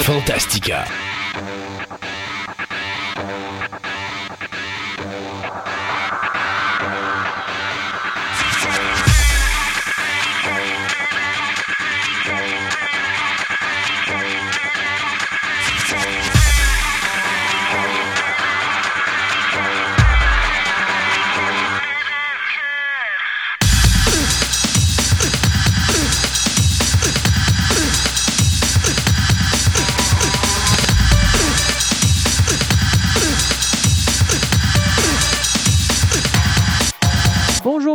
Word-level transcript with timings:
Fantastica. 0.00 0.86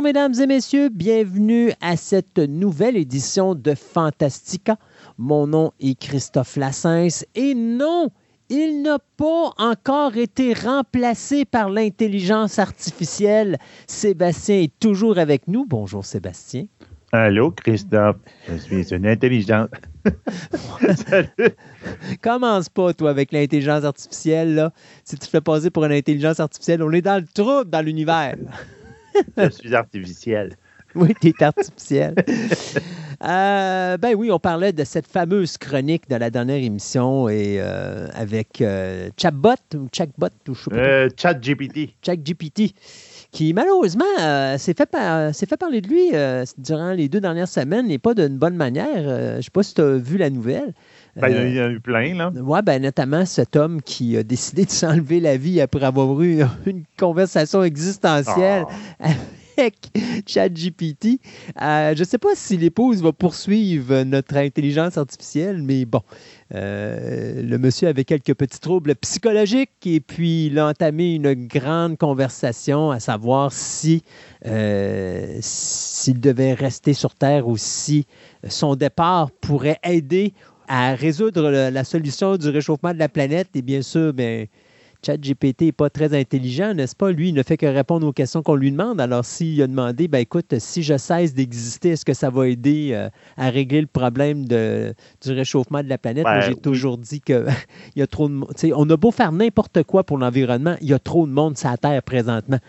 Mesdames 0.08 0.40
et 0.40 0.48
messieurs, 0.48 0.88
bienvenue 0.88 1.74
à 1.82 1.98
cette 1.98 2.40
nouvelle 2.40 2.96
édition 2.96 3.56
de 3.56 3.76
Fantastica. 3.76 4.78
Mon 5.18 5.48
nom 5.48 5.74
est 5.82 6.00
Christophe 6.00 6.56
Lassens 6.56 7.26
et 7.36 7.54
non, 7.54 8.10
il 8.48 8.84
n'a 8.84 9.00
pas 9.18 9.52
encore 9.58 10.16
été 10.16 10.54
remplacé 10.54 11.44
par 11.44 11.70
l'intelligence 11.70 12.58
artificielle. 12.58 13.58
Sébastien 13.86 14.62
est 14.62 14.80
toujours 14.80 15.18
avec 15.18 15.46
nous. 15.50 15.66
Bonjour 15.66 16.06
Sébastien. 16.06 16.68
Allô 17.12 17.52
Christophe, 17.52 18.16
je 18.48 18.56
suis 18.60 18.94
une 18.94 19.08
intelligence. 19.08 19.68
Commence 22.22 22.70
pas, 22.70 22.94
toi, 22.94 23.10
avec 23.10 23.34
l'intelligence 23.34 23.84
artificielle. 23.84 24.56
Là. 24.56 24.72
Si 25.04 25.18
tu 25.18 25.26
te 25.26 25.30
fais 25.30 25.42
passer 25.42 25.70
pour 25.70 25.84
une 25.84 25.92
intelligence 25.92 26.40
artificielle, 26.40 26.82
on 26.82 26.94
est 26.94 27.02
dans 27.02 27.20
le 27.20 27.28
trouble 27.28 27.70
dans 27.70 27.82
l'univers. 27.82 28.38
Je 29.38 29.50
suis 29.50 29.76
artificiel. 29.76 30.56
Oui, 30.96 31.14
tu 31.22 31.28
es 31.30 31.44
artificiel. 31.44 32.16
Euh, 33.24 33.98
ben 33.98 34.14
oui, 34.16 34.32
on 34.32 34.38
parlait 34.38 34.74
de 34.74 34.84
cette 34.84 35.08
fameuse 35.08 35.58
chronique 35.58 36.08
de 36.08 36.16
la 36.16 36.30
dernière 36.30 36.64
émission 36.64 37.28
et 37.28 37.58
euh, 37.60 38.08
avec 38.14 38.62
euh, 38.62 39.10
Chatbot 39.18 39.56
ou 39.74 39.88
Chatbot 39.92 40.28
ou 40.48 40.54
je 40.54 40.64
sais 40.64 40.70
pas. 40.70 41.10
ChatGPT. 41.18 41.96
ChatGPT 42.06 42.76
qui 43.32 43.54
malheureusement 43.54 44.06
s'est 44.58 44.74
fait, 44.74 44.90
fait, 44.90 45.58
parler 45.58 45.82
de 45.82 45.88
lui 45.88 46.12
durant 46.58 46.92
les 46.92 47.10
deux 47.10 47.20
dernières 47.20 47.48
semaines 47.48 47.92
et 47.92 47.98
pas 47.98 48.14
d'une 48.14 48.38
bonne 48.38 48.56
manière. 48.56 49.04
je 49.04 49.38
ne 49.38 49.42
sais 49.42 49.50
pas 49.52 49.64
si 49.64 49.74
tu 49.74 49.82
as 49.82 49.98
vu 49.98 50.18
la 50.18 50.30
nouvelle. 50.30 50.74
Ben, 51.20 51.30
il 51.30 51.56
y 51.56 51.62
en 51.62 51.66
a 51.66 51.70
eu 51.70 51.80
plein, 51.80 52.16
là. 52.16 52.32
Oui, 52.36 52.60
ben, 52.64 52.82
notamment 52.82 53.26
cet 53.26 53.56
homme 53.56 53.82
qui 53.82 54.18
a 54.18 54.24
décidé 54.24 54.66
de 54.66 54.72
s'enlever 54.72 55.20
la 55.20 55.38
vie 55.38 55.60
après 55.62 55.84
avoir 55.84 56.22
eu 56.22 56.42
une 56.66 56.84
conversation 56.98 57.64
existentielle 57.64 58.66
ah. 59.00 59.10
avec 59.58 59.76
ChatGPT. 60.28 61.20
Euh, 61.62 61.96
je 61.96 62.00
ne 62.00 62.06
sais 62.06 62.18
pas 62.18 62.36
si 62.36 62.58
l'épouse 62.58 63.02
va 63.02 63.12
poursuivre 63.12 64.04
notre 64.04 64.38
intelligence 64.38 64.98
artificielle, 64.98 65.64
mais 65.64 65.86
bon. 65.86 66.02
Euh, 66.56 67.42
le 67.42 67.58
monsieur 67.58 67.90
avait 67.90 68.06
quelques 68.06 68.34
petits 68.34 68.62
troubles 68.62 68.96
psychologiques 68.96 69.86
et 69.86 70.00
puis 70.00 70.46
il 70.46 70.60
a 70.60 70.68
entamé 70.68 71.16
une 71.16 71.34
grande 71.34 71.98
conversation 71.98 72.90
à 72.90 73.02
savoir 73.02 73.52
si 73.52 74.02
euh, 74.46 75.38
s'il 75.42 76.22
devait 76.22 76.54
rester 76.54 76.94
sur 76.94 77.16
Terre 77.16 77.50
ou 77.50 77.58
si 77.58 78.06
son 78.48 78.76
départ 78.76 79.30
pourrait 79.32 79.80
aider 79.84 80.34
à 80.68 80.96
résoudre 80.96 81.50
la 81.50 81.84
solution 81.84 82.38
du 82.38 82.50
réchauffement 82.50 82.94
de 82.94 83.00
la 83.00 83.10
planète. 83.10 83.50
Et 83.56 83.62
bien 83.62 83.82
sûr, 83.82 84.14
bien, 84.14 84.46
ChatGPT 85.06 85.62
n'est 85.62 85.72
pas 85.72 85.90
très 85.90 86.18
intelligent, 86.18 86.74
n'est-ce 86.74 86.96
pas? 86.96 87.12
Lui, 87.12 87.30
il 87.30 87.36
ne 87.36 87.44
fait 87.44 87.58
que 87.58 87.66
répondre 87.66 88.08
aux 88.08 88.14
questions 88.14 88.42
qu'on 88.44 88.56
lui 88.56 88.72
demande. 88.72 89.00
Alors, 89.00 89.26
s'il 89.26 89.62
a 89.62 89.68
demandé, 89.68 90.08
ben 90.08 90.20
écoute, 90.20 90.56
si 90.60 90.84
je 90.84 90.98
cesse 90.98 91.34
d'exister, 91.34 91.90
est-ce 91.90 92.06
que 92.06 92.14
ça 92.14 92.30
va 92.30 92.48
aider 92.48 92.90
euh, 92.92 93.10
à 93.38 93.50
régler 93.50 93.82
le 93.82 93.88
problème 93.88 94.46
de, 94.46 94.94
du 95.24 95.32
réchauffement 95.32 95.84
de 95.84 95.90
la 95.90 95.98
planète? 95.98 96.24
Moi, 96.24 96.42
j'ai 96.42 96.56
toujours 96.56 96.98
dit 96.98 97.22
qu'il 97.22 97.46
y 97.96 98.02
a 98.02 98.08
trop 98.08 98.28
de 98.28 98.34
monde. 98.34 98.52
On 98.76 98.90
a 98.90 98.98
beau 98.98 99.12
faire 99.12 99.32
n'importe 99.32 99.84
quoi 99.84 100.04
pour 100.04 100.18
l'environnement, 100.18 100.76
il 100.82 100.90
y 100.90 100.94
a 100.94 101.00
trop 101.00 101.26
de 101.26 101.32
monde 101.32 101.58
sur 101.58 101.70
la 101.70 101.78
Terre 101.78 102.04
présentement. 102.04 102.60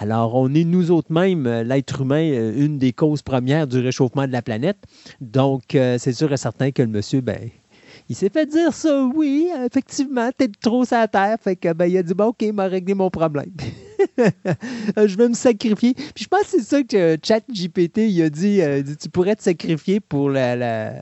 Alors, 0.00 0.34
on 0.34 0.52
est 0.54 0.64
nous 0.64 0.90
autres 0.90 1.12
mêmes, 1.12 1.46
euh, 1.46 1.62
l'être 1.62 2.00
humain, 2.00 2.30
euh, 2.30 2.52
une 2.56 2.78
des 2.78 2.92
causes 2.92 3.22
premières 3.22 3.66
du 3.66 3.78
réchauffement 3.78 4.26
de 4.26 4.32
la 4.32 4.42
planète. 4.42 4.78
Donc, 5.20 5.62
c'est 5.70 6.12
sûr 6.12 6.32
et 6.32 6.36
certain 6.36 6.70
que 6.70 6.82
le 6.82 6.88
monsieur, 6.88 7.20
ben, 7.20 7.50
il 8.08 8.16
s'est 8.16 8.28
fait 8.28 8.46
dire 8.46 8.72
ça, 8.72 9.04
oui, 9.14 9.50
effectivement, 9.64 10.30
t'es 10.36 10.48
trop 10.48 10.84
la 10.90 11.08
terre. 11.08 11.36
Fait 11.40 11.56
que, 11.56 11.72
ben, 11.72 11.86
il 11.86 11.96
a 11.96 12.02
dit, 12.02 12.14
bon, 12.14 12.26
OK, 12.26 12.42
il 12.42 12.52
m'a 12.52 12.66
réglé 12.66 12.94
mon 12.94 13.10
problème. 13.10 13.50
je 14.18 15.16
vais 15.16 15.28
me 15.28 15.34
sacrifier. 15.34 15.94
Puis 15.94 16.24
je 16.24 16.28
pense 16.28 16.42
que 16.42 16.48
c'est 16.48 16.60
ça 16.60 16.82
que 16.82 17.16
ChatGPT, 17.22 18.10
il 18.10 18.22
a 18.22 18.30
dit, 18.30 18.60
euh, 18.60 18.82
dit, 18.82 18.96
tu 18.96 19.08
pourrais 19.08 19.36
te 19.36 19.42
sacrifier 19.42 20.00
pour 20.00 20.28
la... 20.28 20.54
la... 20.54 20.92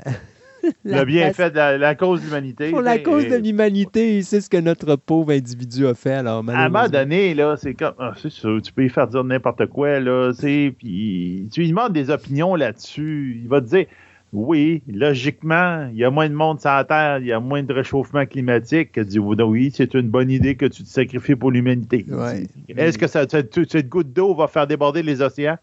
le 0.84 1.04
bienfait 1.04 1.50
de 1.50 1.56
la, 1.56 1.94
cause 1.96 2.20
de 2.20 2.26
l'humanité. 2.26 2.70
Pour 2.70 2.82
la 2.82 3.00
cause 3.00 3.26
de 3.26 3.34
l'humanité, 3.34 4.22
c'est 4.22 4.40
ce 4.40 4.48
que 4.48 4.58
notre 4.58 4.94
pauvre 4.94 5.32
individu 5.32 5.88
a 5.88 5.94
fait. 5.94 6.12
Alors, 6.12 6.44
à 6.48 6.52
un 6.52 6.68
moment 6.68 6.88
donné, 6.88 7.34
là, 7.34 7.56
c'est 7.56 7.74
comme, 7.74 7.94
ah, 7.98 8.12
c'est 8.16 8.30
tu 8.30 8.72
peux 8.72 8.84
y 8.84 8.88
faire 8.88 9.08
dire 9.08 9.24
n'importe 9.24 9.66
quoi, 9.66 9.98
là, 9.98 10.32
puis 10.38 11.48
tu 11.52 11.60
lui 11.60 11.68
demandes 11.68 11.92
des 11.92 12.10
opinions 12.10 12.54
là-dessus, 12.54 13.40
il 13.42 13.48
va 13.48 13.60
te 13.60 13.66
dire, 13.66 13.86
oui, 14.32 14.82
logiquement, 14.88 15.88
il 15.92 15.98
y 15.98 16.04
a 16.04 16.10
moins 16.10 16.28
de 16.28 16.34
monde 16.34 16.58
sur 16.58 16.70
la 16.70 16.84
Terre, 16.84 17.18
il 17.18 17.26
y 17.26 17.32
a 17.32 17.40
moins 17.40 17.62
de 17.62 17.72
réchauffement 17.72 18.24
climatique. 18.24 18.98
Dit, 18.98 19.18
oui, 19.18 19.70
c'est 19.74 19.92
une 19.92 20.08
bonne 20.08 20.30
idée 20.30 20.56
que 20.56 20.64
tu 20.66 20.82
te 20.82 20.88
sacrifies 20.88 21.36
pour 21.36 21.50
l'humanité. 21.50 22.06
Est-ce 22.68 22.96
que 22.96 23.06
ça, 23.06 23.26
cette 23.28 23.88
goutte 23.88 24.12
d'eau 24.12 24.34
va 24.34 24.48
faire 24.48 24.66
déborder 24.66 25.02
les 25.02 25.20
océans? 25.20 25.58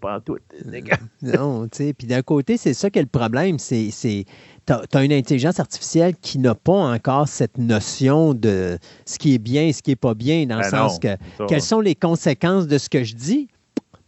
Pas 0.00 0.20
tout. 0.20 0.36
Euh, 0.36 0.80
non, 1.22 1.66
tu 1.68 1.78
sais. 1.78 1.92
Puis 1.92 2.06
d'un 2.06 2.22
côté, 2.22 2.56
c'est 2.56 2.74
ça 2.74 2.90
qui 2.90 3.00
est 3.00 3.02
le 3.02 3.08
problème. 3.08 3.58
C'est, 3.58 3.90
tu 3.90 4.72
as, 4.72 5.04
une 5.04 5.12
intelligence 5.12 5.58
artificielle 5.58 6.14
qui 6.20 6.38
n'a 6.38 6.54
pas 6.54 6.72
encore 6.72 7.26
cette 7.26 7.58
notion 7.58 8.32
de 8.32 8.78
ce 9.04 9.18
qui 9.18 9.34
est 9.34 9.38
bien 9.38 9.64
et 9.64 9.72
ce 9.72 9.82
qui 9.82 9.90
n'est 9.90 9.96
pas 9.96 10.14
bien, 10.14 10.46
dans 10.46 10.56
le 10.56 10.62
ben 10.62 10.70
sens 10.70 10.98
que 11.00 11.16
quelles 11.48 11.62
sont 11.62 11.80
les 11.80 11.96
conséquences 11.96 12.68
de 12.68 12.78
ce 12.78 12.88
que 12.88 13.02
je 13.02 13.14
dis? 13.14 13.48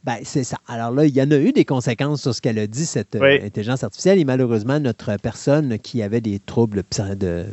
Ben, 0.04 0.16
c'est 0.24 0.44
ça. 0.44 0.58
Alors 0.66 0.90
là, 0.90 1.04
il 1.04 1.14
y 1.14 1.22
en 1.22 1.30
a 1.30 1.36
eu 1.36 1.52
des 1.52 1.64
conséquences 1.64 2.22
sur 2.22 2.34
ce 2.34 2.42
qu'elle 2.42 2.58
a 2.58 2.66
dit, 2.66 2.86
cette 2.86 3.14
euh, 3.14 3.38
intelligence 3.44 3.84
artificielle. 3.84 4.18
Et 4.18 4.24
malheureusement, 4.24 4.80
notre 4.80 5.16
personne 5.16 5.78
qui 5.78 6.02
avait 6.02 6.20
des 6.20 6.40
troubles 6.40 6.82
de, 7.16 7.46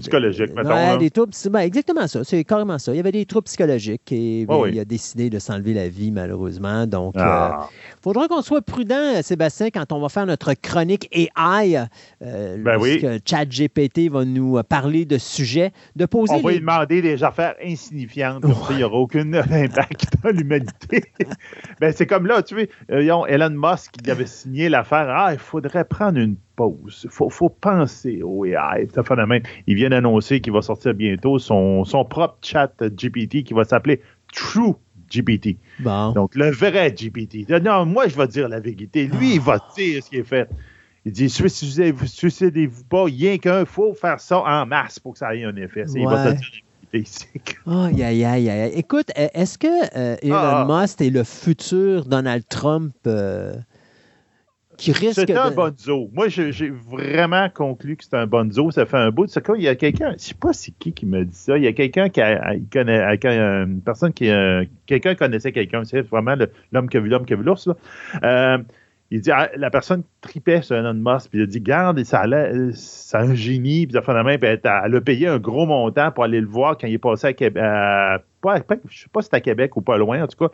psychologiques, 0.00 0.54
mettons. 0.54 0.96
des 0.96 1.10
troubles, 1.10 1.32
ben, 1.50 1.60
exactement 1.60 2.06
ça. 2.06 2.24
C'est 2.24 2.44
carrément 2.44 2.78
ça. 2.78 2.92
Il 2.92 2.96
y 2.96 3.00
avait 3.00 3.12
des 3.12 3.26
troubles 3.26 3.44
psychologiques 3.44 4.12
et 4.12 4.46
il 4.70 4.80
a 4.80 4.84
décidé 4.84 5.30
de 5.30 5.38
s'enlever 5.38 5.74
la 5.74 5.88
vie, 5.88 6.10
malheureusement. 6.10 6.86
Donc, 6.86 7.14
il 7.16 7.22
ah. 7.22 7.60
euh, 7.60 7.64
faudra 8.02 8.28
qu'on 8.28 8.42
soit 8.42 8.62
prudent, 8.62 9.22
Sébastien, 9.22 9.70
quand 9.70 9.92
on 9.92 10.00
va 10.00 10.08
faire 10.08 10.26
notre 10.26 10.54
chronique 10.54 11.08
AI. 11.12 11.86
Euh, 12.22 12.56
ben 12.58 12.80
ChatGPT 13.24 14.10
va 14.10 14.24
nous 14.24 14.60
parler 14.62 15.04
de 15.04 15.18
sujets, 15.18 15.72
de 15.94 16.06
poser. 16.06 16.34
On 16.34 16.40
va 16.40 16.52
lui 16.52 16.60
demander 16.60 17.02
des 17.02 17.22
affaires 17.22 17.54
insignifiantes. 17.62 18.44
il 18.70 18.76
n'y 18.76 18.84
aura 18.84 18.96
aucun 18.96 19.32
impact 19.32 20.06
dans 20.22 20.30
l'humanité. 20.30 21.04
ben, 21.80 21.92
c'est 21.92 22.06
comme 22.06 22.26
là, 22.26 22.42
tu 22.42 22.54
vois, 22.54 22.64
euh, 22.90 23.26
Elon 23.26 23.50
Musk 23.50 23.92
qui 24.02 24.10
avait 24.10 24.26
signé 24.26 24.68
l'affaire. 24.68 25.06
Ah, 25.08 25.32
il 25.32 25.38
faudrait 25.38 25.84
prendre 25.84 26.18
une 26.18 26.36
pause. 26.56 27.02
Il 27.04 27.10
faut, 27.10 27.48
penser 27.48 28.22
au 28.22 28.44
AI. 28.44 28.88
Il 29.66 29.74
vient 29.76 29.90
d'annoncer 29.90 30.40
qu'il 30.40 30.52
va 30.52 30.62
sortir 30.62 30.94
bientôt 30.94 31.38
son, 31.38 31.84
propre 32.08 32.38
chat 32.42 32.72
GPT 32.82 33.44
qui 33.44 33.54
va 33.54 33.64
s'appeler 33.64 34.00
True 34.32 34.74
GPT. 35.10 35.58
Donc, 35.80 36.34
le 36.34 36.50
vrai 36.50 36.90
GPT. 36.90 37.48
Non, 37.62 37.86
moi, 37.86 38.08
je 38.08 38.16
vais 38.16 38.26
dire 38.26 38.48
la 38.48 38.60
vérité. 38.60 39.06
Lui, 39.06 39.34
il 39.34 39.40
va 39.40 39.58
dire 39.76 40.02
ce 40.02 40.10
qui 40.10 40.16
est 40.16 40.24
fait. 40.24 40.48
Il 41.04 41.12
dit 41.12 41.30
suicidez-vous 41.30 42.06
suicidez-vous 42.06 42.82
pas, 42.82 43.04
rien 43.04 43.38
qu'un, 43.38 43.60
il 43.60 43.66
faut 43.66 43.94
faire 43.94 44.18
ça 44.18 44.40
en 44.40 44.66
masse 44.66 44.98
pour 44.98 45.12
que 45.12 45.20
ça 45.20 45.36
ait 45.36 45.44
un 45.44 45.54
effet. 45.54 45.84
Il 45.94 46.04
va 46.04 46.32
te 46.32 46.38
dire 46.38 46.62
Oh, 47.66 47.86
Écoute, 48.74 49.10
est-ce 49.14 49.58
que 49.58 49.96
euh, 49.96 50.16
Elon 50.22 50.34
ah. 50.36 50.66
Musk 50.68 51.00
est 51.00 51.10
le 51.10 51.24
futur 51.24 52.04
Donald 52.06 52.44
Trump 52.48 52.94
euh, 53.06 53.54
c'est 54.78 55.36
un 55.36 55.50
bonzo. 55.50 56.10
Moi, 56.12 56.28
j'ai 56.28 56.70
vraiment 56.70 57.48
conclu 57.48 57.96
que 57.96 58.04
c'est 58.04 58.14
un 58.14 58.26
bonzo. 58.26 58.70
Ça 58.70 58.86
fait 58.86 58.96
un 58.96 59.10
bout 59.10 59.26
de. 59.26 59.56
Il 59.56 59.62
y 59.62 59.68
a 59.68 59.74
quelqu'un, 59.74 60.12
je 60.12 60.24
sais 60.24 60.34
pas 60.34 60.52
c'est 60.52 60.72
qui 60.72 60.92
qui 60.92 61.06
me 61.06 61.24
dit 61.24 61.36
ça. 61.36 61.56
Il 61.56 61.64
y 61.64 61.66
a 61.66 61.72
quelqu'un 61.72 62.08
qui 62.08 62.20
connaît, 62.70 63.18
une 63.24 63.80
personne 63.82 64.12
qui, 64.12 64.30
euh, 64.30 64.64
quelqu'un 64.86 65.14
connaissait 65.14 65.52
quelqu'un. 65.52 65.84
C'est 65.84 66.02
vraiment 66.02 66.34
l'homme 66.72 66.88
qui 66.88 66.96
a 66.96 67.00
vu 67.00 67.08
l'homme 67.08 67.26
qui 67.26 67.32
a 67.32 67.36
vu 67.36 67.42
l'ours. 67.42 67.68
Euh, 68.22 68.58
il 69.10 69.20
dit, 69.20 69.30
ah, 69.30 69.48
la 69.56 69.70
personne 69.70 70.02
tripait 70.20 70.62
sur 70.62 70.74
un 70.74 70.92
Musk, 70.92 71.30
puis 71.30 71.38
il 71.38 71.42
a 71.42 71.46
dit, 71.46 71.60
garde, 71.60 72.02
ça 72.02 72.24
c'est 72.72 73.16
un 73.16 73.34
génie, 73.34 73.86
puis 73.86 73.94
ça 73.94 74.02
fait 74.02 74.12
la 74.12 74.24
main, 74.24 74.36
puis 74.36 74.48
elle, 74.48 74.60
a 74.64 75.00
payé 75.00 75.28
un 75.28 75.38
gros 75.38 75.64
montant 75.64 76.10
pour 76.10 76.24
aller 76.24 76.40
le 76.40 76.48
voir 76.48 76.76
quand 76.76 76.88
il 76.88 76.94
est 76.94 76.98
passé 76.98 77.28
à 77.28 77.32
Québec. 77.32 77.62
pas, 77.62 78.58
je 78.88 78.98
sais 78.98 79.08
pas 79.12 79.20
si 79.20 79.26
c'était 79.26 79.36
à 79.36 79.40
Québec 79.40 79.76
ou 79.76 79.80
pas 79.80 79.96
loin, 79.96 80.24
en 80.24 80.26
tout 80.26 80.36
cas, 80.36 80.52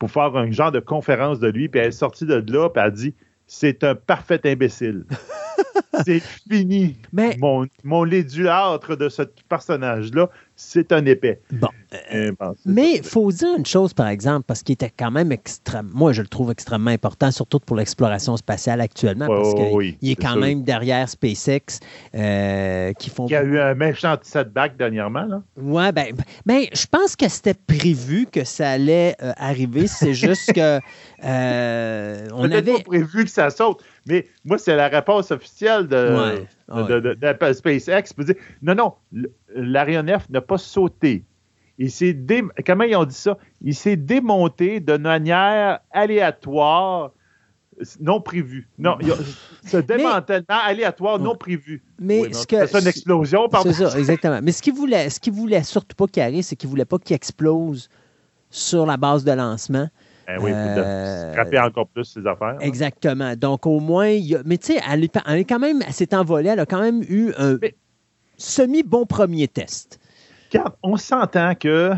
pour 0.00 0.10
faire 0.10 0.36
un 0.36 0.50
genre 0.50 0.72
de 0.72 0.80
conférence 0.80 1.38
de 1.38 1.48
lui, 1.48 1.68
puis 1.68 1.80
elle 1.80 1.88
est 1.88 1.92
sortie 1.92 2.26
de 2.26 2.34
là, 2.34 2.68
puis 2.70 2.80
elle 2.80 2.88
a 2.88 2.90
dit, 2.90 3.14
c'est 3.52 3.84
un 3.84 3.94
parfait 3.94 4.40
imbécile. 4.46 5.04
c'est 6.04 6.20
fini. 6.20 6.96
Mais- 7.12 7.36
Mon, 7.40 7.66
mon 7.84 8.04
léduâtre 8.04 8.96
de 8.96 9.08
ce 9.08 9.22
personnage-là, 9.48 10.28
c'est 10.56 10.92
un 10.92 11.04
épais. 11.06 11.40
Bon. 11.50 11.68
Ben, 11.90 12.34
c'est 12.40 12.66
Mais 12.66 12.96
il 12.96 13.02
faut 13.04 13.30
dire 13.32 13.56
une 13.56 13.66
chose, 13.66 13.92
par 13.92 14.06
exemple, 14.08 14.44
parce 14.46 14.62
qu'il 14.62 14.74
était 14.74 14.92
quand 14.96 15.10
même 15.10 15.32
extrêmement, 15.32 15.90
moi 15.92 16.12
je 16.12 16.22
le 16.22 16.28
trouve 16.28 16.50
extrêmement 16.50 16.90
important, 16.90 17.30
surtout 17.30 17.58
pour 17.58 17.76
l'exploration 17.76 18.36
spatiale 18.36 18.80
actuellement, 18.80 19.26
parce 19.26 19.54
qu'il 19.54 19.74
oui, 19.74 19.98
est 20.02 20.14
quand 20.14 20.32
sûr. 20.32 20.40
même 20.40 20.62
derrière 20.62 21.08
SpaceX, 21.08 21.80
euh, 22.14 22.92
qui 22.94 23.10
font... 23.10 23.26
Il 23.26 23.32
y 23.32 23.36
a 23.36 23.42
eu 23.42 23.58
un 23.58 23.74
méchant 23.74 24.16
setback 24.22 24.76
dernièrement. 24.76 25.24
Là. 25.24 25.42
Ouais, 25.56 25.92
ben, 25.92 26.14
ben, 26.46 26.64
je 26.72 26.86
pense 26.86 27.16
que 27.16 27.28
c'était 27.28 27.54
prévu 27.54 28.26
que 28.30 28.44
ça 28.44 28.70
allait 28.70 29.16
euh, 29.22 29.32
arriver. 29.36 29.86
C'est 29.86 30.14
juste 30.14 30.52
que 30.52 30.80
euh, 31.24 32.28
on 32.32 32.50
avait. 32.50 32.72
pas 32.72 32.80
prévu 32.80 33.24
que 33.24 33.30
ça 33.30 33.50
saute, 33.50 33.82
mais 34.06 34.26
moi, 34.44 34.58
c'est 34.58 34.74
la 34.76 34.88
réponse 34.88 35.30
officielle 35.30 35.86
de, 35.86 35.96
Ouais, 35.96 36.46
de- 36.68 36.82
ouais. 36.82 37.00
de- 37.00 37.14
de- 37.14 37.46
de 37.48 37.52
SpaceX. 37.52 38.12
Pour 38.14 38.24
dire, 38.24 38.34
non, 38.62 38.74
non, 38.74 38.94
l'aéronef 39.54 40.28
n'a 40.30 40.40
pas 40.40 40.58
sauté. 40.58 41.24
Il 41.78 41.90
s'est 41.90 42.12
dé- 42.12 42.42
Comment 42.66 42.84
ils 42.84 42.96
ont 42.96 43.04
dit 43.04 43.14
ça? 43.14 43.38
Il 43.62 43.74
s'est 43.74 43.96
démonté 43.96 44.80
de 44.80 44.96
manière 44.96 45.80
aléatoire, 45.90 47.12
non 48.00 48.20
prévue. 48.20 48.68
Non, 48.78 48.92
a- 48.92 49.16
ce 49.66 49.78
démantèlement 49.78 50.44
aléatoire 50.48 51.18
non 51.18 51.34
prévu. 51.34 51.82
Mais 51.98 52.20
Oui, 52.20 52.28
mais 52.28 52.34
ce 52.34 52.38
on 52.40 52.58
fait 52.58 52.66
que 52.66 52.66
ça 52.66 52.80
une 52.80 52.86
explosion, 52.86 53.48
c'est 53.62 53.72
ça, 53.72 53.98
exactement. 53.98 54.40
Mais 54.42 54.52
ce 54.52 54.62
qu'il 54.62 54.74
voulait, 54.74 55.08
ce 55.10 55.18
voulait 55.30 55.62
surtout 55.62 55.96
pas 55.96 56.06
qu'il 56.06 56.22
arrive, 56.22 56.42
c'est 56.44 56.56
qu'il 56.56 56.68
voulait 56.68 56.84
pas 56.84 56.98
qu'il 56.98 57.16
explose 57.16 57.88
sur 58.50 58.84
la 58.84 58.96
base 58.98 59.24
de 59.24 59.32
lancement. 59.32 59.88
Ben 60.26 60.38
oui, 60.40 60.50
faut 60.52 60.56
Euh, 60.80 61.32
scraper 61.32 61.58
encore 61.58 61.88
plus 61.88 62.04
ses 62.04 62.26
affaires. 62.26 62.54
là. 62.54 62.58
Exactement. 62.60 63.34
Donc, 63.36 63.66
au 63.66 63.80
moins, 63.80 64.08
il 64.08 64.24
y 64.24 64.36
a- 64.36 64.42
mais 64.44 64.56
tu 64.58 64.72
sais, 64.74 64.80
elle, 64.90 65.04
est- 65.04 65.18
elle 65.26 65.38
est 65.40 65.44
quand 65.44 65.58
même, 65.58 65.82
elle 65.86 65.92
s'est 65.92 66.14
envolée, 66.14 66.48
elle 66.50 66.60
a 66.60 66.66
quand 66.66 66.80
même 66.80 67.02
eu 67.08 67.32
un 67.38 67.56
semi-bon 68.36 69.06
premier 69.06 69.48
test. 69.48 69.98
Regarde, 70.52 70.74
on 70.82 70.96
s'entend 70.96 71.54
que 71.54 71.92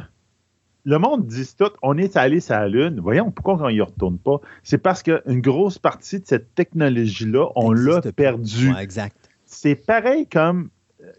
le 0.85 0.99
monde 0.99 1.27
dit 1.27 1.49
tout, 1.59 1.71
on 1.83 1.97
est 1.99 2.17
allé 2.17 2.41
sur 2.41 2.55
la 2.55 2.69
Lune. 2.69 3.01
Voyons, 3.01 3.31
pourquoi 3.31 3.57
on 3.61 3.71
n'y 3.71 3.81
retourne 3.81 4.19
pas? 4.19 4.41
C'est 4.63 4.79
parce 4.79 5.03
qu'une 5.03 5.41
grosse 5.41 5.79
partie 5.79 6.21
de 6.21 6.27
cette 6.27 6.55
technologie-là, 6.55 7.49
on 7.57 7.73
l'a 7.73 8.01
perdue. 8.15 8.73
Ouais, 8.73 8.83
exact. 8.83 9.17
C'est 9.47 9.75
pareil 9.75 10.27
comme 10.27 10.71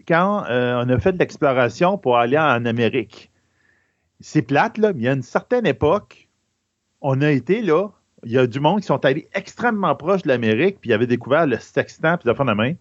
quand 0.08 0.46
euh, 0.50 0.84
on 0.84 0.90
a 0.90 0.98
fait 1.00 1.14
de 1.14 1.20
l'exploration 1.20 1.98
pour 1.98 2.18
aller 2.18 2.38
en 2.38 2.66
Amérique. 2.66 3.32
C'est 4.20 4.42
plate, 4.42 4.78
là, 4.78 4.94
mais 4.94 5.00
il 5.02 5.04
y 5.06 5.08
a 5.08 5.14
une 5.14 5.22
certaine 5.24 5.66
époque, 5.66 6.25
on 7.08 7.22
a 7.22 7.30
été 7.30 7.62
là, 7.62 7.90
il 8.24 8.32
y 8.32 8.38
a 8.40 8.48
du 8.48 8.60
monde 8.60 8.80
qui 8.82 8.88
sont 8.88 9.04
allés 9.06 9.28
extrêmement 9.36 9.94
proche 9.96 10.24
de 10.24 10.28
l'Amérique, 10.30 10.78
puis 10.82 10.90
ils 10.90 10.94
avaient 10.94 11.06
découvert 11.06 11.46
le 11.46 11.60
sextant, 11.60 12.18
puis 12.18 12.28
la 12.28 12.34
fin 12.34 12.46
de 12.46 12.54
main. 12.54 12.74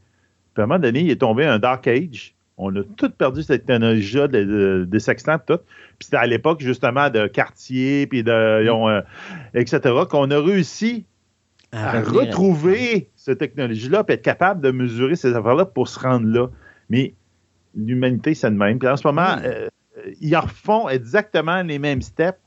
Puis 0.55 0.61
à 0.61 0.63
un 0.63 0.67
moment 0.67 0.79
donné, 0.81 1.01
il 1.01 1.11
est 1.11 1.21
tombé 1.21 1.45
un 1.45 1.59
Dark 1.59 1.87
Age. 1.87 2.35
On 2.57 2.75
a 2.77 2.83
tout 2.97 3.11
perdu 3.11 3.43
cette 3.43 3.67
technologie-là 3.67 4.29
de- 4.29 4.45
de- 4.45 4.85
des 4.89 5.01
sextants, 5.01 5.39
tout. 5.39 5.59
Puis 5.99 6.07
c'était 6.07 6.17
à 6.17 6.27
l'époque, 6.27 6.61
justement, 6.63 7.11
de 7.11 7.27
Cartier, 7.27 8.07
puis 8.07 8.23
de, 8.23 8.71
ont, 8.71 8.89
euh, 8.89 9.01
etc., 9.53 9.81
qu'on 10.09 10.31
a 10.31 10.41
réussi 10.41 11.05
à 11.73 12.01
retrouver 12.01 13.11
cette 13.17 13.39
technologie-là, 13.39 14.05
puis 14.05 14.15
être 14.15 14.23
capable 14.23 14.61
de 14.63 14.71
mesurer 14.71 15.17
ces 15.17 15.35
affaires-là 15.35 15.65
pour 15.67 15.89
se 15.89 15.99
rendre 15.99 16.27
là. 16.29 16.47
Mais 16.89 17.15
l'humanité, 17.77 18.35
c'est 18.35 18.49
le 18.49 18.57
même. 18.57 18.79
Puis 18.79 18.89
en 18.89 18.97
ce 18.97 19.07
moment, 19.07 19.37
Mm. 19.37 19.43
euh, 19.45 19.69
ils 20.21 20.37
en 20.37 20.41
refont 20.43 20.89
exactement 20.89 21.63
les 21.63 21.79
mêmes 21.79 22.03
steps 22.03 22.39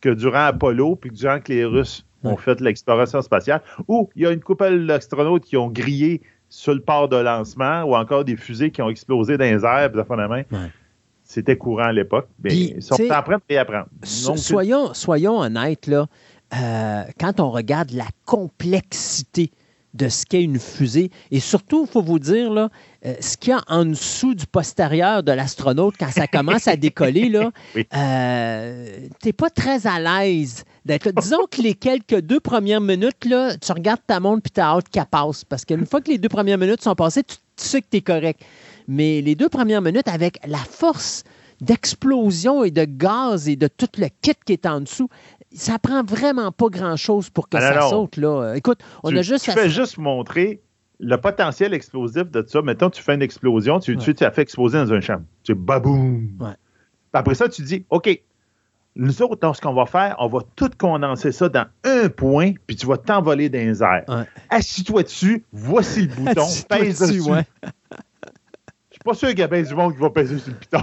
que 0.00 0.08
durant 0.10 0.46
Apollo, 0.46 0.96
puis 0.96 1.10
durant 1.10 1.40
que 1.40 1.52
les 1.52 1.64
Russes 1.64 2.04
ont 2.24 2.36
fait 2.36 2.60
l'exploration 2.60 3.22
spatiale, 3.22 3.62
où 3.88 4.10
il 4.14 4.22
y 4.22 4.26
a 4.26 4.30
une 4.30 4.40
couple 4.40 4.86
d'astronautes 4.86 5.44
qui 5.44 5.56
ont 5.56 5.68
grillé 5.68 6.20
sur 6.48 6.74
le 6.74 6.80
port 6.80 7.08
de 7.08 7.16
lancement, 7.16 7.82
ou 7.84 7.94
encore 7.94 8.24
des 8.24 8.36
fusées 8.36 8.70
qui 8.70 8.82
ont 8.82 8.90
explosé 8.90 9.38
dans 9.38 9.44
les 9.44 9.64
airs, 9.64 9.90
puis 9.92 10.02
la 10.16 10.28
main. 10.28 10.42
Ouais. 10.50 10.70
C'était 11.22 11.56
courant 11.56 11.84
à 11.84 11.92
l'époque. 11.92 12.28
Mais 12.42 12.50
Puis, 12.50 12.74
ils 12.76 12.82
sont 12.82 12.94
en 12.94 13.22
train 13.22 13.36
de 13.36 13.42
réapprendre. 13.48 13.86
So- 14.02 14.30
Donc, 14.30 14.38
soyons, 14.38 14.92
soyons 14.94 15.38
honnêtes, 15.38 15.86
là, 15.86 16.06
euh, 16.54 17.02
quand 17.20 17.38
on 17.38 17.50
regarde 17.50 17.92
la 17.92 18.06
complexité 18.26 19.52
de 19.94 20.08
ce 20.08 20.24
qu'est 20.24 20.42
une 20.42 20.58
fusée, 20.60 21.10
et 21.30 21.40
surtout, 21.40 21.86
il 21.88 21.90
faut 21.90 22.02
vous 22.02 22.18
dire, 22.20 22.52
là, 22.52 22.68
euh, 23.04 23.14
ce 23.20 23.36
qu'il 23.36 23.50
y 23.50 23.54
a 23.54 23.62
en 23.68 23.84
dessous 23.84 24.34
du 24.34 24.46
postérieur 24.46 25.22
de 25.22 25.32
l'astronaute 25.32 25.94
quand 25.98 26.10
ça 26.12 26.26
commence 26.28 26.68
à 26.68 26.76
décoller, 26.76 27.28
là, 27.28 27.50
Oui. 27.74 27.86
euh, 27.96 29.08
t'es 29.20 29.32
pas 29.32 29.50
très 29.50 29.86
à 29.86 29.98
l'aise 29.98 30.64
d'être. 30.84 31.10
Disons 31.20 31.46
que 31.50 31.60
les 31.60 31.74
quelques 31.74 32.20
deux 32.20 32.38
premières 32.40 32.80
minutes, 32.80 33.24
là, 33.24 33.56
tu 33.56 33.72
regardes 33.72 34.00
ta 34.06 34.20
montre 34.20 34.42
puis 34.42 34.52
t'as 34.52 34.76
hâte 34.76 34.88
qu'elle 34.88 35.06
passe, 35.06 35.44
parce 35.44 35.64
qu'une 35.64 35.86
fois 35.86 36.00
que 36.00 36.10
les 36.10 36.18
deux 36.18 36.28
premières 36.28 36.58
minutes 36.58 36.82
sont 36.82 36.94
passées, 36.94 37.24
tu, 37.24 37.36
tu 37.56 37.64
sais 37.66 37.80
que 37.80 37.86
t'es 37.90 38.00
correct. 38.00 38.40
Mais 38.86 39.20
les 39.22 39.34
deux 39.34 39.48
premières 39.48 39.82
minutes, 39.82 40.08
avec 40.08 40.38
la 40.46 40.58
force 40.58 41.24
d'explosion 41.60 42.64
et 42.64 42.70
de 42.70 42.84
gaz 42.84 43.48
et 43.48 43.56
de 43.56 43.68
tout 43.68 43.88
le 43.98 44.06
kit 44.22 44.32
qui 44.44 44.52
est 44.52 44.66
en 44.66 44.80
dessous, 44.80 45.08
ça 45.52 45.78
prend 45.78 46.02
vraiment 46.04 46.52
pas 46.52 46.68
grand-chose 46.68 47.30
pour 47.30 47.48
que 47.48 47.56
Ah, 47.56 47.60
ça 47.74 47.80
non, 47.80 47.90
saute. 47.90 48.16
Là. 48.16 48.54
Écoute, 48.54 48.80
on 49.02 49.10
tu, 49.10 49.18
a 49.18 49.22
juste... 49.22 49.44
tu 49.44 49.52
fais 49.52 49.68
juste 49.68 49.98
montrer 49.98 50.60
le 51.00 51.16
potentiel 51.16 51.72
explosif 51.74 52.30
de 52.30 52.44
ça. 52.46 52.62
Mettons, 52.62 52.90
tu 52.90 53.02
fais 53.02 53.14
une 53.14 53.22
explosion, 53.22 53.80
tu, 53.80 53.96
tu, 53.96 54.10
Ouais. 54.10 54.14
tu 54.14 54.24
as 54.24 54.30
fait 54.30 54.42
exploser 54.42 54.78
dans 54.78 54.92
un 54.92 55.00
champ. 55.00 55.22
Tu 55.42 55.54
baboum. 55.54 56.30
Ouais. 56.40 56.52
Après 57.12 57.34
ça, 57.34 57.48
tu 57.48 57.62
dis, 57.62 57.84
OK, 57.90 58.22
nous 58.96 59.22
autres, 59.22 59.40
donc, 59.40 59.56
ce 59.56 59.60
qu'on 59.60 59.72
va 59.72 59.86
faire, 59.86 60.16
on 60.18 60.26
va 60.28 60.40
tout 60.56 60.70
condenser 60.76 61.32
ça 61.32 61.48
dans 61.48 61.66
un 61.84 62.08
point, 62.08 62.52
puis 62.66 62.76
tu 62.76 62.86
vas 62.86 62.96
t'envoler 62.98 63.48
dans 63.48 63.58
les 63.58 63.82
airs. 63.82 64.04
Ouais. 64.08 64.24
Assis-toi 64.50 65.02
dessus, 65.04 65.44
voici 65.52 66.02
le 66.02 66.08
bouton, 66.14 66.46
pèse 66.68 67.00
dessus, 67.00 67.18
dessus. 67.18 67.30
Je 69.06 69.12
suis 69.14 69.14
pas 69.14 69.14
sûr 69.14 69.28
qu'il 69.30 69.38
y 69.38 69.42
a 69.42 69.48
bien 69.48 69.62
du 69.62 69.74
monde 69.74 69.94
qui 69.94 70.00
va 70.00 70.10
peser 70.10 70.38
sur 70.38 70.48
le 70.52 70.58
piton. 70.58 70.80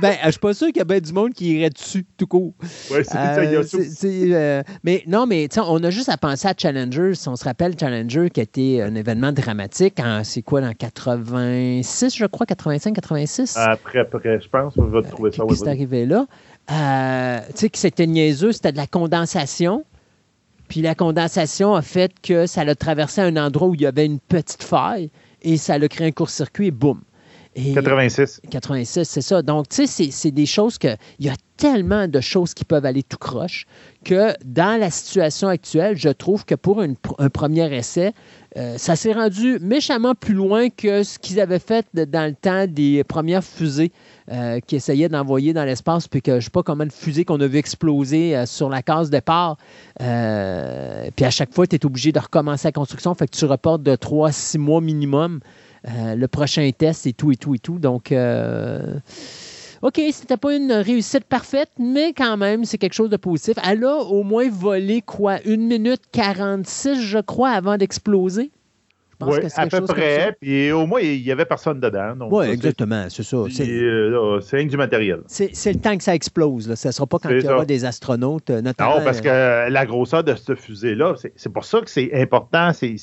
ben, 0.00 0.16
je 0.24 0.30
suis 0.32 0.40
pas 0.40 0.52
sûr 0.52 0.66
qu'il 0.68 0.78
y 0.78 0.80
a 0.80 0.84
bien 0.84 0.98
du 0.98 1.12
monde 1.12 1.32
qui 1.32 1.52
irait 1.58 1.70
dessus, 1.70 2.04
tout 2.18 2.26
court. 2.26 2.52
ouais, 2.90 3.04
c'est 3.04 3.16
Euh, 3.16 3.62
c'est- 3.62 3.84
c'est, 3.84 4.34
euh, 4.34 4.62
mais 4.82 5.04
non, 5.06 5.26
mais 5.26 5.46
on 5.68 5.82
a 5.84 5.90
juste 5.90 6.08
à 6.08 6.16
penser 6.16 6.48
à 6.48 6.54
Challenger. 6.58 7.14
Si 7.14 7.28
on 7.28 7.36
se 7.36 7.44
rappelle, 7.44 7.78
Challenger 7.78 8.30
qui 8.30 8.40
a 8.40 8.42
été 8.42 8.82
un 8.82 8.94
événement 8.96 9.30
dramatique, 9.30 10.00
en- 10.00 10.24
c'est 10.24 10.42
quoi, 10.42 10.60
dans 10.60 10.72
86, 10.74 12.16
je 12.16 12.26
crois, 12.26 12.46
85, 12.46 12.94
86? 12.96 13.54
Après, 13.56 14.00
après, 14.00 14.40
je 14.40 14.48
pense, 14.48 14.74
on 14.76 14.86
va 14.86 15.02
trouver 15.02 15.30
qui, 15.30 15.36
ça. 15.36 15.44
qui 15.44 15.54
vas-y. 15.54 15.68
arrivé 15.68 16.06
là? 16.06 16.26
Euh, 16.70 17.40
tu 17.50 17.58
sais 17.60 17.70
que 17.70 17.78
c'était 17.78 18.06
niaiseux, 18.08 18.50
c'était 18.50 18.72
de 18.72 18.76
la 18.76 18.88
condensation. 18.88 19.84
Puis 20.68 20.80
la 20.80 20.94
condensation 20.96 21.74
a 21.76 21.82
fait 21.82 22.12
que 22.22 22.46
ça 22.46 22.64
l'a 22.64 22.74
traversé 22.74 23.20
un 23.20 23.36
endroit 23.36 23.68
où 23.68 23.74
il 23.74 23.82
y 23.82 23.86
avait 23.86 24.06
une 24.06 24.18
petite 24.18 24.62
faille 24.64 25.10
et 25.42 25.56
ça 25.58 25.78
l'a 25.78 25.86
créé 25.86 26.08
un 26.08 26.12
court-circuit 26.12 26.68
et 26.68 26.70
boum. 26.72 27.00
Et 27.54 27.74
86. 27.74 28.40
86, 28.50 29.04
c'est 29.08 29.20
ça. 29.20 29.42
Donc, 29.42 29.68
tu 29.68 29.86
sais, 29.86 30.10
c'est- 30.10 30.30
des 30.30 30.46
choses 30.46 30.78
que. 30.78 30.88
Il 31.18 31.26
y 31.26 31.28
a 31.28 31.34
tellement 31.58 32.08
de 32.08 32.20
choses 32.20 32.54
qui 32.54 32.64
peuvent 32.64 32.86
aller 32.86 33.02
tout 33.02 33.18
croche 33.18 33.66
que 34.04 34.32
dans 34.44 34.80
la 34.80 34.90
situation 34.90 35.48
actuelle, 35.48 35.96
je 35.96 36.08
trouve 36.08 36.44
que 36.46 36.54
pour 36.54 36.82
une 36.82 36.96
un 37.18 37.28
premier 37.28 37.72
essai, 37.76 38.12
euh, 38.56 38.76
ça 38.78 38.96
s'est 38.96 39.12
rendu 39.12 39.58
méchamment 39.60 40.14
plus 40.14 40.32
loin 40.34 40.70
que 40.70 41.02
ce 41.04 41.18
qu'ils 41.18 41.40
avaient 41.40 41.58
fait 41.58 41.86
de- 41.94 42.04
dans 42.06 42.26
le 42.26 42.34
temps 42.34 42.66
des 42.66 43.04
premières 43.04 43.44
fusées 43.44 43.92
euh, 44.30 44.58
qui 44.66 44.76
essayaient 44.76 45.08
d'envoyer 45.10 45.52
dans 45.52 45.64
l'espace, 45.64 46.08
puis 46.08 46.22
que 46.22 46.32
je 46.32 46.36
ne 46.36 46.40
sais 46.40 46.50
pas 46.50 46.62
combien 46.62 46.86
de 46.86 46.92
fusées 46.92 47.24
qu'on 47.26 47.40
a 47.40 47.46
vu 47.46 47.58
exploser 47.58 48.34
euh, 48.36 48.46
sur 48.46 48.68
la 48.70 48.82
case 48.82 49.10
départ. 49.10 49.56
Puis 49.98 51.24
à 51.24 51.30
chaque 51.30 51.52
fois, 51.54 51.66
tu 51.66 51.76
es 51.76 51.84
obligé 51.86 52.12
de 52.12 52.18
recommencer 52.18 52.68
la 52.68 52.72
construction, 52.72 53.14
fait 53.14 53.26
que 53.28 53.36
tu 53.36 53.44
reportes 53.44 53.82
de 53.82 53.94
3 53.94 54.28
à 54.28 54.32
6 54.32 54.58
mois 54.58 54.80
minimum. 54.80 55.40
Euh, 55.88 56.14
le 56.14 56.28
prochain 56.28 56.70
test 56.76 57.06
et 57.06 57.12
tout 57.12 57.32
et 57.32 57.36
tout 57.36 57.54
et 57.54 57.58
tout. 57.58 57.78
Donc, 57.78 58.12
euh, 58.12 58.98
OK, 59.82 60.00
c'était 60.12 60.36
pas 60.36 60.54
une 60.54 60.72
réussite 60.72 61.24
parfaite, 61.24 61.70
mais 61.78 62.12
quand 62.12 62.36
même, 62.36 62.64
c'est 62.64 62.78
quelque 62.78 62.94
chose 62.94 63.10
de 63.10 63.16
positif. 63.16 63.54
Elle 63.64 63.84
a 63.84 63.96
au 63.96 64.22
moins 64.22 64.48
volé 64.48 65.02
quoi, 65.02 65.42
une 65.44 65.66
minute 65.66 66.02
46, 66.12 67.00
je 67.00 67.18
crois, 67.18 67.50
avant 67.50 67.76
d'exploser. 67.76 68.52
Pense 69.24 69.34
Oui, 69.36 69.40
que 69.42 69.48
c'est 69.48 69.58
à 69.60 69.62
quelque 69.66 69.70
peu 69.80 69.86
chose 69.86 69.94
près. 69.96 70.36
Puis 70.40 70.72
au 70.72 70.86
moins, 70.86 71.00
il 71.00 71.22
n'y 71.22 71.30
avait 71.30 71.44
personne 71.44 71.80
dedans. 71.80 72.14
Oui, 72.30 72.46
exactement, 72.46 73.06
c'est 73.08 73.22
ça. 73.22 73.38
C'est- 73.50 73.68
euh, 73.68 74.40
rien 74.52 74.64
que 74.66 74.70
du 74.70 74.76
matériel. 74.76 75.20
C'est 75.26 75.72
le 75.72 75.78
temps 75.80 75.96
que 75.96 76.02
ça 76.02 76.14
explose. 76.14 76.68
Là. 76.68 76.76
Ça 76.76 76.88
ne 76.88 76.92
sera 76.92 77.06
pas 77.06 77.18
quand 77.18 77.28
il 77.30 77.40
y 77.42 77.46
aura 77.48 77.60
ça. 77.60 77.64
des 77.64 77.84
astronautes, 77.84 78.50
euh, 78.50 78.60
notamment. 78.62 78.98
Non, 78.98 79.04
parce 79.04 79.20
que 79.20 79.28
euh, 79.28 79.68
la 79.68 79.86
grosseur 79.86 80.24
de 80.24 80.34
cette 80.34 80.54
fusée-là, 80.58 81.14
c'est- 81.16 81.32
c'est 81.36 81.52
pour 81.52 81.64
ça 81.64 81.80
que 81.80 81.90
c'est 81.90 82.10
important. 82.20 82.72
c'est 82.72 82.96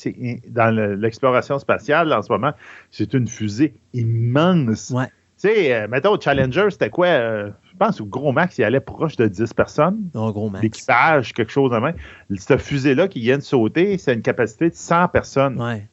dans 0.49 0.73
le- 0.75 0.95
l'exploration 0.95 1.57
spatiale, 1.59 2.11
en 2.13 2.21
ce 2.21 2.31
moment, 2.31 2.51
c'est 2.91 3.13
une 3.13 3.27
fusée 3.27 3.73
immense. 3.93 4.91
Ouais. 4.95 5.05
Tu 5.41 5.47
sais, 5.47 5.73
euh, 5.73 5.87
mettons, 5.89 6.19
Challenger, 6.19 6.67
c'était 6.69 6.89
quoi? 6.89 7.07
euh, 7.07 7.49
je 7.71 7.77
pense 7.77 8.01
au 8.01 8.05
gros 8.05 8.31
max, 8.33 8.57
il 8.57 8.63
allait 8.65 8.81
proche 8.81 9.15
de 9.15 9.25
10 9.27 9.53
personnes. 9.53 9.97
En 10.13 10.31
gros, 10.31 10.49
max. 10.49 10.61
L'équipage, 10.63 11.33
quelque 11.33 11.51
chose 11.51 11.71
de 11.71 11.77
même. 11.77 11.95
Cette 12.35 12.59
fusée-là 12.61 13.07
qui 13.07 13.21
vient 13.21 13.37
de 13.37 13.43
sauter, 13.43 13.97
c'est 13.97 14.13
une 14.13 14.21
capacité 14.21 14.69
de 14.69 14.75
100 14.75 15.07
personnes. 15.07 15.61
Ouais. 15.61 15.87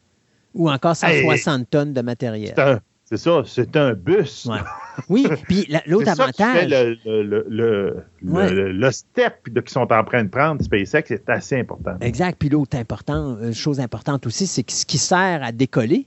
Ou 0.56 0.70
encore 0.70 0.96
160 0.96 1.70
tonnes 1.70 1.92
de 1.92 2.00
matériel. 2.02 2.54
C'est 3.08 3.18
ça, 3.18 3.42
c'est 3.46 3.76
un 3.76 3.92
bus. 3.92 4.46
Ouais. 4.46 4.58
Oui, 5.08 5.28
puis 5.46 5.64
la- 5.68 5.80
l'autre 5.86 6.12
ça 6.12 6.26
qui 6.26 6.42
fait 6.42 6.42
avantage. 6.42 6.70
le, 6.70 6.96
le, 7.04 7.22
le, 7.22 7.46
le- 7.48 8.04
Ouais. 8.32 8.50
le- 8.50 8.72
le 8.72 8.90
step 8.90 9.48
de- 9.48 9.60
qu'ils 9.60 9.70
sont 9.70 9.92
en 9.92 10.02
train 10.02 10.24
de 10.24 10.28
prendre, 10.28 10.60
SpaceX, 10.60 11.04
c'est 11.06 11.28
assez 11.30 11.56
important. 11.60 11.96
Exact. 12.00 12.36
Puis 12.36 12.48
l'autre 12.48 12.76
important, 12.76 13.36
euh, 13.40 13.52
chose 13.52 13.78
importante 13.78 14.26
aussi, 14.26 14.48
c'est 14.48 14.64
que 14.64 14.72
ce 14.72 14.84
qui 14.84 14.98
sert 14.98 15.40
à 15.44 15.52
décoller, 15.52 16.06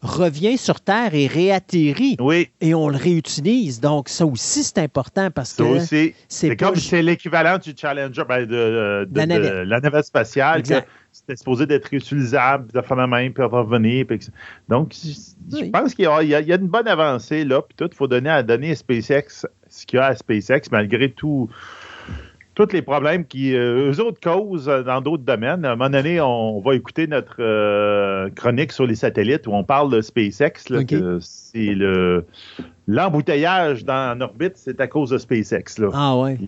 revient 0.00 0.56
sur 0.56 0.80
Terre 0.80 1.14
et 1.14 1.26
réatterrit. 1.26 2.16
Oui. 2.20 2.48
Et 2.62 2.74
on 2.74 2.88
le 2.88 2.96
réutilise. 2.96 3.80
Donc, 3.80 4.08
ça 4.08 4.24
aussi, 4.24 4.64
c'est 4.64 4.78
important 4.78 5.30
parce 5.30 5.50
Ça 5.50 5.62
que 5.62 5.78
c'est 6.26 6.56
comme 6.56 6.76
c'est 6.76 7.02
l'équivalent 7.02 7.58
du 7.58 7.74
Challenger, 7.76 8.22
ben, 8.26 8.46
de, 8.46 9.04
de- 9.04 9.08
La 9.14 9.26
navette. 9.26 9.52
de 9.52 9.58
la 9.58 9.80
navette 9.80 10.06
spatiale. 10.06 10.62
que. 10.62 10.74
C'était 11.12 11.36
supposé 11.36 11.66
d'être 11.66 11.86
réutilisable, 11.86 12.70
de 12.72 12.80
faire 12.80 12.96
la 12.96 13.06
main, 13.06 13.30
puis 13.30 13.42
revenir. 13.42 14.06
puis 14.06 14.18
donc, 14.68 14.94
je 14.94 15.64
pense 15.70 15.94
qu'il 15.94 16.04
y, 16.04 16.08
a- 16.34 16.40
y 16.40 16.52
une 16.54 16.68
bonne 16.68 16.86
avancée 16.88 17.44
là. 17.44 17.62
Puis 17.62 17.74
tout, 17.76 17.88
il 17.92 17.96
faut 17.96 18.06
donner 18.06 18.30
à 18.30 18.42
donner 18.42 18.70
à 18.70 18.74
SpaceX 18.76 19.46
ce 19.68 19.86
qu'il 19.86 19.98
y 19.98 20.00
a 20.00 20.06
à 20.06 20.14
SpaceX, 20.14 20.70
malgré 20.70 21.10
tout. 21.10 21.50
Tous 22.56 22.72
les 22.72 22.82
problèmes 22.82 23.24
qui, 23.24 23.54
euh, 23.54 23.90
eux 23.92 24.00
autres, 24.00 24.20
causent 24.20 24.66
dans 24.66 25.00
d'autres 25.00 25.22
domaines. 25.22 25.64
À 25.64 25.72
un 25.72 25.76
moment 25.76 25.88
donné, 25.88 26.20
on 26.20 26.60
va 26.60 26.74
écouter 26.74 27.06
notre 27.06 27.36
euh, 27.38 28.28
chronique 28.30 28.72
sur 28.72 28.86
les 28.86 28.96
satellites 28.96 29.46
où 29.46 29.52
on 29.52 29.64
parle 29.64 29.90
de 29.90 30.00
SpaceX. 30.02 30.68
c'est 31.20 31.74
le 31.74 32.26
l'embouteillage 32.86 33.84
dans 33.84 34.16
en 34.16 34.20
orbite, 34.20 34.56
c'est 34.56 34.80
à 34.80 34.86
cause 34.88 35.10
de 35.10 35.18
SpaceX. 35.18 35.78
Là. 35.78 35.88
Ah 35.94 36.16
ouais. 36.18 36.38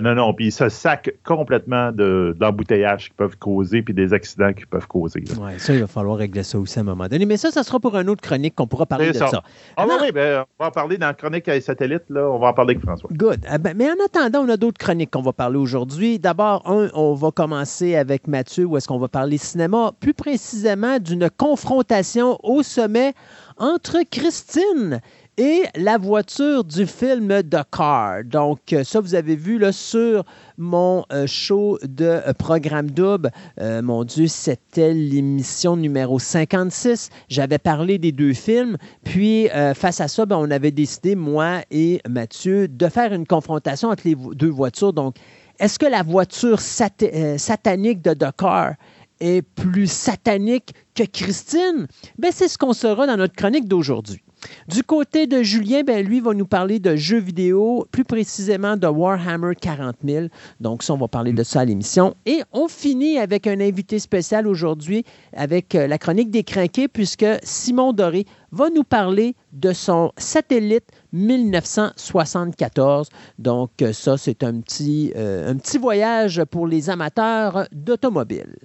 Non, 0.00 0.14
non, 0.14 0.32
puis 0.32 0.46
ils 0.46 0.52
se 0.52 0.68
sacent 0.68 1.10
complètement 1.24 1.90
de, 1.90 2.34
de 2.34 2.36
l'embouteillage 2.40 3.06
qu'ils 3.06 3.14
peuvent 3.14 3.36
causer, 3.36 3.82
puis 3.82 3.92
des 3.92 4.12
accidents 4.12 4.52
qu'ils 4.52 4.68
peuvent 4.68 4.86
causer. 4.86 5.24
Ouais, 5.40 5.58
ça, 5.58 5.74
il 5.74 5.80
va 5.80 5.86
falloir 5.88 6.18
régler 6.18 6.44
ça 6.44 6.58
aussi 6.58 6.78
à 6.78 6.82
un 6.82 6.84
moment 6.84 7.08
donné. 7.08 7.26
Mais 7.26 7.36
ça, 7.36 7.50
ça 7.50 7.64
sera 7.64 7.80
pour 7.80 7.96
une 7.96 8.08
autre 8.08 8.22
chronique 8.22 8.54
qu'on 8.54 8.68
pourra 8.68 8.86
parler 8.86 9.08
de 9.08 9.14
ça. 9.14 9.28
ça. 9.28 9.42
Ah 9.76 9.86
oui, 9.88 9.94
oui, 10.00 10.12
ben, 10.12 10.44
on 10.58 10.64
va 10.64 10.68
en 10.68 10.72
parler 10.72 10.96
dans 10.96 11.08
la 11.08 11.14
chronique 11.14 11.48
à 11.48 11.54
les 11.54 11.60
satellites, 11.60 12.04
là, 12.08 12.30
on 12.30 12.38
va 12.38 12.48
en 12.48 12.52
parler 12.52 12.74
avec 12.74 12.84
François. 12.84 13.10
Good. 13.12 13.40
Ah 13.48 13.58
ben, 13.58 13.76
mais 13.76 13.88
en 13.90 14.04
attendant, 14.04 14.44
on 14.44 14.48
a 14.48 14.56
d'autres 14.56 14.78
chroniques 14.78 15.10
qu'on 15.10 15.22
va 15.22 15.32
parler 15.32 15.58
aujourd'hui. 15.58 16.20
D'abord, 16.20 16.62
un, 16.66 16.88
on 16.94 17.14
va 17.14 17.32
commencer 17.32 17.96
avec 17.96 18.28
Mathieu, 18.28 18.66
où 18.66 18.76
est-ce 18.76 18.86
qu'on 18.86 18.98
va 18.98 19.08
parler 19.08 19.38
cinéma, 19.38 19.92
plus 19.98 20.14
précisément 20.14 20.98
d'une 21.00 21.28
confrontation 21.30 22.38
au 22.44 22.62
sommet 22.62 23.12
entre 23.58 23.98
Christine 24.10 25.00
et 25.40 25.62
la 25.74 25.96
voiture 25.96 26.64
du 26.64 26.86
film 26.86 27.42
The. 27.42 28.26
Donc, 28.26 28.74
euh, 28.74 28.84
ça, 28.84 29.00
vous 29.00 29.14
avez 29.14 29.36
vu 29.36 29.58
là, 29.58 29.72
sur 29.72 30.22
mon 30.58 31.06
euh, 31.14 31.26
show 31.26 31.78
de 31.82 32.04
euh, 32.04 32.34
programme 32.34 32.90
double. 32.90 33.30
Mon 33.58 34.04
Dieu, 34.04 34.26
c'était 34.26 34.92
l'émission 34.92 35.76
numéro 35.76 36.18
56. 36.18 37.08
J'avais 37.30 37.56
parlé 37.56 37.96
des 37.96 38.12
deux 38.12 38.34
films. 38.34 38.76
Puis, 39.04 39.48
face 39.74 40.00
à 40.02 40.08
ça, 40.08 40.26
ben, 40.26 40.36
on 40.36 40.50
avait 40.50 40.70
décidé, 40.70 41.14
moi 41.14 41.60
et 41.70 42.00
Mathieu, 42.08 42.68
de 42.68 42.88
faire 42.88 43.14
une 43.14 43.26
confrontation 43.26 43.88
entre 43.88 44.02
les 44.06 44.14
deux 44.14 44.50
voitures. 44.50 44.92
Donc, 44.92 45.16
est-ce 45.58 45.78
que 45.78 45.86
la 45.86 46.02
voiture 46.02 46.60
sat- 46.60 47.38
satanique 47.38 48.02
de 48.02 48.12
Dakar 48.14 48.74
est 49.20 49.42
plus 49.42 49.90
satanique 49.90 50.74
que 50.94 51.04
Christine? 51.04 51.86
Ben, 52.18 52.32
c'est 52.34 52.48
ce 52.48 52.58
qu'on 52.58 52.72
saura 52.72 53.06
dans 53.06 53.16
notre 53.16 53.34
chronique 53.34 53.68
d'aujourd'hui. 53.68 54.22
Du 54.68 54.82
côté 54.82 55.26
de 55.26 55.42
Julien, 55.42 55.82
ben, 55.82 56.06
lui 56.06 56.20
va 56.20 56.32
nous 56.32 56.46
parler 56.46 56.78
de 56.78 56.96
jeux 56.96 57.18
vidéo, 57.18 57.86
plus 57.90 58.04
précisément 58.04 58.76
de 58.76 58.86
Warhammer 58.86 59.54
40 59.60 59.96
000. 60.04 60.26
Donc, 60.60 60.82
ça, 60.82 60.94
on 60.94 60.96
va 60.96 61.08
parler 61.08 61.32
de 61.32 61.42
ça 61.42 61.60
à 61.60 61.64
l'émission. 61.64 62.14
Et 62.26 62.42
on 62.52 62.68
finit 62.68 63.18
avec 63.18 63.46
un 63.46 63.60
invité 63.60 63.98
spécial 63.98 64.46
aujourd'hui 64.46 65.04
avec 65.34 65.74
euh, 65.74 65.86
la 65.86 65.98
chronique 65.98 66.30
des 66.30 66.44
crinqués, 66.44 66.88
puisque 66.88 67.26
Simon 67.42 67.92
Doré 67.92 68.24
va 68.52 68.70
nous 68.70 68.84
parler 68.84 69.34
de 69.52 69.72
son 69.72 70.12
satellite 70.16 70.88
1974. 71.12 73.08
Donc, 73.38 73.70
euh, 73.82 73.92
ça, 73.92 74.16
c'est 74.16 74.42
un 74.42 74.60
petit, 74.60 75.12
euh, 75.16 75.50
un 75.50 75.56
petit 75.56 75.78
voyage 75.78 76.42
pour 76.44 76.66
les 76.66 76.88
amateurs 76.88 77.66
d'automobile. 77.72 78.56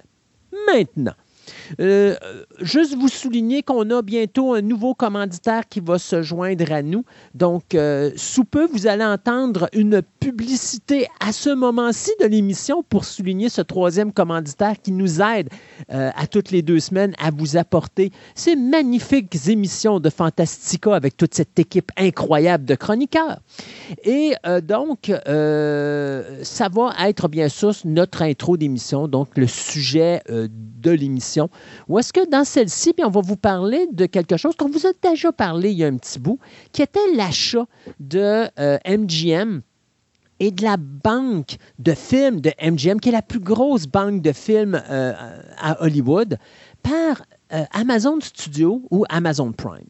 Maintenant, 0.66 1.14
euh, 1.80 2.16
juste 2.60 2.94
vous 2.96 3.08
souligner 3.08 3.62
qu'on 3.62 3.90
a 3.90 4.02
bientôt 4.02 4.54
un 4.54 4.62
nouveau 4.62 4.94
commanditaire 4.94 5.68
qui 5.68 5.80
va 5.80 5.98
se 5.98 6.22
joindre 6.22 6.70
à 6.72 6.82
nous. 6.82 7.04
Donc, 7.34 7.74
euh, 7.74 8.10
sous 8.16 8.44
peu, 8.44 8.66
vous 8.66 8.86
allez 8.86 9.04
entendre 9.04 9.68
une 9.72 10.02
publicité 10.20 11.06
à 11.20 11.32
ce 11.32 11.50
moment-ci 11.50 12.10
de 12.20 12.26
l'émission 12.26 12.82
pour 12.82 13.04
souligner 13.04 13.48
ce 13.48 13.60
troisième 13.62 14.12
commanditaire 14.12 14.74
qui 14.82 14.92
nous 14.92 15.20
aide 15.20 15.48
euh, 15.92 16.10
à 16.14 16.26
toutes 16.26 16.50
les 16.50 16.62
deux 16.62 16.80
semaines 16.80 17.14
à 17.18 17.30
vous 17.30 17.56
apporter 17.56 18.10
ces 18.34 18.56
magnifiques 18.56 19.34
émissions 19.48 20.00
de 20.00 20.10
Fantastica 20.10 20.94
avec 20.94 21.16
toute 21.16 21.34
cette 21.34 21.58
équipe 21.58 21.90
incroyable 21.96 22.64
de 22.64 22.74
chroniqueurs. 22.74 23.38
Et 24.04 24.34
donc, 24.62 25.06
ça 25.06 26.68
va 26.68 26.94
être 27.08 27.28
bien 27.28 27.48
sûr 27.48 27.72
notre 27.84 28.22
intro 28.22 28.56
d'émission, 28.56 29.08
donc 29.08 29.28
le 29.36 29.46
sujet 29.46 30.22
de 30.28 30.90
l'émission. 30.90 31.50
Ou 31.88 31.98
est-ce 31.98 32.12
que 32.12 32.28
dans 32.28 32.44
celle-ci, 32.44 32.94
on 33.02 33.10
va 33.10 33.20
vous 33.20 33.36
parler 33.36 33.86
de 33.92 34.06
quelque 34.06 34.36
chose 34.36 34.54
qu'on 34.56 34.68
vous 34.68 34.86
a 34.86 34.90
déjà 35.02 35.32
parlé 35.32 35.70
il 35.70 35.78
y 35.78 35.84
a 35.84 35.88
un 35.88 35.96
petit 35.96 36.18
bout, 36.18 36.38
qui 36.72 36.82
était 36.82 37.14
l'achat 37.14 37.66
de 38.00 38.46
euh, 38.58 38.78
MGM 38.86 39.62
et 40.40 40.50
de 40.50 40.62
la 40.62 40.76
banque 40.76 41.56
de 41.78 41.92
films 41.92 42.40
de 42.40 42.52
MGM, 42.62 43.00
qui 43.00 43.08
est 43.08 43.12
la 43.12 43.22
plus 43.22 43.40
grosse 43.40 43.86
banque 43.86 44.22
de 44.22 44.32
films 44.32 44.80
euh, 44.90 45.12
à 45.58 45.82
Hollywood, 45.82 46.38
par 46.82 47.22
euh, 47.52 47.64
Amazon 47.72 48.18
Studio 48.20 48.82
ou 48.90 49.04
Amazon 49.08 49.52
Prime. 49.52 49.86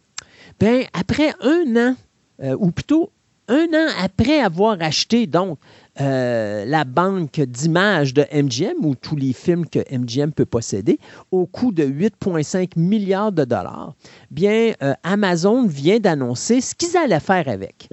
Bien, 0.60 0.84
après 0.92 1.34
un 1.40 1.76
an, 1.76 1.96
euh, 2.42 2.56
ou 2.58 2.70
plutôt 2.70 3.10
un 3.48 3.66
an 3.72 3.88
après 4.02 4.40
avoir 4.40 4.76
acheté 4.80 5.26
donc 5.26 5.58
euh, 6.00 6.64
la 6.66 6.84
banque 6.84 7.40
d'images 7.40 8.12
de 8.12 8.26
MGM 8.32 8.84
ou 8.84 8.94
tous 8.94 9.16
les 9.16 9.32
films 9.32 9.66
que 9.66 9.78
MGM 9.90 10.32
peut 10.32 10.44
posséder 10.44 10.98
au 11.30 11.46
coût 11.46 11.72
de 11.72 11.84
8,5 11.84 12.78
milliards 12.78 13.32
de 13.32 13.44
dollars, 13.44 13.94
bien 14.30 14.72
euh, 14.82 14.94
Amazon 15.02 15.66
vient 15.66 15.98
d'annoncer 15.98 16.60
ce 16.60 16.74
qu'ils 16.74 16.96
allaient 16.96 17.20
faire 17.20 17.48
avec. 17.48 17.88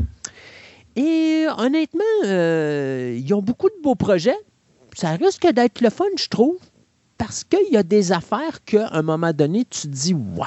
Et 0.95 1.45
honnêtement, 1.57 2.03
euh, 2.25 3.17
ils 3.17 3.33
ont 3.33 3.41
beaucoup 3.41 3.69
de 3.69 3.81
beaux 3.81 3.95
projets. 3.95 4.38
Ça 4.95 5.12
risque 5.12 5.48
d'être 5.51 5.81
le 5.81 5.89
fun, 5.89 6.05
je 6.17 6.27
trouve, 6.27 6.57
parce 7.25 7.46
qu'il 7.46 7.72
y 7.72 7.77
a 7.77 7.84
des 7.84 8.12
affaires 8.12 8.65
qu'à 8.65 8.89
un 8.92 9.01
moment 9.01 9.32
donné, 9.32 9.63
tu 9.63 9.84
te 9.84 9.88
dis, 9.88 10.13
ouais, 10.13 10.46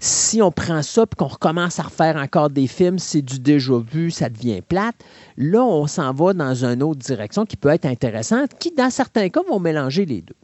si 0.00 0.42
on 0.42 0.50
prend 0.50 0.82
ça 0.82 1.02
et 1.02 1.14
qu'on 1.14 1.28
recommence 1.28 1.78
à 1.78 1.84
refaire 1.84 2.16
encore 2.16 2.50
des 2.50 2.66
films, 2.66 2.98
c'est 2.98 3.22
du 3.22 3.38
déjà 3.38 3.78
vu, 3.78 4.10
ça 4.10 4.28
devient 4.28 4.62
plate. 4.62 4.96
Là, 5.36 5.62
on 5.62 5.86
s'en 5.86 6.12
va 6.12 6.32
dans 6.32 6.64
une 6.64 6.82
autre 6.82 6.98
direction 6.98 7.46
qui 7.46 7.56
peut 7.56 7.68
être 7.68 7.86
intéressante, 7.86 8.50
qui, 8.58 8.72
dans 8.72 8.90
certains 8.90 9.28
cas, 9.28 9.42
vont 9.48 9.60
mélanger 9.60 10.04
les 10.04 10.22
deux. 10.22 10.34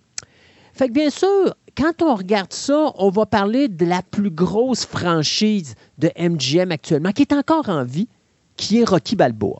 Fait 0.74 0.86
que 0.86 0.92
bien 0.92 1.10
sûr, 1.10 1.56
quand 1.76 2.02
on 2.02 2.14
regarde 2.14 2.52
ça, 2.52 2.92
on 2.94 3.10
va 3.10 3.26
parler 3.26 3.66
de 3.66 3.84
la 3.84 4.02
plus 4.02 4.30
grosse 4.30 4.86
franchise 4.86 5.74
de 5.98 6.08
MGM 6.16 6.70
actuellement, 6.70 7.10
qui 7.10 7.22
est 7.22 7.32
encore 7.32 7.68
en 7.68 7.82
vie, 7.82 8.06
qui 8.56 8.78
est 8.78 8.84
Rocky 8.84 9.16
Balboa. 9.16 9.58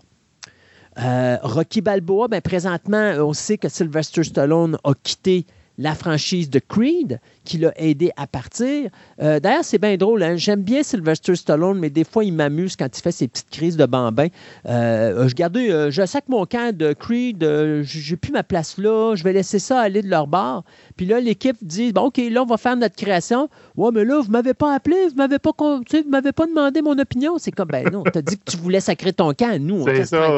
Euh, 1.00 1.38
Rocky 1.42 1.80
Balboa, 1.80 2.28
ben, 2.28 2.40
présentement, 2.40 3.14
on 3.18 3.32
sait 3.32 3.58
que 3.58 3.68
Sylvester 3.68 4.22
Stallone 4.22 4.78
a 4.84 4.92
quitté 5.02 5.44
la 5.78 5.94
franchise 5.94 6.50
de 6.50 6.58
Creed, 6.58 7.20
qui 7.44 7.56
l'a 7.58 7.72
aidé 7.76 8.10
à 8.16 8.26
partir. 8.26 8.90
Euh, 9.22 9.38
D'ailleurs, 9.40 9.64
c'est 9.64 9.78
bien 9.78 9.96
drôle. 9.96 10.22
hein. 10.24 10.34
J'aime 10.36 10.62
bien 10.62 10.82
Sylvester 10.82 11.36
Stallone, 11.36 11.78
mais 11.78 11.88
des 11.88 12.02
fois, 12.04 12.24
il 12.24 12.32
m'amuse 12.32 12.74
quand 12.76 12.88
il 12.98 13.00
fait 13.00 13.12
ses 13.12 13.28
petites 13.28 13.48
crises 13.50 13.76
de 13.76 13.86
bambin. 13.86 14.26
Euh, 14.66 15.28
je, 15.28 15.34
gardais, 15.34 15.70
euh, 15.70 15.90
je 15.90 16.04
sac 16.04 16.24
mon 16.28 16.44
camp 16.46 16.76
de 16.76 16.92
Creed, 16.92 17.44
euh, 17.44 17.82
j'ai 17.84 18.16
plus 18.16 18.32
ma 18.32 18.42
place 18.42 18.76
là, 18.78 19.14
je 19.14 19.22
vais 19.22 19.32
laisser 19.32 19.58
ça 19.60 19.80
aller 19.80 20.02
de 20.02 20.08
leur 20.08 20.26
bord. 20.26 20.64
Puis 20.96 21.06
là, 21.06 21.20
l'équipe 21.20 21.56
dit 21.62 21.92
Bon, 21.92 22.02
OK, 22.06 22.18
là, 22.30 22.42
on 22.42 22.46
va 22.46 22.56
faire 22.56 22.76
notre 22.76 22.96
création. 22.96 23.48
Ouais, 23.76 23.90
mais 23.92 24.04
là, 24.04 24.20
vous 24.20 24.30
m'avez 24.32 24.54
pas 24.54 24.74
appelé, 24.74 24.96
vous 25.08 25.14
m'avez 25.16 25.38
pas, 25.38 25.52
con- 25.52 25.78
vous 25.88 26.10
m'avez 26.10 26.32
pas 26.32 26.46
demandé 26.46 26.82
mon 26.82 26.98
opinion. 26.98 27.38
C'est 27.38 27.52
comme, 27.52 27.68
ben 27.68 27.88
non, 27.92 28.02
t'as 28.02 28.20
dit 28.22 28.36
que 28.36 28.50
tu 28.50 28.56
voulais 28.56 28.80
sacrer 28.80 29.12
ton 29.12 29.32
camp. 29.32 29.56
Nous, 29.60 29.82
on 29.82 29.84
reste 29.98 30.10
ça. 30.10 30.36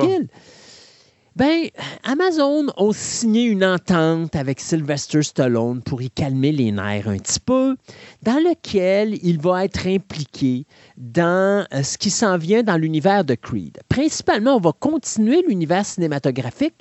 Ben, 1.37 1.69
Amazon 2.03 2.67
ont 2.77 2.93
signé 2.93 3.45
une 3.45 3.65
entente 3.65 4.35
avec 4.35 4.59
Sylvester 4.59 5.23
Stallone 5.23 5.81
pour 5.81 6.03
y 6.03 6.11
calmer 6.11 6.51
les 6.51 6.73
nerfs 6.73 7.09
un 7.09 7.19
petit 7.19 7.39
peu, 7.39 7.77
dans 8.23 8.39
lequel 8.39 9.17
il 9.23 9.41
va 9.41 9.65
être 9.65 9.87
impliqué 9.87 10.67
dans 10.97 11.65
euh, 11.73 11.85
ce 11.85 11.99
qui 11.99 12.11
s'en 12.11 12.37
vient 12.37 12.65
dans 12.65 12.77
l'univers 12.77 13.25
de 13.25 13.37
Creed. 13.37 13.79
Principalement, 13.89 14.57
on 14.57 14.61
va 14.61 14.73
continuer 14.73 15.45
l'univers 15.47 15.87
cinématographique, 15.87 16.75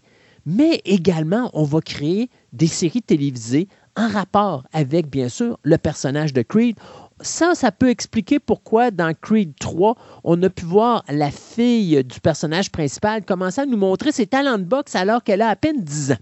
mais 0.48 0.82
également, 0.84 1.51
on 1.53 1.63
va 1.63 1.79
créer 1.79 2.32
des 2.51 2.68
séries 2.68 3.03
télévisées 3.03 3.68
en 3.96 4.08
rapport 4.08 4.63
avec, 4.74 5.12
bien 5.12 5.29
sûr, 5.29 5.60
le 5.62 5.77
personnage 5.77 6.34
de 6.34 6.41
Creed. 6.41 6.75
Ça, 7.21 7.53
ça 7.53 7.71
peut 7.71 7.89
expliquer 7.89 8.39
pourquoi 8.39 8.91
dans 8.91 9.13
Creed 9.13 9.53
3, 9.59 9.95
on 10.23 10.41
a 10.41 10.49
pu 10.49 10.65
voir 10.65 11.03
la 11.09 11.31
fille 11.31 12.03
du 12.03 12.21
personnage 12.21 12.71
principal 12.71 13.25
commencer 13.25 13.61
à 13.61 13.65
nous 13.65 13.77
montrer 13.77 14.11
ses 14.11 14.25
talents 14.25 14.57
de 14.57 14.63
boxe 14.63 14.95
alors 14.95 15.23
qu'elle 15.23 15.41
a 15.41 15.49
à 15.49 15.55
peine 15.55 15.83
10 15.83 16.13
ans. 16.13 16.17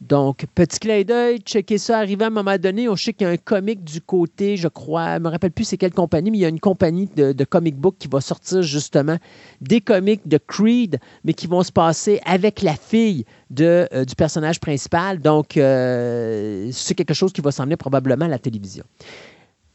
Donc, 0.00 0.46
petit 0.54 0.78
clin 0.78 1.02
d'œil, 1.02 1.40
checker 1.40 1.76
ça, 1.76 1.98
arrivé 1.98 2.24
à 2.24 2.28
un 2.28 2.30
moment 2.30 2.56
donné, 2.56 2.88
on 2.88 2.96
sait 2.96 3.12
qu'il 3.12 3.26
y 3.26 3.30
a 3.30 3.32
un 3.32 3.36
comic 3.36 3.84
du 3.84 4.00
côté, 4.00 4.56
je 4.56 4.66
crois, 4.66 5.16
je 5.16 5.20
me 5.20 5.28
rappelle 5.28 5.50
plus 5.50 5.64
c'est 5.64 5.76
quelle 5.76 5.92
compagnie, 5.92 6.30
mais 6.30 6.38
il 6.38 6.40
y 6.40 6.46
a 6.46 6.48
une 6.48 6.58
compagnie 6.58 7.06
de, 7.14 7.44
comic 7.44 7.76
book 7.76 7.96
qui 7.98 8.08
va 8.08 8.22
sortir 8.22 8.62
justement 8.62 9.18
des 9.60 9.82
comics 9.82 10.26
de 10.26 10.38
Creed, 10.38 10.98
mais 11.24 11.34
qui 11.34 11.46
vont 11.46 11.62
se 11.62 11.70
passer 11.70 12.18
avec 12.24 12.62
la 12.62 12.76
fille 12.76 13.26
euh, 13.60 14.04
du 14.06 14.14
personnage 14.14 14.58
principal. 14.58 15.18
Donc, 15.18 15.58
euh, 15.58 16.70
c'est 16.72 16.94
quelque 16.94 17.14
chose 17.14 17.34
qui 17.34 17.42
va 17.42 17.52
s'emmener 17.52 17.76
probablement 17.76 18.24
à 18.24 18.28
la 18.28 18.38
télévision. 18.38 18.84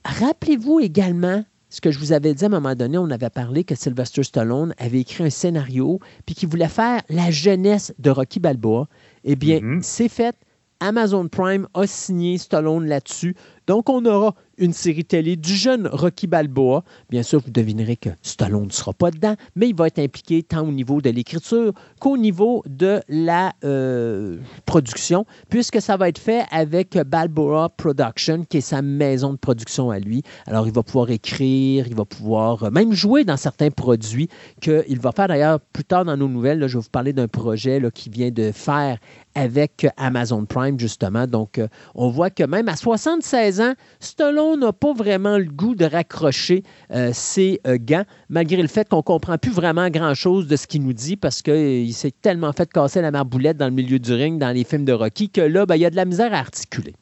Rappelez-vous 0.05 0.79
également 0.79 1.43
ce 1.69 1.81
que 1.81 1.91
je 1.91 1.99
vous 1.99 2.13
avais 2.13 2.33
dit 2.33 2.43
à 2.43 2.47
un 2.47 2.51
moment 2.51 2.75
donné, 2.75 2.97
on 2.97 3.09
avait 3.09 3.29
parlé 3.29 3.63
que 3.65 3.75
Sylvester 3.75 4.23
Stallone 4.23 4.73
avait 4.77 5.01
écrit 5.01 5.25
un 5.25 5.29
scénario 5.29 5.99
puis 6.25 6.35
qu'il 6.35 6.47
voulait 6.47 6.69
faire 6.69 7.01
la 7.09 7.31
jeunesse 7.31 7.93
de 7.99 8.11
Rocky 8.11 8.39
Balboa. 8.39 8.87
Eh 9.25 9.35
bien, 9.35 9.59
Mhm. 9.61 9.81
c'est 9.81 10.07
fait. 10.07 10.35
Amazon 10.79 11.27
Prime 11.27 11.67
a 11.73 11.87
signé 11.87 12.37
Stallone 12.37 12.85
là-dessus. 12.85 13.35
Donc, 13.67 13.89
on 13.89 14.05
aura 14.05 14.35
une 14.57 14.73
série 14.73 15.05
télé 15.05 15.35
du 15.35 15.55
jeune 15.55 15.87
Rocky 15.87 16.27
Balboa. 16.27 16.83
Bien 17.09 17.23
sûr, 17.23 17.41
vous 17.43 17.51
devinerez 17.51 17.95
que 17.95 18.09
Stallone 18.21 18.65
ne 18.67 18.71
sera 18.71 18.93
pas 18.93 19.11
dedans, 19.11 19.35
mais 19.55 19.69
il 19.69 19.75
va 19.75 19.87
être 19.87 19.99
impliqué 19.99 20.43
tant 20.43 20.67
au 20.67 20.71
niveau 20.71 21.01
de 21.01 21.09
l'écriture 21.09 21.73
qu'au 21.99 22.17
niveau 22.17 22.63
de 22.67 23.01
la 23.09 23.53
euh, 23.63 24.37
production, 24.65 25.25
puisque 25.49 25.81
ça 25.81 25.97
va 25.97 26.09
être 26.09 26.19
fait 26.19 26.45
avec 26.51 26.97
Balboa 26.97 27.69
Production, 27.69 28.45
qui 28.45 28.57
est 28.57 28.61
sa 28.61 28.81
maison 28.81 29.33
de 29.33 29.37
production 29.37 29.91
à 29.91 29.99
lui. 29.99 30.23
Alors, 30.45 30.67
il 30.67 30.73
va 30.73 30.83
pouvoir 30.83 31.09
écrire, 31.09 31.87
il 31.87 31.95
va 31.95 32.05
pouvoir 32.05 32.63
euh, 32.63 32.69
même 32.71 32.93
jouer 32.93 33.23
dans 33.23 33.37
certains 33.37 33.71
produits 33.71 34.29
qu'il 34.61 34.99
va 34.99 35.11
faire 35.11 35.27
d'ailleurs 35.27 35.59
plus 35.59 35.85
tard 35.85 36.05
dans 36.05 36.17
nos 36.17 36.27
nouvelles. 36.27 36.67
je 36.67 36.77
vais 36.77 36.83
vous 36.83 36.89
parler 36.89 37.13
d'un 37.13 37.27
projet 37.27 37.79
là, 37.79 37.91
qui 37.91 38.09
vient 38.09 38.31
de 38.31 38.51
faire 38.51 38.97
avec 39.35 39.85
Amazon 39.97 40.45
Prime, 40.45 40.79
justement. 40.79 41.27
Donc, 41.27 41.59
euh, 41.59 41.67
on 41.93 42.09
voit 42.09 42.29
que 42.29 42.43
même 42.43 42.67
à 42.69 42.75
76 42.75 43.61
ans, 43.61 43.73
Stallone 43.99 44.59
n'a 44.61 44.73
pas 44.73 44.93
vraiment 44.93 45.37
le 45.37 45.45
goût 45.45 45.75
de 45.75 45.85
raccrocher 45.85 46.63
euh, 46.91 47.11
ses 47.13 47.59
euh, 47.67 47.77
gants, 47.79 48.05
malgré 48.29 48.61
le 48.61 48.67
fait 48.67 48.87
qu'on 48.89 48.97
ne 48.97 49.01
comprend 49.01 49.37
plus 49.37 49.51
vraiment 49.51 49.89
grand-chose 49.89 50.47
de 50.47 50.55
ce 50.55 50.65
qu'il 50.67 50.83
nous 50.83 50.93
dit 50.93 51.17
parce 51.17 51.41
qu'il 51.41 51.93
s'est 51.93 52.13
tellement 52.21 52.53
fait 52.53 52.71
casser 52.71 53.01
la 53.01 53.11
marboulette 53.11 53.57
dans 53.57 53.67
le 53.67 53.73
milieu 53.73 53.99
du 53.99 54.13
ring 54.13 54.39
dans 54.39 54.51
les 54.51 54.63
films 54.63 54.85
de 54.85 54.93
Rocky 54.93 55.29
que 55.29 55.41
là, 55.41 55.65
ben, 55.65 55.75
il 55.75 55.81
y 55.81 55.85
a 55.85 55.89
de 55.89 55.95
la 55.95 56.05
misère 56.05 56.33
à 56.33 56.37
articuler. 56.37 56.93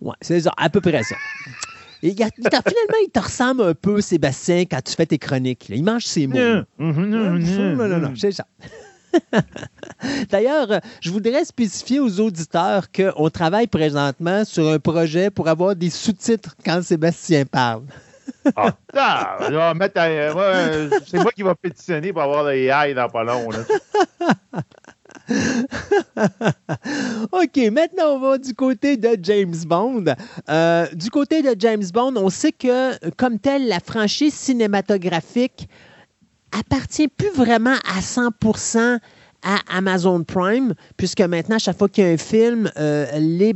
Ouais, 0.00 0.14
c'est 0.22 0.40
ça, 0.40 0.52
à 0.56 0.70
peu 0.70 0.80
près 0.80 1.02
ça. 1.02 1.16
Et 2.04 2.08
il 2.08 2.18
y 2.18 2.22
a- 2.22 2.28
il 2.38 2.42
t'a- 2.44 2.62
finalement, 2.62 2.98
il 3.06 3.10
te 3.10 3.20
ressemble 3.20 3.62
un 3.62 3.74
peu, 3.74 4.00
Sébastien, 4.00 4.64
quand 4.64 4.80
tu 4.82 4.92
fais 4.94 5.06
tes 5.06 5.18
chroniques. 5.18 5.68
là. 5.68 5.76
Il 5.76 5.84
mange 5.84 6.04
ses 6.04 6.26
mots. 6.26 6.34
là. 6.36 6.64
Non, 7.76 7.76
non, 7.88 7.98
non, 8.08 8.12
c'est 8.16 8.32
ça. 8.32 8.46
D'ailleurs, 10.30 10.80
je 11.00 11.10
voudrais 11.10 11.44
spécifier 11.44 12.00
aux 12.00 12.20
auditeurs 12.20 12.86
qu'on 12.90 13.30
travaille 13.30 13.66
présentement 13.66 14.44
sur 14.44 14.68
un 14.68 14.78
projet 14.78 15.30
pour 15.30 15.48
avoir 15.48 15.76
des 15.76 15.90
sous-titres 15.90 16.54
quand 16.64 16.82
Sébastien 16.82 17.44
parle. 17.44 17.82
Ah, 18.94 19.38
je 19.48 19.54
vais 19.54 19.74
mettre 19.74 20.00
à- 20.00 20.06
euh, 20.06 20.32
moi, 20.32 20.54
c'est 21.06 21.18
moi 21.18 21.30
qui 21.32 21.42
va 21.42 21.54
pétitionner 21.54 22.12
pour 22.12 22.22
avoir 22.22 22.44
des 22.46 22.66
AI 22.66 22.92
dans 22.94 23.08
pas 23.08 23.22
long. 23.24 23.48
Là. 23.50 23.58
OK, 27.32 27.56
maintenant, 27.72 28.14
on 28.14 28.18
va 28.20 28.38
du 28.38 28.54
côté 28.54 28.96
de 28.96 29.16
James 29.22 29.54
Bond. 29.66 30.04
Euh, 30.48 30.86
du 30.92 31.10
côté 31.10 31.42
de 31.42 31.54
James 31.58 31.84
Bond, 31.92 32.14
on 32.16 32.30
sait 32.30 32.52
que, 32.52 33.10
comme 33.16 33.38
tel, 33.38 33.68
la 33.68 33.80
franchise 33.80 34.34
cinématographique 34.34 35.68
appartient 36.58 37.08
plus 37.08 37.30
vraiment 37.30 37.76
à 37.88 38.00
100% 38.00 38.98
à 39.42 39.58
Amazon 39.76 40.22
Prime, 40.22 40.74
puisque 40.96 41.20
maintenant, 41.20 41.56
à 41.56 41.58
chaque 41.58 41.78
fois 41.78 41.88
qu'il 41.88 42.04
y 42.04 42.06
a 42.06 42.10
un 42.10 42.16
film, 42.16 42.70
euh, 42.78 43.06
les 43.18 43.54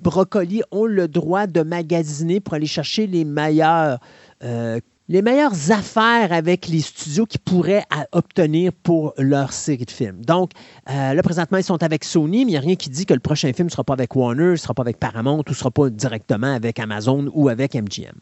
brocolis 0.00 0.62
ont 0.70 0.86
le 0.86 1.08
droit 1.08 1.46
de 1.46 1.62
magasiner 1.62 2.40
pour 2.40 2.54
aller 2.54 2.66
chercher 2.66 3.06
les 3.06 3.24
meilleurs. 3.24 4.00
euh, 4.42 4.80
les 5.10 5.22
meilleures 5.22 5.72
affaires 5.72 6.32
avec 6.32 6.68
les 6.68 6.82
studios 6.82 7.26
qui 7.26 7.38
pourraient 7.38 7.82
obtenir 8.12 8.70
pour 8.72 9.12
leur 9.18 9.52
série 9.52 9.84
de 9.84 9.90
films. 9.90 10.24
Donc, 10.24 10.52
euh, 10.88 11.14
là, 11.14 11.22
présentement, 11.24 11.58
ils 11.58 11.64
sont 11.64 11.82
avec 11.82 12.04
Sony, 12.04 12.44
mais 12.44 12.52
il 12.52 12.54
n'y 12.54 12.56
a 12.56 12.60
rien 12.60 12.76
qui 12.76 12.90
dit 12.90 13.06
que 13.06 13.14
le 13.14 13.18
prochain 13.18 13.52
film 13.52 13.66
ne 13.66 13.72
sera 13.72 13.82
pas 13.82 13.94
avec 13.94 14.14
Warner, 14.14 14.52
ne 14.52 14.56
sera 14.56 14.72
pas 14.72 14.82
avec 14.82 15.00
Paramount 15.00 15.38
ou 15.38 15.42
ne 15.50 15.54
sera 15.54 15.72
pas 15.72 15.90
directement 15.90 16.54
avec 16.54 16.78
Amazon 16.78 17.28
ou 17.34 17.48
avec 17.48 17.74
MGM. 17.74 18.12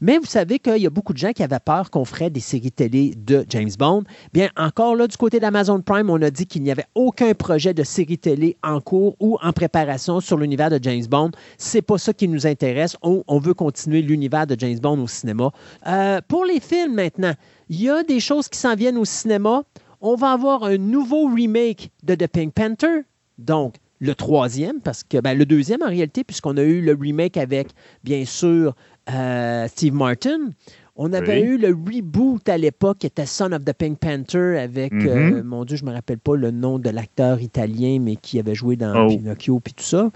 Mais 0.00 0.18
vous 0.18 0.26
savez 0.26 0.58
qu'il 0.58 0.78
y 0.78 0.86
a 0.86 0.90
beaucoup 0.90 1.12
de 1.12 1.18
gens 1.18 1.30
qui 1.30 1.44
avaient 1.44 1.60
peur 1.64 1.92
qu'on 1.92 2.04
ferait 2.04 2.28
des 2.28 2.40
séries 2.40 2.72
télé 2.72 3.14
de 3.16 3.46
James 3.48 3.70
Bond. 3.78 4.02
Bien, 4.32 4.48
encore 4.56 4.96
là, 4.96 5.06
du 5.06 5.16
côté 5.16 5.38
d'Amazon 5.38 5.80
Prime, 5.80 6.10
on 6.10 6.20
a 6.22 6.30
dit 6.32 6.46
qu'il 6.46 6.64
n'y 6.64 6.72
avait 6.72 6.86
aucun 6.96 7.34
projet 7.34 7.72
de 7.72 7.84
série 7.84 8.18
télé 8.18 8.56
en 8.64 8.80
cours 8.80 9.14
ou 9.20 9.38
en 9.42 9.52
préparation 9.52 10.18
sur 10.18 10.38
l'univers 10.38 10.70
de 10.70 10.80
James 10.82 11.06
Bond. 11.08 11.30
C'est 11.56 11.82
pas 11.82 11.98
ça 11.98 12.12
qui 12.12 12.26
nous 12.26 12.48
intéresse. 12.48 12.96
On, 13.02 13.22
on 13.28 13.38
veut 13.38 13.54
continuer 13.54 14.02
l'univers 14.02 14.48
de 14.48 14.56
James 14.58 14.80
Bond 14.80 14.98
au 14.98 15.06
cinéma. 15.06 15.52
Euh, 15.86 16.20
pour 16.32 16.46
les 16.46 16.60
films 16.60 16.94
maintenant, 16.94 17.34
il 17.68 17.82
y 17.82 17.90
a 17.90 18.02
des 18.04 18.18
choses 18.18 18.48
qui 18.48 18.58
s'en 18.58 18.74
viennent 18.74 18.96
au 18.96 19.04
cinéma. 19.04 19.64
On 20.00 20.14
va 20.16 20.32
avoir 20.32 20.64
un 20.64 20.78
nouveau 20.78 21.26
remake 21.26 21.90
de 22.04 22.14
The 22.14 22.26
Pink 22.26 22.54
Panther. 22.54 23.02
Donc, 23.36 23.74
le 24.00 24.14
troisième, 24.14 24.80
parce 24.80 25.04
que 25.04 25.18
ben, 25.20 25.36
le 25.36 25.44
deuxième 25.44 25.82
en 25.82 25.88
réalité, 25.90 26.24
puisqu'on 26.24 26.56
a 26.56 26.62
eu 26.62 26.80
le 26.80 26.96
remake 26.98 27.36
avec, 27.36 27.68
bien 28.02 28.24
sûr, 28.24 28.74
euh, 29.12 29.68
Steve 29.68 29.92
Martin. 29.92 30.52
On 30.94 31.14
avait 31.14 31.40
Oui. 31.40 31.46
eu 31.48 31.56
le 31.58 31.68
reboot 31.68 32.46
à 32.50 32.58
l'époque 32.58 32.98
qui 32.98 33.06
était 33.06 33.24
Son 33.24 33.50
of 33.52 33.64
the 33.64 33.72
Pink 33.72 33.98
Panther 33.98 34.58
avec, 34.58 34.92
Mhm. 34.92 35.06
euh, 35.08 35.42
mon 35.42 35.64
Dieu, 35.64 35.78
je 35.78 35.84
ne 35.84 35.90
me 35.90 35.94
rappelle 35.94 36.18
pas 36.18 36.36
le 36.36 36.50
nom 36.50 36.78
de 36.78 36.90
l'acteur 36.90 37.40
italien, 37.40 37.98
mais 37.98 38.16
qui 38.16 38.38
avait 38.38 38.54
joué 38.54 38.76
dans 38.76 39.06
Oh. 39.06 39.08
Pinocchio 39.08 39.58
puis 39.58 39.72
tout 39.72 39.84
ça. 39.84 40.10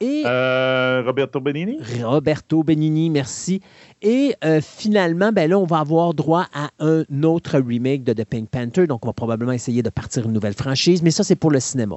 Et 0.00 0.22
Euh, 0.26 1.02
Roberto 1.06 1.40
Benini? 1.40 1.78
Roberto 2.02 2.62
Benigni, 2.62 3.08
merci. 3.08 3.62
Et 4.02 4.34
euh, 4.44 4.60
finalement, 4.60 5.32
ben 5.32 5.50
là, 5.50 5.58
on 5.58 5.64
va 5.64 5.78
avoir 5.78 6.14
droit 6.14 6.46
à 6.54 6.70
un 6.78 7.04
autre 7.24 7.58
remake 7.58 8.04
de 8.04 8.12
The 8.12 8.24
Pink 8.24 8.48
Panther. 8.48 8.86
Donc, 8.86 9.04
on 9.04 9.08
va 9.08 9.12
probablement 9.12 9.52
essayer 9.52 9.82
de 9.82 9.90
partir 9.90 10.24
une 10.24 10.32
nouvelle 10.32 10.54
franchise, 10.54 11.02
mais 11.02 11.10
ça, 11.10 11.24
c'est 11.24 11.36
pour 11.36 11.50
le 11.50 11.60
cinéma. 11.60 11.96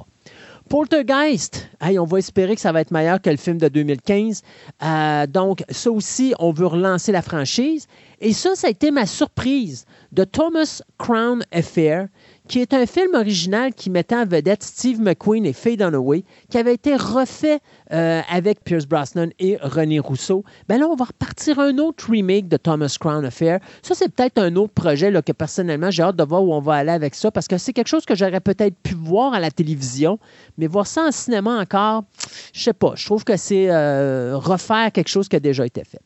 Poltergeist, 0.68 1.68
hey, 1.80 1.98
on 1.98 2.04
va 2.04 2.18
espérer 2.18 2.54
que 2.54 2.60
ça 2.60 2.72
va 2.72 2.80
être 2.80 2.92
meilleur 2.92 3.20
que 3.20 3.30
le 3.30 3.36
film 3.36 3.58
de 3.58 3.68
2015. 3.68 4.42
Euh, 4.82 5.26
donc, 5.26 5.64
ça 5.68 5.90
aussi, 5.90 6.34
on 6.38 6.52
veut 6.52 6.66
relancer 6.66 7.12
la 7.12 7.22
franchise. 7.22 7.86
Et 8.20 8.32
ça, 8.32 8.54
ça 8.54 8.68
a 8.68 8.70
été 8.70 8.90
ma 8.90 9.06
surprise 9.06 9.84
de 10.12 10.24
Thomas 10.24 10.82
Crown 10.98 11.42
Affair, 11.52 12.08
qui 12.48 12.60
est 12.60 12.74
un 12.74 12.86
film 12.86 13.14
original 13.14 13.72
qui 13.72 13.88
mettait 13.88 14.16
en 14.16 14.26
vedette 14.26 14.62
Steve 14.62 15.00
McQueen 15.00 15.46
et 15.46 15.52
Faye 15.52 15.76
Dunaway, 15.76 16.24
qui 16.50 16.58
avait 16.58 16.74
été 16.74 16.96
refait 16.96 17.60
euh, 17.92 18.20
avec 18.28 18.64
Pierce 18.64 18.86
Brosnan 18.86 19.30
et 19.38 19.56
René 19.60 20.00
Rousseau. 20.00 20.44
Ben 20.68 20.78
là, 20.78 20.86
on 20.88 20.96
va 20.96 21.04
repartir 21.04 21.58
un 21.60 21.78
autre 21.78 22.10
remake 22.10 22.48
de 22.48 22.56
Thomas 22.56 22.96
Crown 22.98 23.24
Affair. 23.24 23.60
Ça, 23.82 23.94
c'est 23.94 24.08
peut-être 24.08 24.38
un 24.38 24.56
autre 24.56 24.72
projet 24.72 25.10
là, 25.10 25.22
que 25.22 25.32
personnellement, 25.32 25.90
j'ai 25.90 26.02
hâte 26.02 26.16
de 26.16 26.24
voir 26.24 26.42
où 26.42 26.52
on 26.52 26.60
va 26.60 26.74
aller 26.74 26.90
avec 26.90 27.14
ça, 27.14 27.30
parce 27.30 27.46
que 27.46 27.58
c'est 27.58 27.72
quelque 27.72 27.88
chose 27.88 28.04
que 28.04 28.14
j'aurais 28.14 28.40
peut-être 28.40 28.76
pu 28.82 28.94
voir 28.94 29.34
à 29.34 29.40
la 29.40 29.50
télévision, 29.50 30.18
mais 30.58 30.66
voir 30.66 30.86
ça 30.86 31.02
en 31.02 31.12
cinéma 31.12 31.60
encore, 31.60 32.04
je 32.52 32.62
sais 32.62 32.72
pas. 32.72 32.94
Je 32.96 33.04
trouve 33.06 33.24
que 33.24 33.36
c'est 33.36 33.70
euh, 33.70 34.36
refaire 34.36 34.90
quelque 34.92 35.08
chose 35.08 35.28
qui 35.28 35.36
a 35.36 35.40
déjà 35.40 35.64
été 35.64 35.84
fait. 35.84 36.02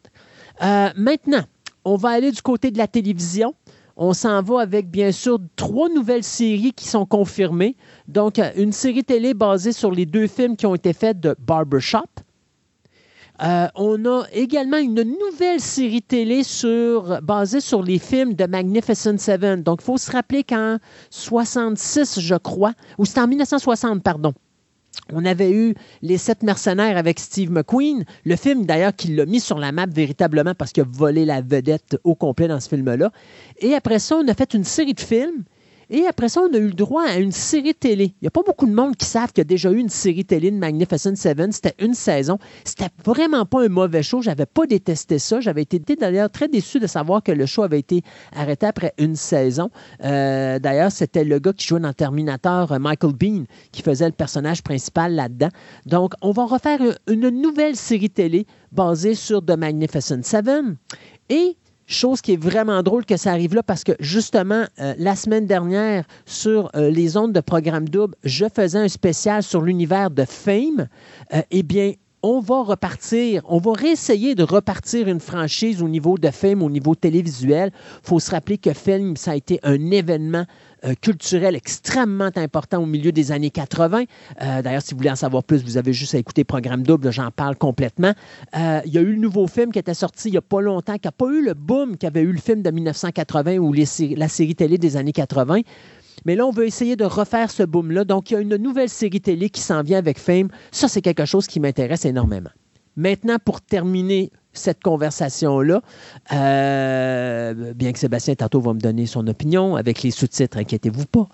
Euh, 0.63 0.91
maintenant, 0.97 1.45
on 1.85 1.97
va 1.97 2.11
aller 2.11 2.33
du 2.33 2.43
côté 2.43 2.71
de 2.71 2.79
la 2.79 2.89
télévision. 2.89 3.55
On 3.97 4.13
s'en 4.13 4.43
va 4.43 4.61
avec, 4.61 4.91
bien 4.91 5.11
sûr, 5.11 5.39
trois 5.57 5.89
nouvelles 5.89 6.23
séries 6.23 6.75
qui 6.75 6.87
sont 6.87 7.07
confirmées. 7.07 7.77
Donc, 8.09 8.39
euh, 8.39 8.51
une 8.57 8.73
série 8.73 9.05
télé 9.05 9.33
basée 9.33 9.73
sur 9.73 9.91
les 9.91 10.05
deux 10.05 10.27
films 10.27 10.57
qui 10.57 10.67
ont 10.67 10.75
été 10.75 10.93
faits 10.93 11.19
de 11.19 11.35
Barbershop. 11.39 12.05
Euh, 13.43 13.69
on 13.75 14.05
a 14.07 14.25
également 14.33 14.79
une 14.79 15.03
nouvelle 15.03 15.61
série 15.61 16.03
télé 16.03 16.43
basée 17.23 17.61
sur 17.61 17.83
les 17.83 17.99
films 17.99 18.35
de 18.35 18.47
Magnificent 18.47 19.19
Seven. 19.19 19.63
Donc, 19.63 19.81
il 19.83 19.85
faut 19.85 19.99
se 19.99 20.11
rappeler 20.11 20.45
qu'en 20.45 20.79
66, 21.11 22.21
je 22.21 22.35
crois, 22.35 22.73
ou 22.99 23.07
c'était 23.07 23.21
en 23.21 23.29
1960, 23.29 24.03
pardon, 24.03 24.33
on 25.13 25.25
avait 25.25 25.51
eu 25.51 25.75
Les 26.03 26.19
Sept 26.19 26.43
Mercenaires 26.43 26.97
avec 26.97 27.21
Steve 27.21 27.51
McQueen. 27.51 28.05
Le 28.25 28.37
film, 28.37 28.67
d'ailleurs, 28.67 28.95
qui 28.95 29.09
l'a 29.15 29.27
mis 29.27 29.41
sur 29.41 29.59
la 29.59 29.73
map 29.73 29.87
véritablement 29.87 30.55
parce 30.55 30.73
qu'il 30.73 30.83
a 30.83 30.87
volé 30.89 31.25
la 31.25 31.43
vedette 31.43 31.99
au 32.05 32.15
complet 32.15 32.49
dans 32.49 32.61
ce 32.61 32.69
film-là. 32.69 33.11
Et 33.61 33.75
après 33.75 33.99
ça, 33.99 34.17
on 34.17 34.29
a 34.29 34.35
fait 34.35 34.55
une 34.55 34.65
série 34.65 34.95
de 34.95 35.01
films. 35.01 35.45
Et 35.89 36.05
après 36.07 36.29
ça, 36.29 36.41
on 36.41 36.53
a 36.53 36.59
eu 36.59 36.67
le 36.67 36.73
droit 36.73 37.05
à 37.05 37.17
une 37.19 37.31
série 37.31 37.75
télé. 37.75 38.07
Il 38.21 38.25
n'y 38.25 38.29
a 38.29 38.33
pas 38.33 38.43
beaucoup 38.43 38.67
de 38.67 38.75
monde 38.75 38.97
qui 38.97 39.07
savent 39.07 39.29
qu'il 39.29 39.39
y 39.39 39.43
a 39.43 39.45
déjà 39.45 39.71
eu 39.71 39.79
une 39.79 39.89
série 39.89 40.25
télé 40.25 40.51
de 40.51 40.57
Magnificent 40.57 41.15
Seven. 41.15 41.53
C'était 41.53 41.75
une 41.79 41.95
saison. 41.95 42.39
C'était 42.65 42.89
vraiment 43.05 43.47
pas 43.47 43.65
un 43.65 43.69
mauvais 43.69 44.03
show. 44.03 44.21
J'avais 44.21 44.47
pas 44.47 44.67
détesté 44.67 45.21
ça. 45.21 45.41
J'avais 45.41 45.63
été 45.63 45.79
d'ailleurs 45.95 46.31
très 46.31 46.49
déçu 46.49 46.81
de 46.81 46.89
savoir 46.89 47.23
que 47.23 47.31
le 47.31 47.47
show 47.47 47.63
avait 47.63 47.79
été 47.79 48.03
arrêté 48.35 48.67
après 48.67 48.95
une 48.99 49.15
saison. 49.15 49.71
Euh, 50.03 50.59
d'ailleurs, 50.59 50.91
c'était 50.91 51.25
le 51.25 51.39
gars 51.39 51.53
qui 51.53 51.67
jouait 51.67 51.81
dans 51.81 51.93
Terminator, 51.93 52.73
euh, 52.73 52.79
Michael 52.81 53.13
Bean, 53.13 53.45
qui 53.71 53.83
faisait 53.83 54.07
le 54.07 54.13
personnage 54.13 54.65
principal 54.65 55.15
là-dedans. 55.15 55.51
Donc, 55.87 56.15
on 56.21 56.33
va 56.33 56.47
refaire 56.47 56.81
une, 57.07 57.25
une 57.25 57.41
nouvelle 57.41 57.77
série 57.77 58.11
télé 58.11 58.47
basée 58.73 59.15
sur 59.15 59.45
The 59.45 59.57
Magnificent 59.57 60.23
Seven. 60.25 60.77
Et 61.29 61.57
Chose 61.87 62.21
qui 62.21 62.33
est 62.33 62.43
vraiment 62.43 62.83
drôle 62.83 63.05
que 63.05 63.17
ça 63.17 63.31
arrive 63.31 63.55
là 63.55 63.63
parce 63.63 63.85
que 63.85 63.93
justement, 64.01 64.65
euh, 64.81 64.95
la 64.99 65.15
semaine 65.15 65.47
dernière, 65.47 66.05
sur 66.25 66.69
euh, 66.75 66.91
les 66.91 67.17
ondes 67.17 67.33
de 67.33 67.41
programme 67.41 67.89
double, 67.89 68.17
je 68.25 68.47
faisais 68.53 68.79
un 68.79 68.89
spécial 68.89 69.45
sur 69.45 69.63
l'univers 69.63 70.11
de 70.11 70.25
Fame. 70.25 70.89
Euh, 71.33 71.43
eh 71.53 71.63
bien, 71.63 71.93
on 72.25 72.41
va 72.41 72.63
repartir, 72.65 73.43
on 73.49 73.59
va 73.59 73.73
réessayer 73.73 74.35
de 74.35 74.43
repartir 74.43 75.07
une 75.07 75.21
franchise 75.21 75.81
au 75.81 75.89
niveau 75.89 76.19
de 76.19 76.31
Fame, 76.31 76.61
au 76.61 76.71
niveau 76.71 76.97
télévisuel. 76.97 77.71
Il 77.73 78.09
faut 78.09 78.19
se 78.19 78.33
rappeler 78.33 78.59
que 78.59 78.73
Fame, 78.73 79.17
ça 79.17 79.31
a 79.31 79.37
été 79.37 79.61
un 79.63 79.93
événement 79.93 80.45
culturel 80.95 81.55
extrêmement 81.55 82.31
important 82.37 82.83
au 82.83 82.87
milieu 82.87 83.13
des 83.13 83.33
années 83.33 83.51
80. 83.51 84.05
Euh, 84.43 84.63
d'ailleurs, 84.63 84.83
si 84.83 84.95
vous 84.95 84.99
voulez 84.99 85.11
en 85.11 85.17
savoir 85.17 85.45
plus, 85.45 85.63
vous 85.65 85.77
avez 85.77 85.93
juste 85.93 86.15
à 86.15 86.19
écouter 86.19 86.45
Programme 86.45 86.83
Double, 86.83 87.11
j'en 87.11 87.31
parle 87.31 87.57
complètement. 87.57 88.13
Euh, 88.57 88.81
il 88.85 88.93
y 88.93 88.99
a 88.99 89.01
eu 89.01 89.13
le 89.13 89.21
nouveau 89.21 89.47
film 89.47 89.73
qui 89.73 89.79
était 89.79 89.95
sorti 89.95 90.29
il 90.29 90.33
n'y 90.33 90.39
a 90.39 90.43
pas 90.43 90.61
longtemps, 90.61 90.95
qui 90.95 91.07
n'a 91.07 91.13
pas 91.13 91.27
eu 91.27 91.45
le 91.45 91.55
boom 91.55 91.97
qu'avait 91.97 92.23
eu 92.23 92.33
le 92.33 92.41
film 92.41 92.63
de 92.63 92.71
1980 92.71 93.57
ou 93.59 93.73
la 93.73 94.29
série 94.29 94.55
télé 94.55 94.79
des 94.79 94.97
années 94.97 95.13
80. 95.13 95.61
Mais 96.25 96.35
là, 96.35 96.47
on 96.47 96.51
veut 96.51 96.67
essayer 96.67 96.97
de 96.97 97.05
refaire 97.05 97.51
ce 97.51 97.63
boom-là. 97.63 98.05
Donc, 98.05 98.31
il 98.31 98.35
y 98.35 98.37
a 98.37 98.41
une 98.41 98.57
nouvelle 98.57 98.89
série 98.89 99.21
télé 99.21 99.51
qui 99.51 99.61
s'en 99.61 99.83
vient 99.83 99.99
avec 99.99 100.19
Fame. 100.19 100.49
Ça, 100.73 100.89
c'est 100.89 101.03
quelque 101.03 101.25
chose 101.25 101.47
qui 101.47 101.61
m'intéresse 101.61 102.05
énormément. 102.05 102.51
Maintenant, 102.97 103.37
pour 103.45 103.61
terminer 103.61 104.33
cette 104.59 104.83
conversation-là, 104.83 105.83
euh, 106.33 107.75
bien 107.75 107.93
que 107.93 107.99
Sébastien 107.99 108.35
tantôt 108.35 108.61
va 108.61 108.75
me 108.75 108.81
donner 108.81 109.07
son 109.07 109.27
opinion 109.27 109.77
avec 109.77 110.03
les 110.03 110.11
sous-titres, 110.11 110.59
inquiétez-vous 110.59 111.07
pas. 111.07 111.29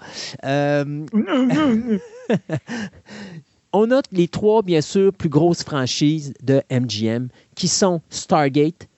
Euh, 0.44 1.06
on 3.72 3.86
note 3.86 4.06
les 4.12 4.28
trois, 4.28 4.62
bien 4.62 4.80
sûr, 4.80 5.12
plus 5.12 5.28
grosses 5.28 5.62
franchises 5.62 6.34
de 6.42 6.62
MGM 6.70 7.28
qui 7.54 7.68
sont 7.68 8.00
Stargate, 8.10 8.88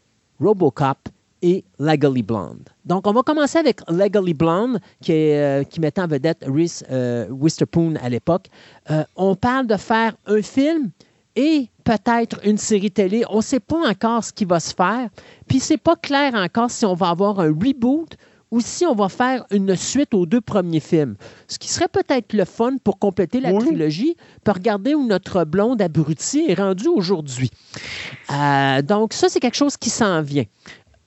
Robocop 0.40 0.98
et 1.42 1.64
Legally 1.78 2.22
Blonde. 2.22 2.68
Donc, 2.86 3.06
on 3.06 3.12
va 3.12 3.22
commencer 3.22 3.58
avec 3.58 3.80
Legally 3.90 4.34
Blonde, 4.34 4.78
qui, 5.02 5.12
est, 5.12 5.62
euh, 5.62 5.64
mettait 5.78 6.00
en 6.00 6.06
vedette 6.06 6.44
Reese 6.46 6.84
Witherspoon 7.30 7.96
à 8.02 8.08
l'époque. 8.08 8.46
on 9.16 9.36
parle 9.36 9.66
de 9.66 9.76
faire 9.76 10.14
un 10.26 10.40
film 10.40 10.90
et 11.36 11.68
peut-être 11.84 12.40
une 12.44 12.58
série 12.58 12.90
télé. 12.90 13.24
On 13.28 13.36
ne 13.36 13.42
sait 13.42 13.60
pas 13.60 13.88
encore 13.88 14.24
ce 14.24 14.32
qui 14.32 14.44
va 14.44 14.60
se 14.60 14.74
faire. 14.74 15.08
Puis 15.46 15.60
c'est 15.60 15.78
pas 15.78 15.96
clair 15.96 16.34
encore 16.34 16.70
si 16.70 16.84
on 16.84 16.94
va 16.94 17.10
avoir 17.10 17.40
un 17.40 17.48
reboot 17.48 18.16
ou 18.50 18.60
si 18.60 18.86
on 18.86 18.94
va 18.94 19.08
faire 19.08 19.44
une 19.50 19.74
suite 19.74 20.14
aux 20.14 20.26
deux 20.26 20.40
premiers 20.40 20.80
films. 20.80 21.16
Ce 21.48 21.58
qui 21.58 21.68
serait 21.68 21.88
peut-être 21.88 22.32
le 22.32 22.44
fun 22.44 22.76
pour 22.84 22.98
compléter 22.98 23.40
la 23.40 23.52
trilogie, 23.52 24.16
pour 24.44 24.54
regarder 24.54 24.94
où 24.94 25.04
notre 25.04 25.44
blonde 25.44 25.82
abruti 25.82 26.44
est 26.48 26.54
rendu 26.54 26.86
aujourd'hui. 26.86 27.50
Euh, 28.30 28.80
donc 28.82 29.12
ça, 29.12 29.28
c'est 29.28 29.40
quelque 29.40 29.56
chose 29.56 29.76
qui 29.76 29.90
s'en 29.90 30.22
vient. 30.22 30.44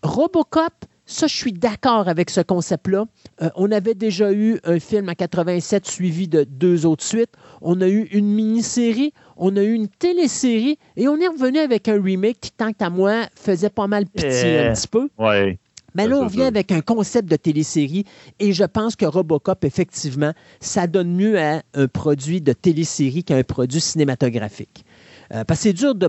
Robocop, 0.04 0.74
ça, 1.06 1.28
je 1.28 1.36
suis 1.36 1.54
d'accord 1.54 2.10
avec 2.10 2.30
ce 2.30 2.42
concept-là. 2.42 3.06
Euh, 3.42 3.50
on 3.56 3.72
avait 3.72 3.96
déjà 3.96 4.34
eu 4.34 4.60
un 4.66 4.78
film 4.78 5.08
en 5.08 5.14
87 5.14 5.88
suivi 5.88 6.28
de 6.28 6.44
deux 6.44 6.86
autres 6.86 7.06
suites. 7.06 7.32
On 7.62 7.82
a 7.82 7.88
eu 7.88 8.04
une 8.12 8.28
mini-série, 8.28 9.14
on 9.36 9.56
a 9.58 9.64
eu 9.64 9.74
une 9.74 9.88
télésérie 9.88 10.78
et 10.96 11.08
on 11.08 11.18
est 11.18 11.28
revenu 11.28 11.60
avec 11.60 11.88
un 11.88 12.02
remake 12.02 12.40
qui, 12.40 12.52
tant 12.52 12.74
qu'à 12.74 12.90
moi, 12.90 13.26
faisait 13.36 13.70
pas 13.70 13.88
mal 13.88 14.06
pitié 14.06 14.60
un 14.60 14.74
petit 14.74 14.88
peu. 14.88 15.10
Ouais. 15.18 15.58
Mais 15.96 16.08
là, 16.08 16.20
on 16.20 16.28
vient 16.28 16.46
avec 16.46 16.72
un 16.72 16.82
concept 16.82 17.28
de 17.28 17.38
télésérie 17.38 18.06
et 18.40 18.54
je 18.54 18.64
pense 18.64 18.96
que 18.96 19.06
Robocop, 19.06 19.64
effectivement, 19.64 20.32
ça 20.60 20.86
donne 20.86 21.16
mieux 21.16 21.40
à 21.40 21.64
un 21.74 21.88
produit 21.88 22.40
de 22.40 22.54
télésérie 22.54 23.24
qu'à 23.24 23.36
un 23.36 23.44
produit 23.44 23.82
cinématographique. 23.82 24.86
Euh, 25.34 25.44
parce 25.44 25.60
que 25.60 25.64
c'est 25.64 25.74
dur 25.74 25.96
de, 25.96 26.08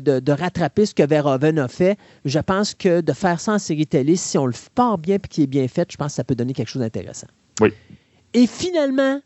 de, 0.00 0.32
rattraper 0.32 0.84
ce 0.84 0.94
que 0.94 1.06
Verhoeven 1.06 1.58
a 1.60 1.68
fait. 1.68 1.96
Je 2.24 2.40
pense 2.40 2.74
que 2.74 3.00
de 3.00 3.12
faire 3.12 3.40
ça 3.40 3.52
en 3.52 3.58
série 3.58 3.86
télé, 3.86 4.16
si 4.16 4.36
on 4.36 4.46
le 4.46 4.54
part 4.74 4.98
bien 4.98 5.16
et 5.16 5.28
qu'il 5.28 5.44
est 5.44 5.46
bien 5.46 5.68
fait, 5.68 5.90
je 5.90 5.96
pense 5.96 6.08
que 6.08 6.16
ça 6.16 6.24
peut 6.24 6.34
donner 6.34 6.52
quelque 6.52 6.68
chose 6.68 6.82
d'intéressant. 6.82 7.28
Oui. 7.60 7.72
Et 8.34 8.46
finalement, 8.46 9.20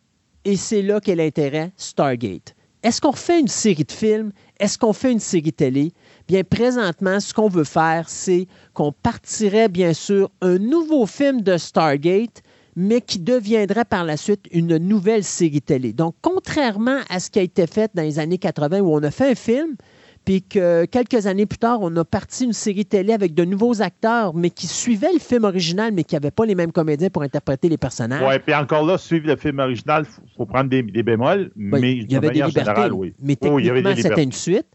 et 0.45 0.57
c'est 0.57 0.83
là 0.83 1.01
qu'est 1.01 1.17
l'intérêt, 1.17 1.73
Stargate. 1.77 2.55
Est-ce 2.83 3.01
qu'on 3.01 3.13
fait 3.13 3.41
une 3.41 3.49
série 3.49 3.85
de 3.85 3.93
films? 3.93 4.31
Est-ce 4.61 4.77
qu'on 4.77 4.93
fait 4.93 5.11
une 5.11 5.21
série 5.21 5.55
télé? 5.55 5.93
Bien, 6.29 6.45
présentement, 6.45 7.19
ce 7.19 7.33
qu'on 7.33 7.49
veut 7.49 7.65
faire, 7.65 8.09
c'est 8.09 8.47
qu'on 8.75 8.93
partirait, 8.93 9.69
bien 9.71 9.95
sûr, 9.95 10.31
un 10.43 10.59
nouveau 10.59 11.07
film 11.07 11.41
de 11.41 11.57
Stargate, 11.57 12.43
mais 12.77 13.01
qui 13.01 13.19
deviendrait 13.21 13.87
par 13.87 14.05
la 14.05 14.19
suite 14.19 14.47
une 14.51 14.77
nouvelle 14.77 15.25
série 15.25 15.63
télé. 15.63 15.95
Donc, 15.95 16.15
contrairement 16.21 16.99
à 17.09 17.21
ce 17.21 17.31
qui 17.31 17.39
a 17.39 17.43
été 17.43 17.67
fait 17.67 17.91
dans 17.95 18.03
les 18.03 18.19
années 18.19 18.39
80 18.39 18.81
où 18.81 18.95
on 18.95 19.03
a 19.03 19.11
fait 19.11 19.31
un 19.31 19.35
film, 19.35 19.77
puis 20.25 20.43
que 20.43 20.87
quelques 20.87 21.27
années 21.27 21.45
plus 21.45 21.59
tard, 21.59 21.79
on 21.83 21.95
a 21.97 22.05
parti 22.05 22.45
une 22.45 22.53
série 22.53 22.87
télé 22.87 23.13
avec 23.13 23.35
de 23.35 23.45
nouveaux 23.45 23.83
acteurs, 23.83 24.35
mais 24.35 24.51
qui 24.51 24.67
suivaient 24.67 25.13
le 25.13 25.19
film 25.19 25.45
original, 25.45 25.93
mais 25.93 26.05
qui 26.05 26.15
n'avaient 26.15 26.31
pas 26.31 26.47
les 26.47 26.55
mêmes 26.55 26.73
comédiens 26.73 27.11
pour 27.11 27.23
interpréter 27.23 27.69
les 27.69 27.77
personnages. 27.77 28.23
Oui, 28.27 28.39
puis 28.39 28.55
encore 28.55 28.87
là, 28.87 28.97
suivre 28.97 29.27
le 29.27 29.37
film 29.37 29.59
original, 29.59 30.07
il 30.09 30.37
faut 30.37 30.47
prendre 30.47 30.71
des, 30.71 30.83
bémols, 30.83 31.51
mais 31.57 31.93
il 31.93 32.11
y 32.11 32.17
avait 32.17 32.31
des 32.31 32.43
libertés, 32.43 32.91
oui. 32.91 33.15
Mais 33.23 33.37
techniquement, 33.37 33.95
c'était 33.97 34.23
une 34.23 34.33
suite. 34.33 34.67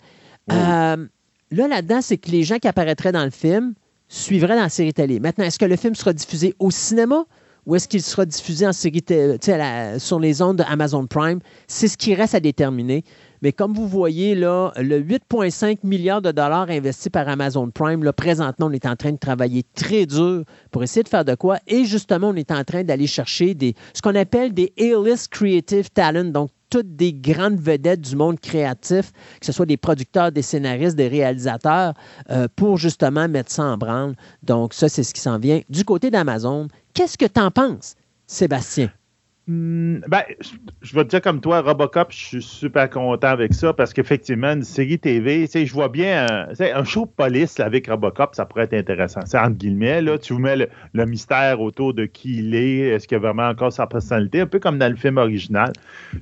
Euh, 0.51 1.07
là, 1.51 1.67
là-dedans, 1.67 2.01
c'est 2.01 2.17
que 2.17 2.29
les 2.29 2.43
gens 2.43 2.57
qui 2.57 2.67
apparaîtraient 2.67 3.12
dans 3.12 3.25
le 3.25 3.31
film 3.31 3.73
suivraient 4.07 4.55
dans 4.55 4.63
la 4.63 4.69
série 4.69 4.93
télé. 4.93 5.19
Maintenant, 5.19 5.45
est-ce 5.45 5.59
que 5.59 5.65
le 5.65 5.75
film 5.75 5.95
sera 5.95 6.13
diffusé 6.13 6.55
au 6.59 6.71
cinéma? 6.71 7.25
ou 7.65 7.75
est-ce 7.75 7.88
qu'il 7.88 8.01
sera 8.01 8.25
diffusé 8.25 8.65
en 8.65 8.73
série 8.73 9.03
sur 9.99 10.19
les 10.19 10.41
ondes 10.41 10.57
de 10.57 10.63
Amazon 10.63 11.05
Prime? 11.05 11.39
C'est 11.67 11.88
ce 11.88 11.97
qui 11.97 12.15
reste 12.15 12.33
à 12.33 12.39
déterminer. 12.39 13.03
Mais 13.41 13.52
comme 13.52 13.73
vous 13.73 13.88
voyez, 13.88 14.36
là, 14.36 14.71
le 14.78 14.99
8,5 14.99 15.80
milliards 15.84 16.21
de 16.21 16.32
dollars 16.32 16.69
investis 16.69 17.10
par 17.10 17.28
Amazon 17.28 17.69
Prime, 17.69 18.04
là, 18.04 18.13
présentement, 18.13 18.67
on 18.67 18.71
est 18.71 18.86
en 18.86 18.95
train 18.95 19.12
de 19.12 19.17
travailler 19.17 19.63
très 19.75 20.06
dur 20.06 20.43
pour 20.71 20.84
essayer 20.84 21.04
de 21.04 21.10
faire 21.10 21.25
de 21.25 21.36
quoi. 21.36 21.60
Et 21.67 21.86
justement, 21.86 22.30
on 22.30 22.36
est 22.36 22.52
en 22.52 22.63
train 22.63 22.84
d'aller 22.84 23.08
chercher 23.08 23.56
ce 23.93 24.02
qu'on 24.02 24.15
appelle 24.15 24.54
des 24.54 24.73
A-list 24.78 25.30
creative 25.30 25.89
talent, 25.91 26.25
donc 26.25 26.52
toutes 26.69 26.95
des 26.95 27.13
grandes 27.13 27.60
vedettes 27.60 28.02
du 28.02 28.15
monde 28.15 28.39
créatif, 28.39 29.12
que 29.39 29.45
ce 29.45 29.52
soit 29.52 29.65
des 29.65 29.78
producteurs, 29.78 30.32
des 30.32 30.41
scénaristes, 30.41 30.95
des 30.95 31.08
réalisateurs, 31.08 31.93
euh, 32.30 32.47
pour 32.56 32.78
justement 32.78 33.28
mettre 33.28 33.52
ça 33.52 33.63
en 33.63 33.78
branle. 33.78 34.15
Donc, 34.43 34.73
ça, 34.73 34.88
c'est 34.88 35.04
ce 35.04 35.13
qui 35.13 35.21
s'en 35.21 35.39
vient. 35.39 35.62
Du 35.69 35.84
côté 35.84 36.12
d'Amazon, 36.12 36.67
qu'est-ce 36.93 37.17
que 37.17 37.25
tu 37.25 37.39
en 37.39 37.49
penses, 37.49 37.95
Sébastien? 38.28 38.91
Hmm, 39.49 40.01
ben, 40.07 40.21
je 40.83 40.93
vais 40.93 41.03
te 41.05 41.09
dire 41.09 41.23
comme 41.23 41.41
toi, 41.41 41.62
Robocop, 41.62 42.12
je 42.12 42.17
suis 42.17 42.41
super 42.43 42.88
content 42.88 43.29
avec 43.29 43.55
ça 43.55 43.73
parce 43.73 43.93
qu'effectivement, 43.93 44.51
une 44.51 44.62
série 44.62 44.99
TV, 44.99 45.47
je 45.51 45.73
vois 45.73 45.89
bien 45.89 46.45
un, 46.59 46.83
show 46.83 47.07
de 47.07 47.12
police 47.12 47.59
avec 47.59 47.88
Robocop, 47.88 48.35
ça 48.35 48.45
pourrait 48.45 48.65
être 48.65 48.75
intéressant. 48.75 49.21
C'est 49.25 49.39
entre 49.39 49.57
guillemets, 49.57 50.03
là, 50.03 50.19
tu 50.19 50.33
vous 50.33 50.39
mets 50.39 50.55
le, 50.93 51.05
mystère 51.07 51.62
autour 51.62 51.95
de 51.95 52.05
qui 52.05 52.38
il 52.38 52.53
est, 52.53 52.89
est-ce 52.89 53.07
qu'il 53.07 53.17
a 53.17 53.21
vraiment 53.21 53.47
encore 53.47 53.73
sa 53.73 53.88
personnalité, 53.88 54.41
un 54.41 54.45
peu 54.45 54.59
comme 54.59 54.77
dans 54.77 54.88
le 54.88 54.95
film 54.95 55.17
original, 55.17 55.73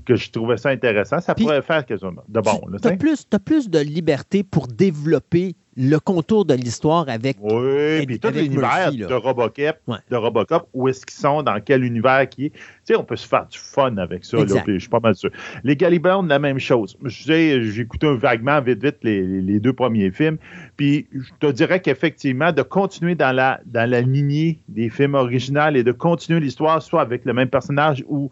que 0.06 0.16
je 0.16 0.32
trouvais 0.32 0.56
ça 0.56 0.70
intéressant. 0.70 1.20
Ça 1.20 1.36
pourrait 1.36 1.62
faire 1.62 1.86
quelque 1.86 2.00
chose 2.00 2.16
de 2.30 2.40
bon. 2.40 2.62
Tu 2.82 2.88
as, 2.88 2.92
as, 3.34 3.40
plus 3.40 3.70
de 3.70 3.80
liberté 3.80 4.46
pour 4.46 4.68
développer 4.68 5.58
le 5.78 6.00
contour 6.00 6.44
de 6.44 6.56
l'histoire 6.56 7.08
avec. 7.08 7.38
Oui, 7.40 8.06
puis 8.08 8.20
tout 8.20 8.30
l'univers 8.30 8.92
de 8.92 9.14
Robocop, 9.14 9.78
de 10.10 10.16
Robocop, 10.16 10.68
où 10.74 10.88
est-ce 10.88 11.06
qu'ils 11.06 11.20
sont, 11.20 11.44
dans 11.44 11.60
quel 11.64 11.84
univers 11.84 12.28
qui 12.28 12.48
est. 12.48 12.50
Tu 12.50 12.60
sais, 12.86 12.96
on 12.96 13.04
peut 13.04 13.16
se 13.16 13.28
faire 13.28 13.46
du 13.48 13.58
fun 13.58 13.96
avec 13.98 14.26
ça, 14.26 14.38
là, 14.38 14.64
je 14.66 14.80
suis 14.80 14.90
pas 14.90 15.00
mal 15.00 15.16
sûr. 15.16 15.30
Les 15.64 15.76
Galliband, 15.76 16.24
la 16.24 16.40
même 16.40 16.58
chose. 16.58 16.98
Je 17.04 17.24
sais, 17.24 17.62
j'ai 17.62 17.84
écouté 17.84 18.12
vaguement, 18.16 18.60
vite, 18.60 18.84
vite, 18.84 18.98
les, 19.04 19.60
deux 19.60 19.74
premiers 19.74 20.10
films, 20.10 20.38
puis 20.78 21.08
je 21.14 21.30
te 21.40 21.52
dirais 21.52 21.80
qu'effectivement, 21.80 22.52
de 22.52 22.64
continuer 22.64 23.14
dans 23.14 23.36
la, 23.36 23.60
dans 23.66 23.88
la 23.90 24.02
lignée 24.02 24.60
des 24.68 24.90
films 24.90 25.14
originaux 25.14 25.70
et 25.76 25.84
de 25.84 25.92
continuer 25.92 26.40
l'histoire, 26.40 26.82
soit 26.82 27.02
avec 27.02 27.24
le 27.26 27.34
même 27.34 27.50
personnage 27.50 28.04
ou 28.08 28.32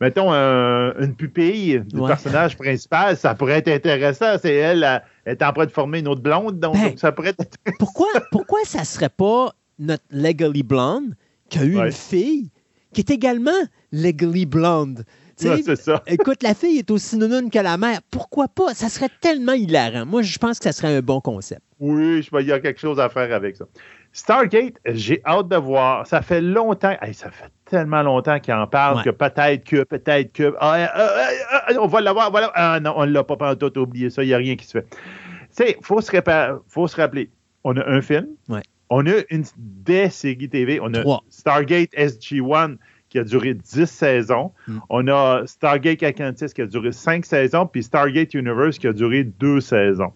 mettons, 0.00 0.30
une 0.32 1.14
pupille 1.14 1.80
du 1.80 2.00
personnage 2.00 2.56
principal, 2.56 3.16
ça 3.16 3.34
pourrait 3.34 3.58
être 3.58 3.68
intéressant. 3.68 4.36
C'est 4.40 4.54
elle, 4.54 5.02
elle, 5.24 5.32
est 5.32 5.42
en 5.42 5.52
train 5.52 5.66
de 5.66 5.70
former 5.70 6.00
une 6.00 6.08
autre 6.08 6.22
blonde, 6.22 6.60
donc, 6.60 6.74
ben, 6.74 6.96
ça 6.96 7.12
pourrait 7.12 7.34
être. 7.38 7.56
pourquoi, 7.78 8.08
pourquoi 8.30 8.60
ça 8.64 8.84
serait 8.84 9.08
pas 9.08 9.52
notre 9.78 10.04
Legally 10.10 10.62
Blonde 10.62 11.14
qui 11.48 11.58
a 11.58 11.64
eu 11.64 11.76
une 11.76 11.92
fille 11.92 12.50
qui 12.92 13.00
est 13.00 13.10
également 13.10 13.50
Legally 13.92 14.46
Blonde? 14.46 15.04
c'est 15.36 15.76
ça. 15.76 16.02
écoute, 16.06 16.42
la 16.42 16.54
fille 16.54 16.78
est 16.78 16.90
aussi 16.90 17.10
synonyme 17.10 17.50
que 17.50 17.58
la 17.58 17.76
mère. 17.76 18.00
Pourquoi 18.10 18.48
pas? 18.48 18.74
Ça 18.74 18.88
serait 18.88 19.10
tellement 19.20 19.52
hilarant. 19.52 20.06
Moi, 20.06 20.22
je 20.22 20.38
pense 20.38 20.58
que 20.58 20.64
ça 20.64 20.72
serait 20.72 20.96
un 20.96 21.02
bon 21.02 21.20
concept. 21.20 21.62
Oui, 21.78 22.22
je 22.22 22.30
il 22.40 22.46
y 22.46 22.52
a 22.52 22.60
quelque 22.60 22.80
chose 22.80 22.98
à 22.98 23.08
faire 23.08 23.34
avec 23.34 23.56
ça. 23.56 23.66
Stargate, 24.12 24.74
j'ai 24.86 25.20
hâte 25.26 25.48
de 25.48 25.56
voir. 25.56 26.06
Ça 26.06 26.22
fait 26.22 26.40
longtemps. 26.40 26.96
ça 27.12 27.30
fait 27.30 27.50
tellement 27.66 28.02
longtemps 28.02 28.38
qu'il 28.40 28.54
en 28.54 28.66
parle 28.66 29.02
que 29.02 29.10
peut-être 29.10 29.64
que, 29.64 29.84
peut-être 29.84 30.32
que. 30.32 30.54
Ah, 30.60 30.74
euh, 30.74 30.86
euh, 30.96 31.72
euh, 31.72 31.78
on 31.80 31.86
va 31.86 32.00
l'avoir. 32.00 32.30
Voilà. 32.30 32.50
Ah 32.54 32.80
non, 32.80 32.94
on 32.96 33.06
ne 33.06 33.12
l'a 33.12 33.24
pas 33.24 33.36
pas 33.36 33.54
tout 33.56 33.76
oublié 33.78 34.08
ça. 34.08 34.22
Il 34.22 34.28
n'y 34.28 34.34
a 34.34 34.38
rien 34.38 34.56
qui 34.56 34.66
se 34.66 34.78
fait. 34.78 34.86
Tu 34.88 34.98
sais, 35.50 35.76
il 35.78 35.84
faut, 35.84 36.00
se 36.00 36.10
faut 36.68 36.86
se 36.86 36.96
rappeler. 36.96 37.30
On 37.64 37.76
a 37.76 37.86
un 37.88 38.00
film. 38.00 38.28
On 38.88 39.04
a 39.06 39.20
une 39.30 39.44
des 39.56 40.08
séries 40.08 40.48
TV. 40.48 40.78
On 40.80 40.94
a 40.94 41.20
Stargate 41.28 41.92
SG-1 41.92 42.76
qui 43.08 43.18
a 43.18 43.24
duré 43.24 43.54
10 43.54 43.86
saisons. 43.86 44.52
Hmm. 44.68 44.78
On 44.88 45.08
a 45.08 45.42
Stargate 45.46 46.02
Atlantis 46.02 46.52
qui 46.54 46.62
a 46.62 46.66
duré 46.66 46.92
5 46.92 47.24
saisons. 47.24 47.66
Puis 47.66 47.82
Stargate 47.82 48.34
Universe 48.34 48.78
qui 48.78 48.86
a 48.86 48.92
duré 48.92 49.24
2 49.24 49.60
saisons. 49.60 50.12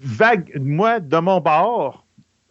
Vague, 0.00 0.52
moi, 0.60 1.00
de 1.00 1.16
mon 1.16 1.40
bord, 1.40 2.03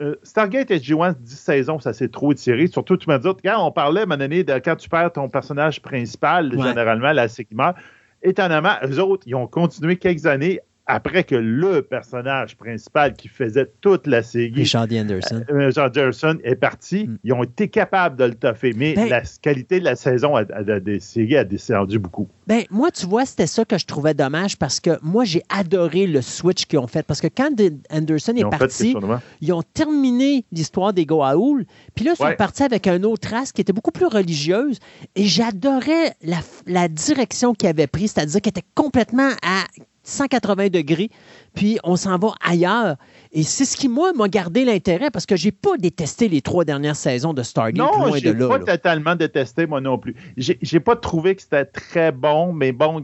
euh, 0.03 0.15
Stargate 0.23 0.69
SG-1, 0.69 1.15
10 1.19 1.35
saisons, 1.35 1.79
ça 1.79 1.93
s'est 1.93 2.09
trop 2.09 2.31
étiré. 2.33 2.67
Surtout, 2.67 2.97
tu 2.97 3.07
m'as 3.07 3.19
dit, 3.19 3.29
quand 3.43 3.65
on 3.65 3.71
parlait 3.71 4.01
à 4.01 4.03
un 4.03 4.05
moment 4.05 4.17
donné 4.17 4.43
de 4.43 4.53
quand 4.59 4.75
tu 4.75 4.89
perds 4.89 5.13
ton 5.13 5.29
personnage 5.29 5.81
principal, 5.81 6.51
généralement, 6.51 7.13
la 7.13 7.27
Sigma, 7.27 7.73
étonnamment, 8.21 8.75
eux 8.85 8.99
autres, 8.99 9.23
ils 9.25 9.35
ont 9.35 9.47
continué 9.47 9.97
quelques 9.97 10.25
années 10.25 10.59
après 10.85 11.23
que 11.23 11.35
le 11.35 11.81
personnage 11.81 12.57
principal 12.57 13.13
qui 13.13 13.27
faisait 13.29 13.71
toute 13.81 14.05
la 14.05 14.21
série, 14.21 14.51
D. 14.51 14.99
Anderson, 14.99 15.43
euh, 15.49 15.67
Richard 15.67 15.85
Anderson, 15.87 16.37
est 16.43 16.55
parti, 16.55 17.07
Mm. 17.07 17.17
ils 17.23 17.33
ont 17.33 17.43
été 17.43 17.69
capables 17.69 18.17
de 18.17 18.25
le 18.25 18.33
toffer. 18.35 18.73
Mais 18.75 18.93
Ben- 18.93 19.07
la 19.09 19.21
qualité 19.41 19.79
de 19.79 19.85
la 19.85 19.95
saison 19.95 20.33
des 20.81 20.99
séries 20.99 21.37
a 21.37 21.43
descendu 21.45 21.99
beaucoup. 21.99 22.27
Ben, 22.47 22.63
moi, 22.69 22.91
tu 22.91 23.05
vois, 23.05 23.25
c'était 23.25 23.47
ça 23.47 23.63
que 23.63 23.77
je 23.77 23.85
trouvais 23.85 24.13
dommage 24.13 24.57
parce 24.57 24.79
que 24.81 24.91
moi, 25.01 25.23
j'ai 25.23 25.41
adoré 25.49 26.05
le 26.05 26.21
switch 26.21 26.65
qu'ils 26.65 26.79
ont 26.79 26.87
fait. 26.87 27.03
Parce 27.03 27.21
que 27.21 27.27
quand 27.27 27.51
Anderson 27.89 28.33
Ils 28.35 28.41
est 28.41 28.49
parti, 28.49 28.95
ils 29.39 29.53
ont 29.53 29.63
terminé 29.73 30.43
l'histoire 30.51 30.91
des 30.91 31.05
Goa'uld. 31.05 31.65
Puis 31.95 32.03
là, 32.03 32.11
ils 32.13 32.17
sont 32.17 32.23
Ouais. 32.25 32.35
partis 32.35 32.63
avec 32.63 32.87
un 32.87 33.03
autre 33.03 33.29
race 33.29 33.51
qui 33.53 33.61
était 33.61 33.71
beaucoup 33.73 33.91
plus 33.91 34.07
religieuse. 34.07 34.79
Et 35.15 35.23
j'adorais 35.25 36.13
la, 36.23 36.37
la 36.67 36.87
direction 36.89 37.53
qu'ils 37.53 37.69
avaient 37.69 37.87
prise, 37.87 38.11
c'est-à-dire 38.11 38.41
qu'elle 38.41 38.51
était 38.51 38.67
complètement 38.75 39.29
à 39.41 39.63
180 40.03 40.67
degrés. 40.69 41.09
Puis 41.55 41.79
on 41.83 41.95
s'en 41.95 42.17
va 42.17 42.33
ailleurs. 42.45 42.95
Et 43.31 43.43
c'est 43.43 43.65
ce 43.65 43.77
qui, 43.77 43.87
moi, 43.87 44.11
m'a 44.13 44.27
gardé 44.27 44.65
l'intérêt 44.65 45.09
parce 45.11 45.25
que 45.25 45.35
j'ai 45.35 45.51
pas 45.51 45.77
détesté 45.77 46.27
les 46.29 46.41
trois 46.41 46.65
dernières 46.65 46.95
saisons 46.95 47.33
de 47.33 47.41
Stargate. 47.43 47.77
Non, 47.77 48.07
loin 48.07 48.19
de 48.19 48.47
pas 48.47 48.57
là. 48.59 48.65
totalement 48.77 49.15
détesté, 49.15 49.65
moi 49.65 49.81
non 49.81 49.97
plus. 49.97 50.15
J'ai 50.37 50.79
pas 50.79 50.95
trouvé 50.95 51.35
que 51.35 51.41
c'était 51.41 51.65
très 51.65 52.11
bon, 52.11 52.53
mais 52.53 52.71
bon, 52.71 53.01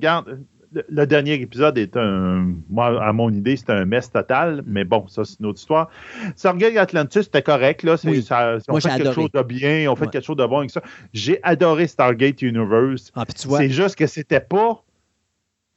le, 0.72 0.86
le 0.88 1.08
dernier 1.08 1.34
épisode 1.34 1.80
est 1.80 1.98
un, 1.98 2.54
moi, 2.70 3.04
à 3.04 3.12
mon 3.12 3.32
idée, 3.32 3.56
c'était 3.58 3.72
un 3.74 3.86
mess 3.86 4.12
total, 4.12 4.62
mais 4.68 4.84
bon, 4.84 5.08
ça, 5.08 5.24
c'est 5.26 5.40
une 5.40 5.48
autre 5.48 5.58
histoire. 5.58 5.90
Stargate 6.36 6.78
Atlantis, 6.78 7.24
c'était 7.24 7.42
correct, 7.42 7.82
là. 7.82 7.98
c'est- 7.98 8.08
Oui. 8.08 8.22
ça- 8.22 8.58
ont 8.68 8.74
Moi, 8.74 8.82
fait 8.82 8.90
quelque 8.90 9.02
adoré. 9.02 9.16
chose 9.16 9.32
de 9.34 9.42
bien, 9.42 9.90
ont 9.92 9.96
fait 9.96 10.06
Ouais. 10.06 10.12
quelque 10.12 10.26
chose 10.26 10.38
de 10.38 10.46
bon 10.46 10.60
avec 10.60 10.70
ça. 10.70 10.82
J'ai 11.12 11.40
adoré 11.42 11.88
Stargate 11.88 12.42
Universe. 12.44 13.12
Ah, 13.16 13.24
C'est 13.36 13.70
juste 13.72 13.96
que 13.96 14.06
c'était 14.06 14.40
pas 14.42 14.84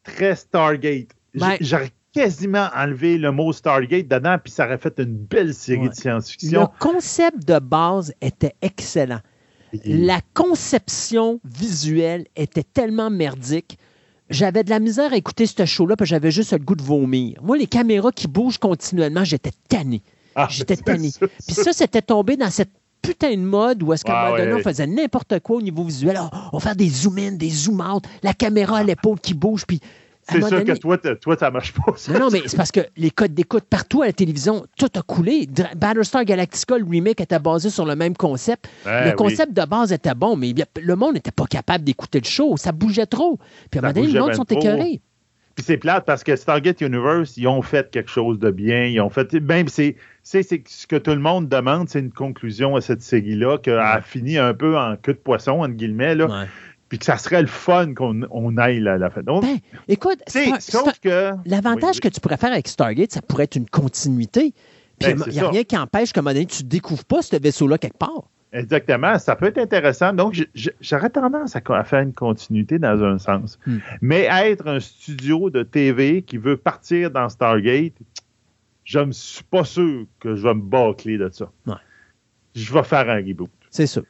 très 0.05 0.35
Stargate. 0.37 1.09
Ben- 1.35 1.57
J'aurais 1.61 1.91
quasiment 2.12 2.69
enlevé 2.75 3.17
le 3.19 3.33
mot 3.33 3.53
Stargate 3.53 4.07
dedans, 4.09 4.37
puis 4.43 4.53
ça 4.53 4.67
aurait 4.67 4.79
fait 4.79 4.95
une 4.99 5.15
belle 5.17 5.55
série 5.55 5.79
Ouais. 5.81 5.85
de 5.87 5.91
le 5.91 5.95
science-fiction. 5.95 6.69
concept 6.79 7.47
de 7.49 7.59
base 7.59 8.12
était 8.21 8.55
excellent. 8.61 9.21
La 9.87 10.21
conception 10.35 11.41
visuelle 11.45 12.27
était 12.37 12.62
tellement 12.65 13.09
merdique. 13.09 13.79
J'avais 14.29 14.65
de 14.65 14.71
la 14.71 14.81
misère 14.81 15.12
à 15.12 15.17
écouter 15.17 15.47
ce 15.47 15.65
show-là, 15.65 15.97
puis 15.97 16.07
j'avais 16.07 16.31
juste 16.31 16.53
le 16.53 16.59
goût 16.59 16.75
de 16.75 16.83
vomir. 16.83 17.38
Moi, 17.43 17.57
les 17.57 17.67
caméras 17.67 18.12
qui 18.12 18.29
bougent 18.29 18.59
continuellement, 18.59 19.25
j'étais 19.25 19.51
tanné. 19.69 20.03
Ah, 20.35 20.47
J'étais 20.51 20.77
tanné. 20.77 21.11
Puis 21.47 21.55
ça, 21.55 21.73
c'était 21.73 22.03
tombé 22.03 22.37
dans 22.37 22.51
cette 22.51 22.71
putain 23.03 23.33
de 23.33 23.41
mode 23.43 23.83
où 23.83 23.93
est-ce 23.93 24.05
qu'à 24.05 24.12
un 24.12 24.17
Ah, 24.17 24.25
moment 24.31 24.38
donné, 24.38 24.53
ouais. 24.55 24.61
on 24.61 24.62
faisait 24.62 24.87
n'importe 24.87 25.41
quoi 25.41 25.57
au 25.57 25.62
niveau 25.62 25.85
visuel. 25.85 26.17
Ah, 26.19 26.31
on 26.53 26.59
va 26.59 26.62
faire 26.62 26.77
des 26.77 26.88
zoom-in, 26.88 27.33
des 27.33 27.51
zoom-out, 27.51 28.05
la 28.23 28.33
caméra 28.33 28.79
à 28.79 28.83
l'épaule 28.85 29.19
qui 29.21 29.35
bouge, 29.35 29.65
puis 29.67 29.81
C'est 30.29 30.38
sûr 30.41 30.51
donné- 30.51 30.65
que 30.65 30.79
toi, 30.79 30.97
toi, 31.21 31.37
ça 31.37 31.51
marche 31.51 31.73
pas. 31.75 31.95
ça. 31.97 32.12
non, 32.12 32.21
non, 32.21 32.29
mais 32.31 32.43
c'est 32.47 32.57
parce 32.57 32.71
que 32.71 32.81
les 32.97 33.11
codes 33.11 33.35
d'écoute 33.35 33.65
partout 33.69 34.03
à 34.03 34.07
la 34.07 34.12
télévision, 34.12 34.65
tout 34.79 34.87
a 34.95 35.03
coulé. 35.03 35.49
Battlestar 35.77 36.25
Galactica, 36.25 36.79
le 36.79 36.85
remake 36.88 37.21
était 37.21 37.41
basé 37.41 37.71
sur 37.71 37.85
le 37.85 37.97
même 37.97 38.17
concept. 38.17 38.69
Ouais, 38.87 39.03
le 39.07 39.11
oui. 39.11 39.17
concept 39.17 39.53
de 39.53 39.65
base 39.65 39.93
était 39.93 40.15
bon, 40.15 40.37
mais 40.37 40.55
le 40.81 40.95
monde 40.97 41.15
n'était 41.15 41.33
pas 41.33 41.47
capable 41.47 41.83
d'écouter 41.83 42.21
le 42.21 42.27
show. 42.29 42.57
Ça 42.57 42.71
bougeait 42.71 43.07
trop. 43.07 43.37
Puis 43.71 43.81
à 43.81 43.83
un 43.85 43.88
moment 43.88 43.95
donné, 43.95 44.07
le 44.07 44.12
bougeait 44.12 44.21
monde 44.21 44.29
ben 44.31 44.37
sont 44.37 44.45
écœurés. 44.45 45.01
Puis 45.55 45.65
c'est 45.65 45.77
plate 45.77 46.05
parce 46.07 46.25
que 46.25 46.35
Stargate 46.35 46.81
Universe, 46.81 47.37
ils 47.37 47.47
ont 47.47 47.61
fait 47.62 47.91
quelque 47.91 48.11
chose 48.11 48.38
de 48.38 48.51
bien. 48.51 48.85
Ils 48.87 49.01
ont 49.01 49.11
fait. 49.11 49.33
Même 49.35 49.69
c'est, 49.69 49.97
c'est, 50.23 50.43
c'est 50.43 50.62
ce 50.67 50.87
que 50.87 50.97
tout 50.97 51.11
le 51.11 51.19
monde 51.19 51.49
demande, 51.49 51.88
c'est 51.88 52.01
une 52.01 52.11
conclusion 52.12 52.75
à 52.77 52.81
cette 52.81 53.03
série-là, 53.03 53.59
qu'elle 53.59 53.79
a 53.79 54.01
fini 54.01 54.38
un 54.38 54.55
peu 54.55 54.79
en 54.79 54.97
queue 54.97 55.12
de 55.12 55.19
poisson, 55.19 55.61
entre 55.61 55.75
guillemets, 55.75 56.15
là, 56.15 56.27
Ouais. 56.27 56.47
puis 56.88 56.99
que 56.99 57.05
ça 57.05 57.19
serait 57.19 57.43
le 57.43 57.49
fun 57.49 57.93
qu'on 57.95 58.23
on 58.31 58.57
aille 58.57 58.81
la, 58.81 58.97
la 58.97 59.11
fin. 59.11 59.23
Donc, 59.23 59.43
Ben, 59.43 59.59
écoute, 59.88 60.21
Star- 60.27 60.61
sauf 60.62 60.95
Star- 60.95 61.01
que. 61.01 61.33
l'avantage 61.45 61.97
Oui, 61.97 62.01
que 62.01 62.09
tu 62.09 62.21
pourrais 62.21 62.38
faire 62.38 62.53
avec 62.53 62.67
Stargate, 62.69 63.12
ça 63.12 63.21
pourrait 63.23 63.45
être 63.45 63.57
une 63.57 63.69
continuité. 63.69 64.55
Puis 64.99 65.12
Ben, 65.15 65.23
il 65.27 65.33
n'y 65.33 65.38
a 65.38 65.43
ça. 65.43 65.51
rien 65.51 65.65
qui 65.65 65.77
empêche 65.77 66.12
qu'à 66.12 66.21
un 66.21 66.23
moment 66.23 66.33
donné, 66.35 66.47
tu 66.47 66.62
ne 66.65 66.69
découvres 66.69 67.05
pas 67.05 67.21
ce 67.23 67.37
vaisseau-là 67.37 67.77
quelque 67.77 67.99
part. 67.99 68.23
Exactement, 68.53 69.19
ça 69.19 69.35
peut 69.35 69.47
être 69.47 69.59
intéressant. 69.59 70.12
Donc, 70.12 70.47
j'aurais 70.81 71.09
tendance 71.09 71.57
à, 71.57 71.85
faire 71.85 72.01
une 72.01 72.12
continuité 72.12 72.79
dans 72.79 73.03
un 73.03 73.19
sens. 73.19 73.59
Hmm. 73.67 73.79
Mais 74.03 74.29
être 74.31 74.69
un 74.69 74.79
studio 74.79 75.49
de 75.49 75.62
TV 75.62 76.23
qui 76.23 76.37
veut 76.37 76.59
partir 76.59 77.11
dans 77.11 77.31
Stargate, 77.31 77.95
je 78.85 78.99
ne 78.99 79.12
suis 79.12 79.45
pas 79.45 79.65
sûr 79.65 80.05
que 80.21 80.37
je 80.37 80.43
vais 80.43 80.55
me 80.55 80.61
bâcler 80.61 81.17
de 81.17 81.31
ça. 81.31 81.51
Ouais. 81.67 81.75
Je 82.55 82.73
vais 82.75 82.83
faire 82.83 83.09
un 83.09 83.17
reboot. 83.17 83.51
C'est 83.71 83.87
ça. 83.87 84.03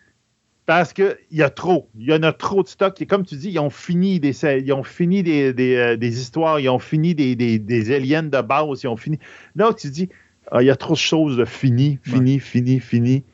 Parce 0.67 0.93
qu'il 0.93 1.17
y 1.31 1.43
a 1.43 1.51
trop. 1.51 1.89
Il 1.97 2.07
y 2.07 2.13
en 2.13 2.23
a 2.23 2.33
trop 2.33 2.63
de 2.65 2.69
stock. 2.69 3.01
Et 3.01 3.07
comme 3.07 3.25
tu 3.25 3.37
dis, 3.37 3.51
ils 3.51 3.59
ont 3.59 3.71
fini 3.71 4.19
des, 4.19 4.33
ils 4.59 4.73
ont 4.73 4.85
fini 4.85 5.23
des, 5.23 5.53
des, 5.53 5.77
euh, 5.77 5.97
des 5.97 6.21
histoires, 6.21 6.59
ils 6.59 6.69
ont 6.69 6.79
fini 6.79 7.15
des, 7.15 7.37
des, 7.37 7.59
des 7.59 7.95
aliens 7.95 8.23
de 8.23 8.41
base, 8.41 8.83
ils 8.83 8.89
ont 8.89 8.97
fini. 8.97 9.19
Là, 9.55 9.73
tu 9.73 9.89
dis, 9.91 10.09
ah, 10.51 10.63
il 10.63 10.67
y 10.67 10.71
a 10.71 10.77
trop 10.77 10.95
de 10.95 10.99
choses 10.99 11.37
de 11.37 11.45
fini, 11.45 11.99
fini, 12.03 12.41
fini, 12.41 12.81
fini. 12.81 13.25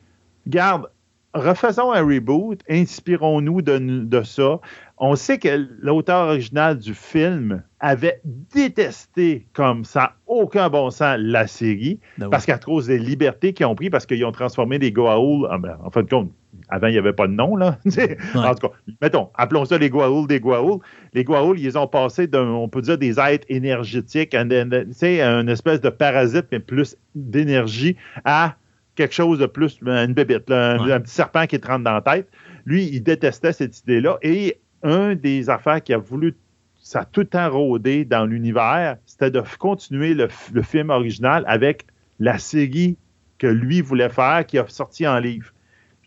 Garde, 0.47 0.89
refaisons 1.33 1.91
un 1.91 2.01
reboot, 2.01 2.59
inspirons-nous 2.69 3.61
de, 3.61 3.77
de 3.77 4.23
ça. 4.23 4.59
On 4.97 5.15
sait 5.15 5.37
que 5.37 5.67
l'auteur 5.81 6.27
original 6.27 6.77
du 6.77 6.93
film 6.93 7.63
avait 7.79 8.19
détesté 8.23 9.47
comme 9.53 9.85
ça, 9.85 10.13
aucun 10.27 10.69
bon 10.69 10.89
sens, 10.89 11.17
la 11.19 11.47
série, 11.47 11.99
Ben 12.17 12.25
oui. 12.25 12.31
parce 12.31 12.45
qu'à 12.45 12.57
cause 12.57 12.87
des 12.87 12.99
libertés 12.99 13.53
qu'ils 13.53 13.65
ont 13.65 13.75
pris, 13.75 13.89
parce 13.89 14.05
qu'ils 14.05 14.25
ont 14.25 14.31
transformé 14.33 14.77
les 14.77 14.91
Goa'uld, 14.91 15.47
ah 15.49 15.57
ben, 15.57 15.77
en 15.83 15.89
fin 15.89 16.03
de 16.03 16.09
compte, 16.09 16.31
avant, 16.67 16.87
il 16.87 16.91
n'y 16.93 16.97
avait 16.97 17.13
pas 17.13 17.27
de 17.27 17.31
nom, 17.33 17.55
là. 17.55 17.77
En 18.35 18.53
tout 18.55 18.67
cas, 18.67 18.73
mettons, 19.01 19.29
appelons 19.35 19.63
ça 19.65 19.77
les 19.77 19.89
Goa'uld 19.89 20.27
des 20.27 20.39
Goa'uld. 20.41 20.81
Les 21.13 21.23
Goa'uld, 21.23 21.57
ils 21.59 21.77
ont 21.77 21.87
passé 21.87 22.27
d'un, 22.27 22.47
on 22.47 22.67
peut 22.67 22.81
dire, 22.81 22.97
des 22.97 23.19
êtres 23.19 23.45
énergétiques, 23.49 24.35
un, 24.35 24.49
un- 24.51 24.69
tu 24.69 24.87
sais, 24.91 25.21
une 25.21 25.47
espèce 25.49 25.79
de 25.79 25.89
parasite, 25.89 26.47
mais 26.51 26.59
plus 26.59 26.97
d'énergie, 27.15 27.95
à 28.25 28.55
quelque 28.99 29.15
chose 29.15 29.39
de 29.39 29.45
plus, 29.45 29.79
une 29.81 30.13
bébête, 30.13 30.49
là, 30.49 30.73
un, 30.73 30.85
Ouais. 30.85 30.91
un 30.91 30.99
petit 30.99 31.13
serpent 31.13 31.45
qui 31.47 31.57
te 31.57 31.65
rentre 31.65 31.85
dans 31.85 31.93
la 31.93 32.01
tête. 32.01 32.27
Lui, 32.65 32.83
il 32.91 33.01
détestait 33.01 33.53
cette 33.53 33.79
idée-là. 33.79 34.17
Et 34.21 34.59
un 34.83 35.15
des 35.15 35.49
affaires 35.49 35.81
qui 35.81 35.93
a 35.93 35.97
voulu, 35.97 36.35
ça 36.81 36.99
a 36.99 37.05
tout 37.05 37.21
le 37.21 37.27
temps 37.27 37.49
rôdé 37.49 38.03
dans 38.03 38.25
l'univers, 38.25 38.97
c'était 39.05 39.31
de 39.31 39.41
continuer 39.57 40.13
le, 40.13 40.27
film 40.61 40.89
original 40.89 41.45
avec 41.47 41.85
la 42.19 42.37
série 42.39 42.97
que 43.37 43.47
lui 43.47 43.79
voulait 43.79 44.09
faire, 44.09 44.45
qui 44.45 44.57
a 44.57 44.65
sorti 44.67 45.07
en 45.07 45.17
livre. 45.17 45.53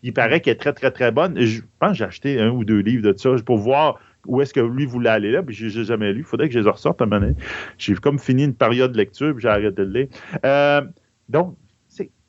Il 0.03 0.13
paraît 0.13 0.39
qu'elle 0.39 0.53
est 0.53 0.57
très, 0.57 0.73
très, 0.73 0.91
très 0.91 1.11
bonne. 1.11 1.39
Je 1.39 1.61
pense 1.79 1.93
que 1.93 1.97
j'ai 1.97 2.03
acheté 2.03 2.39
un 2.39 2.51
ou 2.51 2.63
deux 2.63 2.79
livres 2.79 3.11
de 3.11 3.17
ça 3.17 3.31
pour 3.43 3.57
voir 3.57 3.99
où 4.27 4.39
est-ce 4.39 4.53
que 4.53 4.59
lui 4.59 4.85
voulait 4.85 5.09
aller 5.09 5.31
là. 5.31 5.41
Puis 5.41 5.55
je 5.55 5.79
n'ai 5.79 5.85
jamais 5.85 6.13
lu. 6.13 6.19
Il 6.19 6.25
faudrait 6.25 6.47
que 6.47 6.53
je 6.53 6.59
les 6.59 6.69
ressorte 6.69 7.01
un 7.01 7.07
moment 7.07 7.21
donné. 7.21 7.35
J'ai 7.79 7.95
comme 7.95 8.19
fini 8.19 8.43
une 8.43 8.53
période 8.53 8.91
de 8.91 8.97
lecture, 8.97 9.33
puis 9.33 9.41
j'ai 9.41 9.49
arrêté 9.49 9.71
de 9.71 9.83
le 9.83 9.99
lire. 10.01 10.07
Euh, 10.45 10.81
donc, 11.29 11.57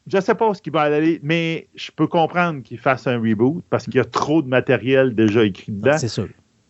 je 0.06 0.16
ne 0.16 0.22
sais 0.22 0.34
pas 0.34 0.52
ce 0.52 0.60
qu'il 0.60 0.72
va 0.72 0.82
aller, 0.82 1.18
mais 1.22 1.68
je 1.74 1.90
peux 1.90 2.06
comprendre 2.06 2.62
qu'il 2.62 2.78
fasse 2.78 3.06
un 3.06 3.18
reboot 3.18 3.64
parce 3.70 3.84
qu'il 3.84 3.96
y 3.96 4.00
a 4.00 4.04
trop 4.04 4.42
de 4.42 4.48
matériel 4.48 5.14
déjà 5.14 5.44
écrit 5.44 5.72
dedans. 5.72 5.96
C'est 5.96 6.08
sûr. 6.08 6.28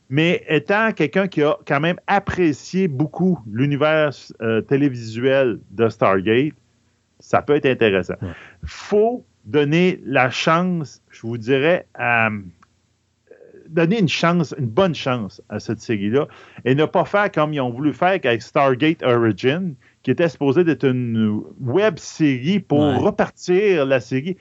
Mais 0.09 0.45
étant 0.49 0.93
quelqu'un 0.93 1.27
qui 1.27 1.43
a 1.43 1.57
quand 1.67 1.81
même 1.81 1.99
apprécié 2.07 2.89
beaucoup 2.89 3.41
l'univers 3.51 4.11
euh, 4.43 4.61
télévisuel 4.61 5.59
de 5.71 5.89
Stargate, 5.89 6.53
ça 7.19 7.43
peut 7.43 7.55
être 7.57 7.67
intéressant. 7.67 8.15
Ouais. 8.23 8.29
faut 8.65 9.25
donner 9.45 10.01
la 10.05 10.31
chance, 10.31 11.03
je 11.11 11.23
vous 11.23 11.39
dirais, 11.39 11.87
à, 11.95 12.29
euh, 12.29 12.43
donner 13.69 13.99
une 13.99 14.09
chance, 14.09 14.55
une 14.59 14.67
bonne 14.67 14.95
chance 14.95 15.43
à 15.49 15.59
cette 15.59 15.81
série-là 15.81 16.29
et 16.65 16.75
ne 16.75 16.85
pas 16.85 17.05
faire 17.05 17.33
comme 17.33 17.53
ils 17.53 17.61
ont 17.61 17.71
voulu 17.71 17.93
faire 17.93 18.19
avec 18.23 18.43
Stargate 18.43 19.03
Origin, 19.03 19.75
qui 20.05 20.11
était 20.13 20.29
supposé 20.29 20.63
d'être 20.63 20.85
une 20.87 21.43
web 21.61 21.99
série 21.99 22.61
pour 22.61 22.79
Ouais. 22.79 22.97
repartir 22.99 23.85
la 23.87 23.99
série. 23.99 24.37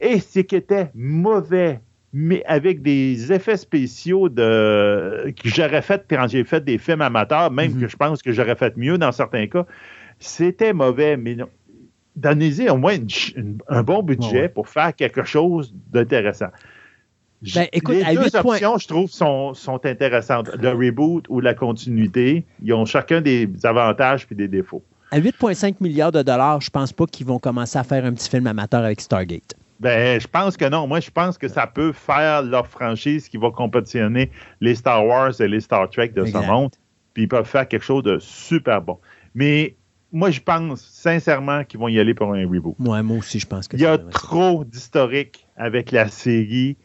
Et 0.00 0.20
c'est 0.20 0.44
qui 0.44 0.56
était 0.56 0.90
mauvais, 0.94 1.80
mais 2.12 2.42
avec 2.46 2.80
des 2.82 3.32
effets 3.32 3.56
spéciaux 3.56 4.28
de, 4.30 5.30
que 5.32 5.48
j'aurais 5.48 5.82
fait 5.82 6.04
quand 6.08 6.26
j'ai 6.28 6.44
fait 6.44 6.64
des 6.64 6.78
films 6.78 7.02
amateurs, 7.02 7.50
même 7.50 7.72
Mhm. 7.74 7.80
que 7.82 7.88
je 7.88 7.96
pense 7.96 8.22
que 8.22 8.32
j'aurais 8.32 8.54
fait 8.56 8.76
mieux 8.76 8.96
dans 8.96 9.12
certains 9.12 9.46
cas. 9.48 9.66
C'était 10.20 10.72
mauvais, 10.72 11.16
mais 11.16 11.34
non. 11.34 11.48
Donnez-y 12.16 12.68
au 12.68 12.76
moins 12.78 12.94
une 12.96 13.08
ch- 13.08 13.34
une- 13.36 13.58
un 13.68 13.82
bon 13.84 14.02
budget 14.02 14.26
Ouais, 14.32 14.40
ouais. 14.42 14.48
pour 14.48 14.68
faire 14.68 14.94
quelque 14.94 15.24
chose 15.24 15.72
d'intéressant. 15.92 16.48
Ben, 17.54 17.66
les 17.72 17.80
deux 17.80 18.24
8 18.24 18.32
points- 18.42 18.54
options, 18.56 18.78
je 18.78 18.88
trouve, 18.88 19.08
sont, 19.10 19.54
sont 19.54 19.84
intéressantes. 19.86 20.50
Le 20.60 20.70
reboot 20.70 21.24
ou 21.28 21.38
la 21.38 21.54
continuité, 21.54 22.44
ils 22.62 22.72
ont 22.72 22.84
chacun 22.84 23.20
des 23.20 23.48
avantages 23.62 24.26
puis 24.26 24.34
des 24.34 24.48
défauts. 24.48 24.82
À 25.10 25.18
8,5 25.20 25.76
milliards 25.80 26.12
de 26.12 26.22
dollars, 26.22 26.60
je 26.60 26.70
pense 26.70 26.92
pas 26.92 27.06
qu'ils 27.06 27.26
vont 27.26 27.38
commencer 27.38 27.78
à 27.78 27.84
faire 27.84 28.04
un 28.04 28.12
petit 28.12 28.28
film 28.28 28.46
amateur 28.46 28.84
avec 28.84 29.00
Stargate. 29.00 29.54
Ben, 29.80 30.20
je 30.20 30.26
pense 30.26 30.56
que 30.56 30.64
non. 30.68 30.86
Moi, 30.86 31.00
je 31.00 31.10
pense 31.10 31.38
que 31.38 31.46
ça 31.48 31.66
peut 31.66 31.92
faire 31.92 32.42
leur 32.42 32.66
franchise 32.66 33.28
qui 33.28 33.36
va 33.36 33.50
compétitionner 33.50 34.30
les 34.60 34.74
Star 34.74 35.06
Wars 35.06 35.40
et 35.40 35.46
les 35.48 35.60
Star 35.60 35.88
Trek 35.88 36.08
de 36.08 36.22
Exact. 36.24 36.42
ce 36.42 36.46
monde. 36.46 36.70
Puis 37.14 37.22
ils 37.24 37.28
peuvent 37.28 37.46
faire 37.46 37.66
quelque 37.68 37.84
chose 37.84 38.02
de 38.02 38.18
super 38.18 38.82
bon. 38.82 38.98
Mais 39.34 39.76
moi, 40.12 40.30
je 40.30 40.40
pense 40.40 40.80
sincèrement 40.82 41.62
qu'ils 41.64 41.78
vont 41.78 41.88
y 41.88 41.98
aller 42.00 42.12
pour 42.14 42.32
un 42.34 42.46
reboot. 42.48 42.74
Moi, 42.78 43.02
moi 43.02 43.18
aussi, 43.18 43.38
je 43.38 43.46
pense 43.46 43.68
que 43.68 43.76
Il 43.76 43.82
y 43.82 43.86
a 43.86 43.98
trop 43.98 44.64
d'historique 44.64 45.46
avec 45.56 45.92
la 45.92 46.08
série. 46.08 46.76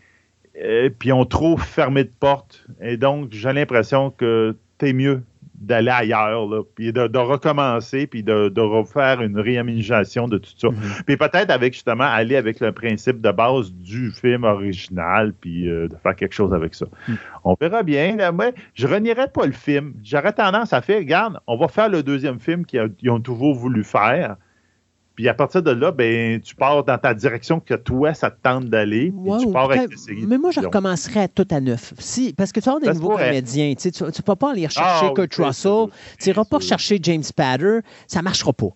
euh, 0.64 0.90
puis 0.98 1.10
ils 1.10 1.14
ont 1.14 1.26
trop 1.26 1.58
fermé 1.58 2.04
de 2.04 2.12
portes. 2.20 2.64
Et 2.80 2.96
donc, 2.98 3.30
j'ai 3.32 3.52
l'impression 3.54 4.12
que 4.12 4.56
t'es 4.78 4.94
mieux 4.94 5.24
d'aller 5.64 5.92
ailleurs, 5.92 6.48
là, 6.48 6.62
puis 6.76 6.92
de, 6.92 7.08
de 7.08 7.18
recommencer, 7.18 8.08
puis 8.08 8.24
de, 8.24 8.50
de 8.50 8.62
refaire 8.62 9.22
une 9.22 9.40
réaménagation 9.40 10.28
de 10.28 10.38
tout 10.38 10.52
ça. 10.58 10.70
Mhm. 10.70 10.78
Puis 11.06 11.18
peut-être 11.18 11.50
avec 11.50 11.74
justement 11.74 12.04
aller 12.04 12.36
avec 12.36 12.60
le 12.60 12.72
principe 12.72 13.22
de 13.22 13.32
base 13.32 13.72
du 13.72 14.12
film 14.12 14.44
original, 14.44 15.34
puis 15.34 15.70
euh, 15.70 15.88
de 15.88 15.96
faire 15.96 16.16
quelque 16.16 16.34
chose 16.34 16.54
avec 16.54 16.76
ça. 16.76 16.86
Mhm. 17.08 17.18
On 17.44 17.56
verra 17.60 17.84
bien. 17.84 18.16
Là, 18.16 18.32
moi, 18.32 18.52
je 18.74 18.88
renierais 18.88 19.30
pas 19.30 19.46
le 19.46 19.52
film. 19.52 19.94
J'aurais 20.04 20.34
tendance 20.34 20.74
à 20.74 20.82
faire, 20.82 20.98
regarde, 20.98 21.40
on 21.48 21.58
va 21.58 21.68
faire 21.68 21.90
le 21.90 22.04
deuxième 22.04 22.40
film 22.40 22.66
qu'ils 22.66 23.10
ont 23.10 23.20
toujours 23.20 23.56
voulu 23.56 23.84
faire. 23.84 24.36
Puis 25.16 25.30
à 25.30 25.34
partir 25.36 25.62
de 25.62 25.70
là, 25.72 25.92
ben, 25.92 26.42
tu 26.42 26.56
pars 26.56 26.84
dans 26.84 26.98
ta 26.98 27.14
direction 27.14 27.60
que 27.60 27.76
toi, 27.76 28.14
ça 28.16 28.32
te 28.32 28.42
tente 28.42 28.66
d'aller. 28.66 29.12
Ouais, 29.16 29.38
tu 29.40 29.52
pars 29.52 29.70
avec 29.72 29.90
tes 29.90 30.14
mais 30.28 30.40
moi, 30.40 30.50
je 30.52 30.60
recommencerais 30.60 31.22
à 31.22 31.28
tout 31.28 31.48
à 31.52 31.60
neuf. 31.60 31.94
Si, 32.00 32.34
parce 32.34 32.52
que 32.52 32.60
tu 32.60 32.68
avoir 32.68 32.82
des 32.82 32.88
nouveaux 33.00 33.16
comédiens. 33.18 33.74
Tu 33.76 33.90
ne 33.90 34.26
vas 34.26 34.36
pas 34.36 34.52
aller 34.52 34.62
chercher 34.62 34.82
Ah, 34.84 35.12
Kurt 35.16 35.38
oui, 35.38 35.46
Russell. 35.46 35.86
Tu 36.20 36.30
n'iras 36.30 36.46
pas 36.46 36.60
chercher 36.60 37.00
James 37.02 37.22
Spader. 37.22 37.80
Ça 38.08 38.20
ne 38.20 38.24
marchera 38.24 38.54
pas. 38.54 38.70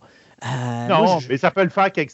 Euh, 0.46 0.88
Non, 0.88 1.04
moi, 1.04 1.18
je- 1.22 1.30
mais 1.30 1.38
ça 1.38 1.50
peut 1.50 1.64
le 1.64 1.70
faire 1.70 1.92
quelques, 1.92 2.12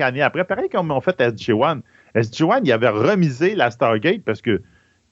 années 0.00 0.22
après. 0.22 0.44
Pareil 0.44 0.70
comme 0.70 0.90
on 0.90 1.00
fait 1.02 1.20
SG1. 1.20 1.82
SG1, 2.14 2.60
il 2.64 2.72
avait 2.72 2.88
remisé 2.88 3.54
la 3.54 3.70
Stargate 3.70 4.22
parce 4.24 4.40
que 4.40 4.62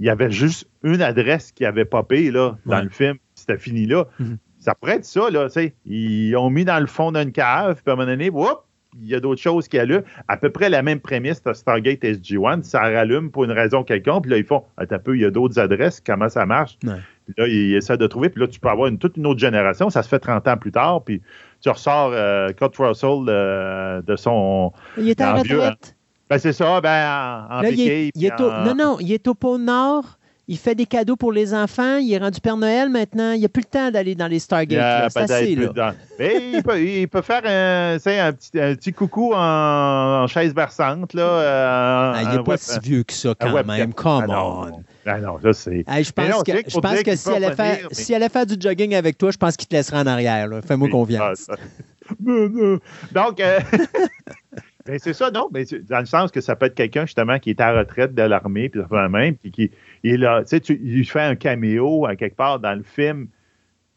il 0.01 0.07
y 0.07 0.11
avait 0.11 0.31
juste 0.31 0.67
une 0.83 1.03
adresse 1.03 1.53
qui 1.53 1.65
avait 1.67 1.85
popé 1.85 2.31
là, 2.31 2.57
dans 2.65 2.77
Ouais. 2.79 2.83
le 2.85 2.89
film. 2.89 3.17
C'était 3.35 3.59
fini 3.59 3.85
là. 3.87 4.07
Mhm. 4.19 4.39
Ça 4.65 4.75
pourrait 4.75 4.97
être 4.97 5.05
ça, 5.05 5.29
là. 5.31 5.45
tu 5.47 5.53
sais. 5.53 5.75
Ils 5.85 6.35
ont 6.37 6.49
mis 6.51 6.65
dans 6.65 6.81
le 6.81 6.87
fond 6.87 7.13
d'une 7.13 7.33
cave, 7.33 7.75
puis 7.85 7.91
à 7.91 7.93
un 7.93 7.97
moment 7.97 8.07
donné, 8.09 8.31
whoop, 8.31 8.61
il 9.03 9.09
y 9.09 9.15
a 9.15 9.21
d'autres 9.21 9.41
choses 9.41 9.67
qui 9.69 9.77
allument. 9.79 10.03
À 10.29 10.37
peu 10.37 10.51
près 10.51 10.69
la 10.71 10.81
même 10.83 11.01
prémisse 11.01 11.43
de 11.43 11.53
Stargate 11.53 12.01
SG1. 12.03 12.63
Ça 12.63 12.81
rallume 12.81 13.31
pour 13.31 13.43
une 13.45 13.51
raison 13.51 13.83
quelconque. 13.83 14.23
Puis 14.23 14.31
là, 14.31 14.39
ils 14.39 14.45
font 14.45 14.63
Attends 14.77 14.95
un 14.95 14.99
peu, 15.01 15.17
il 15.17 15.23
y 15.23 15.25
a 15.25 15.31
d'autres 15.33 15.59
adresses. 15.59 16.01
Comment 16.01 16.29
ça 16.29 16.47
marche? 16.47 16.79
Ouais. 16.85 16.93
Puis 17.27 17.35
là, 17.37 17.49
ils 17.49 17.75
essaient 17.75 17.97
de 17.97 18.07
trouver. 18.07 18.29
Puis 18.29 18.41
là, 18.41 18.47
tu 18.47 18.61
peux 18.61 18.69
avoir 18.69 18.87
une, 18.89 18.99
toute 18.99 19.17
une 19.17 19.27
autre 19.27 19.41
génération. 19.41 19.91
Ça 19.91 20.03
se 20.05 20.09
fait 20.09 20.21
30 20.21 20.47
ans 20.47 20.57
plus 20.57 20.71
tard. 20.71 21.03
Puis 21.05 21.21
tu 21.61 21.69
ressors 21.71 22.11
euh, 22.15 22.51
Kurt 22.53 22.77
Russell 22.77 23.25
euh, 23.29 24.01
de 24.03 24.15
son. 24.17 24.73
il 24.97 25.09
est 25.11 25.21
à 25.21 25.33
la 25.35 25.41
en 25.41 25.43
vieux, 25.43 25.59
retraite. 25.59 25.97
Ben, 26.31 26.39
c'est 26.39 26.53
ça, 26.53 26.81
ben, 26.81 27.49
en, 27.51 27.57
en 27.59 27.61
Là, 27.63 27.71
il 27.71 27.77
piqué, 27.77 28.07
est, 28.07 28.11
il 28.15 28.25
est 28.27 28.31
puis 28.35 28.45
au, 28.45 28.49
en- 28.51 28.65
non, 28.65 28.75
non, 28.77 28.97
il 29.01 29.13
est 29.13 29.27
au 29.27 29.35
pôle 29.35 29.61
Nord. 29.63 30.19
Il 30.47 30.59
fait 30.59 30.75
des 30.75 30.85
cadeaux 30.85 31.17
pour 31.17 31.33
les 31.33 31.55
enfants. 31.55 31.97
Il 31.97 32.13
est 32.13 32.19
rendu 32.19 32.39
Père 32.41 32.57
Noël 32.59 32.91
maintenant. 32.91 33.33
Il 33.33 33.41
n'a 33.41 33.49
plus 33.49 33.63
le 33.63 33.71
temps 33.71 33.91
d'aller 33.91 34.15
dans 34.15 34.27
les 34.27 34.35
Il 34.35 34.37
y 34.37 34.41
Stargate. 34.41 34.79
a 34.79 35.05
assez, 35.07 35.55
là. 35.57 35.95
Mais 36.19 36.51
il 36.53 36.63
peut, 36.63 36.81
il 36.83 37.09
peut 37.09 37.23
faire 37.23 37.41
un, 37.47 37.95
un, 37.97 38.33
petit, 38.33 38.61
un 38.61 38.75
petit 38.75 38.93
coucou 38.93 39.33
en, 39.35 39.39
en 40.23 40.27
chaise 40.27 40.53
berçante. 40.55 41.15
Là, 41.15 41.23
euh, 41.23 42.13
Ah, 42.15 42.21
il 42.23 42.29
n'est 42.29 42.43
pas 42.45 42.51
web- 42.53 42.59
si 42.61 42.79
vieux 42.81 43.03
que 43.05 43.15
ça, 43.15 43.35
quand 43.41 43.65
même. 43.65 43.95
Come 43.95 44.25
Ah 44.25 44.27
non, 44.27 44.61
on. 44.75 44.83
Ah 45.07 45.19
non, 45.19 45.39
je. 45.43 45.49
Hey, 45.71 46.05
pense 46.15 46.29
non, 46.29 46.43
que, 46.43 46.53
je 46.67 46.79
pense 46.79 47.03
que 47.03 47.17
si 47.17 47.29
elle, 47.31 47.45
allait 47.45 47.55
faire, 47.57 47.79
mais- 47.89 47.95
si 47.95 48.13
elle 48.13 48.23
allait 48.23 48.29
faire 48.33 48.47
du 48.47 48.57
jogging 48.61 48.95
avec 48.95 49.17
toi, 49.19 49.31
je 49.31 49.37
pense 49.39 49.57
qu'il 49.57 49.69
te 49.69 49.75
laissera 49.75 50.01
en 50.03 50.07
arrière. 50.07 50.49
Fais-moi 50.67 50.87
Oui. 50.87 50.93
confiance. 50.93 51.47
Ah, 51.51 51.55
Donc, 53.13 53.41
euh, 53.41 53.61
ben, 54.87 54.99
c'est 54.99 55.15
ça, 55.15 55.31
non? 55.31 55.49
Mais 55.53 55.65
dans 55.89 56.01
le 56.01 56.07
sens 56.07 56.31
que 56.31 56.41
ça 56.41 56.57
peut 56.57 56.67
être 56.67 56.75
quelqu'un, 56.75 57.07
justement, 57.07 57.39
qui 57.39 57.51
est 57.51 57.61
à 57.61 57.73
retraite 57.73 58.15
de 58.15 58.23
l'armée, 58.23 58.69
puis 58.69 58.83
même, 59.11 59.37
puis 59.37 59.51
qui 59.51 59.71
il 60.03 60.27
a, 60.27 60.45
tu 60.45 60.79
il 60.83 61.05
fait 61.07 61.23
un 61.23 61.37
caméo 61.37 62.05
à 62.07 62.17
quelque 62.17 62.37
part 62.37 62.61
dans 62.61 62.75
le 62.75 62.83
film 62.83 63.29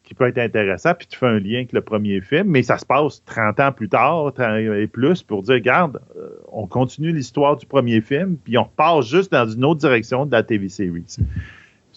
qui 0.03 0.13
peut 0.13 0.27
être 0.27 0.37
intéressant, 0.37 0.93
puis 0.93 1.05
tu 1.05 1.17
fais 1.17 1.25
un 1.25 1.39
lien 1.39 1.57
avec 1.57 1.73
le 1.73 1.81
premier 1.81 2.21
film, 2.21 2.47
mais 2.47 2.63
ça 2.63 2.77
se 2.77 2.85
passe 2.85 3.21
30 3.25 3.59
ans 3.59 3.71
plus 3.73 3.89
tard 3.89 4.31
30 4.33 4.59
et 4.77 4.87
plus 4.87 5.21
pour 5.21 5.43
dire, 5.43 5.55
regarde, 5.55 5.99
euh, 6.15 6.29
on 6.49 6.65
continue 6.65 7.11
l'histoire 7.11 7.57
du 7.57 7.65
premier 7.65 7.99
film, 7.99 8.37
puis 8.37 8.57
on 8.57 8.63
repart 8.63 9.01
juste 9.01 9.33
dans 9.33 9.45
une 9.45 9.65
autre 9.65 9.81
direction 9.81 10.25
de 10.25 10.31
la 10.31 10.43
TV 10.43 10.69
series. 10.69 11.17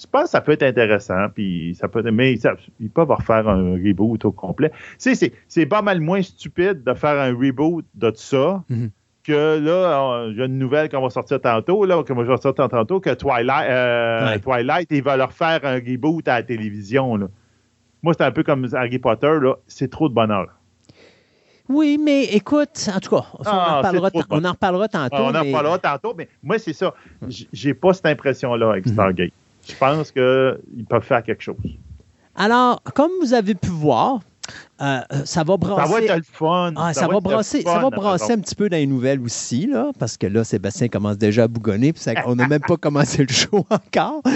Je 0.00 0.06
pense 0.06 0.24
que 0.24 0.28
ça 0.30 0.40
peut 0.40 0.52
être 0.52 0.62
intéressant, 0.62 1.26
puis 1.34 1.74
ça 1.78 1.88
peut, 1.88 2.02
mais 2.10 2.36
ça- 2.36 2.54
ils 2.80 2.88
peuvent 2.90 3.10
refaire 3.10 3.48
un 3.48 3.72
reboot 3.74 4.24
au 4.24 4.32
complet. 4.32 4.70
Tu 4.98 5.14
sais, 5.14 5.32
c'est- 5.48 5.66
pas 5.66 5.82
mal 5.82 6.00
moins 6.00 6.22
stupide 6.22 6.82
de 6.84 6.94
faire 6.94 7.18
un 7.20 7.34
reboot 7.36 7.84
de 7.94 8.10
ça 8.14 8.62
Mhm. 8.70 8.90
que 9.24 9.58
là, 9.58 10.28
j'ai 10.34 10.44
une 10.46 10.58
nouvelle 10.58 10.88
qu'on 10.88 11.02
va 11.02 11.10
sortir 11.10 11.40
tantôt, 11.40 11.84
là, 11.84 12.02
que 12.02 12.12
moi 12.14 12.24
je 12.24 12.30
vais 12.30 12.36
sortir 12.38 12.68
tantôt, 12.68 12.98
que 13.00 13.12
Twilight, 13.12 13.68
euh, 13.70 14.26
Ouais. 14.30 14.38
Twilight, 14.38 14.88
ils 14.90 15.02
veulent 15.02 15.18
leur 15.18 15.32
faire 15.32 15.60
un 15.64 15.74
reboot 15.74 16.26
à 16.28 16.36
la 16.36 16.42
télévision. 16.44 17.16
Là. 17.16 17.26
Moi, 18.02 18.14
c'est 18.16 18.24
un 18.24 18.32
peu 18.32 18.42
comme 18.42 18.66
Harry 18.72 18.98
Potter, 18.98 19.38
là, 19.42 19.56
c'est 19.66 19.90
trop 19.90 20.08
de 20.08 20.14
bonheur. 20.14 20.46
Oui, 21.68 22.00
mais 22.02 22.24
écoute, 22.24 22.88
en 22.92 22.98
tout 22.98 23.10
cas, 23.16 23.26
on, 23.38 23.42
Ah, 23.44 23.74
en, 23.74 23.76
reparlera, 23.78 24.10
on 24.30 24.44
en 24.44 24.50
reparlera 24.52 24.88
tantôt. 24.88 25.16
on 25.18 25.34
en 25.34 25.40
reparlera 25.44 25.78
tantôt, 25.78 26.14
mais 26.18 26.26
moi, 26.42 26.58
c'est 26.58 26.72
ça. 26.72 26.94
J- 27.28 27.48
J'ai 27.52 27.74
pas 27.74 27.92
cette 27.92 28.06
impression-là 28.06 28.70
avec 28.70 28.86
Mhm. 28.86 28.92
Stargate. 28.92 29.32
Je 29.68 29.74
pense 29.78 30.10
qu'ils 30.12 30.84
peuvent 30.88 31.02
faire 31.04 31.22
quelque 31.22 31.42
chose. 31.42 31.56
Alors, 32.34 32.82
comme 32.94 33.10
vous 33.20 33.34
avez 33.34 33.54
pu 33.54 33.68
voir, 33.68 34.20
euh, 34.80 35.00
ça 35.24 35.44
va 35.44 35.52
Ça 35.52 35.56
brasser. 35.58 35.92
va 35.92 36.00
être 36.00 36.16
le 36.16 36.22
fun. 36.24 36.72
Ah, 36.76 36.92
ça, 36.94 37.02
va 37.02 37.06
être 37.08 37.14
le 37.14 37.20
brasser, 37.20 37.62
ça 37.62 37.74
fun, 37.74 37.80
va 37.82 37.90
brasser 37.90 38.32
un 38.32 38.38
petit 38.38 38.54
peu 38.54 38.68
dans 38.68 38.76
les 38.78 38.86
nouvelles 38.86 39.20
aussi, 39.20 39.66
là, 39.66 39.90
parce 39.98 40.16
que 40.16 40.26
là, 40.26 40.42
Sébastien 40.42 40.88
commence 40.88 41.18
déjà 41.18 41.44
à 41.44 41.48
bougonner, 41.48 41.92
puis 41.92 42.02
ça- 42.02 42.14
on 42.26 42.34
n'a 42.34 42.48
même 42.48 42.62
pas 42.62 42.76
commencé 42.80 43.22
le 43.24 43.32
show 43.32 43.64
encore. 43.70 44.22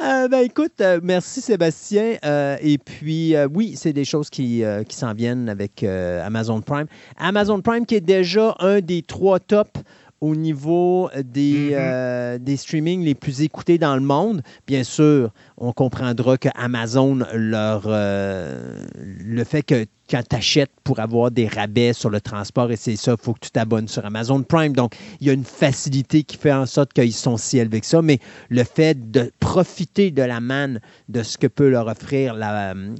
Euh, 0.00 0.28
ben 0.28 0.40
écoute, 0.44 0.80
euh, 0.80 1.00
merci 1.02 1.40
Sébastien. 1.40 2.16
Et 2.62 2.78
puis, 2.78 3.34
oui, 3.52 3.74
c'est 3.76 3.92
des 3.92 4.04
choses 4.04 4.30
qui, 4.30 4.62
qui 4.88 4.96
s'en 4.96 5.14
viennent 5.14 5.48
avec 5.48 5.82
Amazon 5.82 6.60
Prime. 6.60 6.86
Amazon 7.18 7.60
Prime 7.60 7.86
qui 7.86 7.96
est 7.96 8.00
déjà 8.00 8.54
un 8.60 8.80
des 8.80 9.02
trois 9.02 9.38
tops 9.40 9.80
au 10.20 10.34
niveau 10.36 11.08
des, 11.24 11.70
Mhm. 11.70 11.76
euh, 11.78 12.38
des 12.38 12.56
streamings 12.56 13.02
les 13.04 13.14
plus 13.14 13.40
écoutés 13.42 13.78
dans 13.78 13.94
le 13.94 14.02
monde. 14.02 14.42
Bien 14.66 14.84
sûr, 14.84 15.30
on 15.56 15.72
comprendra 15.72 16.36
que 16.36 16.48
Amazon, 16.54 17.20
leur, 17.34 17.84
euh, 17.86 18.84
le 18.96 19.44
fait 19.44 19.62
que 19.62 19.86
quand 20.10 20.22
tu 20.28 20.36
achètes 20.36 20.72
pour 20.82 20.98
avoir 20.98 21.30
des 21.30 21.46
rabais 21.46 21.92
sur 21.92 22.10
le 22.10 22.20
transport, 22.20 22.70
et 22.72 22.76
c'est 22.76 22.96
ça, 22.96 23.12
il 23.18 23.22
faut 23.24 23.32
que 23.32 23.38
tu 23.40 23.50
t'abonnes 23.52 23.86
sur 23.88 24.04
Amazon 24.04 24.42
Prime. 24.42 24.72
Donc, 24.74 24.94
il 25.20 25.26
y 25.28 25.30
a 25.30 25.32
une 25.32 25.44
facilité 25.44 26.24
qui 26.24 26.36
fait 26.36 26.52
en 26.52 26.66
sorte 26.66 26.92
qu'ils 26.92 27.12
sont 27.12 27.36
si 27.36 27.58
élevés 27.58 27.80
que 27.80 27.86
ça, 27.86 28.02
mais 28.02 28.18
le 28.48 28.64
fait 28.64 29.10
de 29.12 29.30
profiter 29.38 30.10
de 30.10 30.22
la 30.22 30.40
manne 30.40 30.80
de 31.08 31.22
ce 31.22 31.38
que 31.38 31.46
peut 31.46 31.68
leur 31.70 31.86
offrir 31.86 32.34
la, 32.34 32.72
euh, 32.72 32.94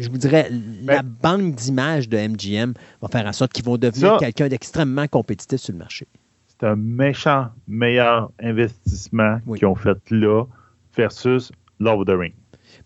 je 0.00 0.08
vous 0.08 0.16
dirais, 0.18 0.50
la 0.84 1.02
Ben- 1.02 1.14
banque 1.22 1.54
d'images 1.54 2.08
de 2.08 2.16
MGM 2.16 2.72
va 3.02 3.08
faire 3.08 3.26
en 3.26 3.32
sorte 3.32 3.52
qu'ils 3.52 3.64
vont 3.64 3.76
devenir 3.76 4.16
quelqu'un 4.16 4.48
d'extrêmement 4.48 5.06
compétitif 5.06 5.60
sur 5.60 5.72
le 5.72 5.78
marché. 5.78 6.06
C'est 6.60 6.66
un 6.66 6.76
méchant 6.76 7.48
meilleur 7.66 8.30
investissement 8.40 9.38
Oui. 9.46 9.58
qu'ils 9.58 9.68
ont 9.68 9.74
fait 9.74 9.98
là 10.10 10.44
versus 10.96 11.50
Love 11.80 12.00
of 12.00 12.06
the 12.06 12.10
Ring. 12.18 12.32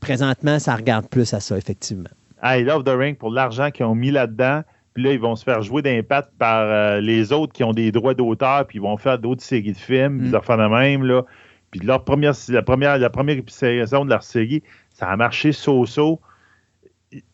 Présentement, 0.00 0.58
ça 0.58 0.74
regarde 0.76 1.08
plus 1.08 1.32
à 1.34 1.40
ça, 1.40 1.56
effectivement. 1.58 2.08
Hey, 2.42 2.64
Love 2.64 2.78
of 2.78 2.84
the 2.84 2.96
Ring, 2.98 3.16
pour 3.16 3.30
l'argent 3.30 3.70
qu'ils 3.70 3.84
ont 3.86 3.94
mis 3.94 4.10
là-dedans, 4.10 4.62
puis 4.94 5.02
là, 5.04 5.12
ils 5.12 5.20
vont 5.20 5.36
se 5.36 5.44
faire 5.44 5.62
jouer 5.62 5.82
d'impact 5.82 6.30
par 6.38 6.62
euh, 6.66 7.00
les 7.00 7.32
autres 7.32 7.52
qui 7.52 7.62
ont 7.64 7.72
des 7.72 7.92
droits 7.92 8.14
d'auteur, 8.14 8.66
puis 8.66 8.78
ils 8.78 8.82
vont 8.82 8.96
faire 8.96 9.18
d'autres 9.18 9.42
séries 9.42 9.72
de 9.72 9.76
films, 9.78 10.14
Mm. 10.22 10.24
ils 10.26 10.30
vont 10.32 10.40
faire 10.40 10.56
de 10.58 10.66
même, 10.66 11.04
là. 11.04 11.22
Puis 11.70 11.80
leur 11.80 12.02
première, 12.04 12.32
la 12.48 12.62
première, 12.62 12.98
la 12.98 13.10
première 13.10 13.36
saison 13.48 14.04
de 14.04 14.10
leur 14.10 14.22
série, 14.22 14.62
ça 14.94 15.08
a 15.08 15.16
marché 15.16 15.52
so-so. 15.52 16.20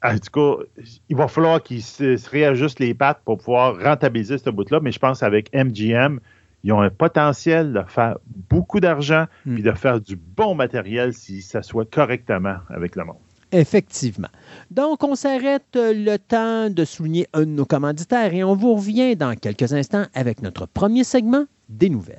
En 0.02 0.16
tout 0.18 0.30
cas, 0.32 0.64
il 1.08 1.16
va 1.16 1.26
falloir 1.28 1.62
qu'ils 1.62 1.82
se, 1.82 2.16
se 2.16 2.30
réajustent 2.30 2.78
les 2.80 2.94
pattes 2.94 3.20
pour 3.24 3.38
pouvoir 3.38 3.76
rentabiliser 3.82 4.38
ce 4.38 4.50
bout-là, 4.50 4.78
mais 4.80 4.92
je 4.92 4.98
pense 4.98 5.20
qu'avec 5.20 5.52
MGM, 5.54 6.20
ils 6.62 6.72
ont 6.72 6.80
un 6.80 6.90
potentiel 6.90 7.72
de 7.72 7.82
faire 7.88 8.16
beaucoup 8.48 8.80
d'argent, 8.80 9.26
Mm. 9.44 9.54
puis 9.54 9.62
de 9.62 9.72
faire 9.72 10.00
du 10.00 10.16
bon 10.16 10.54
matériel 10.54 11.12
si 11.12 11.42
ça 11.42 11.62
soit 11.62 11.90
correctement 11.90 12.56
avec 12.70 12.96
le 12.96 13.04
monde. 13.04 13.16
Effectivement. 13.52 14.28
Donc, 14.70 15.04
on 15.04 15.14
s'arrête 15.14 15.62
le 15.74 16.16
temps 16.16 16.70
de 16.70 16.84
souligner 16.84 17.26
un 17.34 17.40
de 17.40 17.44
nos 17.46 17.64
commanditaires 17.66 18.32
et 18.34 18.42
on 18.42 18.56
vous 18.56 18.74
revient 18.74 19.14
dans 19.16 19.34
quelques 19.36 19.72
instants 19.72 20.06
avec 20.14 20.42
notre 20.42 20.66
premier 20.66 21.04
segment 21.04 21.44
des 21.68 21.88
nouvelles. 21.88 22.18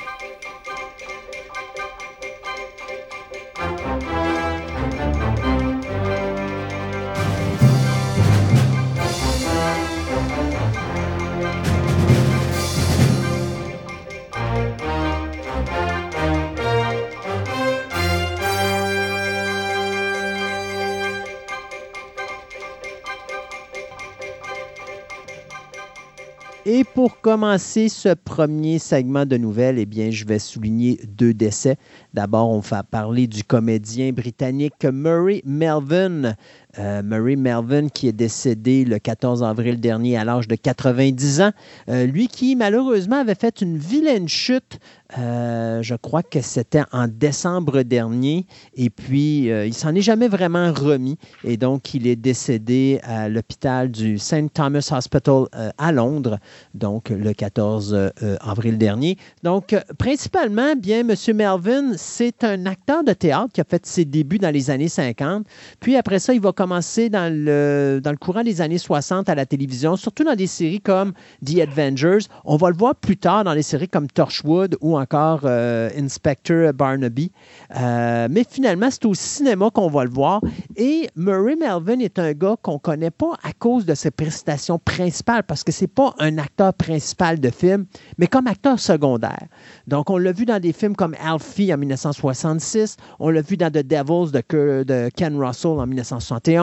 Et 26.68 26.82
pour 26.82 27.20
commencer 27.20 27.88
ce 27.88 28.08
premier 28.08 28.80
segment 28.80 29.24
de 29.24 29.36
nouvelles, 29.36 29.78
eh 29.78 29.86
bien, 29.86 30.10
je 30.10 30.24
vais 30.24 30.40
souligner 30.40 30.98
deux 31.06 31.32
décès. 31.32 31.76
D'abord, 32.12 32.50
on 32.50 32.58
va 32.58 32.82
parler 32.82 33.28
du 33.28 33.44
comédien 33.44 34.10
britannique 34.10 34.84
Murray 34.84 35.42
Melvin, 35.44 36.34
euh, 36.78 37.02
Murray 37.02 37.36
Melvin, 37.36 37.88
qui 37.88 38.08
est 38.08 38.12
décédé 38.12 38.84
le 38.84 38.98
14 38.98 39.42
avril 39.42 39.80
dernier 39.80 40.16
à 40.16 40.24
l'âge 40.24 40.46
de 40.48 40.56
90 40.56 41.40
ans. 41.40 41.52
Euh, 41.88 42.06
lui 42.06 42.28
qui, 42.28 42.56
malheureusement, 42.56 43.16
avait 43.16 43.34
fait 43.34 43.60
une 43.60 43.78
vilaine 43.78 44.28
chute. 44.28 44.78
Euh, 45.18 45.82
je 45.82 45.94
crois 45.94 46.22
que 46.22 46.40
c'était 46.40 46.82
en 46.92 47.08
décembre 47.08 47.82
dernier. 47.82 48.46
Et 48.74 48.90
puis, 48.90 49.44
il 49.46 49.74
s'en 49.74 49.94
est 49.94 50.02
jamais 50.02 50.28
vraiment 50.28 50.72
remis. 50.72 51.16
Et 51.44 51.56
donc, 51.56 51.94
il 51.94 52.06
est 52.06 52.16
décédé 52.16 53.00
à 53.04 53.28
l'hôpital 53.28 53.90
du 53.90 54.18
St. 54.18 54.52
Thomas 54.52 54.88
Hospital 54.92 55.44
à 55.78 55.92
Londres, 55.92 56.38
donc 56.74 57.10
le 57.10 57.32
14 57.32 58.10
avril 58.40 58.78
dernier. 58.78 59.16
Donc, 59.42 59.76
principalement, 59.98 60.74
bien, 60.76 61.00
M. 61.00 61.14
Melvin, 61.34 61.92
c'est 61.96 62.42
un 62.44 62.66
acteur 62.66 63.04
de 63.04 63.12
théâtre 63.12 63.52
qui 63.52 63.60
a 63.60 63.64
fait 63.64 63.86
ses 63.86 64.04
débuts 64.04 64.38
dans 64.38 64.52
les 64.52 64.70
années 64.70 64.88
50. 64.88 65.46
Puis 65.80 65.96
après 65.96 66.18
ça, 66.18 66.34
il 66.34 66.40
va 66.40 66.52
commencé 66.66 67.10
dans 67.10 67.32
le, 67.32 68.00
dans 68.02 68.10
le 68.10 68.16
courant 68.16 68.42
des 68.42 68.60
années 68.60 68.78
60 68.78 69.28
à 69.28 69.36
la 69.36 69.46
télévision, 69.46 69.94
surtout 69.94 70.24
dans 70.24 70.34
des 70.34 70.48
séries 70.48 70.80
comme 70.80 71.12
The 71.46 71.60
Avengers. 71.60 72.26
On 72.44 72.56
va 72.56 72.70
le 72.70 72.76
voir 72.76 72.96
plus 72.96 73.16
tard 73.16 73.44
dans 73.44 73.54
des 73.54 73.62
séries 73.62 73.88
comme 73.88 74.08
Torchwood 74.08 74.76
ou 74.80 74.98
encore 74.98 75.42
euh, 75.44 75.88
Inspector 75.96 76.72
Barnaby. 76.72 77.30
Euh, 77.76 78.26
mais 78.28 78.42
finalement, 78.50 78.88
c'est 78.90 79.04
au 79.04 79.14
cinéma 79.14 79.70
qu'on 79.70 79.88
va 79.88 80.02
le 80.02 80.10
voir. 80.10 80.40
Et 80.74 81.08
Murray 81.14 81.54
Melvin 81.54 82.00
est 82.00 82.18
un 82.18 82.32
gars 82.32 82.56
qu'on 82.60 82.74
ne 82.74 82.78
connaît 82.78 83.12
pas 83.12 83.34
à 83.44 83.52
cause 83.52 83.86
de 83.86 83.94
ses 83.94 84.10
prestations 84.10 84.80
principales, 84.80 85.44
parce 85.44 85.62
que 85.62 85.70
c'est 85.70 85.86
pas 85.86 86.16
un 86.18 86.36
acteur 86.36 86.74
principal 86.74 87.38
de 87.38 87.50
film, 87.50 87.86
mais 88.18 88.26
comme 88.26 88.48
acteur 88.48 88.80
secondaire. 88.80 89.46
Donc, 89.86 90.10
on 90.10 90.18
l'a 90.18 90.32
vu 90.32 90.46
dans 90.46 90.58
des 90.58 90.72
films 90.72 90.96
comme 90.96 91.14
Alfie 91.24 91.72
en 91.72 91.78
1966, 91.78 92.96
on 93.20 93.30
l'a 93.30 93.40
vu 93.40 93.56
dans 93.56 93.70
The 93.70 93.86
Devils 93.86 94.32
de, 94.32 94.82
de 94.82 95.10
Ken 95.14 95.40
Russell 95.40 95.78
en 95.78 95.86
1961. 95.86 96.55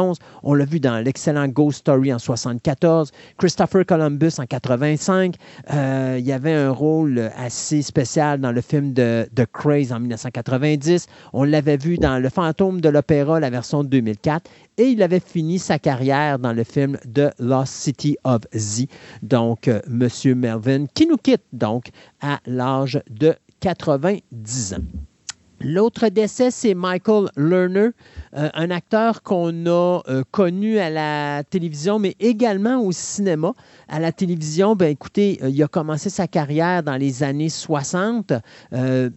On 0.44 0.54
l'a 0.54 0.66
vu 0.66 0.80
dans 0.80 0.98
l'excellent 1.04 1.48
Ghost 1.48 1.80
Story 1.80 2.14
en 2.14 2.20
74. 2.20 3.12
Christopher 3.38 3.86
Columbus 3.86 4.34
en 4.40 4.46
85. 4.46 5.36
Euh, 5.74 6.18
il 6.20 6.26
y 6.26 6.32
avait 6.32 6.54
un 6.54 6.72
rôle 6.72 7.32
assez 7.38 7.82
spécial 7.82 8.40
dans 8.40 8.52
le 8.52 8.62
film 8.62 8.94
de, 8.94 9.28
The 9.36 9.46
Craze 9.52 9.92
en 9.92 10.00
1990. 10.00 11.08
On 11.34 11.44
l'avait 11.44 11.78
vu 11.78 11.98
dans 11.98 12.20
Le 12.20 12.30
Fantôme 12.30 12.82
de 12.82 12.90
l'Opéra, 12.90 13.40
la 13.40 13.50
version 13.50 13.84
de 13.84 13.90
2004. 13.90 14.50
Et 14.78 14.86
il 14.86 15.04
avait 15.04 15.20
fini 15.20 15.60
sa 15.60 15.78
carrière 15.78 16.40
dans 16.40 16.54
le 16.54 16.64
film 16.64 16.98
The 17.14 17.30
Lost 17.40 17.74
City 17.74 18.18
of 18.24 18.42
Z. 18.56 18.88
Donc. 19.22 19.68
Euh, 19.68 19.82
Monsieur 19.88 20.36
Melvin, 20.36 20.86
qui 20.94 21.06
nous 21.06 21.18
quitte 21.18 21.44
donc 21.52 21.90
à 22.22 22.40
l'âge 22.46 23.02
de 23.10 23.36
90 23.60 24.74
ans. 24.74 25.13
L'autre 25.64 26.10
décès, 26.10 26.52
c'est 26.52 26.74
Michael 26.74 27.30
Lerner, 27.38 27.90
euh, 28.36 28.50
un 28.54 28.70
acteur 28.70 29.24
qu'on 29.24 29.66
a 29.66 30.02
euh, 30.10 30.24
connu 30.30 30.78
à 30.78 30.90
la 30.90 31.44
télévision, 31.46 32.00
mais 32.00 32.16
également 32.20 32.82
au 32.82 32.92
cinéma. 32.92 33.54
À 33.88 34.02
la 34.02 34.12
télévision, 34.12 34.76
ben 34.76 34.88
écoutez, 34.88 35.40
euh, 35.42 35.50
il 35.50 35.64
a 35.64 35.68
commencé 35.68 36.10
sa 36.10 36.28
carrière 36.28 36.84
dans 36.84 36.98
les 36.98 37.24
années 37.24 37.48
60, 37.48 38.34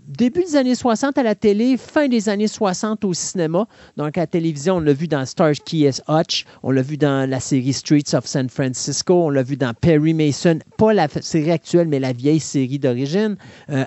début 0.06 0.44
des 0.44 0.54
années 0.54 0.74
60 0.76 1.18
à 1.18 1.22
la 1.24 1.34
télé, 1.34 1.76
fin 1.76 2.06
des 2.06 2.28
années 2.28 2.46
60 2.46 3.04
au 3.04 3.12
cinéma. 3.12 3.66
Donc 3.96 4.16
à 4.16 4.22
la 4.22 4.26
télévision, 4.28 4.76
on 4.76 4.80
l'a 4.80 4.92
vu 4.92 5.08
dans 5.08 5.26
Star 5.26 5.52
Key 5.52 5.90
Hutch, 6.08 6.44
on 6.62 6.70
l'a 6.70 6.82
vu 6.82 6.96
dans 6.96 7.28
la 7.28 7.40
série 7.40 7.72
Streets 7.72 8.14
of 8.14 8.26
San 8.26 8.48
Francisco, 8.48 9.26
on 9.26 9.30
l'a 9.30 9.42
vu 9.42 9.56
dans 9.56 9.74
Perry 9.74 10.14
Mason, 10.14 10.60
pas 10.78 10.92
la 10.92 11.08
série 11.08 11.50
actuelle, 11.50 11.88
mais 11.88 11.98
la 11.98 12.12
vieille 12.12 12.40
série 12.40 12.78
d'origine. 12.78 13.36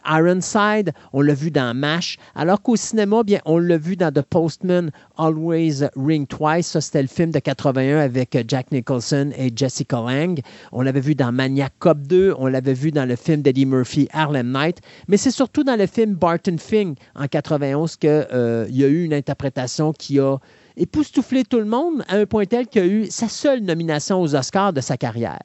Ironside, 0.05 0.91
on 1.14 1.22
l'a 1.22 1.34
vu 1.34 1.51
dans 1.51 1.74
MASH. 1.74 2.18
Qu'au 2.58 2.76
cinéma, 2.76 3.24
bien, 3.24 3.39
on 3.45 3.58
l'a 3.58 3.78
vu 3.78 3.95
dans 3.95 4.12
The 4.12 4.22
Postman 4.22 4.91
Always 5.18 5.88
Ring 5.95 6.28
Twice. 6.28 6.68
Ça, 6.68 6.82
c'était 6.82 7.02
le 7.02 7.08
film 7.08 7.32
de 7.32 7.39
81 7.39 8.00
avec 8.00 8.36
euh, 8.36 8.43
Jack 8.47 8.72
Nicholson 8.72 9.32
et 9.38 9.52
Jessica 9.56 9.97
Lange. 9.97 10.39
On 10.72 10.82
l'avait 10.82 11.00
vu 11.00 11.16
dans 11.16 11.32
Maniac 11.32 11.74
Cop 11.80 12.00
2. 12.00 12.36
On 12.38 12.47
l'avait 12.47 12.74
vu 12.74 12.91
dans 12.91 13.06
le 13.06 13.16
film 13.16 13.41
d'Eddie 13.41 13.66
Murphy, 13.66 14.08
Harlem 14.14 14.52
Night. 14.52 14.80
Mais 15.08 15.18
c'est 15.18 15.32
surtout 15.32 15.64
dans 15.64 15.78
le 15.78 15.86
film 15.86 16.16
Barton 16.16 16.58
Fink 16.58 16.97
en 17.16 17.28
91 17.28 17.95
qu'il 17.97 18.10
euh, 18.10 18.66
y 18.70 18.84
a 18.84 18.88
eu 18.88 19.04
une 19.04 19.14
interprétation 19.14 19.93
qui 19.93 20.20
a 20.20 20.38
époustouflé 20.78 21.43
tout 21.43 21.60
le 21.60 21.66
monde 21.66 22.04
à 22.08 22.16
un 22.16 22.26
point 22.26 22.45
tel 22.45 22.68
qu'il 22.68 22.82
a 22.82 22.86
eu 22.86 23.08
sa 23.12 23.28
seule 23.28 23.62
nomination 23.62 24.22
aux 24.22 24.36
Oscars 24.36 24.74
de 24.74 24.82
sa 24.82 24.97
carrière. 24.97 25.39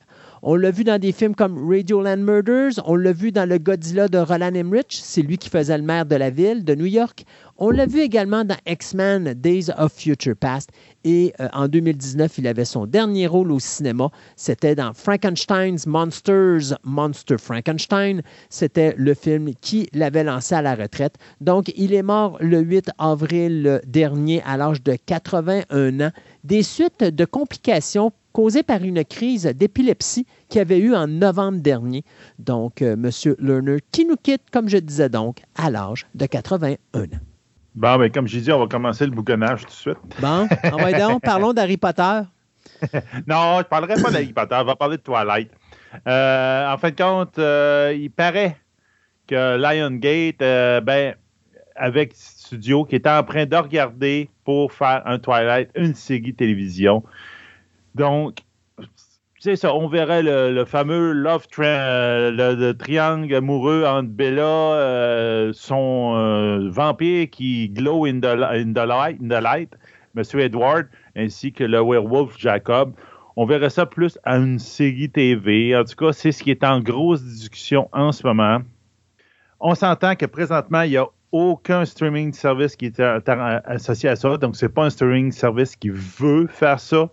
On 0.46 0.56
l'a 0.56 0.70
vu 0.70 0.84
dans 0.84 1.00
des 1.00 1.12
films 1.12 1.34
comme 1.34 1.56
Radioland 1.70 2.18
Murders. 2.18 2.72
On 2.84 2.96
l'a 2.96 3.14
vu 3.14 3.32
dans 3.32 3.48
le 3.48 3.56
Godzilla 3.56 4.08
de 4.08 4.18
Roland 4.18 4.52
Emmerich. 4.52 5.00
C'est 5.02 5.22
lui 5.22 5.38
qui 5.38 5.48
faisait 5.48 5.78
le 5.78 5.84
maire 5.84 6.04
de 6.04 6.16
la 6.16 6.28
ville 6.28 6.66
de 6.66 6.74
New 6.74 6.84
York. 6.84 7.24
On 7.56 7.70
l'a 7.70 7.86
vu 7.86 8.00
également 8.00 8.44
dans 8.44 8.58
X-Men 8.66 9.32
Days 9.32 9.70
of 9.78 9.94
Future 9.94 10.36
Past. 10.36 10.68
Et 11.04 11.32
euh, 11.40 11.48
en 11.54 11.66
2019, 11.66 12.36
il 12.36 12.46
avait 12.46 12.66
son 12.66 12.84
dernier 12.84 13.26
rôle 13.26 13.52
au 13.52 13.58
cinéma. 13.58 14.10
C'était 14.36 14.74
dans 14.74 14.92
Frankenstein's 14.92 15.86
Monsters, 15.86 16.76
Monster 16.82 17.38
Frankenstein. 17.38 18.20
C'était 18.50 18.94
le 18.98 19.14
film 19.14 19.54
qui 19.62 19.88
l'avait 19.94 20.24
lancé 20.24 20.54
à 20.54 20.60
la 20.60 20.74
retraite. 20.74 21.14
Donc, 21.40 21.72
il 21.74 21.94
est 21.94 22.02
mort 22.02 22.36
le 22.40 22.60
8 22.60 22.90
avril 22.98 23.80
dernier 23.86 24.42
à 24.44 24.58
l'âge 24.58 24.82
de 24.82 24.98
81 25.06 26.00
ans 26.00 26.12
des 26.44 26.62
suites 26.62 27.02
de 27.02 27.24
complications 27.24 28.12
causée 28.34 28.64
par 28.64 28.82
une 28.82 29.04
crise 29.04 29.44
d'épilepsie 29.44 30.26
qu'il 30.50 30.60
avait 30.60 30.80
eu 30.80 30.94
en 30.94 31.06
novembre 31.06 31.60
dernier. 31.60 32.04
Donc, 32.38 32.82
euh, 32.82 32.94
M. 32.94 33.10
Lerner 33.38 33.78
qui 33.92 34.04
nous 34.04 34.16
quitte, 34.16 34.42
comme 34.52 34.68
je 34.68 34.76
disais 34.76 35.08
donc, 35.08 35.38
à 35.54 35.70
l'âge 35.70 36.06
de 36.14 36.26
81 36.26 36.76
ans. 37.00 37.06
Bon, 37.76 37.92
mais 37.92 38.08
ben, 38.08 38.12
comme 38.12 38.28
je 38.28 38.38
dis, 38.40 38.52
on 38.52 38.58
va 38.58 38.66
commencer 38.66 39.06
le 39.06 39.12
bouconnage 39.12 39.62
tout 39.62 39.68
de 39.68 39.72
suite. 39.72 39.98
Bon, 40.20 40.48
on 40.72 40.76
va 40.76 40.92
donc, 40.98 41.22
parlons 41.24 41.52
d'Harry 41.52 41.76
Potter. 41.76 42.20
non, 43.26 43.54
je 43.54 43.58
ne 43.58 43.62
parlerai 43.62 43.94
pas 44.02 44.10
d'Harry 44.10 44.32
Potter, 44.32 44.56
on 44.60 44.64
va 44.64 44.76
parler 44.76 44.96
de 44.96 45.02
Twilight. 45.02 45.50
Euh, 46.06 46.72
en 46.72 46.76
fin 46.76 46.90
de 46.90 46.96
compte, 46.96 47.38
euh, 47.38 47.96
il 47.96 48.10
paraît 48.10 48.56
que 49.28 49.56
Lionsgate, 49.56 50.84
ben, 50.84 51.14
avec 51.76 52.12
Studio, 52.14 52.84
qui 52.84 52.96
était 52.96 53.10
en 53.10 53.22
train 53.22 53.46
de 53.46 53.56
regarder 53.56 54.28
pour 54.44 54.72
faire 54.72 55.02
un 55.06 55.18
Twilight, 55.18 55.70
une 55.76 55.94
série 55.94 56.34
télévision. 56.34 57.04
Donc, 57.94 58.38
c'est 59.38 59.56
ça, 59.56 59.74
on 59.74 59.88
verrait 59.88 60.22
le, 60.22 60.64
fameux 60.64 61.12
love 61.12 61.46
euh, 61.58 62.30
le, 62.30 62.72
triangle 62.72 63.34
amoureux 63.34 63.84
entre 63.84 64.08
Bella, 64.08 64.42
euh, 64.42 65.52
son 65.52 66.14
euh, 66.16 66.70
vampire 66.70 67.28
qui 67.30 67.68
glow 67.68 68.06
in 68.06 68.20
the, 68.20 68.34
light, 68.34 69.20
in 69.20 69.66
Monsieur 70.14 70.40
Edward, 70.40 70.86
ainsi 71.14 71.52
que 71.52 71.62
le 71.62 71.78
werewolf 71.78 72.38
Jacob. 72.38 72.94
On 73.36 73.44
verrait 73.44 73.68
ça 73.68 73.84
plus 73.84 74.18
à 74.24 74.36
une 74.36 74.58
série 74.58 75.10
TV. 75.10 75.76
En 75.76 75.84
tout 75.84 75.96
cas, 75.96 76.12
c'est 76.12 76.32
ce 76.32 76.42
qui 76.42 76.50
est 76.50 76.64
en 76.64 76.80
grosse 76.80 77.22
discussion 77.22 77.88
en 77.92 78.12
ce 78.12 78.26
moment. 78.26 78.60
On 79.60 79.74
s'entend 79.74 80.14
que 80.14 80.24
présentement, 80.24 80.82
il 80.82 80.90
n'y 80.90 80.96
a 80.96 81.06
aucun 81.32 81.84
streaming 81.84 82.32
service 82.32 82.76
qui 82.76 82.86
est 82.86 83.00
associé 83.00 84.08
à 84.08 84.16
ça. 84.16 84.38
Donc, 84.38 84.56
ce 84.56 84.64
n'est 84.64 84.72
pas 84.72 84.84
un 84.84 84.90
streaming 84.90 85.32
service 85.32 85.76
qui 85.76 85.90
veut 85.90 86.46
faire 86.46 86.80
ça. 86.80 87.10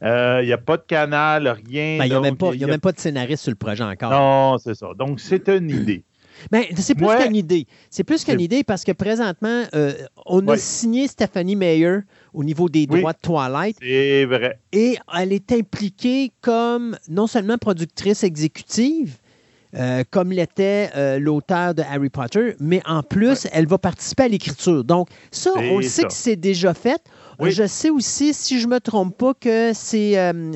Il 0.00 0.06
euh, 0.06 0.44
n'y 0.44 0.52
a 0.52 0.58
pas 0.58 0.76
de 0.76 0.84
canal, 0.86 1.48
rien. 1.48 1.98
Ben, 1.98 2.04
il 2.04 2.10
n'y 2.10 2.14
a, 2.14 2.20
même 2.20 2.80
pas, 2.80 2.92
de 2.92 2.98
scénariste 2.98 3.42
sur 3.42 3.50
le 3.50 3.56
projet 3.56 3.84
encore. 3.84 4.10
Non, 4.10 4.58
c'est 4.58 4.74
ça. 4.74 4.88
Donc, 4.98 5.20
c'est 5.20 5.48
une 5.48 5.70
idée. 5.70 6.04
Ben, 6.50 6.64
c'est 6.76 6.94
plus 6.94 7.06
qu'une 7.06 7.34
idée. 7.34 7.66
C'est 7.88 8.04
plus 8.04 8.22
qu'une 8.22 8.40
idée 8.40 8.62
parce 8.62 8.84
que 8.84 8.92
présentement, 8.92 9.64
euh, 9.74 9.94
on 10.26 10.46
a 10.48 10.58
signé 10.58 11.08
Stephanie 11.08 11.56
Meyer 11.56 12.00
au 12.34 12.44
niveau 12.44 12.68
des 12.68 12.86
droits 12.86 13.14
de 13.14 13.18
Twilight. 13.22 13.78
C'est 13.80 14.26
vrai. 14.26 14.58
Et 14.70 14.98
elle 15.16 15.32
est 15.32 15.50
impliquée 15.52 16.32
comme 16.42 16.96
non 17.08 17.26
seulement 17.26 17.56
productrice 17.56 18.22
exécutive, 18.22 19.16
euh, 19.74 20.04
comme 20.10 20.30
l'était 20.30 20.90
euh, 20.96 21.18
l'auteur 21.18 21.74
de 21.74 21.82
Harry 21.82 22.08
Potter, 22.08 22.54
mais 22.60 22.80
en 22.86 23.02
plus, 23.02 23.46
elle 23.52 23.66
va 23.66 23.78
participer 23.78 24.24
à 24.24 24.28
l'écriture. 24.28 24.84
Donc, 24.84 25.08
ça, 25.30 25.50
on 25.56 25.82
sait 25.82 26.02
ça. 26.02 26.04
que 26.04 26.12
c'est 26.12 26.36
déjà 26.36 26.72
fait. 26.72 27.02
Je 27.40 27.66
sais 27.66 27.90
aussi, 27.90 28.32
si 28.32 28.60
je 28.60 28.66
ne 28.66 28.74
me 28.74 28.80
trompe 28.80 29.16
pas, 29.16 29.34
que 29.34 29.72
c'est 29.74 30.18
euh, 30.18 30.52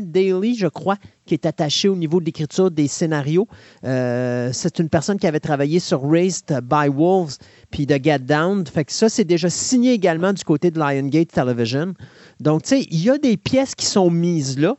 Daly, 0.00 0.54
je 0.54 0.66
crois, 0.66 0.96
qui 1.26 1.34
est 1.34 1.46
attaché 1.46 1.88
au 1.88 1.96
niveau 1.96 2.20
de 2.20 2.24
l'écriture 2.24 2.70
des 2.70 2.86
scénarios. 2.86 3.48
Euh, 3.84 4.50
c'est 4.52 4.78
une 4.78 4.88
personne 4.88 5.18
qui 5.18 5.26
avait 5.26 5.40
travaillé 5.40 5.80
sur 5.80 6.08
Raised 6.08 6.60
by 6.62 6.88
Wolves 6.88 7.38
puis 7.70 7.86
de 7.86 7.98
Get 8.02 8.20
Down. 8.20 8.64
Fait 8.66 8.84
que 8.84 8.92
ça, 8.92 9.08
c'est 9.08 9.24
déjà 9.24 9.50
signé 9.50 9.92
également 9.92 10.32
du 10.32 10.44
côté 10.44 10.70
de 10.70 10.78
Liongate 10.78 11.32
Television. 11.32 11.94
Donc, 12.40 12.62
tu 12.62 12.68
sais, 12.70 12.86
il 12.90 13.02
y 13.02 13.10
a 13.10 13.18
des 13.18 13.36
pièces 13.36 13.74
qui 13.74 13.86
sont 13.86 14.10
mises 14.10 14.58
là. 14.58 14.76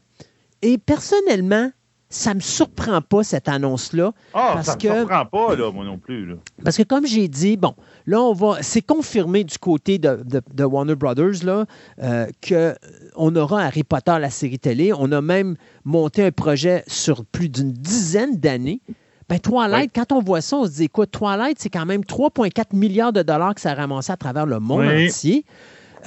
Et 0.61 0.77
personnellement, 0.77 1.71
ça 2.15 2.31
ne 2.31 2.35
me 2.35 2.39
surprend 2.41 3.01
pas, 3.01 3.23
cette 3.23 3.47
annonce-là. 3.49 4.11
Ah, 4.33 4.51
Parce 4.55 4.65
ça 4.67 4.73
me 4.75 4.77
que- 4.79 4.87
surprend 4.95 5.25
pas, 5.25 5.55
là, 5.55 5.71
moi 5.71 5.83
non 5.85 5.97
plus. 5.97 6.25
Là. 6.25 6.35
Parce 6.63 6.77
que 6.77 6.83
comme 6.83 7.05
j'ai 7.05 7.27
dit, 7.27 7.57
bon, 7.57 7.73
là, 8.05 8.21
on 8.21 8.33
va. 8.33 8.57
C'est 8.61 8.81
confirmé 8.81 9.43
du 9.43 9.57
côté 9.57 9.97
de, 9.97 10.21
de- 10.23 10.41
de 10.53 10.63
Warner 10.63 10.95
Brothers 10.95 11.43
là, 11.43 11.65
euh, 12.01 12.27
qu'on 12.47 13.35
aura 13.35 13.61
Harry 13.63 13.83
Potter, 13.83 14.15
la 14.19 14.29
série 14.29 14.59
télé. 14.59 14.91
On 14.97 15.11
a 15.11 15.21
même 15.21 15.55
monté 15.83 16.23
un 16.23 16.31
projet 16.31 16.83
sur 16.87 17.25
plus 17.25 17.49
d'une 17.49 17.71
dizaine 17.71 18.37
d'années. 18.37 18.81
Ben, 19.27 19.39
Twilight, 19.39 19.89
quand 19.93 20.11
on 20.11 20.21
voit 20.21 20.41
ça, 20.41 20.57
on 20.57 20.65
se 20.65 20.71
dit, 20.73 20.83
écoute, 20.83 21.09
Twilight, 21.11 21.57
c'est 21.59 21.69
quand 21.71 21.87
même 21.87 22.01
3,4 22.03 22.75
milliards 22.75 23.11
de 23.11 23.23
dollars 23.23 23.55
que 23.55 23.61
ça 23.61 23.71
a 23.71 23.73
ramassé 23.73 24.11
à 24.11 24.17
travers 24.17 24.45
le 24.45 24.59
monde 24.59 24.81
Oui. 24.87 25.07
entier. 25.07 25.45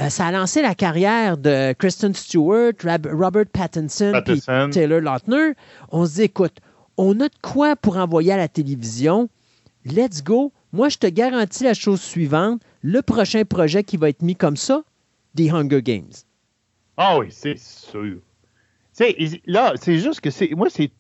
Euh, 0.01 0.09
ça 0.11 0.26
a 0.26 0.32
lancé 0.32 0.62
la 0.62 0.74
carrière 0.74 1.36
de 1.36 1.72
Kristen 1.72 2.14
Stewart, 2.14 2.74
Robert 3.12 3.46
Pattinson, 3.53 4.12
Pattinson. 4.12 4.70
Taylor 4.72 5.01
Lautner. 5.01 5.55
On 5.90 6.07
se 6.07 6.14
dit, 6.14 6.22
écoute, 6.22 6.59
on 6.96 7.18
a 7.20 7.28
de 7.28 7.34
quoi 7.42 7.74
pour 7.74 7.96
envoyer 7.96 8.32
à 8.32 8.36
la 8.36 8.49
télévision. 8.49 9.28
Let's 9.84 10.22
go. 10.22 10.53
Moi, 10.72 10.88
je 10.88 10.99
te 10.99 11.07
garantis 11.07 11.64
la 11.64 11.74
chose 11.74 12.01
suivante. 12.01 12.62
Le 12.82 13.03
prochain 13.03 13.44
projet 13.44 13.82
qui 13.82 13.96
va 13.96 14.09
être 14.09 14.22
mis 14.22 14.36
comme 14.36 14.57
ça, 14.57 14.82
des 15.34 15.51
Hunger 15.51 15.82
Games. 15.82 16.12
Ah 16.96 17.18
oui, 17.18 17.28
c'est 17.30 17.59
sûr. 17.59 18.18
Tu 18.96 19.05
sais, 19.05 19.40
là, 19.46 19.72
c'est 19.76 19.99
juste 19.99 20.20
que 20.20 20.30
c'est. 20.30 20.51
Moi, 20.51 20.68
c'est. 20.70 20.90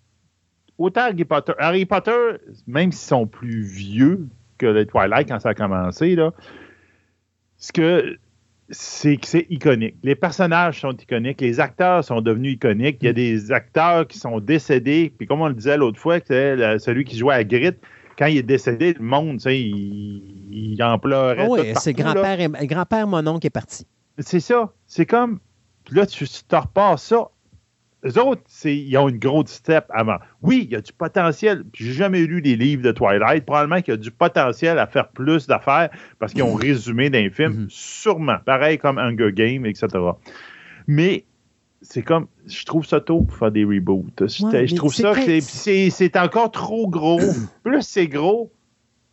Autant 0.76 1.02
Harry 1.02 1.24
Potter. 1.24 1.52
Harry 1.58 1.86
Potter, 1.86 2.36
même 2.66 2.92
s'ils 2.92 3.08
sont 3.08 3.26
plus 3.26 3.62
vieux 3.62 4.28
que 4.58 4.66
les 4.66 4.86
Twilight 4.86 5.28
quand 5.28 5.40
ça 5.40 5.50
a 5.50 5.54
commencé, 5.54 6.14
là, 6.14 6.32
ce 7.58 7.72
que 7.72 8.16
c'est 8.70 9.16
que 9.16 9.26
c'est 9.26 9.46
iconique. 9.48 9.96
Les 10.02 10.14
personnages 10.14 10.80
sont 10.80 10.92
iconiques, 10.92 11.40
les 11.40 11.60
acteurs 11.60 12.04
sont 12.04 12.20
devenus 12.20 12.54
iconiques. 12.54 12.98
Il 13.00 13.06
y 13.06 13.08
a 13.08 13.12
des 13.12 13.52
acteurs 13.52 14.06
qui 14.06 14.18
sont 14.18 14.40
décédés, 14.40 15.12
puis 15.16 15.26
comme 15.26 15.40
on 15.40 15.48
le 15.48 15.54
disait 15.54 15.76
l'autre 15.76 15.98
fois, 15.98 16.18
c'est 16.24 16.78
celui 16.78 17.04
qui 17.04 17.16
jouait 17.16 17.34
à 17.34 17.44
Grit, 17.44 17.72
quand 18.18 18.26
il 18.26 18.38
est 18.38 18.42
décédé, 18.42 18.94
le 18.94 19.04
monde, 19.04 19.40
il, 19.46 20.22
il 20.50 20.82
en 20.82 20.98
pleurait. 20.98 21.44
Ah 21.44 21.48
oui, 21.48 21.72
c'est 21.76 21.92
grand-père, 21.92 22.48
grand-père 22.50 23.06
mon 23.06 23.38
qui 23.38 23.46
est 23.46 23.50
parti. 23.50 23.86
C'est 24.18 24.40
ça. 24.40 24.72
C'est 24.86 25.06
comme. 25.06 25.38
Là, 25.90 26.04
tu, 26.04 26.26
tu 26.28 26.42
te 26.42 26.56
repasses 26.56 27.04
ça. 27.04 27.28
Les 28.08 28.16
autres, 28.16 28.40
ils 28.64 28.96
ont 28.96 29.08
une 29.10 29.18
grosse 29.18 29.50
step 29.50 29.84
avant. 29.90 30.16
Oui, 30.40 30.62
il 30.64 30.70
y 30.72 30.76
a 30.76 30.80
du 30.80 30.92
potentiel. 30.94 31.62
J'ai 31.74 31.92
jamais 31.92 32.20
lu 32.24 32.40
les 32.40 32.56
livres 32.56 32.82
de 32.82 32.90
Twilight. 32.90 33.44
Probablement 33.44 33.82
qu'il 33.82 33.92
y 33.92 33.96
a 33.96 33.98
du 33.98 34.10
potentiel 34.10 34.78
à 34.78 34.86
faire 34.86 35.08
plus 35.08 35.46
d'affaires 35.46 35.90
parce 36.18 36.32
qu'ils 36.32 36.42
ont 36.42 36.54
résumé 36.54 37.10
d'un 37.10 37.28
film. 37.28 37.52
Mhm. 37.52 37.66
Sûrement. 37.68 38.38
Pareil 38.46 38.78
comme 38.78 38.96
Hunger 38.98 39.30
Games, 39.34 39.66
etc. 39.66 39.88
Mais 40.86 41.24
c'est 41.82 42.00
comme. 42.02 42.28
Je 42.46 42.64
trouve 42.64 42.86
ça 42.86 43.00
tôt 43.00 43.22
pour 43.22 43.36
faire 43.36 43.50
des 43.52 43.64
reboots. 43.64 44.06
Je- 44.20 44.44
Ouais, 44.46 44.66
je 44.66 44.72
mais 44.72 44.78
trouve 44.78 44.94
ça 44.94 45.12
que 45.14 45.40
c'est 45.40 46.16
encore 46.16 46.50
trop 46.50 46.88
gros. 46.88 47.20
plus 47.62 47.82
c'est 47.82 48.08
gros, 48.08 48.50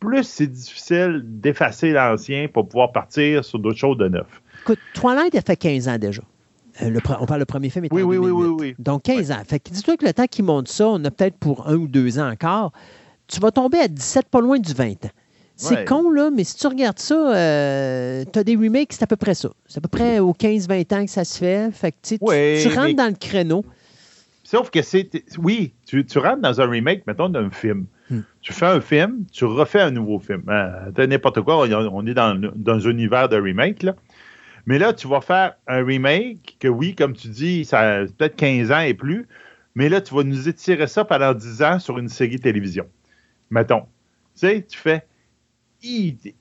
plus 0.00 0.24
c'est 0.24 0.46
difficile 0.46 1.20
d'effacer 1.22 1.92
l'ancien 1.92 2.48
pour 2.48 2.66
pouvoir 2.66 2.92
partir 2.92 3.44
sur 3.44 3.58
d'autres 3.58 3.78
choses 3.78 3.98
de 3.98 4.08
neuf. 4.08 4.40
Écoute, 4.62 4.78
Twilight 4.94 5.34
a 5.34 5.42
fait 5.42 5.56
15 5.56 5.86
ans 5.88 5.98
déjà. 5.98 6.22
Euh, 6.82 6.90
le 6.90 7.00
on 7.20 7.26
parle 7.26 7.40
le 7.40 7.46
premier 7.46 7.70
film 7.70 7.84
était 7.86 7.94
Oui, 7.94 8.02
en 8.02 8.06
oui, 8.06 8.18
oui, 8.18 8.26
2008. 8.28 8.46
oui, 8.48 8.56
oui. 8.60 8.74
Donc 8.78 9.02
15 9.04 9.30
ans. 9.32 9.42
Fait 9.46 9.58
que 9.60 9.70
dis-toi 9.70 9.96
que 9.96 10.04
le 10.04 10.12
temps 10.12 10.26
qu'ils 10.26 10.44
montent 10.44 10.68
ça, 10.68 10.86
on 10.88 11.02
a 11.04 11.10
peut-être 11.10 11.36
pour 11.36 11.66
un 11.68 11.74
ou 11.76 11.88
deux 11.88 12.18
ans 12.18 12.30
encore. 12.30 12.72
Tu 13.28 13.40
vas 13.40 13.50
tomber 13.50 13.78
à 13.78 13.88
17, 13.88 14.26
pas 14.28 14.40
loin 14.40 14.58
du 14.58 14.72
20 14.72 15.04
ans. 15.06 15.10
C'est 15.58 15.74
Ouais. 15.74 15.84
con, 15.86 16.10
là, 16.10 16.30
mais 16.30 16.44
si 16.44 16.54
tu 16.56 16.66
regardes 16.66 16.98
ça, 16.98 17.14
tu 18.30 18.38
as 18.38 18.44
des 18.44 18.56
remakes, 18.56 18.92
c'est 18.92 19.02
à 19.02 19.06
peu 19.06 19.16
près 19.16 19.34
ça. 19.34 19.48
C'est 19.66 19.78
à 19.78 19.80
peu 19.80 19.88
près 19.88 20.18
aux 20.18 20.34
15-20 20.34 20.92
ans 20.92 21.04
que 21.04 21.10
ça 21.10 21.24
se 21.24 21.38
fait. 21.38 21.70
Fait 21.72 21.92
que 21.92 21.96
tu 22.02 22.18
Ouais, 22.20 22.62
rentres 22.66 22.80
mais- 22.88 22.94
dans 22.94 23.06
le 23.08 23.16
créneau. 23.18 23.64
Sauf 24.44 24.70
que 24.70 24.82
c'est. 24.82 25.08
Oui, 25.38 25.72
tu, 25.86 26.04
tu 26.04 26.18
rentres 26.18 26.42
dans 26.42 26.60
un 26.60 26.68
remake, 26.68 27.04
mettons, 27.06 27.28
d'un 27.30 27.50
film. 27.50 27.86
Hmm. 28.10 28.20
Tu 28.42 28.52
fais 28.52 28.66
un 28.66 28.80
film, 28.80 29.24
tu 29.32 29.44
refais 29.44 29.80
un 29.80 29.90
nouveau 29.90 30.20
film. 30.20 30.42
Euh, 30.48 31.06
n'importe 31.08 31.40
quoi, 31.40 31.58
on, 31.66 31.72
on 31.72 32.06
est 32.06 32.14
dans, 32.14 32.38
dans 32.54 32.86
un 32.86 32.90
univers 32.90 33.28
de 33.28 33.36
remake, 33.36 33.82
là. 33.82 33.96
Mais 34.66 34.78
là, 34.78 34.92
tu 34.92 35.06
vas 35.06 35.20
faire 35.20 35.54
un 35.68 35.84
remake 35.84 36.56
que, 36.58 36.68
oui, 36.68 36.94
comme 36.94 37.14
tu 37.14 37.28
dis, 37.28 37.64
ça 37.64 37.80
a 37.80 38.04
peut-être 38.06 38.36
15 38.36 38.72
ans 38.72 38.80
et 38.80 38.94
plus, 38.94 39.26
mais 39.76 39.88
là, 39.88 40.00
tu 40.00 40.14
vas 40.14 40.24
nous 40.24 40.48
étirer 40.48 40.86
ça 40.86 41.04
pendant 41.04 41.32
10 41.34 41.62
ans 41.62 41.78
sur 41.78 41.98
une 41.98 42.08
série 42.08 42.40
télévision. 42.40 42.86
Mettons. 43.50 43.82
Tu 43.82 43.86
sais, 44.46 44.66
tu 44.68 44.76
fais. 44.76 45.06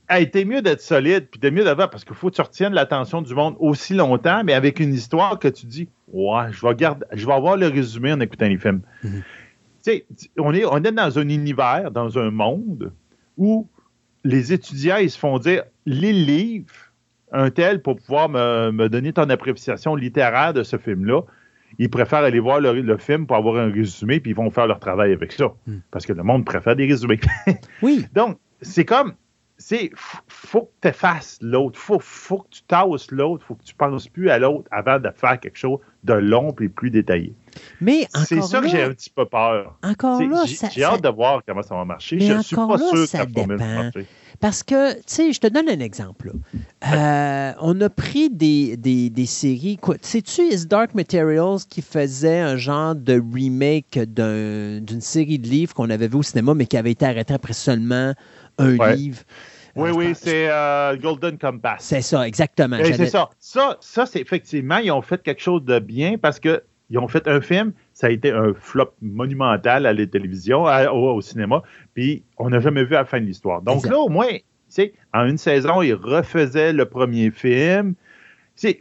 Hey, 0.10 0.32
t'es 0.32 0.44
mieux 0.44 0.62
d'être 0.62 0.82
solide, 0.82 1.28
puis 1.30 1.40
t'es 1.40 1.52
mieux 1.52 1.64
d'avoir, 1.64 1.92
parce 1.92 2.04
qu'il 2.04 2.16
faut 2.16 2.32
que 2.32 2.36
tu 2.36 2.42
retiennes 2.42 2.74
l'attention 2.74 3.22
du 3.22 3.36
monde 3.36 3.56
aussi 3.60 3.94
longtemps, 3.94 4.44
mais 4.44 4.54
avec 4.54 4.80
une 4.80 4.94
histoire 4.94 5.38
que 5.38 5.48
tu 5.48 5.68
dis, 5.68 5.88
ouais, 6.08 6.52
je 6.52 6.66
vais, 6.66 6.74
garder, 6.74 7.06
je 7.12 7.28
vais 7.28 7.34
avoir 7.34 7.56
le 7.56 7.68
résumé 7.68 8.12
en 8.12 8.20
écoutant 8.22 8.48
les 8.48 8.58
films. 8.58 8.82
Mhm. 9.04 9.22
Tu 9.84 9.92
sais, 9.92 10.06
on 10.40 10.52
est, 10.52 10.66
on 10.66 10.78
est 10.78 10.92
dans 10.92 11.20
un 11.20 11.30
univers, 11.30 11.92
dans 11.92 12.18
un 12.18 12.32
monde 12.32 12.92
où 13.38 13.68
les 14.24 14.52
étudiants, 14.52 14.98
ils 14.98 15.12
se 15.12 15.20
font 15.20 15.38
dire, 15.38 15.64
lis 15.86 16.14
le 16.14 16.26
livre, 16.26 16.74
un 17.32 17.50
tel, 17.50 17.82
pour 17.82 17.96
pouvoir 17.98 18.30
me, 18.30 18.72
me 18.72 18.88
donner 18.90 19.12
ton 19.14 19.30
appréciation 19.30 19.96
littéraire 19.96 20.54
de 20.54 20.64
ce 20.64 20.78
film-là. 20.78 21.22
Ils 21.78 21.90
préfèrent 21.90 22.20
aller 22.24 22.40
voir 22.40 22.62
le, 22.62 22.80
le 22.82 22.98
film 22.98 23.28
pour 23.28 23.36
avoir 23.36 23.58
un 23.58 23.70
résumé, 23.72 24.20
puis 24.22 24.32
ils 24.32 24.36
vont 24.36 24.50
faire 24.50 24.68
leur 24.68 24.80
travail 24.80 25.12
avec 25.12 25.32
ça. 25.34 25.52
Mhm. 25.68 25.82
Parce 25.92 26.06
que 26.06 26.14
le 26.14 26.24
monde 26.24 26.46
préfère 26.46 26.76
des 26.76 26.86
résumés. 26.88 27.20
Oui, 27.82 28.06
Donc, 28.14 28.38
c'est 28.62 28.86
comme, 28.86 29.14
c'est, 29.58 29.90
faut 30.28 30.62
que 30.62 30.72
tu 30.84 30.88
effaces 30.90 31.38
l'autre, 31.42 31.78
faut, 31.80 32.00
faut 32.00 32.40
que 32.40 32.50
tu 32.52 32.62
tasses 32.64 33.12
l'autre, 33.12 33.44
faut 33.46 33.56
que 33.56 33.64
tu 33.64 33.74
penses 33.76 34.08
plus 34.08 34.30
à 34.30 34.38
l'autre 34.40 34.68
avant 34.72 35.00
de 35.00 35.10
faire 35.16 35.38
quelque 35.40 35.58
chose 35.58 35.80
de 36.04 36.14
long 36.14 36.54
et 36.62 36.70
plus 36.70 36.92
détaillé. 36.92 37.34
mais 37.82 38.08
C'est 38.26 38.42
ça 38.42 38.62
que 38.62 38.68
j'ai 38.70 38.84
un 38.84 38.92
petit 38.92 39.10
peu 39.10 39.26
peur. 39.26 39.78
encore 39.84 40.22
là, 40.22 40.44
J'ai 40.46 40.56
ça- 40.56 40.70
j'ai 40.72 40.82
ça- 40.82 40.94
hâte 40.94 41.02
de 41.04 41.10
voir 41.10 41.42
comment 41.46 41.62
ça 41.64 41.76
va 41.76 41.84
marcher. 41.84 42.18
Mais 42.18 42.26
Je 42.28 42.42
suis 42.42 42.56
encore 42.56 42.78
pas 42.78 42.84
là, 42.84 42.90
sûr 42.90 43.00
que 43.02 43.06
ça 43.08 43.26
formule 43.28 43.58
va 43.58 43.66
marcher. 43.84 44.06
Parce 44.46 44.62
que, 44.62 44.94
tu 44.98 45.02
sais, 45.08 45.34
je 45.34 45.40
te 45.40 45.48
donne 45.48 45.68
un 45.70 45.80
exemple. 45.80 46.32
là. 46.84 47.50
Euh, 47.52 47.54
on 47.62 47.82
a 47.82 47.90
pris 47.90 48.30
des, 48.30 48.78
des, 48.78 49.10
des 49.10 49.26
séries. 49.26 49.80
Sais-tu 50.04 50.44
Is 50.44 50.68
Dark 50.68 50.94
Materials 50.94 51.62
qui 51.68 51.82
faisait 51.82 52.42
un 52.42 52.56
genre 52.56 52.94
de 52.94 53.20
remake 53.34 53.98
d'un- 53.98 54.82
d'une 54.82 55.02
série 55.02 55.40
de 55.40 55.48
livres 55.48 55.74
qu'on 55.74 55.90
avait 55.90 56.08
vu 56.08 56.18
au 56.18 56.22
cinéma, 56.22 56.54
mais 56.54 56.68
qui 56.68 56.78
avait 56.78 56.92
été 56.92 57.08
arrêté 57.08 57.34
après 57.34 57.54
seulement 57.54 58.14
un 58.60 58.78
Ouais. 58.78 58.96
livre? 58.96 59.24
Oui, 59.76 59.90
je 59.90 59.94
oui, 59.96 60.14
c'est 60.14 60.48
euh, 60.48 60.96
Golden 60.96 61.40
Compass. 61.40 61.78
C'est 61.80 62.04
ça, 62.04 62.28
exactement. 62.28 62.78
C'est 62.84 63.08
ça. 63.08 63.32
Ça, 63.40 63.78
ça 63.82 64.06
c'est 64.06 64.20
effectivement, 64.22 64.78
ils 64.78 64.92
ont 64.92 65.02
fait 65.02 65.24
quelque 65.24 65.42
chose 65.42 65.66
de 65.66 65.80
bien 65.80 66.20
parce 66.20 66.40
que 66.40 66.62
ils 66.92 67.00
ont 67.00 67.08
fait 67.08 67.28
un 67.28 67.42
film, 67.42 67.74
ça 67.96 68.08
a 68.08 68.10
été 68.10 68.30
un 68.30 68.54
flop 68.54 68.92
monumental 69.02 69.86
à 69.86 69.94
la 69.94 70.06
télévision, 70.06 70.68
à- 70.68 70.92
au, 70.92 71.16
au 71.16 71.22
cinéma, 71.22 71.64
puis 71.94 72.24
on 72.38 72.50
n'a 72.50 72.60
jamais 72.60 72.84
vu 72.84 72.92
la 72.92 73.06
fin 73.06 73.20
de 73.22 73.26
l'histoire. 73.26 73.62
Donc 73.62 73.88
là, 73.88 73.98
au 73.98 74.10
moins, 74.10 74.28
tu 74.28 74.42
sais, 74.68 74.94
en 75.14 75.26
une 75.26 75.38
saison, 75.38 75.82
ils 75.82 75.94
refaisaient 75.94 76.74
le 76.74 76.86
premier 76.86 77.32
film. 77.32 77.96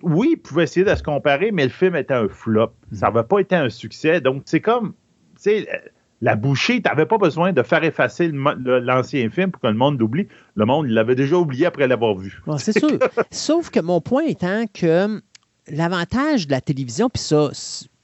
Oui, 0.02 0.30
ils 0.32 0.36
pouvaient 0.36 0.64
essayer 0.64 0.84
de 0.84 0.94
se 0.94 1.02
comparer, 1.02 1.52
mais 1.52 1.62
le 1.64 1.70
film 1.70 1.94
était 1.96 2.14
un 2.14 2.28
flop. 2.28 2.72
Mm. 2.90 2.96
Ça 2.96 3.06
n'avait 3.10 3.26
pas 3.26 3.38
été 3.38 3.54
un 3.54 3.70
succès. 3.70 4.20
Donc, 4.20 4.42
c'est 4.46 4.60
comme, 4.60 4.94
tu 5.36 5.42
sais, 5.42 5.68
la 6.20 6.34
bouchée, 6.34 6.82
tu 6.82 6.88
n'avais 6.88 7.06
pas 7.06 7.18
besoin 7.18 7.52
de 7.52 7.62
faire 7.62 7.84
effacer 7.84 8.30
l'ancien 8.32 9.30
film 9.30 9.52
pour 9.52 9.60
que 9.60 9.66
le 9.68 9.74
monde 9.74 10.00
l'oublie. 10.00 10.26
Le 10.56 10.64
monde 10.64 10.88
l'avait 10.88 11.14
déjà 11.14 11.36
oublié 11.36 11.66
après 11.66 11.86
l'avoir 11.86 12.16
vu. 12.16 12.40
Bon, 12.46 12.58
c'est 12.58 12.76
sûr. 12.76 12.98
Sauf 13.30 13.70
que 13.70 13.80
mon 13.80 14.00
point 14.00 14.24
étant 14.24 14.64
que 14.72 15.20
l'avantage 15.68 16.46
de 16.46 16.52
la 16.52 16.60
télévision, 16.60 17.10
puis 17.10 17.22
ça, 17.22 17.50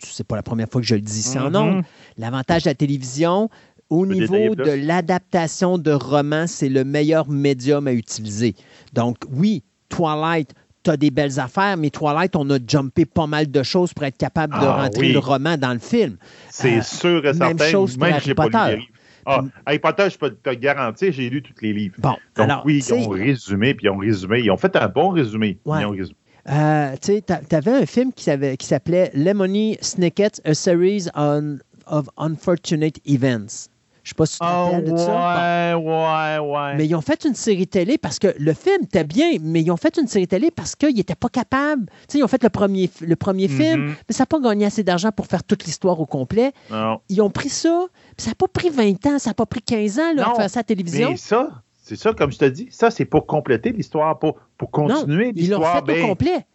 c'est 0.03 0.25
pas 0.27 0.37
la 0.37 0.43
première 0.43 0.69
fois 0.71 0.81
que 0.81 0.87
je 0.87 0.95
le 0.95 1.01
dis 1.01 1.27
en 1.39 1.51
Mhm. 1.51 1.57
ondes, 1.57 1.85
l'avantage 2.17 2.65
de 2.65 2.71
la 2.71 2.75
télévision, 2.75 3.51
au 3.89 4.07
niveau 4.07 4.55
de 4.55 4.71
l'adaptation 4.71 5.79
de 5.79 5.91
romans, 5.91 6.47
c'est 6.47 6.69
le 6.69 6.85
meilleur 6.85 7.29
médium 7.29 7.87
à 7.89 7.93
utiliser. 7.93 8.55
Donc, 8.93 9.17
oui, 9.33 9.63
Twilight, 9.89 10.55
tu 10.85 10.91
as 10.91 10.97
des 10.97 11.11
belles 11.11 11.39
affaires, 11.41 11.77
mais 11.77 11.91
Twilight, 11.91 12.37
on 12.37 12.49
a 12.51 12.59
jumpé 12.67 13.05
pas 13.05 13.27
mal 13.27 13.51
de 13.51 13.63
choses 13.63 13.93
pour 13.93 14.05
être 14.05 14.17
capable 14.17 14.55
de 14.61 14.65
Ah, 14.67 14.83
rentrer 14.83 15.09
oui. 15.09 15.13
le 15.13 15.19
roman 15.19 15.57
dans 15.57 15.73
le 15.73 15.79
film. 15.81 16.17
C'est 16.49 16.79
Euh, 16.79 16.83
sûr 16.83 17.19
et 17.27 17.33
même 17.33 17.59
certain. 17.59 17.65
chose 17.71 17.97
pour 17.97 18.07
même 18.07 18.15
Harry 18.15 18.35
Potter. 18.35 18.59
les 18.69 18.77
livres. 18.77 18.87
Ah, 19.27 19.43
Harry 19.67 19.79
Potter, 19.79 20.09
je 20.11 20.17
peux 20.17 20.31
te 20.31 20.51
garantir, 20.55 21.13
j'ai 21.13 21.29
lu 21.29 21.43
tous 21.43 21.53
les 21.61 21.73
livres. 21.75 21.97
Bon, 21.99 22.09
Donc 22.09 22.19
alors, 22.37 22.63
oui, 22.65 22.79
ils 22.79 22.95
ont 22.95 23.09
résumé, 23.11 23.75
puis 23.75 23.87
ils 23.87 23.91
ont 23.91 23.99
résumé. 23.99 24.41
Ils 24.41 24.51
ont 24.51 24.57
fait 24.57 24.75
un 24.77 24.89
bon 24.89 25.11
résumé. 25.11 25.59
Ouais. 25.67 25.83
Ils 25.83 25.87
ont 25.87 25.91
résumé. 25.91 26.17
Euh, 26.49 26.95
tu 27.01 27.21
t'avais 27.23 27.73
un 27.73 27.87
film 27.87 28.13
qui, 28.13 28.25
s'appelait 28.65 29.11
Lemony 29.15 29.77
Snicket, 29.81 30.41
A 30.45 30.55
Series 30.55 31.07
on- 31.15 31.59
of 31.87 32.09
Unfortunate 32.17 32.97
Events. 33.07 33.69
Je 34.03 34.11
sais 34.11 34.15
pas 34.15 34.25
si 34.27 34.39
tu 34.39 34.45
rappelles 34.47 34.91
de 34.91 34.97
ça. 34.97 35.75
ouais, 35.75 35.75
ouais, 35.75 36.39
ouais. 36.39 36.75
Mais 36.77 36.87
ils 36.87 36.95
ont 36.95 37.03
fait 37.03 37.23
une 37.27 37.35
série 37.35 37.67
télé 37.67 37.99
parce 37.99 38.19
que 38.19 38.35
le 38.39 38.55
film 38.55 38.85
était 38.85 39.05
bien, 39.05 39.33
mais 39.43 39.61
ils 39.61 39.71
ont 39.71 39.77
fait 39.77 39.99
une 39.99 40.07
série 40.07 40.27
télé 40.27 40.51
parce 40.51 40.75
qu'ils 40.75 40.95
n'étaient 40.97 41.15
pas 41.15 41.29
capables. 41.29 41.85
Tu 41.87 41.93
sais, 42.15 42.19
ils 42.19 42.25
ont 42.25 42.29
fait 42.29 42.43
le 42.43 42.49
premier, 42.49 42.89
le 43.03 43.15
premier 43.17 43.47
film, 43.47 43.81
Mhm. 43.89 43.95
mais 44.09 44.15
ça 44.15 44.23
n'a 44.23 44.27
pas 44.27 44.41
gagné 44.41 44.65
assez 44.65 44.83
d'argent 44.83 45.11
pour 45.13 45.27
faire 45.27 45.45
toute 45.45 45.65
l'histoire 45.67 46.01
au 46.01 46.07
complet. 46.07 46.53
Non. 46.71 47.01
Ils 47.11 47.21
ont 47.21 47.29
pris 47.31 47.51
ça, 47.51 47.87
puis 48.17 48.25
ça 48.25 48.31
n'a 48.31 48.35
pas 48.37 48.49
pris 48.49 48.71
20 48.71 49.05
ans, 49.07 49.19
ça 49.19 49.31
n'a 49.31 49.35
pas 49.35 49.47
pris 49.47 49.61
15 49.61 49.99
ans 49.99 50.15
là, 50.15 50.29
Non, 50.29 50.35
faire 50.35 50.49
ça 50.51 50.61
à 50.61 50.61
la 50.61 50.65
télévision. 50.65 51.11
Mais 51.11 51.17
ça, 51.19 51.51
c'est 51.97 51.97
ça, 52.03 52.13
comme 52.15 52.31
je 52.33 52.39
te 52.39 52.45
dis, 52.45 52.69
ça, 52.71 52.91
c'est 52.91 53.05
pour 53.05 53.27
compléter 53.27 53.73
l'histoire, 53.73 54.19
pour, 54.19 54.39
pour 54.57 54.71
continuer 54.71 55.27
non, 55.27 55.33
ils 55.37 55.51
l'ont 55.51 55.59
l'histoire. 55.59 55.75
fait 55.75 55.81
au 55.81 55.85
ben, 55.87 56.07
complet. 56.09 56.47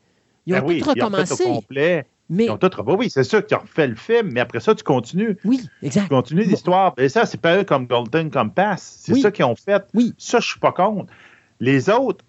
Ils 0.45 0.53
ont 0.55 0.57
ben 0.57 0.61
tout 0.63 0.67
oui, 0.69 0.77
Ils 0.77 0.81
ont 0.81 0.85
fait 0.93 1.01
recommencé. 1.01 1.43
au 1.43 1.53
complet. 1.55 2.05
mais 2.29 2.45
Ils 2.45 2.51
ont 2.51 2.57
tout 2.57 2.67
re- 2.67 2.95
Oui, 2.97 3.09
c'est 3.09 3.23
sûr 3.23 3.45
qu'ils 3.45 3.57
ont 3.57 3.61
refait 3.61 3.87
le 3.87 3.95
film, 3.95 4.29
mais 4.31 4.39
après 4.39 4.59
ça, 4.59 4.73
tu 4.75 4.83
continues. 4.83 5.37
oui, 5.43 5.61
Tu 5.81 5.85
exact. 5.87 6.07
continues 6.09 6.43
l'histoire. 6.43 6.93
Et 6.97 7.09
ça, 7.09 7.25
c'est 7.25 7.39
pas 7.41 7.57
eux 7.59 7.63
comme 7.63 7.85
Golden 7.87 8.31
Compass. 8.31 8.99
C'est 9.03 9.13
Oui. 9.13 9.21
ça 9.21 9.31
qu'ils 9.31 9.45
ont 9.45 9.55
fait. 9.55 9.83
Oui. 9.93 10.13
Ça, 10.17 10.39
je 10.39 10.47
suis 10.47 10.59
pas 10.59 10.71
contre. 10.71 11.11
Les 11.59 11.89
autres, 11.89 12.23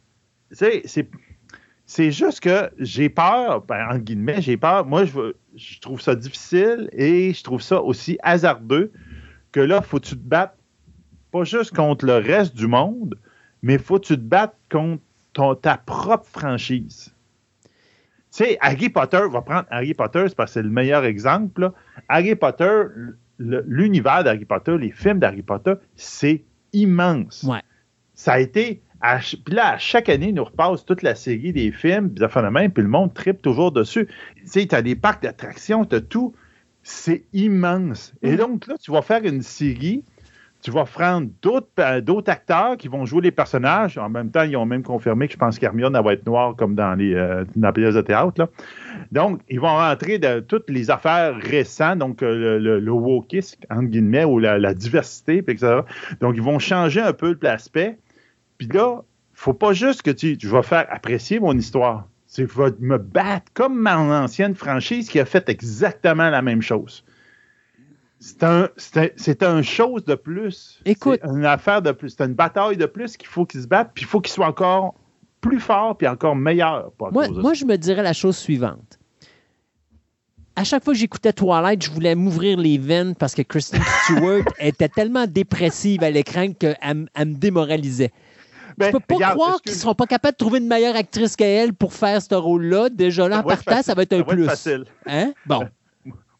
tu 0.56 0.66
c'est. 0.84 1.08
C'est 1.88 2.10
juste 2.10 2.40
que 2.40 2.68
j'ai 2.80 3.08
peur, 3.08 3.62
ben, 3.62 3.86
en 3.92 3.98
guillemets, 3.98 4.42
j'ai 4.42 4.56
peur. 4.56 4.84
Moi, 4.84 5.04
je, 5.04 5.12
veux- 5.12 5.36
je 5.54 5.78
trouve 5.78 6.00
ça 6.00 6.16
difficile 6.16 6.88
et 6.92 7.32
je 7.32 7.44
trouve 7.44 7.62
ça 7.62 7.80
aussi 7.80 8.18
hasardeux 8.24 8.90
que 9.52 9.60
là, 9.60 9.80
faut 9.82 10.00
que 10.00 10.06
tu 10.06 10.16
te 10.16 10.20
battes 10.28 10.56
pas 11.38 11.44
juste 11.44 11.74
contre 11.74 12.04
le 12.06 12.14
reste 12.16 12.54
du 12.56 12.66
monde, 12.66 13.16
mais 13.62 13.78
faut 13.78 13.98
que 13.98 14.06
tu 14.06 14.14
te 14.16 14.20
battes 14.20 14.56
contre 14.70 15.02
ton- 15.32 15.54
ta 15.54 15.76
propre 15.76 16.26
franchise. 16.26 17.12
Tu 17.62 18.44
sais, 18.44 18.58
Harry 18.60 18.90
Potter, 18.90 19.20
on 19.26 19.30
va 19.30 19.40
prendre 19.42 19.64
Harry 19.70 19.94
Potter, 19.94 20.24
c'est 20.28 20.36
parce 20.36 20.50
que 20.50 20.54
c'est 20.54 20.62
le 20.62 20.70
meilleur 20.70 21.04
exemple. 21.04 21.60
là. 21.62 21.72
Harry 22.08 22.34
Potter, 22.36 22.82
l'univers 23.38 24.24
d'Harry 24.24 24.44
Potter, 24.44 24.76
les 24.78 24.90
films 24.90 25.18
d'Harry 25.18 25.42
Potter, 25.42 25.74
c'est 25.94 26.44
immense. 26.72 27.44
Ouais. 27.44 27.62
Ça 28.14 28.34
a 28.34 28.40
été. 28.40 28.82
à 29.02 29.18
Puis 29.18 29.54
là, 29.54 29.74
à 29.74 29.78
chaque 29.78 30.08
année, 30.08 30.28
ils 30.28 30.34
nous 30.34 30.44
repassent 30.44 30.84
toute 30.86 31.02
la 31.02 31.14
série 31.14 31.52
des 31.52 31.70
films, 31.70 32.10
puis 32.10 32.24
de 32.26 32.48
même, 32.48 32.72
puis 32.72 32.82
le 32.82 32.88
monde 32.88 33.12
tripe 33.12 33.42
toujours 33.42 33.70
dessus. 33.70 34.06
Tu 34.36 34.46
sais, 34.46 34.66
tu 34.66 34.74
as 34.74 34.80
des 34.82 34.96
parcs 34.96 35.22
d'attractions, 35.22 35.84
tu 35.84 35.96
as 35.96 36.00
tout. 36.00 36.34
C'est 36.82 37.24
immense. 37.32 38.14
Et 38.22 38.32
Mhm. 38.32 38.36
donc, 38.38 38.66
là, 38.66 38.76
tu 38.80 38.90
vas 38.90 39.02
faire 39.02 39.22
une 39.24 39.42
série, 39.42 40.02
tu 40.62 40.70
vas 40.70 40.84
prendre 40.84 41.28
d'autres 41.42 42.30
acteurs 42.30 42.76
qui 42.76 42.88
vont 42.88 43.06
jouer 43.06 43.22
les 43.22 43.30
personnages. 43.30 43.98
En 43.98 44.08
même 44.08 44.30
temps, 44.30 44.42
ils 44.42 44.56
ont 44.56 44.66
même 44.66 44.82
confirmé 44.82 45.28
que 45.28 45.34
je 45.34 45.38
pense 45.38 45.58
qu'Hermione 45.58 46.00
va 46.02 46.12
être 46.12 46.26
noire 46.26 46.56
comme 46.56 46.74
dans 46.74 46.94
les, 46.94 47.14
euh, 47.14 47.44
la 47.56 47.72
pièce 47.72 47.94
de 47.94 48.00
théâtre. 48.00 48.50
Donc, 49.12 49.40
ils 49.48 49.60
vont 49.60 49.76
rentrer 49.76 50.18
dans 50.18 50.44
toutes 50.44 50.68
les 50.70 50.90
affaires 50.90 51.36
récentes, 51.36 51.98
donc 51.98 52.22
euh, 52.22 52.58
le, 52.58 52.80
le, 52.80 52.92
entre 52.92 53.82
guillemets, 53.82 54.24
ou 54.24 54.38
la, 54.38 54.74
diversité, 54.74 55.38
etc. 55.38 55.80
Donc, 56.20 56.34
ils 56.36 56.42
vont 56.42 56.58
changer 56.58 57.00
un 57.00 57.12
peu 57.12 57.36
l'aspect. 57.42 57.98
Puis 58.58 58.68
là, 58.68 59.02
faut 59.34 59.54
pas 59.54 59.72
juste 59.72 60.02
que 60.02 60.10
tu, 60.10 60.36
tu 60.38 60.46
vas 60.48 60.62
faire 60.62 60.86
apprécier 60.90 61.38
mon 61.38 61.56
histoire. 61.56 62.08
Je 62.36 62.42
vais 62.42 62.72
me 62.80 62.98
battre 62.98 63.52
comme 63.54 63.80
mon 63.80 64.12
ancienne 64.12 64.54
franchise 64.54 65.08
qui 65.08 65.20
a 65.20 65.24
fait 65.24 65.48
exactement 65.48 66.28
la 66.30 66.42
même 66.42 66.62
chose. 66.62 67.04
C'est 68.26 68.42
un, 68.42 68.68
c'est 69.16 69.42
un, 69.44 69.62
chose 69.62 70.04
de 70.04 70.16
plus. 70.16 70.80
Écoute. 70.84 71.20
C'est 71.22 71.30
une 71.30 71.44
affaire 71.44 71.80
de 71.80 71.92
plus. 71.92 72.10
C'est 72.10 72.24
une 72.24 72.34
bataille 72.34 72.76
de 72.76 72.86
plus 72.86 73.16
qu'il 73.16 73.28
faut 73.28 73.46
qu'ils 73.46 73.62
se 73.62 73.68
battent, 73.68 73.92
puis 73.94 74.02
il 74.02 74.08
faut 74.08 74.20
qu'ils 74.20 74.32
soient 74.32 74.48
encore 74.48 74.96
plus 75.40 75.60
forts, 75.60 75.96
puis 75.96 76.08
encore 76.08 76.34
meilleurs. 76.34 76.90
Moi, 77.12 77.28
moi, 77.28 77.54
je 77.54 77.64
me 77.64 77.76
dirais 77.76 78.02
la 78.02 78.12
chose 78.12 78.36
suivante. 78.36 78.98
À 80.56 80.64
chaque 80.64 80.82
fois 80.82 80.92
que 80.92 80.98
j'écoutais 80.98 81.32
Twilight, 81.32 81.84
je 81.84 81.90
voulais 81.92 82.16
m'ouvrir 82.16 82.58
les 82.58 82.78
veines 82.78 83.14
parce 83.14 83.32
que 83.32 83.42
Kristen 83.42 83.80
Stewart 84.04 84.42
était 84.58 84.88
tellement 84.88 85.28
dépressive 85.28 86.02
à 86.02 86.10
l'écran 86.10 86.52
qu'elle 86.52 86.76
elle 86.80 87.28
me 87.28 87.34
démoralisait. 87.34 88.10
Ben, 88.76 88.86
je 88.86 88.92
peux 88.92 89.00
pas 89.00 89.14
regarde, 89.14 89.34
croire 89.38 89.62
qu'ils 89.62 89.72
ne 89.72 89.78
seront 89.78 89.94
pas 89.94 90.06
capables 90.06 90.34
de 90.34 90.44
trouver 90.44 90.58
une 90.58 90.66
meilleure 90.66 90.96
actrice 90.96 91.36
qu'elle 91.36 91.72
pour 91.72 91.94
faire 91.94 92.20
ce 92.20 92.34
rôle-là. 92.34 92.88
Déjà 92.88 93.28
là, 93.28 93.38
en 93.38 93.42
partant, 93.44 93.82
ça 93.82 93.94
va 93.94 94.02
être 94.02 94.14
un 94.14 94.18
Ça 94.18 94.24
va 94.24 94.32
être 94.32 94.36
plus. 94.36 94.44
facile. 94.46 94.84
Hein? 95.06 95.32
Bon. 95.46 95.68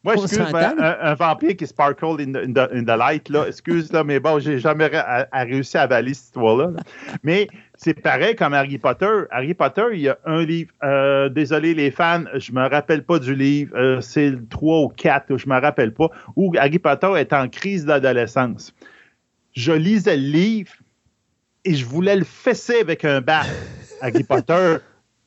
Moi, 0.03 0.13
excuse, 0.13 0.37
s'entend, 0.37 0.75
mais 0.77 0.83
un, 0.83 0.97
un 1.01 1.13
vampire 1.15 1.55
qui 1.57 1.67
sparkle 1.67 2.05
in 2.21 2.31
the, 2.31 2.37
in 2.37 2.53
the- 2.53 2.71
in 2.73 2.83
the 2.83 2.97
light, 2.97 3.27
là, 3.29 3.45
excuse, 3.47 3.91
là, 3.91 4.03
mais 4.03 4.19
bon, 4.19 4.39
j'ai 4.39 4.59
jamais 4.59 4.85
ré- 4.87 4.97
à, 4.97 5.27
à 5.31 5.43
réussi 5.43 5.77
à 5.77 5.81
avaler 5.81 6.13
cette 6.13 6.25
histoire-là. 6.27 6.71
là. 6.71 6.79
Mais 7.23 7.47
c'est 7.75 7.93
pareil 7.93 8.35
comme 8.35 8.53
Harry 8.53 8.77
Potter. 8.77 9.23
Harry 9.31 9.53
Potter, 9.53 9.83
il 9.93 9.99
y 10.01 10.09
a 10.09 10.17
un 10.25 10.43
livre. 10.45 10.71
Euh, 10.83 11.29
désolé, 11.29 11.73
les 11.73 11.91
fans, 11.91 12.23
je 12.35 12.51
me 12.51 12.67
rappelle 12.69 13.03
pas 13.03 13.19
du 13.19 13.35
livre. 13.35 13.75
Euh, 13.75 13.99
c'est 14.01 14.29
le 14.29 14.47
3 14.47 14.81
ou 14.83 14.87
4, 14.89 15.35
je 15.37 15.47
me 15.49 15.59
rappelle 15.59 15.93
pas. 15.93 16.09
Où 16.35 16.53
Harry 16.57 16.79
Potter 16.79 17.11
est 17.17 17.33
en 17.33 17.49
crise 17.49 17.85
d'adolescence. 17.85 18.73
Je 19.55 19.71
lisais 19.73 20.15
le 20.17 20.23
livre 20.31 20.71
et 21.65 21.73
je 21.73 21.85
voulais 21.85 22.15
le 22.15 22.23
fesser 22.23 22.79
avec 22.81 23.03
un 23.03 23.19
bat. 23.21 23.41
Harry 24.01 24.23
Potter. 24.23 24.77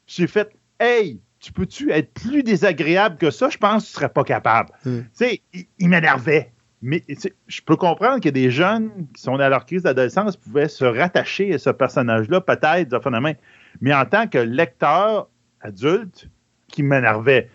J'ai 0.06 0.26
fait, 0.26 0.48
hey, 0.78 1.20
tu 1.40 1.52
peux-tu 1.52 1.90
être 1.90 2.12
plus 2.12 2.42
désagréable 2.42 3.16
que 3.16 3.30
ça? 3.30 3.48
Je 3.48 3.58
pense 3.58 3.84
que 3.84 3.88
tu 3.88 3.94
serais 3.94 4.08
pas 4.08 4.24
capable. 4.24 4.70
Mm. 4.84 4.98
Tu 4.98 5.06
sais, 5.12 5.40
il, 5.52 5.66
il 5.78 5.88
m'énervait. 5.88 6.52
Mais 6.82 7.04
je 7.46 7.60
peux 7.60 7.76
comprendre 7.76 8.20
que 8.20 8.28
des 8.28 8.50
jeunes 8.50 8.90
qui 9.14 9.20
sont 9.20 9.36
dans 9.36 9.48
leur 9.48 9.66
crise 9.66 9.82
d'adolescence 9.82 10.36
pouvaient 10.36 10.68
se 10.68 10.84
rattacher 10.84 11.52
à 11.52 11.58
ce 11.58 11.70
personnage-là, 11.70 12.40
peut-être, 12.40 12.88
de 12.88 12.98
fin 12.98 13.10
de 13.10 13.18
main. 13.18 13.34
Mais 13.82 13.92
en 13.92 14.06
tant 14.06 14.26
que 14.28 14.38
lecteur 14.38 15.28
adulte, 15.60 16.28
qui 16.70 16.82
m'énervait. 16.82 17.50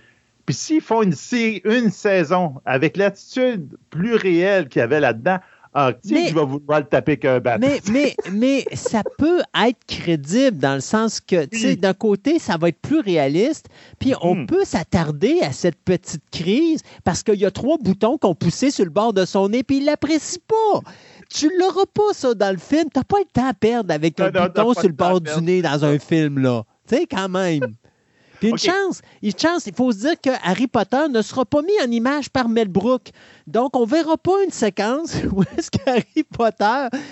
Puis 0.45 0.53
s'ils 0.53 0.81
font 0.81 1.01
une, 1.01 1.15
une 1.63 1.89
saison 1.89 2.61
avec 2.65 2.97
l'attitude 2.97 3.77
plus 3.89 4.15
réelle 4.15 4.67
qu'il 4.67 4.79
y 4.79 4.83
avait 4.83 4.99
là-dedans, 4.99 5.39
ah, 5.75 5.91
tu 5.93 6.09
sais, 6.09 6.13
Mais- 6.15 6.29
je 6.29 6.33
vais 6.35 6.45
vouloir 6.45 6.79
le 6.79 6.85
taper 6.85 7.17
qu'un 7.17 7.39
bat. 7.39 7.57
Mais, 7.59 7.79
mais, 7.91 8.15
mais 8.31 8.65
ça 8.73 9.03
peut 9.17 9.41
être 9.67 9.77
crédible 9.87 10.57
dans 10.57 10.73
le 10.75 10.79
sens 10.81 11.19
que, 11.19 11.45
tu 11.45 11.59
sais, 11.59 11.67
Oui. 11.67 11.77
d'un 11.77 11.93
côté, 11.93 12.39
ça 12.39 12.57
va 12.57 12.69
être 12.69 12.79
plus 12.81 12.99
réaliste, 13.01 13.67
puis 13.99 14.13
on 14.21 14.35
Mhm. 14.35 14.45
peut 14.47 14.63
s'attarder 14.65 15.41
à 15.41 15.51
cette 15.51 15.75
petite 15.83 16.23
crise 16.31 16.81
parce 17.03 17.21
qu'il 17.21 17.35
y 17.39 17.45
a 17.45 17.51
trois 17.51 17.77
boutons 17.77 18.17
qu'on 18.17 18.33
poussé 18.35 18.71
sur 18.71 18.85
le 18.85 18.91
bord 18.91 19.13
de 19.13 19.25
son 19.25 19.49
nez, 19.49 19.63
puis 19.63 19.77
il 19.77 19.85
l'apprécie 19.85 20.39
pas. 20.39 20.79
Tu 21.29 21.51
l'auras 21.59 21.85
pas, 21.93 22.13
ça, 22.13 22.33
dans 22.33 22.51
le 22.51 22.57
film. 22.57 22.85
T'as 22.93 23.03
pas 23.03 23.17
le 23.19 23.25
temps 23.33 23.47
à 23.49 23.53
perdre 23.53 23.93
avec 23.93 24.19
un 24.19 24.31
Non, 24.31 24.43
bouton 24.45 24.73
sur 24.73 24.87
le 24.87 24.93
bord 24.93 25.19
du 25.21 25.41
nez 25.41 25.61
dans 25.61 25.83
un 25.83 25.99
film, 25.99 26.39
là. 26.39 26.63
Tu 26.87 26.95
sais, 26.95 27.05
quand 27.09 27.27
même. 27.29 27.61
Puis 28.39 28.49
une 28.49 28.57
chance, 28.57 29.01
une 29.21 29.37
chance, 29.37 29.65
il 29.67 29.73
faut 29.73 29.91
se 29.91 29.99
dire 29.99 30.19
que 30.21 30.29
Harry 30.43 30.67
Potter 30.67 31.07
ne 31.09 31.21
sera 31.21 31.45
pas 31.45 31.61
mis 31.61 31.73
en 31.85 31.89
image 31.91 32.29
par 32.29 32.49
Mel 32.49 32.67
Brooks. 32.67 33.09
Donc, 33.47 33.75
on 33.75 33.85
verra 33.85 34.17
pas 34.17 34.43
une 34.43 34.51
séquence 34.51 35.15
où 35.31 35.43
est-ce 35.57 35.69
qu'Harry 35.71 36.23
Potter 36.31 36.63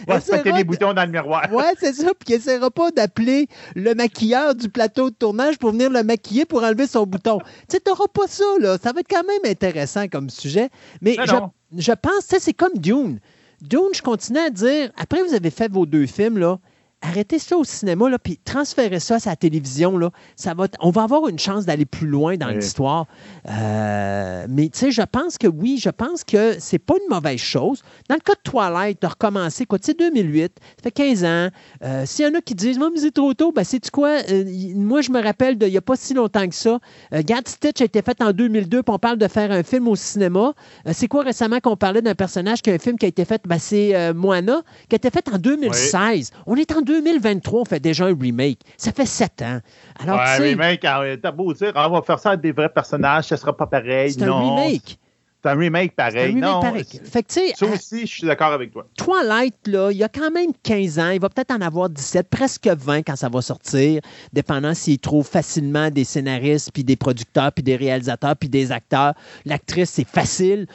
va 0.08 0.20
se 0.20 0.32
péter 0.32 0.40
essaiera 0.40 0.58
les 0.58 0.64
de- 0.64 0.68
boutons 0.70 0.94
dans 0.94 1.04
le 1.06 1.12
miroir. 1.12 1.52
Ouais, 1.52 1.74
c'est 1.80 1.94
ça. 1.94 2.08
Puis 2.18 2.30
il 2.30 2.34
essaiera 2.36 2.72
pas 2.72 2.92
d'appeler 2.92 3.48
le 3.76 3.94
maquilleur 3.94 4.56
du 4.56 4.70
plateau 4.70 5.10
de 5.10 5.16
tournage 5.16 5.58
pour 5.58 5.72
venir 5.72 5.90
le 5.90 6.04
maquiller 6.04 6.46
pour 6.46 6.64
enlever 6.64 6.88
son 6.88 7.06
bouton. 7.06 7.40
Tu 7.70 7.78
sais, 7.78 7.80
t'auras 7.80 8.08
pas 8.14 8.28
ça, 8.28 8.44
là. 8.60 8.78
Ça 8.82 8.92
va 8.92 9.00
être 9.02 9.08
quand 9.10 9.24
même 9.24 9.52
intéressant 9.52 10.08
comme 10.08 10.30
sujet. 10.30 10.70
Mais 11.02 11.16
je, 11.26 11.34
non. 11.34 11.52
je 11.78 11.92
pense, 11.92 12.28
tu 12.28 12.36
sais, 12.36 12.40
c'est 12.40 12.54
comme 12.54 12.78
Dune. 12.78 13.20
Dune, 13.62 13.90
je 13.96 14.02
continue 14.02 14.40
à 14.40 14.50
dire, 14.50 14.92
après 14.98 15.24
vous 15.24 15.34
avez 15.34 15.50
fait 15.50 15.72
vos 15.72 15.86
deux 15.86 16.06
films, 16.06 16.38
là, 16.38 16.60
arrêtez 17.06 17.38
ça 17.38 17.58
au 17.58 17.64
cinéma, 17.64 18.10
là, 18.10 18.18
puis 18.18 18.40
transférez 18.44 19.00
ça 19.00 19.16
à 19.16 19.30
la 19.30 19.36
télévision, 19.36 19.98
là. 19.98 20.10
Ça 20.36 20.54
va, 20.54 20.68
on 20.80 20.90
va 20.90 21.04
avoir 21.04 21.28
une 21.28 21.38
chance 21.38 21.66
d'aller 21.66 21.86
plus 21.86 22.08
loin 22.08 22.38
dans 22.38 22.48
Oui. 22.48 22.56
l'histoire. 22.56 23.06
Euh, 23.50 24.46
mais 24.50 24.70
tu 24.70 24.80
sais, 24.80 24.92
je 24.92 25.02
pense 25.02 25.38
que 25.38 25.48
oui, 25.48 25.78
je 25.82 25.90
pense 25.90 26.24
que 26.24 26.56
c'est 26.60 26.80
pas 26.80 26.96
une 26.96 27.14
mauvaise 27.14 27.40
chose. 27.40 27.82
Dans 28.10 28.16
le 28.16 28.22
cas 28.22 28.34
de 28.34 28.50
Twilight, 28.50 29.02
de 29.02 29.08
recommencer, 29.08 29.66
quoi, 29.66 29.80
tu 29.80 29.88
sais, 29.88 29.94
2008, 29.98 30.54
ça 30.78 30.84
fait 30.84 30.92
15 30.92 31.24
ans. 31.26 31.50
Euh, 31.84 32.06
S'il 32.06 32.26
y 32.26 32.28
en 32.28 32.34
a 32.36 32.42
qui 32.42 32.56
disent, 32.56 32.78
moi, 32.80 32.90
mais 32.94 33.00
c'est 33.00 33.12
trop 33.12 33.34
tôt, 33.34 33.52
ben, 33.52 33.64
c'est 33.64 33.90
quoi? 33.92 34.10
Euh, 34.30 34.46
moi, 34.76 35.02
je 35.02 35.12
me 35.12 35.22
rappelle 35.22 35.58
d'il 35.58 35.70
n'y 35.70 35.78
a 35.78 35.82
pas 35.82 35.96
si 35.96 36.14
longtemps 36.14 36.48
que 36.48 36.56
ça. 36.56 36.80
Gad 37.12 37.48
Stitch 37.48 37.82
a 37.82 37.86
été 37.86 38.02
fait 38.02 38.22
en 38.22 38.32
2002, 38.32 38.82
puis 38.84 38.94
on 38.94 39.00
parle 39.00 39.18
de 39.18 39.28
faire 39.28 39.52
un 39.52 39.64
film 39.64 39.88
au 39.88 39.96
cinéma. 39.96 40.54
C'est 40.92 41.08
quoi 41.08 41.24
récemment 41.24 41.60
qu'on 41.60 41.76
parlait 41.76 42.02
d'un 42.02 42.16
personnage 42.16 42.62
qui 42.62 42.70
a 42.72 42.74
un 42.74 42.80
film 42.80 42.98
qui 42.98 43.06
a 43.06 43.10
été 43.10 43.26
fait? 43.26 43.42
Ben, 43.46 43.60
c'est 43.60 43.96
euh, 43.96 44.14
Moana, 44.14 44.62
qui 44.90 44.96
a 44.96 44.98
été 44.98 45.10
fait 45.10 45.28
en 45.34 45.38
2016. 45.38 46.32
On 46.46 46.56
est 46.56 46.72
en 46.72 46.82
2023, 47.02 47.62
on 47.62 47.66
fait 47.66 47.80
déjà 47.80 48.06
un 48.06 48.16
remake. 48.20 48.60
Ça 48.78 48.92
fait 48.92 49.06
7 49.06 49.42
ans. 49.42 49.60
Alors, 50.00 50.18
ouais, 50.18 50.24
tu 50.38 50.42
sais, 50.44 50.50
remake, 50.50 50.86
hein, 50.86 51.16
t'as 51.22 51.32
beau 51.32 51.54
dire, 51.54 51.72
Ah, 51.76 51.90
on 51.90 51.94
va 51.94 52.02
faire 52.02 52.20
ça 52.20 52.30
avec 52.30 52.42
des 52.42 52.52
vrais 52.52 52.70
personnages, 52.70 53.26
ça 53.26 53.38
sera 53.38 53.56
pas 53.56 53.68
pareil. 53.68 54.12
c'est 54.14 54.24
un 54.24 54.34
remake. 54.40 54.98
C'est 55.44 55.50
un 55.50 55.56
remake 55.58 55.94
C'est 55.98 56.04
un 56.04 56.10
pareil. 56.12 56.28
remake 56.28 56.44
non, 56.44 56.60
pareil. 56.62 56.86
Fait 57.04 57.24
que, 57.24 57.34
Ça 57.34 57.66
à- 57.66 57.70
aussi, 57.74 58.02
je 58.02 58.06
suis 58.06 58.26
d'accord 58.28 58.54
avec 58.54 58.72
toi. 58.72 58.86
Twilight, 58.98 59.56
là, 59.68 59.92
il 59.92 59.98
y 59.98 60.04
a 60.04 60.08
quand 60.08 60.32
même 60.32 60.52
15 60.64 61.00
ans. 61.00 61.10
Il 61.10 61.20
va 61.20 61.28
peut-être 61.30 61.52
en 61.52 61.60
avoir 61.60 61.90
17, 61.90 62.30
presque 62.30 62.68
20 62.68 63.04
quand 63.04 63.16
ça 63.18 63.28
va 63.28 63.42
sortir, 63.42 64.00
dépendant 64.32 64.74
s'il 64.74 65.00
trouve 65.00 65.28
facilement 65.28 65.90
des 65.90 66.06
scénaristes, 66.06 66.72
puis 66.74 66.84
des 66.86 66.96
producteurs, 66.96 67.52
puis 67.52 67.62
des 67.64 67.76
réalisateurs, 67.76 68.36
puis 68.38 68.48
des 68.48 68.72
acteurs. 68.72 69.14
L'actrice, 69.46 69.90
c'est 69.90 70.08
facile. 70.08 70.66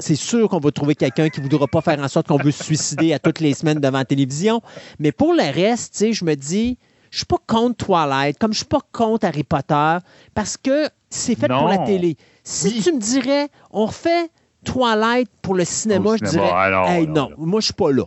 C'est 0.00 0.14
sûr 0.16 0.48
qu'on 0.48 0.58
va 0.60 0.70
trouver 0.72 0.94
quelqu'un 0.94 1.30
qui 1.30 1.40
ne 1.40 1.48
voudra 1.48 1.66
pas 1.66 1.80
faire 1.80 1.98
en 2.00 2.08
sorte 2.08 2.26
qu'on 2.28 2.36
veut 2.36 2.50
se 2.50 2.64
suicider 2.64 3.14
à 3.14 3.18
toutes 3.18 3.40
les 3.40 3.54
semaines 3.54 3.80
devant 3.80 3.98
la 3.98 4.04
télévision. 4.04 4.60
Mais 4.98 5.10
pour 5.12 5.32
le 5.32 5.50
reste, 5.54 5.92
tu 5.94 5.98
sais, 5.98 6.12
je 6.12 6.24
me 6.26 6.34
dis, 6.34 6.76
je 7.10 7.18
suis 7.18 7.26
pas 7.26 7.38
contre 7.46 7.86
Twilight, 7.86 8.38
comme 8.38 8.52
je 8.52 8.58
suis 8.58 8.66
pas 8.66 8.80
contre 8.92 9.26
Harry 9.26 9.42
Potter, 9.44 9.96
parce 10.34 10.58
que 10.58 10.88
c'est 11.08 11.34
fait 11.34 11.48
pour 11.48 11.68
la 11.68 11.78
télé. 11.78 12.18
Si 12.50 12.68
Oui. 12.68 12.80
tu 12.82 12.92
me 12.94 12.98
dirais, 12.98 13.48
on 13.70 13.84
refait 13.84 14.30
Twilight 14.64 15.28
pour 15.42 15.54
le 15.54 15.66
cinéma, 15.66 16.16
je 16.18 16.24
cinéma, 16.24 16.46
dirais, 16.46 16.56
ah 16.56 16.70
non, 16.70 16.86
hey, 16.86 17.06
non, 17.06 17.30
moi, 17.36 17.60
je 17.60 17.66
suis 17.66 17.74
pas 17.74 17.92
là. 17.92 18.04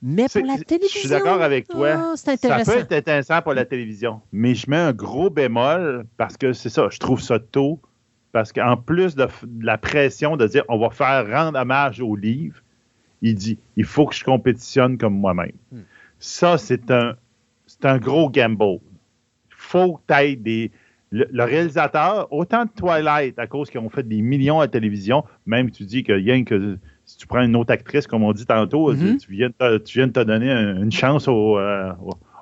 Mais 0.00 0.26
pour 0.32 0.44
la 0.46 0.56
je 0.58 0.62
télévision. 0.62 1.00
suis 1.00 1.08
d'accord 1.08 1.42
avec 1.42 1.66
toi. 1.66 2.12
c'est 2.16 2.24
Ça 2.26 2.32
intéressant. 2.32 2.72
peut 2.72 2.78
être 2.78 2.92
intéressant 2.92 3.42
pour 3.42 3.52
la 3.52 3.64
télévision, 3.64 4.20
mais 4.32 4.54
je 4.54 4.70
mets 4.70 4.76
un 4.76 4.92
gros 4.92 5.28
bémol 5.28 6.06
parce 6.16 6.36
que 6.36 6.52
c'est 6.52 6.68
ça, 6.70 6.86
je 6.88 6.98
trouve 6.98 7.20
ça 7.20 7.38
tôt. 7.40 7.80
Parce 8.32 8.52
qu'en 8.52 8.76
plus 8.76 9.16
de, 9.16 9.26
la 9.60 9.76
pression 9.76 10.36
de 10.36 10.46
dire 10.46 10.62
on 10.68 10.78
va 10.78 10.90
faire 10.90 11.26
rendre 11.28 11.58
hommage 11.58 12.00
au 12.00 12.14
livre, 12.14 12.58
il 13.22 13.34
dit 13.34 13.58
il 13.76 13.84
faut 13.84 14.06
que 14.06 14.14
je 14.14 14.22
compétitionne 14.22 14.98
comme 14.98 15.18
moi-même. 15.18 15.50
Hmm. 15.72 15.80
Ça, 16.20 16.56
c'est 16.58 16.92
un, 16.92 17.16
c'est 17.66 17.84
un 17.86 17.98
gros 17.98 18.30
gamble. 18.30 18.78
Il 19.48 19.56
faut 19.56 19.94
que 19.96 20.00
tu 20.14 20.14
aies 20.20 20.36
des. 20.36 20.70
Le, 21.12 21.26
le 21.32 21.42
réalisateur, 21.44 22.28
autant 22.32 22.64
de 22.64 22.70
Twilight, 22.70 23.38
à 23.38 23.46
cause 23.48 23.68
qu'ils 23.68 23.80
ont 23.80 23.88
fait 23.88 24.06
des 24.06 24.22
millions 24.22 24.60
à 24.60 24.64
la 24.64 24.68
télévision, 24.68 25.24
même 25.44 25.70
tu 25.70 25.84
dis 25.84 26.04
que 26.04 26.12
rien 26.12 26.44
que 26.44 26.78
si 27.04 27.16
tu 27.16 27.26
prends 27.26 27.42
une 27.42 27.56
autre 27.56 27.72
actrice, 27.72 28.06
comme 28.06 28.22
on 28.22 28.32
dit 28.32 28.46
tantôt, 28.46 28.92
Mhm. 28.92 29.18
tu, 29.18 29.26
tu 29.26 29.32
viens 29.32 29.48
de 29.48 29.54
te, 29.58 29.78
tu 29.78 29.98
viens 29.98 30.06
de 30.06 30.12
te 30.12 30.20
donner 30.20 30.50
un- 30.52 30.82
une 30.82 30.92
chance 30.92 31.26
au, 31.26 31.58
euh, 31.58 31.90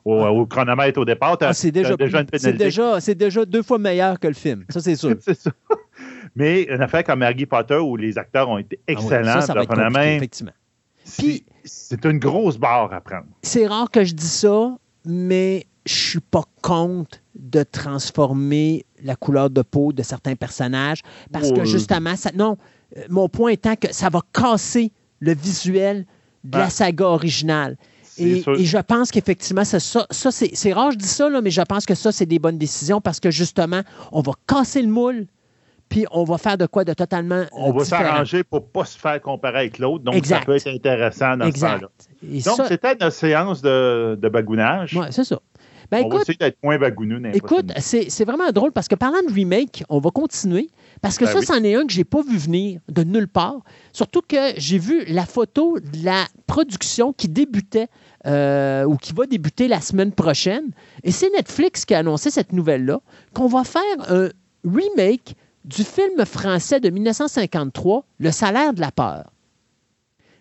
au, 0.05 0.13
au- 0.13 0.27
au 0.27 0.47
chronomètre 0.47 1.01
au 1.01 1.07
départ. 1.07 1.39
Ah, 1.41 1.55
c'est 1.55 1.71
déjà, 1.71 1.97
déjà 1.97 2.21
une 2.21 2.27
c'est 2.35 2.53
pénalité. 2.53 2.65
déjà, 2.65 2.99
déjà 3.15 3.45
deux 3.47 3.63
fois 3.63 3.79
meilleur 3.79 4.21
que 4.21 4.29
le 4.29 4.35
film. 4.35 4.65
Ça, 4.69 4.81
c'est 4.81 4.97
sûr. 4.97 5.17
C'est 5.21 5.35
ça. 5.39 5.51
Mais 6.37 6.65
une 6.65 6.83
affaire 6.83 7.03
comme 7.05 7.23
Harry 7.23 7.47
Potter 7.47 7.77
où 7.77 7.97
les 7.97 8.19
acteurs 8.19 8.49
ont 8.51 8.59
été 8.59 8.79
Ah 8.87 8.93
ouais, 8.93 8.93
excellents, 8.93 9.41
ça, 9.41 9.55
va 9.55 9.63
être 9.63 9.99
effectivement. 10.17 10.53
Puis- 11.19 11.45
c'est 11.65 12.05
une 12.05 12.19
grosse 12.19 12.59
barre 12.59 12.93
à 12.93 13.01
prendre. 13.01 13.27
C'est 13.43 13.67
rare 13.67 13.91
que 13.91 14.05
je 14.05 14.15
dis 14.15 14.27
ça, 14.29 14.77
mais 15.07 15.65
je 15.89 15.95
suis 16.11 16.21
pas 16.21 16.43
contre 16.63 17.19
de 17.35 17.63
transformer 17.63 18.85
la 19.03 19.17
couleur 19.17 19.51
de 19.51 19.63
peau 19.63 19.93
de 19.93 20.03
certains 20.03 20.35
personnages 20.37 21.03
parce 21.33 21.51
que 21.51 21.61
Ouais. 21.61 21.67
justement, 21.67 22.17
ça, 22.17 22.31
non, 22.35 22.57
euh, 22.97 23.03
mon 23.09 23.29
point 23.29 23.51
étant 23.53 23.77
que 23.77 23.93
ça 23.93 24.09
va 24.09 24.21
casser 24.33 24.93
le 25.21 25.35
visuel 25.35 26.05
de 26.45 26.59
la 26.59 26.65
Ah. 26.67 26.71
saga 26.71 27.07
originale. 27.07 27.77
Et, 28.21 28.43
je 28.65 28.79
pense 28.79 29.11
qu'effectivement, 29.13 29.65
c'est 29.65 29.79
ça. 29.81 30.07
ça 30.11 30.31
c'est 30.33 30.73
rare, 30.73 30.91
je 30.91 30.97
dis 30.99 31.07
ça, 31.07 31.29
là, 31.31 31.41
mais 31.41 31.51
je 31.53 31.63
pense 31.63 31.87
que 31.87 31.95
ça, 31.95 32.11
c'est 32.11 32.27
des 32.27 32.41
bonnes 32.41 32.59
décisions 32.59 33.01
parce 33.01 33.21
que 33.21 33.31
justement, 33.31 33.83
on 34.11 34.21
va 34.23 34.33
casser 34.47 34.83
le 34.83 34.89
moule, 34.89 35.27
puis 35.89 36.05
on 36.11 36.25
va 36.25 36.37
faire 36.37 36.59
de 36.59 36.67
quoi 36.67 36.85
de 36.85 36.93
totalement. 36.95 37.37
euh, 37.37 37.47
On 37.53 37.73
va 37.73 37.85
s'arranger 37.85 38.43
pour 38.43 38.61
ne 38.61 38.65
pas 38.67 38.85
se 38.85 38.99
faire 38.99 39.21
comparer 39.23 39.59
avec 39.61 39.79
l'autre. 39.79 40.03
Donc, 40.05 40.17
Exact. 40.17 40.41
ça 40.41 40.45
peut 40.47 40.57
être 40.57 40.67
intéressant 40.67 41.37
dans 41.37 41.47
ce 41.53 41.61
temps-là. 41.61 41.89
Et 42.29 42.43
Donc, 42.43 42.61
c'était 42.67 42.95
notre 43.01 43.13
séance 43.17 43.63
de, 43.63 44.19
de 44.21 44.29
bagounage. 44.29 44.95
ouais, 44.97 45.13
c'est 45.13 45.25
ça. 45.25 45.39
Ben, 45.91 46.03
on 46.05 46.09
va 46.09 46.17
écoute, 46.17 46.21
essayer 46.23 46.39
d'être 46.39 46.59
moins 46.63 46.79
les 46.79 47.37
Écoute, 47.37 47.73
c'est 47.79 48.25
vraiment 48.25 48.51
drôle 48.53 48.73
parce 48.73 48.89
que 48.89 48.95
parlant 48.95 49.23
de 49.27 49.33
remake, 49.33 49.85
on 49.89 50.01
va 50.01 50.11
continuer. 50.11 50.69
Parce 51.01 51.17
que 51.17 51.25
Ben 51.25 51.33
ça, 51.33 51.39
oui. 51.39 51.47
c'en 51.47 51.65
est 51.65 51.75
un 51.75 51.87
que 51.87 51.93
j'ai 51.93 52.05
pas 52.05 52.23
vu 52.23 52.37
venir 52.37 52.81
de 52.89 53.05
nulle 53.05 53.29
part. 53.29 53.61
Surtout 53.93 54.21
que 54.21 54.53
j'ai 54.57 54.79
vu 54.79 55.05
la 55.07 55.25
photo 55.25 55.79
de 55.79 56.05
la 56.05 56.27
production 56.47 57.13
qui 57.13 57.29
débutait 57.29 57.89
euh, 58.27 58.85
ou 58.85 58.97
qui 58.97 59.13
va 59.13 59.27
débuter 59.27 59.69
la 59.69 59.81
semaine 59.81 60.13
prochaine. 60.13 60.73
Et 61.05 61.13
c'est 61.13 61.31
Netflix 61.31 61.85
qui 61.85 61.95
a 61.95 62.01
annoncé 62.01 62.31
cette 62.31 62.53
nouvelle-là, 62.53 63.01
qu'on 63.33 63.47
va 63.47 63.65
faire 63.65 63.83
un 64.09 64.29
remake 64.65 65.37
du 65.65 65.85
film 65.85 66.25
français 66.25 66.81
de 66.81 66.91
1953, 66.91 68.05
Le 68.19 68.31
salaire 68.31 68.75
de 68.75 68.81
la 68.81 68.91
peur. 68.91 69.31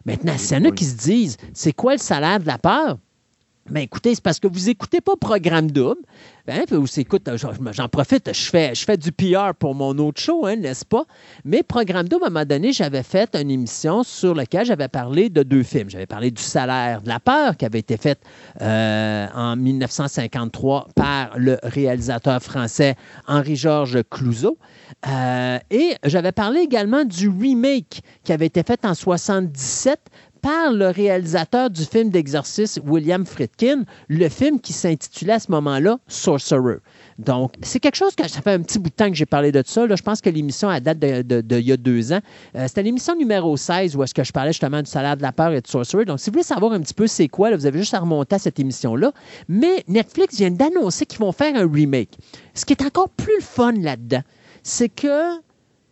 Maintenant, 0.06 0.38
s'il 0.38 0.58
y 0.58 0.62
en 0.62 0.66
a 0.66 0.72
qui 0.72 0.86
se 0.86 0.96
disent, 0.96 1.38
c'est 1.54 1.74
quoi 1.74 1.92
le 1.92 2.00
salaire 2.00 2.40
de 2.40 2.48
la 2.48 2.58
peur? 2.58 2.98
Ben 3.70 3.82
écoutez, 3.82 4.16
c'est 4.16 4.24
parce 4.24 4.40
que 4.40 4.48
vous 4.48 4.68
n'écoutez 4.68 5.02
pas 5.02 5.16
Programme 5.18 5.70
Double. 5.70 6.02
Puis 6.48 6.78
vous 6.78 7.00
écoute, 7.00 7.30
j'en 7.74 7.90
profite, 7.90 8.34
je 8.34 8.50
fais, 8.50 8.74
je 8.74 8.86
fais 8.86 8.96
du 8.96 9.12
PR 9.12 9.54
pour 9.60 9.76
mon 9.76 9.98
autre 9.98 10.22
show, 10.22 10.46
hein, 10.46 10.56
n'est-ce 10.56 10.86
pas? 10.86 11.04
Mais 11.44 11.62
Programme 11.62 12.08
Double, 12.08 12.24
à 12.24 12.28
un 12.28 12.30
moment 12.30 12.46
donné, 12.46 12.72
j'avais 12.72 13.04
fait 13.04 13.36
une 13.36 13.52
émission 13.52 14.04
sur 14.04 14.34
laquelle 14.34 14.66
j'avais 14.66 14.88
parlé 14.88 15.30
de 15.30 15.44
deux 15.44 15.64
films. 15.64 15.90
J'avais 15.90 16.06
parlé 16.06 16.32
du 16.32 16.42
salaire 16.42 17.02
de 17.02 17.10
la 17.10 17.20
peur 17.20 17.58
qui 17.58 17.66
avait 17.66 17.80
été 17.80 17.98
fait 17.98 18.18
euh, 18.62 19.28
en 19.36 19.58
1953 19.58 20.88
par 20.96 21.38
le 21.38 21.60
réalisateur 21.64 22.42
français 22.42 22.96
Henri-Georges 23.28 24.00
Clouzot. 24.10 24.58
Euh, 25.06 25.60
et 25.70 25.96
j'avais 26.06 26.32
parlé 26.32 26.62
également 26.62 27.04
du 27.04 27.28
remake 27.28 28.02
qui 28.24 28.32
avait 28.32 28.46
été 28.46 28.64
fait 28.64 28.86
en 28.86 28.94
77 28.94 30.00
par 30.48 30.72
le 30.72 30.88
réalisateur 30.88 31.70
du 31.70 31.84
film 31.84 32.10
d'exercice 32.10 32.80
William 32.86 33.26
Friedkin, 33.26 33.84
le 34.08 34.30
film 34.30 34.62
qui 34.62 34.72
s'intitulait 34.72 35.34
à 35.34 35.40
ce 35.42 35.52
moment-là 35.52 35.98
Sorcerer. 36.08 36.78
Donc, 37.20 37.52
c'est 37.62 37.82
quelque 37.82 37.98
chose 37.98 38.16
que 38.16 38.26
ça 38.30 38.42
fait 38.42 38.54
un 38.54 38.62
petit 38.62 38.80
bout 38.80 38.90
de 38.90 38.96
temps 38.96 39.10
que 39.10 39.16
j'ai 39.16 39.26
parlé 39.26 39.52
de 39.52 39.62
ça. 39.66 39.86
Je 39.94 40.02
pense 40.02 40.22
que 40.22 40.30
l'émission 40.30 40.70
à 40.70 40.80
date 40.80 41.00
de, 41.00 41.60
y 41.60 41.72
a 41.74 41.76
deux 41.76 42.14
ans. 42.14 42.22
Euh, 42.56 42.64
C'était 42.66 42.84
l'émission 42.84 43.14
numéro 43.14 43.58
16 43.58 43.98
où 43.98 44.04
est-ce 44.04 44.14
que 44.14 44.24
je 44.24 44.32
parlais 44.32 44.54
justement 44.54 44.82
du 44.82 44.90
salaire 44.90 45.18
de 45.18 45.22
la 45.22 45.34
peur 45.34 45.52
et 45.52 45.60
de 45.60 45.68
Sorcerer. 45.68 46.06
Donc, 46.06 46.22
si 46.22 46.30
vous 46.30 46.36
voulez 46.36 46.44
savoir 46.44 46.72
un 46.72 46.80
petit 46.80 46.94
peu 46.94 47.08
c'est 47.08 47.28
quoi, 47.28 47.54
vous 47.54 47.66
avez 47.66 47.80
juste 47.80 47.94
à 47.94 48.00
remonter 48.00 48.36
à 48.36 48.40
cette 48.40 48.58
émission-là. 48.58 49.12
Mais 49.50 49.84
Netflix 49.90 50.38
vient 50.38 50.52
d'annoncer 50.52 51.06
qu'ils 51.06 51.20
vont 51.20 51.34
faire 51.34 51.58
un 51.58 51.70
remake. 51.70 52.18
Ce 52.54 52.64
qui 52.64 52.72
est 52.72 52.84
encore 52.84 53.10
plus 53.10 53.36
le 53.36 53.44
fun 53.44 53.74
là-dedans, 53.74 54.24
c'est 54.64 54.88
que 54.88 55.42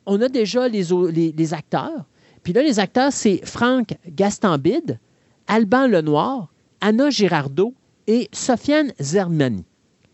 on 0.05 0.21
a 0.21 0.29
déjà 0.29 0.69
les 0.69 1.53
acteurs. 1.53 2.05
Puis 2.45 2.53
là, 2.53 2.61
les 2.61 2.79
acteurs, 2.79 3.11
c'est 3.11 3.41
Franck 3.43 3.97
Gastambide, 4.07 4.99
Alban 5.47 5.87
Lenoir, 5.87 6.53
Anna 6.79 7.09
Girardot 7.09 7.73
et 8.05 8.29
Sofiane 8.31 8.93
Zermani. 9.01 9.65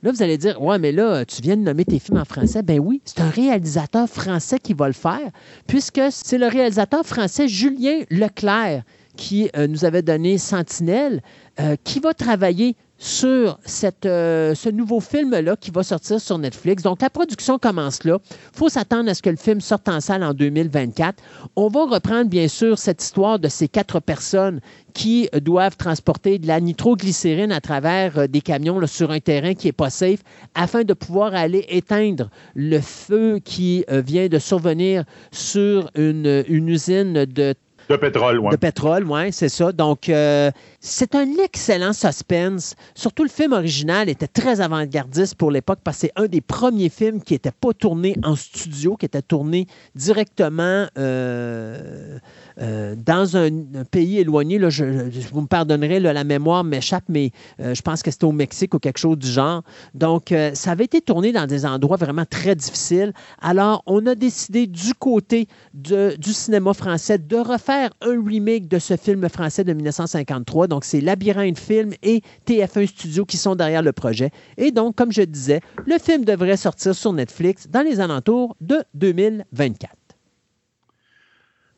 Là, 0.01 0.13
vous 0.13 0.23
allez 0.23 0.37
dire, 0.37 0.59
ouais, 0.61 0.79
mais 0.79 0.93
là, 0.93 1.25
tu 1.25 1.41
viens 1.41 1.57
de 1.57 1.61
nommer 1.61 1.83
tes 1.83 1.99
films 1.99 2.17
en 2.17 2.23
français. 2.23 2.63
Ben 2.63 2.79
oui, 2.79 3.01
c'est 3.03 3.19
un 3.19 3.29
réalisateur 3.29 4.07
français 4.07 4.59
qui 4.59 4.73
va 4.73 4.87
le 4.87 4.93
faire, 4.93 5.29
puisque 5.67 6.01
c'est 6.09 6.37
le 6.37 6.47
réalisateur 6.47 7.05
français 7.05 7.49
Julien 7.49 7.99
Leclerc 8.09 8.83
qui 9.17 9.49
euh, 9.57 9.67
nous 9.67 9.83
avait 9.83 10.01
donné 10.01 10.37
Sentinelle, 10.37 11.21
euh, 11.59 11.75
qui 11.83 11.99
va 11.99 12.13
travailler 12.13 12.77
sur 13.01 13.57
cette, 13.65 14.05
euh, 14.05 14.53
ce 14.53 14.69
nouveau 14.69 14.99
film-là 14.99 15.55
qui 15.55 15.71
va 15.71 15.81
sortir 15.81 16.21
sur 16.21 16.37
Netflix. 16.37 16.83
Donc, 16.83 17.01
la 17.01 17.09
production 17.09 17.57
commence 17.57 18.03
là. 18.03 18.19
Il 18.29 18.57
faut 18.59 18.69
s'attendre 18.69 19.09
à 19.09 19.15
ce 19.15 19.23
que 19.23 19.31
le 19.31 19.37
film 19.37 19.59
sorte 19.59 19.89
en 19.89 19.99
salle 20.01 20.23
en 20.23 20.35
2024. 20.35 21.15
On 21.55 21.67
va 21.67 21.85
reprendre, 21.85 22.29
bien 22.29 22.47
sûr, 22.47 22.77
cette 22.77 23.01
histoire 23.01 23.39
de 23.39 23.47
ces 23.47 23.67
quatre 23.67 23.99
personnes 23.99 24.61
qui 24.93 25.27
doivent 25.41 25.77
transporter 25.77 26.37
de 26.37 26.45
la 26.45 26.59
nitroglycérine 26.59 27.51
à 27.51 27.59
travers 27.59 28.19
euh, 28.19 28.27
des 28.27 28.41
camions 28.41 28.79
là, 28.79 28.85
sur 28.85 29.09
un 29.09 29.19
terrain 29.19 29.55
qui 29.55 29.67
n'est 29.67 29.73
pas 29.73 29.89
safe 29.89 30.19
afin 30.53 30.83
de 30.83 30.93
pouvoir 30.93 31.33
aller 31.33 31.65
éteindre 31.69 32.29
le 32.53 32.79
feu 32.81 33.39
qui 33.43 33.83
euh, 33.89 34.01
vient 34.05 34.27
de 34.27 34.37
survenir 34.37 35.05
sur 35.31 35.89
une, 35.95 36.43
une 36.47 36.69
usine 36.69 37.25
de 37.25 37.55
De 37.89 37.95
pétrole, 37.95 38.37
ouais. 38.37 38.51
de 38.51 38.57
pétrole, 38.57 39.05
oui, 39.09 39.31
c'est 39.31 39.49
ça. 39.49 39.71
Donc, 39.71 40.07
euh, 40.07 40.51
c'est 40.83 41.13
un 41.13 41.27
excellent 41.37 41.93
suspense. 41.93 42.75
Surtout, 42.95 43.21
le 43.21 43.29
film 43.29 43.53
original 43.53 44.09
était 44.09 44.27
très 44.27 44.61
avant-gardiste 44.61 45.35
pour 45.35 45.51
l'époque 45.51 45.77
parce 45.83 45.97
que 45.97 46.01
c'est 46.07 46.11
un 46.15 46.25
des 46.25 46.41
premiers 46.41 46.89
films 46.89 47.21
qui 47.21 47.33
n'était 47.33 47.51
pas 47.51 47.71
tourné 47.71 48.15
en 48.23 48.35
studio, 48.35 48.95
qui 48.97 49.05
était 49.05 49.21
tourné 49.21 49.67
directement 49.93 50.87
euh, 50.97 52.17
euh, 52.59 52.95
dans 52.97 53.37
un, 53.37 53.51
pays 53.91 54.17
éloigné. 54.17 54.57
Là, 54.57 54.71
je- 54.71 54.83
vous 55.31 55.41
me 55.41 55.47
pardonnerez, 55.47 55.99
la 55.99 56.23
mémoire 56.23 56.63
m'échappe, 56.63 57.03
mais 57.07 57.29
euh, 57.59 57.75
je 57.75 57.81
pense 57.83 58.01
que 58.01 58.09
c'était 58.09 58.25
au 58.25 58.31
Mexique 58.31 58.73
ou 58.73 58.79
quelque 58.79 58.97
chose 58.97 59.19
du 59.19 59.27
genre. 59.27 59.61
Donc, 59.93 60.33
ça 60.55 60.71
avait 60.71 60.85
été 60.85 60.99
tourné 61.01 61.31
dans 61.31 61.45
des 61.45 61.63
endroits 61.63 61.97
vraiment 61.97 62.25
très 62.25 62.55
difficiles. 62.55 63.13
Alors, 63.39 63.83
on 63.85 64.03
a 64.07 64.15
décidé 64.15 64.65
du 64.65 64.95
côté 64.95 65.47
du 65.75 66.33
cinéma 66.33 66.73
français 66.73 67.19
de 67.19 67.37
refaire 67.37 67.91
un 68.01 68.19
remake 68.25 68.67
de 68.67 68.79
ce 68.79 68.97
film 68.97 69.29
français 69.29 69.63
de 69.63 69.73
1953. 69.73 70.70
Donc, 70.71 70.85
c'est 70.85 71.01
Labyrinthe 71.01 71.59
Film 71.59 71.91
et 72.01 72.21
TF1 72.47 72.87
Studio 72.87 73.25
qui 73.25 73.35
sont 73.35 73.55
derrière 73.55 73.81
le 73.81 73.91
projet. 73.91 74.29
Et 74.57 74.71
donc, 74.71 74.95
comme 74.95 75.11
je 75.11 75.21
disais, 75.23 75.59
le 75.85 75.97
film 75.97 76.23
devrait 76.23 76.55
sortir 76.55 76.95
sur 76.95 77.11
Netflix 77.11 77.67
dans 77.67 77.81
les 77.81 77.99
alentours 77.99 78.55
de 78.61 78.77
2024. 78.93 79.91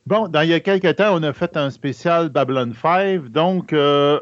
Bon, 0.06 0.28
dans 0.28 0.42
il 0.42 0.50
y 0.50 0.54
a 0.54 0.60
quelques 0.60 0.98
temps, 0.98 1.18
on 1.18 1.24
a 1.24 1.34
fait 1.34 1.58
un 1.58 1.72
spécial 1.72 2.30
Babylon 2.30 2.72
5. 2.80 3.30
Donc, 3.30 3.74
euh, 3.74 4.20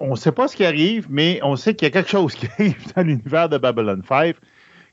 on 0.00 0.10
ne 0.10 0.16
sait 0.16 0.32
pas 0.32 0.48
ce 0.48 0.56
qui 0.56 0.64
arrive, 0.64 1.06
mais 1.08 1.38
on 1.44 1.54
sait 1.54 1.76
qu'il 1.76 1.86
y 1.86 1.90
a 1.90 1.92
quelque 1.92 2.10
chose 2.10 2.34
qui 2.34 2.48
arrive 2.58 2.92
dans 2.96 3.02
l'univers 3.02 3.48
de 3.48 3.58
Babylon 3.58 4.02
5. 4.08 4.34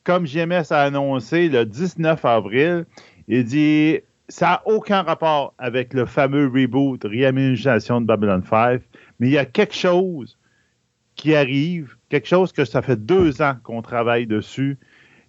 Comme 0.03 0.27
JMS 0.27 0.65
a 0.69 0.83
annoncé 0.83 1.49
le 1.49 1.65
19 1.65 2.23
avril, 2.23 2.85
il 3.27 3.45
dit 3.45 3.97
ça 4.31 4.45
n'a 4.45 4.61
aucun 4.65 5.01
rapport 5.01 5.53
avec 5.57 5.93
le 5.93 6.05
fameux 6.05 6.47
reboot, 6.47 7.03
réaménagation 7.03 7.99
de 7.99 8.05
Babylon 8.05 8.41
5, 8.49 8.81
mais 9.21 9.27
il 9.27 9.33
y 9.33 9.37
a 9.37 9.45
quelque 9.45 9.75
chose 9.75 10.37
qui 11.15 11.35
arrive, 11.35 11.95
quelque 12.09 12.27
chose 12.27 12.51
que 12.51 12.65
ça 12.65 12.81
fait 12.81 12.97
deux 12.97 13.41
ans 13.43 13.55
qu'on 13.63 13.83
travaille 13.83 14.25
dessus. 14.25 14.79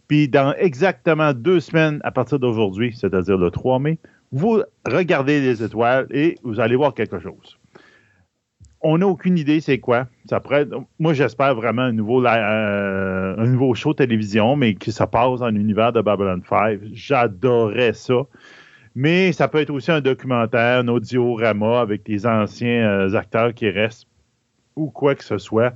Puis 0.08 0.28
dans 0.28 0.54
exactement 0.54 1.34
deux 1.34 1.60
semaines 1.60 2.00
à 2.02 2.10
partir 2.10 2.38
d'aujourd'hui, 2.38 2.96
c'est-à-dire 2.98 3.36
le 3.36 3.50
3 3.50 3.78
mai, 3.78 3.98
vous 4.32 4.62
regardez 4.86 5.42
les 5.42 5.62
étoiles 5.62 6.06
et 6.10 6.38
vous 6.42 6.58
allez 6.58 6.74
voir 6.74 6.94
quelque 6.94 7.18
chose. 7.18 7.58
On 8.80 8.98
n'a 8.98 9.06
aucune 9.06 9.36
idée 9.36 9.60
c'est 9.60 9.78
quoi. 9.78 10.08
Moi, 10.98 11.12
j'espère 11.12 11.54
vraiment 11.54 11.82
un 11.82 11.92
nouveau, 11.92 12.24
euh, 12.24 13.34
un 13.36 13.46
nouveau 13.46 13.74
show 13.74 13.92
télévision, 13.92 14.56
mais 14.56 14.74
que 14.74 14.90
ça 14.90 15.06
passe 15.06 15.40
dans 15.40 15.50
l'univers 15.50 15.92
de 15.92 16.00
Babylon 16.00 16.40
5. 16.48 16.80
J'adorais 16.92 17.92
ça. 17.92 18.22
Mais 18.94 19.32
ça 19.32 19.48
peut 19.48 19.58
être 19.60 19.70
aussi 19.70 19.90
un 19.90 20.00
documentaire, 20.00 20.80
un 20.80 20.88
audiorama 20.88 21.80
avec 21.80 22.04
des 22.04 22.26
anciens 22.26 22.88
euh, 22.88 23.14
acteurs 23.14 23.54
qui 23.54 23.70
restent 23.70 24.06
ou 24.76 24.90
quoi 24.90 25.14
que 25.14 25.24
ce 25.24 25.38
soit. 25.38 25.72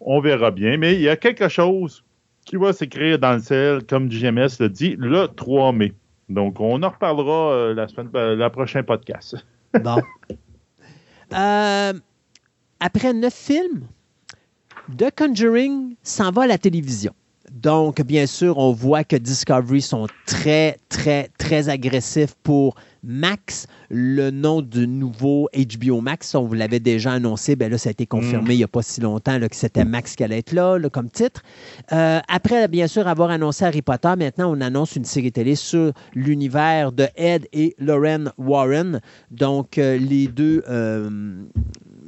On 0.00 0.20
verra 0.20 0.50
bien. 0.50 0.76
Mais 0.76 0.94
il 0.94 1.00
y 1.00 1.08
a 1.08 1.16
quelque 1.16 1.48
chose 1.48 2.04
qui 2.44 2.56
va 2.56 2.72
s'écrire 2.72 3.18
dans 3.18 3.34
le 3.34 3.40
ciel, 3.40 3.84
comme 3.88 4.08
GMS 4.08 4.58
le 4.60 4.68
dit, 4.68 4.96
le 4.98 5.26
3 5.26 5.72
mai. 5.72 5.92
Donc, 6.28 6.60
on 6.60 6.82
en 6.82 6.88
reparlera 6.88 7.52
euh, 7.52 7.74
la 7.74 7.88
semaine, 7.88 8.08
euh, 8.14 8.36
la 8.36 8.50
prochaine 8.50 8.84
podcast. 8.84 9.36
bon. 9.82 10.00
après 12.80 13.12
neuf 13.12 13.34
films, 13.34 13.86
The 14.96 15.10
Conjuring 15.16 15.96
s'en 16.02 16.30
va 16.30 16.42
à 16.42 16.46
la 16.46 16.58
télévision. 16.58 17.14
Donc, 17.52 18.00
bien 18.02 18.26
sûr, 18.26 18.56
on 18.56 18.72
voit 18.72 19.04
que 19.04 19.16
Discovery 19.16 19.82
sont 19.82 20.06
très, 20.26 20.78
très, 20.88 21.28
très 21.38 21.68
agressifs 21.68 22.34
pour 22.42 22.74
Max, 23.04 23.66
le 23.90 24.30
nom 24.30 24.62
du 24.62 24.86
nouveau 24.86 25.48
HBO 25.54 26.00
Max. 26.00 26.34
On 26.34 26.44
vous 26.44 26.54
l'avait 26.54 26.80
déjà 26.80 27.12
annoncé, 27.12 27.56
ben 27.56 27.70
là, 27.70 27.76
ça 27.76 27.88
a 27.88 27.92
été 27.92 28.06
confirmé 28.06 28.50
mm. 28.50 28.52
il 28.52 28.56
n'y 28.58 28.64
a 28.64 28.68
pas 28.68 28.82
si 28.82 29.00
longtemps 29.00 29.38
que 29.40 29.56
c'était 29.56 29.84
Max 29.84 30.14
qui 30.14 30.24
allait 30.24 30.38
être 30.38 30.52
là, 30.52 30.78
comme 30.90 31.10
titre. 31.10 31.42
Euh, 31.92 32.20
après, 32.28 32.68
bien 32.68 32.86
sûr, 32.86 33.06
avoir 33.06 33.30
annoncé 33.30 33.64
Harry 33.64 33.82
Potter, 33.82 34.14
maintenant, 34.16 34.56
on 34.56 34.60
annonce 34.60 34.96
une 34.96 35.04
série 35.04 35.32
télé 35.32 35.56
sur 35.56 35.92
l'univers 36.14 36.92
de 36.92 37.08
Ed 37.16 37.48
et 37.52 37.74
Lauren 37.78 38.32
Warren. 38.38 39.00
Donc, 39.30 39.78
euh, 39.78 39.98
les 39.98 40.28
deux 40.28 40.62
euh, 40.68 41.10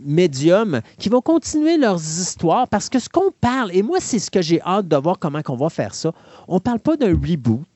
médiums 0.04 0.80
qui 0.98 1.08
vont 1.08 1.20
continuer 1.20 1.76
leurs 1.76 2.00
histoires 2.00 2.68
parce 2.68 2.88
que 2.88 2.98
ce 2.98 3.08
qu'on 3.08 3.30
parle, 3.40 3.70
et 3.74 3.82
moi, 3.82 3.98
c'est 4.00 4.18
ce 4.18 4.30
que 4.30 4.42
j'ai 4.42 4.60
hâte 4.62 4.88
de 4.88 4.96
voir 4.96 5.18
comment 5.18 5.40
on 5.48 5.56
va 5.56 5.70
faire 5.70 5.94
ça, 5.94 6.12
on 6.48 6.54
ne 6.54 6.60
parle 6.60 6.80
pas 6.80 6.96
d'un 6.96 7.12
reboot, 7.12 7.66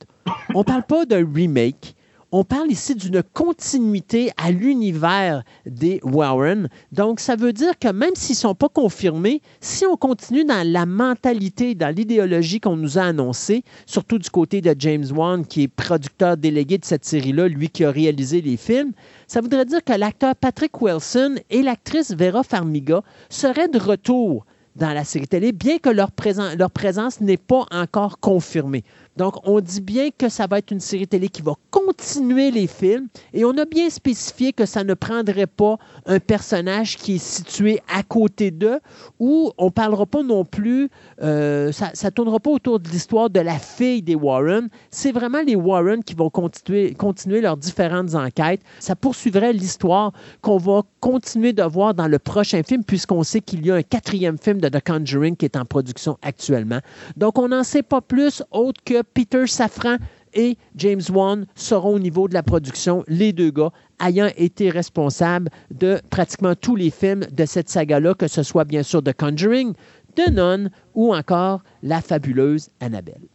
on 0.53 0.59
ne 0.59 0.63
parle 0.63 0.83
pas 0.83 1.05
d'un 1.05 1.27
remake, 1.33 1.95
on 2.31 2.43
parle 2.43 2.71
ici 2.71 2.95
d'une 2.95 3.23
continuité 3.33 4.31
à 4.37 4.51
l'univers 4.51 5.43
des 5.65 5.99
Warren. 6.03 6.69
Donc, 6.91 7.19
ça 7.19 7.35
veut 7.35 7.53
dire 7.53 7.77
que 7.79 7.91
même 7.91 8.15
s'ils 8.15 8.35
ne 8.35 8.39
sont 8.39 8.55
pas 8.55 8.69
confirmés, 8.69 9.41
si 9.61 9.85
on 9.85 9.97
continue 9.97 10.45
dans 10.45 10.67
la 10.67 10.85
mentalité, 10.85 11.73
dans 11.73 11.93
l'idéologie 11.93 12.59
qu'on 12.59 12.77
nous 12.77 12.99
a 12.99 13.03
annoncée, 13.03 13.63
surtout 13.85 14.19
du 14.19 14.29
côté 14.29 14.61
de 14.61 14.75
James 14.77 15.05
Wan, 15.11 15.45
qui 15.45 15.63
est 15.63 15.67
producteur 15.67 16.37
délégué 16.37 16.77
de 16.77 16.85
cette 16.85 17.05
série-là, 17.05 17.47
lui 17.47 17.69
qui 17.69 17.83
a 17.83 17.91
réalisé 17.91 18.41
les 18.41 18.57
films, 18.57 18.91
ça 19.27 19.41
voudrait 19.41 19.65
dire 19.65 19.83
que 19.83 19.93
l'acteur 19.93 20.35
Patrick 20.35 20.79
Wilson 20.81 21.35
et 21.49 21.63
l'actrice 21.63 22.13
Vera 22.13 22.43
Farmiga 22.43 23.01
seraient 23.29 23.67
de 23.69 23.79
retour 23.79 24.45
dans 24.75 24.93
la 24.93 25.03
série 25.03 25.27
télé, 25.27 25.51
bien 25.51 25.77
que 25.77 25.89
leur, 25.89 26.09
leur 26.57 26.71
présence 26.71 27.21
n'est 27.21 27.37
pas 27.37 27.65
encore 27.71 28.19
confirmée. 28.19 28.83
Donc, 29.19 29.35
on 29.43 29.59
dit 29.59 29.81
bien 29.81 30.11
que 30.17 30.29
ça 30.29 30.47
va 30.47 30.59
être 30.59 30.71
une 30.71 30.79
série 30.79 31.05
télé 31.05 31.27
qui 31.27 31.41
va 31.41 31.51
continuer 31.71 32.51
les 32.51 32.67
films 32.67 33.09
et 33.33 33.43
on 33.43 33.51
a 33.57 33.65
bien 33.65 33.89
spécifié 33.89 34.53
que 34.53 34.65
ça 34.65 34.85
ne 34.85 34.93
prendrait 34.93 35.45
pas 35.45 35.77
un 36.05 36.19
personnage 36.19 36.95
qui 36.95 37.15
est 37.15 37.23
situé 37.23 37.81
à 37.93 38.01
côté 38.01 38.49
d'eux 38.49 38.79
ou 39.19 39.51
on 39.57 39.65
ne 39.65 39.71
parlera 39.71 40.05
pas 40.05 40.23
non 40.23 40.45
plus, 40.45 40.89
euh, 41.21 41.73
ça 41.73 41.91
ne 42.01 42.09
tournera 42.11 42.39
pas 42.39 42.51
autour 42.51 42.79
de 42.79 42.87
l'histoire 42.87 43.29
de 43.29 43.41
la 43.41 43.59
fille 43.59 44.01
des 44.01 44.15
Warren. 44.15 44.69
C'est 44.89 45.11
vraiment 45.11 45.41
les 45.45 45.57
Warren 45.57 46.01
qui 46.01 46.13
vont 46.13 46.29
continuer, 46.29 46.93
continuer 46.93 47.41
leurs 47.41 47.57
différentes 47.57 48.15
enquêtes. 48.15 48.61
Ça 48.79 48.95
poursuivrait 48.95 49.51
l'histoire 49.51 50.13
qu'on 50.41 50.57
va 50.57 50.83
continuer 51.01 51.51
de 51.51 51.63
voir 51.63 51.93
dans 51.93 52.07
le 52.07 52.19
prochain 52.19 52.63
film 52.63 52.85
puisqu'on 52.85 53.23
sait 53.23 53.41
qu'il 53.41 53.65
y 53.65 53.71
a 53.71 53.75
un 53.75 53.83
quatrième 53.83 54.37
film 54.37 54.61
de 54.61 54.69
The 54.69 54.81
Conjuring 54.81 55.35
qui 55.35 55.43
est 55.43 55.57
en 55.57 55.65
production 55.65 56.17
actuellement. 56.21 56.79
Donc, 57.17 57.37
on 57.37 57.49
n'en 57.49 57.65
sait 57.65 57.83
pas 57.83 57.99
plus 57.99 58.41
autre 58.51 58.81
que 58.85 59.08
Peter 59.13 59.47
Safran 59.47 59.97
et 60.33 60.57
James 60.75 61.01
Wan 61.11 61.45
seront 61.55 61.95
au 61.95 61.99
niveau 61.99 62.27
de 62.27 62.33
la 62.33 62.43
production, 62.43 63.03
les 63.07 63.33
deux 63.33 63.51
gars 63.51 63.71
ayant 64.05 64.29
été 64.37 64.69
responsables 64.69 65.49
de 65.71 65.99
pratiquement 66.09 66.55
tous 66.55 66.75
les 66.75 66.89
films 66.89 67.25
de 67.31 67.45
cette 67.45 67.69
saga-là, 67.69 68.13
que 68.13 68.27
ce 68.27 68.43
soit 68.43 68.65
bien 68.65 68.83
sûr 68.83 69.03
The 69.03 69.13
Conjuring, 69.13 69.73
The 70.15 70.31
Nun 70.31 70.69
ou 70.93 71.13
encore 71.13 71.63
La 71.83 72.01
fabuleuse 72.01 72.69
Annabelle. 72.79 73.27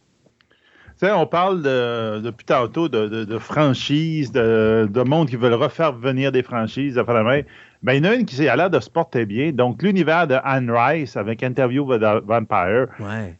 on 1.01 1.27
parle 1.27 1.61
de, 1.61 2.19
depuis 2.21 2.45
tantôt 2.45 2.89
de, 2.89 3.37
franchises, 3.37 4.31
de, 4.31 4.87
de, 4.89 5.01
monde 5.03 5.29
qui 5.29 5.35
veulent 5.35 5.53
refaire 5.53 5.93
venir 5.93 6.31
des 6.31 6.43
franchises, 6.43 6.97
enfin, 6.97 7.13
la 7.13 7.43
ben, 7.85 7.93
il 7.93 8.03
y 8.03 8.07
en 8.07 8.11
a 8.11 8.15
une 8.15 8.25
qui 8.25 8.49
a 8.49 8.55
l'air 8.55 8.71
de 8.71 8.79
se 8.79 8.89
porter 8.89 9.27
bien. 9.27 9.51
Donc, 9.51 9.83
l'univers 9.83 10.25
de 10.25 10.37
Anne 10.43 10.71
Rice 10.71 11.15
avec 11.15 11.43
Interview 11.43 11.83
with 11.83 12.01
a 12.01 12.19
Vampire, 12.19 12.87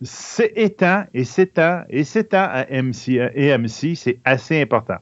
c'est 0.04 0.54
étant 0.56 1.04
et 1.16 1.24
s'étend 1.24 1.82
et 1.90 2.04
s'étend 2.04 2.48
à 2.52 2.66
MC, 2.70 3.20
AMC, 3.20 3.96
c'est 3.96 4.20
assez 4.24 4.62
important. 4.62 4.98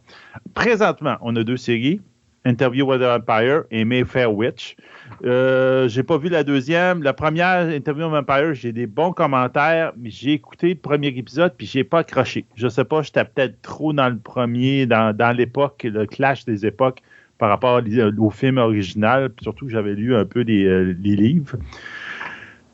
Présentement, 0.53 1.17
on 1.19 1.35
a 1.35 1.43
deux 1.43 1.57
séries. 1.57 1.99
Interview 2.45 2.85
with 2.89 3.01
a 3.01 3.17
Vampire 3.17 3.63
et 3.69 3.83
Mayfair 3.83 4.33
Witch. 4.33 4.77
Euh, 5.25 5.89
j'ai 5.89 6.03
pas 6.03 6.17
vu 6.17 6.29
la 6.29 6.45
deuxième. 6.45 7.03
La 7.03 7.11
première, 7.11 7.67
Interview 7.67 8.05
with 8.05 8.13
a 8.13 8.21
Vampire, 8.21 8.53
j'ai 8.53 8.71
des 8.71 8.87
bons 8.87 9.11
commentaires, 9.11 9.91
mais 9.97 10.09
j'ai 10.09 10.31
écouté 10.31 10.69
le 10.69 10.75
premier 10.75 11.07
épisode 11.07 11.53
puis 11.57 11.67
j'ai 11.67 11.83
pas 11.83 11.99
accroché. 11.99 12.45
Je 12.55 12.69
sais 12.69 12.85
pas, 12.85 13.01
j'étais 13.01 13.25
peut-être 13.25 13.61
trop 13.61 13.91
dans 13.91 14.07
le 14.07 14.17
premier, 14.17 14.85
dans, 14.85 15.13
dans 15.13 15.35
l'époque, 15.35 15.83
le 15.83 16.05
clash 16.05 16.45
des 16.45 16.65
époques 16.65 17.01
par 17.43 17.49
rapport 17.49 17.81
au 18.19 18.29
film 18.29 18.57
original, 18.57 19.29
surtout 19.41 19.65
que 19.65 19.71
j'avais 19.73 19.95
lu 19.95 20.15
un 20.15 20.23
peu 20.23 20.43
les, 20.43 20.63
euh, 20.63 20.95
livres. 21.01 21.57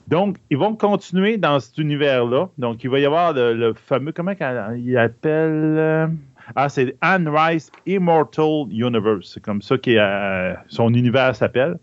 Donc, 0.07 0.37
ils 0.51 0.59
vont 0.59 0.75
continuer 0.75 1.37
dans 1.37 1.59
cet 1.59 1.79
univers-là. 1.79 2.49
Donc, 2.59 2.83
il 2.83 2.89
va 2.91 2.99
y 2.99 3.05
avoir 3.07 3.33
le, 3.33 3.73
fameux, 3.73 4.11
comment 4.11 4.33
il 4.77 4.95
appelle 4.95 5.75
euh, 5.75 6.07
Ah, 6.55 6.69
c'est 6.69 6.95
Anne 7.01 7.27
Rice 7.27 7.71
Immortal 7.87 8.67
Universe. 8.69 9.31
C'est 9.33 9.41
comme 9.41 9.63
ça 9.63 9.75
que 9.79 9.89
euh, 9.89 10.53
son 10.67 10.93
univers 10.93 11.35
s'appelle. 11.35 11.79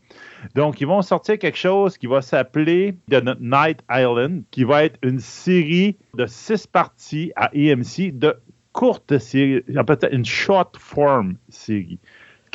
Donc, 0.55 0.81
ils 0.81 0.87
vont 0.87 1.03
sortir 1.03 1.41
quelque 1.41 1.59
chose 1.59 1.99
qui 1.99 2.07
va 2.07 2.23
s'appeler 2.23 2.97
The 3.11 3.37
Night 3.41 3.81
Island, 3.91 4.45
qui 4.53 4.63
va 4.63 4.85
être 4.85 5.01
une 5.03 5.19
série 5.19 5.97
de 6.15 6.27
six 6.27 6.69
parties 6.69 7.33
à 7.35 7.51
EMC 7.53 8.17
de 8.17 8.37
courte 8.77 9.17
série, 9.19 9.63
peut-être 9.63 10.13
une 10.13 10.27
short 10.27 10.77
form 10.77 11.37
série. 11.49 11.99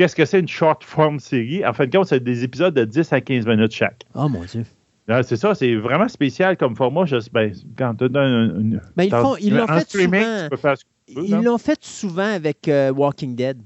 Qu'est-ce 0.02 0.16
que 0.16 0.26
c'est 0.26 0.40
une 0.40 0.48
short 0.48 0.84
form 0.84 1.20
série? 1.20 1.64
En 1.64 1.74
fin 1.74 1.86
de 1.86 1.96
compte, 1.96 2.08
c'est 2.08 2.24
des 2.24 2.44
épisodes 2.44 2.74
de 2.74 2.86
10 2.86 3.14
à 3.14 3.22
15 3.22 3.46
minutes 3.46 3.72
chaque. 3.72 4.04
Oh 4.16 4.28
mon 4.28 4.44
Dieu. 4.46 4.66
C'est 5.22 5.36
ça, 5.36 5.54
c'est 5.54 5.76
vraiment 5.76 6.08
spécial 6.08 6.58
comme 6.58 6.76
format. 6.76 7.06
Je, 7.06 7.18
ben, 7.32 7.54
quand 7.78 7.94
tu 7.94 8.06
une, 8.06 8.82
ben, 8.96 9.04
ils, 9.04 9.12
font, 9.12 9.36
ils 9.36 9.56
l'ont 9.56 9.68
fait 9.68 9.88
souvent. 9.88 10.50
ils 11.08 11.44
l'ont 11.44 11.60
fait 11.60 11.84
souvent 11.84 12.34
avec 12.34 12.68
euh, 12.68 12.92
Walking 12.92 13.36
Dead. 13.36 13.60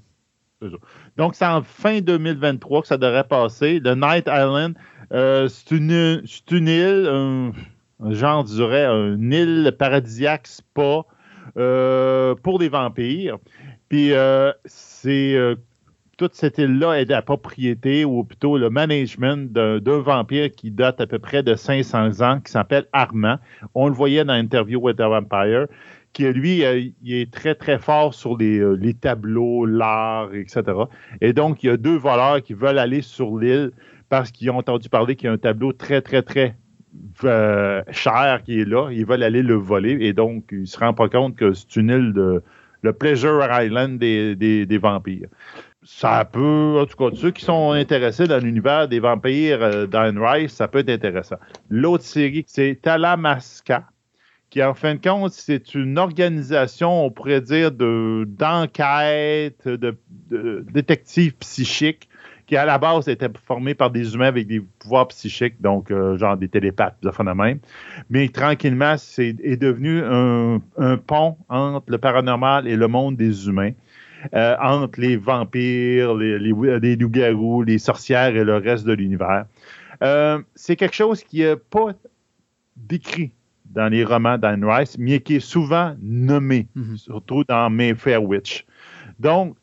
Donc, 1.16 1.36
c'est 1.36 1.46
en 1.46 1.62
fin 1.64 2.02
2023 2.02 2.82
que 2.82 2.88
ça 2.90 2.98
devrait 2.98 3.24
passer. 3.24 3.80
The 3.82 3.96
Night 3.96 4.28
Island, 4.28 4.76
euh, 5.14 5.48
c'est 5.48 5.72
une, 5.74 6.22
une, 6.52 6.68
île, 6.68 7.54
un, 8.04 8.12
genre, 8.12 8.46
je 8.46 8.56
dirais, 8.56 8.88
une 8.88 9.32
île 9.32 9.74
paradisiaque 9.80 10.48
spa 10.48 11.04
euh, 11.56 12.36
pour 12.36 12.60
des 12.60 12.68
vampires. 12.68 13.38
Puis, 13.88 14.12
c'est 14.66 15.56
toute 16.18 16.34
cette 16.34 16.58
île-là 16.58 16.94
est 16.94 17.10
la 17.10 17.22
propriété 17.22 18.06
ou 18.06 18.24
plutôt 18.24 18.58
le 18.58 18.70
management 18.70 19.52
d'un 19.52 20.00
vampire 20.00 20.50
qui 20.52 20.72
date 20.72 21.02
à 21.02 21.08
peu 21.08 21.20
près 21.20 21.44
de 21.44 21.56
500 21.56 22.22
ans, 22.22 22.40
qui 22.40 22.52
s'appelle 22.52 22.86
Armand. 22.94 23.38
On 23.74 23.88
le 23.88 23.94
voyait 23.94 24.24
dans 24.24 24.34
l'interview 24.34 24.80
with 24.80 24.98
the 24.98 25.02
Vampire, 25.02 25.68
qui 26.14 26.24
lui, 26.32 26.64
euh, 26.64 26.80
il 27.04 27.14
est 27.14 27.32
très, 27.32 27.56
très 27.56 27.78
fort 27.78 28.14
sur 28.14 28.38
les, 28.38 28.60
euh, 28.60 28.94
tableaux, 28.94 29.66
l'art, 29.66 30.34
etc. 30.34 30.64
Et 31.20 31.34
donc, 31.34 31.64
il 31.64 31.68
y 31.68 31.70
a 31.70 31.78
deux 31.78 31.98
voleurs 31.98 32.42
qui 32.42 32.54
veulent 32.54 32.80
aller 32.80 33.02
sur 33.02 33.38
l'île 33.38 33.72
parce 34.08 34.32
qu'ils 34.32 34.50
ont 34.50 34.58
entendu 34.58 34.88
parler 34.88 35.18
qu'il 35.18 35.28
y 35.28 35.30
a 35.30 35.34
un 35.34 35.38
tableau 35.38 35.74
très, 35.74 36.02
très, 36.02 36.22
très 36.22 36.56
euh, 37.26 37.82
cher 37.92 38.42
qui 38.46 38.62
est 38.62 38.66
là. 38.66 38.90
Ils 38.92 39.06
veulent 39.06 39.24
aller 39.24 39.42
le 39.42 39.56
voler 39.56 39.98
et 40.00 40.14
donc, 40.14 40.46
ils 40.52 40.62
ne 40.62 40.66
se 40.66 40.80
rendent 40.80 40.96
pas 40.96 41.10
compte 41.10 41.36
que 41.36 41.52
c'est 41.52 41.76
une 41.76 41.90
île 41.90 42.14
de 42.14 42.42
le 42.82 42.94
Pleasure 42.94 43.42
Island 43.52 43.98
des 43.98 44.80
vampires 44.80 45.28
ça 45.86 46.26
peut, 46.26 46.80
en 46.82 46.86
tout 46.88 46.98
cas, 46.98 47.16
ceux 47.16 47.30
qui 47.30 47.46
sont 47.46 47.72
intéressés 47.72 48.26
dans 48.26 48.44
l'univers 48.44 48.88
des 48.88 49.00
vampires 49.00 49.62
euh, 49.62 49.86
d'Anne 49.86 50.18
Rice, 50.18 50.54
ça 50.54 50.68
peut 50.68 50.80
être 50.80 50.90
intéressant. 50.90 51.36
L'autre 51.70 52.04
série, 52.04 52.44
c'est 52.48 52.80
Talamasca, 52.82 53.84
qui 54.50 54.64
en 54.64 54.74
fin 54.74 54.96
de 54.96 55.00
compte, 55.00 55.32
c'est 55.32 55.76
une 55.76 56.00
organisation, 56.00 57.06
on 57.06 57.12
pourrait 57.12 57.42
dire, 57.42 57.72
de, 57.72 58.26
d'enquête, 58.28 59.68
de, 59.68 59.96
de 60.32 60.66
détective 60.72 61.36
psychique, 61.36 62.10
qui 62.48 62.58
à 62.58 62.66
la 62.66 62.80
base 62.80 63.08
était 63.08 63.30
formée 63.46 63.76
par 63.76 63.92
des 63.92 64.16
humains 64.16 64.28
avec 64.28 64.48
des 64.48 64.62
pouvoirs 64.80 65.08
psychiques, 65.10 65.62
donc 65.62 65.92
euh, 65.92 66.18
genre 66.18 66.36
des 66.36 66.48
télépathes, 66.48 66.98
de 67.02 67.34
même. 67.34 67.60
Mais 68.10 68.28
tranquillement, 68.30 68.96
c'est 68.98 69.36
est 69.44 69.58
devenu 69.58 70.04
un 70.04 70.98
pont 71.06 71.38
entre 71.48 71.86
le 71.92 71.98
paranormal 72.00 72.68
et 72.68 72.76
le 72.76 72.88
monde 72.88 73.18
des 73.18 73.48
humains. 73.48 73.72
Euh, 74.34 74.56
entre 74.62 75.00
les 75.00 75.18
vampires, 75.18 76.16
les, 76.16 76.40
les, 76.40 76.96
loups-garous, 76.96 77.64
les 77.64 77.78
sorcières 77.78 78.36
et 78.36 78.44
le 78.44 78.58
reste 78.58 78.86
de 78.86 78.94
l'univers. 78.94 79.46
Euh, 80.04 80.42
c'est 80.56 80.76
quelque 80.76 80.96
chose 80.96 81.24
qui 81.24 81.40
n'est 81.40 81.56
pas 81.56 81.94
décrit 82.76 83.32
dans 83.66 83.88
les 83.88 84.04
romans 84.04 84.38
d'Anne 84.38 84.64
Rice, 84.66 84.98
mais 84.98 85.20
qui 85.20 85.36
est 85.36 85.40
souvent 85.40 85.96
nommé, 86.02 86.68
mhm. 86.76 86.98
surtout 86.98 87.44
dans 87.44 87.70
Mayfair 87.70 88.24
Witch. 88.24 88.66
Donc, 89.20 89.56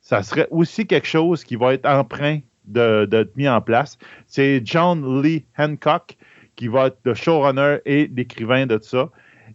ça 0.00 0.22
serait 0.22 0.48
aussi 0.50 0.86
quelque 0.86 1.06
chose 1.06 1.44
qui 1.44 1.56
va 1.56 1.74
être 1.74 1.86
emprunt 1.86 2.40
d'être 2.64 3.36
mis 3.36 3.48
en 3.48 3.60
place. 3.60 3.98
C'est 4.26 4.62
John 4.64 5.22
Lee 5.22 5.44
Hancock 5.58 6.16
qui 6.56 6.68
va 6.68 6.88
être 6.88 6.98
le 7.04 7.14
showrunner 7.14 7.78
et 7.86 8.08
l'écrivain 8.14 8.66
de 8.66 8.78
ça. 8.82 9.08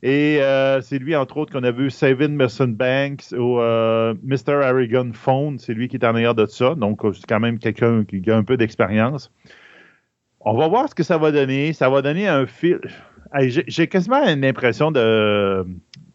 Et 0.03 0.39
euh, 0.41 0.81
c'est 0.81 0.99
lui, 0.99 1.15
entre 1.15 1.37
autres, 1.37 1.53
qu'on 1.53 1.63
a 1.63 1.71
vu 1.71 1.89
Saving 1.89 2.35
Merson 2.35 2.67
Banks 2.67 3.31
ou 3.31 3.59
euh, 3.59 4.13
Mr. 4.23 4.63
Aragon 4.63 5.11
Phone. 5.13 5.59
C'est 5.59 5.73
lui 5.73 5.87
qui 5.87 5.97
est 5.97 6.05
en 6.05 6.09
arrière 6.09 6.35
de 6.35 6.45
ça. 6.45 6.75
Donc, 6.75 7.01
c'est 7.13 7.25
quand 7.27 7.39
même 7.39 7.59
quelqu'un 7.59 8.03
qui 8.05 8.23
a 8.29 8.35
un 8.35 8.43
peu 8.43 8.57
d'expérience. 8.57 9.31
On 10.41 10.55
va 10.55 10.67
voir 10.67 10.89
ce 10.89 10.95
que 10.95 11.03
ça 11.03 11.17
va 11.17 11.31
donner. 11.31 11.73
Ça 11.73 11.89
va 11.89 12.01
donner 12.01 12.27
un 12.27 12.45
fil. 12.45 12.79
J'ai 13.39 13.87
quasiment 13.87 14.23
l'impression 14.23 14.91
de, 14.91 15.65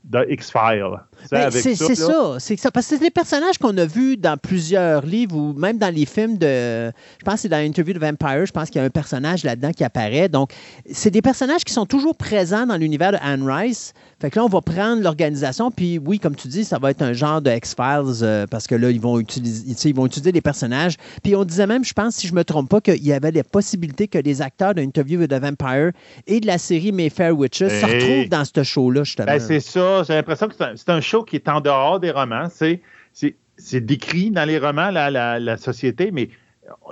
de 0.05 0.27
X-Files. 0.29 0.99
Ben, 1.31 1.51
c'est 1.51 1.75
ça, 1.75 2.37
c'est 2.39 2.57
ça. 2.57 2.71
Parce 2.71 2.87
que 2.87 2.97
c'est 2.97 3.03
des 3.03 3.11
personnages 3.11 3.59
qu'on 3.59 3.77
a 3.79 3.85
vus 3.85 4.17
dans 4.17 4.37
plusieurs 4.37 5.05
livres 5.05 5.37
ou 5.37 5.53
même 5.53 5.79
dans 5.79 5.95
les 5.95 6.07
films 6.07 6.39
de. 6.39 6.91
Je 7.19 7.25
pense 7.25 7.35
que 7.35 7.41
c'est 7.41 7.49
dans 7.49 7.59
l'interview 7.59 7.95
de 7.95 7.99
Vampire, 7.99 8.47
je 8.47 8.53
pense 8.53 8.71
qu'il 8.71 8.81
y 8.81 8.83
a 8.83 8.85
un 8.85 8.91
personnage 8.91 9.45
là-dedans 9.45 9.73
qui 9.73 9.85
apparaît. 9.85 10.29
Donc, 10.29 10.53
c'est 10.91 11.11
des 11.11 11.23
personnages 11.23 11.65
qui 11.65 11.73
sont 11.73 11.87
toujours 11.87 12.17
présents 12.17 12.67
dans 12.67 12.77
l'univers 12.77 13.13
de 13.13 13.19
Anne 13.23 13.49
Rice. 13.49 13.93
Fait 14.23 14.31
que 14.31 14.39
là, 14.39 14.45
on 14.45 14.49
va 14.49 14.61
prendre 14.61 15.03
l'organisation, 15.03 15.73
puis 15.73 15.99
oui, 15.99 16.21
comme 16.21 16.37
tu 16.37 16.47
dis, 16.47 16.65
ça 16.65 16.79
va 16.79 16.93
être 16.93 17.03
un 17.03 17.13
genre 17.13 17.43
de 17.43 17.51
X-Files 17.51 18.23
euh, 18.23 18.47
parce 18.47 18.69
que 18.69 18.77
là, 18.77 18.89
ils 18.91 19.01
vont 19.01 19.19
utiliser, 19.19 19.89
ils 19.89 19.95
vont 19.97 20.07
utiliser 20.07 20.31
des 20.31 20.41
personnages. 20.41 20.95
Puis 21.25 21.35
on 21.35 21.45
disait 21.45 21.67
même, 21.67 21.85
je 21.85 21.93
pense, 21.93 22.15
si 22.15 22.29
je 22.29 22.35
me 22.35 22.45
trompe 22.45 22.71
pas, 22.71 22.81
qu'il 22.81 23.05
y 23.05 23.13
avait 23.13 23.33
des 23.33 23.43
possibilités 23.43 24.07
que 24.07 24.19
les 24.19 24.41
acteurs 24.41 24.75
d'interview 24.77 25.27
de 25.27 25.37
Vampire 25.37 25.91
et 26.29 26.39
de 26.39 26.47
la 26.47 26.59
série 26.59 26.93
Mayfair 26.93 27.37
Witches 27.37 27.69
se 27.69 27.85
retrouvent 27.85 28.29
dans 28.29 28.45
ce 28.45 28.63
show-là, 28.63 29.03
justement. 29.03 29.27
Ben, 29.27 29.41
c'est 29.41 29.59
ça. 29.59 30.05
J'ai 30.05 30.15
l'impression 30.15 30.47
que 30.47 30.55
c'est 30.55 30.89
un, 30.89 31.01
show 31.01 31.12
qui 31.21 31.37
est 31.37 31.49
en 31.49 31.61
dehors 31.61 32.01
des 32.01 32.11
romans. 32.11 32.49
C'est 32.51 33.81
décrit 33.81 34.31
dans 34.31 34.45
les 34.45 34.59
romans, 34.59 34.91
la, 34.91 35.39
la, 35.39 35.57
société, 35.57 36.11
mais 36.11 36.31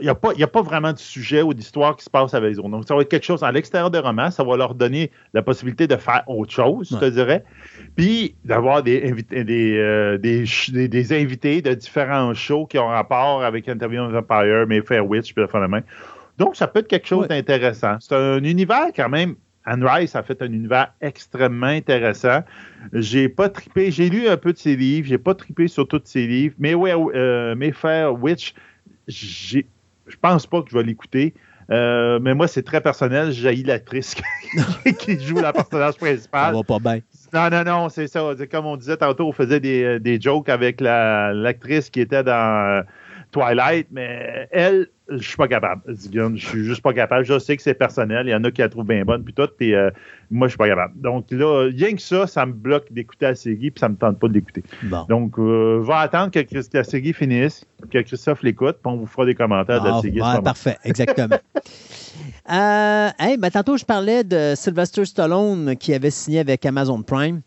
il 0.01 0.05
n'y 0.05 0.09
a, 0.09 0.14
pas, 0.14 0.31
a 0.39 0.47
pas 0.47 0.62
vraiment 0.62 0.93
de 0.93 0.99
sujet 0.99 1.43
ou 1.43 1.55
d'histoire 1.55 1.97
qui 1.97 2.05
se 2.05 2.11
passe 2.11 2.35
avec 2.35 2.59
autres. 2.59 2.68
Donc, 2.68 2.87
ça 2.87 2.95
va 2.95 3.03
être 3.03 3.09
quelque 3.09 3.25
chose 3.25 3.43
à 3.43 3.51
l'extérieur 3.53 3.91
des 3.91 3.99
romans. 3.99 4.31
Ça 4.31 4.45
va 4.45 4.57
leur 4.57 4.75
donner 4.75 5.11
la 5.33 5.43
possibilité 5.43 5.87
de 5.87 5.97
faire 5.97 6.23
autre 6.27 6.53
chose, 6.53 6.89
je 6.91 6.97
te 6.97 7.05
dirais. 7.09 7.45
Puis 7.97 8.35
d'avoir 8.45 8.83
des, 8.83 9.12
des, 9.31 9.77
euh, 9.79 10.18
des, 10.18 10.45
des, 10.89 11.12
invités 11.12 11.62
de 11.62 11.73
différents 11.75 12.35
shows 12.35 12.66
qui 12.66 12.79
ont 12.79 12.89
rapport 12.89 13.43
avec 13.43 13.68
Interview 13.68 14.03
of 14.03 14.14
Empire, 14.14 14.66
Mayfair 14.66 15.07
Witch, 15.07 15.35
puis 15.35 15.45
la 15.53 15.68
main. 15.68 15.83
Donc, 16.37 16.57
ça 16.57 16.66
peut 16.66 16.81
être 16.81 16.89
quelque 16.89 17.07
chose 17.07 17.29
d'intéressant. 17.29 17.97
C'est 18.01 18.14
un 18.14 18.43
univers 18.43 18.89
quand 18.95 19.09
même 19.09 19.37
Anne 19.64 19.84
Rice 19.84 20.16
a 20.16 20.22
fait 20.22 20.40
un 20.42 20.52
univers 20.52 20.92
extrêmement 21.00 21.66
intéressant. 21.66 22.40
J'ai 22.92 23.28
pas 23.28 23.48
tripé, 23.48 23.90
j'ai 23.90 24.08
lu 24.08 24.28
un 24.28 24.36
peu 24.36 24.52
de 24.52 24.58
ses 24.58 24.76
livres, 24.76 25.06
j'ai 25.08 25.18
pas 25.18 25.34
tripé 25.34 25.68
sur 25.68 25.86
tous 25.86 26.00
ses 26.04 26.26
livres, 26.26 26.54
mais 26.58 26.74
ouais, 26.74 26.94
euh, 26.94 27.54
Mayfair 27.54 28.14
Witch, 28.14 28.54
je 29.08 29.62
pense 30.20 30.46
pas 30.46 30.62
que 30.62 30.70
je 30.70 30.76
vais 30.76 30.84
l'écouter. 30.84 31.34
Euh, 31.70 32.18
mais 32.20 32.34
moi, 32.34 32.48
c'est 32.48 32.64
très 32.64 32.80
personnel. 32.80 33.30
J'ai 33.30 33.54
l'actrice 33.56 34.16
qui 34.98 35.20
joue 35.20 35.36
la 35.36 35.52
personnage 35.52 35.96
principal. 35.96 36.52
Ça 36.52 36.56
va 36.56 36.64
pas 36.64 36.78
bien. 36.80 37.00
Non, 37.32 37.48
non, 37.48 37.64
non, 37.64 37.88
c'est 37.88 38.08
ça. 38.08 38.32
Comme 38.50 38.66
on 38.66 38.76
disait 38.76 38.96
tantôt, 38.96 39.28
on 39.28 39.32
faisait 39.32 39.61
des, 39.61 40.00
des 40.00 40.20
jokes 40.20 40.48
avec 40.48 40.80
l'actrice 40.80 41.88
qui 41.88 42.00
était 42.00 42.24
dans 42.24 42.84
Twilight, 43.30 43.86
mais 43.92 44.48
elle, 44.50 44.88
je 45.11 45.26
suis 45.26 45.36
pas 45.36 45.48
capable. 45.48 45.82
Je 45.86 46.36
suis 46.36 46.64
juste 46.64 46.82
pas 46.82 46.92
capable. 46.92 47.24
Je 47.24 47.38
sais 47.38 47.56
que 47.56 47.62
c'est 47.62 47.74
personnel. 47.74 48.26
Il 48.26 48.30
y 48.30 48.34
en 48.34 48.44
a 48.44 48.50
qui 48.50 48.61
la 48.61 48.68
trouvent 48.68 48.86
bien 48.86 49.04
bonne, 49.04 49.24
puis 49.24 49.34
tout, 49.34 49.48
puis 49.58 49.74
euh, 49.74 49.90
moi, 50.30 50.46
je 50.46 50.52
suis 50.52 50.58
pas 50.58 50.68
capable. 50.68 51.00
Donc 51.00 51.26
là, 51.30 51.68
rien 51.68 51.94
que 51.94 52.00
ça, 52.00 52.26
ça 52.26 52.46
me 52.46 52.52
bloque 52.52 52.92
d'écouter 52.92 53.34
série, 53.34 53.70
puis 53.70 53.80
ça 53.80 53.88
me 53.88 53.96
tente 53.96 54.18
pas 54.18 54.28
d'écouiter. 54.28 54.62
Donc, 55.08 55.38
euh, 55.38 55.80
va 55.82 55.98
attendre 55.98 56.30
que, 56.30 56.40
la 56.72 56.84
série 56.84 57.12
finisse, 57.12 57.66
que 57.90 57.98
Christophe 57.98 58.42
l'écoute, 58.42 58.76
puis 58.82 58.92
on 58.92 58.96
vous 58.96 59.06
fera 59.06 59.26
des 59.26 59.34
commentaires 59.34 59.82
de 59.82 60.18
la 60.18 60.26
ah, 60.26 60.42
parfait, 60.42 60.76
exactement. 60.84 61.36
euh, 62.52 63.08
hey, 63.18 63.36
ben, 63.36 63.50
tantôt, 63.50 63.76
je 63.76 63.84
parlais 63.84 64.22
de 64.22 64.54
Sylvester 64.54 65.04
Stallone 65.04 65.76
qui 65.76 65.94
avait 65.94 66.11
signé 66.11 66.40
avec 66.40 66.64
Amazon 66.64 67.02
Prime. 67.02 67.40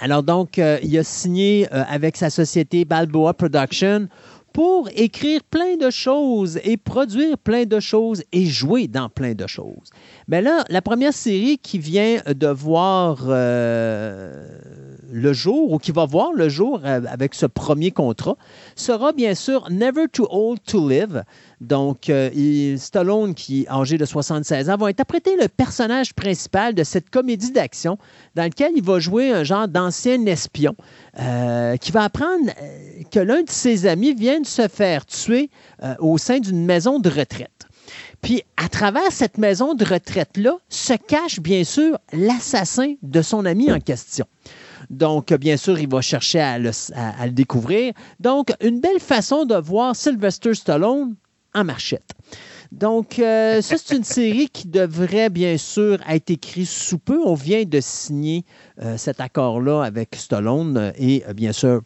Alors 0.00 0.24
donc, 0.24 0.58
euh, 0.58 0.78
il 0.82 0.98
a 0.98 1.04
signé 1.04 1.68
avec 1.70 2.16
sa 2.16 2.28
société 2.28 2.84
Balboa 2.84 3.32
Production 3.34 4.08
pour 4.54 4.88
écrire 4.94 5.42
plein 5.42 5.76
de 5.76 5.90
choses 5.90 6.60
et 6.62 6.76
produire 6.76 7.36
plein 7.36 7.64
de 7.64 7.80
choses 7.80 8.22
et 8.32 8.46
jouer 8.46 8.86
dans 8.86 9.08
plein 9.08 9.34
de 9.34 9.46
choses. 9.48 9.90
Mais 10.28 10.40
là, 10.40 10.64
la 10.70 10.80
première 10.80 11.12
série 11.12 11.58
qui 11.58 11.78
vient 11.78 12.20
de 12.24 12.46
voir 12.46 13.24
euh, 13.26 14.93
le 15.12 15.32
jour 15.32 15.72
ou 15.72 15.78
qui 15.78 15.92
va 15.92 16.04
voir 16.06 16.32
le 16.32 16.48
jour 16.48 16.80
euh, 16.84 17.00
avec 17.08 17.34
ce 17.34 17.46
premier 17.46 17.90
contrat 17.90 18.36
sera 18.76 19.12
bien 19.12 19.34
sûr 19.34 19.68
Never 19.70 20.06
Too 20.12 20.26
Old 20.30 20.60
to 20.66 20.88
Live. 20.88 21.22
Donc, 21.60 22.08
euh, 22.08 22.76
Stallone, 22.76 23.34
qui 23.34 23.62
est 23.62 23.68
âgé 23.68 23.98
de 23.98 24.04
76 24.04 24.70
ans, 24.70 24.76
va 24.76 24.86
interpréter 24.86 25.36
le 25.40 25.48
personnage 25.48 26.14
principal 26.14 26.74
de 26.74 26.84
cette 26.84 27.10
comédie 27.10 27.52
d'action 27.52 27.98
dans 28.34 28.42
laquelle 28.42 28.72
il 28.76 28.82
va 28.82 28.98
jouer 28.98 29.32
un 29.32 29.44
genre 29.44 29.68
d'ancien 29.68 30.24
espion 30.26 30.74
qui 31.80 31.92
va 31.92 32.02
apprendre 32.02 32.50
que 33.10 33.20
l'un 33.20 33.42
de 33.42 33.50
ses 33.50 33.86
amis 33.86 34.14
vient 34.14 34.40
de 34.40 34.46
se 34.46 34.66
faire 34.66 35.06
tuer 35.06 35.48
au 36.00 36.18
sein 36.18 36.40
d'une 36.40 36.64
maison 36.64 36.98
de 36.98 37.08
retraite. 37.08 37.68
Puis 38.24 38.42
à 38.56 38.70
travers 38.70 39.12
cette 39.12 39.36
maison 39.36 39.74
de 39.74 39.84
retraite-là 39.84 40.56
se 40.70 40.94
cache 40.94 41.40
bien 41.40 41.62
sûr 41.62 41.98
l'assassin 42.12 42.94
de 43.02 43.20
son 43.20 43.44
ami 43.44 43.70
en 43.70 43.80
question. 43.80 44.26
Donc, 44.90 45.32
bien 45.34 45.56
sûr, 45.56 45.78
il 45.78 45.88
va 45.88 46.00
chercher 46.00 46.40
à 46.40 46.58
le, 46.58 47.30
découvrir. 47.30 47.92
Donc, 48.20 48.52
une 48.60 48.80
belle 48.80 49.00
façon 49.00 49.44
de 49.44 49.54
voir 49.54 49.96
Sylvester 49.96 50.54
Stallone 50.54 51.14
en 51.54 51.64
marchette. 51.64 52.10
Donc, 52.72 53.20
euh, 53.20 53.62
ça, 53.62 53.76
c'est 53.78 53.96
une 53.96 54.04
série 54.04 54.48
qui 54.48 54.66
devrait 54.66 55.30
bien 55.30 55.56
sûr 55.56 55.98
être 56.08 56.30
écrite 56.30 56.66
sous 56.66 56.98
peu. 56.98 57.20
On 57.24 57.34
vient 57.34 57.64
de 57.64 57.80
signer 57.80 58.44
cet 58.96 59.20
accord-là 59.20 59.82
avec 59.82 60.14
Stallone 60.16 60.92
et 60.98 61.22
euh, 61.28 61.32
bien 61.32 61.52
sûr 61.52 61.82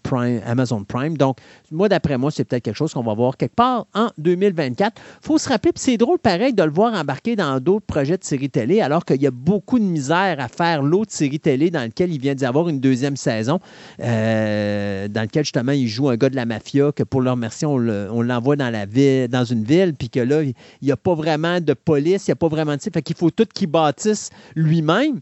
Amazon 0.46 0.84
Prime. 0.84 1.16
Donc, 1.16 1.36
moi, 1.70 1.88
d'après 1.88 2.16
moi, 2.16 2.30
c'est 2.30 2.44
peut-être 2.44 2.62
quelque 2.62 2.76
chose 2.76 2.94
qu'on 2.94 3.02
va 3.02 3.14
voir 3.14 3.36
quelque 3.36 3.54
part 3.54 3.86
en 3.94 4.08
2024. 4.18 4.94
Il 4.96 5.26
faut 5.26 5.38
se 5.38 5.48
rappeler, 5.48 5.72
puis 5.72 5.82
c'est 5.82 5.96
drôle 5.96 6.18
pareil 6.18 6.54
de 6.54 6.62
le 6.62 6.70
voir 6.70 6.94
embarquer 6.94 7.36
dans 7.36 7.60
d'autres 7.60 7.84
projets 7.86 8.16
de 8.16 8.24
séries 8.24 8.50
télé, 8.50 8.80
alors 8.80 9.04
qu'il 9.04 9.20
y 9.20 9.26
a 9.26 9.30
beaucoup 9.30 9.78
de 9.78 9.84
misère 9.84 10.36
à 10.38 10.48
faire 10.48 10.82
l'autre 10.82 11.12
série 11.12 11.40
télé 11.40 11.70
dans 11.70 11.80
laquelle 11.80 12.12
il 12.12 12.20
vient 12.20 12.34
d'y 12.34 12.46
avoir 12.46 12.68
une 12.68 12.80
deuxième 12.80 13.16
saison, 13.16 13.60
euh, 14.02 15.08
dans 15.08 15.20
laquelle 15.20 15.44
justement 15.44 15.72
il 15.72 15.88
joue 15.88 16.08
un 16.08 16.16
gars 16.16 16.30
de 16.30 16.36
la 16.36 16.46
mafia, 16.46 16.92
que 16.92 17.02
pour 17.02 17.20
leur 17.20 17.36
merci, 17.36 17.66
on 17.66 17.78
l'envoie 17.78 18.56
dans 18.56 18.70
la 18.70 18.86
ville, 18.86 19.28
dans 19.28 19.44
une 19.44 19.64
ville, 19.64 19.94
puis 19.94 20.08
que 20.08 20.20
là, 20.20 20.42
il 20.42 20.54
n'y 20.82 20.92
a 20.92 20.96
pas 20.96 21.14
vraiment 21.14 21.60
de 21.60 21.74
police, 21.74 22.26
il 22.26 22.30
n'y 22.30 22.32
a 22.32 22.36
pas 22.36 22.48
vraiment 22.48 22.76
de... 22.76 22.80
Fait 22.80 23.02
qu'il 23.02 23.16
faut 23.16 23.30
tout 23.30 23.46
qu'il 23.52 23.66
bâtisse 23.66 24.30
lui-même 24.54 25.20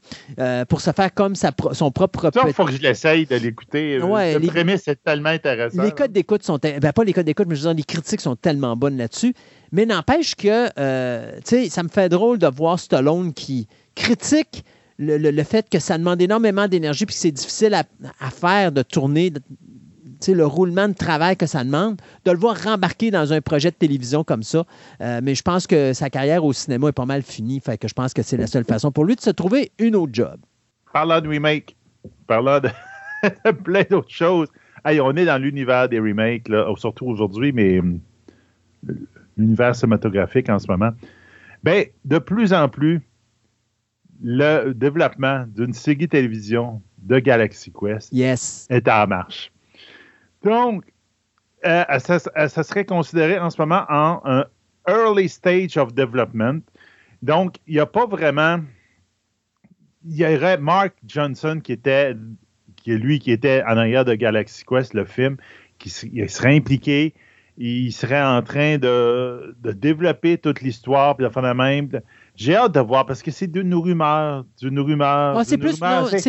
pour 0.69 0.81
se 0.81 0.93
faire 0.93 1.13
comme 1.13 1.35
sa 1.35 1.51
son 1.73 1.91
propre. 1.91 2.31
il 2.47 2.53
faut 2.53 2.65
que 2.65 2.73
je 2.73 2.79
l'essaye 2.79 3.27
de 3.27 3.37
l'écouter. 3.37 3.99
le 3.99 4.39
les, 4.39 4.47
prémisse 4.47 4.83
c'est 4.85 5.03
tellement 5.03 5.31
intéressant. 5.31 5.83
Les 5.83 5.93
codes 5.93 6.13
d'écoute 6.13 6.43
sont. 6.43 6.59
Ben, 6.63 6.81
pas 6.81 7.05
les 7.05 7.13
codes 7.13 7.27
d'écoute, 7.27 7.47
mais 7.49 7.57
je 7.57 7.63
veux 7.63 7.75
dire, 7.75 7.77
les 7.77 7.83
critiques 7.85 8.21
sont 8.21 8.37
tellement 8.37 8.77
bonnes 8.77 8.97
là-dessus. 8.97 9.35
Mais 9.73 9.87
n'empêche 9.87 10.35
que, 10.35 10.69
euh, 10.79 11.33
tu 11.39 11.43
sais, 11.45 11.69
ça 11.69 11.83
me 11.83 11.89
fait 11.89 12.09
drôle 12.09 12.39
de 12.39 12.47
voir 12.47 12.79
Stallone 12.79 13.33
qui 13.33 13.69
critique 13.95 14.65
le, 14.99 15.43
fait 15.43 15.69
que 15.69 15.79
ça 15.79 15.99
demande 15.99 16.23
énormément 16.23 16.69
d'énergie 16.69 17.05
puis 17.07 17.15
que 17.15 17.21
c'est 17.21 17.33
difficile 17.33 17.75
à, 17.75 18.31
faire 18.31 18.73
de 18.73 18.83
tourner 18.83 19.33
le 20.27 20.47
roulement 20.47 20.89
de 20.89 20.95
travail 20.95 21.37
que 21.37 21.47
ça 21.47 21.63
demande, 21.63 22.01
de 22.25 22.31
le 22.31 22.39
voir 22.39 22.57
rembarquer 22.63 23.11
dans 23.11 23.33
un 23.33 23.41
projet 23.41 23.71
de 23.71 23.77
télévision 23.77 24.25
comme 24.25 24.43
ça. 24.43 24.65
Euh, 25.01 25.21
mais 25.23 25.35
je 25.35 25.43
pense 25.43 25.67
que 25.67 25.93
sa 25.93 26.11
carrière 26.11 26.45
au 26.45 26.53
cinéma 26.53 26.89
est 26.89 26.93
pas 26.93 27.07
mal 27.07 27.23
finie. 27.23 27.61
Fait 27.61 27.79
que 27.79 27.89
je 27.89 27.95
pense 27.95 28.15
que 28.15 28.23
c'est 28.23 28.37
la 28.37 28.47
seule 28.47 28.65
façon 28.65 28.91
pour 28.91 29.05
lui 29.05 29.17
de 29.17 29.21
se 29.21 29.31
trouver 29.31 29.73
une 29.79 29.97
autre 29.97 30.13
job 30.15 30.39
parlant 30.97 31.21
de 31.21 31.29
remake, 31.29 31.77
parlant 32.27 32.59
de 32.59 32.71
plein 33.65 33.83
d'autres 33.91 34.09
choses. 34.09 34.49
Hey, 34.83 34.99
on 34.99 35.15
est 35.15 35.27
dans 35.27 35.37
l'univers 35.37 35.91
des 35.91 36.01
remakes, 36.01 36.49
là, 36.49 36.73
surtout 36.77 37.05
aujourd'hui, 37.05 37.53
mais 37.53 37.81
hum, 37.81 38.01
l'univers 39.37 39.77
cinématographique 39.77 40.49
en 40.49 40.59
ce 40.59 40.67
moment. 40.69 40.93
Ben, 41.63 41.85
de 42.07 42.19
plus 42.19 42.55
en 42.55 42.71
plus, 42.71 43.03
le 44.23 44.73
développement 44.73 45.45
d'une 45.49 45.75
série 45.75 46.09
télévision 46.09 46.81
de 46.97 47.19
Galaxy 47.19 47.71
Quest 47.79 48.11
est 48.71 48.89
en 48.89 49.07
marche. 49.07 49.53
Donc, 50.45 50.85
euh, 51.67 51.85
ça, 51.99 52.19
ça, 52.19 52.63
serait 52.63 52.87
considéré 52.87 53.39
en 53.39 53.51
ce 53.51 53.61
moment 53.61 53.85
en 53.91 54.23
un 54.25 54.47
early 54.89 55.29
stage 55.29 55.77
of 55.77 55.93
development. 55.93 56.63
Donc, 57.21 57.57
il 57.67 57.75
n'y 57.75 57.81
a 57.81 57.87
pas 57.87 58.07
vraiment 58.07 58.61
il 60.09 60.17
y 60.17 60.25
aurait 60.25 60.59
Mark 60.59 60.95
Johnson 61.07 61.61
qui 61.63 61.73
était, 61.73 62.15
qui 62.77 62.93
est 62.93 62.99
lui 62.99 63.19
qui 63.19 63.33
était 63.33 63.63
en 63.67 63.77
arrière 63.77 64.05
de 64.05 64.15
Galaxy 64.15 64.65
Quest, 64.65 64.95
le 64.95 65.05
film, 65.05 65.37
qui 65.79 65.91
serait 65.91 66.55
impliqué. 66.55 67.15
Il 67.59 67.91
serait 67.93 68.23
en 68.23 68.43
train 68.43 68.77
de, 68.77 69.57
développer 69.63 70.37
toute 70.37 70.61
l'histoire, 70.61 71.17
puis 71.17 71.27
de 71.27 71.33
faire 71.33 71.43
la 71.43 71.55
même. 71.55 71.89
J'ai 72.35 72.55
hâte 72.55 72.73
de 72.73 72.81
voir 72.81 73.07
parce 73.07 73.23
que 73.23 73.31
c'est 73.31 73.47
d'une 73.47 73.75
rumeur, 73.75 74.45
d'une 74.61 74.79
rumeur. 74.79 75.43
c'est 75.45 75.57
plus, 75.57 75.79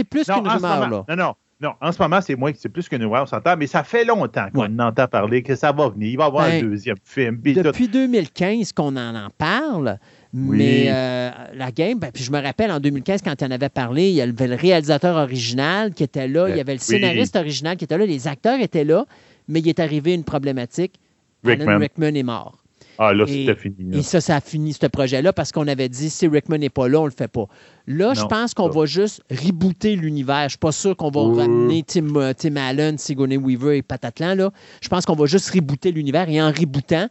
plus 0.09 0.25
qu'une 0.25 0.47
rumeur. 0.47 0.89
là. 0.89 1.05
Non, 1.09 1.15
non. 1.15 1.35
Non, 1.59 1.73
en 1.81 1.91
ce 1.91 1.99
moment, 1.99 2.21
c'est 2.21 2.35
moins 2.35 2.51
c'est 2.55 2.69
plus 2.69 2.87
qu'une 2.87 3.01
nouvelle, 3.01 3.23
on 3.23 3.25
s'entend, 3.25 3.57
mais 3.57 3.65
ça 3.65 3.83
fait 3.83 4.05
longtemps 4.05 4.47
qu'on 4.53 4.77
entend 4.77 5.07
parler 5.07 5.41
que 5.41 5.55
ça 5.55 5.71
va 5.71 5.89
venir. 5.89 6.09
Il 6.09 6.17
va 6.17 6.25
y 6.25 6.27
avoir 6.27 6.45
un 6.45 6.49
ben, 6.49 6.69
deuxième 6.69 6.97
film. 7.03 7.41
Depuis 7.41 7.87
2015 7.87 8.73
qu'on 8.73 8.95
en, 8.95 9.15
en 9.15 9.29
parle. 9.35 9.97
Mais 10.33 10.87
euh, 10.89 11.29
la 11.55 11.71
game, 11.71 11.99
ben, 11.99 12.11
puis 12.13 12.23
je 12.23 12.31
me 12.31 12.41
rappelle 12.41 12.71
en 12.71 12.79
2015, 12.79 13.21
quand 13.21 13.35
tu 13.35 13.45
en 13.45 13.51
avais 13.51 13.69
parlé, 13.69 14.09
il 14.09 14.15
y 14.15 14.21
avait 14.21 14.47
le 14.47 14.55
réalisateur 14.55 15.15
original 15.15 15.93
qui 15.93 16.03
était 16.03 16.27
là, 16.27 16.49
il 16.49 16.57
y 16.57 16.59
avait 16.59 16.73
le 16.73 16.79
scénariste 16.79 17.35
original 17.35 17.77
qui 17.77 17.85
était 17.85 17.97
là, 17.97 18.05
les 18.05 18.27
acteurs 18.27 18.59
étaient 18.59 18.83
là, 18.83 19.05
mais 19.47 19.59
il 19.59 19.69
est 19.69 19.79
arrivé 19.79 20.13
une 20.13 20.23
problématique. 20.23 20.99
Alan 21.45 21.79
Rickman 21.79 22.15
est 22.15 22.23
mort. 22.23 22.57
Ah, 22.99 23.13
là, 23.13 23.25
c'était 23.27 23.55
fini. 23.55 23.95
Et 23.95 24.01
ça, 24.01 24.21
ça 24.21 24.37
a 24.37 24.41
fini 24.41 24.73
ce 24.73 24.87
projet-là 24.87 25.31
parce 25.31 25.51
qu'on 25.51 25.67
avait 25.67 25.89
dit 25.89 26.09
si 26.09 26.27
Rickman 26.27 26.57
n'est 26.57 26.69
pas 26.69 26.87
là, 26.87 27.01
on 27.01 27.05
le 27.05 27.11
fait 27.11 27.27
pas. 27.27 27.45
Là, 27.85 28.13
je 28.15 28.25
pense 28.25 28.53
qu'on 28.53 28.69
va 28.69 28.85
juste 28.85 29.21
rebooter 29.29 29.95
l'univers. 29.95 30.43
Je 30.45 30.49
suis 30.49 30.57
pas 30.57 30.71
sûr 30.71 30.97
qu'on 30.97 31.11
va 31.11 31.21
ramener 31.21 31.83
Tim, 31.83 32.15
euh, 32.15 32.33
Tim, 32.35 32.55
Allen, 32.55 32.97
Sigourney 32.97 33.37
Weaver 33.37 33.77
et 33.77 33.81
Patatlan. 33.83 34.35
Là. 34.35 34.51
Je 34.81 34.89
pense 34.89 35.05
qu'on 35.05 35.15
va 35.15 35.27
juste 35.27 35.49
rebooter 35.51 35.91
l'univers 35.91 36.27
et 36.27 36.41
en 36.41 36.51
rebootant, 36.51 37.07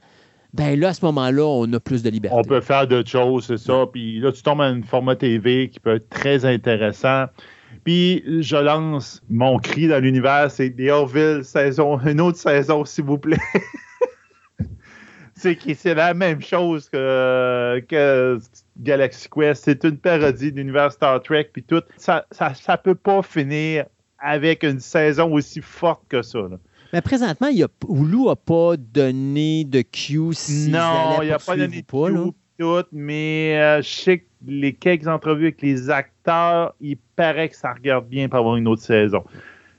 ben 0.56 0.78
là, 0.80 0.88
à 0.88 0.94
ce 0.94 1.04
moment-là, 1.04 1.44
on 1.44 1.70
a 1.72 1.80
plus 1.80 2.02
de 2.02 2.10
liberté. 2.10 2.36
On 2.38 2.42
peut 2.42 2.60
faire 2.60 2.86
d'autres 2.86 3.10
choses, 3.10 3.46
c'est 3.46 3.58
ça. 3.58 3.84
Puis 3.92 4.18
là, 4.20 4.32
tu 4.32 4.42
tombes 4.42 4.62
à 4.62 4.64
un 4.64 4.82
format 4.82 5.14
TV 5.14 5.68
qui 5.68 5.80
peut 5.80 5.96
être 5.96 6.08
très 6.08 6.44
intéressant. 6.44 7.26
Puis 7.84 8.24
je 8.40 8.56
lance 8.56 9.22
mon 9.28 9.58
cri 9.58 9.86
dans 9.86 10.02
l'univers, 10.02 10.50
c'est 10.50 10.70
The 10.70 10.90
Orville 10.90 11.44
saison, 11.44 12.00
une 12.00 12.20
autre 12.20 12.38
saison, 12.38 12.84
s'il 12.84 13.04
vous 13.04 13.18
plaît. 13.18 13.36
c'est 15.34 15.58
c'est 15.74 15.94
la 15.94 16.14
même 16.14 16.40
chose 16.40 16.88
que, 16.88 17.84
que 17.88 18.38
Galaxy 18.78 19.28
Quest. 19.28 19.64
C'est 19.64 19.84
une 19.84 19.98
parodie 19.98 20.52
de 20.52 20.56
l'univers 20.56 20.90
Star 20.90 21.22
Trek, 21.22 21.50
puis 21.52 21.62
tout. 21.62 21.82
Ça, 21.98 22.26
ça, 22.30 22.54
ça, 22.54 22.78
peut 22.78 22.94
pas 22.94 23.22
finir 23.22 23.84
avec 24.18 24.62
une 24.62 24.80
saison 24.80 25.32
aussi 25.32 25.60
forte 25.60 26.02
que 26.08 26.22
ça. 26.22 26.40
Mais 26.92 27.00
présentement, 27.00 27.48
il 27.48 27.62
a, 27.62 27.68
Hulu 27.88 28.26
n'a 28.26 28.36
pas 28.36 28.76
donné 28.76 29.64
de 29.64 29.82
cue 29.82 30.32
si 30.32 30.70
Non, 30.70 31.22
il 31.22 31.28
n'a 31.28 31.38
pas 31.38 31.56
donné 31.56 31.82
de 31.82 31.86
cue, 31.86 32.32
tout, 32.58 32.84
mais 32.92 33.58
euh, 33.58 33.82
je 33.82 33.88
sais 33.88 34.18
que 34.18 34.24
les 34.46 34.72
quelques 34.72 35.08
entrevues 35.08 35.46
avec 35.46 35.62
les 35.62 35.90
acteurs, 35.90 36.74
il 36.80 36.96
paraît 37.16 37.48
que 37.48 37.56
ça 37.56 37.72
regarde 37.72 38.06
bien 38.06 38.28
pour 38.28 38.38
avoir 38.38 38.56
une 38.56 38.68
autre 38.68 38.82
saison. 38.82 39.24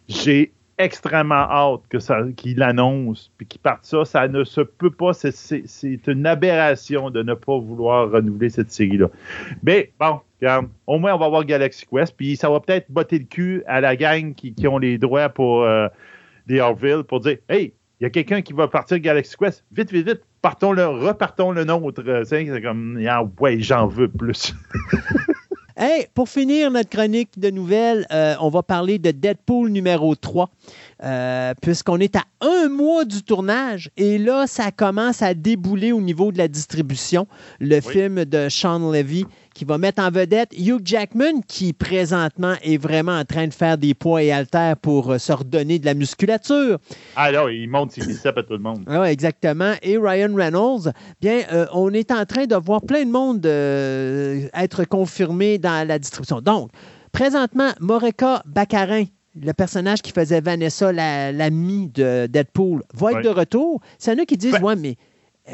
J'ai 0.08 0.51
extrêmement 0.78 1.36
hâte 1.36 1.82
que 1.89 1.99
ça, 1.99 2.22
qu'il 2.36 2.62
annonce 2.62 3.32
puis 3.38 3.47
qu'il 3.47 3.62
parte 3.62 3.86
ça. 3.86 4.05
Ça 4.05 4.28
ne 4.28 4.43
se 4.43 4.62
peut 4.62 4.91
pas. 4.91 5.12
C'est, 5.14 6.08
une 6.08 6.26
aberration 6.26 7.10
de 7.10 7.24
ne 7.24 7.34
pas 7.34 7.58
vouloir 7.58 8.12
renouveler 8.12 8.49
cette 8.49 8.72
série-là. 8.72 9.08
Mais 9.64 9.91
bon, 9.99 10.20
regarde, 10.39 10.68
au 10.86 10.99
moins 10.99 11.16
on 11.16 11.18
va 11.18 11.30
voir 11.30 11.45
Galaxy 11.45 11.86
Quest. 11.91 12.16
Puis 12.16 12.36
ça 12.36 12.49
va 12.49 12.60
peut-être 12.60 12.91
botter 12.91 13.20
le 13.20 13.26
cul 13.26 13.64
à 13.66 13.82
la 13.82 13.95
gang 13.95 14.34
qui, 14.36 14.53
ont 14.68 14.78
les 14.78 14.97
droits 14.97 15.30
pour 15.30 15.64
euh, 15.64 15.88
des 16.48 17.04
pour 17.08 17.20
dire 17.20 17.38
Hey, 17.50 17.74
il 18.00 18.04
y 18.04 18.06
a 18.08 18.10
quelqu'un 18.10 18.41
qui 18.41 18.54
va 18.54 18.68
partir 18.68 19.00
Galaxy 19.00 19.36
Quest. 19.38 19.64
Vite, 19.72 19.91
vite, 19.91 20.08
vite, 20.08 20.22
partons 20.41 20.72
le, 20.72 20.88
repartons 20.88 21.52
le 21.52 21.64
nôtre. 21.64 22.04
C'est 22.26 22.62
comme 22.62 23.04
ah, 23.08 23.24
ouais, 23.39 23.60
j'en 23.60 23.88
veux 23.88 24.08
plus. 24.08 24.54
Hey, 25.80 26.08
pour 26.16 26.28
finir 26.28 26.72
notre 26.72 26.89
chronique 26.89 27.38
de 27.38 27.52
nouvelles, 27.52 28.08
euh, 28.12 28.34
on 28.41 28.50
va 28.50 28.64
parler 28.64 28.98
de 28.98 29.12
Deadpool 29.12 29.70
numéro 29.70 30.16
3. 30.16 30.50
Euh, 31.04 31.54
puisqu'on 31.62 32.00
est 32.00 32.16
à 32.16 32.24
un 32.41 32.70
mois 32.70 33.06
du 33.06 33.22
tournage 33.22 33.91
et 33.98 34.18
là, 34.18 34.48
ça 34.48 34.72
commence 34.72 35.22
à 35.22 35.36
débouler 35.36 35.91
au 35.91 36.02
niveau 36.02 36.32
de 36.32 36.39
la 36.39 36.48
distribution. 36.48 37.28
Le 37.60 37.82
film 37.82 38.26
de 38.26 38.50
Sean 38.50 38.91
Levy 38.91 39.26
qui 39.54 39.64
va 39.64 39.78
mettre 39.78 40.02
en 40.02 40.10
vedette 40.10 40.54
Hugh 40.58 40.82
Jackman 40.84 41.41
qui 41.48 41.74
présentement 41.74 42.56
est 42.64 42.78
vraiment 42.78 43.18
en 43.18 43.26
train 43.26 43.48
de 43.48 43.54
faire 43.54 43.78
des 43.78 43.93
poids 43.93 44.24
et 44.24 44.32
haltères 44.32 44.78
pour 44.78 45.12
euh, 45.12 45.18
se 45.20 45.32
redonner 45.32 45.78
de 45.78 45.86
la 45.86 45.93
musculature. 45.93 46.80
Ah 47.16 47.32
là, 47.32 47.45
il 47.52 47.70
monte 47.70 47.91
ses 47.91 48.02
biceps 48.02 48.38
à 48.38 48.43
tout 48.43 48.54
le 48.54 48.60
monde. 48.60 48.84
Ah, 48.88 49.12
exactement. 49.12 49.74
Et 49.84 49.98
Ryan 49.98 50.34
Reynolds, 50.34 50.91
bien, 51.22 51.41
euh, 51.54 51.68
on 51.74 51.93
est 51.93 52.12
en 52.12 52.26
train 52.26 52.45
de 52.45 52.56
voir 52.56 52.82
plein 52.82 53.06
de 53.06 53.12
monde 53.12 53.45
être 53.45 54.84
confirmé 54.86 55.60
dans 55.60 55.88
la 55.88 56.00
distribution. 56.00 56.41
Donc, 56.41 56.72
présentement, 57.12 57.70
Moreka 57.80 58.41
Baccarin 58.45 59.06
le 59.42 59.54
personnage 59.54 60.02
qui 60.02 60.12
faisait 60.12 60.42
Vanessa, 60.42 60.92
l'amie 60.92 61.88
de 61.88 62.28
Deadpool, 62.28 62.84
va 62.94 63.12
être 63.14 63.22
de 63.22 63.30
retour. 63.30 63.82
C'est 63.98 64.12
en 64.12 64.18
a 64.22 64.26
qui 64.26 64.38
disent, 64.38 64.54
ben, 64.54 64.64
ouais, 64.64 64.76
mais 64.76 64.96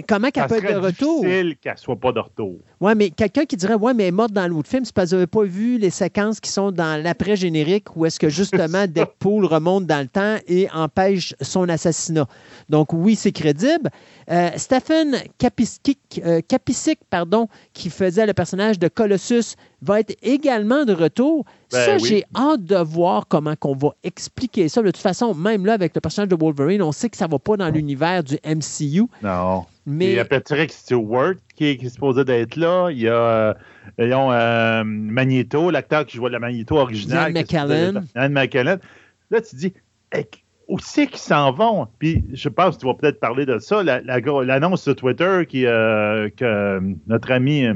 comment 0.08 0.30
qu'elle 0.30 0.48
peut 0.48 0.56
être 0.56 0.74
de 0.74 0.86
retour? 0.86 1.22
C'est 1.22 1.28
difficile 1.28 1.58
qu'elle 1.58 1.78
soit 1.78 1.96
pas 1.96 2.12
de 2.12 2.20
retour. 2.20 2.60
Oui, 2.84 2.92
mais 2.98 3.12
quelqu'un 3.12 3.46
qui 3.46 3.56
dirait, 3.56 3.76
ouais, 3.76 3.94
mais 3.94 4.04
elle 4.04 4.10
est 4.10 4.12
morte 4.12 4.34
dans 4.34 4.46
l'autre 4.46 4.68
film, 4.68 4.84
c'est 4.84 4.94
parce 4.94 5.12
que 5.12 5.16
vous 5.16 5.20
n'avez 5.22 5.28
pas 5.28 5.44
vu 5.44 5.78
les 5.78 5.90
séquences 5.90 6.42
qui 6.42 6.52
sont 6.52 6.70
dans 6.70 7.02
l'après-générique 7.02 7.96
où 7.96 8.06
est-ce 8.06 8.20
que 8.20 8.28
justement 8.28 8.88
Deadpool 8.90 9.46
remonte 9.46 9.86
dans 9.86 10.02
le 10.02 10.10
temps 10.10 10.36
et 10.50 10.68
empêche 10.74 11.34
son 11.40 11.70
assassinat. 11.70 12.28
Donc 12.68 12.92
oui, 12.92 13.16
c'est 13.16 13.32
crédible. 13.32 13.90
Euh, 14.30 14.50
Stephen 14.58 15.16
euh, 15.16 16.42
Kapisic, 16.46 17.00
pardon, 17.10 17.48
qui 17.72 17.90
faisait 17.90 18.26
le 18.26 18.34
personnage 18.34 18.78
de 18.80 18.90
Colossus, 18.90 19.56
va 19.82 20.02
être 20.02 20.18
également 20.22 20.84
de 20.84 20.92
retour. 20.92 21.46
Ben 21.72 21.86
ça, 21.86 21.98
j'ai 21.98 22.26
hâte 22.36 22.66
de 22.66 22.76
voir 22.76 23.28
comment 23.30 23.56
on 23.64 23.76
va 23.76 23.96
expliquer 24.04 24.68
ça. 24.68 24.82
De 24.82 24.88
toute 24.88 24.98
façon, 24.98 25.34
même 25.34 25.66
là, 25.66 25.72
avec 25.72 25.96
le 25.96 26.02
personnage 26.02 26.30
de 26.30 26.36
Wolverine, 26.36 26.82
on 26.82 26.92
sait 26.92 27.10
que 27.10 27.16
ça 27.16 27.28
ne 27.28 27.32
va 27.32 27.40
pas 27.40 27.56
dans 27.56 27.70
l'univers 27.70 28.26
du 28.26 28.38
MCU. 28.46 29.06
Non. 29.22 29.66
Mais... 29.86 30.12
Il 30.12 30.16
y 30.16 30.20
a 30.20 30.26
Patrick 30.26 30.72
Stewart 30.72 31.36
qui 31.56 31.66
est, 31.66 31.90
supposé 31.90 32.24
d'être 32.26 32.56
là. 32.56 32.90
Il 32.90 33.00
y 33.00 33.08
a 33.08 33.56
euh, 34.00 34.84
Magneto, 34.86 35.70
l'acteur 35.70 36.06
qui 36.06 36.18
jouait 36.18 36.30
la 36.30 36.40
Magneto 36.40 36.78
original. 36.78 37.32
Ian 38.16 38.30
McKellen. 38.30 38.80
Là, 39.30 39.42
tu 39.42 39.56
dis, 39.56 39.74
où 40.68 40.80
c'est 40.80 41.08
qu'ils 41.08 41.18
s'en 41.18 41.52
vont? 41.52 41.88
Puis 42.00 42.24
je 42.34 42.50
pense 42.50 42.76
que 42.76 42.82
tu 42.82 42.88
vas 42.88 42.94
peut-être 42.94 43.20
parler 43.20 43.46
de 43.46 43.60
ça, 43.60 43.84
l'annonce 43.84 44.86
de 44.86 44.94
Twitter 44.94 45.46
qui, 45.48 45.66
euh, 45.66 46.30
que 46.36 46.80
notre 47.08 47.32
ami 47.32 47.66
euh, 47.66 47.76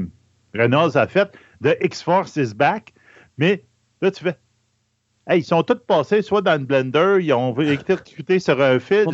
Reynolds 0.54 0.96
a 0.96 1.06
faite 1.06 1.32
de 1.60 1.76
X-Force 1.80 2.36
is 2.36 2.54
back. 2.54 2.92
Mais 3.36 3.64
là, 4.00 4.10
tu 4.10 4.24
fais. 4.24 4.36
Hey, 5.28 5.40
ils 5.40 5.44
sont 5.44 5.62
tous 5.62 5.78
passés 5.86 6.22
soit 6.22 6.40
dans 6.40 6.58
le 6.58 6.64
blender, 6.64 7.18
ils 7.20 7.32
ont 7.34 7.54
exécuté 7.60 8.38
sur 8.38 8.60
un 8.60 8.78
fil. 8.78 9.04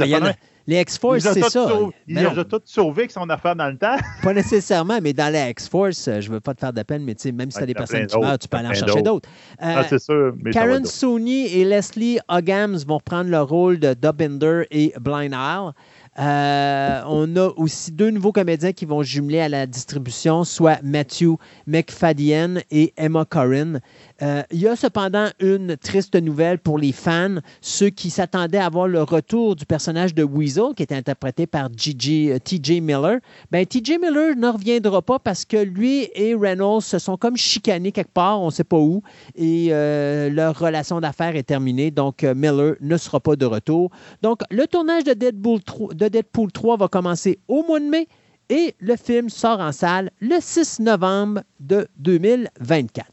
Les 0.66 0.80
X-Force, 0.80 1.22
c'est 1.22 1.42
ça. 1.42 1.68
il 2.06 2.16
les 2.16 2.24
a 2.24 2.44
tous 2.44 2.62
sauvés 2.64 3.02
avec 3.02 3.10
son 3.10 3.28
affaire 3.28 3.54
dans 3.54 3.68
le 3.68 3.76
temps. 3.76 3.96
Pas 4.22 4.32
nécessairement, 4.32 4.98
mais 5.02 5.12
dans 5.12 5.32
les 5.32 5.50
X-Force, 5.50 6.08
euh, 6.08 6.20
je 6.20 6.28
ne 6.28 6.34
veux 6.34 6.40
pas 6.40 6.54
te 6.54 6.60
faire 6.60 6.72
de 6.72 6.82
peine, 6.82 7.04
mais 7.04 7.14
même 7.32 7.50
si 7.50 7.58
tu 7.58 7.62
as 7.62 7.66
des 7.66 7.74
personnes 7.74 8.06
qui 8.06 8.18
meurent, 8.18 8.38
tu 8.38 8.48
peux 8.48 8.56
aller 8.56 8.68
en 8.68 8.74
chercher 8.74 9.02
d'autres. 9.02 9.28
ah, 9.58 9.84
c'est 9.88 9.98
sûr. 9.98 10.34
Karen 10.52 10.84
Sony 10.84 11.46
et 11.46 11.64
Leslie 11.64 12.18
Hoggams 12.28 12.78
vont 12.86 13.00
prendre 13.00 13.30
le 13.30 13.40
rôle 13.42 13.78
de 13.78 13.94
Dubinder 13.94 14.66
et 14.70 14.94
Blind 15.00 15.34
Isle. 15.34 15.72
Euh, 16.18 17.02
on 17.08 17.34
a 17.36 17.48
aussi 17.56 17.90
deux 17.90 18.10
nouveaux 18.10 18.30
comédiens 18.30 18.72
qui 18.72 18.84
vont 18.84 19.02
jumeler 19.02 19.40
à 19.40 19.48
la 19.48 19.66
distribution, 19.66 20.44
soit 20.44 20.80
Matthew 20.82 21.36
McFadden 21.66 22.62
et 22.70 22.92
Emma 22.96 23.24
Corrin. 23.24 23.80
Euh, 24.24 24.42
il 24.50 24.60
y 24.60 24.68
a 24.68 24.74
cependant 24.74 25.28
une 25.38 25.76
triste 25.76 26.16
nouvelle 26.16 26.58
pour 26.58 26.78
les 26.78 26.92
fans, 26.92 27.36
ceux 27.60 27.90
qui 27.90 28.08
s'attendaient 28.08 28.58
à 28.58 28.70
voir 28.70 28.88
le 28.88 29.02
retour 29.02 29.54
du 29.54 29.66
personnage 29.66 30.14
de 30.14 30.24
Weasel, 30.24 30.74
qui 30.74 30.82
était 30.82 30.94
interprété 30.94 31.46
par 31.46 31.68
TJ 31.70 32.30
euh, 32.30 32.80
Miller. 32.80 33.18
Ben, 33.50 33.66
TJ 33.66 33.98
Miller 34.00 34.34
ne 34.34 34.48
reviendra 34.48 35.02
pas 35.02 35.18
parce 35.18 35.44
que 35.44 35.58
lui 35.58 36.08
et 36.14 36.34
Reynolds 36.34 36.82
se 36.82 36.98
sont 36.98 37.18
comme 37.18 37.36
chicanés 37.36 37.92
quelque 37.92 38.12
part, 38.12 38.40
on 38.40 38.46
ne 38.46 38.50
sait 38.50 38.64
pas 38.64 38.78
où, 38.78 39.02
et 39.34 39.68
leur 39.68 40.58
relation 40.58 41.00
d'affaires 41.00 41.36
est 41.36 41.42
terminée. 41.42 41.90
Donc, 41.90 42.22
Miller 42.22 42.76
ne 42.80 42.96
sera 42.96 43.20
pas 43.20 43.36
de 43.36 43.44
retour. 43.44 43.90
Donc, 44.22 44.40
le 44.50 44.66
tournage 44.66 45.04
de 45.04 45.12
Deadpool 45.12 45.62
3, 45.62 45.94
Deadpool 45.94 46.50
3 46.50 46.76
va 46.78 46.88
commencer 46.88 47.38
au 47.48 47.62
mois 47.64 47.80
de 47.80 47.86
mai 47.86 48.08
et 48.48 48.74
le 48.78 48.96
film 48.96 49.28
sort 49.28 49.60
en 49.60 49.72
salle 49.72 50.10
le 50.20 50.36
6 50.40 50.80
novembre 50.80 51.42
de 51.60 51.86
2024. 51.98 53.06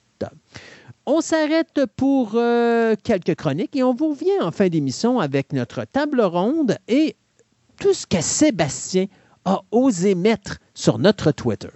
On 1.08 1.22
s'arrête 1.22 1.82
pour 1.96 2.34
euh, 2.36 2.96
quelques 3.04 3.36
chroniques 3.36 3.76
et 3.76 3.82
on 3.82 3.94
vous 3.94 4.10
revient 4.10 4.40
en 4.42 4.52
fin 4.52 4.70
d'émission 4.70 5.20
avec 5.20 5.52
notre 5.52 5.84
table 5.86 6.22
ronde 6.22 6.78
et 6.88 7.16
tout 7.80 7.94
ce 7.94 8.06
que 8.06 8.22
Sébastien 8.22 9.08
a 9.46 9.62
osé 9.72 10.14
mettre 10.14 10.60
sur 10.76 11.00
notre 11.00 11.32
Twitter. 11.32 11.70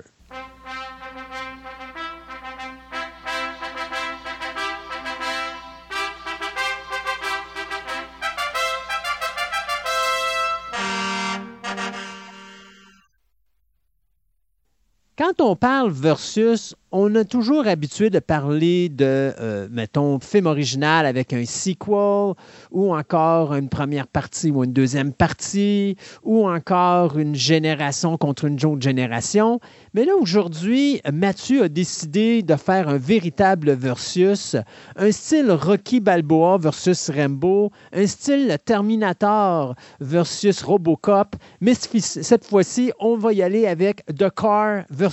Quand 15.18 15.40
on 15.40 15.56
parle 15.56 15.92
versus, 15.92 16.76
on 16.92 17.16
a 17.16 17.24
toujours 17.24 17.68
habitué 17.68 18.10
de 18.10 18.20
parler 18.20 18.90
de, 18.90 19.34
euh, 19.40 19.70
mettons, 19.72 20.20
film 20.20 20.46
original 20.46 21.06
avec 21.06 21.32
un 21.32 21.46
sequel, 21.46 22.36
ou 22.72 22.94
encore 22.94 23.54
une 23.54 23.70
première 23.70 24.08
partie 24.08 24.52
ou 24.52 24.66
une 24.66 24.74
deuxième 24.74 25.14
partie, 25.14 25.96
ou 26.24 26.50
encore 26.50 27.18
une 27.18 27.34
génération 27.34 28.18
contre 28.18 28.44
une 28.44 28.56
autre 28.66 28.82
génération. 28.82 29.62
Mais 29.94 30.04
là, 30.04 30.18
aujourd'hui, 30.20 31.00
Mathieu 31.14 31.64
a 31.64 31.70
décidé 31.70 32.44
de 32.44 32.56
faire 32.58 32.90
un 32.90 32.98
véritable 32.98 33.72
versus, 33.72 34.58
un 34.98 35.12
style 35.14 35.50
Rocky 35.52 36.02
Balboa 36.02 36.58
versus 36.58 37.10
Rambo, 37.10 37.72
un 37.94 38.06
style 38.06 38.58
Terminator 38.66 39.76
versus 40.02 40.62
Robocop, 40.62 41.38
mais 41.62 41.74
cette 41.74 42.44
fois-ci, 42.44 42.92
on 43.00 43.16
va 43.16 43.32
y 43.32 43.42
aller 43.42 43.66
avec 43.66 44.06
The 44.08 44.30
Car 44.36 44.84
versus 44.90 45.05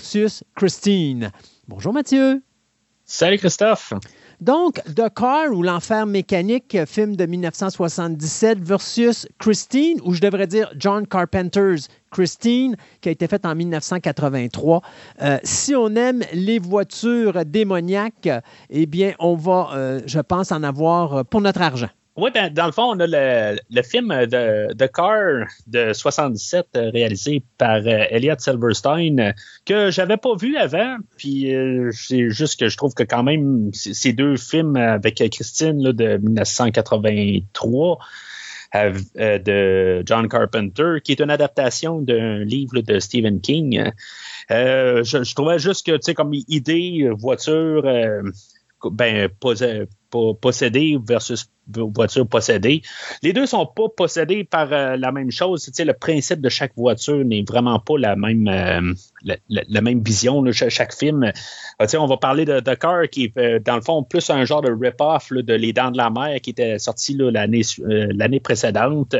Christine. 0.55 1.31
Bonjour 1.69 1.93
Mathieu. 1.93 2.43
Salut 3.05 3.39
Christophe. 3.39 3.93
Donc, 4.41 4.81
The 4.97 5.09
Car 5.15 5.53
ou 5.53 5.63
L'Enfer 5.63 6.05
mécanique, 6.05 6.77
film 6.87 7.15
de 7.15 7.27
1977 7.27 8.59
versus 8.59 9.29
Christine, 9.39 10.01
ou 10.03 10.15
je 10.15 10.21
devrais 10.21 10.49
dire 10.49 10.73
John 10.77 11.07
Carpenter's 11.07 11.87
Christine, 12.11 12.77
qui 13.01 13.09
a 13.09 13.13
été 13.13 13.29
fait 13.29 13.47
en 13.47 13.55
1983. 13.55 14.83
Euh, 15.21 15.39
si 15.45 15.77
on 15.77 15.95
aime 15.95 16.23
les 16.33 16.59
voitures 16.59 17.45
démoniaques, 17.45 18.29
eh 18.71 18.87
bien, 18.87 19.13
on 19.21 19.37
va, 19.37 19.71
euh, 19.75 20.01
je 20.07 20.19
pense, 20.19 20.51
en 20.51 20.65
avoir 20.65 21.25
pour 21.27 21.41
notre 21.41 21.63
argent. 21.63 21.91
Oui, 22.15 22.31
ben, 22.35 22.53
dans 22.53 22.67
le 22.67 22.73
fond, 22.73 22.95
on 22.95 23.01
a 23.01 23.07
le, 23.07 23.83
film 23.83 24.09
de, 24.09 24.71
The 24.75 24.93
Car 24.93 25.47
de 25.67 25.95
77 25.95 26.67
euh, 26.77 26.91
réalisé 26.91 27.43
par 27.57 27.77
euh, 27.77 28.05
Elliot 28.11 28.35
Silverstein 28.39 29.19
euh, 29.19 29.33
que 29.65 29.91
j'avais 29.91 30.19
pas 30.19 30.37
vu 30.37 30.59
avant. 30.59 30.99
Puis 31.17 31.51
c'est 31.93 32.29
juste 32.29 32.61
que 32.61 32.69
je 32.69 32.77
trouve 32.77 32.93
que 32.93 33.03
quand 33.03 33.23
même 33.23 33.71
ces 33.73 34.13
deux 34.13 34.37
films 34.37 34.77
avec 34.77 35.23
Christine 35.31 35.81
de 35.93 36.19
1983 36.19 37.99
de 38.75 40.03
John 40.05 40.29
Carpenter, 40.29 40.97
qui 41.03 41.13
est 41.13 41.21
une 41.21 41.31
adaptation 41.31 42.03
d'un 42.03 42.45
livre 42.45 42.81
de 42.81 42.99
Stephen 42.99 43.41
King. 43.41 43.91
je, 44.51 45.35
trouvais 45.35 45.59
juste 45.59 45.87
que, 45.87 45.93
tu 45.93 46.03
sais, 46.03 46.15
comme 46.15 46.35
idée, 46.35 47.09
voiture, 47.19 47.83
ben, 48.85 49.29
possédée 50.41 50.99
versus 51.07 51.49
voiture 51.69 52.27
possédée. 52.27 52.83
Les 53.23 53.33
deux 53.33 53.47
sont 53.47 53.67
pas 53.67 53.89
possédés 53.97 54.45
par 54.45 54.73
euh, 54.73 54.97
la 54.97 55.13
même 55.13 55.31
chose. 55.31 55.71
le 55.79 55.93
principe 55.93 56.41
de 56.41 56.49
chaque 56.49 56.73
voiture 56.77 57.25
n'est 57.25 57.45
vraiment 57.47 57.79
pas 57.79 57.99
la 57.99 58.17
même, 58.17 58.49
euh, 58.49 58.93
la, 59.49 59.81
même 59.81 60.03
vision. 60.03 60.45
Chaque, 60.53 60.95
film, 60.95 61.25
euh, 61.25 61.99
on 61.99 62.07
va 62.07 62.17
parler 62.17 62.45
de, 62.45 62.61
The 62.61 62.77
Car 62.79 63.09
qui 63.11 63.33
est 63.37 63.61
dans 63.61 63.77
le 63.77 63.83
fond 63.83 64.03
plus 64.03 64.29
un 64.31 64.45
genre 64.45 64.63
de 64.63 64.73
rip-off 64.73 65.33
de 65.33 65.55
Les 65.55 65.73
Dents 65.73 65.91
de 65.91 65.97
la 65.97 66.11
Mer 66.11 66.41
qui 66.41 66.51
était 66.51 66.79
sorti 66.79 67.17
l'année 67.19 67.63
l'année 67.79 68.41
précédente. 68.41 69.15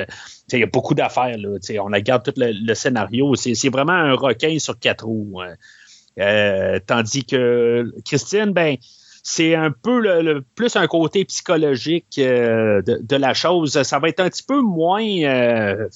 Il 0.53 0.59
y 0.59 0.63
a 0.63 0.67
beaucoup 0.67 0.95
d'affaires. 0.95 1.37
On 1.81 1.85
regarde 1.85 2.25
tout 2.25 2.35
le, 2.37 2.75
scénario. 2.75 3.35
C'est 3.37 3.69
vraiment 3.69 3.93
un 3.93 4.15
requin 4.15 4.59
sur 4.59 4.79
quatre 4.79 5.05
roues. 5.05 5.41
Hein. 5.41 6.79
tandis 6.87 7.25
que 7.25 7.93
Christine, 8.05 8.53
ben, 8.53 8.77
c'est 9.23 9.55
un 9.55 9.71
peu 9.71 10.01
le, 10.01 10.45
plus 10.57 10.75
un 10.77 10.87
côté 10.87 11.25
psychologique 11.25 12.19
euh, 12.19 12.83
de, 12.83 13.17
la 13.17 13.35
chose. 13.35 13.81
Ça 13.83 13.99
va 13.99 14.09
être 14.09 14.21
un 14.21 14.29
petit 14.29 14.43
peu 14.43 14.61
moins 14.61 15.05
euh, 15.05 15.89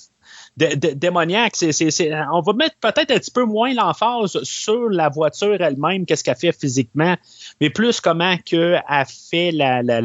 démoniaque. 0.56 1.54
on 1.60 2.40
va 2.40 2.52
mettre 2.52 2.76
peut-être 2.80 3.10
un 3.10 3.18
petit 3.18 3.30
peu 3.32 3.44
moins 3.44 3.74
l'emphase 3.74 4.40
sur 4.44 4.88
la 4.88 5.08
voiture 5.08 5.60
elle-même, 5.60 6.06
qu'est-ce 6.06 6.22
qu'elle 6.22 6.36
fait 6.36 6.52
physiquement, 6.52 7.16
mais 7.60 7.70
plus 7.70 8.00
comment 8.00 8.36
que 8.38 8.76
a 8.86 9.04
fait 9.04 9.50
la, 9.50 9.82
la, 9.82 10.00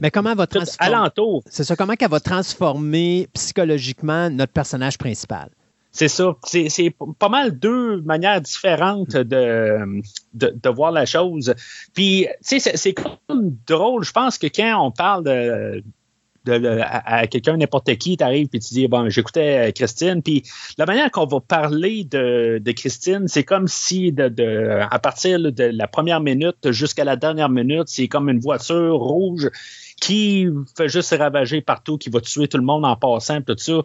mais 0.00 0.10
comment 0.10 0.30
elle 0.30 0.36
va 0.38 0.46
transformer 0.46 1.40
C'est 1.46 1.64
ça, 1.64 1.76
comment 1.76 1.94
qu'elle 1.94 2.10
va 2.10 2.20
transformer 2.20 3.28
psychologiquement 3.34 4.30
notre 4.30 4.52
personnage 4.52 4.96
principal. 4.96 5.50
C'est 5.92 6.08
ça. 6.08 6.34
C'est 6.44 6.96
pas 7.18 7.28
mal 7.28 7.58
deux 7.58 8.00
manières 8.00 8.40
différentes 8.40 9.14
de, 9.14 10.00
de, 10.32 10.68
voir 10.70 10.90
la 10.90 11.04
chose. 11.04 11.54
Puis, 11.92 12.26
tu 12.46 12.60
sais, 12.60 12.76
c'est 12.76 12.94
comme 12.94 13.56
drôle. 13.66 14.02
Je 14.02 14.12
pense 14.12 14.38
que 14.38 14.46
quand 14.46 14.86
on 14.86 14.90
parle 14.90 15.24
de, 15.24 15.84
de, 16.46 16.80
à, 16.82 17.26
quelqu'un, 17.26 17.58
n'importe 17.58 17.94
qui, 17.96 18.16
t'arrives 18.16 18.48
puis 18.48 18.58
tu 18.58 18.72
dis 18.72 18.88
bon, 18.88 19.10
j'écoutais 19.10 19.70
Christine, 19.74 20.22
puis 20.22 20.42
la 20.78 20.86
manière 20.86 21.10
qu'on 21.10 21.26
va 21.26 21.40
parler 21.40 22.04
de, 22.04 22.58
de 22.58 22.72
Christine, 22.72 23.28
c'est 23.28 23.44
comme 23.44 23.68
si 23.68 24.12
de, 24.12 24.28
de, 24.28 24.80
à 24.90 24.98
partir 24.98 25.40
de 25.40 25.64
la 25.64 25.88
première 25.88 26.20
minute 26.20 26.70
jusqu'à 26.70 27.04
la 27.04 27.16
dernière 27.16 27.50
minute, 27.50 27.88
c'est 27.88 28.08
comme 28.08 28.30
une 28.30 28.40
voiture 28.40 28.96
rouge 28.96 29.50
qui 30.00 30.48
fait 30.76 30.88
juste 30.88 31.14
ravager 31.16 31.60
partout, 31.60 31.98
qui 31.98 32.10
va 32.10 32.20
tuer 32.20 32.48
tout 32.48 32.58
le 32.58 32.64
monde 32.64 32.84
en 32.84 32.96
passant, 32.96 33.40
tout 33.42 33.56
ça. 33.58 33.82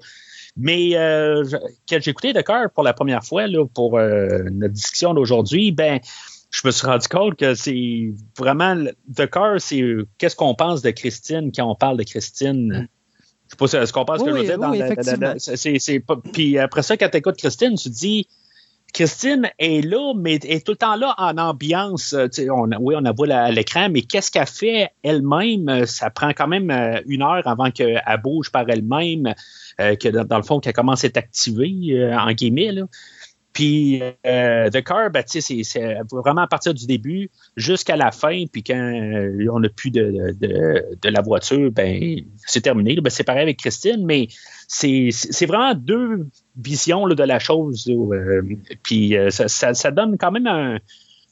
Mais 0.58 0.96
euh, 0.96 1.44
quand 1.88 1.98
j'ai 2.02 2.12
écouté 2.12 2.34
Cœur 2.44 2.72
pour 2.74 2.84
la 2.84 2.94
première 2.94 3.24
fois 3.24 3.48
là, 3.48 3.66
pour 3.66 3.98
euh, 3.98 4.44
notre 4.52 4.74
discussion 4.74 5.14
d'aujourd'hui, 5.14 5.72
ben 5.72 6.00
je 6.50 6.62
me 6.66 6.72
suis 6.72 6.88
rendu 6.88 7.08
compte 7.08 7.36
que 7.36 7.54
c'est 7.54 8.14
vraiment 8.38 8.86
The 9.16 9.30
Car, 9.30 9.60
c'est 9.62 9.84
qu'est-ce 10.18 10.36
qu'on 10.36 10.56
pense 10.56 10.82
de 10.82 10.92
Christine 10.92 11.52
quand 11.54 11.70
on 11.70 11.76
parle 11.76 11.98
de 11.98 12.04
Christine? 12.04 12.88
Je 13.48 13.52
sais 13.52 13.78
pas 13.78 13.86
ce 13.86 13.94
qu'on 13.94 14.06
pense 14.06 14.24
que 14.24 14.30
je 14.30 14.36
veux 14.36 14.44
dire. 14.44 14.58
Dans 14.58 14.72
puis 16.34 16.58
après 16.58 16.84
ça, 16.84 16.98
quand 16.98 17.10
tu 17.10 17.18
écoutes 17.18 17.38
Christine, 17.38 17.76
tu 17.76 17.90
te 17.90 17.96
dis 17.96 18.28
Christine 18.98 19.52
est 19.60 19.86
là, 19.86 20.14
mais 20.15 20.40
est 20.41 20.65
tout 20.65 20.72
le 20.72 20.78
temps 20.78 20.95
là 20.95 21.14
en 21.19 21.38
ambiance. 21.38 22.15
On, 22.49 22.68
oui, 22.80 22.95
on 22.98 23.06
a 23.06 23.11
vu 23.11 23.32
à 23.32 23.52
l'écran, 23.52 23.90
mais 23.91 24.02
qu'est-ce 24.02 24.32
qu'elle 24.32 24.48
fait 24.48 24.90
elle-même? 25.03 25.86
Ça 25.86 26.10
prend 26.10 26.30
quand 26.30 26.48
même 26.48 26.72
euh, 26.72 26.99
une 27.06 27.22
heure 27.22 27.45
avant 27.45 27.69
qu'elle 27.69 28.02
bouge 28.24 28.52
par 28.52 28.68
elle-même. 28.68 29.36
Euh, 29.80 29.95
que 29.95 30.10
dans, 30.10 30.38
le 30.38 30.44
fond, 30.44 30.60
qui 30.60 30.69
a 30.69 30.74
commencé 30.74 31.06
à 31.06 31.10
être 31.10 31.18
activé, 31.18 31.72
euh, 31.91 32.18
en 32.18 32.32
guillemets. 32.32 32.72
Puis 33.53 34.02
euh, 34.26 34.69
The 34.69 34.84
Car, 34.84 35.10
ben, 35.10 35.24
c'est 35.26 35.98
vraiment 36.11 36.41
à 36.41 36.48
partir 36.48 36.74
du 36.74 36.86
début 36.86 37.32
jusqu'à 37.56 37.95
la 37.95 38.11
fin. 38.11 38.45
Puis 38.52 38.61
quand 38.64 38.76
on 39.52 39.60
n'a 39.60 39.69
plus 39.69 39.90
de, 39.90 40.36
de, 40.40 41.10
la 41.10 41.22
voiture, 41.22 41.72
ben 41.72 42.22
c'est 42.45 42.61
terminé. 42.61 42.95
Ben, 43.02 43.10
c'est 43.10 43.24
pareil 43.24 43.44
avec 43.44 43.57
Christine, 43.57 44.06
mais 44.06 44.28
c'est 44.68 45.45
vraiment 45.48 45.74
deux 45.74 46.28
visions 46.56 47.06
là, 47.06 47.15
de 47.15 47.24
la 47.24 47.40
chose. 47.40 47.91
puis 48.84 49.15
ça, 49.30 49.48
ça, 49.48 49.91
donne 49.91 50.18
quand 50.19 50.32
même 50.32 50.48
un, 50.48 50.78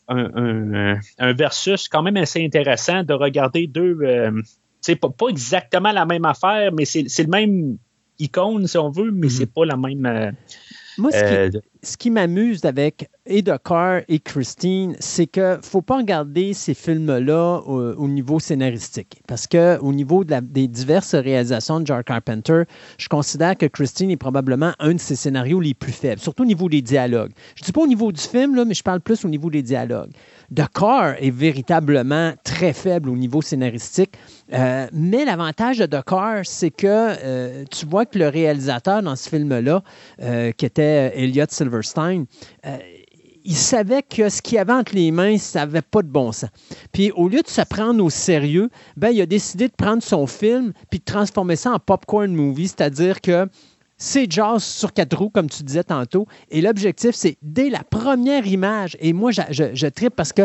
un, 0.08 1.00
un, 1.20 1.34
versus 1.34 1.88
quand 1.88 2.02
même 2.02 2.18
assez 2.18 2.44
intéressant 2.44 3.04
de 3.04 3.14
regarder 3.14 3.68
deux. 3.68 4.00
c'est 4.82 4.96
pas, 4.96 5.10
pas 5.10 5.28
exactement 5.28 5.92
la 5.92 6.06
même 6.06 6.26
affaire, 6.26 6.72
mais 6.74 6.86
c'est 6.86 7.24
le 7.24 7.30
même 7.30 7.78
icône, 8.20 8.68
si 8.68 8.78
on 8.78 8.90
veut, 8.90 9.12
mais 9.12 9.28
mhm. 9.28 9.30
c'est 9.30 9.54
pas 9.54 9.66
la 9.66 9.78
même. 9.78 10.36
Euh, 10.98 11.02
Moi, 11.02 11.12
ce 11.12 11.50
qui, 11.50 11.60
ce 11.84 11.98
qui 11.98 12.10
m'amuse 12.10 12.66
avec 12.66 13.10
et 13.28 13.44
Car 13.44 14.02
et 14.08 14.20
Christine, 14.20 14.96
c'est 15.00 15.28
que 15.28 15.58
faut 15.62 15.82
pas 15.82 15.98
regarder 15.98 16.54
ces 16.54 16.74
films-là 16.74 17.62
au, 17.66 18.08
niveau 18.08 18.40
scénaristique. 18.40 19.22
Parce 19.28 19.48
que 19.48 19.80
au 19.80 19.94
niveau 19.94 20.24
des 20.24 20.68
diverses 20.68 21.16
réalisations 21.16 21.80
de 21.80 21.88
Jar 21.88 22.04
Carpenter, 22.04 22.64
je 22.98 23.08
considère 23.10 23.58
que 23.58 23.66
Christine 23.66 24.12
est 24.12 24.18
probablement 24.18 24.74
un 24.80 24.94
de 24.94 25.00
ses 25.00 25.16
scénarios 25.16 25.60
les 25.60 25.74
plus 25.74 25.92
faibles, 25.92 26.22
surtout 26.22 26.44
au 26.44 26.48
niveau 26.48 26.70
des 26.70 26.82
dialogues. 26.82 27.32
Je 27.56 27.64
ne 27.64 27.66
dis 27.66 27.72
pas 27.72 27.82
au 27.82 27.88
niveau 27.88 28.12
du 28.12 28.22
film, 28.22 28.56
là, 28.56 28.66
mais 28.66 28.74
je 28.74 28.84
parle 28.84 29.02
plus 29.02 29.26
au 29.26 29.30
niveau 29.30 29.50
des 29.50 29.64
dialogues. 29.64 30.12
The 30.56 30.66
Car 30.74 31.16
est 31.22 31.32
véritablement 31.32 32.34
très 32.44 32.74
faible 32.74 33.10
au 33.10 33.16
niveau 33.16 33.42
scénaristique. 33.42 34.16
Euh, 34.54 34.88
mais 34.92 35.26
l'avantage 35.26 35.80
de 35.80 36.02
Car, 36.06 36.42
c'est 36.44 36.72
que 36.72 36.86
euh, 36.88 37.66
tu 37.72 37.86
vois 37.86 38.06
que 38.06 38.20
le 38.20 38.28
réalisateur 38.28 39.02
dans 39.02 39.16
ce 39.16 39.30
film-là, 39.30 39.84
euh, 40.22 40.52
qui 40.52 40.66
était 40.66 41.14
Elliot 41.16 41.46
Silverstein, 41.50 42.26
il 43.48 43.56
savait 43.56 44.02
que 44.02 44.28
ce 44.30 44.42
qu'il 44.42 44.58
avait 44.58 44.74
entre 44.74 44.96
les 44.96 45.12
mains, 45.12 45.38
ça 45.38 45.60
n'avait 45.60 45.84
pas 45.84 46.02
de 46.02 46.08
bon 46.08 46.32
sens. 46.32 46.50
Puis 46.92 47.12
au 47.12 47.30
lieu 47.30 47.42
de 47.42 47.48
se 47.48 47.62
prendre 47.62 48.04
au 48.04 48.10
sérieux, 48.10 48.70
ben, 48.98 49.10
il 49.10 49.22
a 49.22 49.28
décidé 49.28 49.68
de 49.68 49.74
prendre 49.74 50.02
son 50.02 50.26
film 50.26 50.74
puis 50.90 51.00
de 51.00 51.06
transformer 51.06 51.56
ça 51.56 51.72
en 51.72 51.80
popcorn 51.80 52.34
movie, 52.34 52.68
c'est-à-dire 52.68 53.22
que 53.22 53.48
c'est 53.98 54.30
jazz 54.30 54.64
sur 54.64 54.92
quatre 54.92 55.18
roues, 55.18 55.30
comme 55.30 55.50
tu 55.50 55.64
disais 55.64 55.84
tantôt. 55.84 56.28
Et 56.50 56.62
l'objectif, 56.62 57.16
c'est 57.16 57.38
dès 57.42 57.70
la 57.70 57.84
première 57.84 58.46
image. 58.46 58.98
Et 59.00 59.14
moi, 59.14 59.32
je, 59.32 59.42
je, 59.50 59.88
tripe 59.88 60.16
parce 60.16 60.34
que 60.34 60.42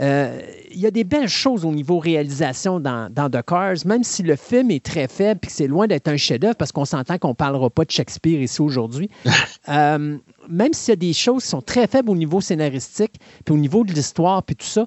euh, 0.00 0.40
il 0.70 0.78
y 0.78 0.86
a 0.86 0.90
des 0.90 1.04
belles 1.04 1.28
choses 1.28 1.64
au 1.64 1.72
niveau 1.72 1.98
réalisation 1.98 2.78
dans, 2.78 3.10
dans, 3.10 3.30
The 3.30 3.42
Cars, 3.42 3.86
même 3.86 4.04
si 4.04 4.22
le 4.22 4.36
film 4.36 4.70
est 4.70 4.84
très 4.84 5.08
faible 5.08 5.40
et 5.42 5.46
que 5.46 5.52
c'est 5.52 5.66
loin 5.66 5.86
d'être 5.86 6.08
un 6.08 6.18
chef-d'œuvre, 6.18 6.56
parce 6.56 6.72
qu'on 6.72 6.84
s'entend 6.84 7.16
qu'on 7.16 7.28
ne 7.28 7.34
parlera 7.34 7.70
pas 7.70 7.84
de 7.84 7.90
Shakespeare 7.90 8.40
ici 8.40 8.60
aujourd'hui. 8.60 9.08
Euh, 9.68 10.16
même 10.48 10.72
s'il 10.72 10.92
y 10.92 10.92
a 10.92 10.96
des 10.96 11.12
choses 11.12 11.44
qui 11.44 11.50
sont 11.50 11.60
très 11.60 11.86
faibles 11.86 12.10
au 12.10 12.16
niveau 12.16 12.40
scénaristique, 12.40 13.12
puis 13.44 13.54
au 13.54 13.58
niveau 13.58 13.84
de 13.84 13.92
l'histoire, 13.92 14.42
puis 14.42 14.56
tout 14.56 14.66
ça, 14.66 14.86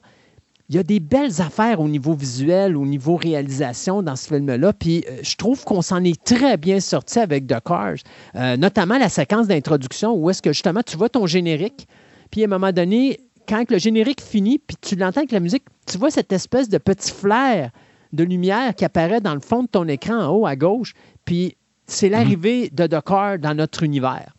il 0.74 0.78
y 0.78 0.80
a 0.80 0.84
des 0.84 1.00
belles 1.00 1.40
affaires 1.40 1.80
au 1.80 1.88
niveau 1.88 2.16
visuel, 2.16 2.76
au 2.76 2.84
niveau 2.84 3.16
réalisation 3.16 4.02
dans 4.02 4.16
ce 4.16 4.28
film-là. 4.28 4.74
Puis 4.74 5.06
euh, 5.08 5.20
je 5.22 5.36
trouve 5.36 5.64
qu'on 5.64 5.84
s'en 5.84 6.04
est 6.04 6.22
très 6.24 6.58
bien 6.58 6.80
sorti 6.80 7.20
avec 7.20 7.46
The 7.46 7.60
Cars, 7.64 7.98
euh, 8.36 8.58
notamment 8.58 8.98
la 8.98 9.08
séquence 9.08 9.48
d'introduction 9.48 10.16
où 10.16 10.32
est-ce 10.32 10.42
que 10.42 10.52
justement 10.52 10.82
tu 10.82 10.98
vois 10.98 11.10
ton 11.10 11.28
générique, 11.28 11.88
puis 12.32 12.42
à 12.42 12.46
un 12.46 12.48
moment 12.48 12.72
donné, 12.72 13.20
quand 13.48 13.70
le 13.70 13.78
générique 13.78 14.20
finit, 14.20 14.58
puis 14.58 14.76
tu 14.82 14.96
l'entends 14.96 15.20
avec 15.20 15.32
la 15.32 15.42
musique, 15.42 15.66
tu 15.86 16.00
vois 16.00 16.10
cette 16.10 16.34
espèce 16.34 16.70
de 16.70 16.80
petit 16.80 17.12
flair 17.12 17.70
de 18.12 18.24
lumière 18.24 18.74
qui 18.74 18.84
apparaît 18.84 19.22
dans 19.22 19.36
le 19.36 19.42
fond 19.42 19.62
de 19.62 19.68
ton 19.68 19.88
écran 19.88 20.16
en 20.24 20.30
haut 20.30 20.48
à 20.48 20.56
gauche, 20.56 20.96
puis 21.24 21.56
c'est 21.86 22.08
mhm. 22.08 22.14
l'arrivée 22.14 22.70
de 22.72 22.88
Dakar 22.88 23.38
dans 23.38 23.54
notre 23.54 23.84
univers. 23.84 24.34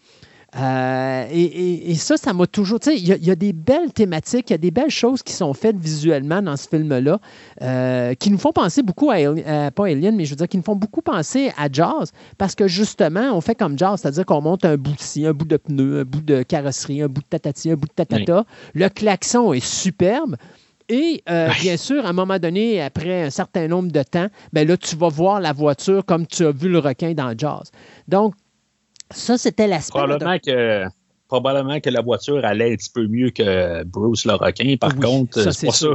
Euh, 0.57 1.27
et, 1.31 1.95
ça, 1.95 2.17
ça 2.17 2.33
m'a 2.33 2.47
toujours. 2.47 2.81
Tu 2.81 2.91
sais, 2.91 2.97
il 2.97 3.07
y, 3.07 3.31
a 3.31 3.35
des 3.35 3.53
belles 3.53 3.93
thématiques, 3.93 4.51
il 4.51 4.53
y 4.53 4.55
a 4.55 4.59
des 4.59 4.71
belles 4.71 4.91
choses 4.91 5.23
qui 5.23 5.33
sont 5.33 5.53
faites 5.53 5.77
visuellement 5.77 6.43
dans 6.43 6.57
ce 6.57 6.69
film-là, 6.69 7.19
euh, 7.63 8.15
qui 8.15 8.31
nous 8.31 8.39
font 8.39 8.53
penser 8.53 8.83
beaucoup 8.83 9.11
à, 9.11 9.17
euh, 9.17 9.71
pas 9.71 9.87
Alien, 9.87 10.15
mais 10.15 10.25
je 10.25 10.31
veux 10.31 10.37
dire, 10.37 10.49
qui 10.49 10.57
nous 10.57 10.63
font 10.63 10.77
beaucoup 10.77 11.03
penser 11.03 11.51
à 11.57 11.69
Jazz, 11.71 12.13
parce 12.39 12.55
que 12.55 12.69
justement, 12.69 13.33
on 13.33 13.41
fait 13.41 13.55
comme 13.55 13.77
Jazz, 13.77 14.01
c'est-à-dire 14.01 14.27
qu'on 14.27 14.43
monte 14.43 14.65
un 14.65 14.77
bout 14.77 14.93
de 14.93 15.01
scie, 15.01 15.27
un 15.27 15.33
bout 15.33 15.47
de 15.47 15.57
pneu, 15.57 16.01
un 16.01 16.05
bout 16.05 16.23
de 16.23 16.43
carrosserie, 16.43 17.03
un 17.03 17.09
bout 17.09 17.23
de 17.23 17.27
tatati, 17.29 17.71
un 17.71 17.77
bout 17.77 17.89
de 17.89 17.93
tatata. 17.93 18.45
Le 18.75 18.89
klaxon 18.89 19.53
est 19.53 19.65
superbe. 19.65 20.37
Et 20.91 21.23
bien 21.61 21.79
sûr, 21.79 22.05
à 22.05 22.11
un 22.11 22.13
moment 22.13 22.39
donné, 22.39 22.83
après 22.83 23.25
un 23.25 23.31
certain 23.31 23.69
nombre 23.69 23.91
de 23.91 24.03
temps, 24.03 24.27
ben 24.53 24.69
là, 24.69 24.77
tu 24.77 24.97
vas 24.97 25.09
voir 25.09 25.41
la 25.41 25.55
voiture 25.55 26.05
comme 26.05 26.27
tu 26.27 26.45
as 26.45 26.53
vu 26.53 26.69
le 26.69 26.79
requin 26.79 27.15
dans 27.15 27.33
Jazz. 27.37 27.73
Donc, 28.07 28.35
ça, 29.11 29.39
c'était 29.39 29.67
l'aspect. 29.67 29.99
Probablement, 29.99 30.39
que, 30.39 30.85
probablement 31.29 31.81
que 31.81 31.91
la 31.91 32.01
voiture 32.01 32.45
allait 32.45 32.73
un 32.73 32.77
petit 32.77 32.91
peu 32.91 33.07
mieux 33.07 33.31
que 33.31 33.85
Bruce 33.85 34.25
le 34.25 34.35
requin. 34.35 34.77
Par 34.77 34.95
contre, 34.97 35.53
c'est 35.53 35.67
pas 35.67 35.73
ça. 35.73 35.89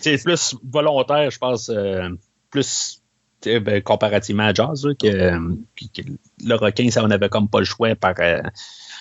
C'est 0.00 0.22
plus 0.22 0.56
volontaire, 0.64 1.30
je 1.30 1.38
pense, 1.38 1.68
euh, 1.68 2.08
plus 2.50 3.02
ben, 3.44 3.82
comparativement 3.82 4.44
à 4.44 4.54
Jazz, 4.54 4.86
que, 4.98 5.38
le 6.44 6.54
requin, 6.54 6.90
ça, 6.90 7.04
on 7.04 7.10
avait 7.10 7.28
comme 7.28 7.48
pas 7.48 7.60
le 7.60 7.64
choix 7.64 7.94
par 7.94 8.14
euh, 8.18 8.40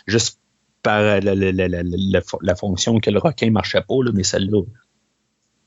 juste 0.08 0.40
par 0.82 1.00
euh, 1.00 1.20
la, 1.22 2.56
fonction 2.56 3.00
que 3.00 3.10
le 3.10 3.20
requin 3.20 3.52
marchait 3.52 3.82
pas, 3.82 3.96
mais 4.14 4.24
celle-là, 4.24 4.62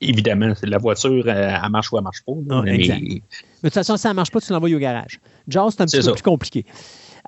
évidemment, 0.01 0.53
la 0.63 0.77
voiture, 0.77 1.29
elle 1.29 1.69
marche 1.69 1.91
ou 1.91 1.97
elle 1.97 2.03
marche 2.03 2.23
pas. 2.25 2.33
mais... 2.63 2.77
de 2.77 3.21
toute 3.63 3.73
façon, 3.73 3.97
si 3.97 4.07
elle 4.07 4.15
marche 4.15 4.31
pas, 4.31 4.41
tu 4.41 4.51
l'envoies 4.51 4.73
au 4.73 4.79
garage. 4.79 5.19
Jazz, 5.47 5.73
c'est 5.75 5.81
un 5.81 5.85
petit 5.85 6.01
peu 6.01 6.13
plus 6.13 6.23
compliqué. 6.23 6.65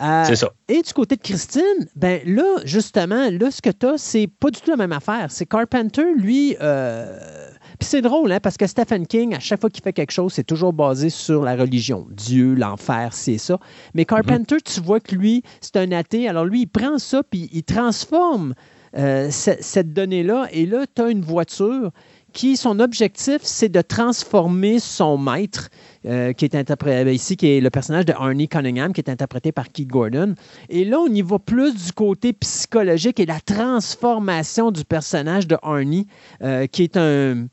Euh, 0.02 0.24
c'est 0.26 0.36
ça. 0.36 0.52
Et 0.68 0.82
du 0.82 0.94
côté 0.94 1.16
de 1.16 1.22
Christine, 1.22 1.88
ben 1.96 2.22
là, 2.26 2.58
justement, 2.66 3.30
là, 3.32 3.50
ce 3.50 3.62
que 3.62 3.70
tu 3.70 3.86
as, 3.86 3.98
c'est 3.98 4.28
pas 4.28 4.50
du 4.52 4.60
tout 4.60 4.70
la 4.70 4.78
même 4.78 4.92
affaire. 4.92 5.28
C'est 5.30 5.46
Carpenter, 5.46 6.14
lui. 6.18 6.56
Euh, 6.62 7.50
puis 7.80 7.88
c'est 7.88 8.02
drôle, 8.02 8.32
hein, 8.32 8.40
parce 8.42 8.58
que 8.58 8.68
Stephen 8.68 9.08
King, 9.08 9.36
à 9.36 9.40
chaque 9.40 9.62
fois 9.62 9.70
qu'il 9.70 9.84
fait 9.84 9.94
quelque 9.94 10.12
chose, 10.12 10.34
c'est 10.34 10.44
toujours 10.44 10.74
basé 10.74 11.10
sur 11.10 11.44
la 11.44 11.56
religion. 11.56 12.08
Dieu, 12.12 12.54
l'enfer, 12.54 13.10
c'est 13.12 13.38
ça. 13.38 13.58
Mais 13.94 14.06
Carpenter, 14.06 14.58
tu 14.62 14.82
vois 14.82 15.00
que 15.00 15.16
lui, 15.16 15.44
c'est 15.62 15.78
un 15.78 15.92
athée. 15.92 16.28
Alors 16.28 16.46
lui, 16.46 16.62
il 16.62 16.68
prend 16.68 16.98
ça, 16.98 17.24
puis 17.24 17.50
il 17.54 17.64
transforme 17.64 18.54
euh, 18.98 19.30
cette 19.30 19.94
donnée-là. 19.94 20.48
Et 20.52 20.66
là, 20.66 20.86
tu 20.94 21.02
as 21.02 21.10
une 21.10 21.22
voiture 21.22 21.92
qui, 22.36 22.58
son 22.58 22.80
objectif, 22.80 23.40
c'est 23.42 23.70
de 23.70 23.82
transformer 23.82 24.80
son 24.80 25.18
maître, 25.18 25.70
euh, 26.06 26.34
qui 26.34 26.46
est 26.46 26.56
interprété 26.56 27.14
ici, 27.14 27.36
qui 27.36 27.48
est 27.48 27.62
le 27.62 27.70
personnage 27.70 28.06
de 28.06 28.14
Arnie 28.14 28.48
Cunningham, 28.48 28.94
qui 28.94 29.02
est 29.02 29.10
interprété 29.10 29.52
par 29.52 29.72
Keith 29.72 29.88
Gordon. 29.88 30.36
Et 30.70 30.86
là, 30.86 31.00
on 31.00 31.08
y 31.08 31.22
va 31.22 31.40
plus 31.40 31.74
du 31.74 31.92
côté 31.94 32.34
psychologique 32.34 33.20
et 33.20 33.26
la 33.26 33.40
transformation 33.40 34.72
du 34.72 34.86
personnage 34.86 35.48
de 35.48 35.58
Arnie, 35.64 36.08
euh, 36.44 36.68
qui 36.68 36.84
est 36.84 36.98
un, 36.98 37.48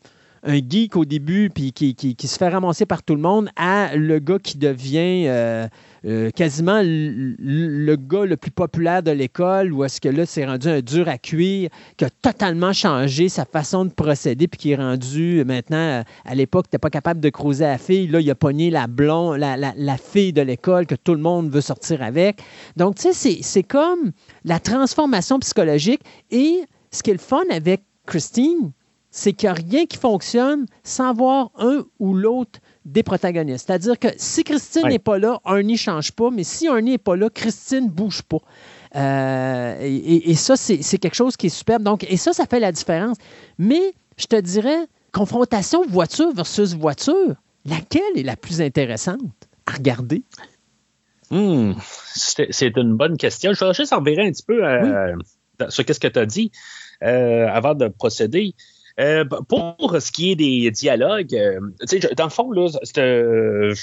geek 0.46 0.96
au 0.96 1.04
début, 1.04 1.50
puis 1.54 1.72
qui, 1.72 1.94
qui, 1.94 2.26
se 2.26 2.36
fait 2.36 2.48
ramasser 2.48 2.84
par 2.84 3.02
tout 3.02 3.14
le 3.14 3.20
monde, 3.20 3.48
à 3.56 3.96
le 3.96 4.18
gars 4.18 4.38
qui 4.38 4.58
devient 4.58 5.24
euh, 5.28 5.66
euh, 6.04 6.30
quasiment 6.30 6.80
le, 6.82 7.96
gars 7.96 8.24
le 8.24 8.36
plus 8.36 8.50
populaire 8.50 9.02
de 9.02 9.10
l'école, 9.10 9.72
ou 9.72 9.84
est-ce 9.84 10.00
que 10.00 10.08
là, 10.08 10.26
c'est 10.26 10.44
rendu 10.44 10.68
un 10.68 10.80
dur 10.80 11.08
à 11.08 11.18
cuire, 11.18 11.70
qui 11.96 12.04
a 12.04 12.10
totalement 12.10 12.72
changé 12.72 13.28
sa 13.28 13.44
façon 13.44 13.84
de 13.84 13.90
procéder, 13.90 14.48
puis 14.48 14.58
qui 14.58 14.70
est 14.72 14.76
rendu 14.76 15.38
euh, 15.38 15.44
maintenant, 15.44 16.02
à 16.24 16.34
l'époque, 16.34 16.66
tu 16.70 16.78
pas 16.78 16.90
capable 16.90 17.20
de 17.20 17.28
creuser 17.30 17.64
la 17.64 17.78
fille, 17.78 18.08
là, 18.08 18.20
il 18.20 18.30
a 18.30 18.34
pogné 18.34 18.70
la 18.70 18.86
blonde, 18.86 19.38
la, 19.38 19.56
la, 19.56 19.96
fille 19.96 20.32
de 20.32 20.42
l'école 20.42 20.86
que 20.86 20.94
tout 20.94 21.14
le 21.14 21.20
monde 21.20 21.50
veut 21.50 21.60
sortir 21.60 22.02
avec. 22.02 22.40
Donc, 22.76 22.96
tu 22.96 23.12
sais, 23.12 23.38
c'est 23.42 23.62
comme 23.62 24.12
la 24.44 24.58
transformation 24.58 25.38
psychologique. 25.38 26.00
Et 26.30 26.62
ce 26.90 27.02
qui 27.02 27.10
est 27.10 27.14
le 27.14 27.18
fun 27.18 27.42
avec 27.50 27.82
Christine, 28.06 28.72
c'est 29.10 29.34
qu'il 29.34 29.48
n'y 29.48 29.50
a 29.50 29.54
rien 29.54 29.86
qui 29.86 29.98
fonctionne 29.98 30.66
sans 30.82 31.12
voir 31.14 31.50
un 31.58 31.84
ou 31.98 32.14
l'autre 32.14 32.60
des 32.84 33.02
protagonistes. 33.02 33.66
C'est-à-dire 33.66 33.98
que 33.98 34.09
si 34.16 34.44
Christine 34.44 34.88
n'est 34.88 34.98
pas 34.98 35.18
là, 35.18 35.40
un 35.44 35.62
n'y 35.62 35.76
change 35.76 36.12
pas, 36.12 36.30
mais 36.30 36.44
si 36.44 36.68
un 36.68 36.80
n'est 36.80 36.98
pas 36.98 37.16
là, 37.16 37.30
Christine 37.30 37.84
ne 37.84 37.90
bouge 37.90 38.22
pas. 38.22 38.40
Euh, 38.94 39.76
et, 39.80 40.34
ça, 40.34 40.56
c'est 40.56 40.98
quelque 40.98 41.14
chose 41.14 41.36
qui 41.36 41.46
est 41.46 41.50
superbe. 41.50 41.82
Donc, 41.82 42.04
et 42.04 42.16
ça, 42.16 42.32
ça 42.32 42.46
fait 42.46 42.60
la 42.60 42.72
différence. 42.72 43.16
Mais 43.59 43.94
je 44.16 44.26
te 44.26 44.36
dirais, 44.36 44.86
confrontation 45.12 45.84
voiture 45.86 46.32
versus 46.34 46.74
voiture, 46.74 47.34
laquelle 47.64 48.02
est 48.16 48.22
la 48.22 48.36
plus 48.36 48.60
intéressante 48.60 49.20
à 49.66 49.72
regarder? 49.72 50.22
Hmm, 51.30 51.72
c'est 52.14 52.76
une 52.76 52.96
bonne 52.96 53.16
question. 53.16 53.52
Je 53.54 53.64
vais 53.64 53.72
juste 53.72 53.94
revenir 53.94 54.20
un 54.20 54.30
petit 54.30 54.42
peu 54.42 54.66
euh, 54.66 55.14
sur 55.68 55.84
ce 55.88 55.98
que 55.98 56.09
tu 56.09 56.18
as 56.18 56.26
dit 56.26 56.52
euh, 57.02 57.46
avant 57.48 57.74
de 57.74 57.88
procéder. 57.88 58.54
Euh, 59.01 59.24
pour 59.24 59.97
ce 59.98 60.12
qui 60.12 60.32
est 60.32 60.36
des 60.36 60.70
dialogues, 60.70 61.35
euh, 61.35 61.60
dans 62.16 62.24
le 62.24 62.31
fond, 62.31 62.51
là, 62.52 62.69
euh, 62.98 63.74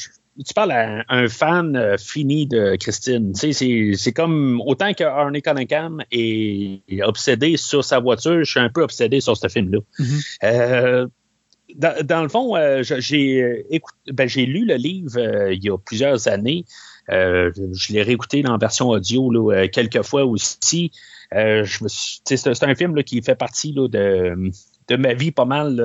tu 0.46 0.54
parles 0.54 0.72
à 0.72 1.04
un 1.10 1.28
fan 1.28 1.98
fini 1.98 2.46
de 2.48 2.76
Christine. 2.76 3.34
C'est 3.34 4.14
comme 4.14 4.62
autant 4.66 4.94
que 4.94 5.04
Arnie 5.04 5.42
Cunningham 5.42 6.04
est, 6.12 6.82
obsédé 7.02 7.58
sur 7.58 7.84
sa 7.84 8.00
voiture, 8.00 8.44
je 8.44 8.52
suis 8.52 8.60
un 8.60 8.70
peu 8.70 8.84
obsédé 8.84 9.20
sur 9.20 9.36
ce 9.36 9.48
film-là. 9.48 9.80
Mm-hmm. 10.00 11.10
dans, 11.76 12.22
le 12.22 12.30
fond, 12.30 12.56
j'ai 12.84 13.66
ben, 14.14 14.28
j'ai 14.30 14.46
lu 14.46 14.66
le 14.66 14.76
livre 14.76 15.50
il 15.52 15.64
y 15.64 15.70
a 15.70 15.78
plusieurs 15.78 16.28
années. 16.28 16.66
je 17.10 17.94
l'ai 17.94 18.04
réécouté 18.04 18.42
dans 18.42 18.54
la 18.54 18.58
version 18.58 18.90
audio 18.90 19.32
là, 19.32 19.68
quelques 19.68 20.04
fois 20.04 20.24
aussi. 20.24 20.92
c'est 21.32 22.64
un 22.64 22.76
film 22.76 23.04
qui 23.04 23.22
fait 23.22 23.36
partie 23.36 23.74
là, 23.74 23.90
de, 23.90 24.52
de 24.90 24.96
ma 24.96 25.14
vie 25.14 25.32
pas 25.32 25.46
mal 25.46 25.80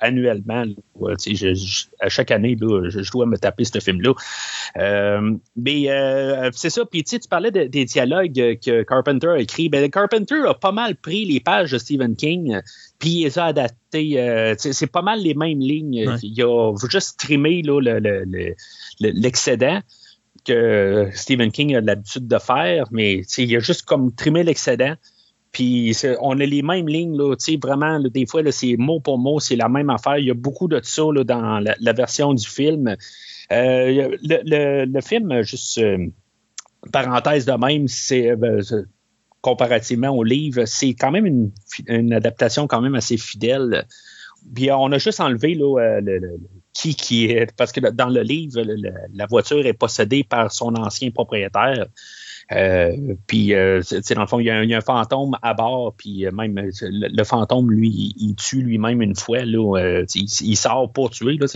annuellement. 0.00 0.64
à 2.00 2.08
chaque 2.08 2.30
année, 2.30 2.56
je, 2.60 3.10
dois 3.10 3.26
me 3.26 3.36
taper 3.36 3.64
ce 3.64 3.80
film-là. 3.80 4.12
Euh, 4.78 5.36
mais 5.56 5.90
euh, 5.90 6.50
c'est 6.52 6.70
ça. 6.70 6.84
Puis 6.84 7.04
tu 7.04 7.18
parlais 7.28 7.50
des 7.50 7.84
dialogues 7.84 8.32
que 8.32 8.82
Carpenter 8.82 9.28
a 9.28 9.38
écrits. 9.38 9.68
Ben, 9.68 9.88
Carpenter 9.90 10.42
a 10.46 10.54
pas 10.54 10.72
mal 10.72 10.96
pris 10.96 11.24
les 11.24 11.40
pages 11.40 11.72
de 11.72 11.78
Stephen 11.78 12.16
King, 12.16 12.60
puis 12.98 13.10
il 13.10 13.24
les 13.24 13.38
a 13.38 13.46
adaptées. 13.46 14.20
Euh, 14.20 14.54
c'est 14.58 14.86
pas 14.86 15.02
mal 15.02 15.20
les 15.20 15.34
mêmes 15.34 15.60
lignes. 15.60 16.16
Il 16.22 16.42
a 16.42 16.74
juste 16.88 17.18
trimé 17.18 17.62
l'excédent. 19.00 19.80
que 20.44 21.08
Stephen 21.12 21.52
King 21.52 21.76
a 21.76 21.80
l'habitude 21.80 22.26
de 22.26 22.38
faire, 22.38 22.86
mais 22.90 23.22
il 23.38 23.56
a 23.56 23.60
juste 23.60 23.82
comme 23.82 24.12
trimé 24.12 24.42
l'excédent, 24.42 24.94
puis 25.52 25.94
on 26.20 26.40
a 26.40 26.46
les 26.46 26.62
mêmes 26.62 26.88
lignes, 26.88 27.16
là, 27.16 27.34
vraiment, 27.62 28.00
des 28.00 28.26
fois, 28.26 28.40
c'est 28.50 28.76
mot 28.78 29.00
pour 29.00 29.18
mot, 29.18 29.38
c'est 29.38 29.56
la 29.56 29.68
même 29.68 29.90
affaire. 29.90 30.16
Il 30.16 30.26
y 30.26 30.30
a 30.30 30.34
beaucoup 30.34 30.66
de 30.66 30.80
ça 30.82 31.02
dans 31.26 31.60
la, 31.60 31.92
version 31.92 32.32
du 32.32 32.48
film. 32.48 32.96
Euh, 33.52 34.16
le, 34.22 35.00
film, 35.02 35.42
juste 35.42 35.76
euh, 35.76 36.06
parenthèse 36.90 37.44
de 37.44 37.52
même, 37.52 37.86
c'est 37.86 38.30
euh, 38.30 38.62
comparativement 39.42 40.08
au 40.08 40.24
livre, 40.24 40.64
c'est 40.64 40.94
quand 40.94 41.10
même 41.10 41.50
une, 41.86 42.12
adaptation 42.14 42.66
quand 42.66 42.80
même 42.80 42.94
assez 42.94 43.18
fidèle. 43.18 43.86
Puis 44.54 44.72
on 44.72 44.90
a 44.90 44.98
juste 44.98 45.20
enlevé 45.20 45.54
là, 45.54 46.00
qui 46.72 46.94
qui 46.94 47.26
est 47.26 47.54
parce 47.56 47.72
que 47.72 47.80
dans 47.90 48.08
le 48.08 48.22
livre, 48.22 48.62
la 49.12 49.26
voiture 49.26 49.66
est 49.66 49.74
possédée 49.74 50.24
par 50.24 50.50
son 50.50 50.74
ancien 50.76 51.10
propriétaire. 51.10 51.86
Euh, 52.50 53.14
puis, 53.26 53.54
euh, 53.54 53.80
dans 54.14 54.20
le 54.20 54.26
fond, 54.26 54.40
il 54.40 54.46
y, 54.46 54.50
a 54.50 54.56
un, 54.58 54.80
fantôme 54.80 55.36
à 55.42 55.54
bord, 55.54 55.94
puis 55.96 56.26
euh, 56.26 56.32
même 56.32 56.58
le, 56.82 57.24
fantôme, 57.24 57.70
lui, 57.70 58.14
il, 58.18 58.34
tue 58.34 58.62
lui-même 58.62 59.00
une 59.00 59.14
fois. 59.14 59.44
Là, 59.44 60.02
il, 60.14 60.56
sort 60.56 60.92
pour 60.92 61.10
tuer. 61.10 61.38
Là, 61.38 61.46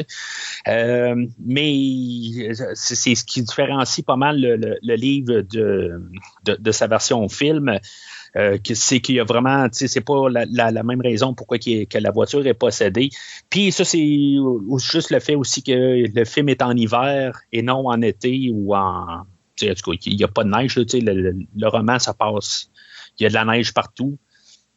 mais 1.45 2.55
c'est 2.75 3.15
ce 3.15 3.25
qui 3.25 3.43
différencie 3.43 4.05
pas 4.05 4.17
mal 4.17 4.41
le, 4.41 4.95
livre 4.95 5.41
de, 5.41 6.01
de, 6.45 6.73
sa 6.73 6.87
version 6.87 7.29
film. 7.29 7.79
c'est 8.73 9.01
qu'il 9.01 9.17
y 9.17 9.21
a 9.21 9.25
vraiment, 9.25 9.67
c'est 9.73 10.01
pas 10.01 10.29
la, 10.29 10.83
même 10.83 11.01
raison 11.01 11.35
pourquoi 11.35 11.59
que 11.59 11.99
la 11.99 12.11
voiture 12.11 12.47
est 12.47 12.55
possédée. 12.55 13.11
Puis 13.51 13.73
ça, 13.73 13.85
c'est 13.85 14.37
juste 14.79 15.11
le 15.11 15.21
fait 15.21 15.35
aussi 15.35 15.63
que 15.63 16.07
le 16.15 16.25
film 16.25 16.49
est 16.49 16.63
en 16.63 16.77
hiver 16.77 17.41
et 17.53 17.63
non 17.63 17.89
en 17.89 18.01
été 18.03 18.51
ou 18.53 18.75
en, 18.75 19.25
il 19.63 20.17
n'y 20.17 20.25
a 20.25 20.29
pas 20.29 20.45
de 20.45 20.51
neige. 20.51 20.77
le, 20.77 21.69
roman, 21.69 21.99
ça 21.99 22.15
passe. 22.15 22.71
Il 23.19 23.23
y 23.23 23.27
a 23.27 23.29
de 23.29 23.35
la 23.35 23.45
neige 23.45 23.73
partout. 23.73 24.19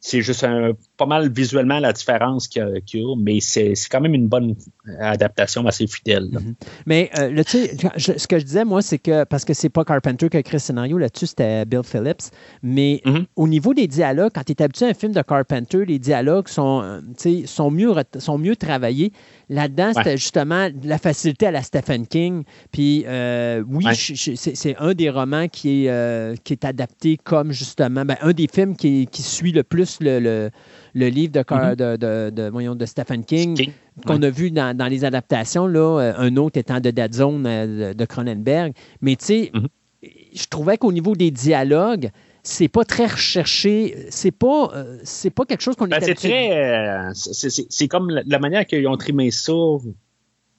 c'est 0.02 0.22
juste 0.22 0.44
un, 0.44 0.72
pas 0.96 1.04
mal 1.04 1.30
visuellement 1.30 1.78
la 1.78 1.92
différence 1.92 2.48
qu'il 2.48 2.62
y, 2.62 3.02
a, 3.02 3.14
mais 3.18 3.40
c'est 3.40 3.74
quand 3.90 4.00
même 4.00 4.14
une 4.14 4.28
bonne 4.28 4.56
adaptation 4.98 5.66
assez 5.66 5.86
fidèle. 5.86 6.30
Mm-hmm. 6.30 6.54
Mais 6.86 7.10
euh, 7.18 7.42
ce 7.44 8.26
que 8.26 8.38
je 8.38 8.44
disais, 8.44 8.64
moi, 8.64 8.80
c'est 8.80 8.98
que, 8.98 9.24
parce 9.24 9.44
que 9.44 9.52
c'est 9.52 9.68
pas 9.68 9.84
Carpenter 9.84 10.30
qui 10.30 10.38
a 10.38 10.40
écrit 10.40 10.54
le 10.54 10.60
scénario, 10.60 10.96
là-dessus, 10.96 11.26
c'était 11.26 11.66
Bill 11.66 11.82
Phillips, 11.84 12.30
mais 12.62 13.02
mm-hmm. 13.04 13.26
au 13.36 13.46
niveau 13.46 13.74
des 13.74 13.86
dialogues, 13.86 14.32
quand 14.34 14.44
tu 14.44 14.52
es 14.52 14.62
habitué 14.62 14.86
à 14.86 14.88
un 14.88 14.94
film 14.94 15.12
de 15.12 15.20
Carpenter, 15.20 15.84
les 15.84 15.98
dialogues 15.98 16.48
sont, 16.48 16.80
euh, 16.82 17.00
sont, 17.44 17.70
mieux, 17.70 17.92
sont 18.18 18.38
mieux 18.38 18.56
travaillés. 18.56 19.12
Là-dedans, 19.50 19.90
c'était 19.96 20.16
justement 20.16 20.68
la 20.84 20.98
facilité 20.98 21.46
à 21.46 21.50
la 21.50 21.62
Stephen 21.62 22.06
King. 22.06 22.44
Puis 22.70 23.04
euh, 23.06 23.64
oui, 23.68 23.84
c'est 23.94 24.76
un 24.78 24.94
des 24.94 25.10
romans 25.10 25.48
qui 25.48 25.86
est, 25.86 26.42
qui 26.44 26.52
est 26.52 26.64
adapté 26.64 27.18
comme 27.22 27.50
justement, 27.50 28.04
ben, 28.04 28.16
un 28.22 28.32
des 28.32 28.46
films 28.46 28.76
qui, 28.76 29.08
qui 29.10 29.22
suit 29.22 29.50
le 29.50 29.64
plus 29.64 29.98
le, 30.00 30.50
le, 30.94 31.08
livre 31.08 31.32
de, 31.32 31.40
mm-hmm. 31.40 31.76
de, 31.76 32.30
de, 32.30 32.74
de, 32.74 32.86
Stephen 32.86 33.24
King, 33.24 33.72
qu'on 34.06 34.22
a 34.22 34.30
vu 34.30 34.52
dans, 34.52 34.88
les 34.88 35.04
adaptations, 35.04 35.66
là, 35.66 36.00
euh, 36.00 36.12
un 36.16 36.36
autre 36.36 36.58
étant 36.58 36.78
de 36.78 36.90
Dead 36.90 37.12
Zone 37.12 37.44
euh, 37.46 37.92
de 37.92 38.04
Cronenberg. 38.04 38.72
Mais 39.00 39.16
tu 39.16 39.24
sais, 39.24 39.50
mm-hmm. 39.52 40.08
je 40.34 40.46
trouvais 40.46 40.78
qu'au 40.78 40.92
niveau 40.92 41.16
des 41.16 41.32
dialogues, 41.32 42.10
c'est 42.42 42.68
pas 42.68 42.84
très 42.84 43.06
recherché, 43.06 44.06
c'est 44.10 44.30
pas 44.30 44.70
euh, 44.74 44.98
c'est 45.04 45.30
pas 45.30 45.44
quelque 45.44 45.62
chose 45.62 45.76
qu'on 45.76 45.86
ben, 45.86 46.00
C'est 46.00 46.14
très 46.14 47.10
c'est 47.14 47.88
comme 47.88 48.10
la, 48.10 48.38
manière 48.38 48.66
qu'ils 48.66 48.86
ont 48.88 48.96
trimé 48.96 49.30
ça 49.30 49.52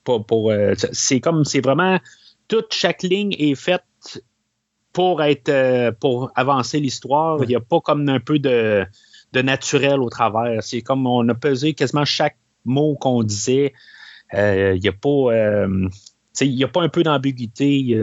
pour, 0.03 0.26
pour 0.26 0.53
c'est 0.91 1.20
comme 1.20 1.45
c'est 1.45 1.62
vraiment 1.62 1.99
toute 2.48 2.74
chaque 2.74 3.03
ligne 3.03 3.36
est 3.38 3.56
faite 3.56 3.84
pour 4.94 5.24
être 5.24 5.91
pour 5.99 6.32
avancer 6.36 6.80
l'histoire. 6.80 7.41
Il 7.44 7.48
n'y 7.48 7.56
a 7.56 7.62
pas 7.62 7.80
comme 7.80 8.08
un 8.10 8.20
peu 8.20 8.40
de 8.40 8.86
de 9.34 9.41
naturel 9.41 9.99
au 9.99 10.10
travers. 10.10 10.64
C'est 10.64 10.82
comme 10.82 11.08
on 11.08 11.28
a 11.30 11.34
pesé 11.34 11.74
quasiment 11.74 12.06
chaque 12.06 12.38
mot 12.66 12.95
qu'on 12.95 13.24
disait. 13.24 13.74
Il 14.34 14.40
euh, 14.40 14.78
n'y 14.78 14.88
a 14.88 14.94
pas. 14.94 15.10
Euh, 15.10 15.90
il 16.40 16.64
a 16.64 16.68
pas 16.68 16.82
un 16.82 16.90
peu 16.90 17.03
d'ambiguïté. 17.03 17.98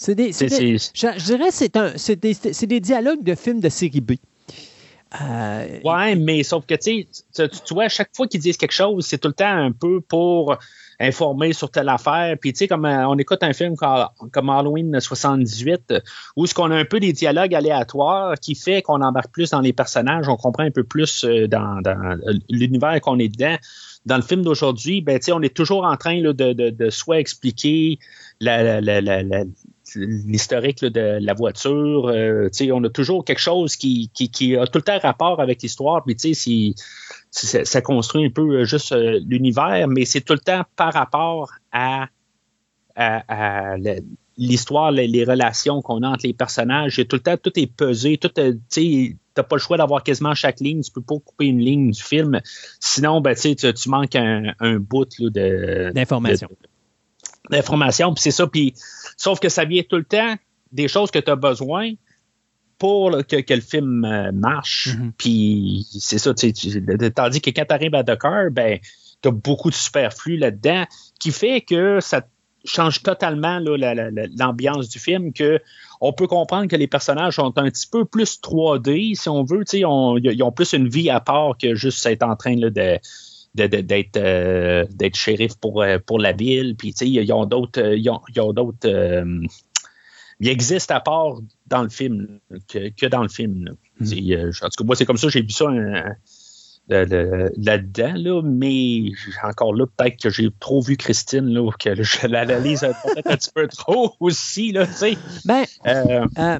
C'est 0.00 0.14
des, 0.14 0.30
je, 0.30 1.24
dirais 1.24 1.50
c'est 1.50 1.76
un, 1.76 1.92
c'est 1.96 2.14
des, 2.14 2.34
des, 2.66 2.80
dialogues 2.80 3.24
de 3.24 3.34
films 3.34 3.58
de 3.58 3.68
série 3.68 4.00
B. 4.00 4.12
Euh, 5.20 5.80
ouais, 5.84 6.14
mais 6.14 6.44
sauf 6.44 6.66
que 6.66 6.74
tu, 6.74 7.08
tu 7.34 7.74
vois, 7.74 7.88
chaque 7.88 8.10
fois 8.14 8.28
qu'ils 8.28 8.40
disent 8.40 8.56
quelque 8.56 8.72
chose, 8.72 9.04
c'est 9.06 9.18
tout 9.18 9.28
le 9.28 9.34
temps 9.34 9.46
un 9.50 9.72
peu 9.72 10.00
pour 10.00 10.56
informer 11.00 11.52
sur 11.52 11.70
telle 11.70 11.88
affaire. 11.88 12.36
Puis, 12.40 12.52
tu 12.52 12.58
sais, 12.58 12.68
comme 12.68 12.84
euh, 12.84 13.08
on 13.08 13.16
écoute 13.18 13.42
un 13.42 13.52
film 13.52 13.74
comme, 13.76 14.50
Halloween 14.50 15.00
78, 15.00 15.94
où 16.36 16.46
ce 16.46 16.54
qu'on 16.54 16.70
a 16.70 16.76
un 16.76 16.84
peu 16.84 17.00
des 17.00 17.12
dialogues 17.12 17.54
aléatoires 17.54 18.34
qui 18.38 18.54
fait 18.54 18.82
qu'on 18.82 19.00
embarque 19.00 19.32
plus 19.32 19.50
dans 19.50 19.60
les 19.60 19.72
personnages, 19.72 20.28
on 20.28 20.36
comprend 20.36 20.64
un 20.64 20.70
peu 20.70 20.84
plus 20.84 21.24
euh, 21.24 21.48
dans, 21.48 21.80
l'univers 22.48 23.00
qu'on 23.00 23.18
est 23.18 23.28
dedans. 23.28 23.56
Dans 24.06 24.16
le 24.16 24.22
film 24.22 24.42
d'aujourd'hui, 24.42 25.00
ben, 25.00 25.18
on 25.32 25.42
est 25.42 25.54
toujours 25.54 25.84
en 25.84 25.96
train 25.96 26.20
de, 26.20 26.32
de, 26.32 26.90
soit 26.90 27.18
expliquer 27.18 27.98
l'historique 29.96 30.84
de 30.84 31.18
la 31.20 31.34
voiture. 31.34 32.08
Euh, 32.08 32.48
on 32.72 32.84
a 32.84 32.90
toujours 32.90 33.24
quelque 33.24 33.40
chose 33.40 33.76
qui, 33.76 34.10
qui, 34.12 34.56
a 34.56 34.66
tout 34.66 34.78
le 34.78 34.82
temps 34.82 34.98
rapport 34.98 35.40
avec 35.40 35.62
l'histoire. 35.62 36.02
Puis, 36.04 36.16
tu 36.16 36.34
sais, 36.34 36.74
ça, 37.30 37.80
construit 37.80 38.26
un 38.26 38.30
peu 38.30 38.60
euh, 38.60 38.64
juste 38.64 38.92
euh, 38.92 39.20
l'univers, 39.26 39.86
mais 39.88 40.04
c'est 40.04 40.20
tout 40.20 40.34
le 40.34 40.38
temps 40.38 40.62
par 40.76 40.92
rapport 40.92 41.50
à, 41.72 42.08
l'histoire, 44.36 44.90
les, 44.90 45.24
relations 45.24 45.82
qu'on 45.82 46.02
a 46.02 46.08
entre 46.08 46.26
les 46.26 46.32
personnages. 46.32 46.96
tout 47.08 47.16
le 47.16 47.20
temps, 47.20 47.36
tout 47.36 47.52
est 47.58 47.72
pesé, 47.72 48.18
tout, 48.18 48.30
tu 48.70 49.16
n'as 49.36 49.42
pas 49.42 49.56
le 49.56 49.60
choix 49.60 49.76
d'avoir 49.76 50.02
quasiment 50.02 50.34
chaque 50.34 50.60
ligne. 50.60 50.82
Tu 50.82 50.90
peux 50.90 51.02
pas 51.02 51.16
couper 51.24 51.46
une 51.46 51.60
ligne 51.60 51.90
du 51.92 52.02
film. 52.02 52.40
Sinon, 52.80 53.20
ben, 53.20 53.34
tu, 53.34 53.54
tu 53.54 53.88
manques 53.88 54.16
un, 54.16 54.78
bout 54.78 55.06
d'information. 55.20 56.48
D'information, 57.50 58.12
puis 58.12 58.22
c'est 58.22 58.30
ça. 58.30 58.46
Puis, 58.46 58.74
sauf 59.18 59.38
que 59.40 59.50
ça 59.50 59.66
vient 59.66 59.82
tout 59.82 59.96
le 59.96 60.04
temps 60.04 60.36
des 60.72 60.88
choses 60.88 61.10
que 61.10 61.18
tu 61.18 61.30
as 61.30 61.36
besoin, 61.36 61.92
pour 62.78 63.10
que, 63.26 63.54
le 63.54 63.60
film 63.60 64.04
euh, 64.04 64.32
marche. 64.32 64.88
Mm-hmm. 64.88 65.12
Puis 65.18 65.86
c'est 65.90 66.18
ça, 66.18 66.32
tandis 66.32 67.40
que 67.40 67.50
quand 67.50 67.64
tu 67.68 67.74
arrives 67.74 67.94
à 67.94 68.02
Dakar, 68.02 68.50
ben, 68.50 68.78
tu 69.20 69.28
as 69.28 69.32
beaucoup 69.32 69.70
de 69.70 69.74
superflu 69.74 70.36
là-dedans 70.36 70.84
qui 71.20 71.32
fait 71.32 71.60
que 71.60 71.98
ça 72.00 72.22
change 72.64 73.02
totalement 73.02 73.60
l'ambiance 73.60 74.88
du 74.88 74.98
film, 74.98 75.32
que 75.32 75.60
on 76.00 76.12
peut 76.12 76.26
comprendre 76.26 76.68
que 76.68 76.76
les 76.76 76.86
personnages 76.86 77.36
sont 77.36 77.56
un 77.56 77.70
petit 77.70 77.86
peu 77.86 78.04
plus 78.04 78.40
3D, 78.40 79.14
si 79.14 79.28
on 79.28 79.42
veut. 79.42 79.64
ils 79.72 80.42
ont 80.42 80.52
plus 80.52 80.72
une 80.72 80.88
vie 80.88 81.10
à 81.10 81.20
part 81.20 81.56
que 81.56 81.74
juste 81.74 82.04
être 82.06 82.22
en 82.22 82.36
train 82.36 82.56
de 82.56 82.98
d'être 83.54 84.16
euh, 84.16 84.84
d'être 84.90 85.16
shérif 85.16 85.56
pour, 85.56 85.82
euh, 85.82 85.98
pour 86.04 86.18
la 86.18 86.32
ville. 86.32 86.76
Puis, 86.76 86.90
ils 86.90 87.32
ont 87.32 87.44
d'autres 87.44 87.94
ils 87.94 88.10
ont, 88.10 88.52
d'autres 88.52 88.88
il 90.40 90.48
existe 90.48 90.90
à 90.90 91.00
part 91.00 91.38
dans 91.66 91.82
le 91.82 91.88
film 91.88 92.40
que, 92.68 93.06
dans 93.06 93.22
le 93.22 93.28
film. 93.28 93.74
Hmm. 94.00 94.06
Euh, 94.30 94.52
en 94.62 94.68
tout 94.68 94.78
cas, 94.78 94.84
moi, 94.84 94.96
c'est 94.96 95.04
comme 95.04 95.16
ça, 95.16 95.28
j'ai 95.28 95.42
vu 95.42 95.50
ça 95.50 95.66
euh, 96.90 97.50
là-dedans, 97.56 98.14
là, 98.16 98.42
mais 98.42 99.10
encore 99.42 99.74
là, 99.74 99.86
peut-être 99.86 100.18
que 100.22 100.30
j'ai 100.30 100.48
trop 100.58 100.80
vu 100.80 100.96
Christine, 100.96 101.48
là, 101.48 101.70
que 101.78 102.02
je 102.02 102.26
l'analyse 102.26 102.80
peut-être 102.80 103.30
un 103.30 103.36
petit 103.36 103.50
peu 103.54 103.66
trop 103.68 104.14
aussi, 104.20 104.72
là, 104.72 104.86
tu 104.86 104.92
sais. 104.92 105.18
Ben, 105.44 105.64
euh, 105.86 106.58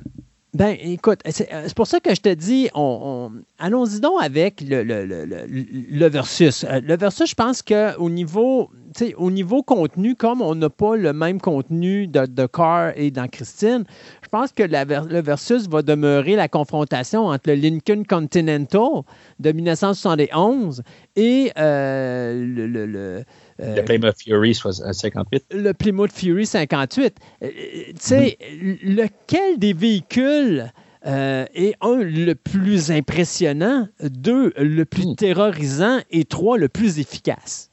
ben, 0.59 0.77
écoute, 0.81 1.21
c'est 1.31 1.73
pour 1.77 1.87
ça 1.87 2.01
que 2.01 2.13
je 2.13 2.21
te 2.21 2.35
dis, 2.35 2.69
on, 2.75 3.31
allons-y 3.61 4.01
donc 4.01 4.21
avec 4.21 4.61
le, 4.61 4.83
le, 4.83 5.07
le, 5.07 5.25
le, 5.25 6.09
versus. 6.09 6.67
Le 6.83 6.97
versus, 6.97 7.31
je 7.31 7.35
pense 7.37 7.63
qu'au 7.63 8.11
niveau 8.11 8.69
au 9.17 9.31
niveau 9.31 9.63
contenu, 9.63 10.17
comme 10.17 10.43
on 10.43 10.57
n'a 10.57 10.69
pas 10.69 10.97
le 10.97 11.13
même 11.13 11.41
contenu 11.41 12.09
de, 12.09 12.27
de 12.27 12.47
Carr 12.47 12.93
et 12.97 13.13
dans 13.13 13.29
Christine, 13.29 13.85
je 14.23 14.29
pense 14.29 14.51
que 14.51 14.65
le 14.65 15.21
versus 15.21 15.69
va 15.69 15.83
demeurer 15.83 16.35
la 16.35 16.49
confrontation 16.49 17.27
entre 17.27 17.51
le 17.51 17.55
Lincoln 17.55 18.03
Continental 18.09 19.03
de 19.39 19.53
1971 19.53 20.83
et 21.15 21.53
euh, 21.57 22.35
le, 22.35 23.25
le, 23.59 23.75
le 23.75 23.79
euh, 23.79 23.83
Plymouth 23.83 24.17
Fury 24.23 24.55
58. 24.55 25.47
Le 25.53 25.73
Plymouth 25.73 26.13
Fury 26.13 26.47
58. 26.47 27.17
Euh, 27.43 27.49
tu 27.49 27.95
sais, 27.99 28.39
lequel 28.83 29.59
des 29.59 29.73
véhicules 29.73 30.73
est 31.05 31.75
un, 31.81 31.97
le 31.97 32.35
plus 32.35 32.91
impressionnant, 32.91 33.89
deux, 34.03 34.53
le 34.59 34.85
plus 34.85 35.07
hmm. 35.07 35.17
terrorisant 35.17 36.01
et 36.11 36.25
trois, 36.25 36.59
le 36.59 36.69
plus 36.69 36.99
efficace? 36.99 37.71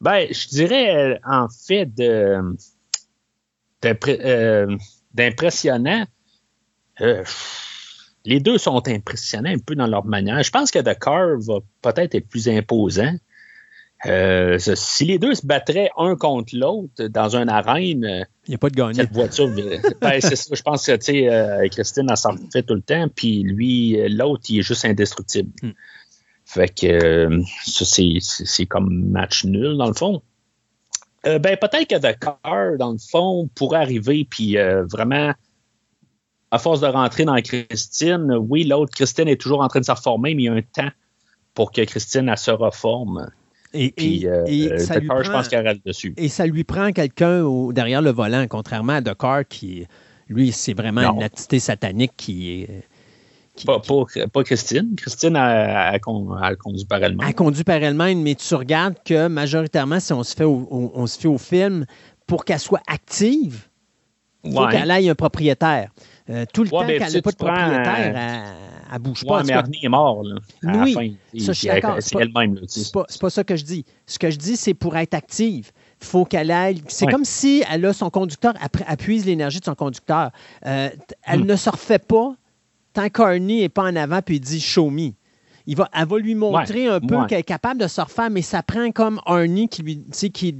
Ben, 0.00 0.28
je 0.30 0.48
dirais 0.48 0.94
euh, 0.94 1.18
en 1.24 1.48
fait 1.48 1.86
de, 1.86 2.56
euh, 3.84 4.76
d'impressionnant. 5.14 6.04
Euh, 7.00 7.24
les 8.24 8.40
deux 8.40 8.58
sont 8.58 8.86
impressionnants 8.86 9.50
un 9.50 9.58
peu 9.58 9.74
dans 9.74 9.86
leur 9.86 10.04
manière. 10.04 10.42
Je 10.42 10.50
pense 10.50 10.70
que 10.70 10.78
Dakar 10.78 11.38
va 11.38 11.58
peut-être 11.82 12.14
être 12.14 12.28
plus 12.28 12.48
imposant. 12.48 13.14
Si 14.04 15.04
les 15.04 15.18
deux 15.18 15.34
se 15.34 15.46
battraient 15.46 15.90
un 15.96 16.16
contre 16.16 16.56
l'autre 16.56 17.06
dans 17.08 17.36
une 17.36 17.48
arène, 17.48 18.26
il 18.46 18.50
n'y 18.50 18.54
a 18.54 18.58
pas 18.58 18.70
de 18.70 18.76
gagnant. 18.76 18.94
Cette 18.94 19.12
voiture, 19.12 19.48
ben, 20.00 20.20
c'est 20.20 20.36
ça. 20.36 20.54
Je 20.54 20.62
pense 20.62 20.86
que 20.86 20.96
tu 20.96 21.70
Christine, 21.70 22.06
elle 22.08 22.16
s'en 22.16 22.36
fait 22.52 22.62
tout 22.62 22.74
le 22.74 22.82
temps, 22.82 23.08
puis 23.14 23.42
lui, 23.42 24.08
l'autre, 24.08 24.44
il 24.48 24.60
est 24.60 24.62
juste 24.62 24.84
indestructible. 24.84 25.50
Hmm. 25.62 25.70
Fait 26.48 26.68
que 26.70 26.86
euh, 26.86 27.42
ça, 27.66 27.84
c'est 27.84 28.64
comme 28.64 29.10
match 29.10 29.44
nul, 29.44 29.76
dans 29.76 29.86
le 29.86 29.92
fond. 29.92 30.22
Euh, 31.26 31.38
ben, 31.38 31.58
peut-être 31.58 31.86
que 31.86 31.98
Dakar, 31.98 32.78
dans 32.78 32.92
le 32.92 32.98
fond, 32.98 33.50
pourrait 33.54 33.80
arriver, 33.80 34.26
puis 34.28 34.56
euh, 34.56 34.86
vraiment, 34.86 35.34
à 36.50 36.58
force 36.58 36.80
de 36.80 36.86
rentrer 36.86 37.26
dans 37.26 37.38
Christine, 37.42 38.32
oui, 38.48 38.64
l'autre, 38.64 38.94
Christine 38.94 39.28
est 39.28 39.38
toujours 39.38 39.60
en 39.60 39.68
train 39.68 39.80
de 39.80 39.84
se 39.84 39.92
reformer, 39.92 40.34
mais 40.34 40.44
il 40.44 40.46
y 40.46 40.48
a 40.48 40.54
un 40.54 40.62
temps 40.62 40.90
pour 41.52 41.70
que 41.70 41.82
Christine, 41.82 42.30
elle 42.30 42.38
se 42.38 42.50
reforme. 42.50 43.30
Et, 43.74 43.90
puis, 43.90 44.20
Dakar, 44.20 45.24
je 45.24 45.30
pense 45.30 45.48
qu'elle 45.48 45.66
reste 45.66 45.84
dessus. 45.84 46.14
Et 46.16 46.28
ça 46.28 46.46
lui 46.46 46.64
prend 46.64 46.92
quelqu'un 46.92 47.44
derrière 47.72 48.02
le 48.02 48.10
volant, 48.10 48.46
contrairement 48.48 48.94
à 48.94 49.00
Dakar, 49.00 49.46
qui, 49.46 49.86
lui, 50.28 50.52
c'est 50.52 50.74
vraiment 50.74 51.02
une 51.02 51.24
entité 51.24 51.58
satanique 51.58 52.12
qui 52.16 52.62
est 52.62 52.84
pas, 53.64 54.44
Christine. 54.44 54.94
Christine, 54.96 55.36
a, 55.36 55.98
conduit 55.98 56.84
par 56.84 57.02
elle-même. 57.02 57.26
Elle 57.26 57.34
conduit 57.34 57.64
par 57.64 57.76
elle-même, 57.76 58.22
mais 58.22 58.34
tu 58.34 58.54
regardes 58.54 58.96
que 59.04 59.28
majoritairement, 59.28 60.00
si 60.00 60.12
on 60.12 60.22
se 60.22 60.34
fait 60.34 60.44
au, 60.44 60.68
on 60.70 61.06
se 61.06 61.18
fait 61.18 61.28
au 61.28 61.38
film, 61.38 61.86
pour 62.26 62.44
qu'elle 62.44 62.60
soit 62.60 62.82
active, 62.86 63.66
il 64.44 64.52
faut 64.52 64.66
qu'elle 64.68 64.90
aille 64.90 65.10
un 65.10 65.14
propriétaire. 65.14 65.90
Euh, 66.30 66.44
tout 66.52 66.64
le 66.64 66.70
temps 66.70 66.86
qu'elle 66.86 67.12
n'a 67.12 67.22
pas 67.22 67.30
de 67.30 67.36
propriétaire, 67.36 68.54
elle 68.90 68.94
ne 68.94 68.98
bouge 68.98 69.24
pas. 69.26 69.42
mais 69.44 69.52
Arnie 69.52 69.80
est 69.82 69.88
mort. 69.88 70.22
Là, 70.22 70.36
oui, 70.62 71.16
ça, 71.38 71.52
je 71.52 71.52
suis 71.52 71.68
d'accord. 71.68 71.96
C'est 72.00 72.18
elle-même. 72.18 72.58
C'est 72.66 72.92
pas, 72.92 73.04
pas 73.20 73.30
ça 73.30 73.44
que 73.44 73.56
je 73.56 73.64
dis. 73.64 73.84
Ce 74.06 74.18
que 74.18 74.30
je 74.30 74.36
dis, 74.36 74.56
c'est 74.56 74.74
pour 74.74 74.96
être 74.96 75.14
active 75.14 75.72
il 76.00 76.06
faut 76.06 76.24
qu'elle 76.24 76.50
aille. 76.50 76.82
C'est 76.88 77.06
comme 77.06 77.24
si 77.24 77.62
elle 77.70 77.84
a 77.86 77.92
son 77.92 78.10
conducteur, 78.10 78.54
elle, 78.60 78.84
appuie 78.86 79.18
l'énergie 79.20 79.60
de 79.60 79.64
son 79.64 79.74
conducteur. 79.74 80.30
Euh, 80.66 80.90
elle 81.24 81.40
hmm. 81.40 81.46
ne 81.46 81.56
se 81.56 81.70
refait 81.70 81.98
pas 81.98 82.34
tant 82.92 83.08
qu'Arnie 83.08 83.60
n'est 83.60 83.68
pas 83.68 83.84
en 83.84 83.96
avant 83.96 84.22
puis 84.22 84.36
il 84.36 84.40
dit 84.40 84.60
show 84.60 84.90
me. 84.90 85.10
Il 85.66 85.76
va, 85.76 85.88
elle 85.92 86.06
va 86.06 86.18
lui 86.18 86.34
montrer 86.34 86.86
un 86.86 87.00
peu 87.00 87.26
qu'elle 87.26 87.40
est 87.40 87.42
capable 87.42 87.80
de 87.80 87.88
se 87.88 88.00
refaire, 88.00 88.30
mais 88.30 88.40
ça 88.40 88.62
prend 88.62 88.90
comme 88.90 89.20
Arnie 89.26 89.68
qui 89.68 89.82
lui, 89.82 90.02
qui 90.32 90.56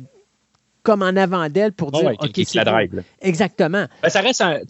comme 0.88 1.02
en 1.02 1.16
avant 1.16 1.50
d'elle 1.50 1.72
pour 1.72 1.92
dire 1.92 2.12
OK, 2.18 2.40
c'est 2.46 2.64
la 2.64 2.82
Exactement. 3.20 3.84
Ben, 4.02 4.08
ça 4.08 4.22
reste 4.22 4.40
un, 4.40 4.60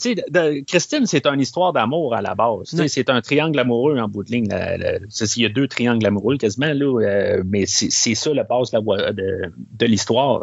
Christine, 0.66 1.06
c'est 1.06 1.26
une 1.26 1.40
histoire 1.40 1.72
d'amour 1.72 2.12
à 2.12 2.22
la 2.22 2.34
base. 2.34 2.74
C'est 2.88 3.08
un 3.08 3.20
triangle 3.20 3.56
amoureux 3.56 4.00
en 4.00 4.08
bout 4.08 4.24
de 4.24 4.32
ligne. 4.32 4.48
il 4.50 5.42
y 5.42 5.46
a 5.46 5.48
deux 5.48 5.68
triangles 5.68 6.04
amoureux 6.04 6.36
quasiment, 6.36 6.72
là, 6.74 7.00
euh, 7.00 7.44
mais 7.46 7.66
c'est 7.66 8.16
ça 8.16 8.34
la 8.34 8.42
base 8.42 8.72
de, 8.72 9.52
de 9.56 9.86
l'histoire. 9.86 10.42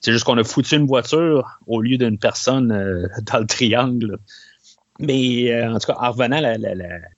C'est 0.00 0.12
juste 0.12 0.24
qu'on 0.24 0.38
a 0.38 0.44
foutu 0.44 0.76
une 0.76 0.86
voiture 0.86 1.58
au 1.66 1.80
lieu 1.80 1.98
d'une 1.98 2.18
personne 2.18 2.70
euh, 2.70 3.08
dans 3.32 3.40
le 3.40 3.46
triangle. 3.46 4.18
Mais 5.00 5.52
euh, 5.52 5.72
en 5.72 5.78
tout 5.80 5.88
cas, 5.88 5.98
en 6.00 6.12
revenant 6.12 6.40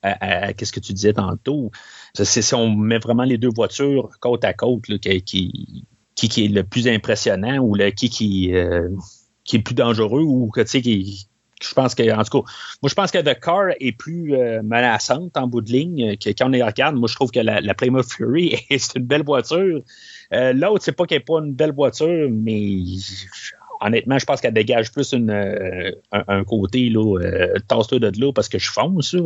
à, 0.02 0.48
ce 0.48 0.72
que 0.72 0.80
tu 0.80 0.94
disais 0.94 1.12
tantôt, 1.12 1.70
c'est 2.14 2.40
si 2.40 2.54
on 2.54 2.70
met 2.70 2.98
vraiment 2.98 3.24
les 3.24 3.36
deux 3.36 3.50
voitures 3.54 4.08
côte 4.20 4.44
à 4.44 4.54
côte 4.54 4.86
qui, 4.98 5.22
qui, 5.22 5.84
est 6.26 6.48
le 6.48 6.64
plus 6.64 6.88
impressionnant 6.88 7.58
ou 7.58 7.74
le, 7.74 7.90
qui, 7.90 8.10
qui, 8.10 8.54
euh, 8.54 8.88
qui 9.44 9.56
est 9.56 9.58
le 9.60 9.64
plus 9.64 9.74
dangereux 9.74 10.22
ou 10.22 10.50
que 10.50 10.60
tu 10.60 10.68
sais 10.68 10.82
qui 10.82 11.28
je 11.60 11.74
pense 11.74 11.96
que 11.96 12.08
en 12.12 12.22
tout 12.22 12.42
cas 12.42 12.52
moi 12.82 12.88
je 12.88 12.94
pense 12.94 13.10
que 13.10 13.18
The 13.18 13.38
Car 13.40 13.70
est 13.80 13.90
plus 13.90 14.34
euh, 14.34 14.62
menaçante 14.62 15.36
en 15.36 15.48
bout 15.48 15.60
de 15.60 15.72
ligne 15.72 16.16
que 16.16 16.30
quand 16.30 16.48
on 16.48 16.52
est 16.52 16.62
regarde. 16.62 16.94
Moi 16.94 17.08
je 17.08 17.16
trouve 17.16 17.32
que 17.32 17.40
la, 17.40 17.60
la 17.60 17.74
Plymouth 17.74 18.12
Fury 18.12 18.54
c'est 18.70 18.96
une 18.96 19.06
belle 19.06 19.24
voiture. 19.24 19.80
Euh, 20.32 20.52
l'autre 20.52 20.84
c'est 20.84 20.92
pas 20.92 21.04
qu'elle 21.04 21.18
n'est 21.18 21.24
pas 21.24 21.40
une 21.40 21.54
belle 21.54 21.72
voiture 21.72 22.28
mais 22.30 22.70
honnêtement 23.80 24.20
je 24.20 24.24
pense 24.24 24.40
qu'elle 24.40 24.54
dégage 24.54 24.92
plus 24.92 25.12
une, 25.12 25.32
un, 26.12 26.44
côté 26.44 26.90
là 26.90 27.18
tasse-toi 27.66 27.98
de 27.98 28.20
là 28.20 28.32
parce 28.32 28.48
que 28.48 28.58
je 28.58 28.70
fonce 28.70 29.16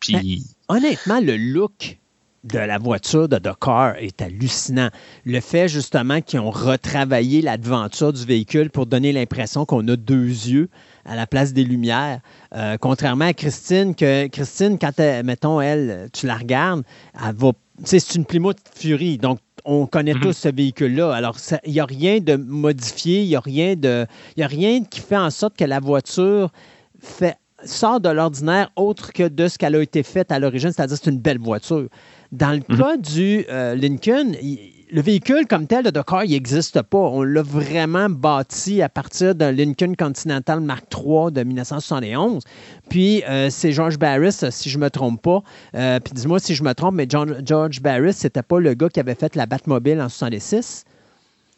puis 0.00 0.12
ben, 0.12 0.76
honnêtement 0.76 1.20
le 1.20 1.36
look 1.36 1.98
de 2.44 2.58
la 2.58 2.78
voiture 2.78 3.28
de 3.28 3.38
Dakar 3.38 3.96
est 3.96 4.22
hallucinant. 4.22 4.88
Le 5.24 5.40
fait 5.40 5.68
justement 5.68 6.20
qu'ils 6.20 6.40
ont 6.40 6.50
retravaillé 6.50 7.42
l'aventure 7.42 8.12
du 8.12 8.24
véhicule 8.24 8.70
pour 8.70 8.86
donner 8.86 9.12
l'impression 9.12 9.66
qu'on 9.66 9.86
a 9.88 9.96
deux 9.96 10.26
yeux 10.26 10.68
à 11.04 11.16
la 11.16 11.26
place 11.26 11.52
des 11.52 11.64
lumières. 11.64 12.20
Euh, 12.54 12.76
contrairement 12.78 13.26
à 13.26 13.34
Christine, 13.34 13.94
que 13.94 14.26
Christine, 14.28 14.78
quand, 14.78 14.98
mettons, 15.24 15.60
elle, 15.60 16.08
tu 16.12 16.26
la 16.26 16.36
regardes, 16.36 16.82
elle 17.14 17.34
va. 17.34 17.52
C'est 17.84 18.14
une 18.14 18.26
Plymouth 18.26 18.58
Fury, 18.74 19.16
donc 19.16 19.38
on 19.64 19.86
connaît 19.86 20.14
mhm. 20.14 20.20
tous 20.20 20.32
ce 20.32 20.48
véhicule-là. 20.48 21.12
Alors, 21.12 21.36
il 21.64 21.72
n'y 21.72 21.80
a 21.80 21.84
rien 21.84 22.20
de 22.20 22.36
modifié, 22.36 23.22
il 23.22 23.28
n'y 23.28 23.36
a, 23.36 23.40
rien 23.40 23.74
de, 23.76 24.06
a 24.38 24.46
rien 24.46 24.84
qui 24.84 25.00
fait 25.00 25.16
en 25.16 25.30
sorte 25.30 25.56
que 25.56 25.64
la 25.64 25.80
voiture 25.80 26.50
fait, 26.98 27.36
sort 27.64 28.00
de 28.00 28.08
l'ordinaire 28.08 28.70
autre 28.76 29.12
que 29.12 29.28
de 29.28 29.48
ce 29.48 29.58
qu'elle 29.58 29.76
a 29.76 29.82
été 29.82 30.02
faite 30.02 30.32
à 30.32 30.38
l'origine, 30.38 30.72
c'est-à-dire 30.72 30.96
c'est 31.02 31.10
une 31.10 31.18
belle 31.18 31.38
voiture. 31.38 31.88
Dans 32.32 32.52
le 32.52 32.62
mhm. 32.68 32.78
cas 32.78 32.96
du 32.96 33.44
euh, 33.48 33.74
Lincoln, 33.74 34.32
le 34.92 35.00
véhicule 35.00 35.46
comme 35.46 35.66
tel 35.66 35.84
de 35.84 35.90
Dakar, 35.90 36.24
il 36.24 36.30
n'existe 36.30 36.82
pas. 36.82 36.98
On 36.98 37.22
l'a 37.22 37.42
vraiment 37.42 38.08
bâti 38.08 38.82
à 38.82 38.88
partir 38.88 39.34
d'un 39.34 39.52
Lincoln 39.52 39.94
Continental 39.96 40.60
Mark 40.60 40.84
III 40.92 41.32
de 41.32 41.42
1971. 41.42 42.42
Puis 42.88 43.22
euh, 43.28 43.50
c'est 43.50 43.72
George 43.72 43.98
Barris, 43.98 44.44
si 44.50 44.70
je 44.70 44.78
ne 44.78 44.84
me 44.84 44.90
trompe 44.90 45.22
pas. 45.22 45.42
Euh, 45.74 46.00
puis 46.00 46.12
dis-moi 46.14 46.38
si 46.38 46.54
je 46.54 46.62
me 46.62 46.72
trompe, 46.72 46.94
mais 46.94 47.06
George 47.08 47.80
Barris, 47.80 48.14
c'était 48.14 48.42
pas 48.42 48.60
le 48.60 48.74
gars 48.74 48.88
qui 48.88 49.00
avait 49.00 49.14
fait 49.14 49.36
la 49.36 49.46
Batmobile 49.46 50.00
en 50.00 50.10
1966. 50.10 50.84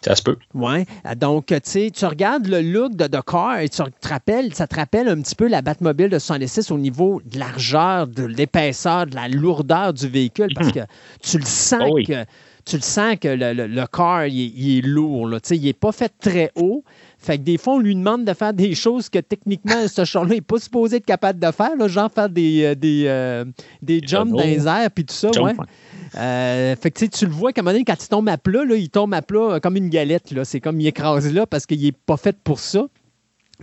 Ça 0.05 0.16
se 0.16 0.23
peut. 0.23 0.37
Oui. 0.55 0.85
Donc, 1.16 1.47
tu 1.47 1.61
sais, 1.62 1.91
tu 1.95 2.05
regardes 2.07 2.47
le 2.47 2.61
look 2.61 2.97
de 2.97 3.07
Dakar 3.07 3.61
et 3.61 3.69
tu 3.69 3.83
te 3.83 4.09
rappelles, 4.09 4.53
ça 4.53 4.66
te 4.66 4.74
rappelle 4.74 5.09
un 5.09 5.20
petit 5.20 5.37
peu 5.37 5.47
la 5.47 5.62
Batmobile 5.62 6.09
de 6.09 6.19
66 6.19 6.70
au 6.70 6.79
niveau 6.79 7.23
de 7.24 7.39
largeur, 7.39 8.09
de 8.09 8.24
l'épaisseur, 8.24 9.07
de 9.07 9.15
la 9.15 9.29
lourdeur 9.29 9.93
du 9.93 10.09
véhicule, 10.09 10.53
parce 10.55 10.69
hmm. 10.69 10.73
que 10.73 10.81
tu 11.23 11.39
le 11.39 11.45
sens 11.45 11.83
oh 11.89 11.99
que 12.07 12.24
tu 12.65 12.77
le 12.77 12.83
sens 12.83 13.16
que 13.20 13.29
le, 13.29 13.66
le, 13.66 13.87
car, 13.87 14.27
il, 14.27 14.79
est 14.79 14.83
lourd. 14.83 15.27
Là. 15.27 15.39
Il 15.51 15.62
n'est 15.62 15.73
pas 15.73 15.93
fait 15.93 16.12
très 16.20 16.53
haut. 16.55 16.85
Fait 17.19 17.39
que 17.39 17.43
des 17.43 17.59
fois, 17.59 17.74
on 17.74 17.79
lui 17.79 17.95
demande 17.95 18.24
de 18.24 18.33
faire 18.35 18.53
des 18.53 18.74
choses 18.74 19.09
que 19.09 19.19
techniquement, 19.19 19.87
ce 19.89 20.05
char-là 20.05 20.35
n'est 20.35 20.41
pas 20.41 20.59
supposé 20.59 20.97
être 20.97 21.07
capable 21.07 21.39
de 21.39 21.51
faire, 21.51 21.77
là, 21.77 21.89
genre 21.89 22.11
faire 22.12 22.29
des, 22.29 22.65
euh, 22.65 22.74
des, 22.74 23.05
euh, 23.07 23.45
des 23.81 24.01
jumps 24.05 24.31
dans 24.31 24.43
les 24.43 24.66
airs 24.66 24.91
puis 24.93 25.05
tout 25.05 25.15
ça. 25.15 25.31
ouais. 25.31 25.55
Euh, 26.16 26.76
fait 26.76 26.90
que 26.90 27.06
tu 27.06 27.26
le 27.26 27.32
vois, 27.32 27.52
comme 27.52 27.66
quand 27.66 28.02
il 28.02 28.09
tombe 28.09 28.28
à 28.28 28.39
plat, 28.39 28.64
là, 28.64 28.76
il 28.76 28.90
tombe 28.90 29.14
à 29.14 29.22
plat 29.22 29.60
comme 29.60 29.76
une 29.76 29.89
galette. 29.89 30.32
C'est 30.44 30.60
comme 30.60 30.80
il 30.80 30.86
écrase 30.86 31.32
là 31.32 31.47
parce 31.47 31.66
qu'il 31.66 31.82
n'est 31.82 31.93
pas 31.93 32.16
fait 32.16 32.36
pour 32.43 32.59
ça 32.60 32.86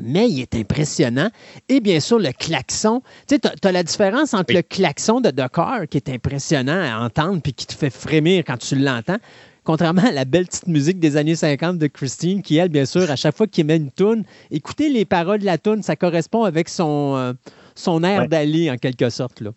mais 0.01 0.30
il 0.30 0.39
est 0.41 0.55
impressionnant. 0.55 1.30
Et 1.67 1.80
bien 1.80 1.99
sûr, 1.99 2.19
le 2.19 2.31
klaxon. 2.31 3.01
Tu 3.27 3.35
sais, 3.35 3.39
tu 3.39 3.67
as, 3.67 3.71
la 3.71 3.84
différence 3.84 4.34
entre 4.34 4.53
le 4.53 4.61
klaxon 4.61 5.21
de 5.21 5.30
Dakar, 5.30 5.88
qui 5.89 5.97
est 5.97 6.09
impressionnant 6.09 6.81
à 6.81 7.03
entendre 7.03 7.41
puis 7.41 7.53
qui 7.53 7.67
te 7.67 7.73
fait 7.73 7.89
frémir 7.89 8.43
quand 8.45 8.57
tu 8.57 8.76
l'entends, 8.76 9.17
contrairement 9.63 10.05
à 10.05 10.11
la 10.11 10.26
belle 10.26 10.45
petite 10.45 10.67
musique 10.67 10.99
des 10.99 11.17
années 11.17 11.35
50 11.35 11.77
de 11.77 11.88
Christine, 11.88 12.41
qui, 12.41 12.57
elle, 12.57 12.69
bien 12.69 12.85
sûr, 12.85 13.09
à 13.09 13.15
chaque 13.15 13.35
fois 13.35 13.47
qu'il 13.47 13.65
met 13.65 13.77
une 13.77 13.91
toune, 13.91 14.23
écoutez 14.51 14.89
les 14.89 15.05
paroles 15.05 15.39
de 15.39 15.45
la 15.45 15.57
toune, 15.57 15.84
ça 15.84 15.95
correspond 15.95 16.43
avec 16.43 16.69
son, 16.69 17.15
euh, 17.15 17.34
son 17.76 18.03
air 18.03 18.27
d'aller, 18.27 18.71
en 18.71 18.77
quelque 18.77 19.09
sorte. 19.09 19.41
Là. 19.41 19.51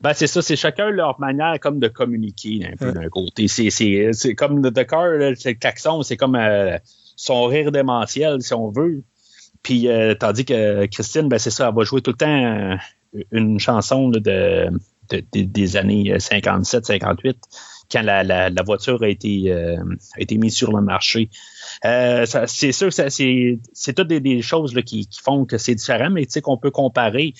Ben, 0.00 0.12
c'est 0.12 0.26
ça, 0.26 0.42
c'est 0.42 0.56
chacun 0.56 0.90
leur 0.90 1.20
manière 1.20 1.58
comme 1.60 1.78
de 1.78 1.88
communiquer 1.88 2.68
un 2.72 2.76
peu 2.76 2.92
d'un 2.92 3.08
côté. 3.08 3.48
C'est 3.48 4.34
comme 4.34 4.60
de 4.60 4.70
Dakar, 4.70 5.06
le 5.06 5.54
klaxon, 5.54 6.02
c'est 6.02 6.16
comme 6.16 6.36
euh, 6.36 6.78
son 7.16 7.44
rire 7.44 7.72
démentiel, 7.72 8.42
si 8.42 8.54
on 8.54 8.70
veut. 8.70 9.02
Puis 9.62 9.88
euh, 9.88 10.14
tandis 10.14 10.44
que 10.44 10.86
Christine, 10.86 11.28
ben, 11.28 11.38
c'est 11.38 11.50
ça, 11.50 11.68
elle 11.68 11.74
va 11.74 11.84
jouer 11.84 12.02
tout 12.02 12.10
le 12.10 12.16
temps 12.16 12.26
euh, 12.26 12.76
une 13.32 13.58
chanson 13.58 14.08
de, 14.08 14.68
des 15.32 15.76
années 15.76 16.14
57-58 16.16 17.34
quand 17.92 18.02
la, 18.02 18.62
voiture 18.64 19.02
a 19.02 19.08
été, 19.08 19.54
été 20.18 20.38
mise 20.38 20.56
sur 20.56 20.72
le 20.72 20.82
marché. 20.82 21.30
c'est 21.82 22.72
sûr 22.72 22.88
que 22.88 23.08
c'est 23.08 23.92
toutes 23.94 24.08
des, 24.08 24.42
choses 24.42 24.74
là, 24.74 24.82
qui, 24.82 25.06
qui, 25.06 25.20
font 25.20 25.44
que 25.44 25.58
c'est 25.58 25.74
différent, 25.74 26.10
mais 26.10 26.24
tu 26.24 26.32
sais 26.32 26.40
qu'on 26.40 26.56
peut 26.56 26.70
comparer 26.70 27.34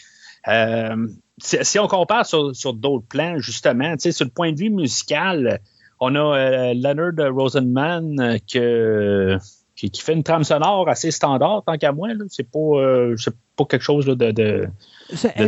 euh, 0.48 1.08
si, 1.38 1.78
on 1.78 1.88
compare 1.88 2.26
sur, 2.26 2.74
d'autres 2.74 3.06
plans, 3.08 3.38
justement, 3.38 3.94
sur 3.98 4.24
le 4.24 4.30
point 4.30 4.52
de 4.52 4.58
vue 4.58 4.70
musical, 4.70 5.60
on 6.00 6.14
a 6.14 6.18
euh, 6.18 6.74
Leonard 6.74 7.34
Rosenman 7.34 8.20
euh, 8.20 8.38
que, 8.52 9.38
qui, 9.74 9.90
fait 10.00 10.12
une 10.12 10.22
trame 10.22 10.44
sonore 10.44 10.88
assez 10.88 11.10
standard, 11.10 11.62
tant 11.66 11.76
qu'à 11.76 11.92
moi. 11.92 12.08
C'est 12.28 12.48
pas, 12.48 13.14
pas 13.56 13.64
quelque 13.64 13.82
chose 13.82 14.06
de, 14.06 14.14
de, 14.14 14.68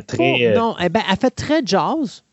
très. 0.06 0.54
non, 0.54 0.76
eh 0.80 0.88
ben, 0.88 1.02
elle 1.08 1.16
fait 1.16 1.30
très 1.30 1.62
jazz. 1.64 2.24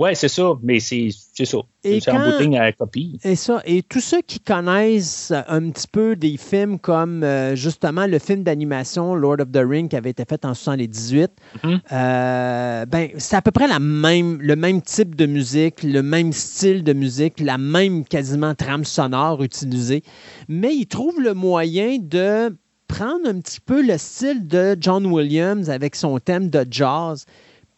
Oui, 0.00 0.16
c'est 0.16 0.28
ça, 0.28 0.54
mais 0.62 0.80
c'est 0.80 1.10
ça. 1.44 1.58
C'est 1.84 2.08
en 2.08 2.30
bouting 2.30 2.56
à 2.56 2.62
la 2.62 2.72
copie. 2.72 3.20
Et 3.22 3.36
ça. 3.36 3.60
Et 3.66 3.82
tous 3.82 4.00
ceux 4.00 4.22
qui 4.22 4.40
connaissent 4.40 5.30
un 5.46 5.68
petit 5.68 5.86
peu 5.86 6.16
des 6.16 6.38
films 6.38 6.78
comme 6.78 7.22
euh, 7.22 7.54
justement 7.54 8.06
le 8.06 8.18
film 8.18 8.42
d'animation 8.42 9.14
Lord 9.14 9.40
of 9.40 9.52
the 9.52 9.60
Ring 9.62 9.90
qui 9.90 9.96
avait 9.96 10.08
été 10.08 10.24
fait 10.26 10.42
en 10.46 10.52
1978, 10.52 11.30
mm-hmm. 11.62 11.80
euh, 11.92 12.86
ben, 12.86 13.10
c'est 13.18 13.36
à 13.36 13.42
peu 13.42 13.50
près 13.50 13.68
la 13.68 13.78
même, 13.78 14.38
le 14.40 14.56
même 14.56 14.80
type 14.80 15.14
de 15.16 15.26
musique, 15.26 15.82
le 15.82 16.02
même 16.02 16.32
style 16.32 16.82
de 16.82 16.94
musique, 16.94 17.38
la 17.38 17.58
même 17.58 18.06
quasiment 18.06 18.54
trame 18.54 18.86
sonore 18.86 19.42
utilisée. 19.42 20.02
Mais 20.48 20.74
ils 20.74 20.86
trouvent 20.86 21.20
le 21.20 21.34
moyen 21.34 21.98
de 22.00 22.56
prendre 22.88 23.28
un 23.28 23.38
petit 23.38 23.60
peu 23.60 23.86
le 23.86 23.98
style 23.98 24.48
de 24.48 24.78
John 24.80 25.04
Williams 25.04 25.68
avec 25.68 25.94
son 25.94 26.18
thème 26.20 26.48
de 26.48 26.64
jazz 26.70 27.26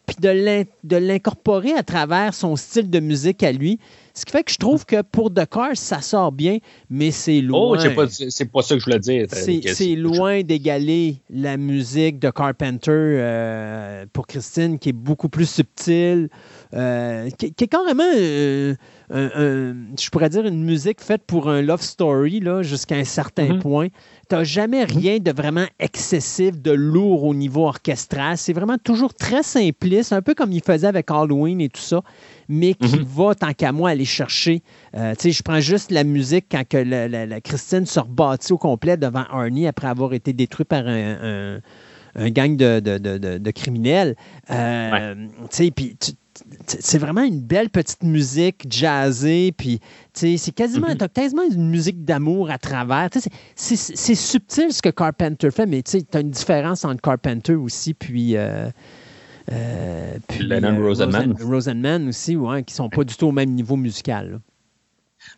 puis 0.05 0.17
de 0.19 0.97
l'incorporer 0.97 1.73
à 1.73 1.83
travers 1.83 2.33
son 2.33 2.55
style 2.55 2.89
de 2.89 2.99
musique 2.99 3.43
à 3.43 3.51
lui. 3.51 3.79
Ce 4.15 4.25
qui 4.25 4.31
fait 4.31 4.43
que 4.43 4.51
je 4.51 4.59
trouve 4.59 4.85
que 4.85 5.01
pour 5.01 5.33
The 5.33 5.49
Cars, 5.49 5.75
ça 5.75 6.01
sort 6.01 6.31
bien, 6.31 6.59
mais 6.87 7.09
c'est 7.09 7.39
oh, 7.39 7.47
loin. 7.47 7.77
Oh, 7.97 8.05
c'est 8.07 8.45
pas, 8.45 8.61
ça 8.61 8.75
que 8.75 8.79
je 8.79 8.85
voulais 8.85 8.99
dire. 8.99 9.25
C'est 9.31 9.95
loin 9.95 10.43
d'égaler 10.43 11.17
la 11.31 11.57
musique 11.57 12.19
de 12.19 12.29
Carpenter 12.29 12.91
euh, 12.91 14.05
pour 14.13 14.27
Christine, 14.27 14.77
qui 14.77 14.89
est 14.89 14.93
beaucoup 14.93 15.29
plus 15.29 15.49
subtile, 15.49 16.29
euh, 16.75 17.29
qui, 17.31 17.47
est 17.47 17.67
carrément, 17.67 18.03
euh, 18.03 18.75
je 19.09 20.09
pourrais 20.11 20.29
dire, 20.29 20.45
une 20.45 20.63
musique 20.63 21.01
faite 21.01 21.23
pour 21.25 21.49
un 21.49 21.63
love 21.63 21.81
story 21.81 22.43
jusqu'à 22.61 22.95
un 22.95 23.05
certain 23.05 23.47
mm-hmm. 23.47 23.61
point 23.61 23.87
tu 24.33 24.39
n'as 24.39 24.43
jamais 24.43 24.83
rien 24.83 25.19
de 25.19 25.31
vraiment 25.31 25.65
excessif, 25.79 26.59
de 26.59 26.71
lourd 26.71 27.23
au 27.23 27.35
niveau 27.35 27.67
orchestral. 27.67 28.35
C'est 28.35 28.53
vraiment 28.53 28.79
toujours 28.79 29.13
très 29.13 29.43
simpliste, 29.43 30.11
un 30.11 30.23
peu 30.23 30.33
comme 30.33 30.51
il 30.51 30.63
faisait 30.63 30.87
avec 30.87 31.11
Halloween 31.11 31.61
et 31.61 31.69
tout 31.69 31.81
ça, 31.81 32.01
mais 32.49 32.73
qui 32.73 32.97
mhm. 32.97 33.03
va, 33.03 33.35
tant 33.35 33.53
qu'à 33.53 33.71
moi, 33.71 33.91
aller 33.91 34.05
chercher. 34.05 34.63
Euh, 34.95 35.13
tu 35.13 35.21
sais, 35.21 35.31
je 35.31 35.43
prends 35.43 35.59
juste 35.59 35.91
la 35.91 36.03
musique 36.03 36.45
quand 36.49 36.67
que 36.67 36.77
la, 36.77 37.41
Christine 37.41 37.85
se 37.85 37.99
rebâtit 37.99 38.53
au 38.53 38.57
complet 38.57 38.97
devant 38.97 39.23
Arnie 39.29 39.67
après 39.67 39.87
avoir 39.87 40.13
été 40.13 40.33
détruit 40.33 40.65
par 40.65 40.87
un, 40.87 41.59
gang 42.15 42.57
de, 42.57 43.51
criminels. 43.51 44.15
Euh, 44.49 45.13
tu 45.41 45.47
sais, 45.51 45.71
puis 45.71 45.95
c'est 46.67 46.97
vraiment 46.97 47.23
une 47.23 47.41
belle 47.41 47.69
petite 47.69 48.03
musique 48.03 48.65
jazzée, 48.69 49.53
puis 49.55 49.79
c'est 50.13 50.37
quasiment, 50.55 50.89
mm 50.89 51.07
quasiment 51.13 51.43
une 51.43 51.69
musique 51.69 52.03
d'amour 52.05 52.49
à 52.49 52.57
travers. 52.57 53.09
C'est 53.55 54.15
subtil 54.15 54.73
ce 54.73 54.81
que 54.81 54.89
Carpenter 54.89 55.51
fait, 55.51 55.65
mais 55.65 55.83
tu 55.83 55.97
as 56.13 56.19
une 56.19 56.31
différence 56.31 56.85
entre 56.85 57.01
Carpenter 57.01 57.55
aussi, 57.55 57.93
puis, 57.93 58.35
euh, 58.35 58.69
puis, 60.27 60.43
Lennon 60.43 60.81
Rosenman. 60.81 61.35
Rosenman 61.39 62.07
aussi, 62.07 62.35
ouais, 62.35 62.63
qui 62.63 62.73
sont 62.73 62.89
pas 62.89 63.03
du 63.03 63.15
tout 63.15 63.27
au 63.27 63.31
même 63.31 63.51
niveau 63.51 63.75
musical. 63.75 64.39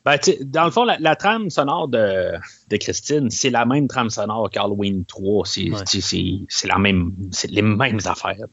Ben, 0.03 0.17
dans 0.45 0.65
le 0.65 0.71
fond, 0.71 0.83
la, 0.83 1.15
trame 1.15 1.49
sonore 1.49 1.87
de, 1.87 2.33
de 2.69 2.77
Christine, 2.77 3.29
c'est 3.29 3.49
la 3.49 3.65
même 3.65 3.87
trame 3.87 4.09
sonore 4.09 4.49
qu'Halloween 4.51 5.05
3. 5.05 5.45
C'est 5.45 6.67
la 6.67 6.77
même, 6.77 7.13
les 7.49 7.61
mêmes 7.61 7.99
affaires. 8.05 8.45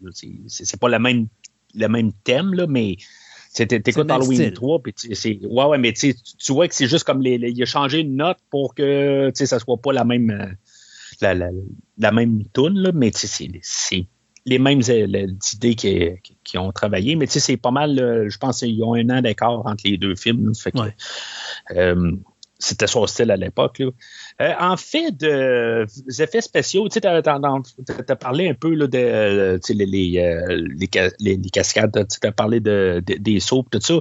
C'est 0.47 0.81
pas 0.81 0.89
le 0.89 0.99
même, 0.99 1.29
le 1.75 1.89
même 1.89 2.13
thème, 2.25 2.55
là, 2.55 2.67
mais 2.67 2.97
t'écoutes 3.55 4.11
Halloween 4.11 4.53
3, 4.53 4.83
puis 4.83 4.95
c'est. 5.13 5.39
Ouais, 5.43 5.65
ouais, 5.65 5.79
mais 5.79 5.93
tu 5.93 6.15
vois 6.49 6.69
que 6.69 6.75
c'est 6.75 6.89
juste 6.89 7.05
comme 7.05 7.23
les, 7.23 7.37
il 7.37 7.63
a 7.63 7.67
changé 7.67 8.01
une 8.01 8.17
note 8.17 8.39
pour 8.51 8.75
que 8.75 9.31
ça 9.35 9.59
soit 9.59 9.77
pas 9.77 9.93
la 9.93 10.05
même 10.05 10.31
euh, 10.31 10.47
la, 11.21 11.35
la, 11.35 11.51
la 11.99 12.13
même 12.13 12.43
tune, 12.53 12.79
là, 12.79 12.91
mais 12.93 13.11
c'est 13.15 14.07
les 14.45 14.59
mêmes 14.59 14.83
euh, 14.89 15.27
idées 15.55 15.75
qui, 15.75 16.11
qui, 16.45 16.59
ont 16.59 16.73
travaillé, 16.73 17.17
mais 17.17 17.27
tu 17.27 17.35
sais, 17.35 17.41
c'est 17.41 17.57
pas 17.57 17.71
mal, 17.71 17.99
euh, 17.99 18.29
je 18.29 18.39
pense 18.39 18.59
qu'ils 18.59 18.83
ont 18.83 18.95
un 18.95 19.09
an 19.11 19.21
d'écart 19.21 19.65
entre 19.67 19.85
les 19.85 19.99
deux 19.99 20.17
films. 20.17 20.53
fait 20.55 20.73
que, 20.73 20.79
euh, 21.77 22.13
c'était 22.59 22.87
son 22.87 23.07
style 23.07 23.31
à 23.31 23.37
l'époque. 23.37 23.83
En 24.41 24.77
fait, 24.77 25.13
de, 25.13 25.87
des 26.07 26.23
effets 26.23 26.41
spéciaux, 26.41 26.89
tu 26.89 26.99
as, 27.07 28.17
parlé 28.17 28.49
un 28.49 28.55
peu 28.55 28.75
là, 28.75 28.87
de 28.87 29.61
les, 29.73 29.87
les, 29.87 31.37
les, 31.37 31.51
cascades, 31.51 31.93
tu 31.93 32.27
as 32.27 32.33
parlé 32.33 32.61
de, 32.61 33.03
des 33.07 33.41
sauts, 33.41 33.65
tout 33.71 33.81
ça. 33.81 33.95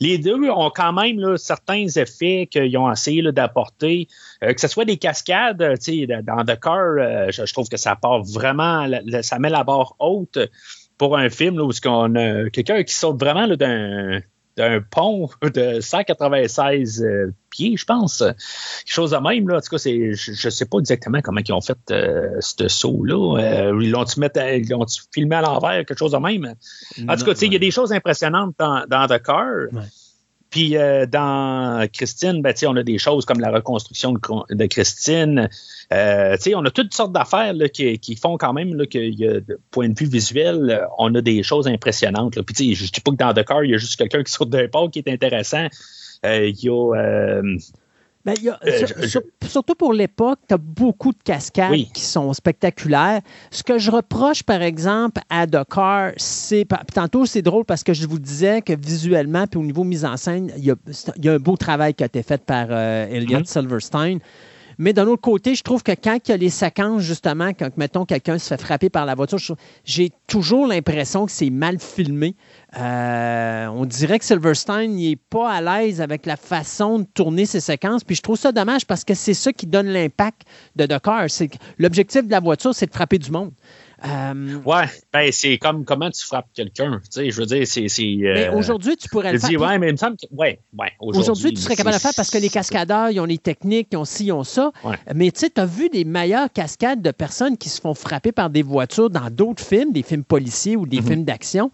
Les 0.00 0.18
deux 0.18 0.34
ont 0.50 0.70
quand 0.74 0.92
même 0.92 1.18
là, 1.18 1.36
certains 1.36 1.86
effets 1.96 2.48
qu'ils 2.50 2.76
ont 2.78 2.90
essayé 2.90 3.22
d'apporter. 3.32 4.08
Euh, 4.42 4.52
que 4.52 4.60
ce 4.60 4.68
soit 4.68 4.84
des 4.84 4.96
cascades, 4.96 5.58
dans 5.58 6.44
The 6.44 6.60
Car, 6.60 6.78
euh, 6.98 7.30
je, 7.30 7.52
trouve 7.52 7.68
que 7.68 7.76
ça 7.76 7.96
part 7.96 8.22
vraiment, 8.22 8.86
ça 9.22 9.38
met 9.38 9.50
la 9.50 9.64
barre 9.64 9.94
haute 9.98 10.38
pour 10.98 11.16
un 11.16 11.30
film 11.30 11.60
où 11.60 11.70
on 11.86 12.14
a 12.14 12.50
quelqu'un 12.50 12.82
qui 12.82 12.94
saute 12.94 13.18
vraiment 13.18 13.48
d'un 13.48 14.20
d'un 14.56 14.80
pont 14.80 15.28
de 15.42 15.80
196 15.80 17.02
euh, 17.02 17.32
pieds, 17.50 17.76
je 17.76 17.84
pense. 17.84 18.18
Quelque 18.18 18.36
chose 18.86 19.10
de 19.10 19.16
même, 19.16 19.48
là. 19.48 19.56
En 19.56 19.60
tout 19.60 19.76
cas, 19.76 19.78
je 19.78 20.46
ne 20.46 20.50
sais 20.50 20.66
pas 20.66 20.78
exactement 20.78 21.20
comment 21.22 21.40
ils 21.46 21.52
ont 21.52 21.60
fait 21.60 21.78
ce 21.88 22.68
saut-là. 22.68 23.70
ils 23.80 23.90
l'ont-tu 23.90 24.20
filmé 25.12 25.36
à 25.36 25.42
l'envers, 25.42 25.84
quelque 25.84 25.98
chose 25.98 26.12
de 26.12 26.18
même? 26.18 26.54
En 27.08 27.16
tout 27.16 27.24
cas, 27.24 27.32
il 27.32 27.52
y 27.52 27.56
a 27.56 27.58
des 27.58 27.70
choses 27.70 27.92
impressionnantes 27.92 28.54
dans, 28.58 28.84
dans 28.88 29.06
The 29.06 29.22
Car. 29.22 29.68
Puis 30.52 30.76
euh, 30.76 31.06
dans 31.06 31.88
Christine, 31.90 32.42
ben, 32.42 32.54
on 32.66 32.76
a 32.76 32.82
des 32.82 32.98
choses 32.98 33.24
comme 33.24 33.40
la 33.40 33.50
reconstruction 33.50 34.12
de, 34.12 34.66
Christine. 34.66 35.48
Euh, 35.92 36.36
on 36.54 36.64
a 36.66 36.70
toutes 36.70 36.92
sortes 36.92 37.12
d'affaires 37.12 37.54
qui, 37.72 37.98
qui, 37.98 38.16
font 38.16 38.36
quand 38.36 38.52
même 38.52 38.74
là, 38.74 38.84
que, 38.84 38.98
y 38.98 39.26
a, 39.26 39.40
de 39.40 39.58
point 39.70 39.88
de 39.88 39.98
vue 39.98 40.06
visuel, 40.06 40.86
on 40.98 41.14
a 41.14 41.22
des 41.22 41.42
choses 41.42 41.66
impressionnantes. 41.66 42.38
Puis 42.42 42.74
je 42.74 42.84
ne 42.84 42.88
dis 42.88 43.00
pas 43.00 43.12
que 43.12 43.16
dans 43.16 43.32
The 43.32 43.46
il 43.64 43.70
y 43.70 43.74
a 43.74 43.78
juste 43.78 43.96
quelqu'un 43.96 44.22
qui 44.22 44.30
saute 44.30 44.50
d'un 44.50 44.68
pont 44.68 44.90
qui 44.90 44.98
est 44.98 45.08
intéressant. 45.08 45.68
Euh, 46.26 46.46
il 46.46 46.62
y 46.62 46.68
a 46.68 47.40
euh, 48.28 48.34
ben, 48.34 48.56
euh, 48.64 49.20
surtout 49.46 49.74
pour 49.74 49.92
l'époque, 49.92 50.38
tu 50.48 50.54
as 50.54 50.58
beaucoup 50.58 51.12
de 51.12 51.22
cascades 51.24 51.74
qui 51.92 52.02
sont 52.02 52.32
spectaculaires. 52.32 53.20
Ce 53.50 53.62
que 53.62 53.78
je 53.78 53.90
reproche, 53.90 54.42
par 54.42 54.62
exemple, 54.62 55.20
à 55.28 55.46
Dakar, 55.46 56.12
c'est. 56.16 56.66
Tantôt, 56.94 57.26
c'est 57.26 57.42
drôle 57.42 57.64
parce 57.64 57.82
que 57.82 57.92
je 57.92 58.06
vous 58.06 58.18
disais 58.18 58.62
que 58.62 58.72
visuellement, 58.74 59.46
puis 59.46 59.58
au 59.58 59.64
niveau 59.64 59.84
mise 59.84 60.04
en 60.04 60.16
scène, 60.16 60.52
il 60.56 60.64
y 60.64 60.70
a, 60.70 61.32
un 61.32 61.38
beau 61.38 61.56
travail 61.56 61.94
qui 61.94 62.02
a 62.04 62.06
été 62.06 62.22
fait 62.22 62.42
par 62.44 62.68
euh, 62.70 63.06
Elliot 63.08 63.40
mm-hmm. 63.40 63.44
Silverstein. 63.44 64.18
Mais 64.82 64.92
d'un 64.92 65.06
autre 65.06 65.22
côté, 65.22 65.54
je 65.54 65.62
trouve 65.62 65.84
que 65.84 65.92
quand 65.92 66.18
il 66.26 66.32
y 66.32 66.34
a 66.34 66.36
les 66.36 66.50
séquences, 66.50 67.02
justement, 67.02 67.50
quand, 67.56 67.70
mettons, 67.76 68.04
quelqu'un 68.04 68.36
se 68.38 68.48
fait 68.48 68.60
frapper 68.60 68.90
par 68.90 69.06
la 69.06 69.14
voiture, 69.14 69.38
j'ai 69.84 70.10
toujours 70.26 70.66
l'impression 70.66 71.24
que 71.24 71.30
c'est 71.30 71.50
mal 71.50 71.78
filmé. 71.78 72.34
Euh, 72.76 73.68
on 73.68 73.84
dirait 73.84 74.18
que 74.18 74.24
Silverstein 74.24 74.88
n'est 74.88 75.14
pas 75.14 75.52
à 75.52 75.60
l'aise 75.60 76.00
avec 76.00 76.26
la 76.26 76.36
façon 76.36 76.98
de 76.98 77.06
tourner 77.14 77.46
ses 77.46 77.60
séquences. 77.60 78.02
Puis 78.02 78.16
je 78.16 78.22
trouve 78.22 78.36
ça 78.36 78.50
dommage 78.50 78.84
parce 78.84 79.04
que 79.04 79.14
c'est 79.14 79.34
ça 79.34 79.52
qui 79.52 79.66
donne 79.66 79.86
l'impact 79.86 80.42
de 80.74 80.84
Dakar. 80.86 81.26
L'objectif 81.78 82.26
de 82.26 82.32
la 82.32 82.40
voiture, 82.40 82.74
c'est 82.74 82.86
de 82.86 82.92
frapper 82.92 83.18
du 83.18 83.30
monde. 83.30 83.52
Euh, 84.04 84.56
ouais, 84.64 84.84
ben, 85.12 85.30
c'est 85.30 85.58
comme 85.58 85.84
comment 85.84 86.10
tu 86.10 86.24
frappes 86.24 86.48
quelqu'un. 86.54 87.00
Tu 87.04 87.10
sais, 87.10 87.30
je 87.30 87.40
veux 87.40 87.46
dire, 87.46 87.66
c'est. 87.66 87.86
Euh, 88.02 88.52
aujourd'hui, 88.52 88.96
tu 88.96 89.08
pourrais 89.08 89.32
le 89.32 89.38
faire. 89.38 89.60
ouais, 89.60 89.78
mais 89.78 89.88
il 89.88 89.92
me 89.92 89.96
semble 89.96 90.16
que. 90.16 90.26
Ouais, 90.32 90.58
ouais, 90.78 90.92
aujourd'hui, 90.98 91.52
tu 91.52 91.60
serais 91.60 91.76
capable 91.76 91.94
de 91.94 91.98
le 91.98 92.02
faire 92.02 92.14
parce 92.16 92.30
que 92.30 92.38
les 92.38 92.48
cascadeurs, 92.48 93.10
ils 93.10 93.20
ont 93.20 93.24
les 93.24 93.38
techniques, 93.38 93.88
ils 93.92 93.96
ont 93.96 94.04
ci, 94.04 94.26
ils 94.26 94.32
ont 94.32 94.44
ça. 94.44 94.72
Mais 95.14 95.30
tu 95.30 95.40
sais, 95.40 95.50
tu 95.50 95.60
as 95.60 95.66
vu 95.66 95.88
des 95.88 96.04
meilleures 96.04 96.50
cascades 96.52 97.02
de 97.02 97.10
personnes 97.10 97.56
qui 97.56 97.68
se 97.68 97.80
font 97.80 97.94
frapper 97.94 98.32
par 98.32 98.50
des 98.50 98.62
voitures 98.62 99.10
dans 99.10 99.30
d'autres 99.30 99.64
films, 99.64 99.92
des 99.92 100.02
films 100.02 100.24
policiers 100.24 100.76
ou 100.76 100.86
des 100.86 100.98
mm-hmm. 100.98 101.06
films 101.06 101.24
d'action. 101.24 101.70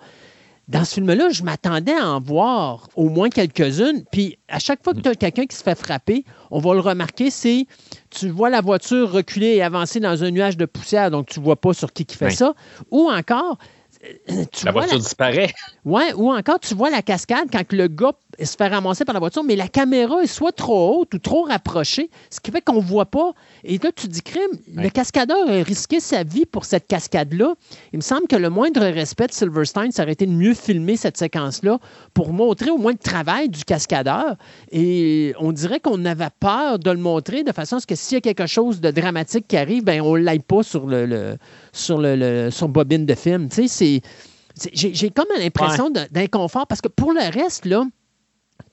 Dans 0.69 0.85
ce 0.85 0.95
film-là, 0.95 1.31
je 1.31 1.43
m'attendais 1.45 1.95
à 1.95 2.11
en 2.11 2.21
voir 2.21 2.89
au 2.95 3.09
moins 3.09 3.31
quelques-unes. 3.31 4.05
Puis 4.13 4.39
à 4.49 4.59
chaque 4.59 4.85
fois 4.85 4.93
que 4.93 5.01
tu 5.01 5.09
as 5.09 5.15
quelqu'un 5.15 5.47
qui 5.47 5.57
se 5.57 5.63
fait 5.63 5.79
frapper, 5.79 6.25
on 6.51 6.59
va 6.59 6.75
le 6.75 6.81
remarquer, 6.81 7.31
c'est 7.31 7.67
tu 8.11 8.31
vois 8.31 8.51
la 8.51 8.61
voiture 8.61 9.11
reculer 9.11 9.57
et 9.57 9.63
avancer 9.63 10.01
dans 10.01 10.25
un 10.25 10.31
nuage 10.31 10.57
de 10.57 10.67
poussière, 10.67 11.11
donc 11.11 11.27
tu 11.27 11.41
ne 11.41 11.45
vois 11.45 11.57
pas 11.57 11.73
sur 11.73 11.93
qui 11.93 12.05
qui 12.05 12.17
fait 12.17 12.31
ça. 12.31 12.55
Ou 12.91 13.09
encore, 13.11 13.59
euh, 14.31 14.45
la 14.65 14.73
voiture 14.73 14.99
disparaît. 14.99 15.53
Oui, 15.85 16.03
ou 16.17 16.33
encore 16.33 16.61
tu 16.61 16.75
vois 16.75 16.91
la 16.91 17.03
cascade 17.03 17.49
quand 17.51 17.73
le 17.73 17.89
gars 17.89 18.13
se 18.45 18.57
fait 18.57 18.69
ramasser 18.69 19.05
par 19.05 19.15
la 19.15 19.21
voiture, 19.21 19.43
mais 19.43 19.57
la 19.57 19.69
caméra 19.69 20.23
est 20.23 20.27
soit 20.27 20.53
trop 20.53 21.01
haute 21.01 21.15
ou 21.15 21.19
trop 21.19 21.43
rapprochée, 21.43 22.11
ce 22.31 22.41
qui 22.41 22.51
fait 22.51 22.61
qu'on 22.61 22.77
ne 22.77 22.81
voit 22.81 23.07
pas. 23.07 23.33
Et 23.65 23.79
là, 23.79 23.91
tu 23.95 24.09
dis, 24.09 24.23
crime, 24.23 24.59
le 24.75 24.89
cascadeur 24.91 25.49
a 25.49 25.63
risqué 25.63 26.01
sa 26.01 26.23
vie 26.23 26.47
pour 26.47 26.65
cette 26.65 26.87
cascade-là. 26.87 27.55
Il 27.93 27.97
me 27.97 28.03
semble 28.03 28.27
que 28.29 28.37
le 28.37 28.51
moindre 28.51 28.81
respect 28.81 29.27
de 29.27 29.33
Silverstein, 29.33 29.91
ça 29.91 30.03
aurait 30.03 30.13
été 30.13 30.27
de 30.27 30.33
mieux 30.33 30.55
filmer 30.55 30.97
cette 30.97 31.17
séquence-là 31.17 31.79
pour 32.15 32.33
montrer 32.33 32.71
au 32.71 32.79
moins 32.79 32.93
le 32.93 32.99
travail 32.99 33.49
du 33.49 33.65
cascadeur. 33.65 34.37
Et 34.71 35.35
on 35.39 35.53
dirait 35.53 35.81
qu'on 35.81 36.05
avait 36.05 36.31
peur 36.41 36.79
de 36.79 36.91
le 36.91 36.99
montrer 36.99 37.45
de 37.45 37.53
façon 37.53 37.77
à 37.77 37.81
ce 37.81 37.87
que 37.87 37.95
s'il 37.95 38.17
y 38.17 38.19
a 38.19 38.21
quelque 38.21 38.47
chose 38.47 38.81
de 38.81 38.91
dramatique 38.91 39.47
qui 39.49 39.57
arrive, 39.57 39.85
ben 39.85 40.01
on 40.01 40.17
ne 40.17 40.23
l'aille 40.23 40.39
pas 40.39 40.63
sur 40.63 40.87
le, 40.87 41.37
sur 41.73 41.99
le, 41.99 42.51
sur 42.51 42.69
bobine 42.69 43.07
de 43.07 43.15
film. 43.15 43.49
Tu 43.49 43.69
sais, 43.69 43.69
c'est 43.69 44.03
j'ai 44.73 45.11
comme 45.11 45.27
l'impression 45.39 45.91
d'inconfort 45.91 46.67
parce 46.67 46.81
que 46.81 46.89
pour 46.89 47.13
le 47.13 47.21
reste, 47.33 47.65
là, 47.65 47.85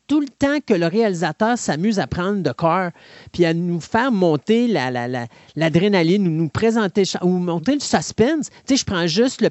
tout 0.08 0.20
le 0.20 0.28
temps 0.28 0.60
que 0.66 0.74
le 0.74 0.86
réalisateur 0.88 1.58
s'amuse 1.58 2.00
à 2.00 2.08
prendre 2.08 2.42
de 2.42 2.52
corps, 2.52 2.92
puis 3.32 3.46
à 3.46 3.54
nous 3.54 3.80
faire 3.80 4.12
monter 4.12 4.68
l'adrénaline, 4.68 6.24
la, 6.24 6.30
ou 6.30 6.34
nous 6.34 6.50
présenter, 6.50 7.04
ou 7.22 7.30
monter 7.30 7.74
le 7.74 7.80
suspense. 7.80 8.50
Tu 8.50 8.76
sais, 8.76 8.78
je 8.78 8.86
prends 8.86 9.08
juste 9.08 9.42
le 9.42 9.50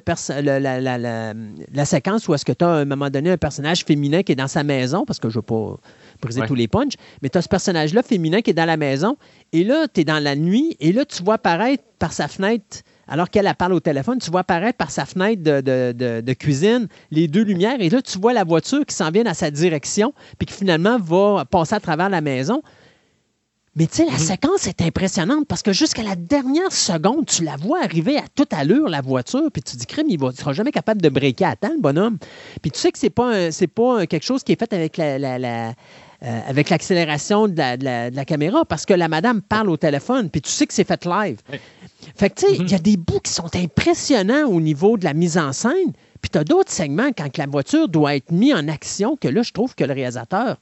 la, 1.73 1.85
séquence 1.85 2.27
où 2.27 2.33
est-ce 2.33 2.45
que 2.45 2.53
tu 2.53 2.63
as 2.63 2.69
à 2.69 2.77
un 2.77 2.85
moment 2.85 3.09
donné 3.09 3.31
un 3.31 3.37
personnage 3.37 3.83
féminin 3.83 4.23
qui 4.23 4.31
est 4.31 4.35
dans 4.35 4.47
sa 4.47 4.63
maison, 4.63 5.05
parce 5.05 5.19
que 5.19 5.29
je 5.29 5.37
ne 5.37 5.39
veux 5.39 5.45
pas 5.45 5.77
briser 6.21 6.41
tous 6.47 6.55
les 6.55 6.67
punchs, 6.67 6.93
mais 7.21 7.29
tu 7.29 7.37
as 7.37 7.41
ce 7.41 7.49
personnage-là 7.49 8.01
féminin 8.01 8.41
qui 8.41 8.51
est 8.51 8.55
dans 8.55 8.65
la 8.65 8.77
maison, 8.77 9.17
et 9.51 9.63
là, 9.63 9.87
tu 9.93 10.01
es 10.01 10.03
dans 10.03 10.23
la 10.23 10.35
nuit, 10.35 10.77
et 10.79 10.93
là, 10.93 11.05
tu 11.05 11.23
vois 11.23 11.35
apparaître 11.35 11.83
par 11.99 12.13
sa 12.13 12.27
fenêtre 12.27 12.83
alors 13.07 13.29
qu'elle 13.29 13.51
parle 13.57 13.73
au 13.73 13.79
téléphone, 13.79 14.19
tu 14.19 14.31
vois 14.31 14.41
apparaître 14.41 14.77
par 14.77 14.91
sa 14.91 15.05
fenêtre 15.05 15.41
de, 15.43 16.33
cuisine 16.33 16.87
les 17.11 17.27
deux 17.27 17.43
lumières 17.43 17.79
et 17.79 17.89
là, 17.89 18.01
tu 18.01 18.19
vois 18.19 18.33
la 18.33 18.43
voiture 18.43 18.85
qui 18.85 18.95
s'en 18.95 19.11
vient 19.11 19.23
dans 19.23 19.33
sa 19.33 19.51
direction 19.51 20.13
puis 20.37 20.45
qui 20.47 20.53
finalement 20.53 20.97
va 20.99 21.45
passer 21.45 21.75
à 21.75 21.79
travers 21.79 22.09
la 22.09 22.21
maison. 22.21 22.61
Mais 23.77 23.87
tu 23.87 23.97
sais, 23.97 24.05
la 24.05 24.17
séquence 24.17 24.67
est 24.67 24.81
impressionnante 24.81 25.47
parce 25.49 25.61
que 25.61 25.73
jusqu'à 25.73 26.01
la 26.01 26.15
dernière 26.15 26.71
seconde, 26.71 27.25
tu 27.25 27.43
la 27.43 27.57
vois 27.57 27.83
arriver 27.83 28.17
à 28.17 28.23
toute 28.33 28.53
allure, 28.53 28.87
la 28.87 29.01
voiture, 29.01 29.49
puis 29.51 29.61
tu 29.61 29.75
dis, 29.75 29.85
crime, 29.85 30.07
il 30.09 30.17
ne 30.17 30.31
sera 30.31 30.53
jamais 30.53 30.71
capable 30.71 31.01
de 31.01 31.09
breaker 31.09 31.43
à 31.43 31.55
temps, 31.57 31.73
le 31.73 31.81
bonhomme. 31.81 32.17
Puis 32.61 32.71
tu 32.71 32.79
sais 32.79 32.93
que 32.93 32.97
ce 32.97 33.07
n'est 33.07 33.09
pas, 33.09 33.49
pas 33.75 34.07
quelque 34.07 34.23
chose 34.23 34.43
qui 34.43 34.53
est 34.53 34.59
fait 34.59 34.71
avec 34.71 34.95
la, 34.95 35.73
euh, 36.23 36.39
avec 36.47 36.69
l'accélération 36.69 37.49
de 37.49 38.15
la, 38.15 38.25
caméra 38.25 38.63
parce 38.63 38.85
que 38.85 38.93
la 38.93 39.09
madame 39.09 39.41
parle 39.41 39.69
au 39.69 39.75
téléphone, 39.75 40.29
puis 40.29 40.41
tu 40.41 40.49
sais 40.49 40.65
que 40.65 40.73
c'est 40.73 40.87
fait 40.87 41.03
live. 41.03 41.39
Fait 42.15 42.29
que, 42.29 42.35
tu 42.35 42.47
sais, 42.47 42.55
il 42.55 42.69
y 42.69 42.73
a 42.73 42.77
mm-hmm. 42.77 42.81
des 42.81 42.97
bouts 42.97 43.19
qui 43.19 43.31
sont 43.31 43.55
impressionnants 43.55 44.47
au 44.47 44.61
niveau 44.61 44.97
de 44.97 45.05
la 45.05 45.13
mise 45.13 45.37
en 45.37 45.53
scène, 45.53 45.93
puis 46.21 46.29
tu 46.31 46.37
as 46.37 46.43
d'autres 46.43 46.71
segments 46.71 47.11
quand 47.17 47.37
la 47.37 47.45
voiture 47.47 47.87
doit 47.87 48.15
être 48.15 48.31
mise 48.31 48.53
en 48.53 48.67
action 48.67 49.15
que 49.15 49.27
là, 49.27 49.41
je 49.41 49.51
trouve 49.51 49.75
que 49.75 49.83
le 49.83 49.93
réalisateur, 49.93 50.57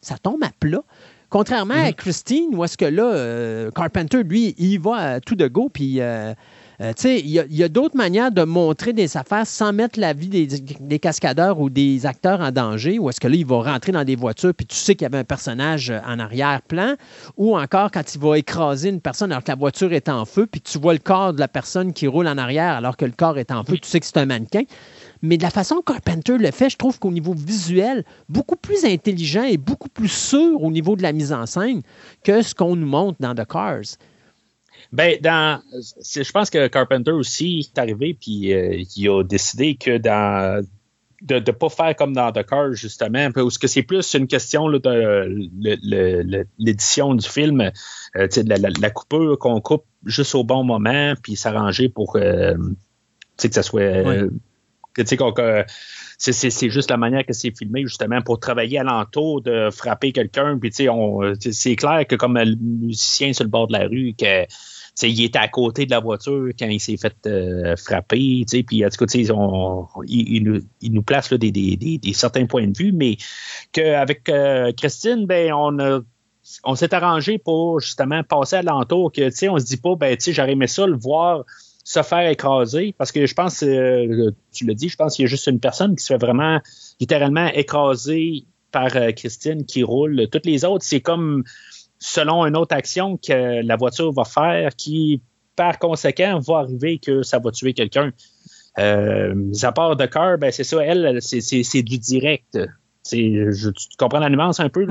ça 0.00 0.16
tombe 0.18 0.42
à 0.42 0.50
plat. 0.60 0.82
Contrairement 1.30 1.74
à 1.74 1.90
mm-hmm. 1.90 1.94
Christine, 1.94 2.54
où 2.54 2.64
est-ce 2.64 2.78
que 2.78 2.86
là, 2.86 3.04
euh, 3.04 3.70
Carpenter, 3.70 4.22
lui, 4.22 4.54
il 4.56 4.78
va 4.78 5.20
tout 5.20 5.34
de 5.34 5.46
go, 5.46 5.68
puis 5.72 6.00
euh, 6.00 6.32
euh, 6.80 6.92
il 7.04 7.28
y 7.28 7.62
a, 7.62 7.68
d'autres 7.68 7.96
manières 7.96 8.30
de 8.30 8.44
montrer 8.44 8.92
des 8.92 9.16
affaires 9.16 9.46
sans 9.46 9.72
mettre 9.72 9.98
la 9.98 10.12
vie 10.12 10.28
des, 10.28 10.98
cascadeurs 11.00 11.58
ou 11.58 11.70
des 11.70 12.06
acteurs 12.06 12.40
en 12.40 12.52
danger, 12.52 13.00
ou 13.00 13.10
est-ce 13.10 13.18
que 13.18 13.26
là, 13.26 13.34
il 13.34 13.46
va 13.46 13.62
rentrer 13.62 13.90
dans 13.90 14.04
des 14.04 14.14
voitures, 14.14 14.54
puis 14.54 14.66
tu 14.66 14.76
sais 14.76 14.94
qu'il 14.94 15.02
y 15.02 15.06
avait 15.06 15.18
un 15.18 15.24
personnage 15.24 15.90
euh, 15.90 15.98
en 16.06 16.20
arrière-plan, 16.20 16.94
ou 17.36 17.58
encore 17.58 17.90
quand 17.90 18.14
il 18.14 18.20
va 18.20 18.38
écraser 18.38 18.90
une 18.90 19.00
personne 19.00 19.32
alors 19.32 19.42
que 19.42 19.50
la 19.50 19.56
voiture 19.56 19.92
est 19.92 20.08
en 20.08 20.24
feu, 20.24 20.46
puis 20.46 20.60
tu 20.60 20.78
vois 20.78 20.92
le 20.92 21.00
corps 21.00 21.32
de 21.32 21.40
la 21.40 21.48
personne 21.48 21.92
qui 21.92 22.06
roule 22.06 22.28
en 22.28 22.38
arrière 22.38 22.74
alors 22.74 22.96
que 22.96 23.04
le 23.04 23.12
corps 23.12 23.38
est 23.38 23.50
en 23.50 23.64
feu, 23.64 23.78
tu 23.78 23.88
sais 23.88 23.98
que 23.98 24.06
c'est 24.06 24.18
un 24.18 24.26
mannequin. 24.26 24.62
Mais 25.20 25.36
de 25.36 25.42
la 25.42 25.50
façon 25.50 25.76
que 25.84 25.92
Carpenter 25.92 26.38
le 26.38 26.50
fait, 26.52 26.70
je 26.70 26.76
trouve 26.76 26.98
qu'au 27.00 27.10
niveau 27.10 27.34
visuel, 27.34 28.04
beaucoup 28.28 28.54
plus 28.54 28.84
intelligent 28.84 29.42
et 29.42 29.56
beaucoup 29.56 29.88
plus 29.88 30.08
sûr 30.08 30.62
au 30.62 30.70
niveau 30.70 30.94
de 30.94 31.02
la 31.02 31.12
mise 31.12 31.32
en 31.32 31.44
scène 31.46 31.82
que 32.22 32.40
ce 32.42 32.54
qu'on 32.54 32.76
nous 32.76 32.86
montre 32.86 33.16
dans 33.18 33.34
The 33.34 33.44
Cars. 33.44 33.98
Ben, 34.90 35.18
dans, 35.20 35.60
je 35.72 36.32
pense 36.32 36.48
que 36.48 36.66
Carpenter 36.68 37.10
aussi 37.10 37.70
est 37.74 37.78
arrivé 37.78 38.16
puis 38.18 38.54
euh, 38.54 38.82
il 38.96 39.08
a 39.10 39.22
décidé 39.22 39.74
que 39.74 39.98
dans 39.98 40.64
de 41.22 41.34
ne 41.34 41.40
pas 41.40 41.68
faire 41.68 41.96
comme 41.96 42.12
dans 42.12 42.30
The 42.32 42.46
Car, 42.46 42.72
justement, 42.74 43.30
parce 43.32 43.58
que 43.58 43.66
c'est 43.66 43.82
plus 43.82 44.14
une 44.14 44.26
question 44.26 44.68
là, 44.68 44.78
de 44.78 46.46
l'édition 46.58 47.14
du 47.14 47.28
film, 47.28 47.60
euh, 47.60 48.28
la, 48.46 48.56
la, 48.56 48.68
la, 48.80 48.90
coupure 48.90 49.38
qu'on 49.38 49.60
coupe 49.60 49.84
juste 50.04 50.34
au 50.34 50.44
bon 50.44 50.62
moment, 50.62 51.14
puis 51.22 51.34
s'arranger 51.34 51.88
pour 51.88 52.16
euh, 52.16 52.54
que 53.36 53.52
ça 53.52 53.62
soit. 53.62 53.80
Euh, 53.80 54.30
c'est 56.18 56.70
juste 56.70 56.90
la 56.90 56.96
manière 56.96 57.24
que 57.24 57.32
c'est 57.32 57.56
filmé, 57.56 57.82
justement, 57.82 58.20
pour 58.22 58.40
travailler 58.40 58.78
alentour 58.78 59.40
de 59.40 59.70
frapper 59.70 60.10
quelqu'un. 60.10 60.58
Puis, 60.58 60.72
c'est 60.72 61.76
clair 61.76 62.04
que 62.08 62.16
comme 62.16 62.36
le 62.36 62.56
musicien 62.56 63.32
sur 63.32 63.44
le 63.44 63.50
bord 63.50 63.68
de 63.68 63.74
la 63.74 63.86
rue, 63.86 64.14
que 64.18 64.44
il 65.02 65.24
était 65.24 65.38
à 65.38 65.48
côté 65.48 65.86
de 65.86 65.90
la 65.90 66.00
voiture 66.00 66.48
quand 66.58 66.66
il 66.66 66.80
s'est 66.80 66.96
fait 66.96 67.14
euh, 67.26 67.76
frapper, 67.76 68.44
puis 68.66 68.84
en 68.84 68.88
tout 68.88 69.04
cas, 69.04 69.12
il, 69.14 70.42
nous, 70.42 70.60
il, 70.80 70.92
nous, 70.92 71.02
place 71.02 71.30
là, 71.30 71.38
des, 71.38 71.50
des, 71.50 71.76
des, 71.76 72.12
certains 72.12 72.46
points 72.46 72.66
de 72.66 72.76
vue, 72.76 72.92
mais 72.92 73.16
qu'avec 73.72 74.28
euh, 74.28 74.72
Christine, 74.76 75.26
ben, 75.26 75.52
on 75.52 75.78
a 75.78 76.00
on 76.64 76.74
s'est 76.74 76.94
arrangé 76.94 77.36
pour 77.36 77.78
justement 77.78 78.22
passer 78.24 78.56
à 78.56 78.62
l'entour, 78.62 79.12
que 79.12 79.48
on 79.50 79.58
se 79.58 79.64
dit 79.66 79.76
pas, 79.76 79.96
ben, 79.96 80.16
j'aurais 80.18 80.52
aimé 80.52 80.66
ça 80.66 80.86
le 80.86 80.96
voir 80.96 81.44
se 81.84 82.02
faire 82.02 82.28
écraser, 82.28 82.94
parce 82.96 83.12
que 83.12 83.26
je 83.26 83.34
pense, 83.34 83.62
euh, 83.62 84.30
tu 84.52 84.66
l'as 84.66 84.74
dit, 84.74 84.88
je 84.88 84.96
pense 84.96 85.16
qu'il 85.16 85.24
y 85.24 85.26
a 85.26 85.28
juste 85.28 85.46
une 85.46 85.60
personne 85.60 85.94
qui 85.96 86.04
se 86.04 86.12
fait 86.12 86.18
vraiment 86.18 86.60
littéralement 87.00 87.46
écraser 87.48 88.44
par 88.72 88.90
Christine 89.16 89.64
qui 89.64 89.82
roule. 89.82 90.28
Toutes 90.30 90.44
les 90.44 90.64
autres, 90.64 90.84
c'est 90.84 91.00
comme 91.00 91.44
selon 91.98 92.44
une 92.46 92.56
autre 92.56 92.74
action 92.74 93.16
que 93.16 93.62
la 93.62 93.76
voiture 93.76 94.12
va 94.12 94.24
faire 94.24 94.74
qui, 94.76 95.22
par 95.56 95.78
conséquent, 95.78 96.38
va 96.38 96.58
arriver 96.58 96.98
que 96.98 97.22
ça 97.22 97.38
va 97.38 97.50
tuer 97.50 97.72
quelqu'un. 97.72 98.12
Euh, 98.78 99.34
à 99.62 99.72
part 99.72 99.96
de 99.96 100.06
cœur, 100.06 100.38
ben 100.38 100.52
c'est 100.52 100.64
ça, 100.64 100.84
elle, 100.84 101.18
c'est 101.20 101.82
du 101.82 101.98
direct. 101.98 102.58
Je, 103.10 103.70
tu 103.70 103.88
comprends 103.98 104.20
la 104.20 104.30
nuance 104.30 104.60
un 104.60 104.68
peu? 104.68 104.86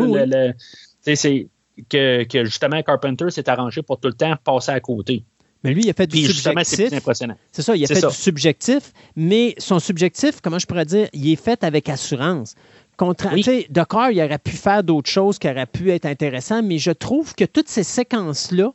c'est 1.03 1.47
que, 1.89 2.23
que, 2.23 2.43
justement 2.43 2.81
Carpenter 2.81 3.29
s'est 3.29 3.47
arrangé 3.49 3.81
pour 3.83 3.99
tout 3.99 4.07
le 4.07 4.13
temps 4.15 4.35
passer 4.43 4.71
à 4.71 4.79
côté. 4.79 5.23
Mais 5.63 5.73
lui, 5.73 5.83
il 5.83 5.89
a 5.89 5.93
fait 5.93 6.07
du 6.07 6.25
subjectif. 6.25 6.89
C'est 7.51 7.61
ça, 7.61 7.75
il 7.75 7.83
a 7.83 7.87
fait 7.87 8.05
du 8.05 8.13
subjectif, 8.13 8.91
mais 9.15 9.55
son 9.57 9.79
subjectif, 9.79 10.41
comment 10.41 10.59
je 10.59 10.65
pourrais 10.65 10.85
dire, 10.85 11.07
il 11.13 11.31
est 11.31 11.35
fait 11.35 11.63
avec 11.63 11.89
assurance. 11.89 12.55
Contra 12.97 13.31
oui. 13.31 13.67
Dakar, 13.69 14.11
il 14.11 14.21
aurait 14.21 14.39
pu 14.39 14.51
faire 14.51 14.83
d'autres 14.83 15.09
choses 15.09 15.37
qui 15.37 15.47
auraient 15.47 15.67
pu 15.67 15.91
être 15.91 16.07
intéressantes, 16.07 16.65
mais 16.65 16.79
je 16.79 16.91
trouve 16.91 17.35
que 17.35 17.45
toutes 17.45 17.69
ces 17.69 17.83
séquences-là 17.83 18.73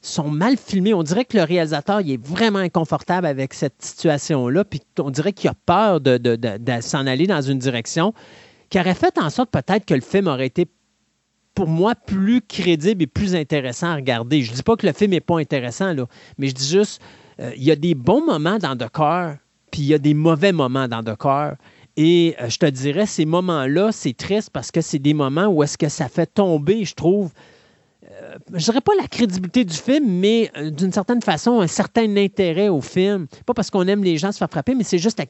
sont 0.00 0.28
mal 0.28 0.56
filmées. 0.56 0.94
On 0.94 1.02
dirait 1.02 1.26
que 1.26 1.36
le 1.36 1.44
réalisateur 1.44 2.00
il 2.00 2.12
est 2.12 2.26
vraiment 2.26 2.58
inconfortable 2.58 3.26
avec 3.26 3.52
cette 3.52 3.80
situation-là, 3.82 4.64
puis 4.64 4.80
on 4.98 5.10
dirait 5.10 5.34
qu'il 5.34 5.50
a 5.50 5.54
peur 5.66 6.00
de, 6.00 6.18
s'en 6.80 7.06
aller 7.06 7.26
dans 7.26 7.42
une 7.42 7.58
direction 7.58 8.14
qui 8.70 8.80
aurait 8.80 8.94
fait 8.94 9.18
en 9.18 9.28
sorte 9.28 9.50
peut-être 9.50 9.84
que 9.84 9.94
le 9.94 10.00
film 10.00 10.26
aurait 10.26 10.46
été 10.46 10.66
pour 11.54 11.68
moi, 11.68 11.94
plus 11.94 12.40
crédible 12.40 13.04
et 13.04 13.06
plus 13.06 13.36
intéressant 13.36 13.86
à 13.88 13.94
regarder. 13.94 14.42
Je 14.42 14.50
ne 14.50 14.56
dis 14.56 14.62
pas 14.64 14.74
que 14.74 14.86
le 14.86 14.92
film 14.92 15.12
n'est 15.12 15.20
pas 15.20 15.38
intéressant, 15.38 15.92
là, 15.92 16.06
mais 16.36 16.48
je 16.48 16.54
dis 16.54 16.68
juste, 16.68 17.00
euh, 17.38 17.52
il 17.56 17.62
y 17.62 17.70
a 17.70 17.76
des 17.76 17.94
bons 17.94 18.24
moments 18.24 18.58
dans 18.58 18.76
The 18.76 18.90
Car, 18.92 19.36
puis 19.70 19.82
il 19.82 19.86
y 19.86 19.94
a 19.94 19.98
des 19.98 20.14
mauvais 20.14 20.50
moments 20.50 20.88
dans 20.88 21.04
The 21.04 21.16
Car. 21.16 21.54
Et 21.96 22.34
euh, 22.40 22.48
je 22.48 22.58
te 22.58 22.66
dirais, 22.66 23.06
ces 23.06 23.24
moments-là, 23.24 23.92
c'est 23.92 24.16
triste 24.16 24.50
parce 24.52 24.70
que 24.70 24.80
c'est 24.80 24.98
des 24.98 25.14
moments 25.14 25.46
où 25.46 25.62
est-ce 25.62 25.78
que 25.78 25.88
ça 25.88 26.08
fait 26.08 26.26
tomber, 26.26 26.84
je 26.84 26.94
trouve, 26.94 27.30
euh, 28.10 28.36
je 28.52 28.64
dirais 28.64 28.80
pas 28.80 28.92
la 29.00 29.06
crédibilité 29.06 29.64
du 29.64 29.76
film, 29.76 30.04
mais 30.08 30.50
euh, 30.56 30.70
d'une 30.70 30.92
certaine 30.92 31.22
façon, 31.22 31.60
un 31.60 31.68
certain 31.68 32.16
intérêt 32.16 32.68
au 32.68 32.80
film. 32.80 33.26
Pas 33.46 33.54
parce 33.54 33.70
qu'on 33.70 33.86
aime 33.86 34.02
les 34.02 34.18
gens 34.18 34.32
se 34.32 34.38
faire 34.38 34.50
frapper, 34.50 34.74
mais 34.74 34.82
c'est 34.82 34.98
juste, 34.98 35.22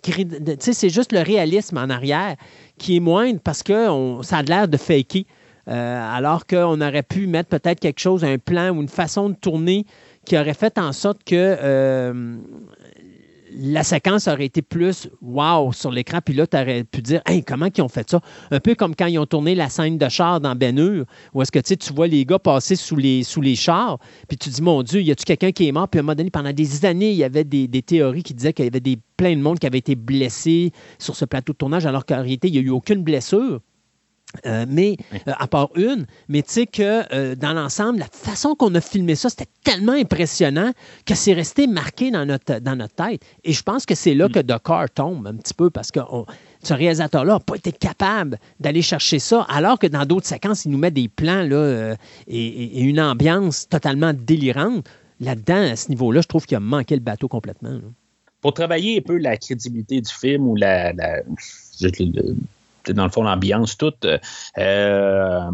c'est 0.59 0.91
juste 0.91 1.13
le 1.13 1.21
réalisme 1.21 1.77
en 1.77 1.91
arrière 1.91 2.37
qui 2.79 2.97
est 2.97 3.01
moindre 3.01 3.41
parce 3.45 3.63
que 3.63 4.23
ça 4.23 4.39
a 4.39 4.43
l'air 4.43 4.67
de 4.67 4.79
faker. 4.79 5.25
alors 5.67 6.47
qu'on 6.47 6.81
aurait 6.81 7.03
pu 7.03 7.27
mettre 7.27 7.51
peut-être 7.51 7.81
quelque 7.81 8.01
chose, 8.01 8.25
un 8.25 8.39
plan 8.39 8.71
ou 8.71 8.81
une 8.81 8.89
façon 8.89 9.29
de 9.29 9.35
tourner 9.35 9.85
qui 10.25 10.39
aurait 10.39 10.55
fait 10.55 10.79
en 10.79 10.93
sorte 10.93 11.23
que 11.25 12.39
la 13.57 13.83
séquence 13.83 14.29
aurait 14.29 14.47
été 14.47 14.63
plus 14.63 15.09
wow 15.23 15.73
sur 15.73 15.91
l'écran, 15.91 16.19
puis 16.25 16.35
là, 16.35 16.47
tu 16.47 16.57
aurais 16.57 16.85
pu 16.85 17.03
dire 17.03 17.23
hey, 17.27 17.43
comment 17.43 17.69
ils 17.75 17.83
ont 17.83 17.89
fait 17.89 18.09
ça? 18.11 18.21
Un 18.51 18.61
peu 18.61 18.75
comme 18.75 18.95
quand 18.95 19.07
ils 19.07 19.19
ont 19.19 19.27
tourné 19.27 19.55
la 19.55 19.69
scène 19.69 19.99
de 19.99 20.09
char 20.09 20.41
dans 20.41 20.55
Ben 20.55 20.79
Hur, 20.79 21.05
où 21.33 21.43
est-ce 21.43 21.53
que 21.53 21.59
tu 21.59 21.93
vois 21.93 22.07
les 22.07 22.25
gars 22.25 22.39
passer 22.39 22.77
sous 22.77 22.97
les, 22.97 23.23
sous 23.23 23.41
les 23.41 23.57
chars, 23.57 23.99
puis 24.29 24.37
tu 24.37 24.49
dis 24.49 24.63
mon 24.63 24.83
Dieu, 24.83 25.01
y 25.03 25.11
a-tu 25.11 25.25
quelqu'un 25.25 25.53
qui 25.53 25.69
est 25.69 25.73
mort? 25.73 25.89
Puis 25.89 25.99
à 25.99 26.01
un 26.01 26.03
moment 26.03 26.15
donné, 26.15 26.31
pendant 26.31 26.53
des 26.53 26.85
années, 26.85 27.11
il 27.11 27.17
y 27.17 27.25
avait 27.25 27.45
des, 27.45 27.69
théories 27.83 28.23
qui 28.23 28.35
disaient 28.35 28.53
qu'il 28.53 28.65
y 28.65 28.69
avait 28.69 28.81
des, 28.81 28.99
plein 29.17 29.37
de 29.37 29.41
monde 29.41 29.59
qui 29.59 29.67
avait 29.67 29.79
été 29.79 29.95
blessé 29.95 30.73
sur 30.99 31.15
ce 31.15 31.25
plateau 31.25 31.53
de 31.53 31.59
tournage, 31.59 31.87
alors 31.87 32.05
qu'en 32.05 32.23
réalité, 32.23 32.49
il 32.49 32.53
n'y 32.53 32.59
a 32.59 32.63
eu 32.63 32.71
aucune 32.71 33.03
blessure. 33.03 33.61
Euh, 34.47 34.67
mais 34.69 34.97
euh, 35.29 35.33
à 35.39 35.47
part 35.47 35.71
une, 35.77 36.07
mais 36.29 36.43
tu 36.43 36.53
sais 36.53 36.67
que 36.67 37.03
euh, 37.15 37.35
dans 37.35 37.53
l'ensemble, 37.53 37.99
la 37.99 38.07
façon 38.07 38.55
qu'on 38.55 38.75
a 38.75 38.81
filmé 38.81 39.15
ça, 39.15 39.31
c'était 39.31 39.49
tellement 39.63 39.93
impressionnant 39.93 40.73
que 41.07 41.15
c'est 41.15 41.33
resté 41.33 41.67
marqué 41.67 42.11
dans 42.11 42.27
notre, 42.27 42.59
dans 42.61 42.77
notre 42.77 42.95
tête. 42.95 43.23
Et 43.45 43.53
je 43.53 43.63
pense 43.63 43.87
que 43.87 43.95
c'est 43.95 44.15
là 44.15 44.29
mm. 44.29 44.33
que 44.33 44.39
Dakar 44.41 44.91
tombe 44.91 45.27
un 45.27 45.37
petit 45.37 45.55
peu 45.55 45.71
parce 45.71 45.91
que 45.91 46.01
ce 46.63 46.75
réalisateur-là 46.75 47.35
n'a 47.35 47.41
pas 47.41 47.57
été 47.57 47.73
capable 47.73 48.39
d'aller 48.61 48.83
chercher 48.83 49.19
ça, 49.19 49.43
alors 49.49 49.79
que 49.79 49.87
dans 49.87 50.05
d'autres 50.05 50.27
séquences, 50.27 50.65
il 50.65 50.73
nous 50.73 50.79
met 50.79 50.91
des 50.91 51.09
plans 51.09 51.43
là, 51.43 51.95
et, 52.27 52.81
une 52.81 53.01
ambiance 53.01 53.69
totalement 53.69 54.13
délirante. 54.13 54.87
Là-dedans, 55.21 55.73
à 55.73 55.77
ce 55.77 55.91
niveau-là, 55.91 56.23
je 56.23 56.27
trouve 56.27 56.45
qu'il 56.45 56.57
a 56.57 56.61
manqué 56.61 56.97
le 56.97 57.01
bateau 57.01 57.29
complètement. 57.29 57.79
Pour 58.41 58.53
travailler 58.53 58.99
un 58.99 59.01
peu 59.01 59.17
la 59.17 59.37
crédibilité 59.37 60.01
du 60.01 60.13
film 60.13 60.49
ou 60.49 60.57
la, 60.57 60.93
dans 62.93 63.05
le 63.05 63.11
fond, 63.11 63.23
l'ambiance 63.23 63.77
toute. 63.77 64.07
Euh, 64.59 65.51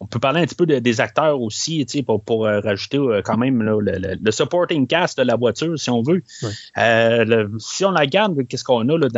on 0.00 0.06
peut 0.06 0.18
parler 0.18 0.40
un 0.40 0.46
petit 0.46 0.56
peu 0.56 0.66
des 0.66 1.00
acteurs 1.00 1.40
aussi, 1.40 1.86
pour, 2.04 2.24
pour 2.24 2.46
euh, 2.46 2.58
rajouter 2.58 2.98
euh, 2.98 3.22
quand 3.24 3.36
même 3.36 3.62
le, 3.62 4.30
supporting 4.32 4.88
cast 4.88 5.16
de 5.18 5.22
la 5.22 5.36
voiture, 5.36 5.78
si 5.78 5.90
on 5.90 6.02
veut. 6.02 6.22
si 6.26 7.84
on 7.84 7.92
la 7.92 8.06
garde, 8.06 8.46
qu'est-ce 8.48 8.64
qu'on 8.64 8.88
a 8.88 8.98
là, 8.98 9.08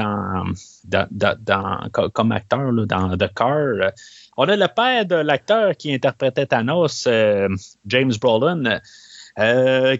dans, 0.86 1.06
dans, 1.10 2.10
comme 2.12 2.32
acteur 2.32 2.70
dans 2.86 3.16
The 3.16 3.32
Car? 3.34 3.92
on 4.36 4.48
a 4.48 4.56
le 4.56 4.68
père 4.74 5.06
de 5.06 5.14
l'acteur 5.14 5.74
qui 5.76 5.94
interprétait 5.94 6.46
Thanos, 6.46 7.08
James 7.86 8.12
Brolin, 8.20 8.80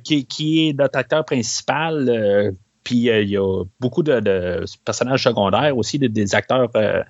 qui, 0.02 0.26
qui, 0.26 0.68
est 0.68 0.78
notre 0.78 0.98
acteur 0.98 1.24
principal 1.24 2.54
puis 2.84 3.08
euh, 3.08 3.22
il 3.22 3.30
y 3.30 3.38
a 3.38 3.64
beaucoup 3.80 4.02
de, 4.02 4.64
personnages 4.84 5.24
secondaires 5.24 5.76
aussi, 5.76 5.98
des 5.98 6.34
acteurs 6.34 6.68
euh, 6.76 7.02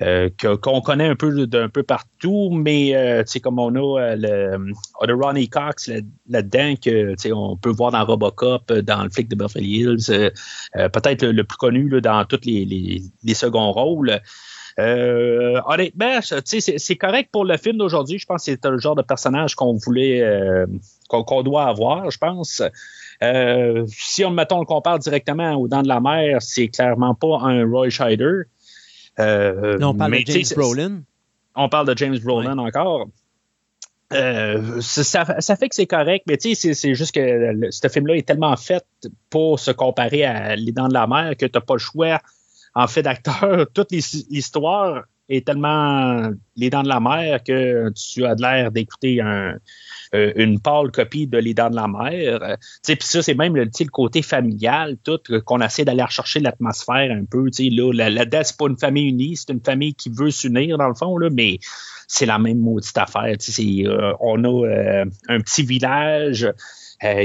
euh, 0.00 0.30
qu'on 0.62 0.80
connaît 0.80 1.08
un 1.08 1.16
peu 1.16 1.46
d'un 1.46 1.68
peu 1.68 1.82
partout, 1.82 2.50
mais 2.52 2.94
c'est 3.26 3.40
comme 3.40 3.58
on 3.58 3.74
a 3.74 4.14
le, 4.16 4.74
Ronnie 5.14 5.48
Cox 5.48 5.90
là-dedans 6.28 6.74
que 6.82 7.32
on 7.32 7.56
peut 7.56 7.70
voir 7.70 7.90
dans 7.90 8.04
Robocop, 8.04 8.72
dans 8.72 9.02
le 9.02 9.10
flic 9.10 9.28
de 9.28 9.34
Beverly 9.34 9.80
Hills, 9.80 10.32
peut-être 10.74 11.26
le, 11.26 11.44
plus 11.44 11.58
connu 11.58 12.00
dans 12.00 12.24
tous 12.24 12.40
les, 12.44 12.64
les, 13.24 13.34
seconds 13.34 13.72
rôles. 13.72 14.20
Euh, 14.78 15.60
honnêtement, 15.66 16.20
c'est 16.22 16.96
correct 16.96 17.30
pour 17.32 17.44
le 17.44 17.56
film 17.56 17.78
d'aujourd'hui. 17.78 18.18
Je 18.18 18.26
pense 18.26 18.44
que 18.44 18.52
c'est 18.52 18.64
le 18.64 18.78
genre 18.78 18.94
de 18.94 19.02
personnage 19.02 19.56
qu'on 19.56 19.74
voulait, 19.74 20.24
qu'on 21.08 21.42
doit 21.42 21.64
avoir, 21.64 22.10
je 22.10 22.18
pense. 22.18 22.62
Euh, 23.22 23.84
si 23.88 24.24
on, 24.24 24.30
mettons, 24.30 24.60
le 24.60 24.64
compare 24.64 24.98
directement 24.98 25.54
aux 25.54 25.68
Dents 25.68 25.82
de 25.82 25.88
la 25.88 26.00
Mer, 26.00 26.40
c'est 26.40 26.68
clairement 26.68 27.14
pas 27.14 27.40
un 27.42 27.68
Roy 27.68 27.90
Scheider. 27.90 28.42
Euh, 29.18 29.78
non, 29.78 29.88
on 29.88 29.94
parle 29.94 30.12
de 30.12 30.24
James 30.26 30.44
Brolin. 30.56 31.02
On 31.56 31.68
parle 31.68 31.88
de 31.88 31.96
James 31.96 32.18
Brolin 32.18 32.58
encore. 32.58 33.08
Euh, 34.12 34.80
ça, 34.80 35.24
fait 35.56 35.68
que 35.68 35.74
c'est 35.74 35.86
correct, 35.86 36.24
mais 36.26 36.38
tu 36.38 36.54
sais, 36.54 36.72
c'est 36.72 36.94
juste 36.94 37.12
que 37.12 37.70
ce 37.70 37.88
film-là 37.88 38.16
est 38.16 38.26
tellement 38.26 38.56
fait 38.56 38.84
pour 39.28 39.58
se 39.58 39.70
comparer 39.70 40.24
à 40.24 40.56
Les 40.56 40.72
Dents 40.72 40.88
de 40.88 40.94
la 40.94 41.06
Mer 41.06 41.36
que 41.36 41.44
tu 41.44 41.52
n'as 41.54 41.60
pas 41.60 41.74
le 41.74 41.78
choix, 41.78 42.20
en 42.74 42.86
fait, 42.86 43.02
d'acteur. 43.02 43.66
Toute 43.74 43.90
l'histoire 43.90 45.04
est 45.28 45.44
tellement 45.46 46.30
Les 46.56 46.70
Dents 46.70 46.84
de 46.84 46.88
la 46.88 47.00
Mer 47.00 47.42
que 47.42 47.90
tu 47.90 48.24
as 48.24 48.34
l'air 48.34 48.70
d'écouter 48.70 49.20
un, 49.20 49.56
euh, 50.14 50.32
une 50.36 50.60
pâle 50.60 50.90
copie 50.90 51.26
de 51.26 51.38
Les 51.38 51.54
de 51.54 51.74
la 51.74 51.86
Mer. 51.88 52.38
Euh, 52.42 52.56
puis 52.82 52.96
ça, 53.00 53.22
c'est 53.22 53.34
même 53.34 53.56
le, 53.56 53.68
côté 53.90 54.22
familial, 54.22 54.96
tout, 55.04 55.20
qu'on 55.44 55.60
essaie 55.60 55.84
d'aller 55.84 56.02
rechercher 56.02 56.40
l'atmosphère 56.40 57.10
un 57.10 57.24
peu. 57.24 57.50
Là, 57.58 57.92
la, 57.92 58.10
là 58.10 58.44
c'est 58.44 58.56
pas 58.56 58.66
une 58.68 58.78
famille 58.78 59.08
unie, 59.08 59.36
c'est 59.36 59.52
une 59.52 59.60
famille 59.60 59.94
qui 59.94 60.10
veut 60.10 60.30
s'unir, 60.30 60.78
dans 60.78 60.88
le 60.88 60.94
fond, 60.94 61.16
là, 61.18 61.28
mais 61.30 61.58
c'est 62.06 62.26
la 62.26 62.38
même 62.38 62.58
maudite 62.58 62.96
affaire. 62.96 63.36
Euh, 63.58 64.12
on 64.20 64.44
a 64.44 65.04
un 65.28 65.40
petit 65.40 65.62
village. 65.62 66.50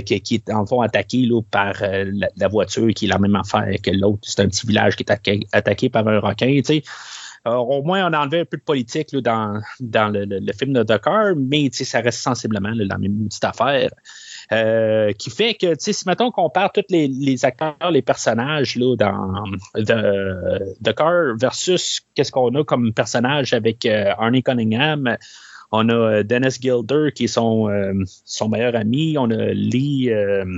qui, 0.06 0.36
est 0.36 0.52
en 0.52 0.66
fond 0.66 0.82
attaqué 0.82 1.26
là, 1.26 1.42
par 1.50 1.74
la, 1.82 2.48
voiture 2.48 2.94
qui 2.94 3.06
est 3.06 3.08
la 3.08 3.18
même 3.18 3.36
affaire 3.36 3.74
que 3.82 3.92
l'autre. 3.92 4.22
C'est 4.24 4.42
un 4.42 4.48
petit 4.48 4.68
village 4.68 4.96
qui 4.96 5.04
est 5.04 5.48
attaqué, 5.52 5.90
par 5.90 6.08
un 6.08 6.20
requin. 6.20 6.62
Sais 7.46 7.50
au 7.50 7.84
moins, 7.84 8.10
on 8.10 8.14
a 8.14 8.20
enlevé 8.20 8.42
un 8.42 8.46
peu 8.46 8.58
de 8.58 8.64
politique 8.64 9.16
dans, 9.16 9.62
dans 9.80 10.10
le, 10.14 10.54
film 10.54 10.74
de 10.74 10.84
Dakar, 10.84 11.34
mais 11.36 11.70
ça 11.72 12.00
reste 12.00 12.20
sensiblement 12.20 12.72
la 12.74 12.98
même 12.98 13.28
petite 13.28 13.44
affaire. 13.44 13.90
Euh, 14.52 15.14
qui 15.14 15.30
fait 15.30 15.54
que, 15.56 15.74
si 15.78 15.96
mettons 16.06 16.30
qu'on 16.30 16.44
compare 16.44 16.72
tous 16.72 16.84
les, 16.90 17.46
acteurs, 17.46 17.92
les 17.92 18.02
personnages 18.02 18.76
là, 18.76 18.96
dans 18.96 19.46
The, 19.76 20.96
Car 20.96 21.38
versus 21.38 22.02
qu'est-ce 22.14 22.32
qu'on 22.32 22.54
a 22.56 22.64
comme 22.64 22.94
personnage 22.94 23.54
avec 23.54 23.86
euh, 23.86 24.12
Arnie 24.18 24.44
Cunningham, 24.44 25.18
on 25.76 25.90
a 25.90 25.94
euh, 25.94 26.24
Dennis 26.24 26.60
Gilder 26.62 27.10
qui 27.14 27.26
est 27.26 27.28
son, 27.28 27.68
son 28.26 28.48
meilleur 28.48 28.76
ami. 28.76 29.18
On 29.18 29.30
a 29.32 29.48
Lee 29.54 30.10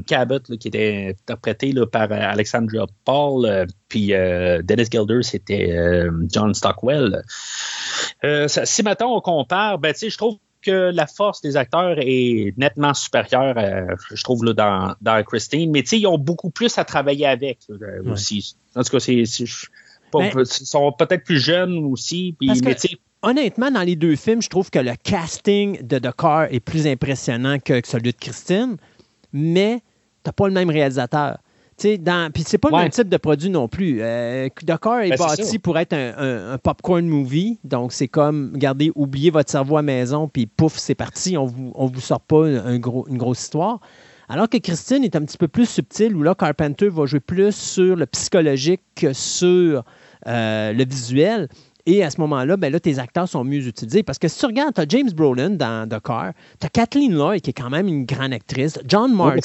Cabot 0.06 0.40
qui 0.60 0.68
était 0.68 1.16
interprété 1.18 1.72
là, 1.72 1.88
par 1.88 2.12
Alexandra 2.12 2.86
Paul. 3.06 3.66
puis 3.90 4.08
Dennis 4.08 4.88
Gilder, 4.92 5.24
c'était 5.24 6.06
John 6.32 6.54
Stockwell. 6.54 7.24
si 8.48 8.84
maintenant 8.84 9.16
on 9.16 9.22
compare, 9.22 9.80
ben, 9.80 9.94
je 9.98 10.18
trouve 10.18 10.38
que 10.62 10.92
la 10.92 11.08
force 11.08 11.42
des 11.42 11.58
acteurs 11.58 11.96
est 12.00 12.54
nettement 12.58 12.94
supérieure, 12.94 13.56
je 14.12 14.24
trouve, 14.24 14.44
là, 14.44 14.54
dans, 14.54 14.96
dans 15.00 15.24
Christine. 15.24 15.72
Mais 15.72 15.82
ils 15.82 16.08
ont 16.08 16.18
beaucoup 16.18 16.50
plus 16.50 16.78
à 16.78 16.84
travailler 16.84 17.28
avec 17.28 17.60
aussi. 18.06 18.56
En 18.76 18.84
tout 18.84 18.92
cas, 18.92 19.00
c'est, 19.00 19.24
ils 20.20 20.46
sont 20.46 20.92
peut-être 20.92 21.24
plus 21.24 21.40
jeunes 21.40 21.78
aussi. 21.86 22.36
Honnêtement, 23.26 23.72
dans 23.72 23.81
les 23.81 23.95
deux 23.95 24.15
films, 24.15 24.41
je 24.41 24.49
trouve 24.49 24.69
que 24.69 24.80
le 24.80 24.93
casting 25.03 25.85
de 25.85 25.99
The 25.99 26.15
Car 26.18 26.43
est 26.52 26.60
plus 26.60 26.88
impressionnant 26.88 27.60
que 27.60 27.81
celui 27.85 28.11
de 28.14 28.18
Christine, 28.18 28.77
mais 29.34 29.81
tu 30.23 30.30
n'as 30.30 30.31
pas 30.31 30.47
le 30.47 30.53
même 30.53 30.69
réalisateur. 30.69 31.38
Puis 31.77 31.99
c'est 32.45 32.57
pas 32.57 32.69
le 32.69 32.77
même 32.77 32.89
type 32.89 33.10
de 33.10 33.18
produit 33.18 33.49
non 33.49 33.68
plus. 33.68 33.97
Euh, 33.99 34.47
Dakar 34.64 35.02
est 35.02 35.10
ben, 35.10 35.18
bâti 35.18 35.60
pour 35.60 35.77
être 35.77 35.93
un, 35.93 36.57
popcorn 36.57 37.06
movie. 37.06 37.60
Donc, 37.64 37.91
c'est 37.91 38.07
comme, 38.07 38.52
regardez, 38.53 38.91
oubliez 38.95 39.30
votre 39.30 39.52
cerveau 39.52 39.77
à 39.77 39.81
maison, 39.81 40.30
puis 40.30 40.45
pouf, 40.45 40.77
c'est 40.77 40.95
parti. 40.95 41.38
On 41.38 41.45
vous, 41.45 41.73
on 41.76 41.88
vous 41.88 41.99
sort 41.99 42.22
pas 42.22 42.45
un 42.45 42.80
gros, 42.80 43.06
une 43.10 43.18
grosse 43.18 43.41
histoire. 43.41 43.81
Alors 44.30 44.49
que 44.49 44.57
Christine 44.57 45.03
est 45.03 45.15
un 45.15 45.22
petit 45.22 45.38
peu 45.38 45.47
plus 45.47 45.69
subtile, 45.69 46.15
où 46.15 46.23
là, 46.23 46.34
Carpenter 46.34 46.88
va 46.88 47.06
jouer 47.06 47.19
plus 47.19 47.53
sur 47.53 47.95
le 47.95 48.06
psychologique 48.06 48.81
que 48.95 49.14
sur 49.14 49.84
euh, 50.27 50.73
le 50.73 50.85
visuel. 50.85 51.49
Et 51.88 52.03
à 52.03 52.10
ce 52.10 52.20
moment-là, 52.22 52.57
ben 52.57 52.72
là, 52.72 52.80
tes 52.80 52.98
acteurs 52.98 53.30
sont 53.30 53.44
mieux 53.44 53.68
utilisés. 53.68 54.02
Parce 54.02 54.18
que 54.18 54.28
si 54.28 54.40
tu 54.40 54.45
regardes, 54.48 54.74
tu 54.74 54.82
as 54.82 54.86
James 54.90 55.12
Brolin 55.12 55.52
dans 55.52 55.88
The 55.88 56.02
Car, 56.03 56.34
tu 56.60 56.66
as 56.66 56.70
Kathleen 56.70 57.14
Lloyd, 57.14 57.41
qui 57.41 57.52
est 57.52 57.53
quand 57.53 57.70
même 57.70 57.88
une 57.88 58.06
grande 58.06 58.34
actrice, 58.34 58.80
John 58.88 59.14
Marley. 59.16 59.41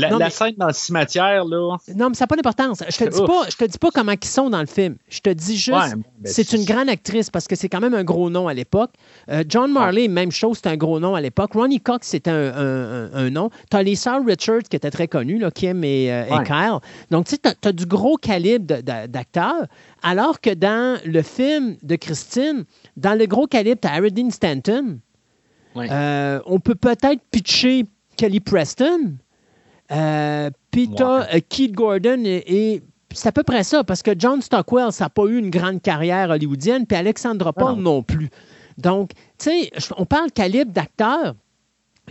La, 0.00 0.30
scène 0.30 0.54
dans 0.56 0.66
le 0.66 0.72
cimetière, 0.72 1.44
là. 1.44 1.76
Non, 1.94 2.08
mais 2.08 2.14
ça 2.14 2.24
n'a 2.24 2.26
pas 2.26 2.36
d'importance. 2.36 2.82
Je 2.88 2.96
te 2.96 3.08
dis 3.08 3.20
pas, 3.20 3.48
je 3.48 3.56
te 3.56 3.64
dis 3.64 3.78
pas 3.78 3.90
comment 3.92 4.12
ils 4.12 4.28
sont 4.28 4.50
dans 4.50 4.60
le 4.60 4.66
film. 4.66 4.96
Je 5.08 5.20
te 5.20 5.30
dis 5.30 5.56
juste, 5.56 5.76
ben, 5.76 6.02
c'est 6.24 6.52
une 6.52 6.64
grande 6.64 6.88
actrice 6.88 7.30
parce 7.30 7.46
que 7.46 7.56
c'est 7.56 7.68
quand 7.68 7.80
même 7.80 7.94
un 7.94 8.04
gros 8.04 8.30
nom 8.30 8.48
à 8.48 8.54
l'époque. 8.54 8.90
Euh, 9.28 9.44
John 9.48 9.72
Marley, 9.72 10.08
même 10.08 10.32
chose, 10.32 10.58
c'est 10.62 10.68
un 10.68 10.76
gros 10.76 11.00
nom 11.00 11.14
à 11.14 11.20
l'époque. 11.20 11.52
Ronnie 11.54 11.80
Cox, 11.80 12.08
c'était 12.08 12.30
un, 12.30 13.30
nom. 13.30 13.50
Tu 13.70 13.76
as 13.76 13.82
les 13.82 13.96
sœurs 13.96 14.24
Richards 14.24 14.64
qui 14.68 14.76
étaient 14.76 14.90
très 14.90 15.08
connus, 15.08 15.38
là, 15.38 15.50
Kim 15.50 15.84
et, 15.84 16.12
euh, 16.12 16.42
Kyle. 16.44 16.78
Donc, 17.10 17.26
tu 17.26 17.36
sais, 17.36 17.54
tu 17.60 17.68
as, 17.68 17.72
du 17.72 17.86
gros 17.86 18.16
calibre 18.16 18.82
d'acteurs. 18.82 19.66
Alors 20.02 20.40
que 20.40 20.50
dans 20.50 21.00
le 21.04 21.22
film 21.22 21.76
de 21.82 21.96
Christine, 21.96 22.64
dans 22.96 23.18
le 23.18 23.26
gros 23.26 23.46
calibre, 23.46 23.80
tu 23.80 23.88
as 23.88 24.10
Dean 24.10 24.30
Stanton. 24.30 24.98
Euh, 25.76 26.40
on 26.46 26.58
peut 26.60 26.74
peut-être 26.74 27.20
pitcher 27.30 27.86
Kelly 28.16 28.40
Preston. 28.40 29.16
Euh, 29.92 30.50
puis 30.70 30.88
euh, 31.00 31.40
Keith 31.48 31.72
Gordon 31.72 32.22
et, 32.24 32.82
c'est 33.12 33.28
à 33.28 33.32
peu 33.32 33.42
près 33.42 33.64
ça, 33.64 33.82
parce 33.82 34.04
que 34.04 34.12
John 34.16 34.40
Stockwell, 34.40 34.92
ça 34.92 35.06
n'a 35.06 35.08
pas 35.10 35.24
eu 35.24 35.36
une 35.36 35.50
grande 35.50 35.82
carrière 35.82 36.30
hollywoodienne, 36.30 36.86
puis 36.86 36.96
Alexandra 36.96 37.52
Paul 37.52 37.76
non. 37.80 38.04
plus. 38.04 38.30
Donc, 38.78 39.10
tu 39.36 39.50
sais, 39.50 39.72
on 39.96 40.06
parle 40.06 40.30
calibre 40.30 40.70
d'acteur. 40.70 41.34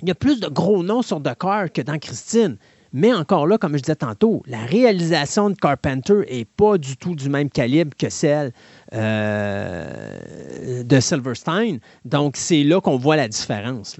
Il 0.02 0.10
y 0.10 0.12
a 0.12 0.16
plus 0.16 0.42
de 0.42 0.50
gros 0.50 0.84
noms 0.84 1.02
sur 1.02 1.24
The 1.24 1.36
Car 1.40 1.72
que 1.72 1.82
dans 1.82 1.98
Christine. 1.98 2.58
Mais 2.92 3.14
encore 3.14 3.48
là, 3.48 3.58
comme 3.58 3.78
je 3.78 3.82
disais 3.82 3.96
tantôt, 3.96 4.44
la 4.46 4.66
réalisation 4.66 5.50
de 5.50 5.56
Carpenter 5.56 6.26
n'est 6.30 6.44
pas 6.44 6.78
du 6.78 6.98
tout 6.98 7.16
du 7.16 7.30
même 7.30 7.50
calibre 7.50 7.96
que 7.98 8.10
celle 8.10 8.52
euh, 8.94 10.84
de 10.84 11.00
Silverstein. 11.00 11.78
Donc, 12.04 12.36
c'est 12.36 12.64
là 12.64 12.82
qu'on 12.82 12.98
voit 12.98 13.16
la 13.16 13.30
différence. 13.30 13.98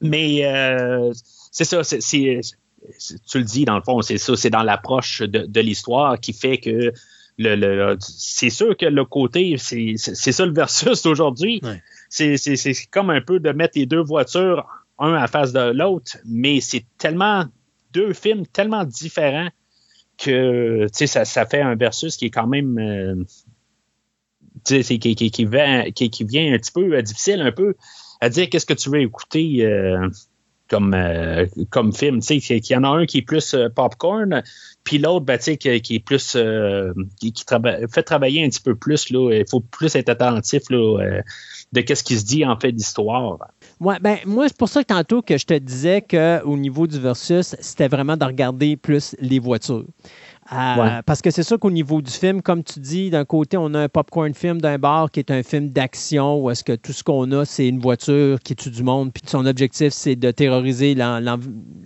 Mais 0.00 0.42
c'est 1.50 1.64
ça, 1.64 1.82
c'est 1.82 2.40
tu 3.28 3.38
le 3.38 3.44
dis, 3.44 3.64
dans 3.64 3.76
le 3.76 3.82
fond, 3.82 4.02
c'est 4.02 4.18
ça, 4.18 4.36
c'est 4.36 4.50
dans 4.50 4.62
l'approche 4.62 5.22
de, 5.22 5.60
l'histoire 5.60 6.20
qui 6.20 6.32
fait 6.32 6.58
que 6.58 6.92
le, 7.38 7.96
c'est 8.00 8.50
sûr 8.50 8.76
que 8.76 8.86
le 8.86 9.04
côté, 9.04 9.56
c'est 9.58 9.96
ça 9.96 10.46
le 10.46 10.52
versus 10.52 11.02
d'aujourd'hui. 11.02 11.60
C'est 12.08 12.36
comme 12.90 13.10
un 13.10 13.20
peu 13.20 13.40
de 13.40 13.50
mettre 13.50 13.78
les 13.78 13.86
deux 13.86 14.02
voitures 14.02 14.66
un 14.98 15.14
à 15.14 15.26
face 15.26 15.52
de 15.52 15.72
l'autre, 15.72 16.18
mais 16.24 16.60
c'est 16.60 16.84
tellement 16.98 17.46
deux 17.92 18.12
films 18.12 18.46
tellement 18.46 18.84
différents 18.84 19.48
que 20.18 20.86
ça, 20.92 21.24
ça 21.24 21.46
fait 21.46 21.60
un 21.60 21.74
versus 21.74 22.16
qui 22.16 22.26
est 22.26 22.30
quand 22.30 22.46
même 22.46 22.78
euh, 22.78 23.24
qui, 24.64 24.98
qui, 24.98 25.14
qui, 25.14 25.30
qui, 25.30 25.44
vient, 25.44 25.90
qui, 25.90 26.24
vient 26.24 26.54
un 26.54 26.58
petit 26.58 26.72
peu 26.72 26.94
euh, 26.94 27.02
difficile 27.02 27.40
un 27.40 27.52
peu 27.52 27.74
à 28.20 28.28
dire 28.28 28.48
qu'est-ce 28.48 28.66
que 28.66 28.74
tu 28.74 28.90
veux 28.90 29.00
écouter. 29.00 29.64
Euh, 29.64 30.08
comme, 30.68 30.94
euh, 30.94 31.46
comme 31.70 31.92
film. 31.92 32.20
Tu 32.20 32.40
sais, 32.40 32.58
y 32.58 32.76
en 32.76 32.84
a 32.84 32.88
un 32.88 33.06
qui 33.06 33.18
est 33.18 33.22
plus 33.22 33.54
euh, 33.54 33.68
popcorn, 33.68 34.42
puis 34.82 34.98
l'autre, 34.98 35.24
ben, 35.24 35.38
qui, 35.38 35.80
qui, 35.80 35.94
est 35.94 36.04
plus. 36.04 36.34
Euh, 36.36 36.92
qui, 37.20 37.32
fait 37.92 38.02
travailler 38.02 38.44
un 38.44 38.48
petit 38.48 38.60
peu 38.60 38.74
plus. 38.74 39.06
Il 39.10 39.44
faut 39.48 39.60
plus 39.60 39.94
être 39.96 40.08
attentif 40.08 40.62
là, 40.70 41.20
de 41.72 41.80
qu'est-ce 41.80 42.04
qui 42.04 42.18
se 42.18 42.24
dit 42.24 42.44
en 42.44 42.58
fait 42.58 42.72
d'histoire. 42.72 43.38
Ouais, 43.80 43.98
ben, 44.00 44.18
moi, 44.26 44.48
c'est 44.48 44.56
pour 44.56 44.68
ça 44.68 44.82
que 44.82 44.88
tantôt 44.88 45.22
que 45.22 45.36
je 45.36 45.46
te 45.46 45.54
disais 45.54 46.02
qu'au 46.02 46.56
niveau 46.56 46.86
du 46.86 46.98
versus, 46.98 47.56
c'était 47.60 47.88
vraiment 47.88 48.16
de 48.16 48.24
regarder 48.24 48.76
plus 48.76 49.16
les 49.20 49.38
voitures. 49.38 49.84
Euh, 50.52 51.02
parce 51.06 51.22
que 51.22 51.30
c'est 51.30 51.42
sûr 51.42 51.58
qu'au 51.58 51.70
niveau 51.70 52.02
du 52.02 52.10
film, 52.10 52.42
comme 52.42 52.62
tu 52.62 52.78
dis, 52.78 53.10
d'un 53.10 53.24
côté, 53.24 53.56
on 53.56 53.72
a 53.74 53.80
un 53.80 53.88
popcorn 53.88 54.34
film 54.34 54.60
d'un 54.60 54.78
bar 54.78 55.10
qui 55.10 55.20
est 55.20 55.30
un 55.30 55.42
film 55.42 55.70
d'action 55.70 56.42
où 56.42 56.50
est-ce 56.50 56.62
que 56.62 56.74
tout 56.74 56.92
ce 56.92 57.02
qu'on 57.02 57.32
a, 57.32 57.44
c'est 57.44 57.66
une 57.66 57.80
voiture 57.80 58.38
qui 58.40 58.54
tue 58.54 58.70
du 58.70 58.82
monde, 58.82 59.12
puis 59.12 59.22
son 59.26 59.46
objectif, 59.46 59.92
c'est 59.92 60.16
de 60.16 60.30
terroriser 60.30 60.94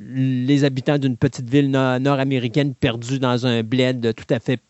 les 0.08 0.64
habitants 0.64 0.98
d'une 0.98 1.16
petite 1.16 1.48
ville 1.48 1.70
nord-américaine 1.70 2.74
perdue 2.74 3.20
dans 3.20 3.46
un 3.46 3.62
bled 3.62 4.14
tout 4.14 4.34
à 4.34 4.40
fait 4.40 4.60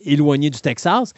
éloigné 0.00 0.50
du 0.50 0.60
Texas. 0.60 1.12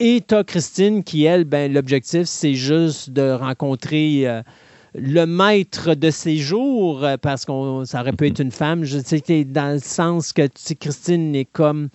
Et 0.00 0.22
tu 0.26 0.34
as 0.34 0.44
Christine 0.44 1.04
qui, 1.04 1.24
elle, 1.24 1.44
ben, 1.44 1.72
l'objectif, 1.72 2.24
c'est 2.24 2.54
juste 2.54 3.10
de 3.10 3.30
rencontrer. 3.30 4.26
Euh, 4.26 4.42
le 4.94 5.24
maître 5.24 5.94
de 5.94 6.10
ses 6.10 6.36
jours, 6.36 7.04
euh, 7.04 7.16
parce 7.16 7.44
que 7.44 7.52
ça 7.84 8.00
aurait 8.00 8.12
pu 8.12 8.26
être 8.26 8.40
une 8.40 8.52
femme. 8.52 8.84
Je 8.84 8.98
sais 8.98 9.44
dans 9.44 9.74
le 9.74 9.80
sens 9.80 10.32
que 10.32 10.48
Christine 10.74 11.34
est 11.34 11.46
comme. 11.46 11.88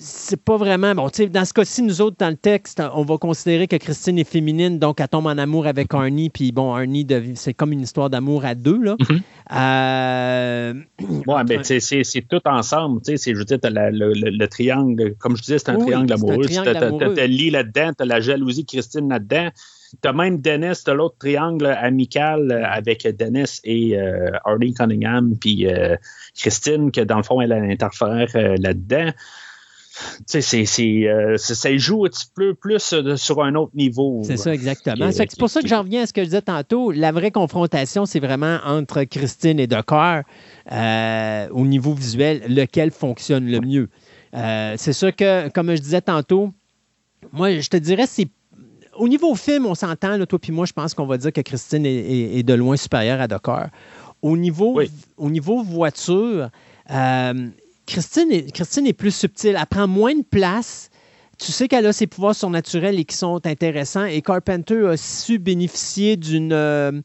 C'est 0.00 0.40
pas 0.40 0.56
vraiment. 0.56 0.94
Bon, 0.94 1.08
dans 1.30 1.44
ce 1.44 1.52
cas-ci, 1.52 1.82
nous 1.82 2.00
autres, 2.02 2.16
dans 2.20 2.28
le 2.28 2.36
texte, 2.36 2.80
on 2.94 3.02
va 3.02 3.16
considérer 3.16 3.66
que 3.66 3.74
Christine 3.76 4.18
est 4.18 4.30
féminine, 4.30 4.78
donc 4.78 5.00
elle 5.00 5.08
tombe 5.08 5.26
en 5.26 5.38
amour 5.38 5.66
avec 5.66 5.92
Arnie, 5.92 6.30
puis 6.30 6.52
bon, 6.52 6.74
Arnie, 6.74 7.06
c'est 7.34 7.54
comme 7.54 7.72
une 7.72 7.80
histoire 7.80 8.10
d'amour 8.10 8.44
à 8.44 8.54
deux, 8.54 8.80
là. 8.80 8.96
Mm-hmm. 8.96 9.20
Euh, 9.56 10.74
ouais, 11.26 11.42
mais 11.48 11.64
c'est 11.64 12.28
tout 12.28 12.40
ensemble. 12.44 13.00
Je 13.06 13.32
veux 13.32 13.44
dire, 13.44 13.58
le, 13.64 14.12
le, 14.12 14.46
triangle, 14.46 15.14
comme 15.18 15.36
je 15.36 15.42
disais, 15.42 15.58
c'est 15.58 15.70
un 15.70 15.78
triangle 15.78 16.12
amoureux. 16.12 16.46
Tu 16.46 16.58
as, 16.58 17.26
Lee 17.26 17.50
là-dedans, 17.50 17.92
tu 17.96 18.02
as 18.02 18.06
la 18.06 18.20
jalousie 18.20 18.66
Christine 18.66 19.08
là-dedans. 19.08 19.48
Tu 20.02 20.08
as 20.08 20.12
même 20.12 20.40
Dennis, 20.40 20.82
tu 20.84 20.94
l'autre 20.94 21.16
triangle 21.18 21.66
amical 21.66 22.50
euh, 22.50 22.64
avec 22.64 23.06
Dennis 23.16 23.60
et 23.64 23.98
euh, 23.98 24.30
Harley 24.44 24.72
Cunningham, 24.72 25.34
puis 25.38 25.66
euh, 25.66 25.96
Christine, 26.36 26.90
que 26.92 27.00
dans 27.00 27.16
le 27.16 27.22
fond, 27.22 27.40
elle 27.40 27.52
a 27.52 27.56
interfère 27.56 28.28
là-dedans. 28.34 29.10
Tu 30.30 30.40
sais, 30.42 31.36
ça 31.36 31.76
joue 31.76 32.04
un 32.04 32.08
petit 32.08 32.26
peu 32.32 32.54
plus 32.54 32.94
sur 33.16 33.42
un 33.42 33.54
autre 33.56 33.72
niveau. 33.74 34.22
C'est 34.24 34.36
ça, 34.36 34.54
exactement. 34.54 35.10
C'est 35.10 35.36
pour 35.36 35.50
ça 35.50 35.60
que 35.60 35.66
j'en 35.66 35.82
reviens 35.82 36.02
à 36.02 36.06
ce 36.06 36.12
que 36.12 36.20
je 36.20 36.26
disais 36.26 36.42
tantôt. 36.42 36.92
La 36.92 37.10
vraie 37.10 37.32
confrontation, 37.32 38.06
c'est 38.06 38.20
vraiment 38.20 38.58
entre 38.64 39.02
Christine 39.02 39.58
et 39.58 39.66
Docker 39.66 40.22
au 40.70 41.64
niveau 41.64 41.94
visuel, 41.94 42.42
lequel 42.48 42.92
fonctionne 42.92 43.50
le 43.50 43.60
mieux. 43.60 43.88
c'est 44.76 44.92
sûr 44.92 45.16
que, 45.16 45.48
comme 45.48 45.74
je 45.74 45.80
disais 45.80 46.02
tantôt, 46.02 46.52
moi, 47.32 47.58
je 47.58 47.68
te 47.68 47.76
dirais, 47.76 48.06
c'est 48.06 48.28
au 48.98 49.08
niveau 49.08 49.34
film, 49.34 49.66
on 49.66 49.74
s'entend, 49.74 50.24
toi 50.26 50.38
puis 50.38 50.52
moi, 50.52 50.66
je 50.66 50.72
pense 50.72 50.94
qu'on 50.94 51.06
va 51.06 51.16
dire 51.18 51.32
que 51.32 51.40
Christine 51.40 51.86
est, 51.86 52.42
de 52.42 52.54
loin 52.54 52.76
supérieure 52.76 53.20
à 53.20 53.28
Docker. 53.28 53.68
Au 54.20 54.36
niveau, 54.36 54.80
au 55.16 55.30
niveau 55.30 55.62
voiture, 55.62 56.50
euh, 56.90 57.48
Christine, 57.86 58.32
est, 58.32 58.52
Christine 58.52 58.86
est 58.86 58.92
plus 58.92 59.14
subtile. 59.14 59.56
Elle 59.58 59.66
prend 59.66 59.86
moins 59.86 60.14
de 60.14 60.24
place. 60.24 60.90
Tu 61.38 61.52
sais 61.52 61.68
qu'elle 61.68 61.86
a 61.86 61.92
ses 61.92 62.06
pouvoirs 62.06 62.34
surnaturels 62.34 62.98
et 62.98 63.04
qui 63.04 63.16
sont 63.16 63.40
intéressants. 63.46 64.04
Et 64.04 64.22
Carpenter 64.22 64.88
a 64.88 64.96
su 64.96 65.38
bénéficier 65.38 66.16
d'une 66.16 66.52
euh, 66.52 67.00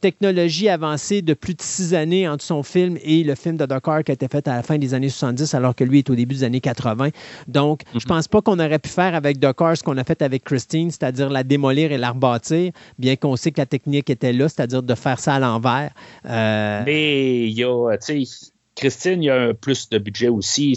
technologie 0.00 0.68
avancée 0.68 1.22
de 1.22 1.34
plus 1.34 1.54
de 1.54 1.62
six 1.62 1.94
années 1.94 2.28
entre 2.28 2.44
son 2.44 2.62
film 2.62 2.98
et 3.02 3.24
le 3.24 3.34
film 3.34 3.56
de 3.56 3.64
Dark 3.64 3.84
qui 4.04 4.10
a 4.10 4.14
été 4.14 4.28
fait 4.28 4.46
à 4.46 4.56
la 4.56 4.62
fin 4.62 4.76
des 4.76 4.92
années 4.92 5.08
70, 5.08 5.54
alors 5.54 5.74
que 5.74 5.84
lui 5.84 5.98
est 5.98 6.10
au 6.10 6.14
début 6.14 6.34
des 6.34 6.44
années 6.44 6.60
80. 6.60 7.08
Donc, 7.48 7.82
je 7.92 7.98
mhm. 7.98 8.02
pense 8.06 8.28
pas 8.28 8.42
qu'on 8.42 8.58
aurait 8.58 8.78
pu 8.78 8.90
faire 8.90 9.14
avec 9.14 9.38
Dark 9.38 9.58
ce 9.74 9.82
qu'on 9.82 9.96
a 9.96 10.04
fait 10.04 10.22
avec 10.22 10.44
Christine, 10.44 10.90
c'est-à-dire 10.90 11.30
la 11.30 11.42
démolir 11.42 11.92
et 11.92 11.98
la 11.98 12.10
rebâtir, 12.10 12.72
bien 12.98 13.16
qu'on 13.16 13.36
sait 13.36 13.50
que 13.50 13.60
la 13.60 13.66
technique 13.66 14.10
était 14.10 14.32
là, 14.32 14.48
c'est-à-dire 14.48 14.82
de 14.82 14.94
faire 14.94 15.18
ça 15.18 15.34
à 15.34 15.38
l'envers. 15.38 15.90
Euh, 16.26 16.82
Mais 16.84 17.46
il 17.48 17.52
y 17.52 17.64
a, 17.64 17.96
tu 17.98 18.26
sais, 18.26 18.50
Christine, 18.80 19.22
il 19.22 19.26
y 19.26 19.30
a 19.30 19.52
plus 19.52 19.90
de 19.90 19.98
budget 19.98 20.28
aussi, 20.28 20.76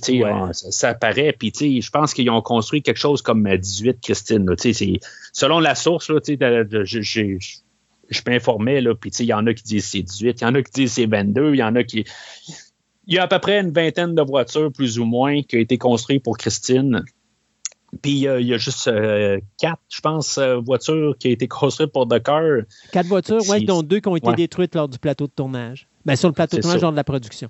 ça, 0.51 0.89
apparaît. 0.89 1.31
Puis, 1.31 1.81
je 1.81 1.89
pense 1.89 2.13
qu'ils 2.13 2.29
ont 2.29 2.41
construit 2.41 2.81
quelque 2.81 2.99
chose 2.99 3.21
comme 3.21 3.47
18 3.47 4.01
Christine. 4.01 4.53
selon 5.31 5.59
la 5.59 5.73
source, 5.73 6.07
je 6.07 8.21
m'informais, 8.27 8.83
puis 8.99 9.11
il 9.19 9.25
y 9.25 9.33
en 9.33 9.47
a 9.47 9.53
qui 9.53 9.63
disent 9.63 9.85
c'est 9.85 10.01
18, 10.01 10.41
il 10.41 10.43
y 10.43 10.47
en 10.47 10.53
a 10.53 10.61
qui 10.61 10.71
disent 10.71 10.93
c'est 10.93 11.05
22, 11.05 11.53
il 11.53 11.59
y 11.59 11.63
en 11.63 11.75
a 11.75 11.83
qui. 11.83 12.03
Il 13.07 13.15
y 13.15 13.17
a 13.17 13.23
à 13.23 13.27
peu 13.27 13.39
près 13.39 13.59
une 13.59 13.71
vingtaine 13.71 14.15
de 14.15 14.21
voitures, 14.21 14.71
plus 14.71 14.99
ou 14.99 15.05
moins, 15.05 15.41
qui 15.41 15.55
ont 15.55 15.59
été 15.59 15.77
construites 15.77 16.23
pour 16.23 16.37
Christine. 16.37 17.03
Puis 18.01 18.11
il 18.11 18.47
y 18.47 18.53
a 18.53 18.57
juste 18.57 18.87
euh, 18.87 19.39
quatre, 19.57 19.81
je 19.87 20.01
pense, 20.01 20.37
euh, 20.37 20.57
voitures 20.57 21.15
qui 21.19 21.29
ont 21.29 21.31
été 21.31 21.47
construites 21.47 21.91
pour 21.91 22.05
Dakar. 22.05 22.63
Quatre 22.91 23.07
voitures, 23.07 23.41
oui, 23.49 23.65
dont 23.65 23.81
deux 23.81 24.01
qui 24.01 24.09
ont 24.09 24.17
été 24.17 24.33
détruites 24.33 24.75
lors 24.75 24.89
du 24.89 24.99
plateau 24.99 25.27
de 25.27 25.31
tournage. 25.31 25.87
Ben, 26.05 26.17
sur 26.17 26.27
le 26.27 26.33
plateau 26.33 26.57
de 26.57 26.61
tournage, 26.61 26.81
lors 26.81 26.91
de 26.91 26.97
la 26.97 27.03
production. 27.03 27.49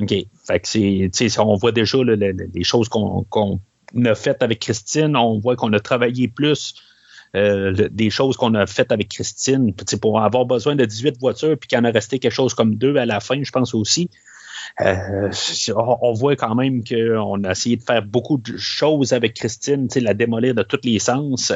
OK. 0.00 0.14
Fait 0.46 0.60
que 0.60 1.40
on 1.40 1.54
voit 1.56 1.72
déjà 1.72 1.98
les 2.02 2.64
choses 2.64 2.88
qu'on 2.88 3.60
a 4.04 4.14
faites 4.14 4.42
avec 4.42 4.60
Christine. 4.60 5.16
On 5.16 5.38
voit 5.38 5.56
qu'on 5.56 5.72
a 5.72 5.80
travaillé 5.80 6.28
plus 6.28 6.74
euh, 7.36 7.88
des 7.90 8.10
choses 8.10 8.36
qu'on 8.36 8.54
a 8.54 8.66
faites 8.66 8.92
avec 8.92 9.08
Christine. 9.08 9.72
Pour 10.00 10.20
avoir 10.20 10.46
besoin 10.46 10.74
de 10.74 10.84
18 10.84 11.18
voitures, 11.20 11.56
puis 11.58 11.68
qu'il 11.68 11.78
en 11.78 11.84
a 11.84 11.90
resté 11.90 12.18
quelque 12.18 12.32
chose 12.32 12.54
comme 12.54 12.74
deux 12.74 12.96
à 12.96 13.06
la 13.06 13.20
fin, 13.20 13.42
je 13.42 13.50
pense 13.50 13.74
aussi. 13.74 14.10
Euh, 14.80 15.30
on 15.76 16.12
voit 16.12 16.36
quand 16.36 16.54
même 16.54 16.82
qu'on 16.84 17.44
a 17.44 17.50
essayé 17.50 17.76
de 17.76 17.82
faire 17.82 18.02
beaucoup 18.02 18.38
de 18.38 18.56
choses 18.56 19.12
avec 19.12 19.34
Christine, 19.34 19.88
la 19.96 20.14
démolir 20.14 20.54
de 20.54 20.62
tous 20.62 20.80
les 20.84 20.98
sens. 20.98 21.52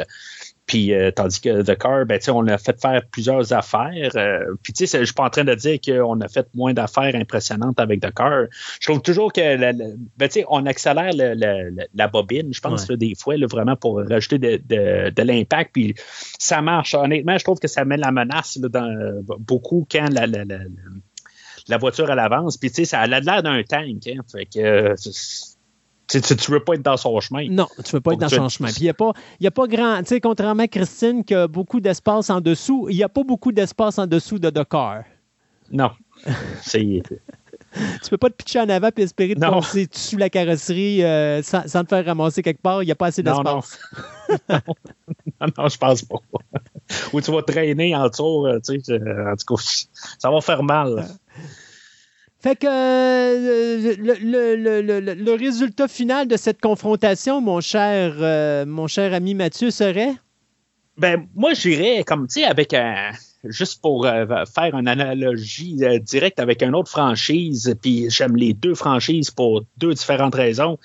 Puis 0.67 0.95
euh, 0.95 1.11
tandis 1.11 1.41
que 1.41 1.63
The 1.63 1.77
Car, 1.77 2.07
ben, 2.07 2.19
on 2.29 2.47
a 2.49 2.57
fait 2.57 2.81
faire 2.81 3.03
plusieurs 3.11 3.53
affaires. 3.53 4.11
Euh, 4.17 4.55
puis 4.63 4.73
tu 4.73 4.87
sais, 4.87 4.99
je 4.99 5.05
suis 5.05 5.15
pas 5.15 5.25
en 5.25 5.31
train 5.31 5.45
de 5.45 5.55
dire 5.55 5.79
qu'on 5.79 6.21
a 6.21 6.29
fait 6.29 6.47
moins 6.55 6.73
d'affaires 6.73 7.15
impressionnantes 7.15 7.79
avec 7.79 8.01
The 8.01 8.15
Car. 8.15 8.47
Je 8.81 8.89
trouve 8.89 9.03
toujours 9.03 9.33
que 9.33 9.57
ben, 9.57 10.29
on 10.49 10.65
accélère 10.67 11.13
la 11.15 12.09
bobine, 12.09 12.55
je 12.55 12.61
pense, 12.61 12.87
des 12.89 13.15
fois, 13.15 13.35
vraiment 13.51 13.77
pour 13.77 14.01
rajouter 14.09 14.39
de, 14.39 15.23
l'impact. 15.23 15.73
Puis 15.73 15.95
ça 16.39 16.63
marche. 16.63 16.95
Honnêtement, 16.95 17.37
je 17.37 17.45
trouve 17.45 17.59
que 17.59 17.69
ça 17.69 17.85
met 17.85 17.99
la 17.99 18.11
menace 18.11 18.59
dans, 18.59 19.23
beaucoup 19.39 19.87
quand 19.91 20.09
la, 20.11 20.27
la, 20.27 21.79
voiture 21.79 22.11
à 22.11 22.15
l'avance. 22.15 22.57
Puis 22.57 22.71
tu 22.71 22.77
sais, 22.77 22.85
ça 22.87 23.01
a 23.01 23.07
l'air 23.07 23.43
d'un 23.43 23.63
tank. 23.63 24.07
Hein, 24.07 24.21
fait 24.31 24.47
que 24.47 24.95
tu, 26.09 26.21
tu, 26.21 26.51
veux 26.51 26.61
pas 26.61 26.75
être 26.75 26.83
dans 26.83 26.97
son 26.97 27.19
chemin. 27.21 27.49
Non, 27.49 27.67
tu 27.85 27.93
veux 27.93 28.01
pas 28.01 28.13
être 28.13 28.21
dans 28.21 28.29
son 28.29 28.49
chemin. 28.49 28.69
Puis 28.69 28.81
il 28.81 28.85
n'y 28.85 28.89
a, 28.91 28.95
pas, 28.95 29.13
a 29.43 29.51
pas 29.51 29.67
grand. 29.67 29.99
Tu 30.01 30.09
sais, 30.09 30.21
contrairement 30.21 30.65
à 30.65 30.69
Christine, 30.69 31.25
qui 31.25 31.35
a 31.35 31.49
beaucoup 31.49 31.81
d'espace 31.81 32.31
en 32.31 32.41
dessous, 32.41 32.89
il 32.91 32.97
n'y 32.97 33.03
a 33.03 33.09
pas 33.09 33.23
beaucoup 33.23 33.53
d'espace 33.53 33.99
en 33.99 34.07
dessous 34.07 34.39
de 34.39 34.51
Dakar. 34.51 35.05
Non. 35.71 35.91
C'est. 36.63 37.03
tu 38.03 38.11
peux 38.11 38.19
pas 38.19 38.31
te 38.31 38.37
pitcher 38.37 38.61
en 38.61 38.69
avant 38.69 38.91
et 38.97 39.03
espérer 39.03 39.35
te 39.35 39.41
passer 39.41 39.89
sous 39.91 40.17
la 40.17 40.29
carrosserie 40.31 41.03
euh, 41.03 41.43
sans, 41.43 41.63
te 41.63 41.89
faire 41.89 42.05
ramasser 42.05 42.43
quelque 42.43 42.63
part. 42.63 42.83
Il 42.83 42.87
n'y 42.87 42.93
a 42.93 42.97
pas 42.97 43.07
assez 43.07 43.23
d'espace. 43.23 43.79
Non, 44.29 44.37
non. 45.41 45.47
non, 45.59 45.69
je 45.69 45.79
pense 45.79 46.03
pas. 46.03 46.19
Ou 47.13 47.21
tu 47.21 47.33
vas 47.33 47.43
traîner 47.43 47.97
en 47.97 48.09
tour, 48.11 48.47
euh, 48.47 48.59
tu 48.65 48.81
sais, 48.81 48.93
euh, 48.93 49.33
en 49.33 49.37
tout 49.37 49.57
cas, 49.57 49.63
ça 50.19 50.31
va 50.31 50.41
faire 50.41 50.63
mal. 50.63 51.07
Fait 52.45 52.57
que 52.57 52.67
euh, 52.67 53.95
le, 53.97 55.35
résultat 55.35 55.89
final 55.89 56.29
de 56.29 56.37
cette 56.37 56.61
confrontation, 56.61 57.41
mon 57.41 57.63
cher, 57.63 58.17
euh, 58.21 58.67
mon 58.67 58.87
cher 58.87 59.15
ami 59.15 59.33
Mathieu, 59.33 59.71
serait? 59.71 60.13
Ben, 60.99 61.27
moi, 61.35 61.55
j'irais 61.55 62.05
comme, 62.05 62.27
tu 62.27 62.41
sais, 62.41 62.45
avec 62.45 62.75
un. 62.75 63.13
Juste 63.45 63.81
pour 63.81 64.05
euh, 64.05 64.27
faire 64.45 64.75
une 64.75 64.89
analogie 64.89 65.79
directe 66.03 66.39
avec 66.39 66.63
une 66.63 66.75
autre 66.75 66.91
franchise, 66.91 67.75
puis 67.81 68.11
j'aime 68.11 68.37
les 68.37 68.53
deux 68.53 68.75
franchises 68.75 69.31
pour 69.31 69.63
deux 69.79 69.95
différentes 69.95 70.35
raisons. 70.35 70.79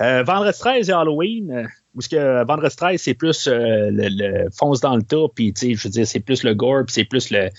Vendredi 0.00 0.58
13 0.58 0.90
et 0.90 0.92
Halloween, 0.92 1.68
parce 1.94 2.08
que 2.08 2.44
Vendredi 2.44 2.74
13, 2.74 3.00
c'est 3.00 3.14
plus 3.14 3.48
le, 3.48 4.48
fonce 4.50 4.80
dans 4.80 4.96
le 4.96 5.02
tas, 5.02 5.26
puis 5.32 5.52
tu 5.52 5.60
sais, 5.60 5.74
je 5.74 5.84
veux 5.84 5.90
dire, 5.90 6.06
c'est 6.08 6.20
plus 6.20 6.42
le 6.42 6.54
gore, 6.54 6.84
puis 6.86 6.94
c'est 6.94 7.04
plus 7.04 7.30
le, 7.30 7.50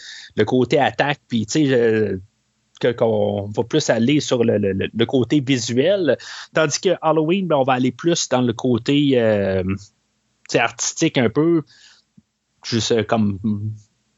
côté 0.45 0.77
attaque, 0.79 1.19
puis 1.27 1.45
tu 1.45 1.67
sais, 1.67 2.19
qu'on 2.85 3.49
va 3.55 3.63
plus 3.63 3.89
aller 3.89 4.19
sur 4.19 4.43
le, 4.43 5.05
côté 5.05 5.39
visuel, 5.39 6.17
tandis 6.53 6.79
que 6.79 6.89
Halloween, 7.01 7.47
ben, 7.47 7.57
on 7.57 7.63
va 7.63 7.73
aller 7.73 7.91
plus 7.91 8.29
dans 8.29 8.41
le 8.41 8.53
côté 8.53 9.19
euh, 9.19 9.63
artistique 10.53 11.17
un 11.17 11.29
peu, 11.29 11.63
juste 12.63 13.05
comme 13.07 13.39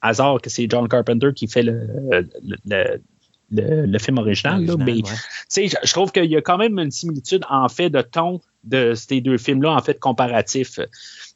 hasard 0.01 0.41
que 0.41 0.49
c'est 0.49 0.67
John 0.69 0.87
Carpenter 0.87 1.29
qui 1.35 1.47
fait 1.47 1.63
le, 1.63 1.87
le, 3.51 3.99
film 3.99 4.17
original. 4.17 4.65
mais 4.77 5.01
je 5.55 5.91
trouve 5.93 6.11
qu'il 6.11 6.25
y 6.25 6.37
a 6.37 6.41
quand 6.41 6.57
même 6.57 6.79
une 6.79 6.91
similitude 6.91 7.43
en 7.49 7.69
fait 7.69 7.89
de 7.89 8.01
ton 8.01 8.41
de 8.63 8.93
ces 8.93 9.21
deux 9.21 9.37
films-là, 9.37 9.71
en 9.71 9.81
fait, 9.81 9.99
comparatifs. 9.99 10.79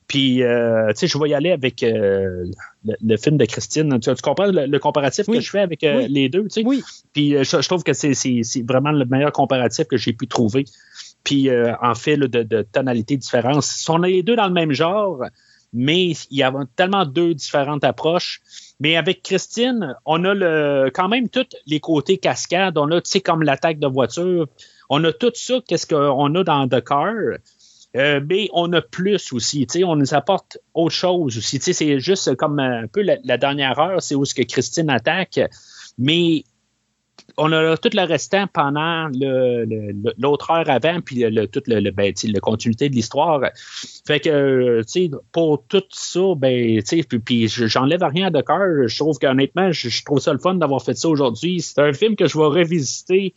Puis, 0.08 0.44
euh, 0.44 0.90
tu 0.90 1.00
sais, 1.00 1.08
je 1.08 1.18
vais 1.18 1.30
y 1.30 1.34
aller 1.34 1.52
avec 1.52 1.82
euh, 1.82 2.46
le, 2.84 3.18
film 3.18 3.38
de 3.38 3.46
Christine. 3.46 4.00
Tu, 4.00 4.14
comprends 4.22 4.46
le, 4.46 4.78
comparatif 4.78 5.26
que 5.26 5.40
je 5.40 5.50
fais 5.50 5.62
avec 5.62 5.84
euh, 5.84 6.08
les 6.08 6.30
deux, 6.30 6.44
tu 6.44 6.50
sais? 6.50 6.64
Oui. 6.64 6.84
Puis, 7.14 7.32
je, 7.32 7.68
trouve 7.68 7.84
que 7.84 7.94
c'est 7.94 8.44
vraiment 8.68 8.92
le 8.92 9.06
meilleur 9.06 9.32
comparatif 9.32 9.88
que 9.88 9.98
j'ai 9.98 10.14
pu 10.14 10.28
trouver. 10.28 10.66
Puis, 11.24 11.50
en 11.82 11.96
fait, 11.96 12.18
de, 12.18 12.44
de 12.44 12.62
tonalités 12.62 13.18
différentes. 13.18 13.64
Si 13.64 13.90
on 13.90 14.04
a 14.04 14.08
les 14.08 14.22
deux 14.22 14.36
dans 14.36 14.48
le 14.48 14.54
même 14.54 14.74
genre, 14.74 15.24
mais 15.76 16.12
il 16.32 16.38
y 16.38 16.44
a 16.44 16.54
tellement 16.76 17.06
deux 17.06 17.34
différentes 17.34 17.84
approches. 17.84 18.42
Mais 18.80 18.96
avec 18.96 19.24
Christine, 19.24 19.96
on 20.06 20.24
a 20.24 20.34
le, 20.34 20.90
quand 20.94 21.10
même 21.10 21.30
tous 21.30 21.48
les 21.66 21.80
côtés 21.80 22.18
cascades. 22.18 22.78
On 22.78 22.92
a, 22.92 23.02
tu 23.02 23.12
sais, 23.12 23.22
comme 23.22 23.44
l'attaque 23.44 23.80
de 23.80 23.88
voiture. 23.88 24.48
On 24.90 25.04
a 25.04 25.12
tout 25.12 25.32
ça, 25.34 25.56
qu'est-ce 25.68 25.88
qu'on 25.88 26.36
a 26.36 26.44
dans 26.44 26.68
The 26.68 26.84
Car. 26.84 27.14
Euh, 27.96 28.20
mais 28.28 28.50
on 28.54 28.72
a 28.74 28.82
plus 28.82 29.32
aussi, 29.32 29.66
on 29.86 29.96
nous 29.96 30.14
apporte 30.14 30.58
autre 30.74 30.94
chose 30.94 31.38
aussi. 31.38 31.60
C'est 31.62 32.00
juste 32.00 32.36
comme 32.36 32.60
un 32.60 32.88
peu 32.88 33.02
la, 33.02 33.38
dernière 33.38 33.80
heure, 33.80 34.02
c'est 34.02 34.16
où 34.16 34.26
ce 34.26 34.34
que 34.34 34.44
Christine 34.44 34.90
attaque, 34.90 35.40
mais 35.98 36.44
on 37.38 37.52
a 37.52 37.78
tout 37.78 37.90
le 37.94 38.04
restant 38.04 38.48
pendant 38.48 39.10
l'autre 40.18 40.52
heure 40.52 40.70
avant, 40.70 41.02
puis 41.02 41.24
le, 41.30 41.48
toute 41.48 41.68
le, 41.68 41.92
ben, 41.92 42.14
la 42.24 42.40
continuité 42.40 42.90
de 42.90 42.96
l'histoire. 42.96 43.42
Fait 44.06 44.20
que, 44.20 44.82
pour 45.32 45.64
tout 45.68 45.84
ça, 45.90 46.34
ben, 46.38 46.82
puis, 46.82 47.20
puis 47.20 47.48
j'enlève 47.48 48.04
rien 48.04 48.30
de 48.30 48.42
cœur. 48.42 48.88
Je 48.88 48.98
trouve 48.98 49.18
qu'honnêtement, 49.18 49.72
je, 49.72 49.90
je, 49.90 50.04
trouve 50.04 50.20
ça 50.20 50.34
le 50.34 50.40
fun 50.40 50.56
d'avoir 50.56 50.82
fait 50.82 50.96
ça 50.96 51.10
aujourd'hui. 51.10 51.62
C'est 51.62 51.80
un 51.80 51.94
film 51.94 52.16
que 52.16 52.28
je 52.28 52.38
vais 52.38 52.46
revisiter 52.46 53.34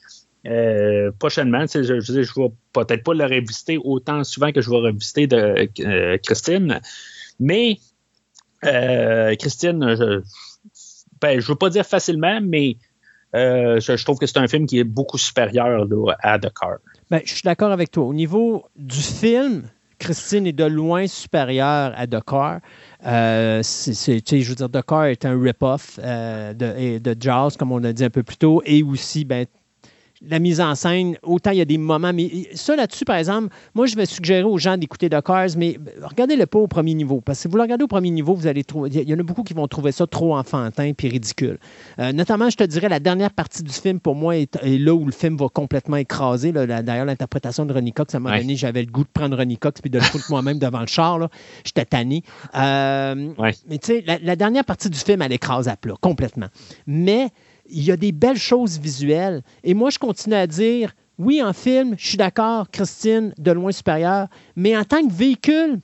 euh, 0.48 1.10
prochainement. 1.18 1.66
Je, 1.66 1.82
je, 1.82 2.00
je, 2.00 2.22
je 2.22 2.40
vais 2.40 2.50
peut-être 2.72 3.02
pas 3.02 3.12
le 3.12 3.24
revisiter 3.24 3.78
autant 3.82 4.24
souvent 4.24 4.50
que 4.50 4.62
je 4.62 4.70
vais 4.70 4.76
revisiter 4.76 5.26
de 5.26 5.68
euh, 5.80 6.16
Christine, 6.24 6.80
mais 7.38 7.78
euh, 8.64 9.34
Christine, 9.34 9.94
je, 9.94 10.22
ben, 11.20 11.38
je 11.38 11.48
veux 11.48 11.56
pas 11.56 11.68
dire 11.68 11.84
facilement, 11.84 12.40
mais 12.42 12.76
je, 13.34 14.04
trouve 14.04 14.18
que 14.18 14.26
c'est 14.26 14.38
un 14.38 14.48
film 14.48 14.66
qui 14.66 14.78
est 14.78 14.84
beaucoup 14.84 15.18
supérieur 15.18 15.86
à 16.22 16.38
The 16.38 16.50
Car. 16.58 16.78
Ben, 17.10 17.20
je 17.24 17.34
suis 17.34 17.42
d'accord 17.42 17.72
avec 17.72 17.90
toi. 17.90 18.04
Au 18.04 18.14
niveau 18.14 18.64
du 18.74 19.00
film, 19.00 19.64
Christine 19.98 20.46
est 20.46 20.52
de 20.52 20.64
loin 20.64 21.06
supérieure 21.08 21.92
à 21.94 22.06
The 22.06 22.24
Car. 22.24 22.60
je 23.02 24.48
veux 24.48 24.54
dire, 24.54 24.70
The 24.70 24.86
Car 24.86 25.04
est 25.06 25.26
un 25.26 25.38
rip-off 25.38 25.98
de, 25.98 27.16
Jaws, 27.20 27.50
comme 27.58 27.72
on 27.72 27.84
a 27.84 27.92
dit 27.92 28.04
un 28.04 28.10
peu 28.10 28.22
plus 28.22 28.38
tôt, 28.38 28.62
et 28.64 28.82
aussi, 28.82 29.26
ben, 29.26 29.44
la 30.22 30.38
mise 30.38 30.60
en 30.60 30.74
scène, 30.74 31.16
autant 31.22 31.50
il 31.50 31.58
y 31.58 31.60
a 31.60 31.64
des 31.64 31.78
moments, 31.78 32.12
mais 32.12 32.48
ça 32.54 32.76
là-dessus, 32.76 33.04
par 33.04 33.16
exemple, 33.16 33.54
moi 33.74 33.86
je 33.86 33.96
vais 33.96 34.06
suggérer 34.06 34.42
aux 34.42 34.58
gens 34.58 34.76
d'écouter 34.76 35.08
The 35.08 35.20
Cars, 35.22 35.50
mais 35.56 35.78
regardez-le 36.02 36.46
pas 36.46 36.58
au 36.58 36.66
premier 36.66 36.94
niveau, 36.94 37.20
parce 37.20 37.38
que 37.38 37.42
si 37.42 37.48
vous 37.48 37.56
le 37.56 37.62
regardez 37.62 37.84
au 37.84 37.88
premier 37.88 38.10
niveau, 38.10 38.34
vous 38.34 38.46
allez 38.46 38.64
trouver, 38.64 38.90
il 38.92 39.08
y 39.08 39.14
en 39.14 39.18
a 39.18 39.22
beaucoup 39.22 39.42
qui 39.42 39.54
vont 39.54 39.66
trouver 39.68 39.92
ça 39.92 40.06
trop 40.06 40.36
enfantin 40.36 40.92
puis 40.92 41.08
ridicule. 41.08 41.58
Euh, 41.98 42.12
notamment, 42.12 42.50
je 42.50 42.56
te 42.56 42.64
dirais, 42.64 42.88
la 42.88 43.00
dernière 43.00 43.30
partie 43.30 43.62
du 43.62 43.72
film, 43.72 44.00
pour 44.00 44.14
moi, 44.14 44.36
est, 44.36 44.56
là 44.62 44.94
où 44.94 45.04
le 45.04 45.12
film 45.12 45.36
va 45.36 45.48
complètement 45.48 45.96
écraser. 45.96 46.52
D'ailleurs, 46.52 47.04
l'interprétation 47.04 47.66
de 47.66 47.72
Ronnie 47.72 47.92
Cox, 47.92 48.14
à 48.14 48.18
un 48.18 48.20
moment 48.20 48.36
donné, 48.36 48.56
j'avais 48.56 48.82
le 48.82 48.90
goût 48.90 49.04
de 49.04 49.08
prendre 49.12 49.36
Ronnie 49.36 49.58
Cox 49.58 49.80
puis 49.80 49.90
de 49.90 49.98
le 49.98 50.04
foutre 50.04 50.26
moi-même 50.30 50.58
devant 50.58 50.80
le 50.80 50.86
char. 50.86 51.28
J'étais 51.64 51.84
tanné. 51.84 52.22
Euh, 52.54 53.32
mais 53.68 53.78
tu 53.78 53.86
sais, 53.86 54.04
la, 54.06 54.18
la, 54.18 54.36
dernière 54.36 54.64
partie 54.64 54.90
du 54.90 54.98
film, 54.98 55.22
elle 55.22 55.32
écrase 55.32 55.68
à 55.68 55.76
plat, 55.76 55.94
complètement. 56.00 56.48
Mais 56.86 57.28
il 57.70 57.82
y 57.84 57.90
a 57.92 57.96
des 57.96 58.12
belles 58.12 58.38
choses 58.38 58.78
visuelles. 58.78 59.42
Et 59.64 59.74
moi, 59.74 59.90
je 59.90 59.98
continue 59.98 60.34
à 60.34 60.46
dire, 60.46 60.94
oui, 61.18 61.42
en 61.42 61.52
film, 61.52 61.94
je 61.98 62.06
suis 62.08 62.16
d'accord, 62.16 62.70
Christine, 62.70 63.32
de 63.38 63.50
loin 63.52 63.72
supérieure, 63.72 64.28
mais 64.56 64.76
en 64.76 64.84
tant 64.84 65.06
que 65.06 65.12
véhicule, 65.12 65.80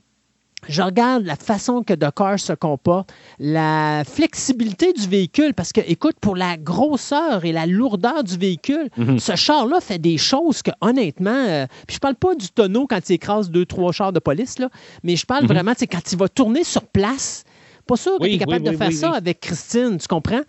je 0.66 0.80
regarde 0.80 1.26
la 1.26 1.36
façon 1.36 1.82
que 1.82 1.92
Dakar 1.92 2.38
se 2.40 2.54
comporte, 2.54 3.12
la 3.38 4.02
flexibilité 4.06 4.94
du 4.94 5.06
véhicule, 5.06 5.52
parce 5.52 5.72
que, 5.74 5.82
écoute, 5.86 6.16
pour 6.22 6.36
la 6.36 6.56
grosseur 6.56 7.44
et 7.44 7.52
la 7.52 7.66
lourdeur 7.66 8.24
du 8.24 8.38
véhicule, 8.38 8.88
Mhm. 8.96 9.18
ce 9.18 9.36
char-là 9.36 9.80
fait 9.82 9.98
des 9.98 10.16
choses 10.16 10.62
que, 10.62 10.70
honnêtement, 10.80 11.30
euh, 11.34 11.66
puis 11.86 11.96
je 11.96 12.00
parle 12.00 12.14
pas 12.14 12.34
du 12.34 12.48
tonneau 12.48 12.86
quand 12.86 13.10
il 13.10 13.12
écrase 13.12 13.50
deux, 13.50 13.66
trois 13.66 13.92
chars 13.92 14.12
de 14.14 14.20
police, 14.20 14.58
là, 14.58 14.70
mais 15.02 15.16
je 15.16 15.26
parle 15.26 15.42
Mhm. 15.42 15.48
vraiment, 15.48 15.72
sais, 15.76 15.86
quand 15.86 16.10
il 16.12 16.16
va 16.18 16.28
tourner 16.30 16.64
sur 16.64 16.84
place. 16.84 17.44
Pas 17.86 17.96
sûr 17.96 18.16
que 18.18 18.22
Oui, 18.22 18.30
tu 18.30 18.34
es 18.36 18.38
capable 18.38 18.64
oui, 18.64 18.72
de 18.72 18.76
faire 18.78 18.92
ça 18.92 19.10
avec 19.12 19.40
Christine, 19.40 19.98
tu 19.98 20.06
comprends? 20.08 20.40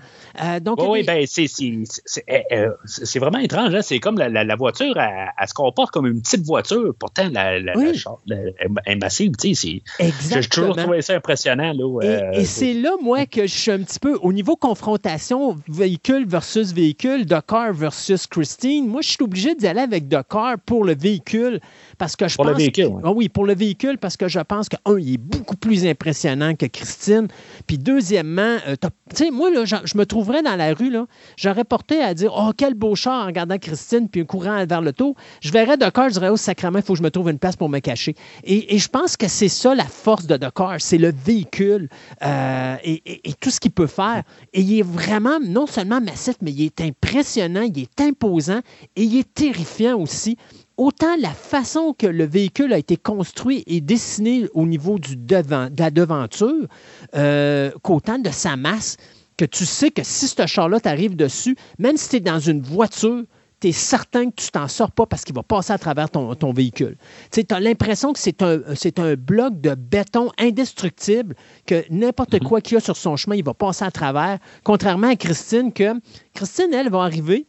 Euh, 0.42 0.60
donc, 0.62 0.82
Oui, 0.82 1.00
les- 1.00 1.04
ben, 1.06 1.26
c'est, 1.28 1.48
c'est, 1.48 1.84
c'est, 2.06 2.24
euh, 2.30 2.40
euh, 2.54 2.70
c'est 2.86 3.20
vraiment 3.20 3.40
étrange. 3.40 3.76
Hein? 3.76 3.82
C'est 3.82 4.00
comme 4.00 4.18
la, 4.18 4.30
la, 4.30 4.44
la 4.46 4.56
voiture, 4.56 4.96
elle, 4.98 5.32
elle 5.38 5.48
se 5.48 5.54
comporte 5.54 5.92
comme 5.92 6.06
une 6.08 6.22
petite 6.22 6.46
voiture. 6.46 6.94
Pourtant, 6.98 7.28
la, 7.32 7.60
la, 7.60 7.74
la 7.76 8.38
est 8.86 8.96
massive. 8.96 9.34
Tu 9.38 9.54
sais, 9.54 9.82
c'est, 10.00 10.06
j'ai 10.06 10.12
toujours 10.12 10.70
Exactement. 10.70 10.74
trouvé 10.76 11.02
ça 11.02 11.14
impressionnant. 11.16 11.74
Là, 11.74 12.02
Et, 12.04 12.08
euh, 12.08 12.32
et 12.42 12.46
c'est 12.46 12.74
là, 12.74 12.92
moi, 13.02 13.26
que 13.26 13.42
je 13.48 13.54
suis 13.54 13.72
un 13.72 13.80
petit 13.80 14.00
peu 14.00 14.18
au 14.22 14.32
niveau 14.32 14.56
confrontation 14.56 15.58
véhicule 15.68 16.26
versus 16.28 16.72
véhicule, 16.74 17.26
Dakar 17.26 17.74
versus 17.74 18.28
Christine. 18.28 18.88
Moi, 18.88 19.02
je 19.02 19.10
suis 19.10 19.24
obligé 19.24 19.56
d'y 19.56 19.68
aller 19.68 19.82
avec 19.82 20.08
Dakar 20.08 20.56
pour 20.66 20.86
le 20.86 20.96
véhicule 20.96 21.60
parce 21.98 22.16
que 22.16 22.28
je 22.28 22.36
Pour 22.36 22.46
le 22.46 22.52
pense. 22.52 22.60
véhicule, 22.62 22.86
que- 22.86 22.92
ouais. 22.92 23.02
Ah 23.04 23.12
oui, 23.12 23.30
pour 23.30 23.46
le 23.46 23.56
véhicule 23.56 23.98
parce 23.98 24.16
que 24.16 24.28
je 24.30 24.40
pense 24.40 24.70
que, 24.70 24.78
un, 24.86 24.98
il 25.00 25.16
est 25.16 25.18
beaucoup 25.18 25.58
plus 25.58 25.86
impressionnant 25.86 26.56
que 26.56 26.66
Christine. 26.68 27.25
Puis, 27.68 27.78
deuxièmement, 27.78 28.58
euh, 28.68 28.76
tu 28.82 28.88
sais, 29.14 29.32
moi, 29.32 29.50
je, 29.66 29.98
me 29.98 30.06
trouverais 30.06 30.44
dans 30.44 30.56
la 30.56 30.74
rue, 30.74 30.94
j'aurais 31.38 31.64
porté 31.64 32.02
à 32.02 32.14
dire, 32.14 32.34
oh, 32.36 32.52
quel 32.56 32.74
beau 32.74 32.96
char 32.96 33.24
en 33.24 33.26
regardant 33.26 33.58
Christine, 33.58 34.10
puis 34.10 34.26
courant 34.26 34.66
vers 34.66 34.82
le 34.82 34.94
tour. 34.94 35.16
Je 35.42 35.52
verrais 35.52 35.78
Dakar, 35.78 36.10
je 36.10 36.14
dirais, 36.14 36.30
oh, 36.30 36.38
sacrément, 36.38 36.80
il 36.80 36.84
faut 36.84 36.94
que 36.94 37.00
je 37.00 37.04
me 37.04 37.12
trouve 37.12 37.30
une 37.30 37.40
place 37.40 37.56
pour 37.56 37.70
me 37.70 37.80
cacher. 37.80 38.16
Et, 38.44 38.78
je 38.78 38.90
pense 38.90 39.18
que 39.18 39.28
c'est 39.28 39.50
ça 39.50 39.74
la 39.74 39.86
force 39.86 40.26
de 40.28 40.38
Dakar, 40.38 40.76
c'est 40.80 40.98
le 40.98 41.12
véhicule 41.12 41.90
euh, 42.24 42.76
et 42.84 43.34
tout 43.40 43.50
ce 43.50 43.60
qu'il 43.60 43.72
peut 43.72 43.88
faire. 43.88 44.24
Et 44.54 44.62
il 44.62 44.80
est 44.80 44.84
vraiment 44.84 45.40
non 45.40 45.68
seulement 45.68 46.02
massif, 46.02 46.36
mais 46.42 46.52
il 46.52 46.66
est 46.66 46.82
impressionnant, 46.82 47.62
il 47.62 47.80
est 47.80 48.02
imposant 48.02 48.60
et 48.96 49.04
il 49.04 49.18
est 49.18 49.34
terrifiant 49.34 50.00
aussi. 50.00 50.38
Autant 50.78 51.16
la 51.20 51.30
façon 51.30 51.94
que 51.98 52.06
le 52.06 52.26
véhicule 52.26 52.74
a 52.74 52.78
été 52.78 52.98
construit 52.98 53.64
et 53.66 53.80
dessiné 53.80 54.48
au 54.54 54.66
niveau 54.66 55.00
du 55.00 55.16
devant, 55.16 55.70
de 55.70 55.80
la 55.80 55.90
devanture, 55.90 56.68
euh, 57.16 57.72
qu'autant 57.82 58.20
de 58.20 58.30
sa 58.30 58.58
masse, 58.58 58.98
que 59.38 59.46
tu 59.46 59.66
sais 59.66 59.90
que 59.90 60.04
si 60.04 60.28
ce 60.28 60.46
char-là 60.46 60.82
t'arrive 60.82 61.16
dessus, 61.16 61.56
même 61.80 61.96
si 61.96 62.10
tu 62.10 62.16
es 62.18 62.20
dans 62.20 62.40
une 62.40 62.62
voiture, 62.62 63.24
tu 63.62 63.70
es 63.70 63.72
certain 63.72 64.30
que 64.30 64.36
tu 64.36 64.52
t'en 64.52 64.68
sors 64.68 64.92
pas 64.92 65.06
parce 65.06 65.24
qu'il 65.24 65.34
va 65.34 65.44
passer 65.44 65.72
à 65.72 65.78
travers 65.78 66.10
ton, 66.10 66.36
ton 66.36 66.52
véhicule. 66.52 66.98
Tu 67.32 67.42
as 67.50 67.60
l'impression 67.62 68.12
que 68.12 68.20
c'est 68.20 68.42
un, 68.42 68.60
c'est 68.76 69.00
un 69.00 69.16
bloc 69.16 69.62
de 69.62 69.76
béton 69.76 70.30
indestructible, 70.38 71.36
que 71.66 71.86
n'importe 71.90 72.40
quoi 72.40 72.60
qu'il 72.60 72.76
y 72.76 72.78
a 72.78 72.82
sur 72.82 72.98
son 72.98 73.16
chemin, 73.16 73.38
il 73.38 73.46
va 73.46 73.54
passer 73.54 73.86
à 73.86 73.92
travers. 73.92 74.40
Contrairement 74.66 75.08
à 75.08 75.16
Christine, 75.16 75.72
que 75.72 75.94
Christine, 76.34 76.74
elle, 76.74 76.90
va 76.90 77.04
arriver. 77.04 77.48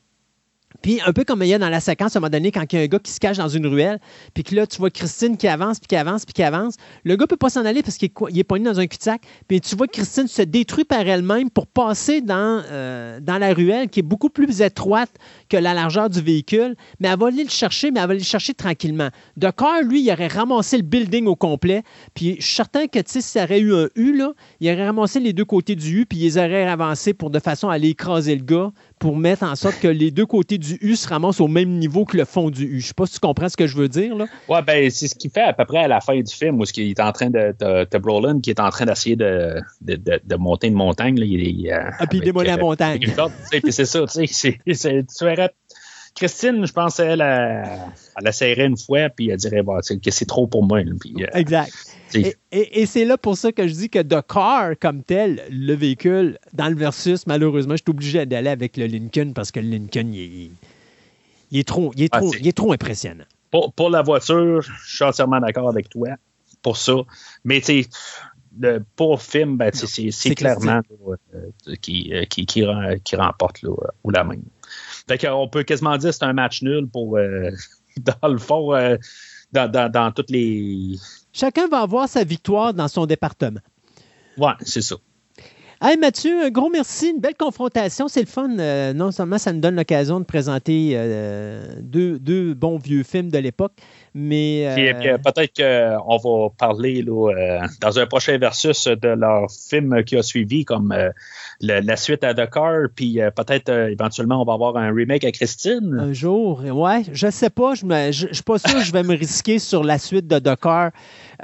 Puis 0.82 1.00
un 1.04 1.12
peu 1.12 1.24
comme 1.24 1.42
il 1.42 1.48
y 1.48 1.54
a 1.54 1.58
dans 1.58 1.68
la 1.68 1.80
séquence, 1.80 2.16
à 2.16 2.18
un 2.18 2.20
moment 2.20 2.30
donné, 2.30 2.50
quand 2.52 2.64
il 2.72 2.76
y 2.76 2.78
a 2.78 2.82
un 2.82 2.86
gars 2.86 2.98
qui 2.98 3.12
se 3.12 3.20
cache 3.20 3.36
dans 3.36 3.48
une 3.48 3.66
ruelle, 3.66 3.98
puis 4.34 4.44
que 4.44 4.54
là, 4.54 4.66
tu 4.66 4.78
vois 4.78 4.90
Christine 4.90 5.36
qui 5.36 5.48
avance, 5.48 5.78
puis 5.78 5.88
qui 5.88 5.96
avance, 5.96 6.24
puis 6.24 6.32
qui 6.32 6.42
avance. 6.42 6.74
Le 7.04 7.16
gars 7.16 7.26
peut 7.26 7.36
pas 7.36 7.50
s'en 7.50 7.64
aller 7.64 7.82
parce 7.82 7.96
qu'il 7.96 8.08
est, 8.08 8.38
est 8.38 8.44
pogné 8.44 8.64
dans 8.64 8.80
un 8.80 8.86
cul-de-sac. 8.86 9.22
Puis 9.48 9.60
tu 9.60 9.76
vois 9.76 9.86
Christine 9.86 10.28
se 10.28 10.42
détruit 10.42 10.84
par 10.84 11.00
elle-même 11.00 11.50
pour 11.50 11.66
passer 11.66 12.20
dans, 12.20 12.62
euh, 12.70 13.20
dans 13.20 13.38
la 13.38 13.52
ruelle 13.52 13.88
qui 13.88 14.00
est 14.00 14.04
beaucoup 14.04 14.30
plus 14.30 14.62
étroite 14.62 15.10
que 15.48 15.56
la 15.56 15.74
largeur 15.74 16.10
du 16.10 16.20
véhicule. 16.20 16.76
Mais 17.00 17.08
elle 17.08 17.18
va 17.18 17.28
aller 17.28 17.44
le 17.44 17.50
chercher, 17.50 17.90
mais 17.90 18.00
elle 18.00 18.06
va 18.06 18.12
aller 18.12 18.20
le 18.20 18.24
chercher 18.24 18.54
tranquillement. 18.54 19.08
De 19.36 19.48
lui, 19.84 20.02
il 20.02 20.10
aurait 20.10 20.28
ramassé 20.28 20.76
le 20.76 20.82
building 20.82 21.26
au 21.26 21.36
complet. 21.36 21.82
Puis 22.14 22.36
je 22.38 22.44
suis 22.44 22.54
certain 22.54 22.86
que, 22.86 22.98
tu 22.98 23.20
sais, 23.20 23.42
aurait 23.42 23.60
eu 23.60 23.74
un 23.74 23.88
U, 23.96 24.16
là, 24.16 24.32
il 24.60 24.70
aurait 24.70 24.86
ramassé 24.86 25.20
les 25.20 25.32
deux 25.32 25.44
côtés 25.44 25.74
du 25.74 26.00
U, 26.00 26.06
puis 26.06 26.18
ils 26.18 26.38
auraient 26.38 26.66
avancé 26.66 27.14
pour 27.14 27.30
de 27.30 27.38
façon 27.38 27.68
à 27.68 27.74
aller 27.74 27.90
écraser 27.90 28.34
le 28.34 28.44
gars, 28.44 28.70
pour 28.98 29.16
mettre 29.16 29.42
en 29.42 29.54
sorte 29.56 29.78
que 29.80 29.88
les 29.88 30.10
deux 30.10 30.24
côtés 30.26 30.56
du 30.58 30.78
U 30.80 30.96
se 30.96 31.06
ramassent 31.08 31.40
au 31.40 31.48
même 31.48 31.78
niveau 31.78 32.04
que 32.04 32.16
le 32.16 32.24
fond 32.24 32.50
du 32.50 32.64
U. 32.64 32.80
Je 32.80 32.86
sais 32.88 32.94
pas 32.94 33.06
si 33.06 33.14
tu 33.14 33.20
comprends 33.20 33.48
ce 33.48 33.56
que 33.56 33.66
je 33.66 33.76
veux 33.76 33.88
dire. 33.88 34.16
Ouais, 34.48 34.62
ben, 34.62 34.90
c'est 34.90 35.08
ce 35.08 35.14
qu'il 35.14 35.30
fait 35.30 35.42
à 35.42 35.52
peu 35.52 35.64
près 35.66 35.80
à 35.80 35.88
la 35.88 36.00
fin 36.00 36.18
du 36.18 36.34
film, 36.34 36.60
où 36.60 36.64
ce 36.64 36.72
qu'il 36.72 36.88
est 36.88 37.00
en 37.00 37.12
train 37.12 37.28
de. 37.28 37.54
T'as 37.58 37.84
t'as 37.86 37.98
Brolin 37.98 38.40
qui 38.40 38.50
est 38.50 38.60
en 38.60 38.70
train 38.70 38.86
d'essayer 38.86 39.16
de, 39.16 39.60
de, 39.82 39.96
de, 39.96 40.20
de 40.24 40.36
monter 40.36 40.68
une 40.68 40.74
montagne. 40.74 41.18
Là, 41.18 41.26
il, 41.26 41.70
euh, 41.70 41.90
Ah, 41.98 42.06
puis 42.06 42.18
il 42.18 42.24
démolit 42.24 42.48
la 42.48 42.54
euh, 42.54 42.58
montagne. 42.58 43.00
sais, 43.50 43.60
puis 43.60 43.72
c'est 43.72 43.84
ça, 43.84 44.04
tu 44.06 44.26
sais. 44.26 44.58
Tu 44.64 45.24
verrais. 45.24 45.50
Christine, 46.14 46.66
je 46.66 46.72
pense, 46.72 46.98
elle, 46.98 47.20
elle, 47.20 48.32
elle 48.40 48.60
une 48.60 48.78
fois, 48.78 49.10
puis 49.10 49.28
elle 49.28 49.36
dirait, 49.36 49.62
bah, 49.62 49.80
que 50.02 50.10
c'est 50.10 50.24
trop 50.24 50.46
pour 50.46 50.64
moi. 50.64 50.80
puis, 50.98 51.14
euh, 51.20 51.26
Exact. 51.34 51.70
Et, 52.14 52.34
et- 52.52 52.82
et 52.82 52.86
c'est 52.86 53.04
là 53.04 53.18
pour 53.18 53.36
ça 53.36 53.50
que 53.52 53.66
je 53.66 53.72
dis 53.74 53.90
que 53.90 53.98
The 54.00 54.24
Car, 54.26 54.72
comme 54.80 55.02
tel, 55.02 55.42
le 55.50 55.74
véhicule, 55.74 56.38
dans 56.52 56.68
le 56.68 56.76
versus, 56.76 57.26
malheureusement, 57.26 57.74
je 57.74 57.82
suis 57.82 57.90
obligé 57.90 58.24
d'aller 58.26 58.50
avec 58.50 58.76
le 58.76 58.86
Lincoln 58.86 59.32
parce 59.34 59.50
que 59.50 59.60
le 59.60 59.68
Lincoln, 59.68 60.10
il 60.12 60.20
est, 60.20 60.50
il 61.50 61.58
est 61.60 61.66
trop, 61.66 61.92
il 61.96 62.04
est 62.04 62.08
Ah, 62.12 62.20
trop, 62.20 62.32
c'est- 62.32 62.38
il 62.40 62.46
est 62.48 62.56
trop 62.56 62.72
impressionnant. 62.72 63.24
pour, 63.50 63.72
pour 63.72 63.90
la 63.90 64.02
voiture, 64.02 64.62
je 64.62 64.94
suis 64.96 65.04
entièrement 65.04 65.40
d'accord 65.40 65.68
avec 65.68 65.88
toi 65.88 66.08
pour 66.62 66.76
ça. 66.76 66.94
Mais 67.44 67.60
tu 67.60 67.82
sais, 67.82 68.80
pour 68.96 69.12
le 69.12 69.18
film, 69.18 69.56
ben, 69.56 69.70
c'est 69.72 70.34
clairement 70.34 70.80
là, 71.06 71.16
euh, 71.34 71.74
qui, 71.82 72.10
euh, 72.14 72.24
qui, 72.24 72.46
qui, 72.46 72.62
rem- 72.64 72.98
qui 73.04 73.16
remporte 73.16 73.62
là, 73.62 73.70
euh, 73.70 73.88
ou 74.04 74.10
la 74.10 74.24
même. 74.24 74.42
Fait 75.08 75.18
qu'on 75.18 75.48
peut 75.48 75.62
quasiment 75.62 75.96
dire 75.98 76.10
que 76.10 76.16
c'est 76.16 76.24
un 76.24 76.32
match 76.32 76.62
nul 76.62 76.86
pour, 76.88 77.16
euh, 77.18 77.50
dans 78.22 78.28
le 78.28 78.38
fond, 78.38 78.74
euh, 78.74 78.96
dans, 79.52 79.70
dans, 79.70 79.90
dans 79.90 80.10
toutes 80.12 80.30
les. 80.30 80.96
Chacun 81.38 81.68
va 81.68 81.80
avoir 81.80 82.08
sa 82.08 82.24
victoire 82.24 82.72
dans 82.72 82.88
son 82.88 83.04
département. 83.04 83.60
Ouais, 84.38 84.54
c'est 84.62 84.80
ça. 84.80 84.96
Hey 85.82 85.98
Mathieu, 85.98 86.46
un 86.46 86.48
gros 86.48 86.70
merci, 86.70 87.10
une 87.10 87.20
belle 87.20 87.34
confrontation, 87.34 88.08
c'est 88.08 88.22
le 88.22 88.26
fun. 88.26 88.58
Euh, 88.58 88.94
non 88.94 89.12
seulement 89.12 89.36
ça 89.36 89.52
nous 89.52 89.60
donne 89.60 89.76
l'occasion 89.76 90.18
de 90.18 90.24
présenter 90.24 90.92
euh, 90.94 91.76
deux, 91.82 92.18
deux 92.18 92.54
bons 92.54 92.78
vieux 92.78 93.02
films 93.02 93.30
de 93.30 93.36
l'époque, 93.36 93.74
mais... 94.16 94.70
Puis, 94.74 94.88
euh, 94.88 94.94
puis, 94.98 95.08
euh, 95.10 95.18
peut-être 95.18 95.54
qu'on 96.00 96.16
va 96.16 96.48
parler 96.58 97.02
là, 97.02 97.30
euh, 97.32 97.58
dans 97.80 97.98
un 97.98 98.06
prochain 98.06 98.38
versus 98.38 98.86
de 98.88 99.08
leur 99.08 99.46
film 99.50 100.02
qui 100.04 100.16
a 100.16 100.22
suivi, 100.22 100.64
comme 100.64 100.90
euh, 100.92 101.10
le- 101.60 101.80
la 101.80 101.96
suite 101.96 102.24
à 102.24 102.32
Dakar, 102.34 102.88
puis 102.96 103.20
euh, 103.20 103.30
peut-être 103.30 103.68
éventuellement 103.70 104.40
on 104.40 104.44
va 104.44 104.54
avoir 104.54 104.76
un 104.78 104.92
remake 104.92 105.24
à 105.24 105.32
Christine. 105.32 105.98
Un 106.00 106.12
jour, 106.12 106.62
ouais, 106.64 107.02
je 107.12 107.30
sais 107.30 107.50
pas, 107.50 107.74
je 107.74 107.84
ne 107.84 108.10
suis 108.12 108.42
pas 108.42 108.58
sûr 108.58 108.78
que 108.78 108.84
je 108.84 108.92
vais 108.92 109.02
me 109.02 109.14
risquer 109.14 109.58
sur 109.58 109.84
la 109.84 109.98
suite 109.98 110.26
de. 110.26 110.40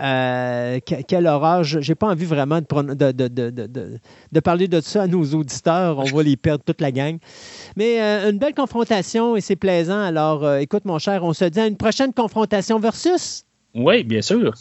Euh, 0.00 0.80
que- 0.80 1.02
quelle 1.02 1.26
horreur, 1.26 1.64
Je- 1.64 1.80
j'ai 1.80 1.94
pas 1.94 2.08
envie 2.08 2.24
vraiment 2.24 2.60
de, 2.60 3.12
de, 3.12 3.28
de- 3.28 4.40
parler 4.40 4.66
de 4.66 4.80
ça 4.80 5.02
à 5.02 5.06
nos 5.06 5.22
auditeurs, 5.34 5.98
on 5.98 6.04
va 6.04 6.22
les 6.22 6.36
perdre 6.36 6.64
toute 6.64 6.80
la 6.80 6.90
gang. 6.90 7.18
Mais 7.76 7.98
une 8.00 8.38
belle 8.38 8.54
confrontation 8.54 9.36
et 9.36 9.40
c'est 9.42 9.56
plaisant. 9.56 10.00
Alors, 10.02 10.56
écoute 10.56 10.84
mon 10.86 10.98
cher, 10.98 11.22
on 11.24 11.32
se 11.34 11.44
dit 11.44 11.60
à 11.60 11.66
une 11.66 11.76
prochaine 11.76 12.12
confrontation 12.14 12.61
Oui, 13.74 14.04
bien 14.04 14.22
sûr. 14.22 14.52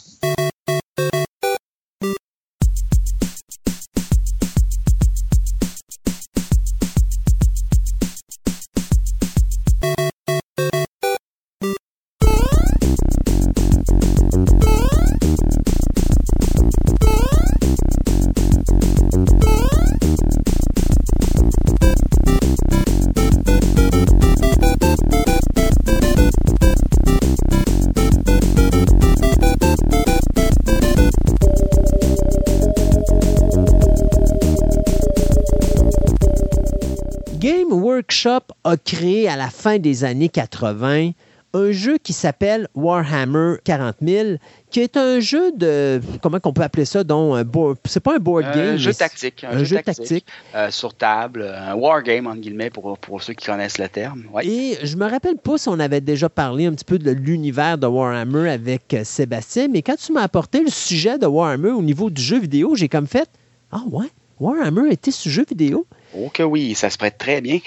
Game 37.42 37.72
Workshop 37.72 38.42
a 38.62 38.76
créé 38.76 39.28
à 39.28 39.34
la 39.36 39.48
fin 39.50 39.78
des 39.78 40.04
années 40.04 40.28
80 40.28 41.10
un 41.54 41.70
jeu 41.72 41.98
qui 41.98 42.12
s'appelle 42.14 42.66
Warhammer 42.74 43.56
40 43.64 43.96
000, 44.00 44.28
qui 44.70 44.80
est 44.80 44.96
un 44.96 45.18
jeu 45.20 45.50
de. 45.52 46.00
Comment 46.22 46.38
qu'on 46.40 46.52
peut 46.52 46.62
appeler 46.62 46.84
ça 46.86 47.02
donc, 47.04 47.36
un 47.36 47.42
board- 47.44 47.76
C'est 47.84 48.00
pas 48.00 48.14
un 48.14 48.18
board 48.20 48.44
Un 48.46 48.54
game. 48.54 48.76
jeu 48.78 48.90
mais 48.90 48.92
c'est- 48.94 48.98
tactique. 49.00 49.44
Un, 49.44 49.62
jeu 49.64 49.76
tactique. 49.82 50.24
euh, 50.54 50.70
sur 50.70 50.94
table, 50.94 51.42
un 51.42 51.74
wargame, 51.74 52.26
entre 52.28 52.38
guillemets, 52.40 52.70
pour, 52.70 52.96
pour 52.96 53.22
ceux 53.22 53.34
qui 53.34 53.44
connaissent 53.46 53.76
le 53.78 53.88
terme. 53.88 54.22
Ouais. 54.32 54.46
Et 54.46 54.78
je 54.86 54.96
me 54.96 55.04
rappelle 55.10 55.36
pas 55.36 55.58
si 55.58 55.68
on 55.68 55.78
avait 55.80 56.00
déjà 56.00 56.28
parlé 56.30 56.64
un 56.66 56.72
petit 56.72 56.84
peu 56.86 56.98
de 56.98 57.10
l'univers 57.10 57.76
de 57.76 57.86
Warhammer 57.88 58.48
avec 58.50 58.94
euh, 58.94 59.02
Sébastien, 59.04 59.66
mais 59.68 59.82
quand 59.82 59.96
tu 59.96 60.12
m'as 60.12 60.22
apporté 60.22 60.62
le 60.62 60.70
sujet 60.70 61.18
de 61.18 61.26
Warhammer 61.26 61.70
au 61.72 61.82
niveau 61.82 62.08
du 62.08 62.22
jeu 62.22 62.38
vidéo, 62.38 62.76
j'ai 62.76 62.88
comme 62.88 63.08
fait 63.08 63.28
Ah 63.72 63.82
ouais, 63.90 64.06
Warhammer 64.40 64.90
était 64.92 65.10
sur 65.10 65.30
jeu 65.30 65.44
vidéo? 65.46 65.86
Oh 66.14 66.30
que 66.32 66.42
oui, 66.42 66.74
ça 66.74 66.90
se 66.90 66.98
prête 66.98 67.18
très 67.18 67.40
bien. 67.40 67.58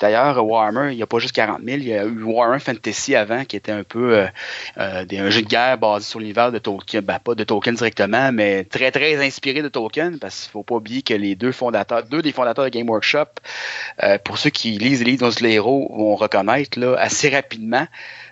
D'ailleurs, 0.00 0.44
Warhammer, 0.44 0.92
il 0.92 0.96
n'y 0.96 1.02
a 1.02 1.06
pas 1.06 1.18
juste 1.18 1.34
40 1.34 1.62
000, 1.64 1.78
il 1.78 1.88
y 1.88 1.94
a 1.94 2.04
eu 2.04 2.22
Warhammer 2.22 2.58
Fantasy 2.58 3.14
avant, 3.14 3.44
qui 3.44 3.56
était 3.56 3.72
un 3.72 3.84
peu 3.84 4.18
euh, 4.18 4.26
euh, 4.78 5.04
un 5.10 5.30
jeu 5.30 5.42
de 5.42 5.46
guerre 5.46 5.78
basé 5.78 6.04
sur 6.04 6.20
l'univers 6.20 6.52
de 6.52 6.58
Tolkien. 6.58 7.00
Ben, 7.02 7.18
pas 7.18 7.34
de 7.34 7.44
Tolkien 7.44 7.72
directement, 7.72 8.32
mais 8.32 8.64
très, 8.64 8.90
très 8.90 9.24
inspiré 9.24 9.62
de 9.62 9.68
Tolkien, 9.68 10.12
parce 10.20 10.40
qu'il 10.40 10.48
ne 10.48 10.52
faut 10.52 10.62
pas 10.62 10.74
oublier 10.74 11.02
que 11.02 11.14
les 11.14 11.34
deux 11.34 11.52
fondateurs, 11.52 12.02
deux 12.04 12.22
des 12.22 12.32
fondateurs 12.32 12.64
de 12.64 12.70
Game 12.70 12.88
Workshop, 12.88 13.26
euh, 14.02 14.18
pour 14.18 14.38
ceux 14.38 14.50
qui 14.50 14.72
lisent 14.72 15.02
les 15.04 15.12
livres 15.12 15.30
les 15.40 15.52
héros, 15.52 15.90
vont 15.96 16.16
reconnaître 16.16 16.78
là, 16.78 16.96
assez 16.98 17.28
rapidement. 17.30 17.86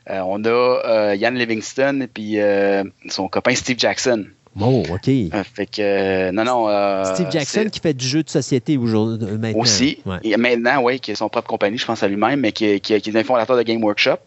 on 0.09 0.45
a 0.45 1.15
Ian 1.15 1.31
Livingston 1.31 2.09
et 2.17 2.83
son 3.09 3.29
copain 3.29 3.55
Steve 3.55 3.79
Jackson. 3.79 4.27
Bon, 4.55 4.83
OK. 4.83 5.09
Euh, 5.09 5.45
fait 5.55 5.65
que, 5.65 5.81
euh, 5.81 6.33
non, 6.33 6.45
non. 6.45 6.69
Euh, 6.69 7.05
Steve 7.05 7.31
Jackson 7.31 7.67
qui 7.73 7.81
fait 7.81 7.95
du 7.95 8.07
jeu 8.07 8.23
de 8.23 8.29
société 8.29 8.77
aujourd'hui, 8.77 9.39
maintenant. 9.39 9.61
Aussi. 9.61 9.99
Et 10.23 10.37
maintenant, 10.37 10.83
oui, 10.83 11.01
qui 11.01 11.13
a 11.13 11.15
son 11.15 11.31
propre 11.31 11.49
compagnie, 11.49 11.79
je 11.79 11.87
pense 11.87 12.03
à 12.03 12.09
lui-même, 12.09 12.41
mais 12.41 12.53
qui, 12.53 12.81
qui, 12.81 13.01
qui, 13.01 13.11
est 13.11 13.17
un 13.17 13.25
fondateur 13.25 13.57
de 13.57 13.63
Game 13.63 13.83
Workshop 13.83 14.19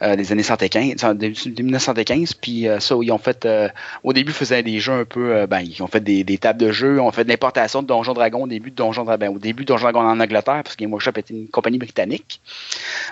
des 0.00 0.30
années 0.30 0.42
115, 0.42 1.04
début 1.16 1.62
1915. 1.62 2.34
Puis 2.34 2.66
ça, 2.78 2.94
ils 3.00 3.10
ont 3.10 3.18
fait, 3.18 3.48
au 4.04 4.12
début, 4.12 4.30
ils 4.30 4.34
faisaient 4.34 4.62
des 4.62 4.78
jeux 4.78 4.92
un 4.92 5.04
peu, 5.04 5.46
ben, 5.46 5.60
ils 5.60 5.82
ont 5.82 5.86
fait 5.86 6.00
des, 6.00 6.22
des, 6.22 6.38
tables 6.38 6.60
de 6.60 6.70
jeux, 6.70 6.96
ils 6.96 7.00
ont 7.00 7.10
fait 7.10 7.24
de 7.24 7.28
l'importation 7.28 7.82
de 7.82 7.88
Donjons 7.88 8.12
Dragons 8.12 8.44
au 8.44 8.46
début 8.46 8.70
de 8.70 8.76
Donjons 8.76 9.04
ben, 9.04 9.28
au 9.28 9.38
début 9.38 9.64
de 9.64 9.68
Donjons 9.68 9.90
Dragons 9.90 10.06
en 10.06 10.20
Angleterre, 10.20 10.62
parce 10.62 10.76
que 10.76 10.84
Game 10.84 10.92
Workshop 10.92 11.12
était 11.16 11.34
une 11.34 11.48
compagnie 11.48 11.78
britannique. 11.78 12.40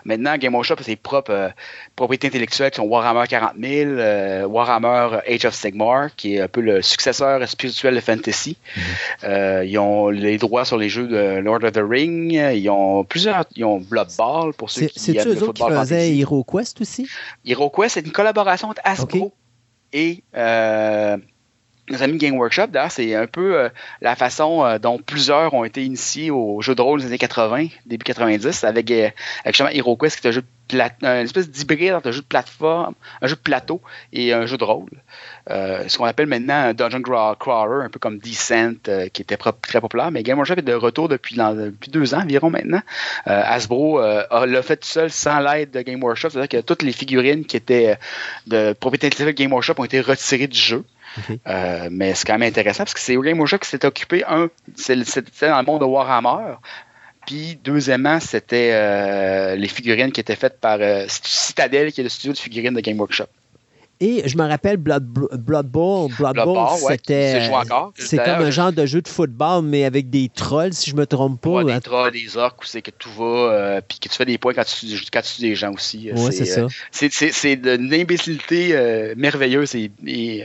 Maintenant, 0.04 0.36
Game 0.36 0.54
Workshop 0.54 0.76
a 0.78 0.82
ses 0.82 0.96
propres 0.96 1.52
propriétés 1.96 2.28
intellectuelles 2.28 2.70
qui 2.70 2.76
sont 2.76 2.84
Warhammer 2.84 3.26
40 3.28 3.52
000, 3.60 4.48
Warhammer 4.48 5.18
Age 5.26 5.46
of 5.46 5.54
Sigmar, 5.54 6.14
qui 6.14 6.36
est 6.36 6.43
un 6.44 6.48
peu 6.48 6.60
le 6.60 6.82
successeur 6.82 7.46
spirituel 7.48 7.94
de 7.94 8.00
Fantasy. 8.00 8.56
Mhm. 8.76 8.82
Euh, 9.24 9.64
ils 9.64 9.78
ont 9.78 10.08
les 10.10 10.38
droits 10.38 10.64
sur 10.64 10.76
les 10.76 10.88
jeux 10.88 11.06
de 11.06 11.40
Lord 11.40 11.64
of 11.64 11.72
the 11.72 11.82
Ring. 11.82 12.32
Ils 12.32 12.70
ont 12.70 13.04
plusieurs. 13.04 13.44
Ils 13.56 13.64
ont 13.64 13.80
Blood 13.80 14.08
Ball 14.16 14.52
pour 14.54 14.70
ceux 14.70 14.86
qui 14.86 14.98
C'est 15.00 15.26
eux 15.26 15.42
autres 15.42 15.52
qui 15.52 15.72
faisaient 15.72 16.16
HeroQuest 16.16 16.80
aussi? 16.80 17.08
HeroQuest, 17.46 17.94
c'est 17.94 18.06
une 18.06 18.12
collaboration 18.12 18.68
entre 18.68 18.82
Hasbro 18.84 19.32
et 19.92 20.24
euh, 20.36 21.16
nos 21.90 22.02
amis 22.02 22.18
Game 22.18 22.36
Workshop. 22.36 22.68
D'ailleurs, 22.68 22.90
c'est 22.90 23.14
un 23.14 23.26
peu 23.26 23.58
euh, 23.58 23.68
la 24.00 24.16
façon 24.16 24.78
dont 24.80 24.98
plusieurs 24.98 25.54
ont 25.54 25.64
été 25.64 25.84
initiés 25.84 26.30
aux 26.30 26.60
jeux 26.60 26.74
de 26.74 26.82
rôle 26.82 27.00
des 27.00 27.06
années 27.06 27.18
80, 27.18 27.68
début 27.86 28.04
90, 28.04 28.64
avec, 28.64 28.90
avec 28.90 29.14
justement 29.46 29.70
HeroQuest, 29.70 30.20
qui 30.20 30.26
est 30.26 30.30
un 30.30 30.32
jeu 30.32 30.40
de 30.40 30.46
une 30.72 31.08
espèce 31.08 31.50
d'hybride 31.50 31.92
entre 31.92 32.08
un 32.08 32.12
jeu 32.12 32.20
de 32.20 32.26
plateforme, 32.26 32.94
un 33.20 33.26
jeu 33.26 33.36
de 33.36 33.40
plateau 33.40 33.80
et 34.12 34.32
un 34.32 34.46
jeu 34.46 34.56
de 34.56 34.64
rôle. 34.64 34.90
Euh, 35.50 35.84
ce 35.88 35.98
qu'on 35.98 36.04
appelle 36.04 36.26
maintenant 36.26 36.54
un 36.54 36.74
dungeon 36.74 37.02
crawler, 37.02 37.84
un 37.84 37.90
peu 37.90 37.98
comme 37.98 38.18
Descent, 38.18 38.88
euh, 38.88 39.08
qui 39.08 39.22
était 39.22 39.36
très 39.36 39.80
populaire. 39.80 40.10
Mais 40.10 40.22
Game 40.22 40.38
Workshop 40.38 40.54
est 40.54 40.62
de 40.62 40.74
retour 40.74 41.08
depuis, 41.08 41.36
depuis 41.36 41.90
deux 41.90 42.14
ans 42.14 42.22
environ 42.22 42.50
maintenant. 42.50 42.80
Euh, 43.26 43.42
Hasbro 43.44 44.00
l'a 44.00 44.62
fait 44.62 44.76
tout 44.76 44.88
seul 44.88 45.10
sans 45.10 45.40
l'aide 45.40 45.70
de 45.70 45.82
Game 45.82 46.02
Workshop. 46.02 46.30
C'est-à-dire 46.30 46.60
que 46.60 46.64
toutes 46.64 46.82
les 46.82 46.92
figurines 46.92 47.44
qui 47.44 47.56
étaient 47.56 47.96
de 48.46 48.72
propriété 48.72 49.06
intellectuelle 49.08 49.34
de 49.34 49.38
Game 49.38 49.52
Workshop 49.52 49.74
ont 49.78 49.84
été 49.84 50.00
retirées 50.00 50.46
du 50.46 50.58
jeu. 50.58 50.84
Mais 51.90 52.14
c'est 52.14 52.26
quand 52.26 52.38
même 52.38 52.48
intéressant 52.48 52.84
parce 52.84 52.94
que 52.94 53.00
c'est 53.00 53.16
Game 53.16 53.38
Workshop 53.38 53.58
qui 53.58 53.68
s'est 53.70 53.84
occupé, 53.84 54.24
un, 54.26 54.48
c'était 54.76 55.48
dans 55.48 55.58
le 55.58 55.64
monde 55.64 55.80
de 55.80 55.86
Warhammer, 55.86 56.56
puis, 57.26 57.58
deuxièmement, 57.62 58.20
c'était 58.20 58.70
euh, 58.72 59.56
les 59.56 59.68
figurines 59.68 60.12
qui 60.12 60.20
étaient 60.20 60.36
faites 60.36 60.60
par 60.60 60.78
euh, 60.80 61.06
Citadel, 61.08 61.92
qui 61.92 62.00
est 62.00 62.04
le 62.04 62.10
studio 62.10 62.32
de 62.32 62.38
figurines 62.38 62.74
de 62.74 62.80
Game 62.80 62.98
Workshop. 62.98 63.26
Et 64.00 64.28
je 64.28 64.36
me 64.36 64.46
rappelle 64.46 64.76
Blood, 64.76 65.04
Blood 65.04 65.66
Bowl. 65.66 66.10
Blood, 66.18 66.36
Bowl, 66.36 66.68
c'était. 66.88 67.48
C'est 67.94 68.18
comme 68.18 68.42
un 68.42 68.50
genre 68.50 68.72
de 68.72 68.84
jeu 68.84 69.00
de 69.00 69.08
football, 69.08 69.64
mais 69.64 69.84
avec 69.84 70.10
des 70.10 70.28
trolls, 70.28 70.74
si 70.74 70.90
je 70.90 70.96
me 70.96 71.06
trompe 71.06 71.40
pas. 71.40 71.62
des 71.62 71.80
trolls, 71.80 72.12
des 72.12 72.36
orques, 72.36 72.62
où 72.62 72.66
c'est 72.66 72.82
que 72.82 72.90
tout 72.90 73.10
va, 73.10 73.24
euh, 73.24 73.80
puis 73.86 74.00
que 74.00 74.08
tu 74.08 74.16
fais 74.16 74.24
des 74.24 74.36
points 74.36 74.52
quand 74.52 74.64
tu, 74.64 74.86
quand 75.12 75.22
tu 75.22 75.36
tues 75.36 75.42
des 75.42 75.54
gens 75.54 75.72
aussi. 75.72 76.10
Oui, 76.12 76.32
c'est 76.32 76.44
ça. 76.44 76.66
c'est 76.90 77.52
une 77.54 77.94
imbécilité 77.94 79.14
merveilleuse 79.16 79.74
et, 79.76 79.90
et, 80.06 80.44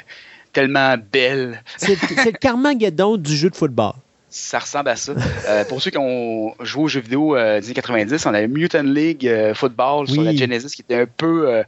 tellement 0.60 0.96
belle. 1.12 1.64
C'est 1.78 1.96
le 2.26 2.32
Carmageddon 2.32 3.18
du 3.18 3.36
jeu 3.36 3.50
de 3.50 3.56
football 3.56 3.94
ça 4.30 4.60
ressemble 4.60 4.90
à 4.90 4.96
ça. 4.96 5.14
Euh, 5.48 5.66
pour 5.66 5.82
ceux 5.82 5.90
qui 5.90 5.98
ont 5.98 6.54
joué 6.62 6.84
aux 6.84 6.88
jeux 6.88 7.02
vidéo 7.02 7.36
euh, 7.36 7.60
des 7.60 7.66
années 7.68 7.74
90, 7.74 8.26
on 8.26 8.34
avait 8.34 8.48
Mutant 8.48 8.84
League 8.84 9.28
euh, 9.28 9.56
Football 9.56 10.08
sur 10.08 10.22
la 10.22 10.36
Genesis 10.36 10.76
qui 10.76 10.82
était 10.82 11.02
un 11.02 11.08
peu, 11.08 11.64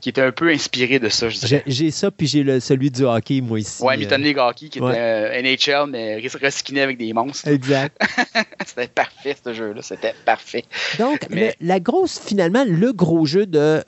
qui 0.00 0.08
était 0.08 0.22
un 0.22 0.32
peu 0.32 0.48
inspiré 0.48 0.98
de 0.98 1.08
ça, 1.08 1.28
je 1.28 1.38
dirais. 1.38 1.62
J'ai 1.66 1.90
ça, 1.90 2.10
puis 2.10 2.26
j'ai 2.26 2.60
celui 2.60 2.90
du 2.90 3.02
hockey, 3.02 3.42
moi 3.42 3.60
ici. 3.60 3.82
Ouais, 3.82 3.98
Mutant 3.98 4.16
League 4.16 4.38
Hockey 4.38 4.68
qui 4.68 4.78
était 4.78 5.42
NHL, 5.42 5.90
mais 5.90 6.22
reskiné 6.40 6.80
avec 6.80 6.96
des 6.96 7.12
monstres. 7.12 7.48
Exact. 7.48 8.00
c'était 8.66 8.88
parfait, 8.88 9.36
ce 9.44 9.52
jeu-là. 9.52 9.82
C'était 9.82 10.14
parfait. 10.24 10.64
Donc, 10.98 11.26
la 11.60 11.80
grosse, 11.80 12.18
finalement, 12.18 12.64
le 12.66 12.92
gros 12.92 13.26
jeu 13.26 13.44
de 13.44 13.82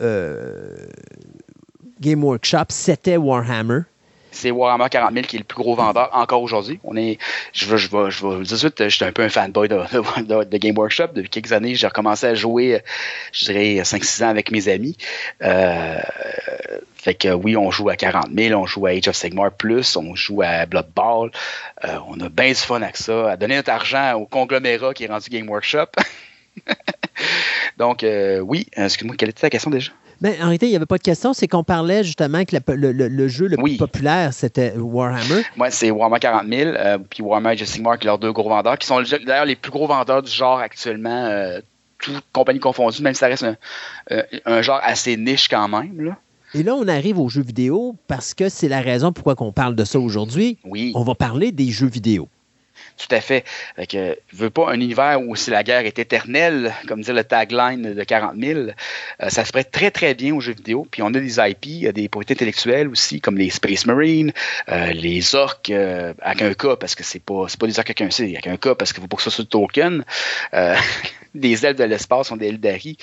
Game 2.01 2.23
Workshop, 2.23 2.67
c'était 2.69 3.17
Warhammer 3.17 3.81
c'est 4.31 4.51
Warhammer 4.51 4.89
40 4.91 5.13
000 5.13 5.27
qui 5.27 5.37
est 5.37 5.39
le 5.41 5.45
plus 5.45 5.57
gros 5.57 5.75
vendeur 5.75 6.11
encore 6.13 6.43
aujourd'hui. 6.43 6.81
On 6.85 6.97
est, 6.97 7.19
je 7.53 7.67
veux, 7.67 7.77
je 7.77 7.89
veux, 7.89 8.11
je 8.11 8.45
je 8.45 8.89
suis 8.89 9.05
un 9.05 9.13
peu 9.13 9.23
un 9.23 9.29
fanboy 9.29 9.69
de, 9.69 10.45
de, 10.45 10.57
Game 10.59 10.77
Workshop. 10.77 11.09
Depuis 11.15 11.29
quelques 11.29 11.53
années, 11.53 11.75
j'ai 11.75 11.87
recommencé 11.87 12.27
à 12.27 12.35
jouer, 12.35 12.83
je 13.33 13.47
dirais, 13.47 13.83
5-6 13.83 14.25
ans 14.25 14.29
avec 14.29 14.51
mes 14.51 14.69
amis. 14.69 14.97
Euh, 15.43 15.99
fait 16.97 17.15
que 17.15 17.29
oui, 17.29 17.57
on 17.57 17.71
joue 17.71 17.89
à 17.89 17.97
40 17.97 18.29
000, 18.37 18.61
on 18.61 18.67
joue 18.67 18.87
à 18.87 18.91
Age 18.91 19.09
of 19.09 19.17
Sigmar 19.17 19.53
Plus, 19.53 19.97
on 19.97 20.15
joue 20.15 20.43
à 20.43 20.67
Blood 20.67 20.89
Ball. 20.95 21.31
Euh, 21.85 21.99
on 22.09 22.19
a 22.21 22.29
bien 22.29 22.49
du 22.49 22.55
fun 22.55 22.83
avec 22.83 22.97
ça, 22.97 23.31
à 23.31 23.37
donner 23.37 23.57
notre 23.57 23.71
argent 23.71 24.15
au 24.15 24.27
conglomérat 24.27 24.95
qui 24.95 25.05
est 25.05 25.09
rendu 25.09 25.31
Game 25.31 25.49
Workshop. 25.49 25.87
Donc, 27.79 28.03
euh, 28.03 28.41
oui, 28.41 28.67
excuse-moi, 28.73 29.17
quelle 29.17 29.31
était 29.31 29.41
ta 29.41 29.51
question 29.51 29.71
déjà? 29.71 29.93
Ben, 30.21 30.35
en 30.41 30.45
réalité, 30.45 30.67
il 30.67 30.71
n'y 30.71 30.77
avait 30.77 30.87
pas 30.87 30.99
de 30.99 31.03
question. 31.03 31.33
C'est 31.33 31.47
qu'on 31.47 31.63
parlait 31.63 32.03
justement 32.03 32.45
que 32.45 32.57
le, 32.69 33.29
jeu 33.29 33.47
le 33.47 33.57
plus 33.57 33.77
populaire, 33.77 34.33
c'était 34.33 34.75
Warhammer. 34.77 35.43
Moi, 35.57 35.71
c'est 35.71 35.91
Warhammer 35.91 36.19
40 36.19 36.49
000, 36.49 36.71
euh, 36.71 36.99
puis 36.99 37.23
Warhammer 37.23 37.57
Sigmar, 37.65 37.99
qui 37.99 38.07
leurs 38.07 38.19
deux 38.19 38.33
gros 38.33 38.49
vendeurs, 38.49 38.79
qui 38.79 38.87
sont 38.87 39.01
d'ailleurs 39.01 39.45
les 39.45 39.57
plus 39.57 39.71
gros 39.71 39.87
vendeurs 39.87 40.23
du 40.23 40.31
genre 40.31 40.59
actuellement, 40.59 41.27
euh, 41.27 41.61
toutes 42.01 42.25
compagnies 42.33 42.61
confondues, 42.61 43.03
même 43.03 43.15
si 43.15 43.21
ça 43.21 43.29
reste 43.29 43.45
un, 43.45 43.57
euh, 44.11 44.63
genre 44.63 44.81
assez 44.83 45.17
niche 45.17 45.49
quand 45.49 45.69
même. 45.69 46.01
Là. 46.01 46.17
Et 46.55 46.63
là, 46.63 46.75
on 46.75 46.89
arrive 46.89 47.19
aux 47.19 47.29
jeux 47.29 47.43
vidéo 47.43 47.95
parce 48.07 48.35
que 48.35 48.49
c'est 48.49 48.69
la 48.69 48.81
raison 48.81 49.13
pourquoi 49.13 49.35
on 49.39 49.53
parle 49.53 49.77
de 49.77 49.85
ça 49.85 50.01
aujourd'hui. 50.01 50.59
Oui. 50.65 50.93
On 50.95 51.05
va 51.05 51.15
parler 51.15 51.53
des 51.53 51.69
jeux 51.69 51.89
vidéo. 51.89 52.29
Tout 52.99 53.15
à 53.15 53.21
fait. 53.21 53.45
fait 53.77 53.87
que, 53.87 54.19
veux 54.33 54.51
pas 54.51 54.71
un 54.71 54.75
univers 54.75 55.21
où 55.23 55.37
si 55.37 55.51
la 55.51 55.63
guerre 55.63 55.87
est 55.87 55.99
éternelle, 56.01 56.75
comme 56.89 57.01
dit 57.01 57.13
le 57.13 57.23
tagline 57.23 57.95
de 57.95 58.05
40 58.05 58.35
000, 58.37 58.61
euh, 58.61 59.29
ça 59.29 59.45
se 59.45 59.53
prête 59.53 59.71
très 59.71 59.93
très 59.93 60.15
bien 60.15 60.35
aux 60.35 60.41
jeux 60.41 60.55
vidéo. 60.55 60.87
Puis 60.91 61.03
on 61.03 61.07
a 61.07 61.21
des 61.21 61.39
IP, 61.39 61.93
des 61.93 62.09
propriétés 62.09 62.35
intellectuelles 62.35 62.89
aussi, 62.89 63.21
comme 63.21 63.39
les 63.39 63.51
Space 63.51 63.87
Marines, 63.87 64.33
euh, 64.69 64.93
les 64.93 65.37
orques 65.37 65.71
euh, 65.71 66.13
avec 66.21 66.43
un 66.43 66.55
cas, 66.55 66.75
parce 66.75 66.97
que 66.97 67.05
c'est 67.05 67.23
pas, 67.23 67.47
pas 67.59 67.67
des 67.69 67.79
orques 67.79 67.91
avec 67.91 68.01
un 68.01 68.11
C, 68.11 68.25
avec 68.25 68.49
un 68.49 68.57
cas, 68.57 68.75
parce 68.75 68.93
qu'il 68.93 69.01
faut 69.01 69.09
pas 69.09 69.17
que 69.17 69.23
ça 69.23 69.31
soit 69.31 69.45
le 69.45 69.49
token. 69.49 70.05
des 71.35 71.67
ailes 71.67 71.77
de 71.77 71.85
l'espace, 71.85 72.29
sont 72.29 72.37
des 72.37 72.49
Eldari 72.49 72.97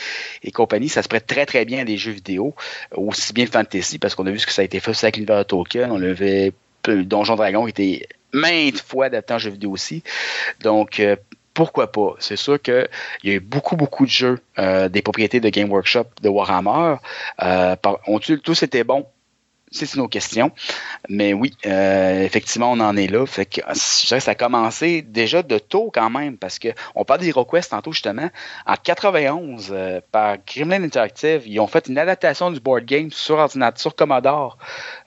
et 0.43 0.51
compagnie, 0.51 0.89
ça 0.89 1.03
se 1.03 1.07
prête 1.07 1.27
très 1.27 1.45
très 1.45 1.63
bien 1.63 1.81
à 1.81 1.85
des 1.85 1.97
jeux 1.97 2.11
vidéo, 2.11 2.53
aussi 2.91 3.31
bien 3.31 3.45
fantasy, 3.45 3.97
parce 3.97 4.15
qu'on 4.15 4.25
a 4.25 4.31
vu 4.31 4.39
ce 4.39 4.45
que 4.45 4.51
ça 4.51 4.61
a 4.61 4.65
été 4.65 4.79
fait 4.79 4.91
avec 5.03 5.15
l'univers 5.15 5.37
de 5.37 5.43
Tolkien. 5.43 5.89
On 5.91 6.01
avait 6.01 6.51
Donjon 6.83 7.35
Dragon 7.35 7.63
qui 7.65 7.69
était 7.69 8.07
maintes 8.35 8.81
fois 8.81 9.05
adapté 9.05 9.33
en 9.33 9.39
jeu 9.39 9.51
vidéo 9.51 9.71
aussi. 9.71 10.03
Donc, 10.61 10.99
euh, 10.99 11.15
pourquoi 11.55 11.91
pas? 11.91 12.15
C'est 12.19 12.35
sûr 12.35 12.61
qu'il 12.61 12.87
y 13.23 13.31
a 13.31 13.33
eu 13.33 13.39
beaucoup, 13.39 13.75
beaucoup 13.77 14.05
de 14.05 14.11
jeux 14.11 14.39
euh, 14.59 14.89
des 14.89 15.01
propriétés 15.01 15.39
de 15.39 15.49
Game 15.49 15.71
Workshop 15.71 16.05
de 16.21 16.29
Warhammer. 16.29 16.97
Euh, 17.41 17.75
on, 18.07 18.19
tous 18.19 18.61
étaient 18.61 18.83
bons? 18.83 19.07
C'est 19.71 19.95
nos 19.95 20.07
questions. 20.07 20.51
Mais 21.09 21.33
oui, 21.33 21.53
euh, 21.65 22.23
effectivement, 22.23 22.71
on 22.71 22.79
en 22.79 22.95
est 22.95 23.07
là. 23.07 23.25
Je 23.25 23.33
dirais 23.33 23.45
que 23.45 24.19
ça 24.19 24.31
a 24.31 24.35
commencé 24.35 25.01
déjà 25.01 25.43
de 25.43 25.57
tôt 25.57 25.91
quand 25.93 26.09
même, 26.09 26.37
parce 26.37 26.59
qu'on 26.59 27.03
parle 27.03 27.19
d'HeroQuest 27.21 27.71
tantôt 27.71 27.91
justement. 27.91 28.29
En 28.65 28.75
91, 28.81 29.69
euh, 29.71 29.99
par 30.11 30.37
Gremlin 30.47 30.83
Interactive, 30.83 31.43
ils 31.45 31.59
ont 31.59 31.67
fait 31.67 31.87
une 31.87 31.97
adaptation 31.97 32.51
du 32.51 32.59
board 32.59 32.85
game 32.85 33.11
sur 33.11 33.37
ordinateur, 33.37 33.81
sur 33.81 33.95
Commodore, 33.95 34.57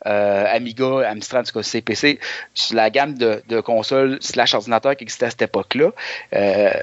euh, 0.09 0.45
Amiga, 0.49 1.09
Amstrad, 1.09 1.47
CPC, 1.47 2.19
sur 2.55 2.77
la 2.77 2.91
gamme 2.91 3.15
de, 3.15 3.61
consoles 3.61 4.19
slash 4.21 4.55
ordinateurs 4.55 4.97
qui 4.97 5.05
existait 5.05 5.27
à 5.27 5.31
cette 5.31 5.43
époque-là. 5.43 5.91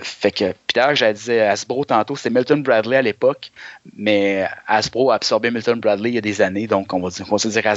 fait 0.02 0.32
que 0.32 0.54
Peter, 0.68 0.88
j'ai 0.94 1.14
dit 1.14 1.32
Hasbro 1.32 1.86
tantôt, 1.86 2.16
c'est 2.16 2.30
Milton 2.30 2.62
Bradley 2.62 2.98
à 2.98 3.02
l'époque, 3.02 3.52
mais 3.96 4.48
Hasbro 4.68 5.12
a 5.12 5.16
absorbé 5.16 5.52
Milton 5.52 5.80
Bradley 5.80 6.10
il 6.10 6.16
y 6.16 6.18
a 6.18 6.22
des 6.22 6.42
années, 6.42 6.68
donc 6.68 6.94
on 6.94 7.02
va, 7.02 7.10
dire, 7.10 7.26
on 7.30 7.36
va 7.36 7.50
dire 7.50 7.68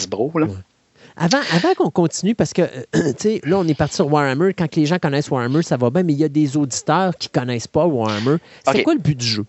avant, 1.18 1.40
avant 1.52 1.74
qu'on 1.74 1.90
continue, 1.90 2.34
parce 2.34 2.52
que 2.52 2.62
euh, 2.62 3.38
là, 3.44 3.58
on 3.58 3.66
est 3.66 3.74
parti 3.74 3.96
sur 3.96 4.10
Warhammer. 4.10 4.54
Quand 4.54 4.74
les 4.76 4.86
gens 4.86 4.98
connaissent 4.98 5.30
Warhammer, 5.30 5.62
ça 5.62 5.76
va 5.76 5.90
bien, 5.90 6.04
mais 6.04 6.12
il 6.12 6.18
y 6.18 6.24
a 6.24 6.28
des 6.28 6.56
auditeurs 6.56 7.14
qui 7.16 7.28
ne 7.34 7.40
connaissent 7.40 7.66
pas 7.66 7.86
Warhammer. 7.86 8.36
C'est 8.70 8.82
quoi 8.82 8.94
le 8.94 9.00
but 9.00 9.16
du 9.16 9.26
jeu? 9.26 9.44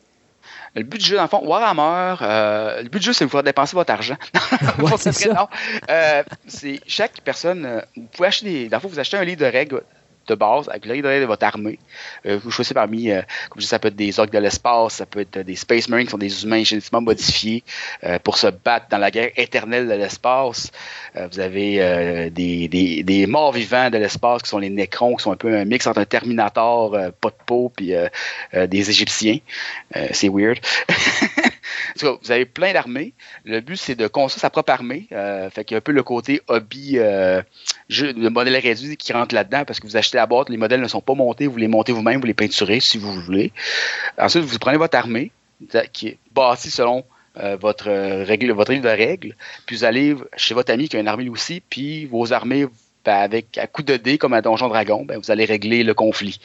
Le 0.76 0.84
but 0.84 1.00
du 1.00 1.06
jeu, 1.06 1.16
dans 1.16 1.24
le 1.24 1.28
fond, 1.28 1.42
Warhammer, 1.44 2.16
euh, 2.22 2.84
le 2.84 2.90
but 2.90 3.00
du 3.00 3.06
jeu, 3.06 3.14
c'est 3.14 3.26
de 3.26 3.30
vous 3.30 3.38
faire 3.38 3.44
dépenser 3.44 3.76
votre 3.76 3.92
argent. 3.92 4.18
c'est 4.98 5.30
euh, 5.90 6.24
c'est 6.48 6.80
chaque 6.88 7.22
personne, 7.22 7.84
vous 7.96 8.08
pouvez 8.12 8.28
acheter 8.28 8.46
des. 8.46 8.70
Dans 8.70 8.78
le 8.78 8.82
fond, 8.82 8.88
vous 8.88 9.00
achetez 9.00 9.18
un 9.18 9.24
livre 9.24 9.42
de 9.42 9.46
règles 9.46 9.82
de 10.30 10.36
base 10.36 10.68
de 10.68 11.26
votre 11.26 11.46
armée. 11.46 11.80
Euh, 12.26 12.40
vous 12.42 12.52
choisissez 12.52 12.74
parmi, 12.74 13.12
euh, 13.12 13.22
comme 13.50 13.58
je 13.58 13.62
dis, 13.62 13.68
ça 13.68 13.80
peut 13.80 13.90
être 13.90 13.96
des 13.96 14.20
orques 14.20 14.32
de 14.32 14.38
l'espace, 14.38 14.96
ça 14.96 15.06
peut 15.06 15.22
être 15.22 15.40
des 15.40 15.56
Space 15.56 15.90
Marines 15.90 16.06
qui 16.08 16.12
sont 16.12 16.18
des 16.18 16.44
humains 16.44 16.64
génétiquement 16.64 17.02
modifiés 17.02 17.64
euh, 18.04 18.20
pour 18.20 18.38
se 18.38 18.48
battre 18.48 18.88
dans 18.90 18.98
la 18.98 19.12
guerre 19.12 19.32
éternelle 19.36 19.88
de 19.88 19.94
l'espace. 19.94 20.72
vous 21.16 21.40
avez 21.40 22.30
des, 22.32 22.68
des, 22.68 23.04
des, 23.04 23.28
morts 23.28 23.52
vivants 23.52 23.90
de 23.90 23.98
l'espace 23.98 24.44
qui 24.44 24.50
sont 24.50 24.60
les 24.60 24.70
Necrons, 24.70 25.16
qui 25.16 25.24
sont 25.24 25.32
un 25.32 25.38
peu 25.38 25.54
un 25.56 25.66
mix 25.66 25.88
entre 25.88 26.00
un 26.00 26.06
Terminator, 26.06 26.92
pas 27.20 27.30
de 27.30 27.44
peau, 27.46 27.72
puis 27.76 27.94
des 28.54 28.90
Égyptiens. 28.90 29.40
c'est 30.12 30.30
weird. 30.30 30.60
vous 32.02 32.32
avez 32.32 32.46
plein 32.46 32.74
d'armées. 32.74 33.14
Le 33.46 33.62
but, 33.62 33.78
c'est 33.78 33.96
de 33.96 34.08
construire 34.08 34.42
sa 34.42 34.50
propre 34.50 34.72
armée. 34.72 35.08
Euh, 35.12 35.50
fait 35.50 35.64
qu'il 35.64 35.76
y 35.76 35.78
a 35.78 35.80
un 35.80 35.82
peu 35.82 35.92
le 35.92 36.04
côté 36.04 36.42
hobby, 36.48 36.94
euh, 36.98 37.42
le 37.90 38.30
modèle 38.30 38.58
réduit 38.58 38.98
qui 38.98 39.14
rentre 39.14 39.36
là-dedans 39.36 39.64
parce 39.66 39.80
que 39.80 39.88
vous 39.88 39.98
achetez 39.98 40.18
la 40.18 40.26
boîte, 40.26 40.50
les 40.50 40.58
modèles 40.58 40.82
ne 40.82 40.88
sont 40.88 41.02
pas 41.02 41.14
montés, 41.14 41.48
vous 41.48 41.58
les 41.58 41.68
montez 41.68 41.92
vous-même, 41.92 42.20
vous 42.20 42.28
les 42.28 42.34
peinturez 42.34 42.80
si 42.80 42.98
vous 42.98 43.12
voulez. 43.12 43.52
Ensuite, 44.18 44.44
vous 44.44 44.60
prenez 44.60 44.78
votre 44.78 44.98
armée 44.98 45.32
qui 45.92 46.08
est 46.08 46.18
bâtie 46.34 46.72
selon 46.72 47.04
euh, 47.38 47.58
votre, 47.60 47.90
règle, 48.24 48.52
votre 48.52 48.72
livre 48.72 48.84
de 48.84 48.90
règles, 48.90 49.36
puis 49.66 49.76
vous 49.76 49.84
allez 49.84 50.16
chez 50.36 50.54
votre 50.54 50.72
ami 50.72 50.90
qui 50.90 50.98
a 50.98 51.00
une 51.00 51.08
armée 51.08 51.30
aussi, 51.30 51.62
puis 51.62 52.06
vos 52.06 52.34
armées, 52.34 52.66
ben, 53.06 53.16
avec 53.16 53.58
à 53.58 53.68
coup 53.68 53.84
de 53.84 53.98
dés 53.98 54.18
comme 54.18 54.34
à 54.34 54.42
Donjon 54.42 54.68
Dragon, 54.68 55.06
ben, 55.06 55.20
vous 55.20 55.32
allez 55.32 55.46
régler 55.46 55.84
le 55.84 55.94
conflit 55.94 56.40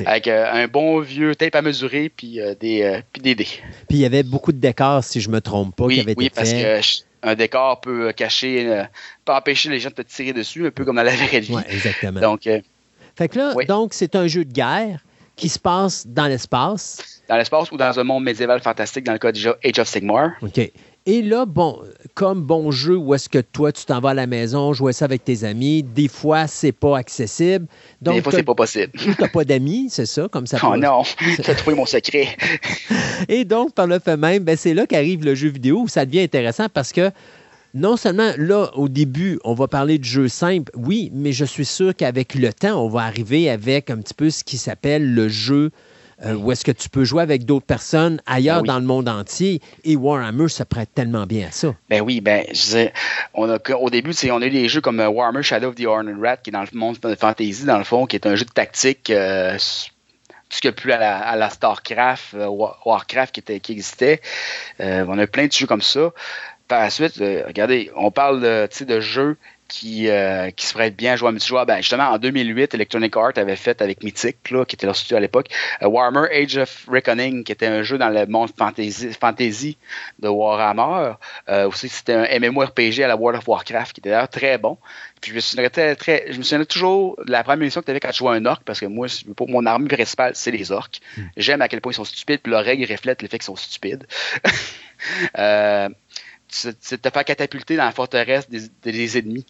avec 0.06 0.28
euh, 0.28 0.50
un 0.50 0.68
bon 0.68 1.00
vieux 1.00 1.34
tape 1.34 1.54
à 1.54 1.62
mesurer 1.62 2.08
puis, 2.08 2.40
euh, 2.40 2.54
des, 2.58 2.82
euh, 2.82 3.00
puis 3.12 3.22
des 3.22 3.34
dés. 3.34 3.48
Puis 3.88 3.98
il 3.98 3.98
y 3.98 4.04
avait 4.04 4.22
beaucoup 4.22 4.52
de 4.52 4.58
décors, 4.58 5.04
si 5.04 5.20
je 5.20 5.28
me 5.28 5.40
trompe 5.40 5.76
pas, 5.76 5.84
oui, 5.84 5.94
qui 5.94 6.00
avaient 6.00 6.14
oui, 6.16 6.26
été 6.26 6.34
parce 6.34 6.52
qu'un 6.52 7.34
décor 7.34 7.80
peut 7.80 8.12
cacher, 8.12 8.84
peut 9.24 9.32
empêcher 9.32 9.68
les 9.68 9.80
gens 9.80 9.90
de 9.90 9.94
te 9.94 10.02
tirer 10.02 10.32
dessus, 10.32 10.66
un 10.66 10.70
peu 10.70 10.84
comme 10.84 10.96
dans 10.96 11.02
la 11.02 11.14
vraie 11.14 11.40
vie. 11.40 11.54
Oui, 11.54 11.62
exactement. 11.68 12.20
Donc, 12.20 12.48
fait 13.16 13.28
que 13.28 13.38
là, 13.38 13.54
donc, 13.66 13.92
c'est 13.92 14.16
un 14.16 14.26
jeu 14.26 14.44
de 14.44 14.52
guerre 14.52 15.04
qui 15.36 15.48
se 15.48 15.58
passe 15.58 16.06
dans 16.06 16.26
l'espace. 16.26 17.22
Dans 17.28 17.36
l'espace 17.36 17.72
ou 17.72 17.76
dans 17.76 17.98
un 17.98 18.04
monde 18.04 18.24
médiéval 18.24 18.60
fantastique, 18.60 19.04
dans 19.04 19.12
le 19.12 19.18
cas 19.18 19.32
déjà 19.32 19.56
Age 19.64 19.78
of 19.78 19.88
Sigmar. 19.88 20.32
OK. 20.42 20.70
Et 21.06 21.22
là, 21.22 21.46
bon, 21.46 21.80
comme 22.14 22.42
bon 22.42 22.70
jeu, 22.70 22.96
où 22.96 23.14
est-ce 23.14 23.28
que 23.28 23.38
toi, 23.38 23.72
tu 23.72 23.84
t'en 23.86 24.00
vas 24.00 24.10
à 24.10 24.14
la 24.14 24.26
maison, 24.26 24.74
jouer 24.74 24.92
ça 24.92 25.06
avec 25.06 25.24
tes 25.24 25.44
amis, 25.44 25.82
des 25.82 26.08
fois, 26.08 26.46
c'est 26.46 26.72
pas 26.72 26.98
accessible. 26.98 27.66
Donc, 28.02 28.16
des 28.16 28.22
fois, 28.22 28.32
c'est 28.32 28.42
pas 28.42 28.54
possible. 28.54 28.92
Tu 28.98 29.14
n'as 29.18 29.28
pas 29.28 29.44
d'amis, 29.44 29.88
c'est 29.90 30.06
ça, 30.06 30.28
comme 30.30 30.46
ça. 30.46 30.58
Oh 30.62 30.76
non, 30.76 31.02
tu 31.42 31.50
as 31.50 31.54
trouvé 31.54 31.74
mon 31.74 31.86
secret. 31.86 32.36
Et 33.28 33.44
donc, 33.44 33.72
par 33.72 33.86
le 33.86 33.98
fait 33.98 34.16
même, 34.16 34.44
ben, 34.44 34.56
c'est 34.56 34.74
là 34.74 34.86
qu'arrive 34.86 35.24
le 35.24 35.34
jeu 35.34 35.48
vidéo 35.48 35.80
où 35.80 35.88
ça 35.88 36.04
devient 36.04 36.20
intéressant 36.20 36.66
parce 36.72 36.92
que 36.92 37.10
non 37.72 37.96
seulement 37.96 38.32
là, 38.36 38.70
au 38.74 38.88
début, 38.88 39.38
on 39.44 39.54
va 39.54 39.68
parler 39.68 39.98
de 39.98 40.04
jeux 40.04 40.28
simples, 40.28 40.72
oui, 40.76 41.10
mais 41.14 41.32
je 41.32 41.44
suis 41.44 41.64
sûr 41.64 41.94
qu'avec 41.94 42.34
le 42.34 42.52
temps, 42.52 42.84
on 42.84 42.88
va 42.88 43.02
arriver 43.02 43.48
avec 43.48 43.90
un 43.90 43.98
petit 43.98 44.14
peu 44.14 44.28
ce 44.28 44.44
qui 44.44 44.58
s'appelle 44.58 45.14
le 45.14 45.28
jeu 45.28 45.70
euh, 46.24 46.34
où 46.34 46.52
est-ce 46.52 46.64
que 46.64 46.72
tu 46.72 46.88
peux 46.88 47.04
jouer 47.04 47.22
avec 47.22 47.44
d'autres 47.44 47.66
personnes 47.66 48.20
ailleurs 48.26 48.62
dans 48.62 48.78
le 48.78 48.84
monde 48.84 49.08
entier? 49.08 49.60
Et 49.84 49.96
Warhammer 49.96 50.48
se 50.48 50.62
prête 50.62 50.90
tellement 50.94 51.26
bien 51.26 51.48
à 51.48 51.50
ça. 51.50 51.74
Ben 51.88 52.02
oui, 52.02 52.20
ben 52.20 52.44
je 52.48 52.52
disais, 52.52 52.92
on 53.34 53.48
a, 53.48 53.58
au 53.74 53.90
début, 53.90 54.12
on 54.30 54.42
a 54.42 54.46
eu 54.46 54.50
des 54.50 54.68
jeux 54.68 54.80
comme 54.80 55.00
euh, 55.00 55.08
Warhammer 55.08 55.42
Shadow 55.42 55.68
of 55.68 55.76
the 55.76 55.80
Iron 55.80 56.14
Rat, 56.20 56.38
qui 56.38 56.50
est 56.50 56.52
dans 56.52 56.60
le 56.60 56.78
monde 56.78 56.98
de 57.02 57.14
fantasy, 57.14 57.64
dans 57.64 57.78
le 57.78 57.84
fond, 57.84 58.06
qui 58.06 58.16
est 58.16 58.26
un 58.26 58.36
jeu 58.36 58.44
de 58.44 58.50
tactique. 58.50 59.10
Euh, 59.10 59.56
tout 59.56 60.56
ce 60.56 60.60
qu'il 60.62 60.68
y 60.68 60.72
a 60.72 60.72
plus 60.72 60.90
à 60.90 61.36
la, 61.36 61.48
StarCraft, 61.48 62.34
Warcraft 62.84 63.32
qui, 63.32 63.38
était, 63.38 63.60
qui 63.60 63.70
existait. 63.70 64.20
on 64.80 65.16
a 65.16 65.26
plein 65.28 65.46
de 65.46 65.52
jeux 65.52 65.68
comme 65.68 65.80
ça. 65.80 66.10
Par 66.66 66.80
la 66.80 66.90
suite, 66.90 67.18
regardez, 67.18 67.92
on 67.94 68.10
parle 68.10 68.40
de, 68.40 68.84
de 68.84 69.00
jeux 69.00 69.36
qui, 69.70 70.08
euh, 70.08 70.50
qui 70.50 70.66
se 70.66 70.72
ferait 70.72 70.90
bien 70.90 71.12
à 71.12 71.16
jouer 71.16 71.28
à 71.28 71.32
multijoueur. 71.32 71.64
Ben, 71.64 71.76
justement, 71.76 72.08
en 72.08 72.18
2008, 72.18 72.74
Electronic 72.74 73.16
Arts 73.16 73.32
avait 73.36 73.56
fait 73.56 73.80
avec 73.80 74.02
Mythic, 74.02 74.50
là, 74.50 74.64
qui 74.64 74.74
était 74.74 74.86
leur 74.86 74.96
studio 74.96 75.16
à 75.16 75.20
l'époque, 75.20 75.46
euh, 75.82 75.86
Warhammer 75.86 76.28
Age 76.32 76.56
of 76.58 76.86
Reckoning, 76.88 77.44
qui 77.44 77.52
était 77.52 77.68
un 77.68 77.84
jeu 77.84 77.96
dans 77.96 78.08
le 78.08 78.26
monde 78.26 78.50
fantasy, 78.58 79.12
fantasy 79.12 79.78
de 80.18 80.28
Warhammer. 80.28 81.12
Euh, 81.48 81.68
aussi, 81.68 81.88
c'était 81.88 82.14
un 82.14 82.26
MMORPG 82.40 83.02
à 83.04 83.06
la 83.06 83.16
World 83.16 83.38
of 83.38 83.46
Warcraft, 83.46 83.92
qui 83.92 84.00
était 84.00 84.10
d'ailleurs 84.10 84.28
très 84.28 84.58
bon. 84.58 84.76
Puis 85.20 85.30
je 85.30 85.36
me 85.36 85.40
souviens 85.40 85.70
très, 85.70 85.94
très, 85.94 86.26
je 86.32 86.38
me 86.38 86.42
souviens 86.42 86.64
toujours 86.64 87.16
de 87.24 87.30
la 87.30 87.44
première 87.44 87.62
émission 87.62 87.80
que 87.80 87.86
tu 87.86 87.92
avais 87.92 88.00
quand 88.00 88.10
tu 88.10 88.18
jouais 88.18 88.36
un 88.36 88.46
orc, 88.46 88.62
parce 88.64 88.80
que 88.80 88.86
moi, 88.86 89.06
pour 89.36 89.48
mon 89.48 89.64
armée 89.66 89.88
principale, 89.88 90.32
c'est 90.34 90.50
les 90.50 90.72
orques. 90.72 91.00
Hmm. 91.16 91.22
J'aime 91.36 91.62
à 91.62 91.68
quel 91.68 91.80
point 91.80 91.92
ils 91.92 91.94
sont 91.94 92.04
stupides, 92.04 92.40
puis 92.42 92.50
leur 92.50 92.64
règle 92.64 92.90
reflète 92.90 93.22
le 93.22 93.28
fait 93.28 93.38
qu'ils 93.38 93.44
sont 93.44 93.56
stupides. 93.56 94.04
euh, 95.38 95.88
tu 96.50 96.98
te 96.98 97.10
faire 97.10 97.24
catapulter 97.24 97.76
dans 97.76 97.84
la 97.84 97.92
forteresse 97.92 98.48
des, 98.50 98.68
des 98.82 99.18
ennemis. 99.18 99.46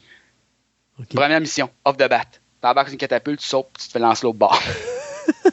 Première 1.14 1.40
mission, 1.40 1.70
off 1.84 1.96
the 1.96 2.08
bat. 2.08 2.26
T'embarques 2.60 2.92
une 2.92 2.98
catapulte, 2.98 3.40
tu 3.40 3.46
sautes, 3.46 3.70
tu 3.78 3.86
te 3.86 3.92
fais 3.92 3.98
lancer 3.98 4.26
l'autre 4.26 4.38
bord. 4.38 4.60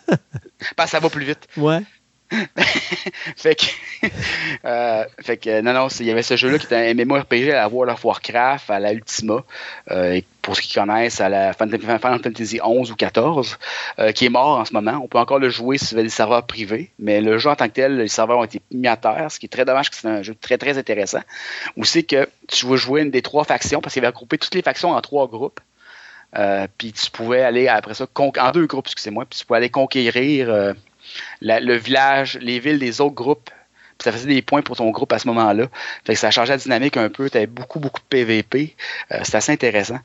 Parce 0.75 0.91
que 0.91 0.97
ça 0.97 0.99
va 0.99 1.09
plus 1.09 1.25
vite. 1.25 1.47
Ouais. 1.55 1.81
fait 3.37 3.55
que, 3.55 3.65
euh, 4.65 5.05
que, 5.25 5.61
non, 5.61 5.73
non, 5.73 5.87
il 5.87 6.05
y 6.05 6.11
avait 6.11 6.23
ce 6.23 6.35
jeu-là 6.35 6.59
qui 6.59 6.65
était 6.65 6.75
un 6.75 6.93
MMORPG 6.93 7.51
à 7.51 7.55
la 7.55 7.69
World 7.69 7.93
of 7.93 8.03
Warcraft, 8.03 8.69
à 8.69 8.79
la 8.79 8.91
Ultima, 8.91 9.43
euh, 9.91 10.19
pour 10.41 10.55
ceux 10.55 10.61
qui 10.61 10.73
connaissent, 10.73 11.21
à 11.21 11.29
la 11.29 11.53
Final 11.53 11.99
Fantasy 11.99 12.59
11 12.61 12.91
ou 12.91 12.95
14, 12.95 13.57
euh, 13.99 14.11
qui 14.11 14.25
est 14.25 14.29
mort 14.29 14.59
en 14.59 14.65
ce 14.65 14.73
moment. 14.73 14.99
On 15.01 15.07
peut 15.07 15.19
encore 15.19 15.39
le 15.39 15.49
jouer 15.49 15.77
avez 15.93 16.03
des 16.03 16.09
serveurs 16.09 16.45
privés, 16.45 16.91
mais 16.99 17.21
le 17.21 17.37
jeu 17.37 17.49
en 17.49 17.55
tant 17.55 17.67
que 17.67 17.73
tel, 17.73 17.97
les 17.97 18.09
serveurs 18.09 18.39
ont 18.39 18.43
été 18.43 18.61
mis 18.71 18.87
à 18.87 18.97
terre, 18.97 19.31
ce 19.31 19.39
qui 19.39 19.45
est 19.45 19.49
très 19.49 19.63
dommage, 19.63 19.89
que 19.89 19.95
c'est 19.95 20.07
un 20.07 20.21
jeu 20.21 20.35
très, 20.35 20.57
très 20.57 20.77
intéressant. 20.77 21.21
C'est 21.83 22.03
que 22.03 22.27
tu 22.49 22.65
veux 22.65 22.77
jouer 22.77 23.03
une 23.03 23.11
des 23.11 23.21
trois 23.21 23.45
factions, 23.45 23.79
parce 23.79 23.93
qu'il 23.93 24.01
avait 24.01 24.11
regroupé 24.11 24.37
toutes 24.37 24.55
les 24.55 24.61
factions 24.61 24.91
en 24.91 24.99
trois 25.01 25.27
groupes. 25.27 25.61
puis 26.77 26.91
tu 26.91 27.09
pouvais 27.09 27.41
aller 27.41 27.69
après 27.69 27.93
ça 27.93 28.05
en 28.15 28.51
deux 28.51 28.65
groupes, 28.65 28.87
excusez-moi, 28.87 29.25
puis 29.29 29.39
tu 29.39 29.45
pouvais 29.45 29.57
aller 29.57 29.69
conquérir 29.69 30.75
le 31.41 31.75
village, 31.75 32.37
les 32.41 32.59
villes 32.59 32.79
des 32.79 33.01
autres 33.01 33.15
groupes. 33.15 33.49
Puis 33.97 34.03
ça 34.03 34.11
faisait 34.11 34.27
des 34.27 34.41
points 34.41 34.61
pour 34.61 34.75
ton 34.75 34.89
groupe 34.91 35.11
à 35.11 35.19
ce 35.19 35.27
moment-là. 35.27 35.67
Fait 36.05 36.13
que 36.13 36.19
ça 36.19 36.29
changeait 36.29 36.53
la 36.53 36.57
dynamique 36.57 36.97
un 36.97 37.09
peu. 37.09 37.29
Tu 37.29 37.37
avais 37.37 37.47
beaucoup, 37.47 37.79
beaucoup 37.79 37.99
de 37.99 38.05
PVP. 38.09 38.75
Euh, 39.11 39.19
C'était 39.23 39.37
assez 39.37 39.51
intéressant. 39.51 39.99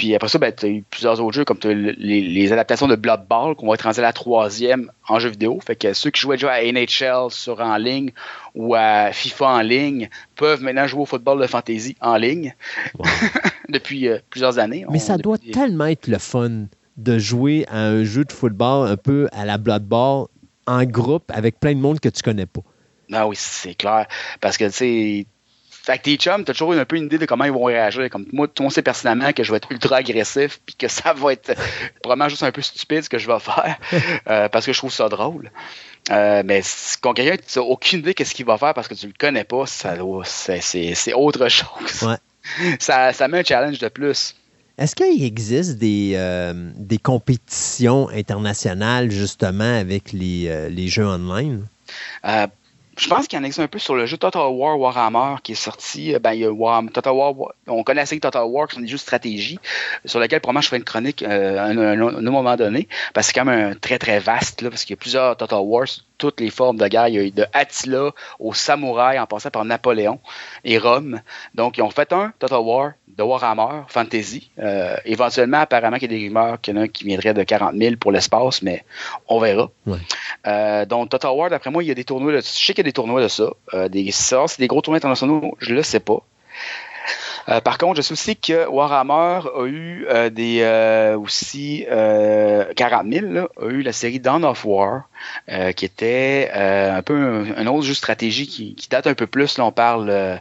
Puis 0.00 0.14
après 0.14 0.28
ça, 0.28 0.38
ben, 0.38 0.50
tu 0.50 0.64
as 0.64 0.68
eu 0.70 0.82
plusieurs 0.88 1.20
autres 1.20 1.34
jeux 1.34 1.44
comme 1.44 1.58
les, 1.62 2.52
adaptations 2.54 2.88
de 2.88 2.96
Blood 2.96 3.26
Ball 3.28 3.54
qu'on 3.54 3.68
va 3.68 3.74
être 3.74 3.82
rendu 3.82 3.98
à 3.98 4.02
la 4.02 4.14
troisième 4.14 4.90
en 5.06 5.18
jeu 5.18 5.28
vidéo. 5.28 5.60
Fait 5.60 5.76
que 5.76 5.92
ceux 5.92 6.08
qui 6.08 6.22
jouaient 6.22 6.38
déjà 6.38 6.52
à 6.52 6.62
NHL 6.62 7.30
sur 7.30 7.60
en 7.60 7.76
ligne 7.76 8.10
ou 8.54 8.74
à 8.74 9.12
FIFA 9.12 9.46
en 9.46 9.60
ligne 9.60 10.08
peuvent 10.36 10.62
maintenant 10.62 10.86
jouer 10.86 11.02
au 11.02 11.04
football 11.04 11.38
de 11.38 11.46
fantasy 11.46 11.96
en 12.00 12.16
ligne 12.16 12.54
depuis 13.68 14.08
euh, 14.08 14.16
plusieurs 14.30 14.58
années. 14.58 14.86
Mais 14.90 14.98
ça 14.98 15.18
doit 15.18 15.36
tellement 15.36 15.84
être 15.84 16.06
le 16.06 16.16
fun 16.16 16.64
de 17.02 17.18
jouer 17.18 17.66
à 17.68 17.78
un 17.78 18.04
jeu 18.04 18.24
de 18.24 18.32
football 18.32 18.88
un 18.88 18.96
peu 18.96 19.28
à 19.32 19.44
la 19.44 19.58
Blood 19.58 19.84
Ball 19.84 20.26
en 20.66 20.84
groupe 20.84 21.30
avec 21.34 21.58
plein 21.58 21.74
de 21.74 21.80
monde 21.80 22.00
que 22.00 22.08
tu 22.08 22.22
connais 22.22 22.46
pas. 22.46 22.62
Ah 23.12 23.26
oui, 23.26 23.36
c'est 23.38 23.74
clair. 23.74 24.06
Parce 24.40 24.56
que, 24.56 24.64
tu 24.66 24.72
sais, 24.72 25.26
avec 25.88 26.02
tes 26.02 26.16
chums, 26.16 26.44
t'as 26.44 26.52
toujours 26.52 26.72
un 26.72 26.84
peu 26.84 26.96
une 26.96 27.06
idée 27.06 27.18
de 27.18 27.26
comment 27.26 27.44
ils 27.44 27.52
vont 27.52 27.64
réagir. 27.64 28.08
Comme 28.10 28.26
moi, 28.32 28.46
tout 28.46 28.62
le 28.62 28.64
monde 28.64 28.72
sait 28.72 28.82
personnellement 28.82 29.32
que 29.32 29.42
je 29.42 29.50
vais 29.50 29.56
être 29.56 29.70
ultra 29.72 29.96
agressif, 29.96 30.60
puis 30.64 30.76
que 30.76 30.88
ça 30.88 31.12
va 31.12 31.32
être 31.32 31.54
probablement 32.02 32.28
juste 32.28 32.42
un 32.42 32.52
peu 32.52 32.62
stupide 32.62 33.02
ce 33.02 33.08
que 33.08 33.18
je 33.18 33.26
vais 33.26 33.40
faire, 33.40 33.78
euh, 34.28 34.48
parce 34.48 34.66
que 34.66 34.72
je 34.72 34.78
trouve 34.78 34.92
ça 34.92 35.08
drôle. 35.08 35.50
Euh, 36.10 36.42
mais 36.44 36.62
quand 37.00 37.14
quelqu'un 37.14 37.42
n'a 37.56 37.62
aucune 37.62 38.00
idée 38.00 38.14
qu'est-ce 38.14 38.34
qu'il 38.34 38.46
va 38.46 38.56
faire 38.56 38.72
parce 38.74 38.88
que 38.88 38.94
tu 38.94 39.06
le 39.06 39.12
connais 39.18 39.44
pas, 39.44 39.66
ça 39.66 39.94
c'est 40.24 41.12
autre 41.14 41.48
chose. 41.48 42.08
Ça, 42.80 43.12
ça 43.12 43.28
met 43.28 43.40
un 43.40 43.44
challenge 43.44 43.78
de 43.78 43.88
plus. 43.88 44.34
Est-ce 44.80 44.96
qu'il 44.96 45.22
existe 45.22 45.76
des, 45.76 46.12
euh, 46.14 46.54
des 46.74 46.96
compétitions 46.96 48.08
internationales 48.08 49.10
justement 49.10 49.78
avec 49.78 50.12
les, 50.12 50.48
euh, 50.48 50.86
jeux 50.88 51.06
online? 51.06 51.66
Euh, 52.24 52.46
je 52.96 53.06
pense 53.06 53.28
qu'il 53.28 53.38
y 53.38 53.42
en 53.42 53.44
existe 53.44 53.60
un 53.60 53.68
peu 53.68 53.78
sur 53.78 53.94
le 53.94 54.06
jeu 54.06 54.16
Total 54.16 54.48
War 54.48 54.80
Warhammer 54.80 55.36
qui 55.42 55.52
est 55.52 55.54
sorti. 55.54 56.14
Ben, 56.18 56.32
il 56.32 56.40
y 56.40 56.44
a 56.46 56.82
Total 56.94 57.12
War, 57.12 57.34
on 57.66 57.82
connaît 57.82 58.00
assez 58.00 58.18
Total 58.20 58.44
War 58.44 58.68
qui 58.68 58.76
sont 58.76 58.80
des 58.80 58.88
jeux 58.88 58.96
de 58.96 59.00
stratégie 59.00 59.58
sur 60.06 60.18
lesquels 60.18 60.40
probablement 60.40 60.62
je 60.62 60.68
ferai 60.68 60.78
une 60.78 60.84
chronique 60.84 61.22
à 61.24 61.64
un, 61.66 61.96
moment 62.22 62.56
donné 62.56 62.88
parce 63.12 63.26
que 63.26 63.34
c'est 63.34 63.40
quand 63.40 63.44
même 63.44 63.72
un 63.72 63.74
très 63.74 63.98
très 63.98 64.18
vaste 64.18 64.62
là, 64.62 64.70
parce 64.70 64.84
qu'il 64.84 64.94
y 64.94 64.98
a 64.98 65.00
plusieurs 65.00 65.36
Total 65.36 65.60
Wars 65.60 65.88
toutes 66.20 66.40
les 66.40 66.50
formes 66.50 66.76
de 66.76 66.86
guerre. 66.86 67.08
Il 67.08 67.14
y 67.14 67.18
a 67.18 67.22
eu 67.22 67.30
de 67.32 67.46
Attila 67.52 68.12
au 68.38 68.54
samouraï 68.54 69.18
en 69.18 69.26
passant 69.26 69.50
par 69.50 69.64
Napoléon 69.64 70.20
et 70.62 70.78
Rome. 70.78 71.20
Donc, 71.54 71.78
ils 71.78 71.82
ont 71.82 71.90
fait 71.90 72.12
un 72.12 72.32
Total 72.38 72.60
War 72.60 72.92
de 73.16 73.22
Warhammer 73.22 73.82
Fantasy. 73.88 74.50
Euh, 74.58 74.96
éventuellement, 75.04 75.60
apparemment, 75.60 75.98
qu'il 75.98 76.10
y 76.10 76.14
a 76.14 76.18
des 76.18 76.24
rumeurs 76.26 76.60
qu'il 76.60 76.74
y 76.74 76.78
en 76.78 76.80
a 76.80 76.84
un 76.84 76.88
qui 76.88 77.04
viendrait 77.04 77.34
de 77.34 77.42
40 77.42 77.74
000 77.76 77.96
pour 77.96 78.12
l'espace, 78.12 78.62
mais 78.62 78.84
on 79.28 79.40
verra. 79.40 79.70
Euh, 80.46 80.86
donc, 80.86 81.10
Total 81.10 81.32
War, 81.32 81.50
d'après 81.50 81.70
moi, 81.70 81.82
il 81.82 81.88
y 81.88 81.90
a 81.90 81.94
des 81.94 82.04
tournois. 82.04 82.32
De, 82.32 82.38
je 82.38 82.42
sais 82.42 82.74
qu'il 82.74 82.78
y 82.78 82.80
a 82.80 82.84
des 82.84 82.92
tournois 82.92 83.22
de 83.22 83.28
ça. 83.28 83.50
Euh, 83.74 83.88
des, 83.88 84.10
ça, 84.10 84.44
c'est 84.46 84.60
des 84.60 84.68
gros 84.68 84.80
tournois 84.80 84.98
internationaux, 84.98 85.56
je 85.58 85.74
le 85.74 85.82
sais 85.82 86.00
pas. 86.00 86.18
Euh, 87.48 87.60
par 87.60 87.78
contre, 87.78 87.96
je 87.96 88.02
sais 88.02 88.12
aussi 88.12 88.36
que 88.36 88.68
Warhammer 88.68 89.40
a 89.56 89.66
eu 89.66 90.06
des 90.30 91.14
aussi 91.18 91.84
40 91.88 93.12
000, 93.12 93.26
a 93.38 93.66
eu 93.66 93.82
la 93.82 93.92
série 93.92 94.20
Dawn 94.20 94.44
of 94.44 94.64
War, 94.64 95.08
qui 95.74 95.84
était 95.84 96.50
un 96.52 97.02
peu 97.02 97.54
un, 97.56 97.66
autre 97.66 97.82
jeu 97.82 97.92
de 97.92 97.96
stratégie 97.96 98.46
qui, 98.46 98.88
date 98.90 99.06
un 99.06 99.14
peu 99.14 99.26
plus. 99.26 99.58
Là, 99.58 99.64
on 99.64 99.72
parle 99.72 100.38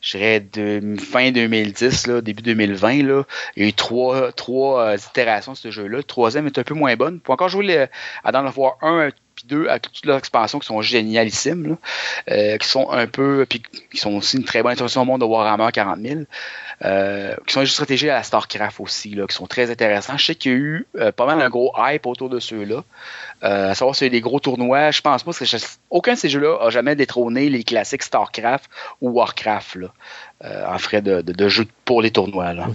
je 0.00 0.16
dirais, 0.16 0.40
de 0.40 0.96
fin 0.98 1.30
2010, 1.30 2.06
là, 2.06 2.20
début 2.20 2.42
2020. 2.42 3.02
Là. 3.02 3.24
Il 3.56 3.62
y 3.62 3.66
a 3.66 3.68
eu 3.68 3.72
trois, 3.72 4.32
trois 4.32 4.94
itérations 4.96 5.52
de 5.52 5.56
ce 5.56 5.70
jeu-là. 5.70 6.02
Troisième 6.02 6.46
est 6.46 6.58
un 6.58 6.62
peu 6.62 6.74
moins 6.74 6.96
bonne. 6.96 7.20
Pour 7.20 7.34
encore 7.34 7.48
jouer 7.48 7.66
le, 7.66 7.88
à 8.24 8.44
of 8.44 8.56
War 8.56 8.78
1 8.82 9.10
puis 9.38 9.46
deux, 9.46 9.68
à 9.68 9.78
toutes 9.78 10.04
leurs 10.04 10.18
expansions 10.18 10.58
qui 10.58 10.66
sont 10.66 10.82
génialissimes, 10.82 11.76
qui 12.26 12.68
sont 12.68 12.90
un 12.90 13.06
peu, 13.06 13.46
puis 13.48 13.62
qui 13.92 13.98
sont 13.98 14.14
aussi 14.14 14.36
une 14.36 14.44
très 14.44 14.62
bonne 14.62 14.72
introduction 14.72 15.02
au 15.02 15.04
monde 15.04 15.20
de 15.20 15.26
Warhammer 15.26 15.68
40 15.72 16.00
000. 16.00 16.20
Euh, 16.84 17.34
qui 17.46 17.54
sont 17.66 17.84
des 17.84 17.96
jeux 17.96 18.10
à 18.10 18.14
la 18.14 18.22
StarCraft 18.22 18.78
aussi, 18.78 19.10
là, 19.10 19.26
qui 19.26 19.34
sont 19.34 19.48
très 19.48 19.68
intéressants. 19.68 20.16
Je 20.16 20.26
sais 20.26 20.34
qu'il 20.36 20.52
y 20.52 20.54
a 20.54 20.58
eu 20.58 20.86
euh, 20.96 21.10
pas 21.10 21.26
mal 21.26 21.40
un 21.40 21.48
gros 21.48 21.72
hype 21.76 22.06
autour 22.06 22.28
de 22.28 22.38
ceux-là. 22.38 22.84
Euh, 23.42 23.70
à 23.70 23.74
savoir 23.74 23.96
s'il 23.96 24.06
y 24.06 24.10
a 24.10 24.12
des 24.12 24.20
gros 24.20 24.38
tournois, 24.38 24.92
je 24.92 25.00
pense 25.00 25.24
pas 25.24 25.32
que 25.32 25.44
aucun 25.90 26.14
de 26.14 26.18
ces 26.18 26.28
jeux-là 26.28 26.56
a 26.60 26.70
jamais 26.70 26.94
détrôné 26.94 27.48
les 27.48 27.64
classiques 27.64 28.04
StarCraft 28.04 28.70
ou 29.00 29.10
Warcraft 29.10 29.76
là, 29.76 29.88
en 30.72 30.78
frais 30.78 31.02
de, 31.02 31.20
de, 31.20 31.48
jeux 31.48 31.66
pour 31.84 32.00
les 32.00 32.12
tournois. 32.12 32.52
Là. 32.52 32.68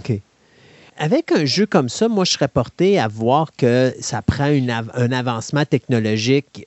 Avec 0.96 1.32
un 1.32 1.44
jeu 1.44 1.66
comme 1.66 1.88
ça, 1.88 2.08
moi, 2.08 2.24
je 2.24 2.30
serais 2.32 2.46
porté 2.46 3.00
à 3.00 3.08
voir 3.08 3.50
que 3.56 3.92
ça 4.00 4.22
prend 4.22 4.44
un 4.44 5.12
avancement 5.12 5.64
technologique 5.64 6.64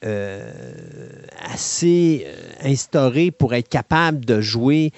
assez 1.53 2.27
instauré 2.61 3.31
pour 3.31 3.53
être 3.53 3.69
capable 3.69 4.25
de 4.25 4.41
jouer 4.41 4.91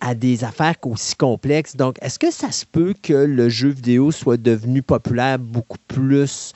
à 0.00 0.14
des 0.14 0.44
affaires 0.44 0.74
aussi 0.84 1.16
complexes. 1.16 1.74
Donc, 1.74 1.96
est-ce 2.02 2.18
que 2.18 2.30
ça 2.30 2.52
se 2.52 2.66
peut 2.66 2.92
que 3.02 3.14
le 3.14 3.48
jeu 3.48 3.70
vidéo 3.70 4.12
soit 4.12 4.36
devenu 4.36 4.82
populaire 4.82 5.38
beaucoup 5.38 5.78
plus 5.88 6.52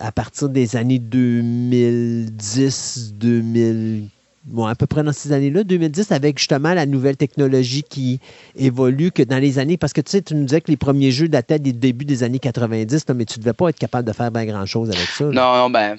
à 0.00 0.10
partir 0.10 0.48
des 0.48 0.74
années 0.74 0.98
2010, 0.98 3.12
2000, 3.14 4.08
bon, 4.44 4.66
à 4.66 4.74
peu 4.74 4.86
près 4.86 5.02
dans 5.02 5.12
ces 5.12 5.32
années-là, 5.32 5.64
2010, 5.64 6.12
avec 6.12 6.38
justement 6.38 6.74
la 6.74 6.86
nouvelle 6.86 7.16
technologie 7.16 7.82
qui 7.82 8.20
évolue, 8.56 9.10
que 9.10 9.22
dans 9.22 9.38
les 9.38 9.58
années, 9.58 9.76
parce 9.76 9.92
que 9.92 10.00
tu 10.00 10.10
sais, 10.10 10.22
tu 10.22 10.34
nous 10.34 10.44
disais 10.44 10.60
que 10.60 10.70
les 10.70 10.76
premiers 10.76 11.10
jeux 11.10 11.28
dataient 11.28 11.58
des 11.58 11.72
débuts 11.72 12.04
des 12.04 12.22
années 12.22 12.38
90, 12.38 13.04
mais 13.14 13.24
tu 13.24 13.38
ne 13.38 13.44
devais 13.44 13.52
pas 13.52 13.68
être 13.68 13.78
capable 13.78 14.06
de 14.06 14.12
faire 14.12 14.30
bien 14.30 14.44
grand-chose 14.46 14.90
avec 14.90 15.08
ça. 15.08 15.24
Non, 15.24 15.56
non, 15.56 15.70
ben, 15.70 15.98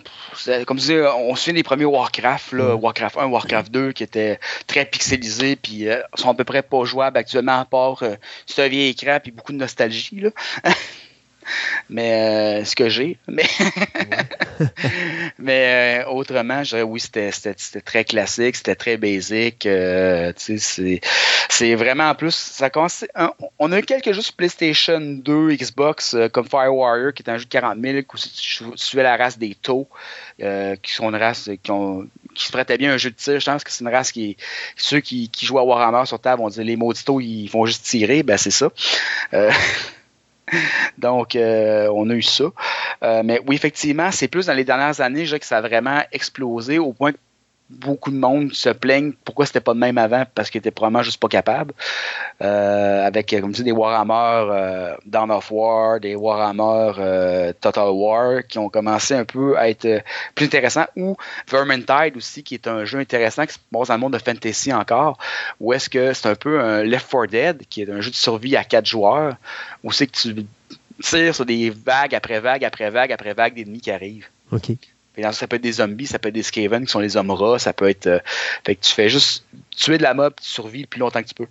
comme 0.66 0.78
tu 0.78 0.82
disais, 0.82 1.06
on 1.07 1.36
se 1.36 1.44
souvient 1.44 1.56
des 1.56 1.64
premiers 1.64 1.86
Warcraft, 1.86 2.53
là, 2.53 2.76
Warcraft 2.76 3.18
1, 3.18 3.26
Warcraft 3.28 3.72
2, 3.72 3.91
qui 3.91 4.03
étaient 4.03 4.40
très 4.68 4.86
pixelisés, 4.86 5.56
puis 5.56 5.88
euh, 5.88 6.02
sont 6.16 6.30
à 6.30 6.34
peu 6.34 6.44
près 6.44 6.61
pas 6.61 6.84
jouables 6.86 7.18
actuellement, 7.18 7.60
à 7.60 7.66
part 7.66 8.03
euh, 8.03 8.16
un 8.57 8.68
vieil 8.68 8.90
écran, 8.90 9.20
puis 9.22 9.32
beaucoup 9.32 9.53
de 9.53 9.57
nostalgie, 9.57 10.20
là. 10.20 10.30
mais 11.90 12.61
euh, 12.61 12.66
ce 12.66 12.76
que 12.76 12.90
j'ai. 12.90 13.18
Mais, 13.28 13.45
mais 15.40 16.03
euh, 16.03 16.10
autrement, 16.10 16.64
je 16.64 16.70
dirais 16.70 16.82
oui, 16.84 16.99
c'était 16.99 17.32
très 17.82 18.06
classique, 18.06 18.56
c'était 18.56 18.76
très 18.76 18.98
basic. 18.98 19.66
Euh, 19.66 20.32
c'est 20.38 21.76
vraiment 21.76 22.10
en 22.10 22.16
plus, 22.16 22.36
ça 22.36 22.70
commence, 22.70 23.06
on 23.57 23.72
a 23.72 23.80
eu 23.80 23.84
quelques 23.84 24.11
jeux 24.11 24.22
sur 24.22 24.34
PlayStation 24.34 24.99
2, 24.99 25.53
Xbox, 25.53 26.16
comme 26.32 26.48
Fire 26.48 26.74
Warrior, 26.74 27.14
qui 27.14 27.24
est 27.24 27.30
un 27.30 27.38
jeu 27.38 27.45
de 27.45 27.49
40 27.49 27.78
000, 27.82 27.98
où 27.98 28.18
tu 28.18 28.64
suivais 28.76 29.03
la 29.03 29.18
race 29.18 29.38
des 29.38 29.56
taux, 29.56 29.88
qui 30.38 30.91
sont 30.91 31.10
une 31.10 31.16
race 31.16 31.49
qui 31.64 31.72
ont 31.72 32.07
qui 32.36 32.45
se 32.45 32.52
prêtait 32.52 32.78
bien 32.78 32.94
un 32.94 32.98
jeu 32.98 33.10
de 33.10 33.16
tir. 33.16 33.40
Je 33.40 33.45
pense 33.45 33.64
que 33.64 33.72
c'est 33.72 33.84
une 33.84 33.90
race 33.90 34.11
qui 34.11 34.38
ceux 34.78 34.99
qui, 34.99 35.30
qui 35.30 35.45
jouent 35.45 35.60
à 35.60 35.64
Warhammer 35.64 36.06
sur 36.06 36.20
table 36.20 36.41
vont 36.41 36.49
dire 36.49 36.64
les 36.64 36.76
mauditos 36.76 37.20
ils 37.20 37.49
font 37.49 37.66
juste 37.66 37.86
tirer, 37.86 38.24
ben 38.24 38.38
c'est 38.38 38.52
ça. 38.52 38.70
Donc, 40.97 41.35
euh, 41.35 41.89
on 41.93 42.09
a 42.09 42.13
eu 42.13 42.21
ça. 42.21 42.45
Euh, 43.03 43.21
mais 43.23 43.39
oui, 43.47 43.55
effectivement, 43.55 44.11
c'est 44.11 44.27
plus 44.27 44.47
dans 44.47 44.53
les 44.53 44.63
dernières 44.65 45.01
années, 45.01 45.26
je 45.26 45.38
que 45.38 45.45
ça 45.45 45.57
a 45.57 45.61
vraiment 45.61 46.01
explosé 46.11 46.80
au 46.80 46.93
point 46.93 47.11
que 47.11 47.17
beaucoup 47.69 48.09
de 48.09 48.17
monde 48.17 48.51
se 48.53 48.69
plaignent 48.69 49.13
pourquoi 49.23 49.45
c'était 49.45 49.59
pas 49.59 49.73
de 49.73 49.79
même 49.79 49.97
avant 49.97 50.23
parce 50.33 50.49
qu'ils 50.49 50.59
étaient 50.59 50.71
probablement 50.71 51.03
juste 51.03 51.19
pas 51.19 51.27
capables. 51.27 51.73
Euh, 52.41 53.05
avec, 53.05 53.29
comme 53.39 53.51
tu 53.51 53.61
dis, 53.61 53.65
des 53.65 53.71
Warhammer 53.71 54.47
euh, 54.51 54.95
Dawn 55.05 55.29
of 55.29 55.51
War, 55.51 55.99
des 55.99 56.15
Warhammer 56.15 56.93
euh, 56.97 57.53
Total 57.61 57.89
War 57.89 58.45
qui 58.47 58.57
ont 58.57 58.69
commencé 58.69 59.13
un 59.13 59.25
peu 59.25 59.57
à 59.57 59.69
être 59.69 60.03
plus 60.33 60.45
intéressants. 60.45 60.87
Ou 60.95 61.15
Vermintide 61.49 62.17
aussi, 62.17 62.43
qui 62.43 62.55
est 62.55 62.67
un 62.67 62.85
jeu 62.85 62.99
intéressant 62.99 63.45
qui 63.45 63.53
se 63.53 63.59
passe 63.71 63.89
dans 63.89 63.93
le 63.93 63.99
monde 63.99 64.13
de 64.13 64.19
fantasy 64.19 64.73
encore. 64.73 65.17
Ou 65.59 65.73
est-ce 65.73 65.89
que 65.89 66.13
c'est 66.13 66.27
un 66.27 66.35
peu 66.35 66.59
un 66.59 66.83
Left 66.83 67.09
4 67.11 67.27
Dead, 67.27 67.63
qui 67.69 67.83
est 67.83 67.89
un 67.89 68.01
jeu 68.01 68.09
de 68.09 68.15
survie 68.15 68.55
à 68.55 68.63
quatre 68.63 68.87
joueurs, 68.87 69.35
où 69.83 69.91
c'est 69.91 70.07
que 70.07 70.17
tu 70.17 70.45
tires 71.01 71.35
sur 71.35 71.45
des 71.45 71.69
vagues 71.69 72.15
après 72.15 72.39
vagues 72.39 72.65
après 72.65 72.89
vagues 72.89 73.11
après 73.11 73.33
vagues 73.33 73.55
d'ennemis 73.55 73.81
qui 73.81 73.91
arrivent. 73.91 74.27
Ça 75.31 75.47
peut 75.47 75.57
être 75.57 75.63
des 75.63 75.73
zombies, 75.73 76.07
ça 76.07 76.19
peut 76.19 76.29
être 76.29 76.35
des 76.35 76.43
Skaven 76.43 76.85
qui 76.85 76.91
sont 76.91 76.99
les 76.99 77.17
hommes 77.17 77.31
rats, 77.31 77.59
ça 77.59 77.73
peut 77.73 77.89
être. 77.89 78.07
Euh, 78.07 78.19
fait 78.65 78.75
que 78.75 78.81
tu 78.81 78.93
fais 78.93 79.09
juste 79.09 79.45
tuer 79.75 79.97
de 79.97 80.03
la 80.03 80.13
mob, 80.13 80.33
tu 80.41 80.47
survis 80.47 80.81
le 80.81 80.87
plus 80.87 80.99
longtemps 80.99 81.21
que 81.21 81.27
tu 81.27 81.35
peux. 81.35 81.47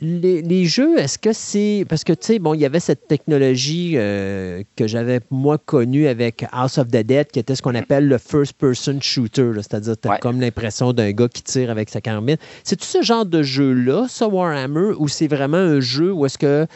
Les, 0.00 0.64
jeux, 0.64 0.98
est-ce 0.98 1.18
que 1.18 1.32
c'est. 1.32 1.86
Parce 1.88 2.02
que, 2.02 2.12
tu 2.12 2.26
sais, 2.26 2.38
bon, 2.40 2.54
il 2.54 2.60
y 2.60 2.64
avait 2.64 2.80
cette 2.80 3.06
technologie 3.06 3.92
euh, 3.94 4.62
que 4.76 4.88
j'avais, 4.88 5.20
moi, 5.30 5.56
connue 5.56 6.08
avec 6.08 6.44
House 6.50 6.78
of 6.78 6.88
the 6.88 6.96
Dead, 6.96 7.28
qui 7.28 7.38
était 7.38 7.54
ce 7.54 7.62
qu'on 7.62 7.76
appelle 7.76 8.08
le 8.08 8.18
first-person 8.18 9.00
shooter, 9.00 9.52
c'est-à-dire, 9.56 9.94
tu 10.00 10.08
as 10.08 10.18
comme 10.18 10.40
l'impression 10.40 10.92
d'un 10.92 11.12
gars 11.12 11.28
qui 11.28 11.42
tire 11.42 11.70
avec 11.70 11.90
sa 11.90 12.00
carbine. 12.00 12.36
C'est-tu 12.64 12.86
ce 12.86 13.02
genre 13.02 13.24
de 13.24 13.42
jeu-là, 13.42 14.06
ça, 14.08 14.26
Warhammer, 14.26 14.94
ou 14.98 15.06
c'est 15.06 15.28
vraiment 15.28 15.58
un 15.58 15.80
jeu 15.80 16.12
où 16.12 16.26
est-ce 16.26 16.38
que 16.38 16.66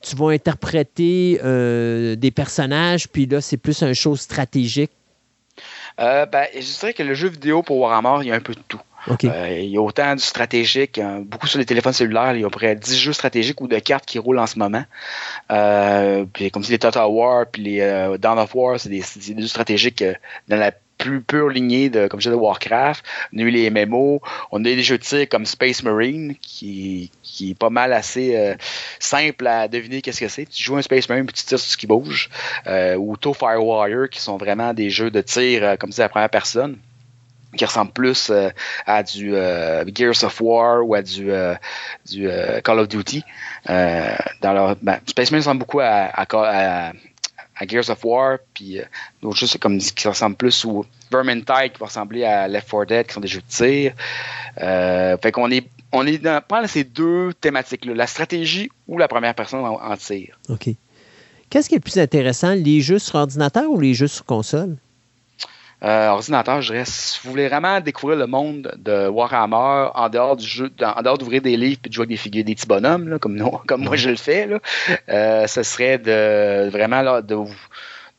tu 0.00 0.16
vas 0.16 0.30
interpréter 0.30 1.40
euh, 1.44 2.16
des 2.16 2.30
personnages, 2.30 3.08
puis 3.08 3.26
là, 3.26 3.42
c'est 3.42 3.56
plus 3.56 3.82
une 3.82 3.94
chose 3.94 4.20
stratégique? 4.20 4.90
Euh, 6.00 6.26
ben, 6.26 6.46
je 6.54 6.78
dirais 6.78 6.92
que 6.92 7.02
le 7.02 7.14
jeu 7.14 7.28
vidéo 7.28 7.62
pour 7.62 7.78
Warhammer, 7.78 8.22
il 8.22 8.28
y 8.28 8.32
a 8.32 8.34
un 8.34 8.40
peu 8.40 8.54
de 8.54 8.60
tout. 8.66 8.80
Euh, 9.24 9.58
il 9.60 9.68
y 9.68 9.76
a 9.76 9.82
autant 9.82 10.14
du 10.14 10.22
stratégique, 10.22 10.98
hein, 10.98 11.22
beaucoup 11.22 11.46
sur 11.46 11.58
les 11.58 11.66
téléphones 11.66 11.92
cellulaires, 11.92 12.34
il 12.34 12.40
y 12.40 12.44
a 12.44 12.46
à 12.46 12.50
peu 12.50 12.58
près 12.58 12.74
10 12.74 12.98
jeux 12.98 13.12
stratégiques 13.12 13.60
ou 13.60 13.68
de 13.68 13.78
cartes 13.78 14.06
qui 14.06 14.18
roulent 14.18 14.38
en 14.38 14.46
ce 14.46 14.58
moment. 14.58 14.84
Euh, 15.52 16.24
puis 16.32 16.50
comme 16.50 16.64
si 16.64 16.70
les 16.70 16.78
Total 16.78 17.06
War, 17.06 17.44
puis 17.46 17.62
les 17.62 18.16
Dawn 18.18 18.38
of 18.38 18.54
War, 18.54 18.80
c'est 18.80 18.88
des, 18.88 19.02
des, 19.34 19.42
jeux 19.42 19.46
stratégiques 19.46 20.02
dans 20.48 20.56
la 20.56 20.72
plus 21.04 21.20
pure 21.20 21.50
lignée 21.50 21.90
de, 21.90 22.06
comme 22.08 22.18
je 22.18 22.30
disais, 22.30 22.36
de 22.36 22.40
Warcraft. 22.40 23.04
On 23.34 23.38
a 23.38 23.42
eu 23.42 23.50
les 23.50 23.68
MMO. 23.68 24.22
On 24.50 24.64
a 24.64 24.68
eu 24.70 24.76
des 24.76 24.82
jeux 24.82 24.96
de 24.96 25.02
tir 25.02 25.28
comme 25.28 25.44
Space 25.44 25.82
Marine, 25.82 26.34
qui, 26.40 27.10
qui 27.22 27.50
est 27.50 27.58
pas 27.58 27.68
mal 27.68 27.92
assez 27.92 28.34
euh, 28.34 28.54
simple 28.98 29.46
à 29.46 29.68
deviner 29.68 30.00
qu'est-ce 30.00 30.20
que 30.20 30.28
c'est. 30.28 30.46
Tu 30.46 30.64
joues 30.64 30.76
un 30.76 30.82
Space 30.82 31.06
Marine 31.10 31.26
puis 31.26 31.34
tu 31.34 31.44
tires 31.44 31.58
sur 31.58 31.70
ce 31.70 31.76
qui 31.76 31.86
bouge. 31.86 32.30
Euh, 32.66 32.96
ou 32.96 33.18
To 33.18 33.34
Firewire, 33.34 34.08
qui 34.08 34.18
sont 34.18 34.38
vraiment 34.38 34.72
des 34.72 34.88
jeux 34.88 35.10
de 35.10 35.20
tir, 35.20 35.62
euh, 35.62 35.76
comme 35.76 35.92
c'est 35.92 36.02
la 36.02 36.08
première 36.08 36.30
personne 36.30 36.78
qui 37.54 37.64
ressemblent 37.64 37.92
plus 37.92 38.32
à 38.84 39.04
du 39.04 39.32
Gears 39.94 40.24
of 40.24 40.40
War 40.40 40.84
ou 40.84 40.96
à 40.96 41.02
du, 41.02 41.30
Call 42.64 42.80
of 42.80 42.88
Duty. 42.88 43.22
dans 43.68 44.52
leur, 44.52 44.74
ben, 44.82 44.98
Space 45.06 45.30
Marine 45.30 45.42
ressemble 45.42 45.60
beaucoup 45.60 45.78
à 45.78 46.90
Gears 47.66 47.90
of 47.90 48.04
War, 48.04 48.38
puis 48.52 48.80
euh, 48.80 48.84
d'autres 49.22 49.36
jeux 49.36 49.58
comme 49.58 49.78
qui 49.78 50.08
ressemblent 50.08 50.36
plus 50.36 50.64
au 50.64 50.84
Vermintide 51.10 51.72
qui 51.72 51.80
va 51.80 51.86
ressembler 51.86 52.24
à 52.24 52.48
Left 52.48 52.70
4 52.70 52.84
Dead 52.86 53.06
qui 53.06 53.14
sont 53.14 53.20
des 53.20 53.28
jeux 53.28 53.40
de 53.40 53.46
tir. 53.48 53.92
Euh, 54.60 55.16
fait 55.18 55.32
qu'on 55.32 55.50
est 55.50 55.66
on 55.92 56.06
est 56.06 56.18
dans, 56.18 56.42
ces 56.66 56.82
deux 56.82 57.32
thématiques-là, 57.34 57.94
la 57.94 58.08
stratégie 58.08 58.68
ou 58.88 58.98
la 58.98 59.06
première 59.06 59.34
personne 59.34 59.60
en, 59.64 59.96
tir. 59.96 60.38
OK. 60.48 60.70
Qu'est-ce 61.50 61.68
qui 61.68 61.76
est 61.76 61.78
le 61.78 61.82
plus 61.82 61.98
intéressant, 61.98 62.52
les 62.54 62.80
jeux 62.80 62.98
sur 62.98 63.14
ordinateur 63.14 63.70
ou 63.70 63.78
les 63.78 63.94
jeux 63.94 64.08
sur 64.08 64.24
console? 64.24 64.76
Euh, 65.84 66.08
ordinateur, 66.08 66.62
je 66.62 66.72
dirais, 66.72 66.84
si 66.86 67.20
vous 67.22 67.30
voulez 67.30 67.46
vraiment 67.46 67.78
découvrir 67.78 68.18
le 68.18 68.26
monde 68.26 68.72
de 68.78 69.06
Warhammer 69.06 69.90
en 69.94 70.08
dehors 70.08 70.34
du 70.34 70.46
jeu, 70.46 70.72
en 70.80 71.02
dehors 71.02 71.18
d'ouvrir 71.18 71.42
des 71.42 71.58
livres 71.58 71.80
et 71.84 71.88
de 71.90 71.92
jouer 71.92 72.04
avec 72.04 72.10
des 72.10 72.16
figures, 72.16 72.44
des 72.44 72.54
petits 72.54 72.66
bonhommes, 72.66 73.18
comme, 73.18 73.38
comme 73.66 73.84
moi 73.84 73.96
je 73.96 74.08
le 74.08 74.16
fais, 74.16 74.46
là, 74.46 74.60
euh, 75.10 75.46
ce 75.46 75.62
serait 75.62 75.98
de 75.98 76.70
vraiment 76.70 77.02
là, 77.02 77.20
de, 77.20 77.36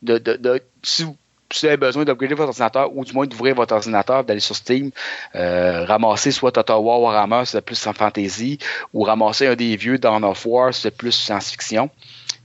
de, 0.03 0.19
de, 0.19 0.61
si 0.83 1.05
vous 1.05 1.15
avez 1.63 1.77
besoin 1.77 2.05
d'upgrader 2.05 2.35
votre 2.35 2.49
ordinateur 2.49 2.95
ou 2.95 3.03
du 3.03 3.13
moins 3.13 3.25
d'ouvrir 3.25 3.55
votre 3.55 3.73
ordinateur, 3.73 4.23
d'aller 4.23 4.39
sur 4.39 4.55
Steam, 4.55 4.91
euh, 5.33 5.85
ramasser 5.85 6.29
soit 6.29 6.51
Total 6.51 6.77
War 6.77 7.01
Warhammer, 7.01 7.45
c'est 7.45 7.61
plus 7.61 7.87
en 7.87 7.93
fantasy, 7.93 8.59
ou 8.93 9.01
ramasser 9.01 9.47
un 9.47 9.55
des 9.55 9.75
vieux 9.75 9.97
Dawn 9.97 10.23
of 10.23 10.45
War, 10.45 10.71
c'est 10.71 10.95
plus 10.95 11.13
science-fiction 11.13 11.89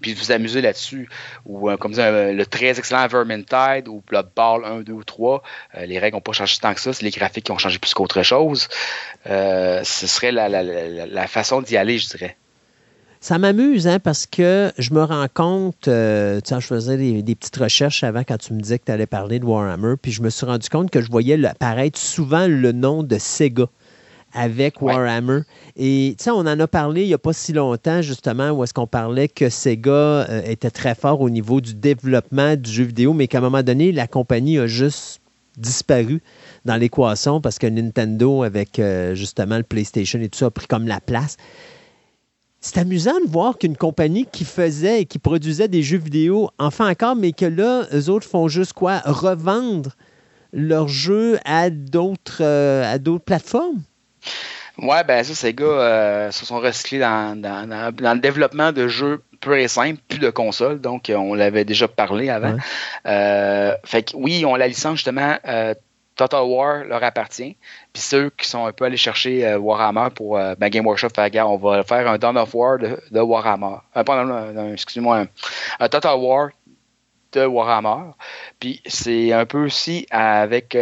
puis 0.01 0.15
vous 0.15 0.33
amuser 0.33 0.61
là-dessus. 0.61 1.09
Ou 1.47 1.71
euh, 1.71 1.77
comme 1.77 1.95
ça, 1.95 2.33
le 2.33 2.47
très 2.47 2.79
excellent 2.79 3.07
Vermintide 3.07 3.89
ou 3.89 4.03
Blood 4.07 4.31
Ball 4.35 4.65
1, 4.65 4.81
2 4.81 4.93
ou 4.93 5.05
3, 5.05 5.43
euh, 5.77 5.87
les 5.87 5.99
règles 5.99 6.17
n'ont 6.17 6.21
pas 6.21 6.33
changé 6.33 6.57
tant 6.61 6.75
que 6.75 6.81
ça, 6.81 6.93
c'est 6.93 7.05
les 7.05 7.11
graphiques 7.11 7.45
qui 7.45 7.53
ont 7.53 7.59
changé 7.59 7.79
plus 7.79 7.95
qu'autre 7.95 8.23
chose. 8.23 8.69
Euh, 9.29 9.83
ce 9.85 10.07
serait 10.07 10.33
la, 10.33 11.27
façon 11.27 11.63
d'y 11.63 11.77
aller, 11.77 11.99
je 11.99 12.09
dirais. 12.09 12.37
Ça 13.23 13.39
m'amuse, 13.39 13.87
hein, 13.87 13.99
parce 13.99 14.27
que 14.27 14.73
je 14.79 14.95
me 14.95 15.03
rends 15.03 15.27
compte, 15.33 15.83
tu 15.83 15.91
sais, 15.91 16.41
je 16.49 16.67
faisais 16.67 16.97
des, 16.97 17.35
petites 17.35 17.57
recherches 17.57 18.03
avant 18.03 18.25
quand 18.25 18.39
tu 18.39 18.55
me 18.55 18.61
disais 18.61 18.79
que 18.79 18.87
tu 18.87 18.93
allais 18.93 19.07
parler 19.07 19.39
de 19.39 19.45
Warhammer, 19.45 19.97
puis 20.01 20.11
je 20.11 20.23
me 20.23 20.31
suis 20.31 20.47
rendu 20.47 20.71
compte 20.71 20.91
que 20.91 21.03
je 21.03 21.11
voyais 21.11 21.45
apparaître 21.45 21.99
souvent 21.99 22.47
le 22.47 22.73
nom 22.73 23.03
de 23.03 23.19
Sega 23.19 23.67
avec 24.33 24.81
Warhammer. 24.83 25.41
Et 25.77 26.15
tu 26.19 26.25
sais, 26.25 26.31
on 26.31 26.41
en 26.41 26.61
a 26.61 26.67
parlé 26.67 27.03
il 27.03 27.09
n'y 27.09 27.15
a 27.15 27.19
pas 27.19 27.33
si 27.33 27.53
longtemps, 27.53 28.03
justement, 28.03 28.51
où 28.51 28.65
est-ce 28.65 28.75
qu'on 28.75 28.87
parlait 28.87 29.29
que 29.29 29.49
Sega 29.49 29.91
euh, 29.91 30.43
était 30.45 30.71
très 30.71 30.95
fort 30.95 31.21
au 31.21 31.31
niveau 31.31 31.61
du 31.61 31.75
développement 31.75 32.57
du 32.57 32.71
jeu 32.71 32.85
vidéo, 32.85 33.13
mais 33.13 33.27
qu'à 33.27 33.39
un 33.39 33.43
moment 33.43 33.63
donné, 33.63 33.93
la 33.93 34.07
compagnie 34.07 34.59
a 34.59 34.67
juste 34.67 35.21
disparu 35.57 36.23
dans 36.65 36.77
l'équation 36.77 37.41
parce 37.41 37.59
que 37.59 37.67
Nintendo, 37.67 38.43
avec 38.43 38.79
euh, 38.79 39.15
justement 39.15 39.57
le 39.57 39.63
PlayStation 39.63 40.21
et 40.21 40.29
tout 40.29 40.39
ça, 40.39 40.47
a 40.47 40.51
pris 40.51 40.67
comme 40.67 40.87
la 40.87 41.01
place. 41.01 41.37
C'est 42.63 42.79
amusant 42.79 43.19
de 43.25 43.31
voir 43.31 43.57
qu'une 43.57 43.77
compagnie 43.77 44.27
qui 44.31 44.45
faisait 44.45 45.03
et 45.03 45.05
qui 45.07 45.19
produisait 45.19 45.69
des 45.69 45.83
jeux 45.83 45.99
vidéo 45.99 46.51
en 46.59 46.71
fait 46.71 46.85
encore, 46.85 47.17
mais 47.17 47.33
que 47.33 47.47
là, 47.47 47.87
eux 47.95 48.11
autres 48.11 48.29
font 48.29 48.49
juste 48.49 48.75
quoi? 48.75 48.99
Revendre 49.05 49.97
leurs 50.53 50.89
jeux 50.89 51.39
à 51.47 51.71
d'autres 51.71 52.43
à 52.43 52.99
d'autres 52.99 53.25
plateformes? 53.25 53.81
Ouais, 54.79 55.05
ben 55.05 55.23
ça, 55.23 55.35
ces 55.35 55.53
gars 55.53 55.65
euh, 55.67 56.31
se 56.31 56.47
sont 56.47 56.59
recyclés 56.59 57.01
dans, 57.01 57.39
dans, 57.39 57.69
dans, 57.69 58.15
le 58.15 58.21
développement 58.21 58.73
de 58.73 58.89
jeux 58.89 59.23
pur 59.41 59.55
et 59.55 59.69
simples, 59.69 60.01
plus 60.09 60.19
de 60.19 60.31
consoles, 60.31 60.81
donc 60.81 61.11
euh, 61.11 61.17
on 61.17 61.35
l'avait 61.35 61.65
déjà 61.65 61.87
parlé 61.89 62.31
avant. 62.31 62.57
Euh, 63.07 63.75
fait 63.85 64.03
que 64.05 64.17
oui, 64.17 64.45
on 64.47 64.57
la 64.57 64.69
licence 64.69 64.97
justement. 64.97 65.37
Total 66.17 66.43
War 66.43 66.85
leur 66.85 67.03
appartient. 67.03 67.57
Puis 67.95 68.03
ceux 68.03 68.29
qui 68.37 68.47
sont 68.47 68.67
un 68.67 68.73
peu 68.73 68.85
allés 68.85 68.99
chercher 68.99 69.57
Warhammer 69.57 70.09
pour 70.15 70.37
ben, 70.37 70.69
Game 70.69 70.85
Workshop 70.85 71.09
faire 71.15 71.31
on 71.49 71.57
va 71.57 71.83
faire 71.83 72.07
un 72.11 72.19
Dawn 72.19 72.37
of 72.37 72.55
War 72.55 72.79
de, 72.79 73.21
Warhammer. 73.21 73.77
excusez-moi, 74.75 75.25
un, 75.79 75.89
Total 75.89 76.19
War 76.19 76.51
de 77.33 77.47
Warhammer. 77.47 78.11
Puis 78.59 78.83
c'est 78.85 79.33
un 79.33 79.47
peu 79.47 79.65
aussi 79.65 80.07
avec 80.11 80.77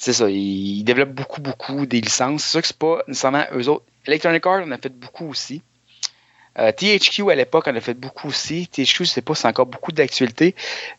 c'est 0.00 0.14
ça, 0.14 0.30
ils 0.30 0.82
développent 0.82 1.12
beaucoup, 1.12 1.42
beaucoup 1.42 1.84
des 1.84 2.00
licences. 2.00 2.42
C'est 2.42 2.50
sûr 2.52 2.60
que 2.62 2.66
c'est 2.68 2.78
pas 2.78 3.02
nécessairement 3.06 3.44
eux 3.52 3.68
autres. 3.68 3.84
Electronic 4.06 4.46
Arts 4.46 4.62
en 4.62 4.70
a 4.70 4.78
fait 4.78 4.88
beaucoup 4.88 5.28
aussi. 5.28 5.60
Euh, 6.58 6.72
THQ 6.72 7.30
à 7.30 7.34
l'époque 7.34 7.68
en 7.68 7.76
a 7.76 7.80
fait 7.82 7.92
beaucoup 7.92 8.28
aussi. 8.28 8.66
THQ, 8.68 9.04
je 9.04 9.10
sais 9.10 9.20
pas 9.20 9.34
c'est 9.34 9.46
encore 9.46 9.66
beaucoup 9.66 9.92
d'actualité. 9.92 10.54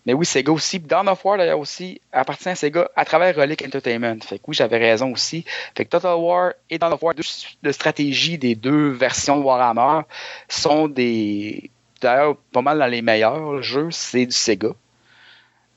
Mais 0.05 0.13
oui, 0.13 0.27
Sega 0.27 0.51
aussi. 0.51 0.79
Dawn 0.79 1.09
of 1.09 1.25
War 1.25 1.39
d'ailleurs 1.39 1.57
aussi 1.57 1.99
appartient 2.11 2.49
à 2.49 2.53
Sega 2.53 2.91
à 2.95 3.03
travers 3.03 3.35
Relic 3.35 3.65
Entertainment. 3.65 4.19
Fait 4.23 4.37
que 4.37 4.43
oui, 4.49 4.53
j'avais 4.53 4.77
raison 4.77 5.11
aussi. 5.11 5.45
Fait 5.75 5.83
que 5.83 5.89
Total 5.89 6.15
War 6.15 6.53
et 6.69 6.77
Dawn 6.77 6.93
of 6.93 7.01
War, 7.01 7.15
deux 7.15 7.23
de 7.63 7.71
stratégie 7.71 8.37
des 8.37 8.53
deux 8.53 8.91
versions 8.91 9.39
de 9.39 9.43
Warhammer, 9.43 10.03
sont 10.47 10.87
des. 10.87 11.71
D'ailleurs, 12.01 12.37
pas 12.51 12.61
mal 12.61 12.77
dans 12.77 12.85
les 12.85 13.01
meilleurs 13.01 13.63
jeux, 13.63 13.89
c'est 13.89 14.27
du 14.27 14.35
Sega. 14.35 14.69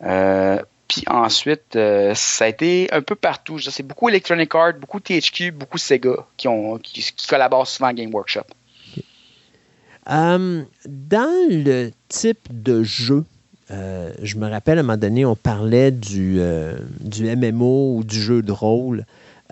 Euh, 0.02 0.60
ensuite, 1.08 1.76
euh, 1.76 2.12
ça 2.14 2.44
a 2.44 2.48
été 2.48 2.88
un 2.92 3.02
peu 3.02 3.14
partout. 3.14 3.58
C'est 3.58 3.82
beaucoup 3.82 4.08
Electronic 4.08 4.54
Arts, 4.54 4.74
beaucoup 4.80 5.00
THQ, 5.00 5.52
beaucoup 5.52 5.78
Sega 5.78 6.26
qui, 6.36 6.48
ont, 6.48 6.78
qui, 6.78 7.04
collaborent 7.28 7.66
souvent 7.66 7.88
à 7.88 7.92
Game 7.92 8.12
Workshop. 8.12 8.46
Euh, 10.10 10.62
dans 10.86 11.48
le 11.50 11.90
type 12.08 12.48
de 12.50 12.82
jeu, 12.82 13.24
euh, 13.70 14.12
je 14.22 14.36
me 14.36 14.48
rappelle 14.48 14.78
à 14.78 14.80
un 14.80 14.84
moment 14.84 14.98
donné, 14.98 15.24
on 15.24 15.36
parlait 15.36 15.90
du, 15.90 16.40
du 17.00 17.36
MMO 17.36 17.96
ou 17.96 18.04
du 18.04 18.20
jeu 18.20 18.42
de 18.42 18.52
rôle. 18.52 19.06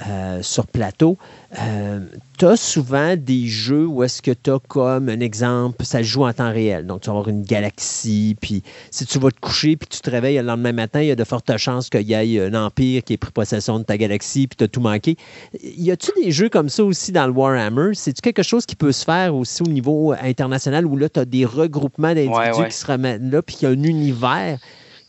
Euh, 0.09 0.43
sur 0.43 0.67
plateau, 0.67 1.17
euh, 1.61 2.01
tu 2.39 2.47
as 2.47 2.57
souvent 2.57 3.15
des 3.17 3.47
jeux 3.47 3.87
où 3.87 4.03
est-ce 4.03 4.21
que 4.23 4.31
tu 4.31 4.51
as 4.51 4.59
comme 4.67 5.09
un 5.09 5.21
exemple, 5.21 5.85
ça 5.85 6.03
joue 6.03 6.25
en 6.25 6.33
temps 6.33 6.51
réel. 6.51 6.87
Donc, 6.87 7.03
tu 7.03 7.07
vas 7.07 7.13
avoir 7.13 7.29
une 7.29 7.43
galaxie, 7.43 8.37
puis 8.41 8.63
si 8.91 9.07
tu 9.07 9.19
vas 9.19 9.31
te 9.31 9.39
coucher, 9.39 9.77
puis 9.77 9.87
tu 9.89 10.01
te 10.01 10.11
réveilles 10.11 10.39
le 10.39 10.43
lendemain 10.43 10.73
matin, 10.73 11.03
il 11.03 11.09
y 11.09 11.11
a 11.11 11.15
de 11.15 11.25
fortes 11.25 11.57
chances 11.57 11.89
qu'il 11.89 12.03
y 12.03 12.15
ait 12.15 12.41
un 12.41 12.55
empire 12.55 13.05
qui 13.05 13.13
ait 13.13 13.17
pris 13.17 13.31
possession 13.31 13.79
de 13.79 13.85
ta 13.85 13.97
galaxie, 13.97 14.49
puis 14.49 14.57
tu 14.57 14.65
as 14.65 14.69
tout 14.69 14.81
manqué. 14.81 15.17
Y 15.63 15.91
a-tu 15.91 16.11
des 16.21 16.33
jeux 16.33 16.49
comme 16.49 16.69
ça 16.69 16.83
aussi 16.83 17.13
dans 17.13 17.27
le 17.27 17.33
Warhammer? 17.33 17.95
C'est-tu 17.95 18.23
quelque 18.23 18.43
chose 18.43 18.67
qui 18.67 18.75
peut 18.75 18.93
se 18.93 19.05
faire 19.05 19.35
aussi 19.35 19.63
au 19.63 19.69
niveau 19.69 20.13
international 20.21 20.87
où 20.87 20.97
là, 20.97 21.09
tu 21.09 21.21
as 21.21 21.25
des 21.25 21.45
regroupements 21.45 22.15
d'individus 22.15 22.67
qui 22.69 22.77
se 22.77 22.87
remettent 22.87 23.23
là, 23.23 23.43
puis 23.43 23.57
qu'il 23.57 23.69
y 23.69 23.73
a 23.73 23.75
un 23.75 23.83
univers 23.85 24.59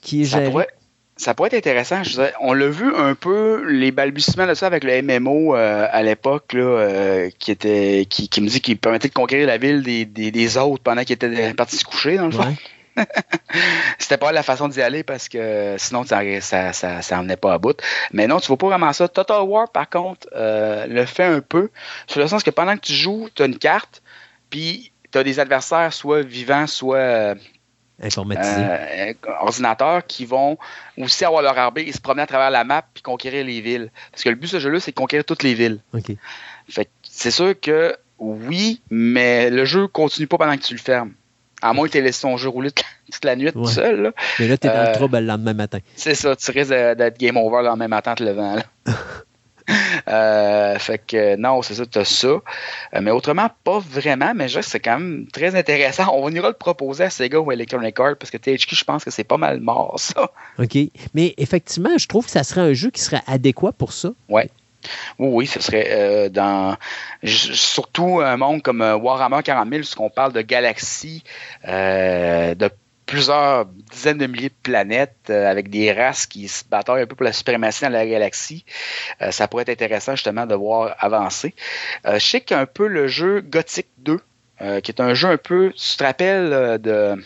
qui 0.02 0.22
est 0.22 0.26
géré? 0.26 0.68
Ça 1.24 1.34
pourrait 1.34 1.48
être 1.48 1.68
intéressant. 1.68 2.02
on 2.41 2.54
l'a 2.54 2.68
vu 2.68 2.94
un 2.95 3.16
peu, 3.16 3.64
les 3.68 3.91
balbutiements 3.91 4.45
de 4.45 4.54
ça 4.54 4.68
avec 4.68 4.84
le 4.84 5.02
MMO 5.02 5.56
euh, 5.56 5.88
à 5.90 6.04
l'époque, 6.04 6.54
euh, 6.54 7.30
qui 7.40 7.52
était 7.52 8.06
qui, 8.10 8.41
me 8.41 8.48
dit 8.48 8.62
qu'il 8.62 8.78
permettait 8.78 9.08
de 9.08 9.14
conquérir 9.14 9.48
la 9.48 9.58
ville 9.58 9.82
des, 9.82 10.58
autres 10.58 10.84
pendant 10.84 11.04
qu'ils 11.04 11.14
étaient 11.14 11.54
partis 11.54 11.78
se 11.78 11.86
coucher, 11.86 12.18
dans 12.18 12.26
le 12.26 12.32
fond. 12.32 12.56
C'était 13.98 14.18
pas 14.18 14.32
la 14.32 14.44
façon 14.44 14.68
d'y 14.68 14.82
aller 14.82 15.04
parce 15.04 15.30
que 15.30 15.76
sinon 15.80 16.04
ça, 16.04 16.22
ça, 16.41 16.74
ça, 16.74 17.24
pas 17.41 17.54
à 17.54 17.58
bout. 17.58 17.82
Mais 18.12 18.28
non, 18.28 18.40
tu 18.40 18.48
vois 18.48 18.58
pas 18.58 18.68
vraiment 18.68 18.94
ça. 18.94 19.08
Total 19.08 19.41
War, 19.41 19.72
par 19.72 19.90
contre, 19.90 20.28
euh, 20.36 20.86
le 20.88 21.06
fait 21.06 21.24
un 21.24 21.40
peu. 21.40 21.72
Sur 22.06 22.20
le 22.20 22.28
sens 22.28 22.44
que 22.44 22.52
pendant 22.52 22.76
que 22.76 22.82
tu 22.82 22.94
joues, 22.94 23.30
tu 23.34 23.41
as 23.41 23.45
une 23.45 23.58
carte, 23.58 24.04
puis 24.50 24.91
tu 25.12 25.18
as 25.18 25.24
des 25.24 25.40
adversaires 25.40 25.94
soit 25.94 26.22
vivants, 26.22 26.68
soit 26.68 27.36
informatisés. 28.02 29.15
ordinateurs 29.41 30.06
qui 30.06 30.26
vont 30.26 30.57
aussi 30.98 31.26
avoir 31.26 31.41
leur 31.41 31.57
arbre 31.57 31.80
et 31.80 31.91
se 31.91 32.02
promener 32.02 32.24
à 32.24 32.28
travers 32.28 32.49
la 32.49 32.64
map 32.64 32.84
puis 32.94 33.03
conquérir 33.03 33.45
les 33.45 33.61
villes. 33.61 33.91
Parce 34.11 34.24
que 34.24 34.30
le 34.30 34.36
but 34.36 34.44
de 34.44 34.48
ce 34.48 34.60
jeu-là, 34.60 34.80
c'est 34.80 34.91
de 34.91 34.95
conquérir 34.95 35.26
toutes 35.26 35.44
les 35.44 35.53
villes. 35.53 35.80
Fait 36.70 36.90
c'est 37.03 37.32
sûr 37.32 37.60
que 37.60 37.95
oui, 38.20 38.82
mais 38.90 39.49
le 39.49 39.65
jeu 39.65 39.88
continue 39.88 40.28
pas 40.28 40.38
pendant 40.38 40.56
que 40.56 40.64
tu 40.64 40.74
le 40.74 40.80
fermes. 40.80 41.14
À 41.61 41.72
moins 41.74 41.88
que 41.88 41.94
tu 41.94 41.98
aies 41.98 42.02
laissé 42.02 42.24
ton 42.24 42.36
jeu 42.36 42.49
rouler 42.49 42.72
toute 42.72 43.24
la 43.24 43.36
nuit 43.36 43.52
tout 43.52 43.65
seul. 43.68 44.02
Là. 44.02 44.11
Mais 44.40 44.48
là, 44.48 44.57
tu 44.57 44.68
es 44.68 44.70
dans 44.70 44.84
le 44.84 44.90
euh, 44.90 44.94
trouble 44.94 45.18
le 45.20 45.26
lendemain 45.26 45.53
matin. 45.53 45.80
C'est 45.95 46.15
ça, 46.15 46.36
tu 46.36 46.52
risques 46.52 46.70
d'être 46.70 47.18
game 47.18 47.38
over 47.38 47.60
le 47.60 47.68
lendemain 47.68 47.88
matin 47.88 48.15
te 48.15 48.24
levant. 48.24 48.57
Euh, 50.07 50.77
fait 50.80 50.98
que 50.99 51.35
non, 51.35 51.61
c'est 51.61 51.76
ça, 51.76 51.85
tu 51.85 51.98
as 51.98 52.06
ça. 52.06 52.27
Euh, 52.27 52.41
mais 53.02 53.11
autrement, 53.11 53.49
pas 53.64 53.80
vraiment, 53.80 54.34
mais 54.35 54.48
je 54.48 54.61
c'est 54.61 54.80
quand 54.80 54.99
même 54.99 55.27
très 55.31 55.56
intéressant. 55.56 56.11
On 56.14 56.30
ira 56.31 56.49
le 56.49 56.56
proposer 56.56 57.06
à 57.06 57.10
Sega 57.10 57.40
ou 57.40 57.52
Electronic 57.52 57.99
Arts 57.99 58.18
parce 58.19 58.31
que 58.31 58.38
THQ, 58.38 58.76
je 58.76 58.84
pense 58.84 59.03
que 59.03 59.11
c'est 59.11 59.23
pas 59.23 59.38
mal 59.38 59.60
mort, 59.60 59.95
ça. 59.98 60.30
OK. 60.60 60.77
Mais 61.14 61.34
effectivement, 61.38 61.98
je 61.98 62.07
trouve 62.07 62.26
que 62.26 62.31
ça 62.31 62.44
serait 62.44 62.61
un 62.61 62.73
jeu 62.73 62.90
qui 62.91 63.02
serait 63.02 63.22
adéquat 63.27 63.72
pour 63.72 63.94
ça. 63.94 64.11
Ouais. 64.30 64.49
Oui, 65.18 65.30
oui, 65.31 65.48
ce 65.48 65.61
serait 65.61 65.88
euh, 65.91 66.27
dans 66.27 66.76
surtout 67.23 68.19
un 68.19 68.35
monde 68.35 68.61
comme 68.61 68.81
Warhammer 68.81 69.41
40 69.41 69.69
000, 69.69 69.84
qu'on 69.95 70.10
parle 70.10 70.34
de 70.34 70.41
galaxies, 70.41 71.23
de 71.65 72.69
plusieurs 73.05 73.65
dizaines 73.65 74.17
de 74.17 74.27
milliers 74.27 74.49
de 74.49 74.55
planètes 74.61 75.15
euh, 75.30 75.49
avec 75.49 75.69
des 75.69 75.91
races 75.91 76.25
qui 76.25 76.47
se 76.47 76.63
battent 76.69 76.89
un 76.89 77.05
peu 77.05 77.15
pour 77.15 77.23
la 77.23 77.34
suprématie 77.34 77.81
dans 77.81 77.89
la 77.89 78.05
galaxie. 78.05 78.65
Euh, 79.21 79.31
ça 79.31 79.47
pourrait 79.47 79.63
être 79.63 79.69
intéressant 79.69 80.15
justement 80.15 80.45
de 80.45 80.55
voir 80.55 80.95
avancer. 80.99 81.53
Euh, 82.05 82.19
je 82.19 82.25
sais 82.25 82.41
qu'un 82.41 82.65
peu 82.65 82.88
le 82.88 83.07
jeu 83.07 83.41
Gothic 83.41 83.88
2, 83.99 84.19
qui 84.81 84.91
est 84.91 85.01
un 85.01 85.13
jeu 85.13 85.27
un 85.27 85.38
peu, 85.38 85.73
tu 85.75 85.97
te 85.97 86.03
rappelles 86.03 86.80
de 86.81 87.21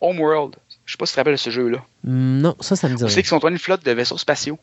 Homeworld? 0.00 0.54
Je 0.86 0.92
sais 0.92 0.96
pas 0.96 1.06
si 1.06 1.12
tu 1.12 1.14
te 1.16 1.20
rappelles 1.20 1.32
de 1.32 1.38
ce 1.38 1.50
jeu-là. 1.50 1.78
Non, 2.04 2.54
ça, 2.60 2.76
ça 2.76 2.88
me 2.88 2.94
dit. 2.94 3.04
Tu 3.04 3.10
sais 3.10 3.22
qu'ils 3.22 3.28
sont 3.28 3.40
une 3.40 3.58
flotte 3.58 3.84
de 3.84 3.90
vaisseaux 3.90 4.18
spatiaux. 4.18 4.56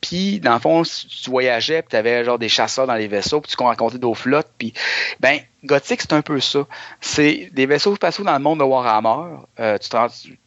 puis, 0.00 0.40
dans 0.40 0.54
le 0.54 0.60
fond, 0.60 0.82
tu 0.84 1.28
voyageais, 1.28 1.82
puis 1.82 1.90
tu 1.90 1.96
avais 1.96 2.24
genre 2.24 2.38
des 2.38 2.48
chasseurs 2.48 2.86
dans 2.86 2.94
les 2.94 3.08
vaisseaux, 3.08 3.42
puis 3.42 3.52
tu 3.54 3.62
rencontrais 3.62 3.98
d'autres 3.98 4.20
flottes, 4.20 4.48
puis, 4.56 4.72
ben, 5.20 5.38
Gothic, 5.64 6.00
c'est 6.00 6.12
un 6.12 6.22
peu 6.22 6.38
ça. 6.38 6.66
C'est 7.00 7.50
des 7.52 7.66
vaisseaux 7.66 7.96
spatiaux 7.96 8.22
dans 8.22 8.34
le 8.34 8.38
monde 8.38 8.60
de 8.60 8.64
Warhammer. 8.64 9.38
Euh, 9.58 9.76
tu, 9.78 9.88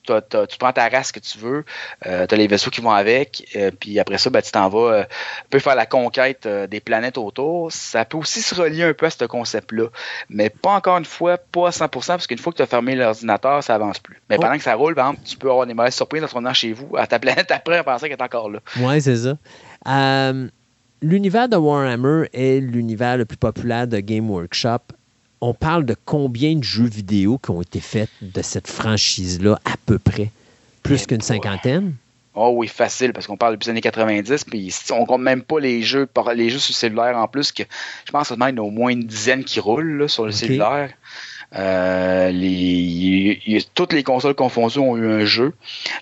tu, 0.03 0.57
prends 0.57 0.71
ta 0.71 0.87
race 0.87 1.11
que 1.11 1.19
tu 1.19 1.37
veux, 1.37 1.65
euh, 2.05 2.25
tu 2.25 2.33
as 2.33 2.37
les 2.37 2.47
vaisseaux 2.47 2.71
qui 2.71 2.79
vont 2.79 2.91
avec, 2.91 3.45
euh, 3.57 3.71
puis 3.77 3.99
après 3.99 4.17
ça, 4.17 4.29
ben, 4.29 4.41
tu 4.41 4.51
t'en 4.51 4.69
vas, 4.69 5.03
tu 5.03 5.49
peux 5.49 5.59
faire 5.59 5.75
la 5.75 5.85
conquête 5.85 6.47
des 6.47 6.79
planètes 6.79 7.17
autour. 7.17 7.73
Ça 7.73 8.05
peut 8.05 8.17
aussi 8.17 8.41
se 8.41 8.55
relier 8.55 8.83
un 8.83 8.93
peu 8.93 9.07
à 9.07 9.09
ce 9.09 9.25
concept-là, 9.25 9.87
mais 10.29 10.49
pas 10.49 10.71
encore 10.71 10.97
une 10.97 11.05
fois, 11.05 11.37
pas 11.37 11.67
à 11.67 11.71
100%, 11.71 11.89
parce 11.89 12.27
qu'une 12.27 12.37
fois 12.37 12.53
que 12.53 12.57
tu 12.57 12.63
as 12.63 12.67
fermé 12.67 12.95
l'ordinateur, 12.95 13.61
ça 13.61 13.75
avance 13.75 13.99
plus. 13.99 14.21
Mais 14.29 14.37
pendant 14.37 14.55
que 14.55 14.63
ça 14.63 14.75
roule, 14.75 14.95
par 14.95 15.09
exemple, 15.09 15.27
tu 15.27 15.37
peux 15.37 15.49
avoir 15.49 15.67
des 15.67 15.73
mauvaises 15.73 15.95
surprises 15.95 16.23
en 16.23 16.27
tournant 16.27 16.53
chez 16.53 16.71
vous, 16.71 16.95
à 16.97 17.05
ta 17.05 17.19
planète 17.19 17.51
après, 17.51 17.79
en 17.79 17.83
pensant 17.83 18.07
qu'elle 18.07 18.17
est 18.17 18.23
encore 18.23 18.49
là. 18.49 18.59
Oui, 18.79 19.01
c'est 19.01 19.17
ça. 19.17 19.35
L'univers 21.03 21.49
de 21.49 21.57
Warhammer 21.57 22.29
est 22.31 22.61
l'univers 22.61 23.17
le 23.17 23.25
plus 23.25 23.37
populaire 23.37 23.87
de 23.87 23.99
Game 23.99 24.29
Workshop 24.29 24.81
on 25.41 25.53
parle 25.53 25.85
de 25.85 25.95
combien 26.05 26.55
de 26.55 26.63
jeux 26.63 26.87
vidéo 26.87 27.39
qui 27.39 27.51
ont 27.51 27.61
été 27.61 27.79
faits 27.79 28.09
de 28.21 28.41
cette 28.41 28.67
franchise-là, 28.67 29.59
à 29.65 29.73
peu 29.85 29.97
près? 29.99 30.29
Plus 30.83 31.05
qu'une 31.07 31.21
cinquantaine? 31.21 31.95
Oh 32.33 32.53
oui, 32.55 32.67
facile, 32.67 33.11
parce 33.11 33.27
qu'on 33.27 33.35
parle 33.35 33.53
depuis 33.53 33.65
les 33.65 33.71
années 33.71 33.81
90, 33.81 34.45
puis 34.45 34.73
on 34.91 35.05
compte 35.05 35.21
même 35.21 35.41
pas 35.41 35.59
les 35.59 35.81
jeux, 35.81 36.07
les 36.33 36.49
jeux 36.49 36.59
sur 36.59 36.73
cellulaire 36.73 37.17
en 37.17 37.27
plus, 37.27 37.51
que 37.51 37.63
je 38.05 38.11
pense 38.11 38.29
qu'il 38.29 38.37
y 38.37 38.43
en 38.43 38.57
a 38.57 38.61
au 38.61 38.69
moins 38.69 38.91
une 38.91 39.03
dizaine 39.03 39.43
qui 39.43 39.59
roulent 39.59 40.07
sur 40.07 40.25
le 40.25 40.31
cellulaire. 40.31 40.91
Euh, 41.53 42.31
toutes 43.73 43.91
les 43.91 44.03
consoles 44.03 44.35
confondues 44.35 44.79
ont 44.79 44.95
eu 44.95 45.11
un 45.11 45.25
jeu. 45.25 45.53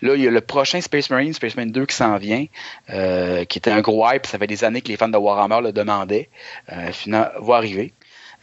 Là, 0.04 0.14
il 0.16 0.22
y 0.22 0.28
a 0.28 0.32
le 0.32 0.42
prochain 0.42 0.80
Space 0.82 1.10
Marine, 1.10 1.34
Space 1.34 1.56
Marine 1.56 1.72
2 1.72 1.88
qui 1.88 1.96
s'en 1.96 2.18
vient, 2.18 2.46
euh, 2.92 3.46
qui 3.46 3.58
était 3.58 3.72
un 3.72 3.82
gros 3.82 4.08
hype. 4.08 4.28
Ça 4.28 4.38
fait 4.38 4.46
des 4.46 4.64
années 4.64 4.82
que 4.82 4.90
les 4.90 4.98
fans 4.98 5.10
de 5.10 5.18
Warhammer 5.18 5.62
le 5.64 5.72
demandaient. 5.72 6.30
Euh, 6.72 6.92
finalement, 6.92 7.30
va 7.40 7.56
arriver. 7.56 7.94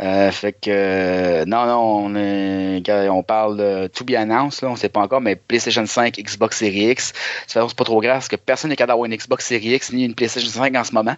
Euh, 0.00 0.30
fait 0.30 0.52
que 0.52 0.70
euh, 0.70 1.44
non, 1.46 1.66
non, 1.66 2.06
on, 2.06 3.10
on 3.10 3.22
parle 3.22 3.56
de 3.56 3.86
to 3.86 4.04
be 4.04 4.12
announced, 4.12 4.62
là, 4.62 4.68
on 4.68 4.76
sait 4.76 4.88
pas 4.88 5.00
encore, 5.00 5.20
mais 5.20 5.36
PlayStation 5.36 5.86
5, 5.86 6.18
Xbox 6.18 6.58
Series 6.58 6.90
X. 6.90 7.12
C'est 7.46 7.60
pas 7.60 7.84
trop 7.84 8.00
grave 8.00 8.16
parce 8.16 8.28
que 8.28 8.36
personne 8.36 8.70
n'est 8.70 8.76
capable 8.76 8.98
d'avoir 8.98 9.06
une 9.06 9.16
Xbox 9.16 9.46
Series 9.46 9.74
X 9.74 9.92
ni 9.92 10.04
une 10.04 10.14
PlayStation 10.14 10.50
5 10.50 10.74
en 10.76 10.84
ce 10.84 10.92
moment. 10.92 11.16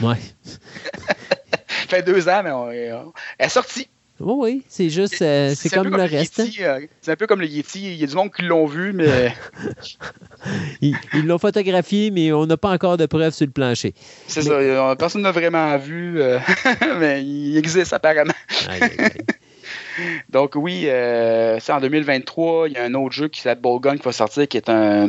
ouais. 0.00 0.16
fait 1.88 2.02
deux 2.02 2.28
ans, 2.28 2.42
mais 2.44 2.50
on, 2.50 2.70
elle 2.70 3.46
est 3.46 3.48
sortie. 3.48 3.88
Oui, 4.18 4.34
oui, 4.38 4.62
c'est 4.68 4.88
juste, 4.88 5.20
euh, 5.20 5.52
c'est 5.54 5.68
comme, 5.68 5.94
le 5.94 6.02
reste. 6.02 6.40
hein. 6.40 6.46
euh, 6.60 6.80
c'est 7.02 7.10
un 7.10 7.16
peu 7.16 7.26
comme 7.26 7.40
le 7.40 7.46
Yeti. 7.46 7.92
Il 7.92 7.96
y 7.96 8.04
a 8.04 8.06
du 8.06 8.14
monde 8.14 8.32
qui 8.32 8.42
l'ont 8.42 8.64
vu, 8.66 8.92
mais 8.94 9.34
Ils 10.80 10.96
l'ont 11.26 11.38
photographié, 11.38 12.10
mais 12.10 12.32
on 12.32 12.46
n'a 12.46 12.56
pas 12.56 12.70
encore 12.70 12.96
de 12.96 13.06
preuves 13.06 13.34
sur 13.34 13.46
le 13.46 13.52
plancher. 13.52 13.94
c'est 14.26 14.40
Mais- 14.40 14.46
ça. 14.46 14.52
euh, 14.54 14.94
Personne 14.94 15.22
n'a 15.22 15.32
vraiment 15.32 15.76
vu, 15.76 16.20
euh, 16.20 16.38
mais 16.98 17.22
il 17.22 17.56
existe 17.58 17.92
apparemment. 17.92 18.32
Aïe, 18.68 18.82
aïe, 18.82 18.90
aïe. 18.98 19.10
Donc 20.30 20.52
oui, 20.56 20.82
c'est 20.84 21.72
en 21.72 21.80
2023, 21.80 22.68
il 22.68 22.74
y 22.74 22.76
a 22.78 22.84
un 22.84 22.94
autre 22.94 23.14
jeu 23.14 23.28
qui 23.28 23.40
s'appelle 23.40 23.62
Bowgun 23.62 23.96
qui 23.96 24.02
va 24.02 24.12
sortir, 24.12 24.46
qui 24.46 24.56
est 24.58 24.68
un, 24.68 25.08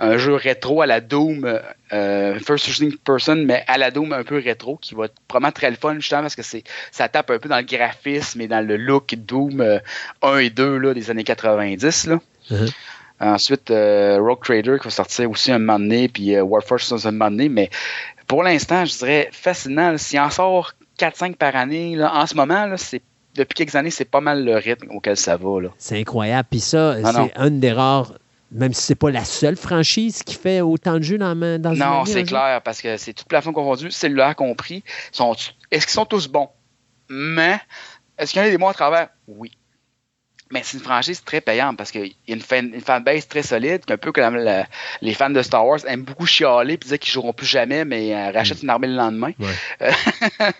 un 0.00 0.16
jeu 0.16 0.34
rétro 0.34 0.80
à 0.80 0.86
la 0.86 1.00
Doom, 1.00 1.60
euh, 1.92 2.38
first 2.40 2.82
person, 3.04 3.36
mais 3.36 3.62
à 3.66 3.76
la 3.76 3.90
Doom 3.90 4.14
un 4.14 4.24
peu 4.24 4.38
rétro, 4.38 4.76
qui 4.76 4.94
va 4.94 5.04
être 5.04 5.14
probablement 5.28 5.52
très 5.52 5.70
le 5.70 5.76
fun 5.76 5.94
justement 5.96 6.22
parce 6.22 6.34
que 6.34 6.42
c'est 6.42 6.64
ça 6.90 7.08
tape 7.08 7.30
un 7.30 7.38
peu 7.38 7.50
dans 7.50 7.58
le 7.58 7.64
graphisme 7.64 8.40
et 8.40 8.48
dans 8.48 8.66
le 8.66 8.78
look 8.78 9.14
Doom 9.14 9.60
euh, 9.60 9.78
1 10.22 10.38
et 10.38 10.50
2 10.50 10.78
là, 10.78 10.94
des 10.94 11.10
années 11.10 11.22
90. 11.22 12.06
Là. 12.06 12.18
Mhm. 12.50 12.68
Ensuite, 13.20 13.70
euh, 13.70 14.18
Rogue 14.18 14.42
Trader 14.42 14.78
qui 14.78 14.84
va 14.84 14.90
sortir 14.90 15.30
aussi 15.30 15.52
un 15.52 15.58
moment 15.58 15.78
donné, 15.78 16.08
puis 16.08 16.34
euh, 16.34 16.42
Warforce 16.42 16.92
un 17.04 17.10
moment 17.10 17.30
donné, 17.30 17.50
mais 17.50 17.68
pour 18.26 18.42
l'instant, 18.42 18.86
je 18.86 18.96
dirais 18.96 19.28
fascinant. 19.32 19.98
S'il 19.98 20.18
en 20.18 20.30
sort 20.30 20.72
4-5 20.98 21.36
par 21.36 21.54
année, 21.54 21.96
là, 21.96 22.14
en 22.14 22.26
ce 22.26 22.34
moment, 22.34 22.66
c'est 22.78 23.02
depuis 23.34 23.54
quelques 23.54 23.74
années, 23.74 23.90
c'est 23.90 24.06
pas 24.06 24.22
mal 24.22 24.44
le 24.44 24.56
rythme 24.56 24.88
auquel 24.90 25.18
ça 25.18 25.36
va. 25.36 25.60
C'est 25.76 25.98
incroyable. 25.98 26.48
Puis 26.50 26.60
ça, 26.60 26.96
Ah 27.04 27.12
c'est 27.12 27.42
une 27.42 27.60
des 27.60 27.72
rares, 27.72 28.14
même 28.52 28.72
si 28.74 28.82
c'est 28.82 28.94
pas 28.94 29.10
la 29.10 29.24
seule 29.24 29.56
franchise 29.56 30.22
qui 30.22 30.34
fait 30.34 30.60
autant 30.60 30.98
de 30.98 31.02
jeux 31.02 31.18
dans, 31.18 31.34
dans 31.60 31.72
une 31.74 31.78
Non, 31.80 32.04
c'est 32.04 32.20
jeu. 32.20 32.26
clair, 32.26 32.60
parce 32.62 32.80
que 32.82 32.96
c'est 32.96 33.12
tout 33.12 33.24
plafond 33.24 33.52
confondu, 33.52 33.90
cellulaire 33.90 34.34
compris. 34.36 34.82
Sont, 35.12 35.34
est-ce 35.70 35.86
qu'ils 35.86 35.94
sont 35.94 36.04
tous 36.06 36.26
bons? 36.28 36.48
Mais, 37.08 37.58
est-ce 38.18 38.32
qu'il 38.32 38.40
y 38.40 38.44
en 38.44 38.48
a 38.48 38.50
des 38.50 38.58
bons 38.58 38.68
à 38.68 38.74
travers? 38.74 39.08
Oui. 39.28 39.52
Mais 40.52 40.62
c'est 40.64 40.78
une 40.78 40.82
franchise 40.82 41.22
très 41.22 41.40
payante 41.40 41.76
parce 41.76 41.92
qu'il 41.92 42.06
y 42.26 42.32
a 42.32 42.34
une, 42.34 42.40
fan, 42.40 42.72
une 42.74 42.80
fanbase 42.80 43.28
très 43.28 43.44
solide, 43.44 43.82
un 43.88 43.96
peu 43.96 44.10
comme 44.10 44.34
la- 44.34 44.66
les 45.00 45.14
fans 45.14 45.30
de 45.30 45.40
Star 45.42 45.64
Wars 45.64 45.78
aiment 45.86 46.02
beaucoup 46.02 46.26
chialer 46.26 46.74
et 46.74 46.76
dire 46.76 46.98
qu'ils 46.98 47.12
joueront 47.12 47.32
plus 47.32 47.46
jamais, 47.46 47.84
mais 47.84 48.12
euh, 48.16 48.32
rachètent 48.32 48.62
une 48.64 48.70
armée 48.70 48.88
le 48.88 48.96
lendemain. 48.96 49.30
Ouais. 49.38 49.54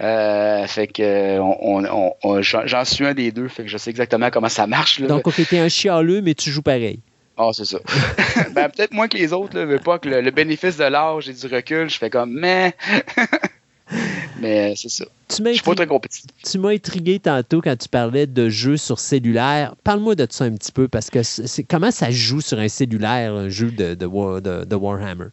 Euh, 0.00 0.66
fait 0.66 0.86
que 0.88 1.38
on, 1.38 1.56
on- 1.60 1.84
on- 1.84 2.12
on- 2.22 2.42
j'en 2.42 2.84
suis 2.84 3.06
un 3.06 3.14
des 3.14 3.30
deux, 3.32 3.48
fait 3.48 3.62
que 3.64 3.68
je 3.68 3.76
sais 3.78 3.90
exactement 3.90 4.30
comment 4.30 4.48
ça 4.48 4.66
marche. 4.66 4.98
Là. 5.00 5.06
Donc, 5.06 5.26
ok, 5.26 5.40
t'es 5.48 5.58
un 5.58 5.68
chialeux, 5.68 6.20
mais 6.22 6.34
tu 6.34 6.50
joues 6.50 6.62
pareil. 6.62 7.00
Ah, 7.36 7.50
c'est 7.52 7.64
ça. 7.64 7.78
ben, 8.54 8.68
peut-être 8.68 8.92
moins 8.92 9.08
que 9.08 9.16
les 9.16 9.32
autres, 9.32 9.56
là, 9.58 9.66
mais 9.66 9.78
pas 9.78 9.98
que 9.98 10.08
le, 10.08 10.20
le 10.20 10.30
bénéfice 10.30 10.76
de 10.76 10.84
l'âge 10.84 11.28
et 11.28 11.32
du 11.32 11.46
recul, 11.52 11.90
je 11.90 11.98
fais 11.98 12.10
comme, 12.10 12.32
mais. 12.32 12.74
mais 14.40 14.74
c'est 14.76 14.88
ça. 14.88 15.04
Tu 15.28 15.42
m'as 15.42 15.50
Je 15.50 15.54
suis 15.56 15.62
pas 15.62 15.70
intrigué, 15.72 15.76
très 15.76 15.86
compétitif. 15.94 16.30
tu 16.44 16.58
m'as 16.58 16.70
intrigué 16.70 17.18
tantôt 17.18 17.60
quand 17.60 17.76
tu 17.76 17.88
parlais 17.88 18.26
de 18.26 18.48
jeux 18.48 18.76
sur 18.76 18.98
cellulaire. 18.98 19.74
Parle-moi 19.84 20.14
de 20.14 20.26
ça 20.30 20.44
un 20.44 20.52
petit 20.52 20.72
peu, 20.72 20.86
parce 20.88 21.10
que 21.10 21.22
c'est, 21.22 21.64
comment 21.64 21.90
ça 21.90 22.10
joue 22.10 22.40
sur 22.40 22.58
un 22.58 22.68
cellulaire, 22.68 23.32
un 23.34 23.48
jeu 23.48 23.70
de, 23.70 23.94
de, 23.94 24.06
War- 24.06 24.40
de- 24.40 24.64
de 24.64 24.76
Warhammer? 24.76 25.26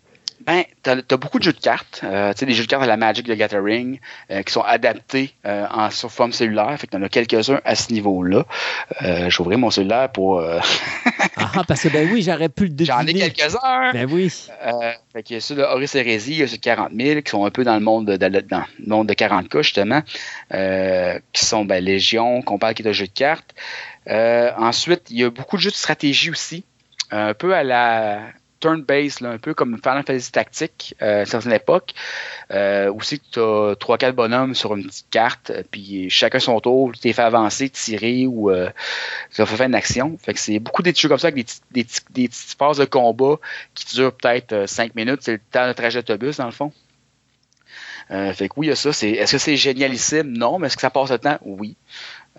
Ben, 0.52 0.66
t'as 0.84 0.98
as 0.98 1.18
beaucoup 1.18 1.40
de 1.40 1.44
jeux 1.44 1.54
de 1.54 1.60
cartes, 1.62 2.02
euh, 2.04 2.34
tu 2.34 2.40
sais, 2.40 2.46
des 2.46 2.52
jeux 2.54 2.64
de 2.64 2.68
cartes 2.68 2.84
à 2.84 2.88
la 2.88 2.98
Magic 2.98 3.26
de 3.26 3.34
Gathering 3.36 4.00
euh, 4.30 4.42
qui 4.44 4.52
sont 4.52 4.64
adaptés 4.64 5.34
euh, 5.46 5.66
en 5.72 5.90
sur 5.90 6.12
forme 6.12 6.34
cellulaire. 6.34 6.76
Fait 6.78 6.88
que 6.88 6.92
t'en 6.92 7.02
as 7.04 7.08
quelques-uns 7.08 7.62
à 7.64 7.76
ce 7.76 7.94
niveau-là. 7.94 8.46
J'ouvrais 9.30 9.56
mon 9.56 9.72
cellulaire 9.72 10.12
pour. 10.12 10.44
Ah, 11.38 11.52
ah, 11.56 11.64
parce 11.68 11.82
que 11.82 11.88
ben 11.90 12.08
oui, 12.12 12.22
j'aurais 12.22 12.50
pu 12.50 12.64
le 12.64 12.70
deviner. 12.70 12.86
J'en 12.86 13.08
ai 13.08 13.14
quelques-uns. 13.14 13.92
Ben 13.94 14.08
oui. 14.12 14.30
Fait 15.12 15.24
qu'il 15.24 15.36
y 15.36 15.38
a 15.38 15.42
ceux 15.42 15.56
de 15.56 15.62
Horus 15.64 15.96
Heresy, 15.96 16.32
il 16.34 16.38
y 16.38 16.44
a 16.44 16.48
ceux 16.48 16.58
de 16.58 16.62
40 16.62 16.92
000 16.96 17.22
qui 17.22 17.32
sont 17.32 17.46
un 17.46 17.50
peu 17.50 17.64
dans 17.64 17.74
le 17.74 17.80
monde 17.80 18.06
de, 18.06 18.18
de- 18.18 18.40
dans 18.42 18.64
le 18.80 18.86
monde 18.88 19.08
de 19.08 19.14
40K, 19.14 19.64
justement, 19.64 20.02
euh, 20.54 21.18
qui 21.34 21.46
sont 21.46 21.66
ben, 21.66 21.84
Légion, 21.84 22.42
qu'on 22.44 22.60
parle 22.60 22.76
qui 22.76 22.84
est 22.84 22.90
un 22.90 22.92
jeu 22.92 23.08
de 23.08 23.12
cartes. 23.12 23.56
Ensuite, 24.08 25.04
il 25.10 25.18
y 25.20 25.24
a 25.24 25.30
beaucoup 25.32 25.58
de 25.58 25.62
jeux 25.62 25.72
de 25.72 25.76
stratégie 25.76 26.30
aussi, 26.30 26.64
un 27.10 27.34
peu 27.34 27.56
à 27.56 27.64
la 27.64 28.20
turn-based, 28.62 29.26
un 29.26 29.38
peu 29.38 29.54
comme 29.54 29.78
Final 29.78 30.04
Fantasy 30.06 30.32
Tactique 30.32 30.96
euh, 31.02 31.18
à 31.18 31.20
une 31.22 31.26
certaine 31.26 31.54
époque. 31.54 31.94
Euh, 32.52 32.94
aussi, 32.94 33.20
tu 33.20 33.40
as 33.40 33.74
3-4 33.74 34.12
bonhommes 34.14 34.56
sur 34.56 34.76
une 34.76 34.86
petite 34.86 35.10
carte, 35.10 35.50
euh, 35.50 35.64
puis 35.70 36.10
chacun 36.10 36.40
son 36.40 36.60
tour, 36.60 36.92
tu 36.94 37.00
t'es 37.00 37.14
fait 37.14 37.22
avancer, 37.22 37.70
tirer 37.70 38.26
ou 38.28 38.50
euh, 38.50 38.70
tu 39.34 39.42
as 39.42 39.46
fait 39.46 39.66
une 39.66 39.76
action. 39.76 40.18
Fait 40.22 40.34
que 40.34 40.40
c'est 40.40 40.60
beaucoup 40.60 40.84
des 40.84 40.94
jeux 40.94 41.10
comme 41.10 41.20
ça 41.20 41.28
avec 41.28 41.46
des, 41.72 41.84
petites 41.84 42.56
phases 42.58 42.78
de 42.78 42.86
combat 42.86 43.36
qui 43.74 43.96
durent 43.96 44.14
peut-être 44.14 44.68
5 44.68 44.96
minutes. 44.96 45.20
C'est 45.22 45.34
le 45.34 45.42
temps 45.52 45.68
de 45.68 45.74
trajet 45.74 46.02
d'autobus, 46.02 46.38
dans 46.38 46.46
le 46.46 46.52
fond. 46.52 46.72
Euh, 48.12 48.34
fait 48.34 48.50
que 48.50 48.54
oui, 48.58 48.68
il 48.68 48.70
y 48.70 48.74
a 48.74 48.76
ça. 48.76 48.90
Est-ce 48.90 49.32
que 49.32 49.38
c'est 49.38 49.56
génialissime? 49.56 50.38
Non. 50.38 50.60
Mais 50.60 50.68
est-ce 50.68 50.76
que 50.76 50.82
ça 50.82 50.90
passe 50.90 51.12
le 51.12 51.20
temps? 51.20 51.38
Oui. 51.44 51.76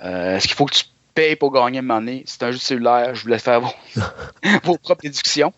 Euh, 0.02 0.36
est-ce 0.36 0.46
qu'il 0.46 0.56
faut 0.56 0.66
que 0.66 0.74
tu 0.74 0.84
payes 1.14 1.36
pour 1.36 1.52
gagner 1.52 1.78
un 1.78 1.82
moment 1.82 2.00
donné? 2.00 2.22
C'est 2.26 2.42
un 2.42 2.50
jeu 2.50 2.58
de 2.58 2.62
cellulaire. 2.62 3.14
Je 3.14 3.22
voulais 3.22 3.38
faire 3.38 3.60
vos, 3.60 3.72
vos 4.64 4.76
propres 4.78 5.02
déductions. 5.02 5.52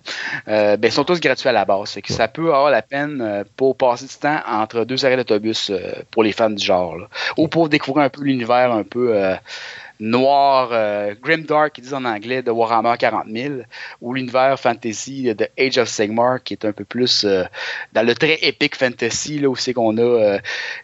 Euh, 0.49 0.77
ben, 0.77 0.89
ils 0.89 0.93
sont 0.93 1.05
tous 1.05 1.21
gratuits 1.21 1.49
à 1.49 1.53
la 1.53 1.65
base. 1.65 1.91
Fait 1.93 2.03
que 2.03 2.13
ça 2.13 2.29
peut 2.29 2.55
avoir 2.55 2.71
la 2.71 2.83
peine 2.83 3.21
euh, 3.21 3.45
pour 3.57 3.77
passer 3.77 4.07
du 4.07 4.15
temps 4.15 4.41
entre 4.47 4.85
deux 4.85 5.05
arrêts 5.05 5.17
d'autobus 5.17 5.71
euh, 5.71 5.93
pour 6.11 6.23
les 6.23 6.33
fans 6.33 6.51
du 6.51 6.65
genre. 6.65 6.97
là. 6.97 7.09
Ou 7.37 7.49
pour 7.49 7.69
découvrir 7.69 8.05
un 8.05 8.09
peu 8.11 8.23
l'univers 8.23 8.73
un 8.73 8.83
peu 8.85 9.17
euh, 9.17 9.35
noir, 10.01 10.71
euh, 10.73 11.15
grimdark, 11.23 11.79
ils 11.79 11.83
disent 11.83 11.95
en 11.95 12.05
anglais, 12.05 12.43
de 12.43 12.51
Warhammer 12.51 12.95
40 12.99 13.27
000, 13.31 13.55
ou 14.01 14.13
l'univers 14.13 14.59
fantasy 14.59 15.33
de 15.35 15.49
Age 15.59 15.79
of 15.79 15.89
Sigmar, 15.89 16.43
qui 16.43 16.55
est 16.55 16.65
un 16.65 16.73
peu 16.73 16.85
plus 16.85 17.25
euh, 17.25 17.45
dans 17.93 18.05
le 18.05 18.15
très 18.15 18.35
épique 18.43 18.75
fantasy, 18.77 19.39
là, 19.39 19.49
où 19.49 19.57
c'est 19.57 19.73
qu'on 19.73 19.97
a... 19.99 20.39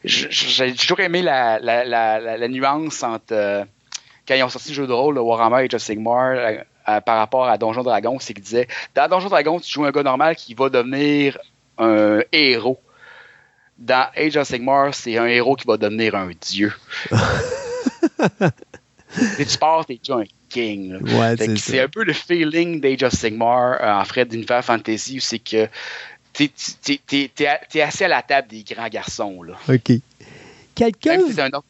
J'ai 0.05 0.75
toujours 0.75 1.01
aimé 1.01 1.23
la, 1.23 1.59
la- 1.59 1.85
la 1.85 2.49
nuance 2.49 3.03
entre... 3.03 3.67
quand 4.31 4.37
ils 4.37 4.45
ont 4.45 4.49
sorti 4.49 4.69
le 4.69 4.75
jeu 4.77 4.87
de 4.87 4.93
rôle, 4.93 5.17
le 5.17 5.21
Warhammer 5.23 5.65
Age 5.65 5.75
of 5.75 5.83
Sigmar, 5.83 6.35
euh, 6.37 6.57
euh, 6.89 7.01
par 7.01 7.19
rapport 7.19 7.49
à 7.49 7.59
Donjon 7.59 7.83
Dragon, 7.83 8.17
c'est 8.21 8.33
qu'ils 8.33 8.45
disaient, 8.45 8.69
dans 8.95 9.09
Donjon 9.09 9.29
Dragon, 9.29 9.59
tu 9.59 9.69
joues 9.73 9.85
un 9.85 9.91
gars 9.91 10.05
normal 10.05 10.37
qui 10.37 10.55
va 10.55 10.69
devenir 10.69 11.37
un 11.79 12.21
héros. 12.31 12.81
Dans 13.77 14.07
Age 14.17 14.37
of 14.37 14.47
Sigmar, 14.47 14.95
c'est 14.95 15.19
un 15.19 15.27
héros 15.27 15.57
qui 15.57 15.67
va 15.67 15.77
devenir 15.77 16.15
un 16.15 16.31
dieu. 16.41 16.73
Et 19.39 19.45
tu 19.45 19.59
pars, 19.59 19.85
t'es 19.85 19.97
déjà 20.03 20.19
un 20.21 20.25
king. 20.49 20.95
Ouais, 21.19 21.37
c'est 21.57 21.81
un 21.81 21.89
peu 21.89 22.05
le 22.05 22.13
feeling 22.13 22.81
d'Age 22.81 23.03
of 23.03 23.13
Sigmar 23.13 23.79
euh, 23.81 24.01
en 24.01 24.05
frais 24.05 24.25
d'univers 24.25 24.65
fantasy 24.65 25.17
où 25.17 25.21
c'est 25.21 25.41
que 25.41 25.67
t'es- 26.33 26.51
t'es 27.35 27.47
à- 27.47 27.61
t'es 27.69 27.81
assis 27.83 28.05
à 28.05 28.09
la 28.09 28.23
table 28.23 28.47
des 28.49 28.63
grands 28.63 28.89
garçons. 28.89 29.43
Là. 29.43 29.55
OK. 29.69 29.93
Quelqu'un 30.77 31.17
Même 31.19 31.27
si 31.27 31.35
c'est 31.35 31.43
un 31.43 31.49
autre 31.49 31.67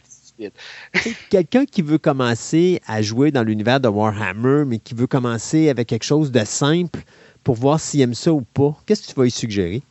quelqu'un 1.31 1.65
qui 1.67 1.83
veut 1.83 1.99
commencer 1.99 2.81
à 2.87 3.03
jouer 3.03 3.31
dans 3.31 3.43
l'univers 3.43 3.81
de 3.81 3.89
Warhammer, 3.89 4.65
mais 4.67 4.79
qui 4.79 4.95
veut 4.95 5.07
commencer 5.07 5.69
avec 5.69 5.89
quelque 5.89 6.05
chose 6.05 6.31
de 6.33 6.45
simple 6.45 7.01
pour 7.45 7.55
voir 7.57 7.81
s'il 7.81 8.01
aime 8.03 8.15
ça 8.15 8.33
ou 8.33 8.43
pas, 8.43 8.77
qu'est-ce 8.87 9.03
que 9.03 9.09
tu 9.09 9.15
vas 9.15 9.25
lui 9.25 9.31
suggérer? 9.31 9.83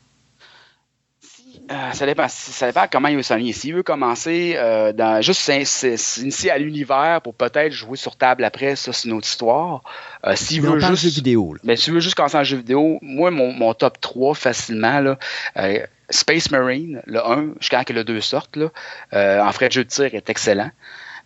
Euh, 1.72 1.92
ça, 1.94 2.08
dépend, 2.08 2.26
ça 2.28 2.66
dépend 2.66 2.86
comment 2.92 3.10
il 3.10 3.16
veut 3.18 3.22
s'enligner. 3.22 3.54
S'il 3.54 3.76
veut 3.76 3.84
commencer 3.84 4.54
euh, 4.56 4.92
dans, 4.92 5.22
juste 5.22 5.42
s'in- 5.42 5.66
s'in- 5.66 5.98
s'initier 5.98 6.50
à 6.50 6.58
l'univers 6.58 7.22
pour 7.22 7.36
peut-être 7.36 7.72
jouer 7.72 7.96
sur 7.96 8.16
table 8.16 8.44
après, 8.44 8.76
ça 8.76 8.92
c'est 8.92 9.08
une 9.08 9.14
autre 9.14 9.28
histoire. 9.28 9.84
Euh, 10.26 10.36
S'il 10.36 10.64
veut 10.64 10.80
juste. 10.80 11.04
jeux 11.04 11.10
vidéo. 11.10 11.54
là. 11.54 11.60
Mais 11.64 11.76
si 11.76 11.86
tu 11.86 11.92
veux 11.92 12.00
juste 12.00 12.16
commencer 12.16 12.38
en 12.38 12.44
jeu 12.44 12.58
vidéo, 12.58 12.98
moi, 13.04 13.30
mon, 13.30 13.52
mon 13.54 13.76
top 13.76 14.02
3 14.02 14.34
facilement, 14.34 15.00
là, 15.00 15.20
euh, 15.58 15.86
Space 16.10 16.52
Marine, 16.52 17.02
le 17.06 17.26
1, 17.26 17.54
jusqu'à 17.60 17.84
que 17.84 17.94
le 17.94 18.04
2 18.04 18.22
sorte, 18.22 18.56
là, 18.56 18.70
euh, 19.14 19.42
en 19.42 19.52
frais 19.52 19.68
de 19.68 19.74
jeu 19.74 19.84
de 19.84 19.90
tir, 19.90 20.14
est 20.14 20.30
excellent. 20.30 20.72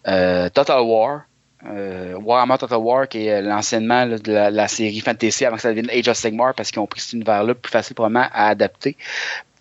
Euh, 0.08 0.50
Total 0.50 0.82
War, 0.82 1.22
euh, 1.66 2.16
Warhammer 2.16 2.58
Total 2.58 2.78
War, 2.78 3.08
qui 3.08 3.28
est 3.28 3.42
l'anciennement 3.42 4.06
de 4.06 4.32
la, 4.32 4.68
série 4.68 5.00
Fantasy 5.00 5.46
avant 5.46 5.56
que 5.56 5.62
ça 5.62 5.70
devienne 5.70 5.90
Age 5.90 6.08
of 6.10 6.18
Sigmar, 6.18 6.54
parce 6.54 6.72
qu'ils 6.72 6.82
ont 6.82 6.88
pris 6.88 7.00
cet 7.00 7.14
univers-là 7.14 7.54
plus 7.56 7.72
facile 7.72 7.96
probablement 7.96 8.28
à 8.34 8.48
adapter. 8.48 8.98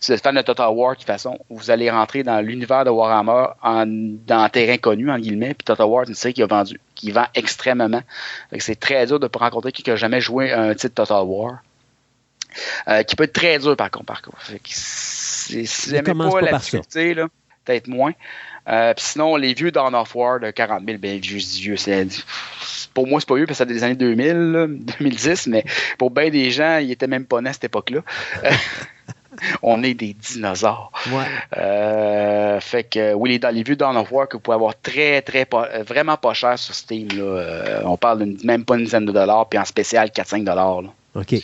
Si 0.01 0.10
vous 0.10 0.17
êtes 0.17 0.23
fan 0.25 0.34
de 0.34 0.42
Total 0.42 0.68
War, 0.68 0.94
de 0.94 0.97
toute 0.97 1.07
façon, 1.07 1.39
vous 1.49 1.70
allez 1.70 1.89
rentrer 1.89 2.25
dans 2.25 2.41
l'univers 2.41 2.84
de 2.84 2.91
Warhammer 2.91 3.52
en, 3.62 3.84
dans 3.86 4.41
un 4.41 4.49
terrain 4.49 4.76
connu, 4.76 5.09
en 5.12 5.18
guillemets, 5.18 5.55
puis 5.55 5.65
Total 5.65 5.86
War, 5.86 6.05
c'est 6.05 6.10
une 6.10 6.17
série 6.17 6.34
qui 6.34 6.42
a 6.42 6.47
vendu, 6.47 6.81
qui 6.97 7.12
vend 7.12 7.26
extrêmement. 7.36 8.02
C'est 8.59 8.81
très 8.81 9.07
dur 9.07 9.20
de 9.20 9.31
rencontrer 9.33 9.70
quelqu'un 9.70 9.84
qui 9.84 9.91
n'a 9.91 9.97
jamais 9.97 10.20
joué 10.20 10.51
un 10.52 10.75
titre 10.75 10.94
Total 10.94 11.23
War. 11.23 11.59
Euh, 12.89 13.02
qui 13.02 13.16
peut 13.16 13.24
être 13.24 13.32
très 13.32 13.58
dur 13.58 13.76
par 13.76 13.90
contre. 13.90 14.06
Par 14.06 14.22
contre. 14.22 14.40
Fait 14.42 14.58
que 14.58 14.68
c'est- 14.70 15.64
si 15.66 15.86
vous 15.86 15.90
Ne 15.90 15.97
n'aimez 15.97 16.06
commence 16.10 16.34
pas, 16.34 16.40
pas 16.40 16.50
la 16.52 16.58
difficulté, 16.58 17.14
là, 17.14 17.26
peut-être 17.64 17.89
moins. 17.89 18.12
Euh, 18.68 18.94
sinon, 18.97 19.34
les 19.36 19.55
vieux 19.55 19.72
Dawn 19.72 19.94
of 19.94 20.14
War 20.14 20.39
de 20.39 20.50
40 20.50 20.84
000, 20.86 20.98
ben 20.98 21.18
vieux, 21.18 21.39
vieux, 21.39 21.76
c'est 21.76 22.06
pour 22.94 23.06
moi, 23.08 23.18
c'est 23.20 23.28
pas 23.28 23.34
vieux 23.36 23.47
parce 23.47 23.58
que 23.58 23.64
date 23.64 23.72
des 23.74 23.82
années 23.82 23.94
2000, 23.97 24.36
là, 24.52 24.66
2010, 24.68 25.47
mais 25.48 25.64
pour 25.98 26.10
bien 26.10 26.31
des 26.31 26.50
gens, 26.50 26.78
ils 26.78 26.92
étaient 26.92 27.06
même 27.08 27.24
pas 27.24 27.40
nés 27.40 27.50
à 27.50 27.52
cette 27.52 27.64
époque-là. 27.64 28.00
On 29.62 29.82
est 29.82 29.94
des 29.94 30.12
dinosaures. 30.12 30.92
Ouais. 31.10 31.24
Euh, 31.56 32.60
fait 32.60 32.84
que 32.84 33.14
oui, 33.14 33.31
les, 33.31 33.39
dans 33.39 33.48
les 33.48 33.64
of 33.81 34.12
War 34.12 34.28
que 34.28 34.36
vous 34.36 34.40
pouvez 34.40 34.55
avoir 34.55 34.78
très, 34.81 35.22
très, 35.22 35.47
pas- 35.47 35.82
vraiment 35.86 36.16
pas 36.16 36.34
cher 36.34 36.58
sur 36.58 36.74
Steam. 36.74 37.08
Là. 37.08 37.22
Euh, 37.22 37.81
on 37.84 37.97
parle 37.97 38.24
d'une 38.24 38.39
même 38.44 38.64
pas 38.64 38.76
une 38.76 38.84
dizaine 38.84 39.06
de 39.06 39.12
dollars, 39.12 39.48
puis 39.48 39.58
en 39.58 39.64
spécial 39.64 40.10
4-5 40.10 40.44
dollars. 40.44 40.82
OK. 41.14 41.34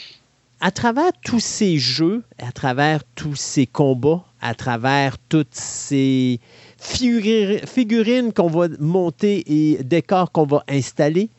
À 0.60 0.72
travers 0.72 1.12
tous 1.24 1.38
ces 1.38 1.78
jeux, 1.78 2.24
à 2.38 2.50
travers 2.50 3.04
tous 3.14 3.36
ces 3.36 3.64
combats, 3.64 4.24
à 4.40 4.56
travers 4.56 5.16
toutes 5.28 5.54
ces 5.54 6.40
figurines 6.78 8.32
qu'on 8.32 8.48
va 8.48 8.66
monter 8.80 9.44
et 9.46 9.84
décors 9.84 10.32
qu'on 10.32 10.46
va 10.46 10.64
installer. 10.68 11.30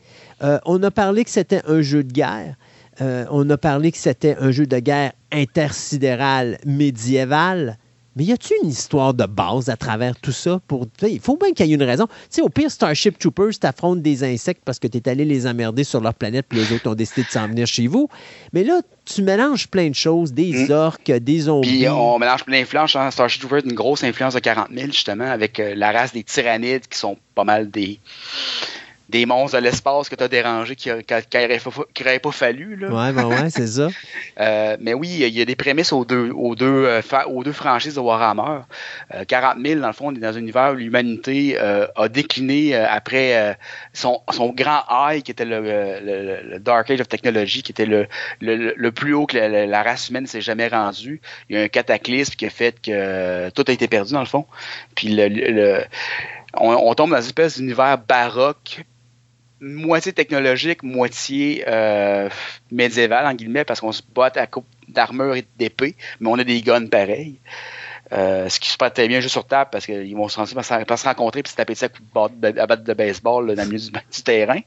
Euh, 0.42 0.58
on 0.64 0.82
a 0.82 0.90
parlé 0.90 1.24
que 1.24 1.30
c'était 1.30 1.60
un 1.66 1.82
jeu 1.82 2.02
de 2.02 2.12
guerre. 2.12 2.56
Euh, 3.02 3.26
on 3.30 3.48
a 3.50 3.58
parlé 3.58 3.92
que 3.92 3.98
c'était 3.98 4.36
un 4.38 4.52
jeu 4.52 4.66
de 4.66 4.78
guerre 4.78 5.12
intersidéral 5.32 6.58
médiéval. 6.64 7.76
Mais 8.20 8.26
y 8.26 8.32
a-t-il 8.32 8.62
une 8.62 8.68
histoire 8.68 9.14
de 9.14 9.24
base 9.24 9.70
à 9.70 9.78
travers 9.78 10.14
tout 10.14 10.30
ça? 10.30 10.60
Pour, 10.68 10.86
il 11.00 11.20
faut 11.20 11.38
bien 11.38 11.52
qu'il 11.52 11.64
y 11.64 11.72
ait 11.72 11.74
une 11.74 11.82
raison. 11.82 12.06
sais, 12.28 12.42
au 12.42 12.50
pire, 12.50 12.70
Starship 12.70 13.18
Troopers 13.18 13.58
t'affrontent 13.58 14.02
des 14.02 14.24
insectes 14.24 14.60
parce 14.62 14.78
que 14.78 14.86
tu 14.88 14.98
es 14.98 15.08
allé 15.08 15.24
les 15.24 15.46
emmerder 15.46 15.84
sur 15.84 16.02
leur 16.02 16.12
planète 16.12 16.44
puis 16.46 16.58
les 16.58 16.70
autres 16.70 16.90
ont 16.90 16.94
décidé 16.94 17.22
de 17.22 17.30
s'en 17.30 17.48
venir 17.48 17.66
chez 17.66 17.86
vous. 17.86 18.10
Mais 18.52 18.62
là, 18.62 18.82
tu 19.06 19.22
mélanges 19.22 19.68
plein 19.68 19.88
de 19.88 19.94
choses, 19.94 20.34
des 20.34 20.66
hmm. 20.66 20.70
orques, 20.70 21.10
des 21.10 21.38
zombies. 21.38 21.78
Puis 21.78 21.88
on 21.88 22.18
mélange 22.18 22.44
plein 22.44 22.60
d'influences. 22.60 22.94
Hein. 22.94 23.10
Starship 23.10 23.40
Troopers 23.40 23.64
une 23.64 23.72
grosse 23.72 24.04
influence 24.04 24.34
de 24.34 24.40
40 24.40 24.68
000, 24.70 24.88
justement, 24.88 25.24
avec 25.24 25.58
euh, 25.58 25.72
la 25.74 25.90
race 25.90 26.12
des 26.12 26.22
tyrannides 26.22 26.86
qui 26.88 26.98
sont 26.98 27.16
pas 27.34 27.44
mal 27.44 27.70
des 27.70 28.00
des 29.10 29.26
monstres 29.26 29.58
de 29.58 29.62
l'espace 29.62 30.08
que 30.08 30.14
tu 30.14 30.22
as 30.22 30.28
dérangé 30.28 30.76
qui 30.76 30.88
n'aurait 30.88 32.18
pas 32.18 32.32
fallu. 32.32 32.76
Là. 32.76 32.88
Ouais, 32.88 33.12
ben 33.12 33.26
ouais, 33.26 33.50
c'est 33.50 33.66
ça. 33.66 33.88
Euh, 34.38 34.76
mais 34.80 34.94
oui, 34.94 35.08
il 35.20 35.36
y 35.36 35.42
a 35.42 35.44
des 35.44 35.56
prémices 35.56 35.92
aux 35.92 36.04
deux, 36.04 36.30
aux 36.30 36.54
deux, 36.54 36.86
euh, 36.86 37.02
aux 37.26 37.44
deux 37.44 37.52
franchises 37.52 37.96
de 37.96 38.00
Warhammer. 38.00 38.60
40 39.28 39.56
euh, 39.58 39.62
000, 39.62 39.80
dans 39.80 39.88
le 39.88 39.92
fond, 39.92 40.08
on 40.08 40.14
est 40.14 40.18
dans 40.18 40.34
un 40.34 40.38
univers 40.38 40.72
où 40.72 40.76
l'humanité 40.76 41.58
a 41.58 42.08
décliné 42.08 42.74
après 42.74 43.58
son, 43.92 44.20
son, 44.30 44.50
grand 44.50 44.82
high, 44.90 45.22
qui 45.22 45.30
était 45.30 45.44
le, 45.44 45.60
le, 45.60 46.58
Dark 46.58 46.90
Age 46.90 47.00
of 47.00 47.08
Technology, 47.08 47.62
qui 47.62 47.72
était 47.72 47.86
le, 47.86 48.06
le 48.40 48.92
plus 48.92 49.12
haut 49.12 49.26
que 49.26 49.36
la, 49.36 49.82
race 49.82 50.08
humaine 50.08 50.26
s'est 50.26 50.40
jamais 50.40 50.68
rendue. 50.68 51.20
Il 51.50 51.56
y 51.56 51.58
a 51.58 51.62
un 51.62 51.68
cataclysme 51.68 52.34
qui 52.34 52.46
a 52.46 52.50
fait 52.50 52.80
que 52.80 53.50
tout 53.50 53.64
a 53.66 53.72
été 53.72 53.88
perdu, 53.88 54.12
dans 54.12 54.20
le 54.20 54.26
fond. 54.26 54.46
Puis 54.94 55.08
le, 55.10 55.82
on, 56.54 56.72
on, 56.72 56.94
tombe 56.94 57.10
dans 57.10 57.16
une 57.16 57.26
espèce 57.26 57.58
d'univers 57.58 57.98
baroque 57.98 58.84
moitié 59.60 60.12
technologique, 60.12 60.82
moitié 60.82 61.64
euh, 61.68 62.28
médiéval, 62.70 63.26
en 63.26 63.34
guillemets, 63.34 63.64
parce 63.64 63.80
qu'on 63.80 63.92
se 63.92 64.02
bat 64.14 64.32
à 64.34 64.46
coupe 64.46 64.66
d'armure 64.88 65.36
et 65.36 65.44
d'épée, 65.58 65.96
mais 66.18 66.28
on 66.28 66.38
a 66.38 66.44
des 66.44 66.62
guns 66.62 66.86
pareils. 66.86 67.38
Euh, 68.12 68.48
ce 68.48 68.58
qui 68.58 68.68
se 68.68 68.76
passe 68.76 68.92
très 68.94 69.06
bien 69.06 69.20
juste 69.20 69.32
sur 69.32 69.46
table 69.46 69.70
parce 69.70 69.86
qu'ils 69.86 70.16
vont 70.16 70.26
se, 70.26 70.44
se 70.44 71.04
rencontrer 71.04 71.42
et 71.44 71.48
se 71.48 71.54
taper 71.54 71.76
ça 71.76 71.86
à 71.86 72.66
batte 72.66 72.82
de 72.82 72.92
baseball 72.92 73.54
dans 73.54 73.62
le 73.62 73.68
milieu 73.68 73.78
du, 74.12 74.22
terrain. 74.22 74.60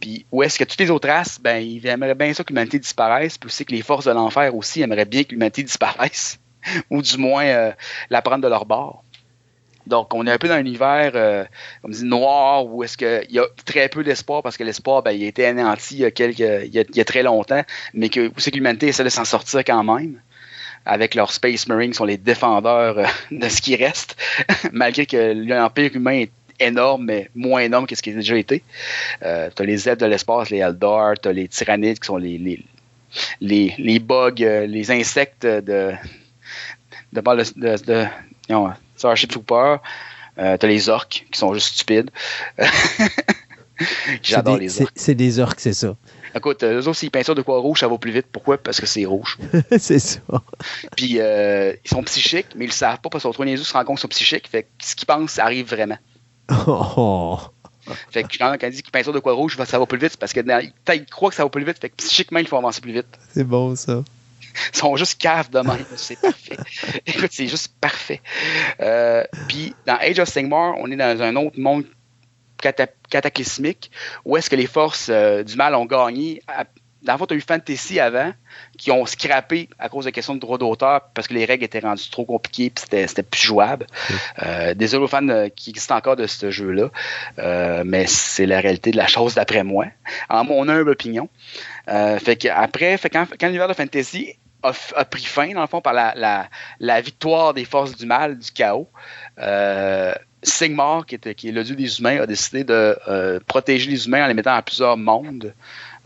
Puis 0.00 0.26
où 0.30 0.42
est-ce 0.42 0.58
que 0.58 0.64
toutes 0.64 0.80
les 0.80 0.90
autres 0.90 1.08
races, 1.08 1.40
ben, 1.40 1.56
ils 1.56 1.86
aimeraient 1.86 2.14
bien 2.14 2.34
ça 2.34 2.44
que 2.44 2.50
l'humanité 2.50 2.78
disparaisse, 2.78 3.38
puis 3.38 3.46
aussi 3.46 3.64
que 3.64 3.72
les 3.72 3.82
forces 3.82 4.04
de 4.04 4.10
l'enfer 4.10 4.54
aussi 4.54 4.82
aimeraient 4.82 5.06
bien 5.06 5.24
que 5.24 5.30
l'humanité 5.30 5.62
disparaisse, 5.62 6.38
ou 6.90 7.00
du 7.00 7.16
moins 7.16 7.46
euh, 7.46 7.72
la 8.10 8.20
prendre 8.20 8.42
de 8.42 8.48
leur 8.48 8.66
bord. 8.66 9.02
Donc, 9.88 10.14
on 10.14 10.26
est 10.26 10.30
un 10.30 10.38
peu 10.38 10.48
dans 10.48 10.54
un 10.54 10.60
univers, 10.60 11.12
euh, 11.14 11.44
dit, 11.88 12.04
noir, 12.04 12.66
où 12.66 12.84
est-ce 12.84 12.96
qu'il 12.96 13.26
y 13.30 13.38
a 13.38 13.46
très 13.64 13.88
peu 13.88 14.04
d'espoir, 14.04 14.42
parce 14.42 14.56
que 14.56 14.64
l'espoir, 14.64 15.02
ben, 15.02 15.12
il 15.12 15.24
a 15.24 15.26
été 15.26 15.46
anéanti 15.46 15.94
il 15.94 16.00
y 16.00 16.04
a, 16.04 16.10
quelques, 16.10 16.38
il 16.38 16.72
y 16.72 17.00
a, 17.00 17.04
très 17.04 17.22
longtemps, 17.22 17.62
mais 17.94 18.08
que, 18.08 18.28
où 18.28 18.32
c'est 18.38 18.50
que 18.50 18.56
l'humanité 18.56 18.88
essaie 18.88 19.04
de 19.04 19.08
s'en 19.08 19.24
sortir 19.24 19.60
quand 19.64 19.82
même 19.82 20.20
avec 20.84 21.14
leurs 21.14 21.32
Space 21.32 21.68
Marines, 21.68 21.92
sont 21.92 22.04
les 22.04 22.16
défendeurs 22.16 22.98
euh, 22.98 23.06
de 23.30 23.48
ce 23.48 23.60
qui 23.60 23.76
reste, 23.76 24.16
malgré 24.72 25.06
que 25.06 25.32
l'Empire 25.34 25.90
humain 25.94 26.12
est 26.12 26.32
énorme, 26.60 27.04
mais 27.04 27.30
moins 27.34 27.60
énorme 27.60 27.86
que 27.86 27.94
ce 27.94 28.02
qui 28.02 28.10
a 28.10 28.14
déjà 28.14 28.36
été. 28.36 28.62
Euh, 29.22 29.48
tu 29.54 29.62
as 29.62 29.66
les 29.66 29.88
aides 29.88 30.00
de 30.00 30.06
l'espace, 30.06 30.50
les 30.50 30.58
Eldar, 30.58 31.14
tu 31.20 31.28
as 31.28 31.32
les 31.32 31.46
Tyrannides 31.46 32.00
qui 32.00 32.06
sont 32.06 32.16
les, 32.16 32.38
les, 33.40 33.74
les, 33.78 33.98
bugs, 34.00 34.34
euh, 34.40 34.66
les 34.66 34.90
insectes 34.90 35.46
de, 35.46 35.92
de, 37.12 37.22
de, 37.22 37.84
de, 37.86 38.06
Starship 38.98 39.30
Trooper. 39.30 39.76
Euh, 40.38 40.56
t'as 40.56 40.66
les 40.68 40.88
orques 40.88 41.26
qui 41.30 41.38
sont 41.38 41.52
juste 41.54 41.74
stupides. 41.74 42.10
J'adore 44.22 44.58
les 44.58 44.82
orques. 44.82 44.92
C'est 44.94 45.14
des 45.14 45.38
orques, 45.38 45.60
c'est 45.60 45.72
ça. 45.72 45.96
Écoute, 46.34 46.62
eux 46.62 46.86
autres, 46.86 46.94
s'ils 46.94 47.10
peinturent 47.10 47.34
de 47.34 47.42
quoi 47.42 47.58
rouge, 47.58 47.80
ça 47.80 47.88
va 47.88 47.98
plus 47.98 48.10
vite. 48.12 48.26
Pourquoi? 48.30 48.58
Parce 48.58 48.80
que 48.80 48.86
c'est 48.86 49.04
rouge. 49.04 49.38
c'est 49.78 49.98
ça. 49.98 50.20
Puis, 50.96 51.20
euh, 51.20 51.72
ils 51.84 51.88
sont 51.88 52.02
psychiques, 52.02 52.48
mais 52.54 52.66
ils 52.66 52.68
le 52.68 52.72
savent 52.72 53.00
pas 53.00 53.08
parce 53.08 53.22
sont 53.22 53.32
trop 53.32 53.44
niaiseux, 53.44 53.64
se 53.64 53.72
rendent 53.72 53.86
compte 53.86 53.96
qu'ils 53.96 54.02
sont 54.02 54.08
psychiques. 54.08 54.48
Fait 54.48 54.64
que 54.64 54.68
ce 54.80 54.94
qu'ils 54.94 55.06
pensent, 55.06 55.32
ça 55.32 55.44
arrive 55.44 55.68
vraiment. 55.68 55.98
Oh. 56.66 57.38
Fait 58.10 58.22
que 58.22 58.36
quand 58.38 58.54
on 58.62 58.68
dit 58.68 58.82
qu'ils 58.82 58.92
peinturent 58.92 59.12
de 59.12 59.18
quoi 59.18 59.32
rouge, 59.32 59.56
ça 59.64 59.78
va 59.78 59.86
plus 59.86 59.98
vite, 59.98 60.16
parce 60.18 60.32
que 60.32 60.40
ils 60.40 61.06
croient 61.06 61.30
que 61.30 61.36
ça 61.36 61.44
va 61.44 61.48
plus 61.48 61.64
vite. 61.64 61.78
Fait 61.80 61.88
que 61.88 61.96
psychiquement, 61.96 62.38
ils 62.38 62.46
font 62.46 62.58
avancer 62.58 62.80
plus 62.80 62.92
vite. 62.92 63.06
C'est 63.32 63.44
bon, 63.44 63.74
ça. 63.76 64.02
Ils 64.74 64.78
sont 64.78 64.96
juste 64.96 65.20
caves 65.20 65.50
de 65.50 65.60
même. 65.60 65.84
C'est 65.96 66.20
parfait. 66.20 66.56
Écoute, 67.06 67.30
c'est 67.30 67.48
juste 67.48 67.74
parfait. 67.80 68.20
Euh, 68.80 69.24
puis, 69.48 69.74
dans 69.86 69.96
Age 69.96 70.18
of 70.18 70.28
Sigmar, 70.28 70.74
on 70.78 70.90
est 70.90 70.96
dans 70.96 71.22
un 71.22 71.36
autre 71.36 71.58
monde 71.58 71.84
cataclysmique 72.60 73.90
où 74.24 74.36
est-ce 74.36 74.50
que 74.50 74.56
les 74.56 74.66
forces 74.66 75.08
euh, 75.10 75.44
du 75.44 75.54
mal 75.56 75.74
ont 75.76 75.86
gagné. 75.86 76.42
Dans 77.02 77.12
le 77.12 77.18
fond, 77.18 77.26
tu 77.26 77.34
as 77.34 77.36
eu 77.36 77.40
Fantasy 77.40 78.00
avant, 78.00 78.32
qui 78.76 78.90
ont 78.90 79.06
scrappé 79.06 79.68
à 79.78 79.88
cause 79.88 80.06
de 80.06 80.10
questions 80.10 80.34
de 80.34 80.40
droit 80.40 80.58
d'auteur 80.58 81.02
parce 81.14 81.28
que 81.28 81.34
les 81.34 81.44
règles 81.44 81.62
étaient 81.62 81.78
rendues 81.78 82.10
trop 82.10 82.24
compliquées 82.24 82.72
et 82.90 83.06
c'était 83.06 83.22
plus 83.22 83.40
jouable. 83.40 83.86
Euh, 84.42 84.74
désolé 84.74 85.04
aux 85.04 85.08
fans 85.08 85.48
qui 85.54 85.70
existent 85.70 85.96
encore 85.96 86.16
de 86.16 86.26
ce 86.26 86.50
jeu-là, 86.50 86.90
mais 87.84 88.06
c'est 88.08 88.46
la 88.46 88.60
réalité 88.60 88.90
de 88.90 88.96
la 88.96 89.06
chose 89.06 89.36
d'après 89.36 89.62
moi, 89.62 89.86
en 90.28 90.42
mon 90.42 90.68
humble 90.68 90.90
opinion. 90.90 91.28
fait 91.86 92.36
qu'après, 92.36 92.96
fait 92.96 93.10
quand, 93.10 93.26
quand 93.38 93.46
l'univers 93.46 93.68
de 93.68 93.74
Fantasy 93.74 94.34
a, 94.62 95.04
pris 95.04 95.24
fin, 95.24 95.52
dans 95.52 95.60
le 95.60 95.66
fond, 95.66 95.80
par 95.80 95.92
la, 95.92 96.48
la, 96.80 97.00
victoire 97.00 97.54
des 97.54 97.64
forces 97.64 97.96
du 97.96 98.06
mal, 98.06 98.38
du 98.38 98.50
chaos. 98.50 98.88
Euh, 99.38 100.12
Sigmar, 100.42 101.04
qui, 101.06 101.14
était, 101.16 101.34
qui 101.34 101.48
est 101.48 101.52
le 101.52 101.64
dieu 101.64 101.74
des 101.74 101.98
humains, 101.98 102.20
a 102.22 102.26
décidé 102.26 102.64
de 102.64 102.96
euh, 103.08 103.40
protéger 103.46 103.90
les 103.90 104.06
humains 104.06 104.24
en 104.24 104.28
les 104.28 104.34
mettant 104.34 104.54
à 104.54 104.62
plusieurs 104.62 104.96
mondes. 104.96 105.52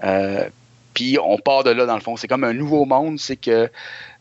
Euh, 0.05 0.49
puis 0.95 1.19
on 1.23 1.39
part 1.39 1.65
de 1.65 1.71
là, 1.71 1.87
dans 1.87 1.95
le 1.95 2.01
fond. 2.01 2.17
C'est 2.17 2.29
comme 2.29 2.45
un 2.45 2.53
nouveau 2.53 2.85
monde, 2.85 3.19
c'est 3.19 3.37
que 3.37 3.71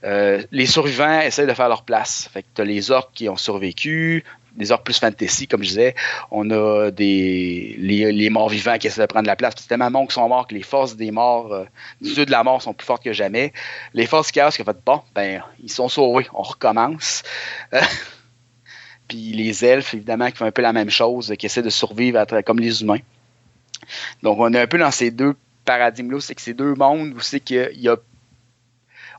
les 0.03 0.65
survivants 0.65 1.21
essaient 1.21 1.45
de 1.45 1.53
faire 1.53 1.69
leur 1.69 1.83
place. 1.83 2.29
Fait 2.33 2.43
que 2.43 2.47
tu 2.55 2.61
as 2.61 2.65
les 2.65 2.91
orques 2.91 3.13
qui 3.13 3.29
ont 3.29 3.37
survécu, 3.37 4.23
des 4.55 4.71
orques 4.71 4.85
plus 4.85 4.99
fantasy, 4.99 5.47
comme 5.47 5.63
je 5.63 5.69
disais. 5.69 5.95
On 6.29 6.49
a 6.51 6.91
des 6.91 7.75
les, 7.77 8.29
morts 8.29 8.49
vivants 8.49 8.77
qui 8.77 8.87
essaient 8.87 9.01
de 9.01 9.05
prendre 9.07 9.27
la 9.27 9.35
place. 9.35 9.53
C'est 9.57 9.67
tellement 9.67 9.89
monde 9.89 10.07
qui 10.07 10.13
sont 10.13 10.27
morts 10.27 10.47
que 10.47 10.55
les 10.55 10.63
forces 10.63 10.95
des 10.95 11.11
morts, 11.11 11.53
euh, 11.53 11.65
du 12.01 12.13
dieu 12.13 12.25
de 12.25 12.31
la 12.31 12.43
mort, 12.43 12.61
sont 12.61 12.73
plus 12.73 12.85
fortes 12.85 13.03
que 13.03 13.13
jamais. 13.13 13.53
Les 13.93 14.05
forces 14.05 14.31
chaos 14.31 14.51
qui 14.51 14.61
ont 14.61 14.65
fait 14.65 14.77
bon, 14.85 15.01
ben, 15.15 15.43
ils 15.61 15.71
sont 15.71 15.89
sauvés, 15.89 16.27
on 16.33 16.41
recommence. 16.41 17.23
Puis 19.07 19.33
les 19.33 19.65
elfes, 19.65 19.93
évidemment, 19.93 20.29
qui 20.31 20.37
font 20.37 20.45
un 20.45 20.51
peu 20.51 20.61
la 20.61 20.73
même 20.73 20.89
chose, 20.89 21.33
qui 21.37 21.45
essaient 21.45 21.61
de 21.61 21.69
survivre 21.69 22.23
comme 22.43 22.59
les 22.59 22.81
humains. 22.81 22.99
Donc, 24.23 24.37
on 24.39 24.53
est 24.53 24.61
un 24.61 24.67
peu 24.67 24.77
dans 24.77 24.91
ces 24.91 25.11
deux 25.11 25.35
paradigmes-là, 25.65 26.19
c'est 26.21 26.35
que 26.35 26.41
ces 26.41 26.53
deux 26.53 26.75
mondes 26.75 27.13
où 27.13 27.19
c'est 27.19 27.39
qu'il 27.39 27.69
y 27.75 27.89
a. 27.89 27.97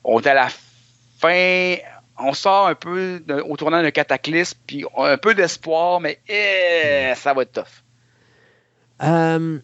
On 0.05 0.21
est 0.21 0.27
à 0.27 0.35
la 0.35 0.49
fin 1.19 1.77
on 2.23 2.35
sort 2.35 2.69
un 2.69 2.75
peu 2.75 3.23
au 3.49 3.57
tournant 3.57 3.83
d'un 3.83 3.91
cataclysme, 3.91 4.59
puis 4.67 4.85
un 4.97 5.17
peu 5.17 5.35
d'espoir, 5.35 6.01
mais 6.01 6.19
eh, 6.29 7.13
ça 7.17 7.35
va 7.35 7.43
être 7.43 7.53
tough. 7.53 7.83
Euh, 9.03 9.59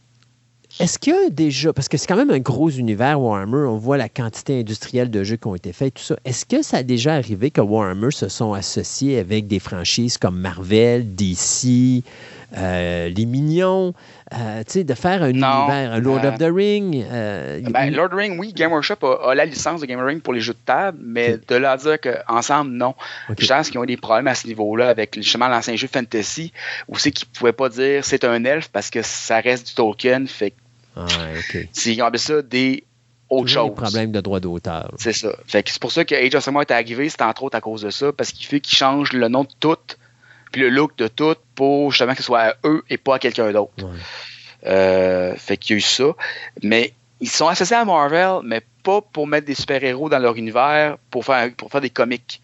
est-ce 0.80 0.98
que 0.98 1.30
déjà, 1.30 1.72
parce 1.72 1.88
que 1.88 1.96
c'est 1.96 2.06
quand 2.06 2.16
même 2.16 2.30
un 2.30 2.38
gros 2.38 2.70
univers 2.70 3.20
Warhammer, 3.20 3.66
on 3.68 3.78
voit 3.78 3.96
la 3.96 4.08
quantité 4.08 4.60
industrielle 4.60 5.10
de 5.10 5.24
jeux 5.24 5.36
qui 5.36 5.46
ont 5.48 5.54
été 5.54 5.72
faits, 5.72 5.94
tout 5.94 6.02
ça. 6.02 6.16
Est-ce 6.24 6.44
que 6.46 6.62
ça 6.62 6.78
a 6.78 6.82
déjà 6.82 7.14
arrivé 7.14 7.50
que 7.50 7.60
Warhammer 7.60 8.10
se 8.10 8.28
sont 8.28 8.52
associés 8.52 9.18
avec 9.18 9.46
des 9.46 9.58
franchises 9.58 10.18
comme 10.18 10.38
Marvel, 10.38 11.14
DC, 11.14 12.04
euh, 12.56 13.08
les 13.08 13.26
Mignons, 13.26 13.92
euh, 14.32 14.62
de 14.74 14.94
faire 14.94 15.22
un 15.22 15.28
univers, 15.28 15.92
un 15.92 16.00
Lord 16.00 16.24
of 16.24 16.38
the 16.38 16.50
Ring. 16.50 17.04
Euh, 17.10 17.60
ben, 17.62 17.90
Lord 17.90 18.06
of 18.06 18.12
the 18.12 18.14
Ring, 18.14 18.38
oui, 18.38 18.52
Game 18.54 18.72
Workshop 18.72 19.04
a, 19.04 19.34
la 19.34 19.44
licence 19.44 19.80
de 19.80 19.86
Game 19.86 19.98
of 19.98 20.04
the 20.04 20.08
Ring 20.08 20.22
pour 20.22 20.32
les 20.32 20.40
jeux 20.40 20.54
de 20.54 20.58
table, 20.64 20.98
mais 21.02 21.38
de 21.46 21.54
là 21.56 21.72
à 21.72 21.76
dire 21.76 21.98
qu'ensemble, 22.00 22.70
non. 22.70 22.94
Je 23.38 23.46
pense 23.46 23.68
qu'ils 23.68 23.78
ont 23.78 23.84
des 23.84 23.98
problèmes 23.98 24.28
à 24.28 24.34
ce 24.34 24.46
niveau-là 24.46 24.88
avec 24.88 25.16
justement 25.16 25.48
l'ancien 25.48 25.76
jeu 25.76 25.88
Fantasy, 25.92 26.52
où 26.88 26.96
c'est 26.96 27.10
qu'ils 27.10 27.28
ne 27.28 27.38
pouvaient 27.38 27.52
pas 27.52 27.68
dire 27.68 28.04
c'est 28.04 28.24
un 28.24 28.42
elfe 28.44 28.68
parce 28.68 28.88
que 28.88 29.02
ça 29.02 29.40
reste 29.40 29.68
du 29.68 29.74
token. 29.74 30.26
Fait 30.26 30.54
ah, 30.96 31.06
Ils 31.86 32.02
ont 32.02 32.06
appelé 32.06 32.18
ça 32.18 32.40
des 32.40 32.84
autres 33.28 33.48
choses. 33.48 33.68
des 33.68 33.74
problèmes 33.74 34.12
de 34.12 34.20
droit 34.20 34.40
d'auteur. 34.40 34.90
C'est 34.96 35.12
ça. 35.12 35.32
c'est 35.46 35.78
pour 35.78 35.92
ça 35.92 36.06
que 36.06 36.14
Age 36.14 36.34
of 36.34 36.42
Sigmar 36.42 36.62
est 36.62 36.70
arrivé, 36.70 37.10
c'est 37.10 37.20
entre 37.22 37.42
autres 37.42 37.56
à 37.56 37.60
cause 37.60 37.82
de 37.82 37.90
ça, 37.90 38.10
parce 38.12 38.32
qu'il 38.32 38.46
fait 38.46 38.60
qu'ils 38.60 38.78
changent 38.78 39.12
le 39.12 39.28
nom 39.28 39.44
de 39.44 39.50
tout 39.60 39.76
puis 40.50 40.62
le 40.62 40.68
look 40.68 40.96
de 40.96 41.08
tout 41.08 41.36
pour 41.54 41.90
justement 41.92 42.12
que 42.12 42.18
ce 42.18 42.24
soit 42.24 42.40
à 42.40 42.54
eux 42.64 42.84
et 42.88 42.98
pas 42.98 43.16
à 43.16 43.18
quelqu'un 43.18 43.50
d'autre. 43.52 43.72
Euh, 44.66 45.34
fait 45.36 45.56
qu'il 45.56 45.74
y 45.74 45.76
a 45.76 45.78
eu 45.78 45.82
ça. 45.82 46.14
Mais 46.62 46.92
ils 47.20 47.28
sont 47.28 47.48
associés 47.48 47.76
à 47.76 47.84
Marvel, 47.84 48.40
mais 48.44 48.62
pas 48.82 49.00
pour 49.00 49.26
mettre 49.26 49.46
des 49.46 49.54
super-héros 49.54 50.08
dans 50.08 50.18
leur 50.18 50.36
univers 50.36 50.98
pour 51.10 51.24
faire, 51.24 51.52
pour 51.54 51.70
faire 51.70 51.80
des 51.80 51.90
comics. 51.90 52.40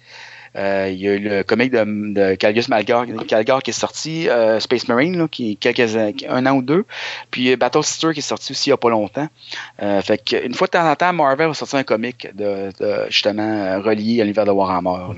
Euh, 0.56 0.88
il 0.92 1.00
y 1.00 1.08
a 1.08 1.14
eu 1.14 1.18
le 1.18 1.42
comic 1.42 1.72
de, 1.72 2.34
Calgus 2.36 2.68
Malgar, 2.68 3.06
Calgar 3.26 3.62
qui 3.62 3.70
est 3.70 3.74
sorti, 3.74 4.28
euh, 4.28 4.60
Space 4.60 4.88
Marine, 4.88 5.28
qui 5.28 5.56
quelques 5.56 5.96
un 6.28 6.46
an 6.46 6.56
ou 6.56 6.62
deux. 6.62 6.84
Puis 7.30 7.56
Battle 7.56 7.82
Sister 7.82 8.12
qui 8.12 8.20
est 8.20 8.22
sorti 8.22 8.52
aussi 8.52 8.68
il 8.68 8.70
n'y 8.70 8.74
a 8.74 8.76
pas 8.76 8.90
longtemps. 8.90 9.28
fait 9.78 10.24
qu'une 10.24 10.54
fois 10.54 10.66
de 10.66 10.72
temps 10.72 10.88
en 10.88 10.94
temps, 10.94 11.12
Marvel 11.12 11.48
va 11.48 11.54
sortir 11.54 11.78
un 11.78 11.84
comic 11.84 12.28
justement 13.08 13.80
relié 13.80 14.20
à 14.20 14.24
l'univers 14.24 14.44
de 14.44 14.50
Warhammer. 14.50 15.14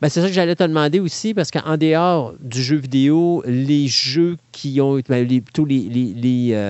Ben, 0.00 0.08
c'est 0.08 0.20
ça 0.20 0.26
que 0.26 0.32
j'allais 0.32 0.54
te 0.54 0.64
demander 0.64 1.00
aussi, 1.00 1.34
parce 1.34 1.50
qu'en 1.50 1.76
dehors 1.76 2.34
du 2.40 2.62
jeu 2.62 2.76
vidéo, 2.76 3.42
les 3.46 3.88
jeux 3.88 4.36
qui 4.52 4.80
ont 4.80 5.00
ben, 5.08 5.26
tous 5.52 5.64
les, 5.64 5.80
les, 5.80 6.66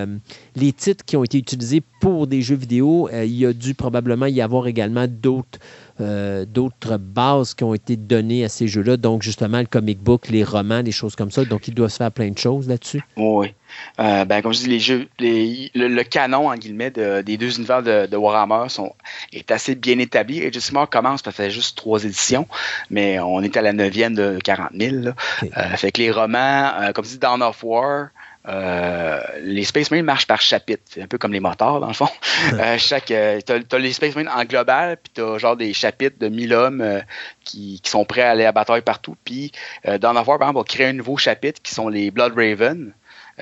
les, 0.57 0.73
titres 0.73 1.05
qui 1.05 1.17
ont 1.17 1.25
été 1.25 1.39
utilisés 1.39 1.83
pour 2.01 2.26
des 2.26 2.43
jeux 2.43 2.57
vidéo, 2.57 3.09
il 3.12 3.36
y 3.36 3.47
a 3.47 3.52
dû 3.52 3.75
probablement 3.75 4.26
y 4.26 4.41
avoir 4.41 4.67
également 4.67 5.07
d'autres 5.09 5.59
euh, 6.00 6.44
d'autres 6.44 6.97
bases 6.97 7.55
qui 7.55 7.62
ont 7.62 7.73
été 7.73 7.97
données 7.97 8.44
à 8.44 8.48
ces 8.48 8.66
jeux-là. 8.66 8.97
Donc, 8.97 9.23
justement, 9.23 9.60
le 9.60 9.66
comic 9.66 10.00
book, 10.00 10.28
les 10.28 10.42
romans, 10.42 10.82
des 10.82 10.92
choses 10.92 11.14
comme 11.14 11.31
ça. 11.31 11.44
Donc, 11.44 11.68
il 11.68 11.74
doit 11.74 11.89
se 11.89 11.98
faire 11.98 12.10
plein 12.10 12.31
de 12.31 12.39
choses 12.39 12.68
là-dessus. 12.68 13.02
Oui. 13.16 13.55
Euh, 14.00 14.24
ben, 14.24 14.42
comme 14.42 14.52
je 14.52 14.60
dis, 14.60 14.68
les 14.68 14.81
jeux, 14.81 15.08
le, 15.18 16.02
canon, 16.02 16.48
en 16.48 16.56
guillemets, 16.56 16.90
des 16.90 17.36
deux 17.36 17.56
univers 17.56 17.82
de, 17.82 18.16
Warhammer 18.16 18.68
sont, 18.68 18.92
est 19.32 19.50
assez 19.50 19.74
bien 19.74 19.98
établi. 19.98 20.44
Age 20.44 20.56
of 20.56 20.90
commence, 20.90 21.23
ça 21.23 21.32
fait 21.32 21.50
juste 21.50 21.76
trois 21.76 22.05
éditions, 22.05 22.48
mais 22.90 23.18
on 23.20 23.40
est 23.42 23.56
à 23.56 23.62
la 23.62 23.73
neuvième 23.73 24.14
de 24.14 24.39
40 24.42 24.70
000. 24.78 24.97
Euh, 24.97 25.76
fait 25.76 25.92
que 25.92 26.00
les 26.00 26.10
romans, 26.10 26.73
comme 26.94 27.05
je 27.05 27.10
dis, 27.10 27.18
Dawn 27.18 27.42
of 27.42 27.62
War, 27.62 28.08
euh, 28.47 29.20
les 29.40 29.64
Space 29.64 29.90
Marines 29.90 30.05
marchent 30.05 30.26
par 30.26 30.40
chapitre. 30.40 30.82
C'est 30.86 31.02
un 31.02 31.06
peu 31.06 31.16
comme 31.16 31.32
les 31.32 31.40
moteurs, 31.40 31.81
dans 31.81 31.89
le 31.89 31.94
fond. 31.94 32.08
euh, 32.52 32.76
chaque, 32.78 33.10
euh, 33.10 33.40
t'as, 33.40 33.78
les 33.78 33.92
Space 33.92 34.14
Marines 34.14 34.31
en 34.31 34.44
global, 34.44 34.98
puis 35.02 35.12
t'as 35.14 35.39
genre 35.39 35.56
des 35.56 35.73
chapitres 35.73 36.18
de 36.18 36.28
1000 36.28 36.52
hommes 36.52 37.02
qui, 37.44 37.81
qui, 37.82 37.90
sont 37.90 38.05
prêts 38.05 38.23
à 38.23 38.31
aller 38.31 38.44
à 38.44 38.52
bataille 38.52 38.82
partout. 38.82 39.16
Puis 39.24 39.52
dans 40.00 40.16
avoir, 40.16 40.39
par 40.39 40.48
exemple, 40.48 40.58
on 40.58 40.64
crée 40.64 40.86
un 40.86 40.92
nouveau 40.92 41.16
chapitre 41.16 41.62
qui 41.62 41.74
sont 41.74 41.89
les 41.89 42.10
Blood 42.10 42.34
Raven, 42.36 42.92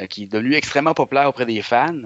qui 0.08 0.24
est 0.24 0.32
devenu 0.32 0.54
extrêmement 0.54 0.94
populaire 0.94 1.28
auprès 1.28 1.46
des 1.46 1.62
fans. 1.62 2.02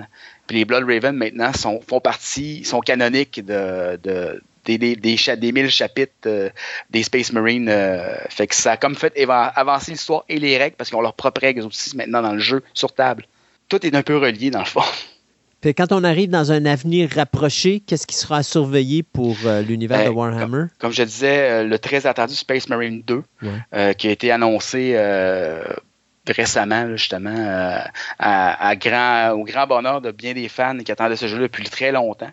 Puis 0.46 0.58
les 0.58 0.64
Blood 0.64 0.84
Raven, 0.84 1.14
maintenant, 1.16 1.52
sont, 1.52 1.80
font 1.86 2.00
partie, 2.00 2.64
sont 2.64 2.80
canoniques 2.80 3.44
de, 3.44 3.98
de 4.02 4.42
des, 4.66 4.78
des, 4.96 4.96
des, 4.96 5.52
mille 5.52 5.70
chapitres 5.70 6.12
euh, 6.26 6.50
des 6.90 7.02
Space 7.02 7.32
Marines. 7.32 7.68
Euh, 7.68 8.16
fait 8.28 8.46
que 8.46 8.54
ça 8.54 8.72
a 8.72 8.76
comme 8.76 8.96
fait 8.96 9.12
avancer 9.28 9.92
l'histoire 9.92 10.24
et 10.28 10.38
les 10.38 10.58
règles 10.58 10.76
parce 10.76 10.90
qu'ils 10.90 10.98
ont 10.98 11.02
leurs 11.02 11.14
propres 11.14 11.40
règles 11.40 11.62
aussi 11.62 11.96
maintenant 11.96 12.22
dans 12.22 12.32
le 12.32 12.40
jeu 12.40 12.62
sur 12.74 12.92
table. 12.92 13.24
Tout 13.68 13.84
est 13.86 13.94
un 13.94 14.02
peu 14.02 14.16
relié 14.16 14.50
dans 14.50 14.60
le 14.60 14.64
fond. 14.66 14.82
Puis 15.62 15.74
quand 15.74 15.90
on 15.90 16.04
arrive 16.04 16.28
dans 16.28 16.52
un 16.52 16.66
avenir 16.66 17.08
rapproché, 17.14 17.80
qu'est-ce 17.80 18.06
qui 18.06 18.14
sera 18.14 18.42
surveillé 18.42 19.02
pour 19.02 19.36
euh, 19.46 19.62
l'univers 19.62 20.04
de 20.04 20.10
Warhammer? 20.10 20.66
Comme, 20.78 20.92
je 20.92 21.02
disais, 21.02 21.64
le 21.64 21.78
très 21.78 22.06
attendu 22.06 22.34
Space 22.34 22.68
Marine 22.68 23.02
2, 23.06 23.22
qui 23.94 24.08
a 24.08 24.10
été 24.10 24.30
annoncé 24.30 24.94
récemment, 26.28 26.94
justement, 26.94 27.80
à, 28.18 28.76
grand, 28.76 29.30
au 29.30 29.44
grand 29.44 29.66
bonheur 29.66 30.02
de 30.02 30.10
bien 30.10 30.34
des 30.34 30.48
fans 30.48 30.76
qui 30.78 30.92
attendaient 30.92 31.16
ce 31.16 31.26
jeu 31.26 31.38
depuis 31.38 31.64
très 31.64 31.90
longtemps. 31.90 32.30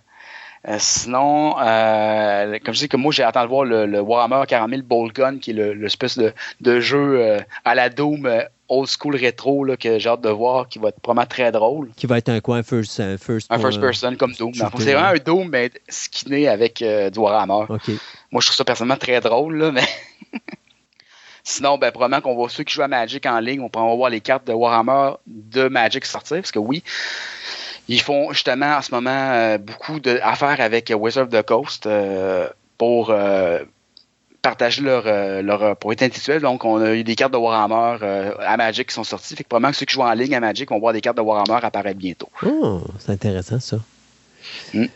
Euh, 0.67 0.77
sinon, 0.79 1.55
euh, 1.59 2.57
comme 2.63 2.73
je 2.73 2.79
dis 2.79 2.89
que 2.89 2.95
moi, 2.95 3.11
j'ai 3.11 3.23
attendu 3.23 3.49
voir 3.49 3.65
le, 3.65 3.99
Warhammer 3.99 4.45
40 4.47 4.81
Bolt 4.83 5.13
Gun, 5.13 5.39
qui 5.39 5.51
est 5.51 5.75
l'espèce 5.75 6.17
de, 6.17 6.33
de, 6.61 6.79
jeu 6.79 7.19
euh, 7.19 7.39
à 7.65 7.75
la 7.75 7.89
Doom 7.89 8.29
old 8.69 8.87
school 8.87 9.15
rétro 9.17 9.65
là, 9.65 9.75
que 9.75 9.99
j'ai 9.99 10.09
hâte 10.09 10.21
de 10.21 10.29
voir, 10.29 10.69
qui 10.69 10.79
va 10.79 10.89
être 10.89 10.97
vraiment 11.05 11.25
très 11.25 11.51
drôle. 11.51 11.89
Qui 11.97 12.07
va 12.07 12.17
être 12.17 12.29
un 12.29 12.39
coin 12.39 12.63
first, 12.63 13.01
first, 13.17 13.51
un 13.51 13.59
first 13.59 13.79
person 13.79 14.15
comme 14.15 14.31
Doom. 14.33 14.53
C'est 14.53 14.93
vraiment 14.93 15.09
un 15.09 15.17
Doom, 15.17 15.49
mais 15.49 15.69
skinné 15.89 16.47
avec 16.47 16.81
du 16.81 17.19
Warhammer. 17.19 17.65
Moi, 18.31 18.41
je 18.41 18.47
trouve 18.47 18.55
ça 18.55 18.63
personnellement 18.63 18.97
très 18.97 19.19
drôle, 19.19 19.57
là, 19.57 19.71
mais. 19.71 19.83
Sinon, 21.45 21.77
ben, 21.77 21.91
probablement 21.91 22.21
qu'on 22.21 22.41
va 22.41 22.47
ceux 22.47 22.63
qui 22.63 22.73
jouent 22.73 22.83
à 22.83 22.87
Magic 22.87 23.25
en 23.25 23.37
ligne, 23.41 23.59
on 23.59 23.67
pourra 23.67 23.93
voir 23.95 24.09
les 24.09 24.21
cartes 24.21 24.47
de 24.47 24.53
Warhammer 24.53 25.15
de 25.27 25.67
Magic 25.67 26.05
sortir, 26.05 26.37
parce 26.37 26.53
que 26.53 26.59
oui, 26.59 26.83
ils 27.87 28.01
font 28.01 28.31
justement 28.31 28.77
en 28.77 28.81
ce 28.81 28.93
moment 28.93 29.09
euh, 29.11 29.57
beaucoup 29.57 29.99
d'affaires 29.99 30.59
avec 30.59 30.93
Wizard 30.95 31.25
of 31.25 31.29
the 31.29 31.41
Coast 31.43 31.85
euh, 31.85 32.47
pour 32.77 33.09
euh, 33.09 33.59
partager 34.41 34.81
leur, 34.81 35.03
leur 35.41 35.77
propriété 35.77 36.05
intellectuelle. 36.05 36.41
Donc, 36.41 36.65
on 36.65 36.81
a 36.81 36.93
eu 36.93 37.03
des 37.03 37.15
cartes 37.15 37.31
de 37.31 37.37
Warhammer 37.37 37.97
à 38.39 38.57
Magic 38.57 38.89
qui 38.89 38.93
sont 38.93 39.05
sorties. 39.05 39.35
Fait 39.35 39.43
que 39.43 39.47
probablement 39.47 39.71
que 39.71 39.77
ceux 39.77 39.85
qui 39.85 39.93
jouent 39.93 40.01
en 40.01 40.13
ligne 40.13 40.35
à 40.35 40.41
Magic 40.41 40.69
vont 40.69 40.79
voir 40.79 40.91
des 40.91 40.99
cartes 40.99 41.15
de 41.15 41.21
Warhammer 41.21 41.59
apparaître 41.63 41.97
bientôt. 41.97 42.27
Oh, 42.45 42.81
c'est 42.99 43.13
intéressant 43.13 43.61
ça. 43.61 43.77
Hmm. 44.73 44.87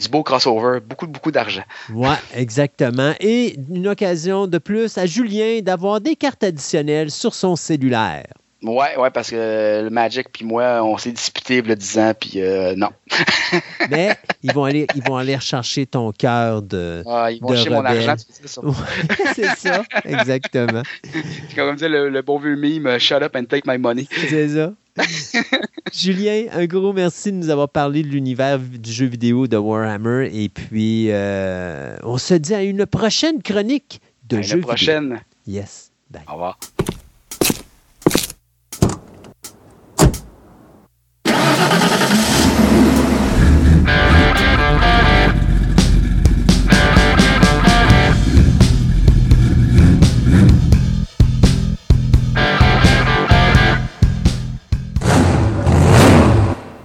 Du 0.00 0.08
beau 0.08 0.24
crossover, 0.24 0.80
beaucoup, 0.80 1.06
beaucoup 1.06 1.30
d'argent. 1.30 1.62
Oui, 1.92 2.08
exactement. 2.34 3.12
Et 3.20 3.54
une 3.68 3.86
occasion 3.86 4.46
de 4.46 4.58
plus 4.58 4.96
à 4.98 5.06
Julien 5.06 5.60
d'avoir 5.60 6.00
des 6.00 6.16
cartes 6.16 6.42
additionnelles 6.42 7.10
sur 7.10 7.34
son 7.34 7.54
cellulaire. 7.54 8.26
Ouais, 8.62 8.96
ouais, 8.98 9.10
parce 9.10 9.30
que 9.30 9.82
le 9.84 9.90
Magic 9.90 10.28
puis 10.30 10.44
moi, 10.44 10.84
on 10.84 10.98
s'est 10.98 11.12
disputé 11.12 11.58
il 11.58 11.68
y 11.68 11.72
a 11.72 11.74
10 11.74 11.98
ans, 11.98 12.12
puis 12.18 12.32
euh, 12.36 12.74
non. 12.76 12.88
Mais 13.90 14.14
ils 14.42 14.52
vont 14.52 14.64
aller, 14.64 14.86
ils 14.94 15.02
vont 15.02 15.16
aller 15.16 15.34
rechercher 15.34 15.86
ton 15.86 16.12
cœur 16.12 16.60
de. 16.60 17.02
Ah, 17.06 17.30
ils 17.30 17.40
vont 17.40 17.54
chercher 17.54 17.70
mon 17.70 17.84
argent, 17.84 18.16
c'est 18.18 18.48
ça. 18.48 18.60
c'est 19.34 19.56
ça, 19.56 19.82
exactement. 20.04 20.82
C'est 21.12 21.56
comme 21.56 21.74
dire 21.76 21.88
le, 21.88 22.10
le, 22.10 22.22
bon 22.22 22.38
vieux 22.38 22.56
meme, 22.56 22.98
shut 22.98 23.22
up 23.22 23.34
and 23.34 23.44
take 23.44 23.62
my 23.66 23.78
money. 23.78 24.06
C'est 24.28 24.48
ça. 24.48 24.72
Julien, 25.92 26.46
un 26.52 26.66
gros 26.66 26.92
merci 26.92 27.32
de 27.32 27.36
nous 27.36 27.48
avoir 27.48 27.68
parlé 27.68 28.02
de 28.02 28.08
l'univers 28.08 28.58
du 28.58 28.92
jeu 28.92 29.06
vidéo 29.06 29.46
de 29.46 29.56
Warhammer. 29.56 30.28
Et 30.32 30.50
puis, 30.50 31.06
euh, 31.08 31.96
on 32.02 32.18
se 32.18 32.34
dit 32.34 32.54
à 32.54 32.62
une 32.62 32.84
prochaine 32.84 33.42
chronique 33.42 34.02
de 34.28 34.38
à 34.38 34.42
jeux 34.42 34.56
une 34.56 34.62
prochaine. 34.62 35.20
Yes. 35.46 35.92
Bye. 36.10 36.22
Au 36.28 36.32
revoir. 36.32 36.58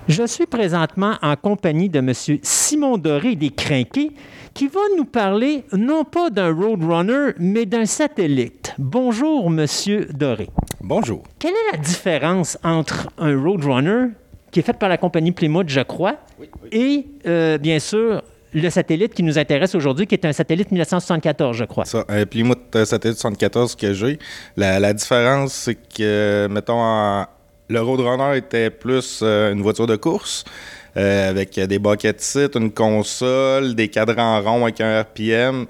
Je 0.07 0.27
suis 0.27 0.45
présentement 0.45 1.15
en 1.23 1.35
compagnie 1.35 1.89
de 1.89 1.97
M. 1.97 2.13
Simon 2.43 2.99
Doré 2.99 3.35
des 3.35 3.49
Crinqués 3.49 4.11
qui 4.53 4.67
va 4.67 4.81
nous 4.95 5.05
parler 5.05 5.63
non 5.73 6.03
pas 6.03 6.29
d'un 6.29 6.53
Roadrunner, 6.53 7.31
mais 7.39 7.65
d'un 7.65 7.87
satellite. 7.87 8.75
Bonjour, 8.77 9.47
M. 9.47 9.65
Doré. 10.13 10.47
Bonjour. 10.79 11.23
Quelle 11.39 11.53
est 11.53 11.71
la 11.71 11.79
différence 11.79 12.55
entre 12.63 13.07
un 13.17 13.35
Roadrunner, 13.35 14.09
qui 14.51 14.59
est 14.59 14.63
fait 14.63 14.77
par 14.77 14.89
la 14.89 14.97
compagnie 14.97 15.31
Plymouth, 15.31 15.69
je 15.69 15.81
crois, 15.81 16.17
et 16.71 17.07
euh, 17.25 17.57
bien 17.57 17.79
sûr 17.79 18.21
le 18.53 18.69
satellite 18.69 19.13
qui 19.13 19.23
nous 19.23 19.39
intéresse 19.39 19.73
aujourd'hui, 19.73 20.05
qui 20.05 20.15
est 20.15 20.23
un 20.23 20.31
satellite 20.31 20.71
1974, 20.71 21.57
je 21.57 21.65
crois? 21.65 21.83
Ça, 21.83 22.05
un 22.07 22.25
Plymouth 22.25 22.85
satellite 22.85 23.17
74 23.17 23.75
que 23.75 23.91
j'ai. 23.93 24.19
La, 24.55 24.79
la 24.79 24.93
différence, 24.93 25.51
c'est 25.51 25.75
que, 25.75 26.47
mettons, 26.49 26.79
en, 26.79 27.25
le 27.69 27.81
Roadrunner 27.81 28.37
était 28.37 28.69
plus 28.69 29.19
euh, 29.21 29.51
une 29.51 29.61
voiture 29.61 29.87
de 29.87 29.95
course. 29.95 30.43
Euh, 30.97 31.29
avec 31.29 31.59
des 31.59 31.77
bucket 31.77 32.21
seats, 32.21 32.55
une 32.55 32.71
console, 32.71 33.75
des 33.75 33.89
cadrans 33.89 34.41
ronds 34.41 34.63
avec 34.63 34.79
un 34.79 35.01
RPM. 35.01 35.65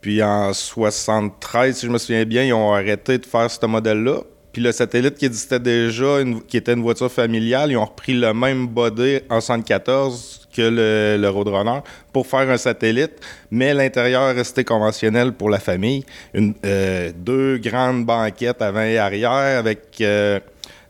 Puis 0.00 0.22
en 0.22 0.52
73, 0.52 1.76
si 1.76 1.86
je 1.86 1.90
me 1.90 1.98
souviens 1.98 2.24
bien, 2.24 2.44
ils 2.44 2.52
ont 2.52 2.72
arrêté 2.72 3.18
de 3.18 3.26
faire 3.26 3.50
ce 3.50 3.66
modèle-là. 3.66 4.20
Puis 4.52 4.62
le 4.62 4.70
satellite 4.70 5.16
qui 5.16 5.24
existait 5.24 5.58
déjà, 5.58 6.18
qui 6.46 6.58
était 6.58 6.74
une 6.74 6.82
voiture 6.82 7.10
familiale, 7.10 7.72
ils 7.72 7.76
ont 7.76 7.84
repris 7.84 8.12
le 8.12 8.32
même 8.34 8.68
body 8.68 9.20
en 9.30 9.40
74 9.40 10.48
que 10.54 11.16
le, 11.18 11.28
Roadrunner 11.28 11.80
pour 12.12 12.26
faire 12.26 12.48
un 12.48 12.58
satellite, 12.58 13.12
mais 13.50 13.72
l'intérieur 13.74 14.34
restait 14.34 14.64
conventionnel 14.64 15.32
pour 15.32 15.48
la 15.50 15.58
famille. 15.58 16.04
Une, 16.34 16.54
euh, 16.64 17.10
deux 17.16 17.58
grandes 17.58 18.04
banquettes 18.04 18.60
avant 18.60 18.82
et 18.82 18.98
arrière 18.98 19.58
avec 19.58 20.00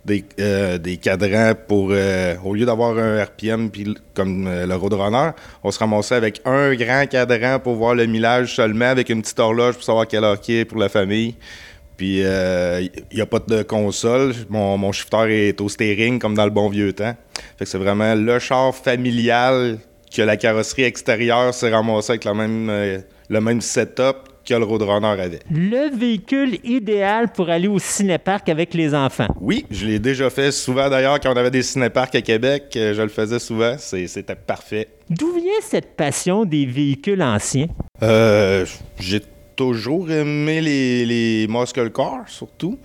des, 0.05 0.24
euh, 0.40 0.78
des 0.78 0.97
cadrans 0.97 1.55
pour, 1.55 1.90
euh, 1.92 2.34
au 2.44 2.55
lieu 2.55 2.66
d'avoir 2.66 2.98
un 2.98 3.22
RPM 3.22 3.70
puis 3.70 3.94
comme 4.14 4.47
euh, 4.47 4.66
le 4.66 4.74
Roadrunner, 4.74 5.31
on 5.62 5.70
se 5.70 5.78
ramassait 5.78 6.16
avec 6.16 6.40
un 6.44 6.74
grand 6.74 7.06
cadran 7.08 7.58
pour 7.60 7.74
voir 7.76 7.94
le 7.94 8.06
millage 8.06 8.56
seulement, 8.56 8.86
avec 8.86 9.10
une 9.10 9.22
petite 9.22 9.39
horloge 9.39 9.74
pour 9.74 9.84
savoir 9.84 10.08
quel 10.08 10.24
heure 10.24 10.39
est 10.48 10.64
pour 10.64 10.78
la 10.78 10.89
famille. 10.89 11.36
Puis 11.97 12.18
il 12.18 12.90
n'y 13.14 13.20
a 13.20 13.26
pas 13.26 13.39
de 13.39 13.62
console. 13.62 14.34
Mon, 14.48 14.76
mon 14.76 14.90
shifter 14.90 15.48
est 15.48 15.60
au 15.60 15.68
steering 15.68 16.18
comme 16.18 16.34
dans 16.34 16.44
le 16.44 16.50
bon 16.50 16.68
vieux 16.68 16.92
temps. 16.92 17.14
Fait 17.56 17.64
que 17.64 17.70
c'est 17.70 17.78
vraiment 17.78 18.14
le 18.14 18.39
char 18.40 18.74
familial 18.74 19.78
que 20.12 20.22
la 20.22 20.36
carrosserie 20.36 20.82
extérieure 20.82 21.55
s'est 21.55 21.70
ramassée 21.70 22.12
avec 22.12 22.26
même, 22.26 23.02
le 23.28 23.40
même 23.40 23.60
setup 23.60 24.31
que 24.44 24.54
le 24.54 24.64
Roadrunner 24.64 25.20
avait. 25.20 25.40
Le 25.50 25.96
véhicule 25.96 26.58
idéal 26.64 27.32
pour 27.32 27.48
aller 27.50 27.68
au 27.68 27.78
cinéparc 27.78 28.48
avec 28.48 28.74
les 28.74 28.94
enfants. 28.94 29.28
Oui, 29.40 29.64
je 29.70 29.86
l'ai 29.86 29.98
déjà 29.98 30.30
fait 30.30 30.50
souvent 30.52 30.88
d'ailleurs 30.88 31.18
quand 31.20 31.32
on 31.32 31.36
avait 31.36 31.50
des 31.50 31.62
cinéparcs 31.62 32.14
à 32.14 32.22
Québec. 32.22 32.72
Euh, 32.76 32.94
je 32.94 33.02
le 33.02 33.08
faisais 33.08 33.38
souvent. 33.38 33.76
C'était 33.78 34.34
parfait. 34.34 34.88
D'où 35.10 35.32
vient 35.32 35.60
cette 35.62 35.96
passion 35.96 36.44
des 36.44 36.66
véhicules 36.66 37.22
anciens? 37.22 37.68
Euh, 38.02 38.66
j'ai 38.98 39.20
toujours 39.56 40.10
aimé 40.10 40.60
les, 40.60 41.04
les 41.04 41.46
muscle 41.48 41.90
cars, 41.90 42.24
surtout. 42.26 42.78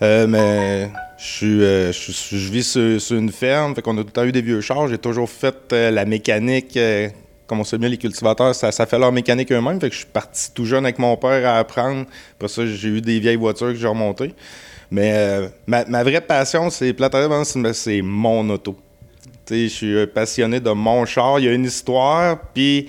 Euh, 0.00 0.26
mais 0.28 0.90
je, 1.18 1.24
suis, 1.24 1.64
euh, 1.64 1.92
je, 1.92 2.50
vis 2.50 2.62
sur, 2.62 3.00
sur 3.00 3.16
une 3.16 3.32
ferme, 3.32 3.74
fait 3.74 3.82
qu'on 3.82 3.96
a 3.98 4.00
tout 4.00 4.06
le 4.06 4.12
temps 4.12 4.24
eu 4.24 4.32
des 4.32 4.42
vieux 4.42 4.60
chars. 4.60 4.88
J'ai 4.88 4.98
toujours 4.98 5.28
fait 5.28 5.56
euh, 5.72 5.90
la 5.90 6.04
mécanique, 6.04 6.78
comme 7.48 7.60
on 7.60 7.64
sait 7.64 7.78
bien, 7.78 7.88
les 7.88 7.96
cultivateurs, 7.96 8.54
ça, 8.54 8.70
fait 8.70 8.98
leur 8.98 9.10
mécanique 9.10 9.50
eux-mêmes. 9.50 9.80
Fait 9.80 9.88
que 9.88 9.94
je 9.94 10.00
suis 10.00 10.06
parti 10.06 10.52
tout 10.54 10.66
jeune 10.66 10.84
avec 10.84 10.98
mon 10.98 11.16
père 11.16 11.48
à 11.48 11.58
apprendre. 11.58 12.04
Après 12.36 12.48
ça, 12.48 12.66
j'ai 12.66 12.88
eu 12.88 13.00
des 13.00 13.18
vieilles 13.18 13.36
voitures 13.36 13.68
que 13.68 13.74
j'ai 13.74 13.86
remontées. 13.88 14.34
Mais 14.90 15.12
euh, 15.14 15.48
ma, 15.66 16.02
vraie 16.04 16.20
passion, 16.20 16.68
c'est 16.70 16.94
c'est 17.72 18.02
mon 18.02 18.48
auto. 18.50 18.78
Je 19.50 19.66
suis 19.66 20.06
passionné 20.08 20.60
de 20.60 20.70
mon 20.70 21.06
char. 21.06 21.40
Il 21.40 21.46
y 21.46 21.48
a 21.48 21.52
une 21.52 21.64
histoire, 21.64 22.38
puis 22.52 22.88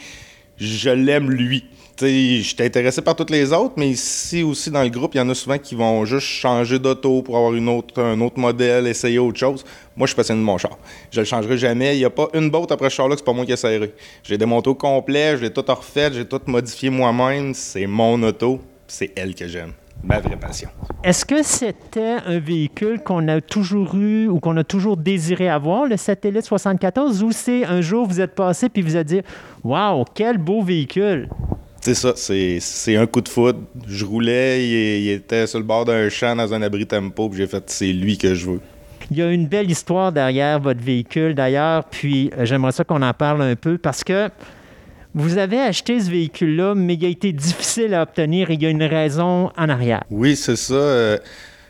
je 0.58 0.90
l'aime 0.90 1.32
lui. 1.32 1.66
Je 2.02 2.42
suis 2.42 2.56
intéressé 2.60 3.02
par 3.02 3.16
toutes 3.16 3.30
les 3.30 3.52
autres, 3.52 3.74
mais 3.76 3.90
ici 3.90 4.42
aussi 4.42 4.72
dans 4.72 4.84
le 4.84 4.90
groupe, 4.90 5.16
il 5.16 5.18
y 5.18 5.22
en 5.22 5.30
a 5.30 5.36
souvent 5.36 5.58
qui 5.58 5.76
vont 5.76 6.06
juste 6.06 6.28
changer 6.28 6.80
d'auto 6.80 7.22
pour 7.22 7.36
avoir 7.36 7.54
une 7.54 7.68
autre, 7.68 8.02
un 8.02 8.22
autre 8.22 8.40
modèle, 8.40 8.88
essayer 8.88 9.20
autre 9.20 9.38
chose. 9.38 9.66
Moi, 9.98 10.08
je 10.08 10.12
suis 10.12 10.16
passionné 10.16 10.40
de 10.40 10.46
mon 10.46 10.58
char. 10.58 10.78
Je 11.12 11.20
le 11.20 11.26
changerai 11.26 11.58
jamais. 11.58 11.96
Il 11.96 12.00
n'y 12.00 12.06
a 12.06 12.10
pas 12.10 12.30
une 12.34 12.50
botte 12.50 12.72
après 12.72 12.90
ce 12.90 12.96
char-là 12.96 13.16
que 13.16 13.20
c'est 13.20 13.26
pas 13.26 13.34
moi 13.34 13.46
qui 13.46 13.52
ai 13.52 13.58
serré. 13.58 13.94
J'ai 14.24 14.38
démonté 14.38 14.70
au 14.70 14.76
complet, 14.76 15.36
je 15.36 15.42
l'ai 15.42 15.52
tout 15.52 15.66
refait, 15.68 16.10
j'ai 16.14 16.26
tout 16.26 16.40
modifié 16.46 16.90
moi-même. 16.90 17.54
C'est 17.54 17.86
mon 17.86 18.22
auto, 18.24 18.62
c'est 18.88 19.12
elle 19.18 19.36
que 19.36 19.48
j'aime. 19.48 19.74
Ma 20.02 20.22
vraie 20.22 20.38
passion. 20.38 20.70
Est-ce 21.04 21.26
que 21.26 21.44
c'était 21.44 22.16
un 22.26 22.40
véhicule 22.40 23.02
qu'on 23.04 23.28
a 23.28 23.42
toujours 23.42 23.96
eu 23.96 24.30
ou 24.30 24.40
qu'on 24.40 24.56
a 24.56 24.64
toujours 24.64 24.96
désiré 24.96 25.50
avoir, 25.50 25.86
le 25.86 25.98
Satellite 25.98 26.46
74, 26.46 27.22
ou 27.24 27.34
c'est 27.34 27.66
un 27.66 27.82
jour 27.82 28.08
vous 28.08 28.22
êtes 28.22 28.36
passé 28.36 28.70
puis 28.70 28.82
vous 28.82 28.96
avez 28.96 29.04
dit 29.04 29.22
Waouh, 29.66 30.06
quel 30.14 30.38
beau 30.38 30.62
véhicule! 30.62 31.28
C'est 31.82 31.94
ça, 31.96 32.14
c'est 32.16 32.96
un 32.98 33.06
coup 33.08 33.22
de 33.22 33.30
foudre. 33.30 33.60
Je 33.88 34.04
roulais, 34.06 34.64
il, 34.66 35.04
il 35.06 35.10
était 35.12 35.48
sur 35.48 35.60
le 35.60 35.66
bord 35.66 35.86
d'un 35.86 36.10
champ 36.10 36.36
dans 36.36 36.54
un 36.54 36.62
abri 36.62 36.86
tempo, 36.86 37.30
puis 37.30 37.40
j'ai 37.40 37.48
fait 37.48 37.64
c'est 37.68 37.88
lui 37.94 38.18
que 38.18 38.34
je 38.36 38.50
veux. 38.50 38.60
Il 39.12 39.18
y 39.18 39.22
a 39.22 39.32
une 39.32 39.48
belle 39.48 39.72
histoire 39.72 40.12
derrière 40.12 40.60
votre 40.60 40.82
véhicule 40.84 41.34
d'ailleurs, 41.34 41.86
puis 41.86 42.30
euh, 42.38 42.46
j'aimerais 42.46 42.74
ça 42.74 42.84
qu'on 42.84 43.02
en 43.02 43.14
parle 43.14 43.42
un 43.42 43.56
peu 43.56 43.78
parce 43.78 44.04
que 44.04 44.30
vous 45.16 45.38
avez 45.40 45.60
acheté 45.60 46.00
ce 46.00 46.12
véhicule-là, 46.12 46.76
mais 46.76 46.94
il 46.94 47.06
a 47.06 47.08
été 47.08 47.32
difficile 47.32 47.94
à 47.96 48.04
obtenir 48.04 48.52
et 48.52 48.54
il 48.54 48.62
y 48.62 48.66
a 48.68 48.70
une 48.70 48.84
raison 48.84 49.50
en 49.58 49.70
arrière. 49.70 50.04
Oui, 50.12 50.36
c'est 50.36 50.58
ça. 50.58 50.74
euh, 50.76 51.18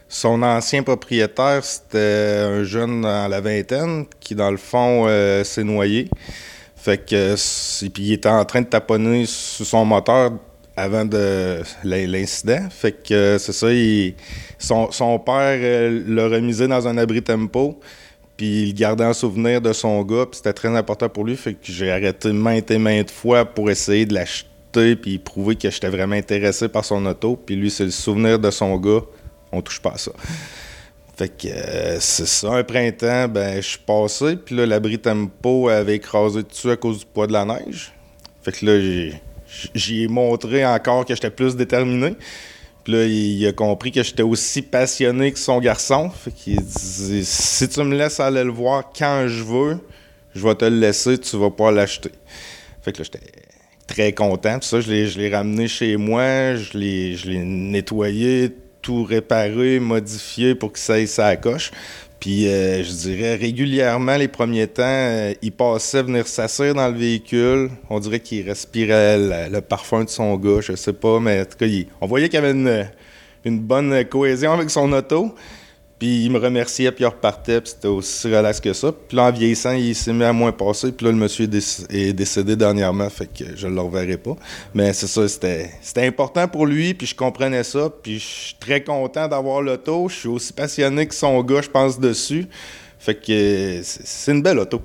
son 0.09 0.41
ancien 0.41 0.81
propriétaire, 0.83 1.63
c'était 1.63 2.43
un 2.45 2.63
jeune 2.63 3.01
dans 3.01 3.27
la 3.29 3.39
vingtaine 3.41 4.05
qui, 4.19 4.33
dans 4.35 4.49
le 4.51 4.57
fond, 4.57 5.05
euh, 5.07 5.43
s'est 5.43 5.63
noyé. 5.63 6.09
Fait 6.81 6.97
que, 6.97 7.35
puis 7.89 8.03
il 8.03 8.13
était 8.13 8.29
en 8.29 8.45
train 8.45 8.61
de 8.61 8.67
taponner 8.67 9.25
sur 9.25 9.65
son 9.65 9.83
moteur 9.83 10.31
avant 10.77 11.03
de 11.03 11.61
l'in- 11.83 12.07
l'incident. 12.07 12.67
Fait 12.69 12.93
que 12.93 13.37
c'est 13.37 13.51
ça, 13.51 13.67
son, 14.57 14.89
son 14.91 15.19
père 15.19 15.59
euh, 15.61 16.03
l'a 16.07 16.27
remisé 16.29 16.67
dans 16.67 16.87
un 16.87 16.97
abri 16.97 17.21
tempo. 17.21 17.79
Puis 18.37 18.69
il 18.69 18.73
gardait 18.73 19.03
en 19.03 19.11
souvenir 19.13 19.59
de 19.59 19.73
son 19.73 20.01
gars, 20.03 20.25
puis 20.25 20.37
c'était 20.37 20.53
très 20.53 20.69
important 20.69 21.09
pour 21.09 21.25
lui. 21.25 21.35
Fait 21.35 21.53
que 21.53 21.59
j'ai 21.63 21.91
arrêté 21.91 22.31
maintes 22.31 22.71
et 22.71 22.77
maintes 22.77 23.11
fois 23.11 23.43
pour 23.43 23.69
essayer 23.69 24.05
de 24.05 24.13
l'acheter, 24.13 24.95
puis 24.95 25.17
prouver 25.17 25.57
que 25.57 25.69
j'étais 25.69 25.89
vraiment 25.89 26.15
intéressé 26.15 26.69
par 26.69 26.85
son 26.85 27.05
auto. 27.05 27.35
Puis 27.35 27.57
lui, 27.57 27.69
c'est 27.69 27.83
le 27.83 27.91
souvenir 27.91 28.39
de 28.39 28.49
son 28.49 28.77
gars. 28.77 29.01
On 29.51 29.61
touche 29.61 29.81
pas 29.81 29.91
à 29.95 29.97
ça. 29.97 30.11
Fait 31.19 31.27
que 31.27 31.49
euh, 31.49 31.99
c'est 31.99 32.25
ça, 32.25 32.53
un 32.53 32.63
printemps, 32.63 33.27
ben 33.27 33.57
je 33.57 33.67
suis 33.71 33.79
passé, 33.79 34.37
puis 34.37 34.55
là, 34.55 34.65
l'abri 34.65 34.97
tempo 34.97 35.67
avait 35.67 35.97
écrasé 35.97 36.43
dessus 36.43 36.71
à 36.71 36.77
cause 36.77 36.99
du 36.99 37.05
poids 37.05 37.27
de 37.27 37.33
la 37.33 37.43
neige. 37.43 37.91
Fait 38.41 38.53
que 38.53 38.65
là, 38.65 39.11
j'y 39.75 40.03
ai 40.03 40.07
montré 40.07 40.65
encore 40.65 41.03
que 41.03 41.13
j'étais 41.13 41.29
plus 41.29 41.57
déterminé. 41.57 42.15
Puis 42.85 42.93
là, 42.93 43.03
il 43.03 43.45
a 43.45 43.51
compris 43.51 43.91
que 43.91 44.01
j'étais 44.01 44.23
aussi 44.23 44.61
passionné 44.61 45.33
que 45.33 45.39
son 45.39 45.59
garçon. 45.59 46.09
Fait 46.09 46.31
qu'il 46.31 46.61
dit 46.61 47.25
Si 47.25 47.67
tu 47.67 47.83
me 47.83 47.97
laisses 47.97 48.21
aller 48.21 48.45
le 48.45 48.51
voir 48.51 48.89
quand 48.97 49.25
je 49.27 49.43
veux, 49.43 49.77
je 50.33 50.47
vais 50.47 50.55
te 50.55 50.63
le 50.63 50.79
laisser, 50.79 51.17
tu 51.17 51.35
vas 51.35 51.51
pas 51.51 51.69
l'acheter. 51.69 52.11
Fait 52.81 52.93
que 52.93 52.99
là, 52.99 53.03
j'étais 53.03 53.25
très 53.87 54.13
content. 54.13 54.57
Puis 54.57 54.69
ça, 54.69 54.79
je 54.79 54.89
l'ai, 54.89 55.35
ramené 55.35 55.67
chez 55.67 55.97
moi, 55.97 56.55
je 56.55 56.77
l'ai 56.77 57.43
nettoyé, 57.43 58.55
tout 58.89 59.03
réparé, 59.03 59.79
modifié 59.79 60.55
pour 60.55 60.71
que 60.71 60.79
ça 60.79 60.93
aille 60.93 61.07
sa 61.07 61.35
coche. 61.35 61.69
Puis 62.19 62.47
euh, 62.47 62.83
je 62.83 62.91
dirais 62.91 63.35
régulièrement, 63.35 64.15
les 64.17 64.27
premiers 64.27 64.65
temps, 64.65 64.81
euh, 64.83 65.31
il 65.43 65.51
passait 65.51 66.01
venir 66.01 66.27
s'asseoir 66.27 66.73
dans 66.73 66.87
le 66.87 66.97
véhicule. 66.97 67.69
On 67.91 67.99
dirait 67.99 68.19
qu'il 68.19 68.49
respirait 68.49 69.47
le 69.47 69.59
parfum 69.61 70.05
de 70.05 70.09
son 70.09 70.35
gars, 70.37 70.61
je 70.61 70.75
sais 70.75 70.93
pas, 70.93 71.19
mais 71.19 71.41
en 71.41 71.45
tout 71.45 71.57
cas, 71.59 71.67
on 72.01 72.07
voyait 72.07 72.29
qu'il 72.29 72.39
avait 72.39 72.89
une 73.45 73.59
bonne 73.59 74.03
cohésion 74.05 74.53
avec 74.53 74.71
son 74.71 74.91
auto. 74.91 75.35
Puis 75.99 76.23
il 76.23 76.31
me 76.31 76.39
remerciait, 76.39 76.93
puis 76.93 77.03
il 77.03 77.07
repartait, 77.07 77.59
puis 77.59 77.71
c'était 77.71 77.89
aussi 77.89 78.33
relax 78.33 78.61
que 78.61 78.71
ça. 78.71 78.91
Puis 78.91 79.17
là, 79.17 79.25
en 79.25 79.31
vieillissant, 79.31 79.73
il 79.73 79.93
s'est 79.93 80.13
mis 80.13 80.23
à 80.23 80.31
moins 80.31 80.53
passer. 80.53 80.93
Puis 80.93 81.05
là, 81.05 81.11
le 81.11 81.17
monsieur 81.17 81.43
est, 81.43 81.47
déc- 81.47 81.85
est 81.89 82.13
décédé 82.13 82.55
dernièrement, 82.55 83.09
fait 83.09 83.25
que 83.27 83.43
je 83.55 83.67
ne 83.67 83.75
le 83.75 83.81
reverrai 83.81 84.15
pas. 84.15 84.37
Mais 84.73 84.93
c'est 84.93 85.07
ça, 85.07 85.27
c'était 85.27 85.69
important 86.07 86.47
pour 86.47 86.65
lui, 86.65 86.93
puis 86.93 87.05
je 87.05 87.15
comprenais 87.15 87.63
ça. 87.63 87.89
Puis 88.01 88.17
je 88.19 88.25
suis 88.25 88.55
très 88.57 88.81
content 88.81 89.27
d'avoir 89.27 89.61
l'auto. 89.61 90.07
Je 90.07 90.15
suis 90.15 90.29
aussi 90.29 90.53
passionné 90.53 91.05
que 91.05 91.13
son 91.13 91.43
gars, 91.43 91.61
je 91.61 91.69
pense, 91.69 91.99
dessus. 91.99 92.45
Fait 92.97 93.15
que 93.15 93.81
c'est 93.83 94.31
une 94.31 94.41
belle 94.41 94.59
auto. 94.59 94.81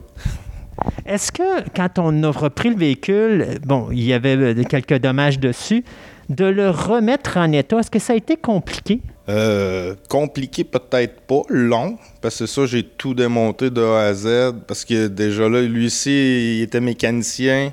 Est-ce 1.06 1.30
que 1.30 1.68
quand 1.76 1.98
on 1.98 2.22
a 2.24 2.30
repris 2.30 2.70
le 2.70 2.76
véhicule, 2.76 3.58
bon, 3.64 3.88
il 3.92 4.02
y 4.02 4.12
avait 4.12 4.36
euh, 4.36 4.64
quelques 4.64 4.98
dommages 4.98 5.38
dessus, 5.38 5.84
de 6.28 6.44
le 6.44 6.70
remettre 6.70 7.36
en 7.36 7.52
état, 7.52 7.78
est-ce 7.78 7.90
que 7.90 7.98
ça 8.00 8.14
a 8.14 8.16
été 8.16 8.36
compliqué? 8.36 9.00
Euh, 9.28 9.94
compliqué 10.10 10.64
peut-être 10.64 11.20
pas, 11.22 11.42
long, 11.48 11.96
parce 12.20 12.40
que 12.40 12.46
ça, 12.46 12.66
j'ai 12.66 12.82
tout 12.82 13.14
démonté 13.14 13.70
de 13.70 13.80
A 13.80 14.00
à 14.08 14.14
Z, 14.14 14.52
parce 14.66 14.84
que 14.84 15.06
déjà 15.06 15.48
là, 15.48 15.62
lui 15.62 15.86
aussi, 15.86 16.58
il 16.58 16.62
était 16.62 16.80
mécanicien 16.80 17.72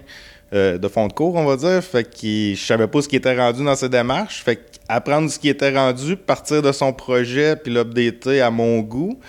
euh, 0.53 0.77
de 0.77 0.87
fond 0.87 1.07
de 1.07 1.13
cours, 1.13 1.35
on 1.35 1.43
va 1.45 1.57
dire, 1.57 1.83
fait 1.83 2.05
que 2.05 2.55
je 2.55 2.65
savais 2.65 2.87
pas 2.87 3.01
ce 3.01 3.09
qui 3.09 3.17
était 3.17 3.37
rendu 3.37 3.65
dans 3.65 3.75
ses 3.75 3.89
démarches, 3.89 4.43
fait 4.43 4.79
apprendre 4.87 5.29
ce 5.29 5.39
qui 5.39 5.49
était 5.49 5.75
rendu, 5.77 6.15
partir 6.15 6.61
de 6.61 6.71
son 6.71 6.93
projet, 6.93 7.57
puis 7.57 7.73
l'updater 7.73 8.39
à 8.39 8.49
mon 8.49 8.79
goût, 8.79 9.19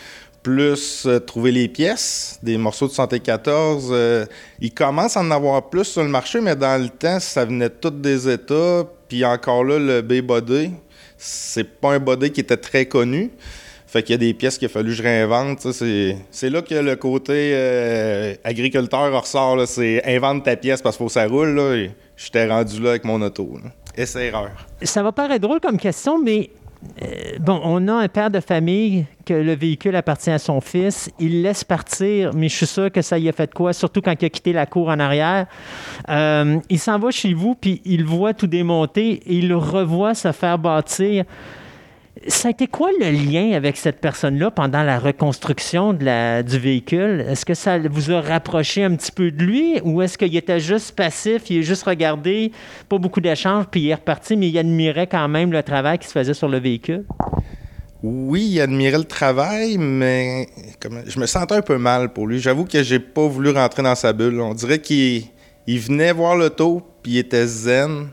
plus 0.42 1.06
euh, 1.06 1.20
trouver 1.20 1.52
les 1.52 1.68
pièces, 1.68 2.38
des 2.42 2.58
morceaux 2.58 2.88
de 2.88 2.92
74. 2.92 3.88
euh, 3.92 4.26
il 4.60 4.72
commence 4.72 5.16
à 5.16 5.20
en 5.20 5.30
avoir 5.30 5.70
plus 5.70 5.84
sur 5.84 6.02
le 6.02 6.08
marché, 6.08 6.40
mais 6.40 6.56
dans 6.56 6.80
le 6.80 6.88
temps, 6.88 7.20
ça 7.20 7.44
venait 7.44 7.70
tout 7.70 7.90
des 7.90 8.28
États. 8.28 8.84
Puis 9.08 9.24
encore 9.24 9.62
là, 9.64 9.78
le 9.78 10.02
B-Body, 10.02 10.72
c'est 11.24 11.80
pas 11.80 11.92
un 11.92 12.00
body 12.00 12.32
qui 12.32 12.40
était 12.40 12.56
très 12.56 12.86
connu. 12.86 13.30
Fait 13.86 14.02
qu'il 14.02 14.14
y 14.14 14.14
a 14.14 14.18
des 14.18 14.34
pièces 14.34 14.58
qu'il 14.58 14.66
a 14.66 14.68
fallu 14.68 14.90
que 14.90 14.96
je 14.96 15.02
réinvente. 15.02 15.70
C'est, 15.72 16.16
c'est 16.30 16.50
là 16.50 16.62
que 16.62 16.74
le 16.74 16.96
côté 16.96 17.52
euh, 17.54 18.34
agriculteur 18.42 19.12
ressort. 19.12 19.68
C'est 19.68 20.02
invente 20.04 20.44
ta 20.44 20.56
pièce 20.56 20.82
parce 20.82 20.96
qu'il 20.96 21.04
faut 21.04 21.08
que 21.08 21.12
ça 21.12 21.26
roule. 21.26 21.58
Et 21.76 21.90
j'étais 22.16 22.48
rendu 22.48 22.80
là 22.80 22.90
avec 22.90 23.04
mon 23.04 23.20
auto. 23.22 23.58
Là. 23.62 23.70
Essai-erreur. 23.96 24.50
Ça 24.82 25.02
va 25.02 25.12
paraître 25.12 25.42
drôle 25.42 25.60
comme 25.60 25.78
question, 25.78 26.18
mais 26.18 26.50
bon, 27.40 27.60
on 27.64 27.88
a 27.88 27.94
un 27.94 28.08
père 28.08 28.30
de 28.30 28.40
famille 28.40 29.06
que 29.24 29.34
le 29.34 29.54
véhicule 29.54 29.96
appartient 29.96 30.30
à 30.30 30.38
son 30.38 30.60
fils. 30.60 31.10
Il 31.18 31.42
laisse 31.42 31.64
partir, 31.64 32.32
mais 32.34 32.48
je 32.48 32.56
suis 32.56 32.66
sûr 32.66 32.90
que 32.90 33.02
ça 33.02 33.18
y 33.18 33.28
a 33.28 33.32
fait 33.32 33.52
quoi, 33.52 33.72
surtout 33.72 34.00
quand 34.00 34.14
il 34.20 34.24
a 34.24 34.30
quitté 34.30 34.52
la 34.52 34.66
cour 34.66 34.88
en 34.88 34.98
arrière. 34.98 35.46
Euh, 36.08 36.58
il 36.68 36.78
s'en 36.78 36.98
va 36.98 37.10
chez 37.10 37.34
vous, 37.34 37.54
puis 37.54 37.80
il 37.84 38.04
voit 38.04 38.34
tout 38.34 38.46
démonter 38.46 39.12
et 39.12 39.34
il 39.36 39.54
revoit 39.54 40.14
se 40.14 40.32
faire 40.32 40.58
bâtir. 40.58 41.24
Ça 42.28 42.48
a 42.48 42.50
été 42.50 42.66
quoi 42.66 42.90
le 43.00 43.10
lien 43.10 43.52
avec 43.56 43.78
cette 43.78 43.98
personne-là 44.00 44.50
pendant 44.50 44.82
la 44.82 44.98
reconstruction 44.98 45.94
du 45.94 46.58
véhicule? 46.58 47.24
Est-ce 47.26 47.46
que 47.46 47.54
ça 47.54 47.78
vous 47.78 48.10
a 48.10 48.20
rapproché 48.20 48.84
un 48.84 48.94
petit 48.96 49.10
peu 49.10 49.30
de 49.30 49.42
lui 49.42 49.80
ou 49.82 50.02
est-ce 50.02 50.18
qu'il 50.18 50.36
était 50.36 50.60
juste 50.60 50.94
passif, 50.94 51.48
il 51.48 51.60
a 51.60 51.62
juste 51.62 51.84
regardé, 51.84 52.52
pas 52.90 52.98
beaucoup 52.98 53.22
d'échanges, 53.22 53.64
puis 53.70 53.80
il 53.80 53.88
est 53.88 53.94
reparti, 53.94 54.36
mais 54.36 54.48
il 54.50 54.58
admirait 54.58 55.06
quand 55.06 55.26
même 55.26 55.52
le 55.52 55.62
travail 55.62 55.98
qui 55.98 56.06
se 56.06 56.12
faisait 56.12 56.34
sur 56.34 56.48
le 56.48 56.58
véhicule? 56.58 57.04
Oui, 58.02 58.46
il 58.52 58.60
admirait 58.60 58.98
le 58.98 59.04
travail, 59.04 59.78
mais 59.78 60.48
je 61.06 61.18
me 61.18 61.26
sentais 61.26 61.54
un 61.54 61.62
peu 61.62 61.78
mal 61.78 62.12
pour 62.12 62.26
lui. 62.26 62.40
J'avoue 62.40 62.66
que 62.66 62.82
j'ai 62.82 62.98
pas 62.98 63.26
voulu 63.26 63.50
rentrer 63.50 63.82
dans 63.82 63.94
sa 63.94 64.12
bulle. 64.12 64.38
On 64.40 64.54
dirait 64.54 64.80
qu'il 64.80 65.24
il 65.66 65.78
venait 65.78 66.12
voir 66.12 66.36
l'auto, 66.36 66.82
puis 67.02 67.12
il 67.12 67.18
était 67.18 67.46
zen. 67.46 68.08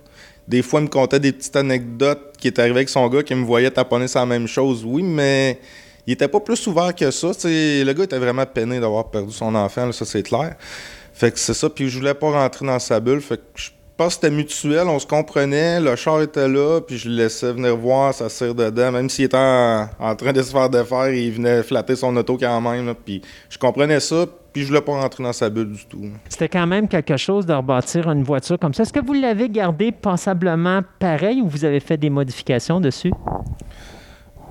Des 0.49 0.63
fois, 0.63 0.79
il 0.79 0.85
me 0.85 0.89
contait 0.89 1.19
des 1.19 1.31
petites 1.31 1.55
anecdotes 1.55 2.33
qui 2.39 2.47
étaient 2.47 2.61
arrivées 2.61 2.77
avec 2.77 2.89
son 2.89 3.07
gars, 3.07 3.21
qui 3.21 3.35
me 3.35 3.45
voyait 3.45 3.69
taponner 3.69 4.07
la 4.13 4.25
même 4.25 4.47
chose. 4.47 4.83
Oui, 4.83 5.03
mais 5.03 5.59
il 6.07 6.13
était 6.13 6.27
pas 6.27 6.39
plus 6.39 6.65
ouvert 6.65 6.95
que 6.95 7.11
ça. 7.11 7.35
T'sais, 7.35 7.83
le 7.83 7.93
gars 7.93 8.05
était 8.05 8.17
vraiment 8.17 8.47
peiné 8.47 8.79
d'avoir 8.79 9.11
perdu 9.11 9.31
son 9.31 9.53
enfant, 9.53 9.91
ça 9.91 10.05
c'est 10.05 10.23
clair. 10.23 10.55
Fait 11.13 11.31
que 11.31 11.37
c'est 11.37 11.53
ça, 11.53 11.69
puis 11.69 11.87
je 11.87 11.99
voulais 11.99 12.15
pas 12.15 12.31
rentrer 12.31 12.65
dans 12.65 12.79
sa 12.79 12.99
bulle. 12.99 13.21
Fait 13.21 13.37
que 13.37 13.43
je 13.57 13.69
pense 13.95 14.15
que 14.15 14.21
c'était 14.21 14.35
mutuel, 14.35 14.87
on 14.87 14.97
se 14.97 15.05
comprenait, 15.05 15.79
le 15.79 15.95
char 15.95 16.21
était 16.21 16.47
là, 16.47 16.81
puis 16.81 16.97
je 16.97 17.09
le 17.09 17.15
laissais 17.15 17.53
venir 17.53 17.77
voir, 17.77 18.13
ça 18.13 18.27
sert 18.29 18.55
dedans. 18.55 18.91
Même 18.91 19.09
s'il 19.09 19.25
était 19.25 19.37
en, 19.37 20.15
train 20.17 20.33
de 20.33 20.41
se 20.41 20.51
faire 20.51 20.69
défaire, 20.69 21.09
il 21.09 21.31
venait 21.31 21.61
flatter 21.61 21.95
son 21.95 22.15
auto 22.17 22.37
quand 22.39 22.59
même. 22.61 22.95
puis 23.05 23.21
je 23.49 23.59
comprenais 23.59 23.99
ça, 23.99 24.25
puis 24.53 24.63
je 24.63 24.67
voulais 24.67 24.81
pas 24.81 24.93
rentrer 24.99 25.23
dans 25.23 25.33
sa 25.33 25.49
bulle 25.49 25.71
du 25.73 25.85
tout. 25.85 26.01
C'était 26.27 26.49
quand 26.49 26.67
même 26.67 26.87
quelque 26.87 27.17
chose 27.17 27.45
de 27.45 27.53
rebâtir 27.53 28.09
une 28.09 28.23
voiture 28.23 28.57
comme 28.59 28.73
ça. 28.73 28.83
Est-ce 28.83 28.93
que 28.93 29.03
vous 29.05 29.13
l'avez 29.13 29.49
gardé 29.49 29.91
passablement 29.91 30.81
pareil 30.99 31.41
ou 31.41 31.47
vous 31.47 31.65
avez 31.65 31.79
fait 31.79 31.97
des 31.97 32.09
modifications 32.09 32.79
dessus? 32.79 33.11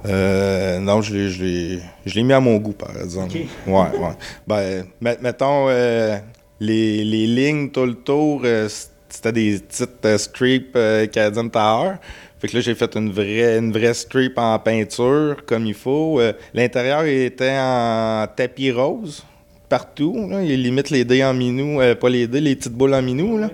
Euh, 0.07 0.79
non, 0.79 1.03
je 1.03 1.15
l'ai, 1.15 1.29
l'ai, 1.31 1.83
l'ai 2.15 2.23
mis 2.23 2.33
à 2.33 2.41
mon 2.41 2.57
goût, 2.59 2.73
par 2.73 2.97
exemple. 2.97 3.35
Ouais, 3.67 3.75
ouais. 3.75 4.17
Ben, 4.47 4.85
met- 5.01 5.19
mettons, 5.21 5.67
euh, 5.69 6.17
les, 6.61 7.05
les 7.05 7.27
lignes 7.27 7.71
tout 7.71 7.85
le 7.85 7.95
tour, 7.95 8.43
euh, 8.45 8.69
c'était 9.09 9.33
des 9.33 9.59
petites 9.59 10.05
euh, 10.05 10.17
strips 10.19 10.77
euh, 10.77 11.07
Canadian 11.09 11.49
Tower. 11.49 11.95
Fait 12.39 12.47
que 12.47 12.55
là, 12.57 12.61
j'ai 12.61 12.77
fait 12.77 12.95
une 12.95 13.11
vraie, 13.11 13.59
une 13.59 13.73
vraie 13.73 13.93
strip 13.95 14.39
en 14.39 14.57
peinture, 14.61 15.45
comme 15.45 15.67
il 15.67 15.75
faut. 15.75 16.21
Euh, 16.21 16.33
l'intérieur 16.55 17.03
était 17.05 17.57
en 17.59 18.25
tapis 18.37 18.71
rose, 18.71 19.25
partout. 19.69 20.29
Là. 20.31 20.43
Il 20.43 20.63
limite 20.63 20.91
les 20.91 21.05
dés 21.05 21.25
en 21.25 21.35
minou, 21.35 21.81
euh, 21.81 21.95
pas 21.95 22.09
les 22.09 22.27
dés, 22.27 22.41
les 22.41 22.57
petites 22.57 22.73
boules 22.73 22.95
en 22.95 23.03
minou. 23.03 23.39
Là. 23.39 23.51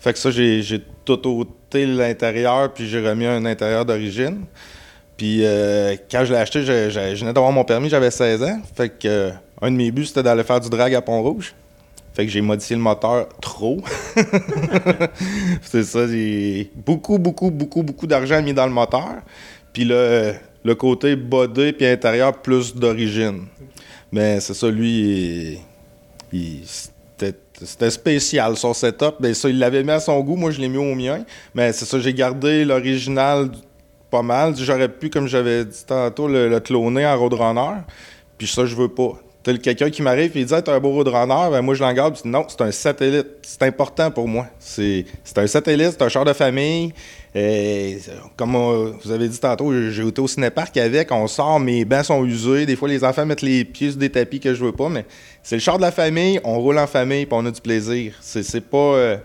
Fait 0.00 0.12
que 0.12 0.18
ça, 0.18 0.30
j'ai, 0.30 0.62
tout 1.04 1.26
ôté 1.28 1.86
l'intérieur, 1.86 2.72
puis 2.72 2.88
j'ai 2.88 3.00
remis 3.00 3.26
un 3.26 3.44
intérieur 3.44 3.84
d'origine. 3.84 4.40
Puis 5.16 5.40
euh, 5.44 5.94
quand 6.10 6.24
je 6.24 6.32
l'ai 6.32 6.38
acheté, 6.38 6.62
je, 6.62 6.90
je- 6.90 7.14
je 7.14 7.20
venais 7.20 7.32
d'avoir 7.32 7.52
mon 7.52 7.64
permis, 7.64 7.88
j'avais 7.88 8.10
16 8.10 8.42
ans. 8.42 8.60
Fait 8.76 8.88
que 8.88 9.06
euh, 9.08 9.30
un 9.60 9.70
de 9.70 9.76
mes 9.76 9.90
buts, 9.90 10.06
c'était 10.06 10.22
d'aller 10.22 10.42
faire 10.44 10.60
du 10.60 10.68
drag 10.70 10.94
à 10.94 11.00
Pont-Rouge. 11.00 11.54
Fait 12.14 12.26
que 12.26 12.30
j'ai 12.32 12.40
modifié 12.42 12.76
le 12.76 12.82
moteur 12.82 13.28
trop. 13.40 13.80
c'est 15.62 15.84
ça, 15.84 16.06
j'ai 16.06 16.70
beaucoup, 16.86 17.18
beaucoup, 17.18 17.50
beaucoup, 17.50 17.82
beaucoup 17.82 18.06
d'argent 18.06 18.42
mis 18.42 18.52
dans 18.54 18.66
le 18.66 18.72
moteur. 18.72 19.16
Puis 19.72 19.84
le, 19.84 20.34
le 20.64 20.74
côté 20.74 21.16
body 21.16 21.72
puis 21.72 21.86
intérieur 21.86 22.40
plus 22.42 22.74
d'origine. 22.74 23.44
Mais 24.12 24.40
c'est 24.40 24.54
ça, 24.54 24.70
lui, 24.70 25.58
c'était 27.64 27.90
spécial 27.90 28.56
son 28.56 28.74
setup. 28.74 29.14
Mais 29.20 29.32
ça, 29.34 29.48
il 29.48 29.58
l'avait 29.58 29.82
mis 29.82 29.90
à 29.90 30.00
son 30.00 30.20
goût, 30.20 30.36
moi 30.36 30.50
je 30.50 30.60
l'ai 30.60 30.68
mis 30.68 30.76
au 30.76 30.94
mien. 30.94 31.24
Mais 31.54 31.72
c'est 31.72 31.86
ça, 31.86 31.98
j'ai 31.98 32.12
gardé 32.12 32.64
l'original 32.64 33.50
pas 34.10 34.22
mal. 34.22 34.54
J'aurais 34.56 34.90
pu, 34.90 35.08
comme 35.08 35.26
j'avais 35.26 35.64
dit 35.64 35.84
tantôt, 35.86 36.28
le, 36.28 36.48
le 36.48 36.60
cloner 36.60 37.06
en 37.06 37.18
Roadrunner. 37.18 37.80
Puis 38.36 38.46
ça, 38.46 38.66
je 38.66 38.76
veux 38.76 38.88
pas. 38.88 39.14
T'as 39.42 39.56
quelqu'un 39.56 39.90
qui 39.90 40.02
m'arrive 40.02 40.36
et 40.36 40.40
il 40.40 40.46
dit 40.46 40.54
hey, 40.54 40.62
T'as 40.62 40.74
un 40.74 40.78
beau 40.78 40.90
Roadrunner, 40.90 41.50
ben 41.50 41.62
moi 41.62 41.74
je 41.74 41.82
l'en 41.82 41.92
garde. 41.92 42.14
Puis 42.20 42.30
non, 42.30 42.44
c'est 42.48 42.60
un 42.60 42.70
satellite. 42.70 43.26
C'est 43.42 43.62
important 43.62 44.10
pour 44.10 44.28
moi. 44.28 44.46
C'est 44.58 45.04
un 45.36 45.46
satellite, 45.46 45.92
c'est 45.92 46.02
un 46.02 46.08
char 46.08 46.24
de 46.24 46.32
famille. 46.32 46.92
Et, 47.34 47.98
comme 48.36 48.54
vous 49.02 49.10
avez 49.10 49.26
dit 49.28 49.40
tantôt, 49.40 49.72
j'ai 49.90 50.06
été 50.06 50.20
au 50.20 50.28
cinépark 50.28 50.76
avec, 50.76 51.10
on 51.10 51.26
sort, 51.26 51.58
mes 51.58 51.84
bancs 51.84 52.04
sont 52.04 52.24
usés. 52.24 52.66
Des 52.66 52.76
fois, 52.76 52.88
les 52.88 53.02
enfants 53.02 53.24
mettent 53.24 53.42
les 53.42 53.64
pieds 53.64 53.90
sur 53.90 53.98
des 53.98 54.10
tapis 54.10 54.38
que 54.38 54.54
je 54.54 54.62
veux 54.62 54.72
pas, 54.72 54.90
mais 54.90 55.06
c'est 55.42 55.56
le 55.56 55.60
char 55.60 55.78
de 55.78 55.82
la 55.82 55.92
famille, 55.92 56.38
on 56.44 56.58
roule 56.60 56.78
en 56.78 56.86
famille, 56.86 57.24
puis 57.24 57.34
on 57.34 57.46
a 57.46 57.50
du 57.50 57.60
plaisir. 57.60 58.14
C'est 58.20 58.64
pas. 58.68 58.76
euh, 58.76 59.16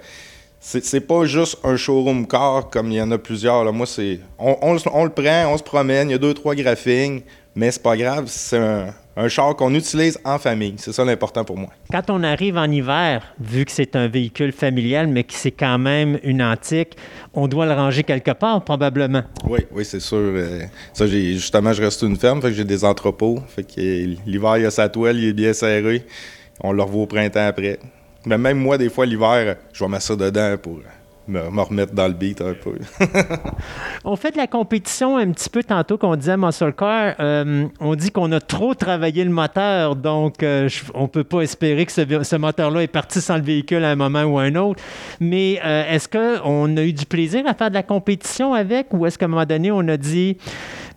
c'est 0.60 1.02
pas 1.02 1.26
juste 1.26 1.60
un 1.64 1.78
showroom 1.78 2.28
car 2.28 2.70
comme 2.70 2.92
il 2.92 2.98
y 2.98 3.02
en 3.02 3.12
a 3.12 3.18
plusieurs. 3.18 3.72
Moi, 3.72 3.86
c'est. 3.86 4.20
On, 4.40 4.58
on 4.62 5.04
le 5.04 5.10
prend, 5.10 5.54
on 5.54 5.58
se 5.58 5.64
promène, 5.64 6.10
il 6.10 6.14
y 6.14 6.16
a 6.16 6.18
deux, 6.18 6.34
trois 6.34 6.56
graphiques, 6.56 7.24
mais 7.56 7.72
c'est 7.72 7.84
pas 7.84 7.96
grave, 7.96 8.26
c'est 8.28 8.58
un, 8.58 8.94
un 9.18 9.28
char 9.28 9.56
qu'on 9.56 9.74
utilise 9.74 10.20
en 10.24 10.38
famille. 10.38 10.76
C'est 10.78 10.94
ça 10.94 11.04
l'important 11.04 11.44
pour 11.44 11.58
moi. 11.58 11.70
Quand 11.92 12.10
on 12.10 12.22
arrive 12.24 12.56
en 12.56 12.70
hiver, 12.70 13.34
vu 13.40 13.66
que 13.66 13.72
c'est 13.72 13.96
un 13.96 14.08
véhicule 14.08 14.52
familial, 14.52 15.08
mais 15.08 15.24
que 15.24 15.34
c'est 15.34 15.52
quand 15.52 15.80
même 15.80 16.20
une 16.24 16.42
antique, 16.44 16.96
on 17.34 17.48
doit 17.48 17.66
le 17.66 17.74
ranger 17.74 18.04
quelque 18.04 18.32
part, 18.32 18.64
probablement. 18.64 19.24
Oui, 19.44 19.60
oui, 19.72 19.84
c'est 19.84 20.00
sûr. 20.00 20.18
euh, 20.20 20.62
ça, 20.94 21.08
j'ai 21.08 21.34
justement, 21.34 21.74
je 21.74 21.82
reste 21.82 22.04
une 22.04 22.16
ferme, 22.16 22.42
fait 22.42 22.50
que 22.50 22.54
j'ai 22.54 22.64
des 22.64 22.86
entrepôts. 22.86 23.40
Fait 23.48 23.64
que 23.64 23.82
euh, 23.82 24.16
l'hiver, 24.28 24.58
il 24.58 24.64
y 24.64 24.66
a 24.68 24.72
sa 24.72 24.88
toile, 24.88 25.18
il 25.18 25.30
est 25.30 25.34
bien 25.34 25.54
serré. 25.54 26.06
On 26.62 26.72
le 26.72 26.84
revoit 26.84 27.04
au 27.04 27.08
printemps 27.08 27.48
après. 27.48 27.80
Mais 28.26 28.38
même 28.38 28.60
moi, 28.60 28.78
des 28.78 28.90
fois, 28.90 29.06
l'hiver, 29.06 29.56
je 29.74 29.84
vais 29.84 29.90
mettre 29.90 30.04
ça 30.04 30.16
dedans 30.16 30.56
pour 30.62 30.80
me, 31.28 31.50
me 31.50 31.62
remettre 31.62 31.94
dans 31.94 32.08
le 32.08 32.14
beat 32.14 32.42
un 32.42 32.54
peu. 32.54 32.78
On 34.06 34.16
fait 34.16 34.32
de 34.32 34.38
la 34.38 34.48
compétition 34.48 35.18
un 35.18 35.30
petit 35.32 35.50
peu 35.50 35.64
tantôt 35.64 35.98
qu'on 35.98 36.16
disait 36.16 36.38
Muscle 36.38 36.74
Car. 36.74 37.16
euh, 37.20 37.66
on 37.80 37.96
dit 37.96 38.12
qu'on 38.12 38.32
a 38.32 38.40
trop 38.40 38.74
travaillé 38.76 39.24
le 39.24 39.30
moteur, 39.30 39.96
donc 39.96 40.42
euh, 40.44 40.68
je- 40.70 40.84
on 40.94 41.04
ne 41.04 41.08
peut 41.08 41.24
pas 41.24 41.42
espérer 41.42 41.86
que 41.86 41.92
ce, 41.92 42.36
moteur-là 42.36 42.82
est 42.84 42.88
parti 42.88 43.20
sans 43.22 43.36
le 43.38 43.44
véhicule 43.44 43.84
à 43.84 43.90
un 43.92 43.96
moment 43.96 44.24
ou 44.24 44.40
à 44.40 44.44
un 44.44 44.56
autre. 44.56 44.82
Mais 45.20 45.60
euh, 45.66 45.84
est-ce 45.94 46.08
qu'on 46.08 46.78
a 46.78 46.82
eu 46.82 46.94
du 46.94 47.06
plaisir 47.06 47.44
à 47.48 47.54
faire 47.54 47.70
de 47.70 47.76
la 47.76 47.84
compétition 47.84 48.54
avec 48.54 48.88
ou 48.94 49.06
est-ce 49.06 49.18
qu'à 49.18 49.26
un 49.26 49.30
moment 49.30 49.46
donné, 49.46 49.70
on 49.72 49.88
a 49.88 49.98
dit 49.98 50.38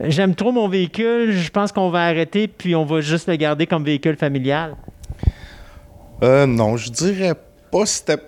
j'aime 0.01 0.35
trop 0.35 0.53
mon 0.53 0.69
véhicule, 0.69 1.33
je 1.33 1.51
pense 1.51 1.73
qu'on 1.73 1.91
va 1.91 2.05
arrêter 2.05 2.47
puis 2.49 2.75
on 2.77 2.85
va 2.85 3.01
juste 3.01 3.29
le 3.29 3.37
garder 3.37 3.67
comme 3.67 3.85
véhicule 3.85 4.17
familial? 4.17 4.77
Non, 6.23 6.77
je 6.77 6.91
dirais 6.91 7.35
pas 7.73 7.87
c'était. 7.87 8.19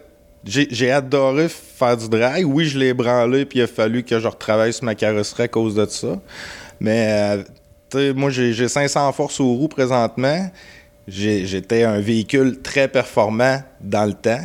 J'ai 0.45 0.91
adoré 0.91 1.49
faire 1.49 1.97
du 1.97 2.09
drag. 2.09 2.45
Oui, 2.45 2.65
je 2.65 2.79
l'ai 2.79 2.95
branlé, 2.95 3.45
puis 3.45 3.61
il 3.61 3.63
a 3.63 3.67
fallu 3.67 4.03
que 4.03 4.19
je 4.19 4.27
retravaille 4.27 4.73
sur 4.73 4.85
ma 4.85 4.95
carrosserie 4.95 5.45
à 5.45 5.49
cause 5.49 5.75
de 5.75 5.87
ça. 5.87 6.19
Mais, 6.81 7.45
euh, 7.95 8.15
moi, 8.15 8.31
j'ai 8.31 8.53
j'ai 8.53 8.69
500 8.69 9.13
forces 9.13 9.39
aux 9.41 9.53
roues 9.53 9.69
présentement. 9.69 10.51
J'étais 11.07 11.85
un 11.85 12.01
véhicule 12.01 12.61
très 12.63 12.89
performant 12.89 13.63
dans 13.81 14.05
le 14.05 14.15
temps. 14.15 14.41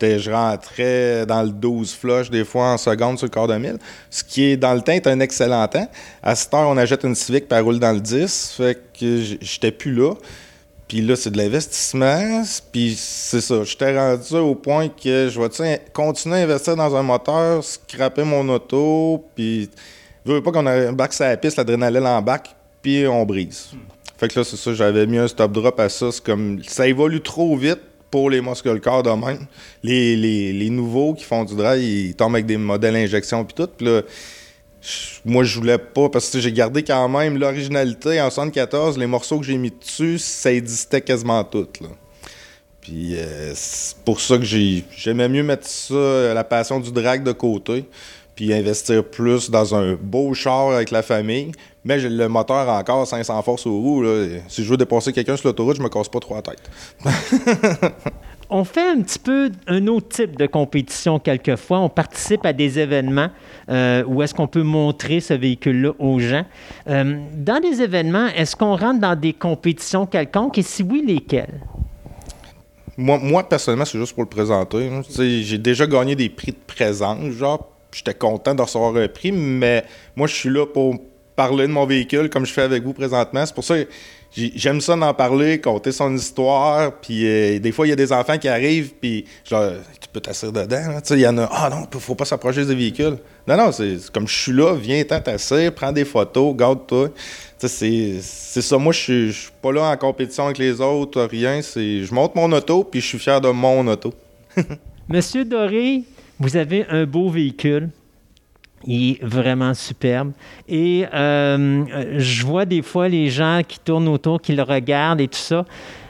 Je 0.00 0.30
rentrais 0.30 1.24
dans 1.24 1.42
le 1.42 1.50
12 1.50 1.94
flush 1.94 2.30
des 2.30 2.44
fois 2.44 2.72
en 2.72 2.78
seconde 2.78 3.16
sur 3.18 3.26
le 3.26 3.30
quart 3.30 3.46
de 3.46 3.56
mille. 3.56 3.78
Ce 4.10 4.22
qui 4.22 4.44
est 4.44 4.56
dans 4.56 4.74
le 4.74 4.82
temps 4.82 4.92
est 4.92 5.06
un 5.06 5.20
excellent 5.20 5.66
temps. 5.68 5.88
À 6.22 6.34
cette 6.34 6.52
heure, 6.52 6.68
on 6.68 6.76
achète 6.76 7.04
une 7.04 7.14
Civic 7.14 7.46
elle 7.50 7.62
roule 7.62 7.78
dans 7.78 7.92
le 7.92 8.00
10. 8.00 8.54
Fait 8.56 8.78
que 8.98 9.22
j'étais 9.40 9.72
plus 9.72 9.94
là. 9.94 10.14
Puis 10.90 11.02
là, 11.02 11.14
c'est 11.14 11.30
de 11.30 11.38
l'investissement. 11.38 12.42
Puis 12.72 12.96
c'est 12.98 13.40
ça. 13.40 13.62
J'étais 13.62 13.96
rendu 13.96 14.34
au 14.34 14.56
point 14.56 14.88
que 14.88 15.28
je 15.28 15.40
vais 15.40 15.80
continuer 15.92 16.38
à 16.38 16.42
investir 16.42 16.74
dans 16.74 16.96
un 16.96 17.02
moteur, 17.04 17.62
scraper 17.62 18.24
mon 18.24 18.48
auto, 18.48 19.24
puis 19.36 19.70
je 20.26 20.32
veux 20.32 20.42
pas 20.42 20.50
qu'on 20.50 20.66
embarque 20.66 21.12
sur 21.12 21.26
la 21.26 21.36
piste, 21.36 21.58
l'adrénaline 21.58 22.04
embarque, 22.04 22.56
puis 22.82 23.06
on 23.06 23.24
brise. 23.24 23.68
Fait 24.18 24.26
que 24.26 24.40
là, 24.40 24.44
c'est 24.44 24.56
ça, 24.56 24.74
j'avais 24.74 25.06
mis 25.06 25.18
un 25.18 25.28
stop 25.28 25.52
drop 25.52 25.78
à 25.78 25.88
ça. 25.88 26.10
C'est 26.10 26.24
comme 26.24 26.60
ça 26.64 26.88
évolue 26.88 27.20
trop 27.20 27.56
vite 27.56 27.78
pour 28.10 28.28
les 28.28 28.40
muscle 28.40 28.80
cars 28.80 29.04
de 29.04 29.10
même. 29.10 29.46
Les, 29.84 30.16
les, 30.16 30.52
les 30.52 30.70
nouveaux 30.70 31.14
qui 31.14 31.22
font 31.22 31.44
du 31.44 31.54
drive, 31.54 31.84
ils 31.84 32.16
tombent 32.16 32.34
avec 32.34 32.46
des 32.46 32.56
modèles 32.56 32.96
injection 32.96 33.44
puis 33.44 33.54
tout. 33.54 33.68
Puis 33.76 33.86
là, 33.86 34.02
moi, 35.24 35.44
je 35.44 35.58
voulais 35.58 35.78
pas, 35.78 36.08
parce 36.08 36.30
que 36.30 36.40
j'ai 36.40 36.52
gardé 36.52 36.82
quand 36.82 37.08
même 37.08 37.38
l'originalité. 37.38 38.20
En 38.20 38.30
74, 38.30 38.98
les 38.98 39.06
morceaux 39.06 39.38
que 39.38 39.46
j'ai 39.46 39.58
mis 39.58 39.70
dessus, 39.70 40.18
ça 40.18 40.52
existait 40.52 41.00
quasiment 41.00 41.44
tout. 41.44 41.68
Là. 41.80 41.88
Puis 42.80 43.16
euh, 43.16 43.52
c'est 43.54 43.96
pour 43.98 44.20
ça 44.20 44.38
que 44.38 44.44
j'ai, 44.44 44.84
j'aimais 44.96 45.28
mieux 45.28 45.42
mettre 45.42 45.66
ça, 45.66 45.94
euh, 45.94 46.34
la 46.34 46.44
passion 46.44 46.80
du 46.80 46.90
drag 46.90 47.22
de 47.22 47.32
côté, 47.32 47.84
puis 48.34 48.54
investir 48.54 49.04
plus 49.04 49.50
dans 49.50 49.74
un 49.74 49.94
beau 49.94 50.32
char 50.32 50.70
avec 50.70 50.90
la 50.90 51.02
famille. 51.02 51.52
Mais 51.84 51.98
j'ai 51.98 52.10
le 52.10 52.28
moteur 52.28 52.68
encore 52.68 53.06
500 53.06 53.42
forces 53.42 53.66
aux 53.66 53.80
roues. 53.80 54.02
Là. 54.02 54.26
Si 54.48 54.62
je 54.64 54.70
veux 54.70 54.76
dépasser 54.76 55.12
quelqu'un 55.12 55.36
sur 55.36 55.48
l'autoroute, 55.48 55.76
je 55.76 55.82
me 55.82 55.88
casse 55.88 56.08
pas 56.08 56.20
trois 56.20 56.42
têtes. 56.42 56.70
On 58.52 58.64
fait 58.64 58.88
un 58.88 59.00
petit 59.00 59.20
peu 59.20 59.50
un 59.68 59.86
autre 59.86 60.08
type 60.08 60.36
de 60.36 60.46
compétition 60.46 61.20
quelquefois. 61.20 61.78
On 61.78 61.88
participe 61.88 62.44
à 62.44 62.52
des 62.52 62.80
événements 62.80 63.28
euh, 63.70 64.02
où 64.08 64.22
est-ce 64.22 64.34
qu'on 64.34 64.48
peut 64.48 64.64
montrer 64.64 65.20
ce 65.20 65.34
véhicule-là 65.34 65.92
aux 66.00 66.18
gens. 66.18 66.44
Euh, 66.88 67.20
dans 67.36 67.60
des 67.60 67.80
événements, 67.80 68.26
est-ce 68.26 68.56
qu'on 68.56 68.74
rentre 68.76 69.00
dans 69.00 69.14
des 69.14 69.32
compétitions 69.32 70.04
quelconques? 70.04 70.58
Et 70.58 70.62
si 70.62 70.82
oui, 70.82 71.04
lesquelles? 71.06 71.60
Moi, 72.96 73.18
moi 73.22 73.48
personnellement, 73.48 73.84
c'est 73.84 73.98
juste 73.98 74.14
pour 74.14 74.24
le 74.24 74.28
présenter. 74.28 74.88
hein. 74.88 75.02
J'ai 75.08 75.58
déjà 75.58 75.86
gagné 75.86 76.16
des 76.16 76.28
prix 76.28 76.50
de 76.50 76.58
présence, 76.66 77.30
genre, 77.30 77.70
j'étais 77.92 78.14
content 78.14 78.54
de 78.54 78.62
recevoir 78.62 78.96
un 78.96 79.08
prix, 79.08 79.30
mais 79.30 79.84
moi, 80.16 80.26
je 80.26 80.34
suis 80.34 80.50
là 80.50 80.66
pour 80.66 80.96
parler 81.42 81.66
de 81.66 81.72
mon 81.72 81.86
véhicule 81.86 82.28
comme 82.28 82.44
je 82.44 82.52
fais 82.52 82.62
avec 82.62 82.82
vous 82.82 82.92
présentement. 82.92 83.44
C'est 83.46 83.54
pour 83.54 83.64
ça 83.64 83.74
que 83.82 83.88
j'ai- 84.36 84.52
j'aime 84.54 84.80
ça 84.80 84.94
d'en 84.94 85.14
parler, 85.14 85.58
compter 85.60 85.90
son 85.90 86.14
histoire, 86.14 86.92
puis 87.00 87.26
euh, 87.26 87.58
des 87.58 87.72
fois, 87.72 87.86
il 87.86 87.90
y 87.90 87.92
a 87.92 87.96
des 87.96 88.12
enfants 88.12 88.36
qui 88.38 88.46
arrivent, 88.48 88.92
puis 89.00 89.24
genre, 89.48 89.72
tu 90.00 90.08
peux 90.12 90.20
t'asseoir 90.20 90.52
dedans. 90.52 91.00
sais, 91.02 91.14
Il 91.14 91.20
y 91.20 91.26
en 91.26 91.38
a, 91.38 91.48
ah 91.50 91.70
non, 91.72 91.98
faut 91.98 92.14
pas 92.14 92.26
s'approcher 92.26 92.64
des 92.66 92.74
véhicules. 92.74 93.16
Non, 93.48 93.56
non, 93.56 93.72
c'est 93.72 93.96
comme 94.12 94.28
je 94.28 94.36
suis 94.42 94.52
là, 94.52 94.74
viens, 94.74 95.02
t'asseoir, 95.04 95.72
prends 95.72 95.92
des 95.92 96.04
photos, 96.04 96.54
garde-toi. 96.54 97.08
C'est 97.58 98.20
ça. 98.20 98.76
Moi, 98.78 98.92
je 98.92 99.30
suis 99.30 99.50
pas 99.62 99.72
là 99.72 99.82
en 99.90 99.96
compétition 99.96 100.44
avec 100.46 100.58
les 100.58 100.80
autres, 100.80 101.22
rien. 101.22 101.60
C'est 101.62 102.04
Je 102.04 102.14
monte 102.14 102.34
mon 102.34 102.50
auto, 102.52 102.84
puis 102.84 103.00
je 103.00 103.06
suis 103.06 103.18
fier 103.18 103.40
de 103.40 103.48
mon 103.50 103.86
auto. 103.86 104.12
Monsieur 105.08 105.44
Doré, 105.44 106.02
vous 106.38 106.56
avez 106.56 106.86
un 106.88 107.04
beau 107.04 107.28
véhicule. 107.30 107.90
Il 108.86 109.12
est 109.12 109.24
vraiment 109.24 109.74
superbe. 109.74 110.32
Et 110.68 111.04
euh, 111.12 111.84
je 112.18 112.46
vois 112.46 112.64
des 112.64 112.82
fois 112.82 113.08
les 113.08 113.28
gens 113.28 113.60
qui 113.66 113.78
tournent 113.78 114.08
autour, 114.08 114.40
qui 114.40 114.54
le 114.54 114.62
regardent 114.62 115.20
et 115.20 115.28
tout 115.28 115.38
ça. 115.38 115.64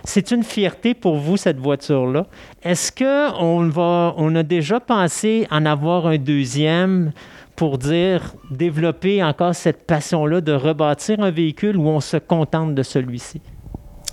C'est 0.04 0.30
une 0.30 0.44
fierté 0.44 0.94
pour 0.94 1.16
vous, 1.16 1.36
cette 1.36 1.58
voiture-là. 1.58 2.26
Est-ce 2.62 2.92
qu'on 2.92 3.70
on 3.76 4.34
a 4.36 4.42
déjà 4.42 4.80
pensé 4.80 5.46
en 5.50 5.66
avoir 5.66 6.06
un 6.06 6.16
deuxième 6.16 7.12
pour 7.56 7.76
dire, 7.76 8.34
développer 8.50 9.22
encore 9.22 9.54
cette 9.54 9.86
passion-là 9.86 10.40
de 10.40 10.52
rebâtir 10.52 11.20
un 11.20 11.30
véhicule 11.30 11.76
où 11.76 11.88
on 11.88 12.00
se 12.00 12.16
contente 12.16 12.74
de 12.74 12.82
celui-ci? 12.82 13.42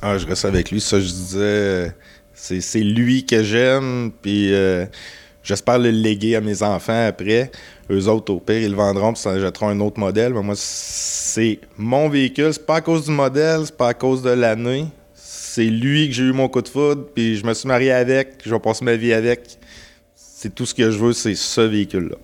Ah, 0.02 0.18
je 0.18 0.28
reste 0.28 0.44
avec 0.44 0.70
lui. 0.70 0.82
Ça, 0.82 1.00
je 1.00 1.06
disais, 1.06 1.96
c'est 2.34 2.84
lui 2.84 3.26
que 3.26 3.44
j'aime, 3.44 4.12
puis 4.22 4.54
euh, 4.54 4.86
j'espère 5.44 5.80
le 5.80 5.92
léguer 5.92 6.36
à 6.36 6.42
mes 6.42 6.62
enfants 6.62 7.08
après. 7.08 7.52
Eux 7.90 8.08
autres, 8.08 8.34
au 8.34 8.40
pire, 8.40 8.62
ils 8.62 8.72
le 8.72 8.76
vendront, 8.76 9.14
puis 9.14 9.22
ça 9.22 9.40
jetteront 9.40 9.70
un 9.70 9.80
autre 9.80 10.00
modèle. 10.00 10.34
Mais 10.34 10.42
moi, 10.42 10.56
c'est 10.58 11.60
mon 11.78 12.10
véhicule. 12.10 12.54
C'est 12.54 12.66
pas 12.66 12.76
à 12.76 12.82
cause 12.82 13.06
du 13.06 13.12
modèle, 13.12 13.62
c'est 13.66 13.78
pas 13.78 13.90
à 13.90 13.94
cause 13.94 14.22
de 14.22 14.30
l'année. 14.30 14.88
C'est 15.14 15.66
lui 15.66 16.08
que 16.10 16.14
j'ai 16.14 16.24
eu 16.24 16.34
mon 16.34 16.50
coup 16.50 16.62
de 16.62 16.68
foudre, 16.68 17.06
puis 17.16 17.38
je 17.38 17.46
me 17.46 17.54
suis 17.54 17.68
marié 17.68 17.92
avec, 17.92 18.42
je 18.46 18.54
vais 18.54 18.60
passer 18.60 18.86
ma 18.86 18.96
vie 18.96 19.14
avec. 19.14 19.58
C'est 20.16 20.54
tout 20.54 20.66
ce 20.66 20.74
que 20.74 20.92
je 20.92 20.98
veux, 20.98 21.14
c'est 21.14 21.36
ce 21.36 21.62
véhicule-là. 21.62 22.18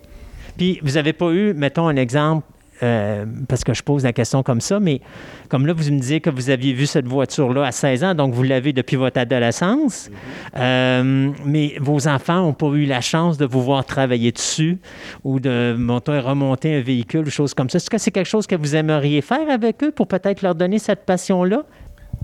Puis, 0.56 0.78
vous 0.82 0.92
n'avez 0.92 1.12
pas 1.12 1.32
eu, 1.32 1.52
mettons 1.52 1.88
un 1.88 1.96
exemple, 1.96 2.46
euh, 2.82 3.24
parce 3.48 3.62
que 3.62 3.72
je 3.72 3.82
pose 3.82 4.02
la 4.02 4.12
question 4.12 4.42
comme 4.42 4.60
ça, 4.60 4.80
mais 4.80 5.00
comme 5.48 5.66
là, 5.66 5.72
vous 5.72 5.84
me 5.92 5.98
disiez 6.00 6.20
que 6.20 6.30
vous 6.30 6.50
aviez 6.50 6.72
vu 6.72 6.86
cette 6.86 7.06
voiture-là 7.06 7.66
à 7.66 7.72
16 7.72 8.04
ans, 8.04 8.14
donc 8.14 8.34
vous 8.34 8.42
l'avez 8.42 8.72
depuis 8.72 8.96
votre 8.96 9.18
adolescence, 9.18 10.08
mm-hmm. 10.08 10.58
euh, 10.58 11.30
mais 11.44 11.74
vos 11.80 12.08
enfants 12.08 12.42
n'ont 12.42 12.52
pas 12.52 12.66
eu 12.68 12.84
la 12.84 13.00
chance 13.00 13.38
de 13.38 13.46
vous 13.46 13.62
voir 13.62 13.84
travailler 13.84 14.32
dessus 14.32 14.78
ou 15.22 15.38
de 15.38 15.74
monter, 15.78 16.18
remonter 16.18 16.74
un 16.74 16.80
véhicule, 16.80 17.26
ou 17.26 17.30
choses 17.30 17.54
comme 17.54 17.70
ça. 17.70 17.76
Est-ce 17.76 17.90
que 17.90 17.98
c'est 17.98 18.10
quelque 18.10 18.28
chose 18.28 18.46
que 18.46 18.56
vous 18.56 18.74
aimeriez 18.74 19.22
faire 19.22 19.48
avec 19.48 19.82
eux 19.84 19.92
pour 19.92 20.08
peut-être 20.08 20.42
leur 20.42 20.56
donner 20.56 20.80
cette 20.80 21.04
passion-là? 21.04 21.64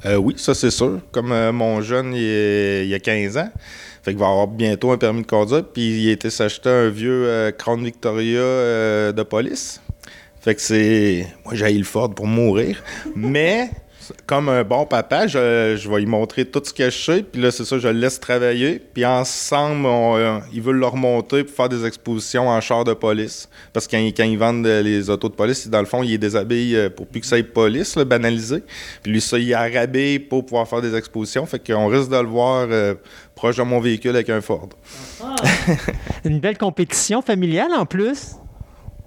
Euh, 0.06 0.16
oui, 0.16 0.34
ça 0.36 0.54
c'est 0.54 0.70
sûr. 0.70 0.98
Comme 1.12 1.32
mon 1.52 1.80
jeune, 1.80 2.12
il, 2.14 2.86
y 2.86 2.94
a 2.94 2.98
15 2.98 3.36
ans, 3.36 3.50
fait 4.02 4.12
qu'il 4.12 4.20
va 4.20 4.26
avoir 4.26 4.48
bientôt 4.48 4.90
un 4.90 4.98
permis 4.98 5.22
de 5.22 5.26
conduire, 5.26 5.64
puis 5.64 6.02
il 6.02 6.08
a 6.08 6.12
été 6.12 6.30
s'acheter 6.30 6.70
un 6.70 6.88
vieux 6.88 7.52
Crown 7.56 7.84
Victoria 7.84 9.12
de 9.12 9.22
police. 9.22 9.80
Fait 10.40 10.54
que 10.54 10.60
c'est. 10.60 11.26
Moi, 11.44 11.54
j'ai 11.54 11.72
le 11.72 11.84
Ford 11.84 12.14
pour 12.14 12.26
mourir. 12.26 12.82
Mais, 13.14 13.70
comme 14.26 14.48
un 14.48 14.64
bon 14.64 14.86
papa, 14.86 15.26
je, 15.26 15.76
je, 15.78 15.88
vais 15.88 16.00
lui 16.00 16.06
montrer 16.06 16.46
tout 16.46 16.62
ce 16.64 16.72
que 16.72 16.88
je 16.88 16.96
sais. 16.98 17.22
Puis 17.22 17.42
là, 17.42 17.50
c'est 17.50 17.64
ça, 17.64 17.78
je 17.78 17.88
le 17.88 17.98
laisse 17.98 18.18
travailler. 18.18 18.78
Puis 18.78 19.04
ensemble, 19.04 19.86
euh, 19.86 20.38
ils 20.52 20.62
veulent 20.62 20.78
le 20.78 20.86
remonter 20.86 21.44
pour 21.44 21.54
faire 21.54 21.68
des 21.68 21.84
expositions 21.84 22.48
en 22.48 22.60
char 22.60 22.84
de 22.84 22.94
police. 22.94 23.48
Parce 23.74 23.86
que 23.86 23.96
quand, 23.96 24.24
ils 24.24 24.38
vendent 24.38 24.66
les 24.66 25.10
autos 25.10 25.28
de 25.28 25.34
police, 25.34 25.68
dans 25.68 25.80
le 25.80 25.86
fond, 25.86 26.02
il 26.02 26.14
est 26.14 26.18
déshabillé 26.18 26.76
euh, 26.76 26.90
pour 26.90 27.06
plus 27.06 27.20
que 27.20 27.26
ça 27.26 27.38
ait 27.38 27.42
police, 27.42 27.96
là, 27.96 28.04
banalisé. 28.06 28.62
Puis 29.02 29.12
lui, 29.12 29.20
ça, 29.20 29.38
il 29.38 29.50
est 29.50 29.54
arabé 29.54 30.18
pour 30.18 30.46
pouvoir 30.46 30.66
faire 30.66 30.80
des 30.80 30.94
expositions. 30.94 31.44
Fait 31.44 31.64
qu'on 31.64 31.86
risque 31.88 32.08
de 32.08 32.16
le 32.16 32.28
voir 32.28 32.66
euh, 32.70 32.94
proche 33.34 33.56
de 33.56 33.62
mon 33.62 33.80
véhicule 33.80 34.12
avec 34.12 34.30
un 34.30 34.40
Ford. 34.40 34.70
Ah. 35.22 35.36
Une 36.24 36.40
belle 36.40 36.56
compétition 36.56 37.20
familiale 37.20 37.72
en 37.76 37.84
plus. 37.84 38.39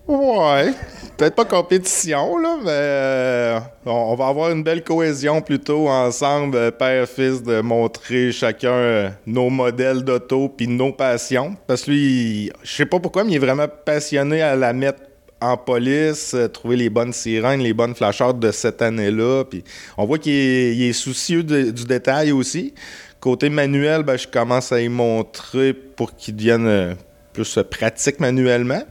Ouais, 0.05 0.73
peut-être 1.17 1.33
pas 1.33 1.45
compétition, 1.45 2.37
là, 2.37 2.57
mais 2.61 2.69
euh, 2.71 3.59
on, 3.85 4.15
va 4.15 4.27
avoir 4.27 4.51
une 4.51 4.61
belle 4.61 4.83
cohésion 4.83 5.41
plutôt 5.41 5.87
ensemble, 5.87 6.57
euh, 6.57 6.71
père-fils, 6.71 7.41
de 7.41 7.61
montrer 7.61 8.33
chacun 8.33 8.73
euh, 8.73 9.09
nos 9.25 9.49
modèles 9.49 10.03
d'auto 10.03 10.49
puis 10.49 10.67
nos 10.67 10.91
passions. 10.91 11.55
Parce 11.67 11.83
que 11.83 11.91
lui, 11.91 12.51
je 12.63 12.75
sais 12.75 12.85
pas 12.85 12.99
pourquoi, 12.99 13.23
mais 13.23 13.31
il 13.31 13.35
est 13.35 13.39
vraiment 13.39 13.67
passionné 13.85 14.41
à 14.41 14.57
la 14.57 14.73
mettre 14.73 15.03
en 15.39 15.55
police, 15.55 16.35
trouver 16.51 16.75
les 16.75 16.89
bonnes 16.89 17.13
sirènes, 17.13 17.61
les 17.61 17.73
bonnes 17.73 17.95
flashards 17.95 18.33
de 18.33 18.51
cette 18.51 18.81
année-là. 18.81 19.45
Puis 19.45 19.63
on 19.97 20.05
voit 20.05 20.17
qu'il 20.17 20.33
est, 20.33 20.93
soucieux 20.93 21.43
du 21.43 21.85
détail 21.85 22.33
aussi. 22.33 22.73
Côté 23.21 23.49
manuel, 23.49 24.03
ben, 24.03 24.17
je 24.17 24.27
commence 24.27 24.73
à 24.73 24.81
y 24.81 24.89
montrer 24.89 25.73
pour 25.73 26.13
qu'il 26.13 26.35
devienne 26.35 26.97
plus 27.31 27.59
pratique 27.69 28.19
manuellement. 28.19 28.83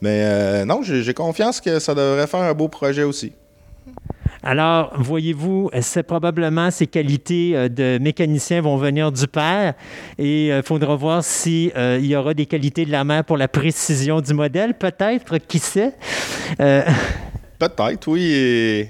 Mais 0.00 0.22
euh, 0.24 0.64
non, 0.64 0.82
j'ai 0.82 1.14
confiance 1.14 1.60
que 1.60 1.78
ça 1.78 1.94
devrait 1.94 2.26
faire 2.26 2.40
un 2.40 2.54
beau 2.54 2.68
projet 2.68 3.02
aussi. 3.02 3.32
Alors, 4.42 4.92
voyez-vous, 4.96 5.70
c'est 5.80 6.02
probablement 6.02 6.70
ces 6.70 6.86
qualités 6.86 7.52
euh, 7.54 7.68
de 7.68 7.98
mécanicien 8.00 8.60
vont 8.60 8.76
venir 8.76 9.10
du 9.10 9.26
père 9.26 9.74
et 10.18 10.46
il 10.46 10.52
euh, 10.52 10.62
faudra 10.62 10.94
voir 10.94 11.24
s'il 11.24 11.72
y 12.00 12.14
aura 12.14 12.34
des 12.34 12.46
qualités 12.46 12.84
de 12.84 12.92
la 12.92 13.02
mère 13.02 13.24
pour 13.24 13.36
la 13.36 13.48
précision 13.48 14.20
du 14.20 14.34
modèle, 14.34 14.74
peut-être, 14.74 15.38
qui 15.38 15.58
sait. 15.58 15.94
Peut-être, 17.58 18.06
oui. 18.08 18.86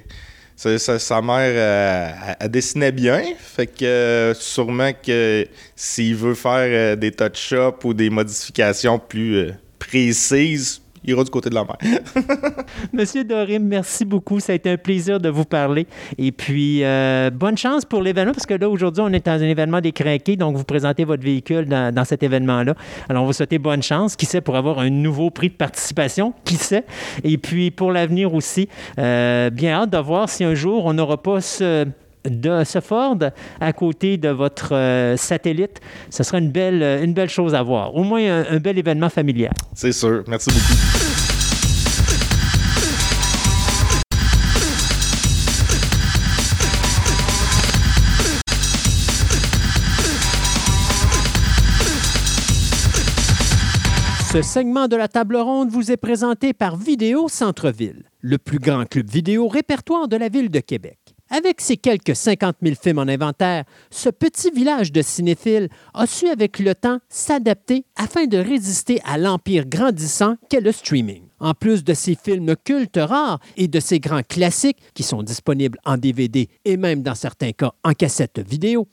sa 0.57 1.23
mère, 1.23 2.37
elle, 2.41 2.51
dessinait 2.51 2.91
bien, 2.91 3.23
fait 3.39 3.69
que 3.69 4.33
sûrement 4.35 4.91
que 4.93 5.47
s'il 5.77 6.17
veut 6.17 6.35
faire 6.35 6.97
des 6.97 7.13
touch-up 7.13 7.85
ou 7.85 7.95
des 7.95 8.11
modifications 8.11 8.99
plus 8.99 9.53
précises, 9.79 10.83
ira 11.07 11.25
du 11.25 11.31
côté 11.31 11.51
de 11.51 11.55
la 11.55 11.65
mer. 11.65 11.77
Monsieur 12.93 13.25
Dorim, 13.25 13.65
merci 13.65 14.05
beaucoup. 14.05 14.41
Ça 14.41 14.53
a 14.53 14.55
été 14.57 14.71
un 14.71 14.77
plaisir 14.77 15.21
de 15.21 15.29
vous 15.29 15.45
parler. 15.45 15.87
Et 16.19 16.33
puis, 16.33 16.85
euh, 16.85 17.31
bonne 17.31 17.57
chance 17.57 17.85
pour 17.85 18.03
l'événement, 18.03 18.33
parce 18.33 18.47
que 18.47 18.55
là, 18.55 18.69
aujourd'hui, 18.69 19.03
on 19.05 19.13
est 19.13 19.25
dans 19.25 19.41
un 19.41 19.49
événement 19.49 19.81
des 19.81 19.93
craqués, 19.93 20.37
donc 20.37 20.57
vous 20.57 20.65
présentez 20.65 21.05
votre 21.05 21.23
véhicule 21.23 21.67
dans, 21.67 22.05
cet 22.05 22.23
événement-là. 22.23 22.75
Alors, 23.09 23.25
on 23.25 23.27
vous 23.27 23.33
souhaiter 23.33 23.59
bonne 23.59 23.83
chance. 23.83 24.17
Qui 24.17 24.27
sait, 24.27 24.41
pour 24.41 24.57
avoir 24.57 24.79
un 24.79 24.91
nouveau 24.91 25.31
prix 25.31 25.49
de 25.49 25.55
participation, 25.55 26.33
qui 26.45 26.57
sait? 26.57 26.85
Et 27.25 27.39
puis, 27.39 27.71
pour 27.71 27.93
l'avenir 27.93 28.35
aussi, 28.35 28.69
euh, 28.99 29.51
bien 29.51 29.73
hâte 29.73 29.91
de 29.91 29.99
voir 29.99 30.29
si 30.29 30.45
un 30.45 30.55
jour, 30.55 30.87
on 30.87 30.95
n'aura 30.95 31.23
pas 31.23 31.41
ce 31.41 31.87
de 32.29 32.65
ce 32.65 32.81
Ford 32.81 33.19
à 33.61 33.73
côté 33.73 34.17
de 34.17 34.29
votre 34.29 34.75
euh, 34.75 35.17
satellite, 35.17 35.81
ce 36.11 36.23
sera 36.23 36.39
une 36.39 36.51
belle, 36.51 36.83
une 37.03 37.13
belle 37.13 37.31
chose 37.31 37.55
à 37.55 37.63
voir. 37.63 37.95
Au 37.95 38.03
moins 38.03 38.45
un, 38.49 38.59
bel 38.59 38.79
événement 38.79 39.09
familial. 39.09 39.53
C'est 39.75 39.93
sûr. 39.93 40.25
Merci 40.27 40.51
beaucoup. 40.51 41.17
Ce 54.37 54.43
segment 54.43 54.87
de 54.87 54.97
la 54.97 55.09
table 55.09 55.37
ronde 55.37 55.71
vous 55.71 55.91
est 55.91 55.97
présenté 55.97 56.53
par 56.53 56.77
Vidéo 56.77 57.27
Centre-Ville, 57.27 58.03
le 58.21 58.37
plus 58.37 58.59
grand 58.59 58.85
club 58.85 59.09
vidéo 59.09 59.49
répertoire 59.49 60.09
de 60.09 60.17
la 60.19 60.29
ville 60.29 60.51
de 60.51 60.61
Québec. 60.61 60.99
Avec 61.29 61.61
ses 61.61 61.77
quelques 61.77 62.15
50 62.15 62.57
000 62.63 62.77
films 62.81 62.99
en 62.99 63.09
inventaire, 63.09 63.65
ce 63.91 64.09
petit 64.11 64.51
village 64.51 64.93
de 64.93 65.03
cinéphiles 65.03 65.69
a 65.93 66.07
su 66.07 66.29
avec 66.29 66.61
le 66.61 66.73
temps 66.75 66.99
s'adapter 67.09 67.85
afin 67.97 68.27
de 68.27 68.39
résister 68.39 69.01
à 69.05 69.19
l'empire 69.19 69.67
grandissant 69.67 70.37
qu'est 70.49 70.61
le 70.61 70.71
streaming. 70.71 71.25
En 71.41 71.53
plus 71.53 71.83
de 71.83 71.95
ses 71.95 72.15
films 72.15 72.55
cultes 72.65 73.01
rares 73.01 73.41
et 73.57 73.67
de 73.67 73.81
ses 73.81 73.99
grands 73.99 74.23
classiques 74.23 74.79
qui 74.95 75.03
sont 75.03 75.25
disponibles 75.25 75.79
en 75.85 75.97
DVD 75.97 76.49
et 76.65 76.77
même 76.77 77.03
dans 77.03 77.17
certains 77.17 77.53
cas 77.53 77.73
en 77.83 77.93
cassette 77.93 78.39
vidéo, 78.39 78.87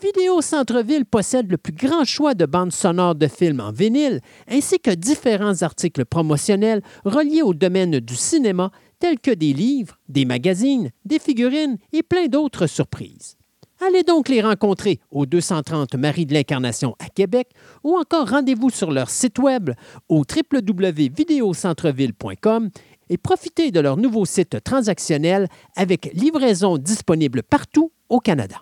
Vidéo 0.00 0.40
Centre-Ville 0.40 1.04
possède 1.04 1.50
le 1.50 1.56
plus 1.56 1.72
grand 1.72 2.04
choix 2.04 2.34
de 2.34 2.46
bandes 2.46 2.70
sonores 2.70 3.16
de 3.16 3.26
films 3.26 3.58
en 3.58 3.72
vinyle, 3.72 4.20
ainsi 4.48 4.78
que 4.78 4.92
différents 4.92 5.62
articles 5.62 6.04
promotionnels 6.04 6.82
reliés 7.04 7.42
au 7.42 7.52
domaine 7.52 7.98
du 7.98 8.14
cinéma 8.14 8.70
tels 8.98 9.18
que 9.18 9.30
des 9.30 9.52
livres, 9.52 9.98
des 10.08 10.24
magazines, 10.24 10.90
des 11.04 11.18
figurines 11.18 11.76
et 11.92 12.02
plein 12.02 12.26
d'autres 12.26 12.66
surprises. 12.66 13.36
Allez 13.80 14.02
donc 14.02 14.28
les 14.28 14.42
rencontrer 14.42 14.98
au 15.10 15.24
230 15.24 15.94
Marie 15.94 16.26
de 16.26 16.34
l'Incarnation 16.34 16.96
à 16.98 17.08
Québec 17.08 17.48
ou 17.84 17.96
encore 17.96 18.28
rendez-vous 18.28 18.70
sur 18.70 18.90
leur 18.90 19.08
site 19.08 19.38
web 19.38 19.70
au 20.08 20.24
www.videocentreville.com 20.24 22.70
et 23.08 23.18
profitez 23.18 23.70
de 23.70 23.78
leur 23.80 23.96
nouveau 23.96 24.24
site 24.24 24.64
transactionnel 24.64 25.46
avec 25.76 26.10
livraison 26.12 26.76
disponible 26.76 27.44
partout 27.44 27.92
au 28.08 28.18
Canada. 28.18 28.56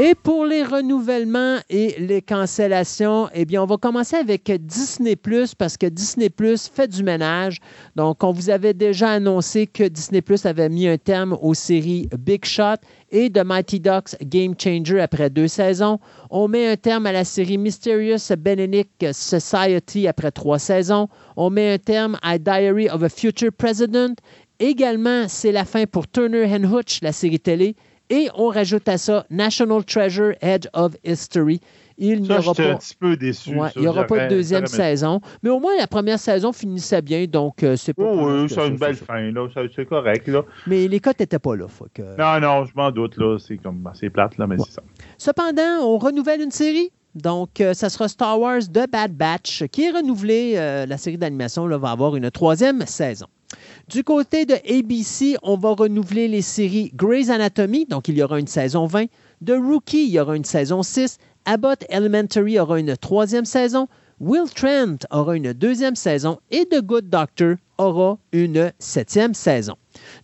Et 0.00 0.14
pour 0.14 0.46
les 0.46 0.62
renouvellements 0.62 1.58
et 1.68 1.96
les 1.98 2.22
cancellations, 2.22 3.28
eh 3.34 3.44
bien, 3.44 3.64
on 3.64 3.66
va 3.66 3.78
commencer 3.78 4.14
avec 4.14 4.48
Disney 4.64 5.16
Plus 5.16 5.56
parce 5.56 5.76
que 5.76 5.86
Disney 5.86 6.30
Plus 6.30 6.68
fait 6.72 6.86
du 6.86 7.02
ménage. 7.02 7.58
Donc, 7.96 8.22
on 8.22 8.30
vous 8.30 8.48
avait 8.48 8.74
déjà 8.74 9.10
annoncé 9.10 9.66
que 9.66 9.82
Disney 9.82 10.22
Plus 10.22 10.46
avait 10.46 10.68
mis 10.68 10.86
un 10.86 10.98
terme 10.98 11.36
aux 11.42 11.54
séries 11.54 12.08
Big 12.16 12.44
Shot 12.44 12.76
et 13.10 13.28
The 13.28 13.42
Mighty 13.44 13.80
Ducks 13.80 14.14
Game 14.22 14.54
Changer 14.56 15.00
après 15.00 15.30
deux 15.30 15.48
saisons. 15.48 15.98
On 16.30 16.46
met 16.46 16.68
un 16.68 16.76
terme 16.76 17.06
à 17.06 17.10
la 17.10 17.24
série 17.24 17.58
Mysterious 17.58 18.36
Benedict 18.38 19.12
Society 19.12 20.06
après 20.06 20.30
trois 20.30 20.60
saisons. 20.60 21.08
On 21.36 21.50
met 21.50 21.72
un 21.72 21.78
terme 21.78 22.16
à 22.22 22.38
Diary 22.38 22.88
of 22.88 23.02
a 23.02 23.08
Future 23.08 23.50
President. 23.50 24.14
Également, 24.60 25.26
c'est 25.26 25.50
la 25.50 25.64
fin 25.64 25.86
pour 25.86 26.06
Turner 26.06 26.44
and 26.44 26.72
Hooch, 26.72 27.00
la 27.02 27.10
série 27.10 27.40
télé. 27.40 27.74
Et 28.10 28.28
on 28.34 28.48
rajoute 28.48 28.88
à 28.88 28.96
ça 28.98 29.26
National 29.30 29.84
Treasure 29.84 30.32
Edge 30.40 30.66
of 30.72 30.94
History. 31.04 31.60
Il 32.00 32.22
n'y 32.22 32.28
Ça, 32.28 32.34
aura 32.38 32.42
j'étais 32.54 32.68
un 32.70 32.72
pas. 32.74 32.78
petit 32.78 32.94
peu 32.94 33.16
déçu. 33.16 33.56
Ouais, 33.56 33.66
ça. 33.68 33.72
il 33.74 33.82
n'y 33.82 33.88
aura 33.88 34.04
pas 34.04 34.24
de 34.26 34.28
deuxième 34.30 34.66
saison. 34.66 35.20
Mais 35.42 35.50
au 35.50 35.58
moins, 35.58 35.76
la 35.76 35.88
première 35.88 36.18
saison 36.20 36.52
finissait 36.52 37.02
bien, 37.02 37.24
donc 37.26 37.64
euh, 37.64 37.74
c'est 37.76 37.92
pas. 37.92 38.04
Oh, 38.06 38.20
oui, 38.42 38.48
c'est 38.48 38.66
une 38.68 38.78
ça, 38.78 38.86
belle 38.86 38.96
ça. 38.96 39.04
fin, 39.04 39.20
là. 39.32 39.48
Ça, 39.52 39.62
C'est 39.74 39.84
correct, 39.84 40.28
là. 40.28 40.42
Mais 40.68 40.86
les 40.86 41.00
cotes 41.00 41.18
n'étaient 41.18 41.40
pas 41.40 41.56
là. 41.56 41.66
faut 41.66 41.88
que- 41.92 42.16
Non, 42.16 42.38
non, 42.40 42.64
je 42.66 42.72
m'en 42.76 42.92
doute, 42.92 43.16
là. 43.16 43.36
C'est 43.38 43.56
comme 43.58 43.84
assez 43.88 44.10
plate, 44.10 44.38
là, 44.38 44.46
mais 44.46 44.54
Ouais. 44.56 44.62
c'est 44.68 44.74
ça. 44.76 44.82
Cependant, 45.18 45.80
on 45.82 45.98
renouvelle 45.98 46.40
une 46.40 46.52
série. 46.52 46.90
Donc, 47.16 47.60
euh, 47.60 47.74
ça 47.74 47.88
sera 47.88 48.06
Star 48.06 48.38
Wars 48.38 48.60
The 48.72 48.88
Bad 48.88 49.12
Batch 49.16 49.64
qui 49.72 49.82
est 49.86 49.90
renouvelée. 49.90 50.52
euh, 50.56 50.86
la 50.86 50.98
série 50.98 51.18
d'animation 51.18 51.66
va 51.66 51.90
avoir 51.90 52.14
une 52.14 52.30
troisième 52.30 52.82
saison. 52.86 53.26
Du 53.88 54.04
côté 54.04 54.44
de 54.44 54.54
ABC, 54.54 55.36
on 55.42 55.56
va 55.56 55.70
renouveler 55.70 56.28
les 56.28 56.42
séries 56.42 56.92
Grey's 56.94 57.30
Anatomy, 57.30 57.86
donc 57.86 58.08
il 58.08 58.18
y 58.18 58.22
aura 58.22 58.38
une 58.38 58.46
saison 58.46 58.86
20. 58.86 59.06
De 59.40 59.54
Rookie, 59.54 60.04
il 60.04 60.10
y 60.10 60.20
aura 60.20 60.36
une 60.36 60.44
saison 60.44 60.82
6. 60.82 61.18
Abbott 61.44 61.84
Elementary 61.88 62.58
aura 62.58 62.78
une 62.78 62.96
troisième 62.96 63.44
saison. 63.46 63.88
Will 64.20 64.50
Trent 64.52 65.06
aura 65.10 65.36
une 65.36 65.52
deuxième 65.52 65.94
saison. 65.94 66.38
Et 66.50 66.66
The 66.66 66.82
Good 66.82 67.08
Doctor 67.08 67.54
aura 67.78 68.18
une 68.32 68.72
septième 68.78 69.32
saison. 69.32 69.76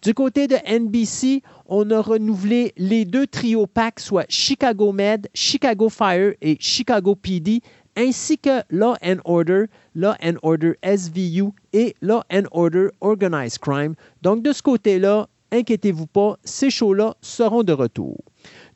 Du 0.02 0.12
côté 0.12 0.48
de 0.48 0.56
NBC, 0.66 1.42
on 1.66 1.90
a 1.90 2.00
renouvelé 2.00 2.72
les 2.76 3.04
deux 3.04 3.26
trios 3.26 3.66
packs, 3.66 4.00
soit 4.00 4.26
Chicago 4.28 4.92
Med, 4.92 5.28
Chicago 5.32 5.88
Fire 5.88 6.34
et 6.42 6.56
Chicago 6.60 7.14
PD, 7.14 7.60
ainsi 7.96 8.38
que 8.38 8.62
Law 8.70 8.96
and 9.02 9.18
Order, 9.24 9.66
Law 9.94 10.14
and 10.22 10.34
Order 10.42 10.74
SVU 10.84 11.50
et 11.72 11.94
Law 12.02 12.22
and 12.32 12.44
Order 12.52 12.88
Organized 13.00 13.58
Crime. 13.58 13.94
Donc 14.22 14.42
de 14.42 14.52
ce 14.52 14.62
côté-là, 14.62 15.28
inquiétez-vous 15.52 16.06
pas, 16.06 16.36
ces 16.44 16.70
shows-là 16.70 17.14
seront 17.20 17.62
de 17.62 17.72
retour. 17.72 18.18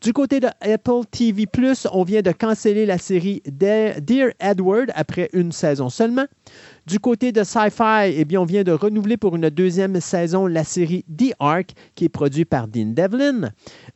Du 0.01 0.13
côté 0.13 0.39
de 0.41 0.47
Apple 0.61 1.05
TV+, 1.11 1.47
on 1.93 2.05
vient 2.05 2.23
de 2.23 2.31
canceller 2.31 2.87
la 2.87 2.99
série 2.99 3.43
De- 3.47 3.99
Dear 4.01 4.31
Edward 4.41 4.91
après 4.95 5.29
une 5.33 5.51
saison 5.53 5.89
seulement. 5.91 6.27
Du 6.89 6.99
côté 7.01 7.33
de 7.33 7.45
Sci-Fi, 7.45 8.15
eh 8.17 8.25
bien, 8.25 8.41
on 8.41 8.47
vient 8.47 8.63
de 8.63 8.73
renouveler 8.73 9.19
pour 9.19 9.37
une 9.37 9.51
deuxième 9.51 10.01
saison 10.01 10.47
la 10.47 10.65
série 10.65 11.05
The 11.15 11.35
Ark, 11.39 11.73
qui 11.95 12.07
est 12.07 12.09
produite 12.09 12.49
par 12.49 12.67
Dean 12.67 12.95
Devlin. 12.95 13.51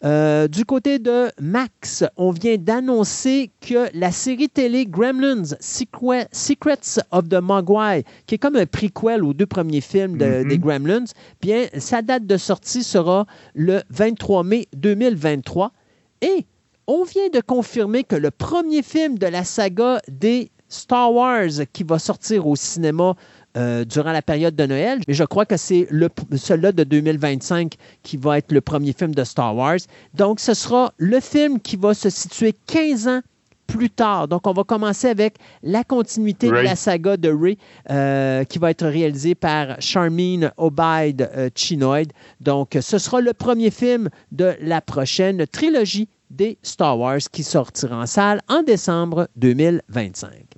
Euh, 0.05 0.47
du 0.47 0.67
côté 0.67 0.99
de 0.99 1.29
Max, 1.41 2.05
on 2.19 2.33
vient 2.33 2.57
d'annoncer 2.59 3.51
que 3.67 3.89
la 3.97 4.11
série 4.12 4.51
télé 4.51 4.85
Gremlins 4.85 5.55
Secre- 5.61 6.27
Secrets 6.33 7.01
of 7.12 7.31
the 7.31 7.41
Mogwai, 7.41 8.05
qui 8.27 8.35
est 8.35 8.39
comme 8.39 8.57
un 8.57 8.67
prequel 8.67 9.25
aux 9.25 9.33
deux 9.33 9.47
premiers 9.47 9.81
films 9.81 10.19
de- 10.19 10.43
Mhm. 10.43 10.49
des 10.49 10.59
Gremlins, 10.59 11.05
bien, 11.41 11.67
sa 11.79 12.03
date 12.03 12.27
de 12.27 12.37
sortie 12.37 12.83
sera 12.85 13.25
le 13.55 13.81
23 13.89 14.45
mai 14.45 14.67
2023. 14.77 15.73
Et 16.21 16.45
on 16.87 17.05
vient 17.05 17.29
de 17.33 17.41
confirmer 17.41 18.05
que 18.05 18.17
le 18.17 18.31
premier 18.31 18.83
film 18.83 19.17
de 19.19 19.27
la 19.29 19.45
saga 19.45 20.01
des 20.09 20.51
Star 20.73 21.12
Wars 21.12 21.51
qui 21.73 21.84
va 21.84 21.99
sortir 21.99 22.47
au 22.47 22.57
cinéma 22.57 23.15
euh, 23.57 23.84
durant 23.84 24.12
la 24.12 24.23
période 24.23 24.57
de 24.57 24.65
Noël, 24.65 25.01
mais 25.07 25.12
je 25.12 25.25
crois 25.25 25.44
que 25.44 25.59
c'est 25.59 25.86
celui-là 25.91 26.73
de 26.73 26.84
2025 26.84 27.75
qui 28.02 28.17
va 28.17 28.39
être 28.39 28.51
le 28.51 28.62
premier 28.62 28.94
film 28.94 29.15
de 29.15 29.25
Star 29.25 29.55
Wars. 29.55 29.81
Donc, 30.15 30.41
ce 30.41 30.55
sera 30.55 30.94
le 30.97 31.20
film 31.20 31.60
qui 31.60 31.76
va 31.76 31.92
se 31.92 32.09
situer 32.09 32.55
15 32.67 33.09
ans 33.09 33.20
plus 33.67 33.91
tard. 33.91 34.28
Donc, 34.28 34.47
on 34.47 34.52
va 34.52 34.65
commencer 34.65 35.09
avec 35.09 35.36
la 35.62 35.84
continuité 35.84 36.49
de 36.49 36.55
la 36.55 36.76
saga 36.76 37.18
de 37.18 37.31
Ray, 37.31 37.59
euh, 37.91 38.44
qui 38.44 38.59
va 38.59 38.70
être 38.70 38.86
réalisée 38.86 39.34
par 39.34 39.81
Charmine 39.81 40.51
Obaid 40.57 41.31
euh, 41.36 41.51
Chinoid. 41.55 42.09
Donc, 42.41 42.78
ce 42.81 42.97
sera 42.97 43.20
le 43.20 43.34
premier 43.34 43.70
film 43.70 44.09
de 44.31 44.55
la 44.60 44.81
prochaine 44.81 45.47
trilogie 45.47 46.09
des 46.31 46.57
Star 46.62 46.99
Wars 46.99 47.20
qui 47.31 47.42
sortira 47.42 47.99
en 47.99 48.07
salle 48.07 48.41
en 48.49 48.62
décembre 48.62 49.28
2025. 49.36 50.51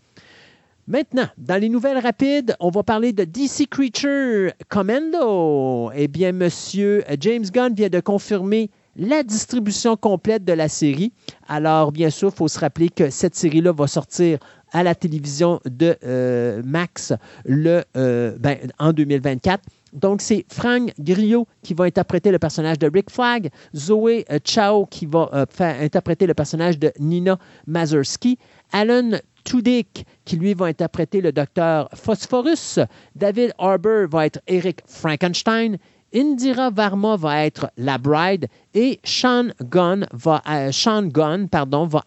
Maintenant, 0.87 1.27
dans 1.39 1.59
les 1.59 1.71
nouvelles 1.71 1.97
rapides, 1.97 2.55
on 2.61 2.69
va 2.69 2.83
parler 2.83 3.15
de 3.15 3.25
DC 3.25 3.67
Creature 3.71 4.53
Commando. 4.69 5.91
Eh 5.95 6.09
bien, 6.09 6.33
Monsieur 6.33 7.03
James 7.21 7.47
Gunn 7.51 7.73
vient 7.73 7.89
de 7.89 8.01
confirmer 8.01 8.71
la 8.95 9.23
distribution 9.23 9.97
complète 9.97 10.45
de 10.45 10.53
la 10.53 10.69
série. 10.69 11.15
Alors, 11.49 11.91
bien 11.91 12.11
sûr, 12.11 12.29
il 12.29 12.37
faut 12.37 12.49
se 12.49 12.59
rappeler 12.59 12.91
que 12.91 13.09
cette 13.09 13.35
série-là 13.35 13.73
va 13.73 13.87
sortir 13.87 14.39
à 14.73 14.83
la 14.83 14.95
télévision 14.95 15.59
de 15.65 15.97
euh, 16.05 16.61
Max 16.67 17.15
le, 17.47 17.83
euh, 17.97 18.37
ben, 18.39 18.59
en 18.79 18.93
2024. 18.93 19.65
Donc, 19.95 20.21
c'est 20.21 20.45
Frank 20.53 20.93
Grillo 21.01 21.47
qui 21.63 21.73
va 21.73 21.85
interpréter 21.85 22.31
le 22.31 22.39
personnage 22.39 22.79
de 22.79 22.91
Rick 22.93 23.11
Flag, 23.11 23.49
Zoé 23.75 24.27
euh, 24.31 24.39
Chao 24.45 24.85
qui 24.85 25.07
va 25.07 25.47
interpréter 25.81 26.27
le 26.27 26.35
personnage 26.35 26.79
de 26.79 26.93
Nina 26.99 27.39
Mazursky, 27.67 28.39
Alan 28.71 29.13
Tudyk 29.45 30.07
qui 30.25 30.37
lui 30.37 30.55
va 30.55 30.67
interpréter 30.67 31.21
le 31.21 31.33
docteur 31.33 31.89
Phosphorus, 31.95 32.79
David 33.15 33.53
Harbour 33.59 34.09
va 34.11 34.27
être 34.27 34.41
Eric 34.47 34.81
Frankenstein, 34.87 35.79
Indira 36.15 36.71
Varma 36.71 37.17
va 37.17 37.45
être 37.45 37.71
la 37.77 37.99
Bride 37.99 38.47
et 38.73 39.01
Sean 39.03 39.49
Gunn 39.61 40.07
va, 40.13 40.43
euh, 40.49 40.71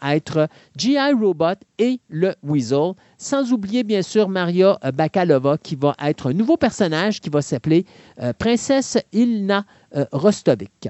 être 0.06 0.48
G.I. 0.78 1.14
Robot 1.14 1.60
et 1.78 2.00
le 2.08 2.34
Weasel. 2.42 2.94
Sans 3.18 3.52
oublier, 3.52 3.84
bien 3.84 4.02
sûr, 4.02 4.30
Maria 4.30 4.78
Bakalova 4.94 5.58
qui 5.58 5.76
va 5.76 5.94
être 6.02 6.30
un 6.30 6.34
nouveau 6.34 6.56
personnage 6.56 7.20
qui 7.20 7.30
va 7.30 7.42
s'appeler 7.42 7.86
euh, 8.22 8.32
Princesse 8.32 8.98
Ilna 9.12 9.66
euh, 9.96 10.06
Rostovik. 10.14 10.88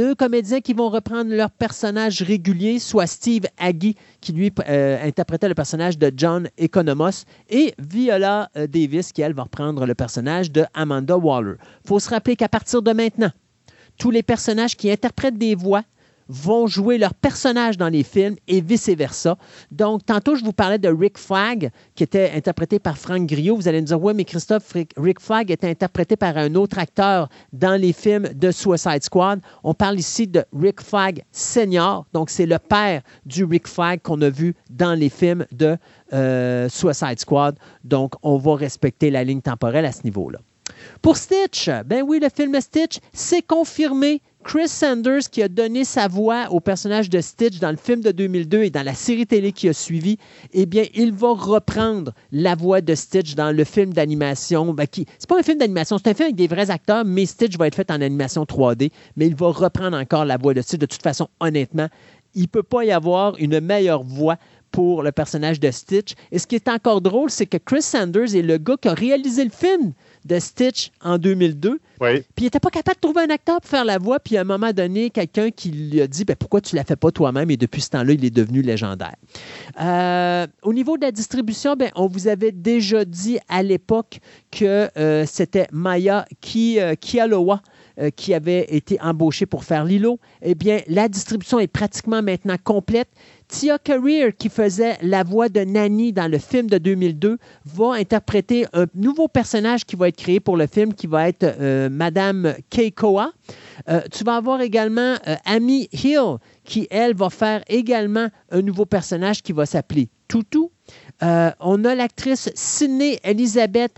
Deux 0.00 0.14
comédiens 0.14 0.62
qui 0.62 0.72
vont 0.72 0.88
reprendre 0.88 1.30
leur 1.30 1.50
personnage 1.50 2.22
régulier, 2.22 2.78
soit 2.78 3.06
Steve 3.06 3.42
Agee, 3.58 3.96
qui 4.22 4.32
lui 4.32 4.50
euh, 4.66 4.96
interprétait 5.06 5.46
le 5.46 5.54
personnage 5.54 5.98
de 5.98 6.10
John 6.16 6.48
Economos, 6.58 7.26
et 7.50 7.74
Viola 7.78 8.48
euh, 8.56 8.66
Davis, 8.66 9.12
qui 9.12 9.20
elle 9.20 9.34
va 9.34 9.42
reprendre 9.42 9.84
le 9.84 9.94
personnage 9.94 10.50
de 10.50 10.64
Amanda 10.72 11.18
Waller. 11.18 11.56
Il 11.84 11.88
faut 11.88 11.98
se 11.98 12.08
rappeler 12.08 12.34
qu'à 12.34 12.48
partir 12.48 12.80
de 12.80 12.92
maintenant, 12.92 13.30
tous 13.98 14.10
les 14.10 14.22
personnages 14.22 14.74
qui 14.74 14.90
interprètent 14.90 15.36
des 15.36 15.54
voix 15.54 15.82
vont 16.30 16.68
jouer 16.68 16.96
leur 16.96 17.12
personnage 17.12 17.76
dans 17.76 17.88
les 17.88 18.04
films 18.04 18.36
et 18.46 18.60
vice-versa. 18.60 19.36
Donc, 19.72 20.06
tantôt, 20.06 20.36
je 20.36 20.44
vous 20.44 20.52
parlais 20.52 20.78
de 20.78 20.88
Rick 20.88 21.18
Flag, 21.18 21.70
qui 21.96 22.04
était 22.04 22.30
interprété 22.34 22.78
par 22.78 22.96
Frank 22.96 23.26
Griot. 23.26 23.56
Vous 23.56 23.66
allez 23.66 23.80
me 23.80 23.86
dire, 23.86 24.00
oui, 24.00 24.14
mais 24.14 24.24
Christophe, 24.24 24.70
Rick, 24.72 24.92
Rick 24.96 25.20
Flag 25.20 25.50
était 25.50 25.68
interprété 25.68 26.16
par 26.16 26.36
un 26.36 26.54
autre 26.54 26.78
acteur 26.78 27.28
dans 27.52 27.78
les 27.78 27.92
films 27.92 28.28
de 28.32 28.52
Suicide 28.52 29.02
Squad. 29.02 29.40
On 29.64 29.74
parle 29.74 29.98
ici 29.98 30.28
de 30.28 30.44
Rick 30.56 30.80
Flag 30.80 31.24
Senior. 31.32 32.06
Donc, 32.12 32.30
c'est 32.30 32.46
le 32.46 32.58
père 32.58 33.02
du 33.26 33.44
Rick 33.44 33.66
Flag 33.66 34.00
qu'on 34.00 34.22
a 34.22 34.30
vu 34.30 34.54
dans 34.70 34.94
les 34.94 35.08
films 35.08 35.44
de 35.50 35.76
euh, 36.12 36.68
Suicide 36.68 37.18
Squad. 37.18 37.58
Donc, 37.82 38.14
on 38.22 38.38
va 38.38 38.54
respecter 38.54 39.10
la 39.10 39.24
ligne 39.24 39.40
temporelle 39.42 39.84
à 39.84 39.92
ce 39.92 40.04
niveau-là. 40.04 40.38
Pour 41.02 41.16
Stitch, 41.16 41.68
ben 41.86 42.02
oui, 42.06 42.20
le 42.20 42.28
film 42.34 42.58
Stitch, 42.60 42.98
c'est 43.12 43.42
confirmé. 43.42 44.22
Chris 44.42 44.68
Sanders, 44.68 45.28
qui 45.30 45.42
a 45.42 45.48
donné 45.48 45.84
sa 45.84 46.08
voix 46.08 46.46
au 46.50 46.60
personnage 46.60 47.10
de 47.10 47.20
Stitch 47.20 47.58
dans 47.58 47.70
le 47.70 47.76
film 47.76 48.00
de 48.00 48.10
2002 48.10 48.62
et 48.62 48.70
dans 48.70 48.82
la 48.82 48.94
série 48.94 49.26
télé 49.26 49.52
qui 49.52 49.68
a 49.68 49.74
suivi, 49.74 50.16
eh 50.54 50.64
bien, 50.64 50.84
il 50.94 51.12
va 51.12 51.34
reprendre 51.34 52.12
la 52.32 52.54
voix 52.54 52.80
de 52.80 52.94
Stitch 52.94 53.34
dans 53.34 53.54
le 53.54 53.64
film 53.64 53.92
d'animation. 53.92 54.72
Ben, 54.72 54.86
qui, 54.86 55.06
c'est 55.18 55.28
pas 55.28 55.38
un 55.38 55.42
film 55.42 55.58
d'animation, 55.58 55.98
c'est 55.98 56.10
un 56.10 56.14
film 56.14 56.26
avec 56.26 56.36
des 56.36 56.48
vrais 56.48 56.70
acteurs, 56.70 57.04
mais 57.04 57.26
Stitch 57.26 57.58
va 57.58 57.66
être 57.66 57.74
fait 57.74 57.90
en 57.90 58.00
animation 58.00 58.44
3D, 58.44 58.90
mais 59.16 59.26
il 59.26 59.34
va 59.34 59.48
reprendre 59.48 59.96
encore 59.96 60.24
la 60.24 60.38
voix 60.38 60.54
de 60.54 60.62
Stitch. 60.62 60.80
De 60.80 60.86
toute 60.86 61.02
façon, 61.02 61.28
honnêtement, 61.40 61.88
il 62.34 62.42
ne 62.42 62.46
peut 62.46 62.62
pas 62.62 62.84
y 62.84 62.92
avoir 62.92 63.36
une 63.38 63.60
meilleure 63.60 64.02
voix 64.02 64.36
pour 64.70 65.02
le 65.02 65.12
personnage 65.12 65.60
de 65.60 65.70
Stitch. 65.70 66.14
Et 66.32 66.38
ce 66.38 66.46
qui 66.46 66.56
est 66.56 66.68
encore 66.68 67.00
drôle, 67.00 67.30
c'est 67.30 67.46
que 67.46 67.56
Chris 67.56 67.82
Sanders 67.82 68.34
est 68.34 68.42
le 68.42 68.58
gars 68.58 68.76
qui 68.80 68.88
a 68.88 68.94
réalisé 68.94 69.44
le 69.44 69.50
film 69.50 69.92
de 70.24 70.38
Stitch 70.38 70.90
en 71.02 71.18
2002. 71.18 71.80
Oui. 72.00 72.20
Puis 72.20 72.26
il 72.38 72.44
n'était 72.44 72.60
pas 72.60 72.70
capable 72.70 72.96
de 72.96 73.00
trouver 73.00 73.22
un 73.22 73.30
acteur 73.30 73.60
pour 73.60 73.70
faire 73.70 73.84
la 73.84 73.98
voix. 73.98 74.18
Puis 74.20 74.36
à 74.36 74.42
un 74.42 74.44
moment 74.44 74.72
donné, 74.72 75.10
quelqu'un 75.10 75.50
qui 75.50 75.70
lui 75.70 76.00
a 76.00 76.06
dit 76.06 76.24
ben, 76.24 76.36
Pourquoi 76.36 76.60
tu 76.60 76.74
ne 76.74 76.80
la 76.80 76.84
fais 76.84 76.96
pas 76.96 77.10
toi-même? 77.10 77.50
Et 77.50 77.56
depuis 77.56 77.80
ce 77.80 77.90
temps-là, 77.90 78.12
il 78.12 78.24
est 78.24 78.30
devenu 78.30 78.62
légendaire. 78.62 79.16
Euh, 79.80 80.46
au 80.62 80.72
niveau 80.72 80.96
de 80.96 81.02
la 81.02 81.12
distribution, 81.12 81.74
ben, 81.76 81.90
on 81.94 82.06
vous 82.06 82.28
avait 82.28 82.52
déjà 82.52 83.04
dit 83.04 83.38
à 83.48 83.62
l'époque 83.62 84.20
que 84.50 84.88
euh, 84.96 85.24
c'était 85.26 85.66
Maya 85.72 86.26
Ki, 86.40 86.80
euh, 86.80 86.94
Kialowa 86.94 87.62
euh, 88.00 88.10
qui 88.10 88.34
avait 88.34 88.66
été 88.68 89.00
embauché 89.00 89.46
pour 89.46 89.64
faire 89.64 89.84
Lilo. 89.84 90.18
Eh 90.42 90.54
bien, 90.54 90.80
la 90.86 91.08
distribution 91.08 91.58
est 91.58 91.68
pratiquement 91.68 92.22
maintenant 92.22 92.56
complète. 92.62 93.08
Tia 93.48 93.78
Career, 93.78 94.30
qui 94.36 94.48
faisait 94.48 94.96
la 95.02 95.24
voix 95.24 95.48
de 95.48 95.60
Nanny 95.60 96.12
dans 96.12 96.30
le 96.30 96.38
film 96.38 96.68
de 96.68 96.78
2002, 96.78 97.38
va 97.64 97.94
interpréter 97.94 98.66
un 98.72 98.86
nouveau 98.94 99.26
personnage 99.26 99.84
qui 99.84 99.96
va 99.96 100.08
être 100.08 100.16
créé 100.16 100.38
pour 100.38 100.56
le 100.56 100.66
film, 100.66 100.94
qui 100.94 101.08
va 101.08 101.28
être 101.28 101.42
euh, 101.42 101.88
Madame 101.90 102.54
Keikoa. 102.70 103.32
Euh, 103.88 104.00
tu 104.10 104.24
vas 104.24 104.36
avoir 104.36 104.60
également 104.60 105.16
euh, 105.26 105.36
Amy 105.44 105.88
Hill, 105.92 106.36
qui, 106.64 106.86
elle, 106.90 107.14
va 107.14 107.30
faire 107.30 107.62
également 107.68 108.28
un 108.50 108.62
nouveau 108.62 108.86
personnage 108.86 109.42
qui 109.42 109.52
va 109.52 109.66
s'appeler. 109.66 110.08
Euh, 111.22 111.50
on 111.58 111.84
a 111.84 111.94
l'actrice 111.96 112.50
Sydney 112.54 113.18
Elizabeth 113.24 113.96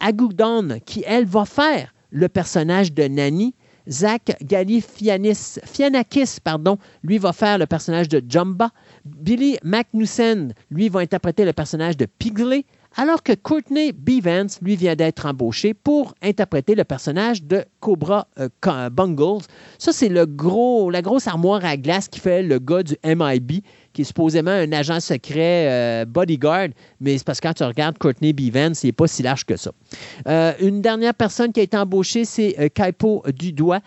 Agudon, 0.00 0.80
qui, 0.84 1.04
elle, 1.06 1.24
va 1.24 1.44
faire 1.44 1.94
le 2.10 2.28
personnage 2.28 2.92
de 2.92 3.04
Nanny. 3.04 3.54
Zach 3.88 4.36
Galifianakis, 4.42 6.40
pardon, 6.44 6.76
lui 7.02 7.16
va 7.16 7.32
faire 7.32 7.56
le 7.56 7.64
personnage 7.64 8.08
de 8.08 8.22
Jumba. 8.28 8.70
Billy 9.06 9.56
Magnussen, 9.62 10.52
lui, 10.70 10.90
va 10.90 11.00
interpréter 11.00 11.46
le 11.46 11.54
personnage 11.54 11.96
de 11.96 12.04
Piglet 12.04 12.66
alors 12.96 13.22
que 13.22 13.32
Courtney 13.32 13.92
B. 13.92 14.20
Lui, 14.62 14.76
vient 14.76 14.96
d'être 14.96 15.26
embauché 15.26 15.72
pour 15.72 16.14
interpréter 16.22 16.74
le 16.74 16.84
personnage 16.84 17.42
de 17.42 17.64
Cobra 17.80 18.26
euh, 18.38 18.48
Bungles. 18.90 19.44
Ça, 19.78 19.92
c'est 19.92 20.08
le 20.08 20.26
gros, 20.26 20.90
la 20.90 21.02
grosse 21.02 21.26
armoire 21.26 21.64
à 21.64 21.76
glace 21.76 22.08
qui 22.08 22.20
fait 22.20 22.42
le 22.42 22.58
gars 22.58 22.82
du 22.82 22.96
MIB 23.04 23.62
qui 23.92 24.02
est 24.02 24.04
supposément 24.04 24.50
un 24.50 24.70
agent 24.72 25.00
secret 25.00 25.66
euh, 25.68 26.04
bodyguard, 26.04 26.68
mais 27.00 27.18
c'est 27.18 27.24
parce 27.24 27.40
que 27.40 27.48
quand 27.48 27.54
tu 27.54 27.64
regardes 27.64 27.98
Courtney 27.98 28.32
B. 28.32 28.52
Vance, 28.52 28.82
il 28.82 28.88
n'est 28.88 28.92
pas 28.92 29.06
si 29.06 29.22
large 29.22 29.44
que 29.44 29.56
ça. 29.56 29.70
Euh, 30.26 30.52
une 30.60 30.82
dernière 30.82 31.14
personne 31.14 31.52
qui 31.52 31.60
a 31.60 31.62
été 31.62 31.76
embauchée, 31.76 32.24
c'est 32.24 32.54
euh, 32.58 32.68
Kaipo 32.68 33.22
Dudois. 33.34 33.80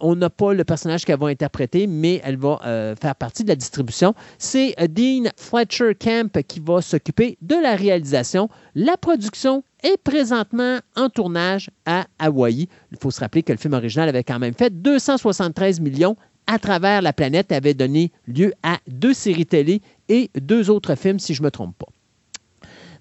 on 0.00 0.16
n'a 0.16 0.30
pas 0.30 0.52
le 0.54 0.64
personnage 0.64 1.04
qu'elle 1.04 1.18
va 1.18 1.28
interpréter, 1.28 1.86
mais 1.86 2.20
elle 2.24 2.36
va 2.36 2.58
faire 3.00 3.14
partie 3.14 3.44
de 3.44 3.48
la 3.48 3.56
distribution. 3.56 4.14
C'est 4.38 4.74
Dean 4.88 5.30
Fletcher 5.36 5.94
Camp 5.94 6.42
qui 6.46 6.60
va 6.60 6.80
s'occuper 6.82 7.38
de 7.42 7.54
la 7.54 7.76
réalisation, 7.76 8.48
la 8.74 8.96
production 8.96 9.62
est 9.82 9.96
présentement 9.96 10.78
en 10.96 11.08
tournage 11.08 11.70
à 11.86 12.06
Hawaï. 12.18 12.68
Il 12.90 12.98
faut 12.98 13.10
se 13.10 13.20
rappeler 13.20 13.42
que 13.42 13.52
le 13.52 13.58
film 13.58 13.74
original 13.74 14.08
avait 14.08 14.24
quand 14.24 14.38
même 14.38 14.54
fait 14.54 14.70
273 14.70 15.80
millions 15.80 16.16
à 16.48 16.58
travers 16.58 17.02
la 17.02 17.12
planète 17.12 17.52
avait 17.52 17.74
donné 17.74 18.10
lieu 18.26 18.52
à 18.64 18.78
deux 18.88 19.14
séries 19.14 19.46
télé 19.46 19.82
et 20.08 20.30
deux 20.34 20.70
autres 20.70 20.96
films, 20.96 21.20
si 21.20 21.34
je 21.34 21.42
ne 21.42 21.46
me 21.46 21.50
trompe 21.50 21.76
pas. 21.78 21.86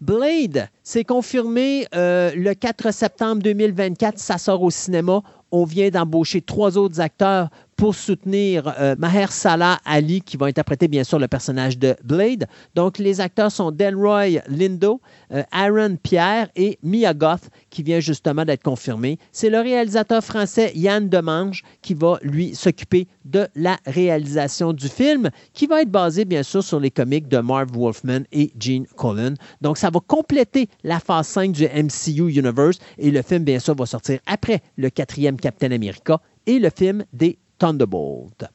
Blade, 0.02 0.70
c'est 0.84 1.06
confirmé 1.06 1.88
euh, 1.96 2.32
le 2.36 2.54
4 2.54 2.92
septembre 2.92 3.42
2024, 3.42 4.20
ça 4.20 4.38
sort 4.38 4.62
au 4.62 4.70
cinéma. 4.70 5.24
On 5.52 5.64
vient 5.64 5.90
d'embaucher 5.90 6.42
trois 6.42 6.78
autres 6.78 7.00
acteurs 7.00 7.50
pour 7.78 7.94
soutenir 7.94 8.74
euh, 8.80 8.96
Maher 8.98 9.32
Salah 9.32 9.78
Ali, 9.86 10.22
qui 10.22 10.36
va 10.36 10.48
interpréter 10.48 10.88
bien 10.88 11.04
sûr 11.04 11.20
le 11.20 11.28
personnage 11.28 11.78
de 11.78 11.96
Blade. 12.04 12.48
Donc, 12.74 12.98
les 12.98 13.22
acteurs 13.22 13.52
sont 13.52 13.72
Delroy 13.72 14.42
Lindo, 14.50 15.00
euh, 15.32 15.44
Aaron 15.52 15.96
Pierre 16.02 16.50
et 16.56 16.80
Mia 16.82 17.14
Goth, 17.14 17.50
qui 17.70 17.84
vient 17.84 18.00
justement 18.00 18.46
d'être 18.46 18.64
confirmé. 18.64 19.20
C'est 19.32 19.52
le 19.52 19.60
réalisateur 19.60 20.24
français 20.24 20.72
Yann 20.74 21.08
Demange 21.08 21.64
qui 21.84 21.94
va, 21.94 22.18
lui, 22.24 22.56
s'occuper 22.56 23.08
de 23.26 23.48
la 23.56 23.78
réalisation 23.86 24.74
du 24.74 24.90
film, 24.90 25.30
qui 25.54 25.68
va 25.68 25.84
être 25.84 25.92
basé, 25.92 26.26
bien 26.26 26.42
sûr, 26.42 26.64
sur 26.64 26.80
les 26.80 26.90
comics 26.90 27.28
de 27.28 27.38
Marv 27.38 27.70
Wolfman 27.74 28.22
et 28.32 28.52
Gene 28.60 28.88
Colan. 28.96 29.36
Donc, 29.62 29.78
ça 29.78 29.92
va 29.92 30.00
compléter 30.00 30.68
la 30.84 31.00
phase 31.00 31.28
5 31.28 31.52
du 31.52 31.66
MCU 31.66 32.32
Universe 32.32 32.80
et 32.98 33.12
le 33.12 33.22
film, 33.22 33.44
bien 33.44 33.60
sûr, 33.60 33.76
va 33.76 33.86
sortir 33.86 34.18
après 34.26 34.62
le 34.78 34.90
quatrième 34.90 35.38
Captain 35.38 35.72
America 35.72 36.20
et 36.48 36.58
le 36.58 36.72
film 36.76 37.04
des 37.14 37.38
Thunderbolt. 37.58 38.46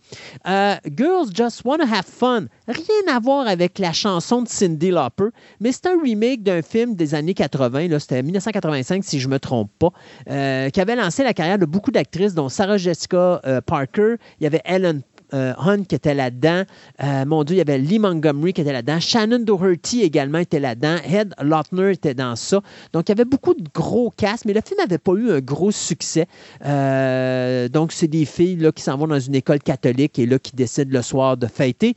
Euh, 0.46 0.76
Girls 0.96 1.28
Just 1.34 1.62
Wanna 1.64 1.84
Have 1.84 2.04
Fun, 2.06 2.46
rien 2.68 3.14
à 3.14 3.18
voir 3.18 3.46
avec 3.46 3.78
la 3.78 3.92
chanson 3.92 4.42
de 4.42 4.48
Cindy 4.48 4.90
Lauper, 4.90 5.28
mais 5.60 5.72
c'est 5.72 5.86
un 5.86 6.00
remake 6.02 6.42
d'un 6.42 6.62
film 6.62 6.94
des 6.94 7.14
années 7.14 7.34
80, 7.34 7.98
c'était 7.98 8.22
1985 8.22 9.04
si 9.04 9.20
je 9.20 9.28
ne 9.28 9.32
me 9.34 9.38
trompe 9.38 9.70
pas, 9.78 9.90
euh, 10.30 10.70
qui 10.70 10.80
avait 10.80 10.96
lancé 10.96 11.24
la 11.24 11.34
carrière 11.34 11.58
de 11.58 11.66
beaucoup 11.66 11.90
d'actrices, 11.90 12.34
dont 12.34 12.48
Sarah 12.48 12.76
Jessica 12.76 13.40
euh, 13.44 13.60
Parker, 13.60 14.16
il 14.40 14.44
y 14.44 14.46
avait 14.46 14.62
Ellen 14.64 15.02
euh, 15.34 15.54
Hunt 15.58 15.84
qui 15.84 15.94
était 15.94 16.14
là-dedans. 16.14 16.64
Euh, 17.02 17.24
mon 17.24 17.44
Dieu, 17.44 17.56
il 17.56 17.58
y 17.58 17.62
avait 17.62 17.78
Lee 17.78 17.98
Montgomery 17.98 18.52
qui 18.52 18.60
était 18.60 18.72
là-dedans. 18.72 19.00
Shannon 19.00 19.40
Doherty 19.40 20.02
également 20.02 20.38
était 20.38 20.60
là-dedans. 20.60 20.96
Head 21.08 21.34
Lautner 21.40 21.92
était 21.92 22.14
dans 22.14 22.36
ça. 22.36 22.60
Donc, 22.92 23.08
il 23.08 23.12
y 23.12 23.12
avait 23.12 23.24
beaucoup 23.24 23.54
de 23.54 23.64
gros 23.74 24.10
castes, 24.10 24.44
mais 24.44 24.52
le 24.52 24.60
film 24.66 24.78
n'avait 24.78 24.98
pas 24.98 25.12
eu 25.12 25.30
un 25.32 25.40
gros 25.40 25.70
succès. 25.70 26.26
Euh, 26.64 27.68
donc, 27.68 27.92
c'est 27.92 28.08
des 28.08 28.24
filles 28.24 28.56
là, 28.56 28.72
qui 28.72 28.82
s'en 28.82 28.96
vont 28.96 29.06
dans 29.06 29.20
une 29.20 29.34
école 29.34 29.60
catholique 29.60 30.18
et 30.18 30.26
là, 30.26 30.38
qui 30.38 30.54
décident 30.54 30.90
le 30.92 31.02
soir 31.02 31.36
de 31.36 31.46
fêter. 31.46 31.94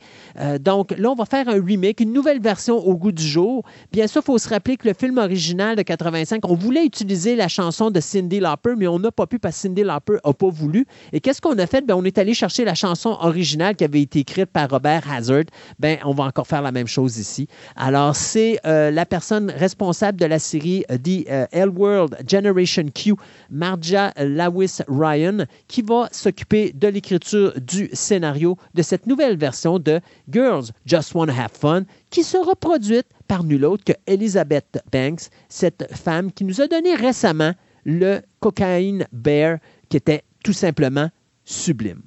donc, 0.60 0.94
là, 0.96 1.10
on 1.10 1.14
va 1.14 1.24
faire 1.24 1.48
un 1.48 1.62
remake, 1.62 2.00
une 2.00 2.12
nouvelle 2.12 2.40
version 2.40 2.76
au 2.76 2.96
goût 2.96 3.12
du 3.12 3.26
jour. 3.26 3.64
Bien 3.92 4.06
sûr, 4.06 4.22
il 4.22 4.26
faut 4.26 4.38
se 4.38 4.48
rappeler 4.48 4.76
que 4.76 4.88
le 4.88 4.94
film 4.94 5.18
original 5.18 5.76
de 5.76 5.82
85, 5.82 6.44
on 6.48 6.54
voulait 6.54 6.84
utiliser 6.84 7.36
la 7.36 7.48
chanson 7.48 7.90
de 7.90 8.00
Cindy 8.00 8.40
Lauper, 8.40 8.74
mais 8.76 8.86
on 8.86 8.98
n'a 8.98 9.10
pas 9.10 9.26
pu 9.26 9.38
parce 9.38 9.56
que 9.56 9.62
Cindy 9.62 9.82
Lauper 9.82 10.18
n'a 10.24 10.32
pas 10.32 10.48
voulu. 10.48 10.86
Et 11.12 11.20
qu'est-ce 11.20 11.40
qu'on 11.40 11.58
a 11.58 11.66
fait? 11.66 11.84
Bien, 11.84 11.96
on 11.96 12.04
est 12.04 12.18
allé 12.18 12.34
chercher 12.34 12.64
la 12.64 12.74
chanson 12.74 13.16
originale 13.26 13.76
qui 13.76 13.84
avait 13.84 14.02
été 14.02 14.20
écrite 14.20 14.46
par 14.46 14.70
Robert 14.70 15.10
Hazard, 15.10 15.44
ben, 15.78 15.98
on 16.04 16.12
va 16.12 16.24
encore 16.24 16.46
faire 16.46 16.62
la 16.62 16.72
même 16.72 16.86
chose 16.86 17.18
ici. 17.18 17.48
Alors, 17.74 18.14
c'est 18.14 18.58
euh, 18.64 18.90
la 18.90 19.04
personne 19.04 19.50
responsable 19.50 20.18
de 20.18 20.26
la 20.26 20.38
série 20.38 20.84
euh, 20.90 20.98
The 20.98 21.28
euh, 21.28 21.46
L 21.52 21.70
World 21.70 22.16
Generation 22.28 22.84
Q, 22.94 23.14
Marja 23.50 24.12
Lawis 24.16 24.78
Ryan, 24.88 25.44
qui 25.68 25.82
va 25.82 26.08
s'occuper 26.12 26.72
de 26.72 26.88
l'écriture 26.88 27.52
du 27.60 27.88
scénario 27.92 28.56
de 28.74 28.82
cette 28.82 29.06
nouvelle 29.06 29.36
version 29.36 29.78
de 29.78 30.00
Girls 30.30 30.66
Just 30.86 31.14
Wanna 31.14 31.32
Have 31.32 31.52
Fun, 31.52 31.82
qui 32.10 32.22
sera 32.22 32.54
produite 32.54 33.06
par 33.26 33.44
nul 33.44 33.64
autre 33.64 33.84
que 33.84 33.92
Elizabeth 34.06 34.78
Banks, 34.92 35.28
cette 35.48 35.92
femme 35.94 36.32
qui 36.32 36.44
nous 36.44 36.60
a 36.60 36.68
donné 36.68 36.94
récemment 36.94 37.52
le 37.84 38.20
Cocaine 38.40 39.06
Bear, 39.12 39.58
qui 39.88 39.96
était 39.96 40.22
tout 40.44 40.52
simplement 40.52 41.08
sublime. 41.44 42.02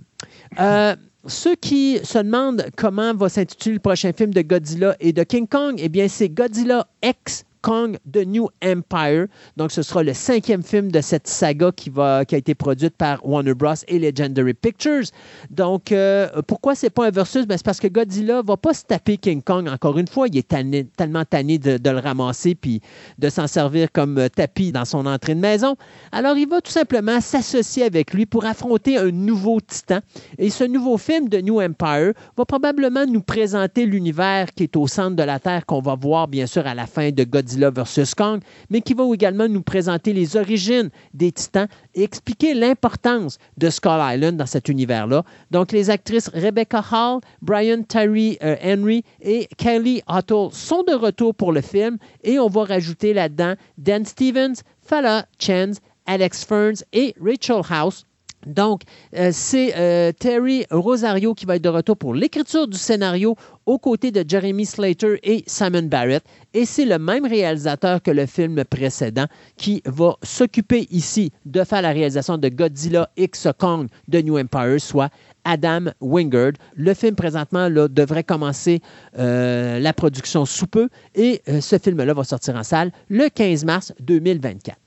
Ceux 1.29 1.55
qui 1.55 1.99
se 2.03 2.17
demandent 2.17 2.65
comment 2.75 3.13
va 3.13 3.29
s'intituler 3.29 3.75
le 3.75 3.79
prochain 3.79 4.11
film 4.13 4.33
de 4.33 4.41
Godzilla 4.41 4.95
et 4.99 5.13
de 5.13 5.23
King 5.23 5.47
Kong, 5.47 5.75
eh 5.77 5.89
bien, 5.89 6.07
c'est 6.07 6.29
Godzilla 6.29 6.87
X 7.03 7.45
Kong 7.61 7.97
The 8.11 8.25
New 8.25 8.47
Empire. 8.63 9.27
Donc, 9.57 9.71
ce 9.71 9.81
sera 9.81 10.03
le 10.03 10.13
cinquième 10.13 10.63
film 10.63 10.91
de 10.91 11.01
cette 11.01 11.27
saga 11.27 11.71
qui, 11.71 11.89
va, 11.89 12.25
qui 12.25 12.35
a 12.35 12.37
été 12.37 12.55
produite 12.55 12.95
par 12.95 13.25
Warner 13.25 13.53
Bros. 13.53 13.73
et 13.87 13.99
Legendary 13.99 14.53
Pictures. 14.53 15.05
Donc, 15.49 15.91
euh, 15.91 16.27
pourquoi 16.47 16.75
c'est 16.75 16.89
pas 16.89 17.07
un 17.07 17.11
versus? 17.11 17.45
Ben, 17.45 17.57
c'est 17.57 17.65
parce 17.65 17.79
que 17.79 17.87
Godzilla 17.87 18.41
va 18.41 18.57
pas 18.57 18.73
se 18.73 18.83
taper 18.85 19.17
King 19.17 19.41
Kong 19.41 19.67
encore 19.67 19.97
une 19.97 20.07
fois. 20.07 20.27
Il 20.27 20.37
est 20.37 20.47
tellement 20.95 21.25
tanné 21.25 21.57
de, 21.57 21.89
le 21.89 21.99
ramasser 21.99 22.55
puis 22.55 22.81
de 23.17 23.29
s'en 23.29 23.47
servir 23.47 23.91
comme 23.91 24.17
euh, 24.17 24.29
tapis 24.29 24.71
dans 24.71 24.85
son 24.85 25.05
entrée 25.05 25.35
de 25.35 25.39
maison. 25.39 25.75
Alors, 26.11 26.37
il 26.37 26.47
va 26.47 26.61
tout 26.61 26.71
simplement 26.71 27.19
s'associer 27.19 27.83
avec 27.83 28.13
lui 28.13 28.25
pour 28.25 28.45
affronter 28.45 28.97
un 28.97 29.11
nouveau 29.11 29.59
titan. 29.59 29.99
Et 30.37 30.49
ce 30.49 30.63
nouveau 30.63 30.97
film 30.97 31.29
de 31.29 31.39
New 31.39 31.61
Empire 31.61 32.13
va 32.37 32.45
probablement 32.45 33.05
nous 33.05 33.21
présenter 33.21 33.85
l'univers 33.85 34.53
qui 34.53 34.63
est 34.63 34.75
au 34.75 34.87
centre 34.87 35.15
de 35.15 35.23
la 35.23 35.39
Terre 35.39 35.65
qu'on 35.65 35.81
va 35.81 35.95
voir, 35.95 36.27
bien 36.27 36.45
sûr, 36.45 36.65
à 36.65 36.75
la 36.75 36.85
fin 36.85 37.11
de 37.11 37.23
Godzilla 37.23 37.48
Godzilla 37.57 37.71
Kong, 38.15 38.41
mais 38.69 38.81
qui 38.81 38.93
va 38.93 39.03
également 39.13 39.47
nous 39.47 39.61
présenter 39.61 40.13
les 40.13 40.35
origines 40.35 40.89
des 41.13 41.31
titans 41.31 41.67
et 41.95 42.03
expliquer 42.03 42.53
l'importance 42.53 43.37
de 43.57 43.69
Skull 43.69 43.99
Island 43.99 44.37
dans 44.37 44.45
cet 44.45 44.69
univers-là. 44.69 45.23
Donc, 45.51 45.71
les 45.71 45.89
actrices 45.89 46.29
Rebecca 46.33 46.83
Hall, 46.91 47.21
Brian 47.41 47.83
Terry 47.83 48.37
euh, 48.43 48.55
Henry 48.63 49.03
et 49.21 49.47
Kelly 49.57 50.01
Otto 50.07 50.49
sont 50.51 50.83
de 50.83 50.93
retour 50.93 51.33
pour 51.35 51.51
le 51.51 51.61
film 51.61 51.97
et 52.23 52.39
on 52.39 52.47
va 52.47 52.65
rajouter 52.65 53.13
là-dedans 53.13 53.55
Dan 53.77 54.05
Stevens, 54.05 54.55
Fala 54.81 55.25
Chens, 55.39 55.77
Alex 56.05 56.43
Ferns 56.43 56.83
et 56.93 57.15
Rachel 57.21 57.61
House 57.69 58.05
donc, 58.45 58.83
euh, 59.15 59.31
c'est 59.33 59.73
euh, 59.75 60.11
Terry 60.13 60.65
Rosario 60.71 61.33
qui 61.33 61.45
va 61.45 61.57
être 61.57 61.61
de 61.61 61.69
retour 61.69 61.97
pour 61.97 62.13
l'écriture 62.13 62.67
du 62.67 62.77
scénario 62.77 63.35
aux 63.65 63.77
côtés 63.77 64.11
de 64.11 64.23
Jeremy 64.27 64.65
Slater 64.65 65.19
et 65.23 65.43
Simon 65.45 65.83
Barrett. 65.83 66.23
Et 66.53 66.65
c'est 66.65 66.85
le 66.85 66.97
même 66.97 67.25
réalisateur 67.25 68.01
que 68.01 68.11
le 68.11 68.25
film 68.25 68.63
précédent 68.63 69.25
qui 69.57 69.81
va 69.85 70.15
s'occuper 70.23 70.87
ici 70.89 71.31
de 71.45 71.63
faire 71.63 71.81
la 71.81 71.89
réalisation 71.89 72.37
de 72.37 72.47
Godzilla 72.47 73.09
X 73.17 73.47
Kong 73.57 73.87
de 74.07 74.21
New 74.21 74.39
Empire, 74.39 74.79
soit 74.79 75.09
Adam 75.43 75.91
Wingard. 75.99 76.53
Le 76.75 76.93
film 76.93 77.15
présentement 77.15 77.69
devrait 77.69 78.23
commencer 78.23 78.81
euh, 79.17 79.79
la 79.79 79.93
production 79.93 80.45
sous 80.45 80.67
peu 80.67 80.87
et 81.13 81.41
ce 81.59 81.77
film-là 81.77 82.13
va 82.13 82.23
sortir 82.23 82.55
en 82.55 82.63
salle 82.63 82.91
le 83.09 83.29
15 83.29 83.65
mars 83.65 83.93
2024. 83.99 84.77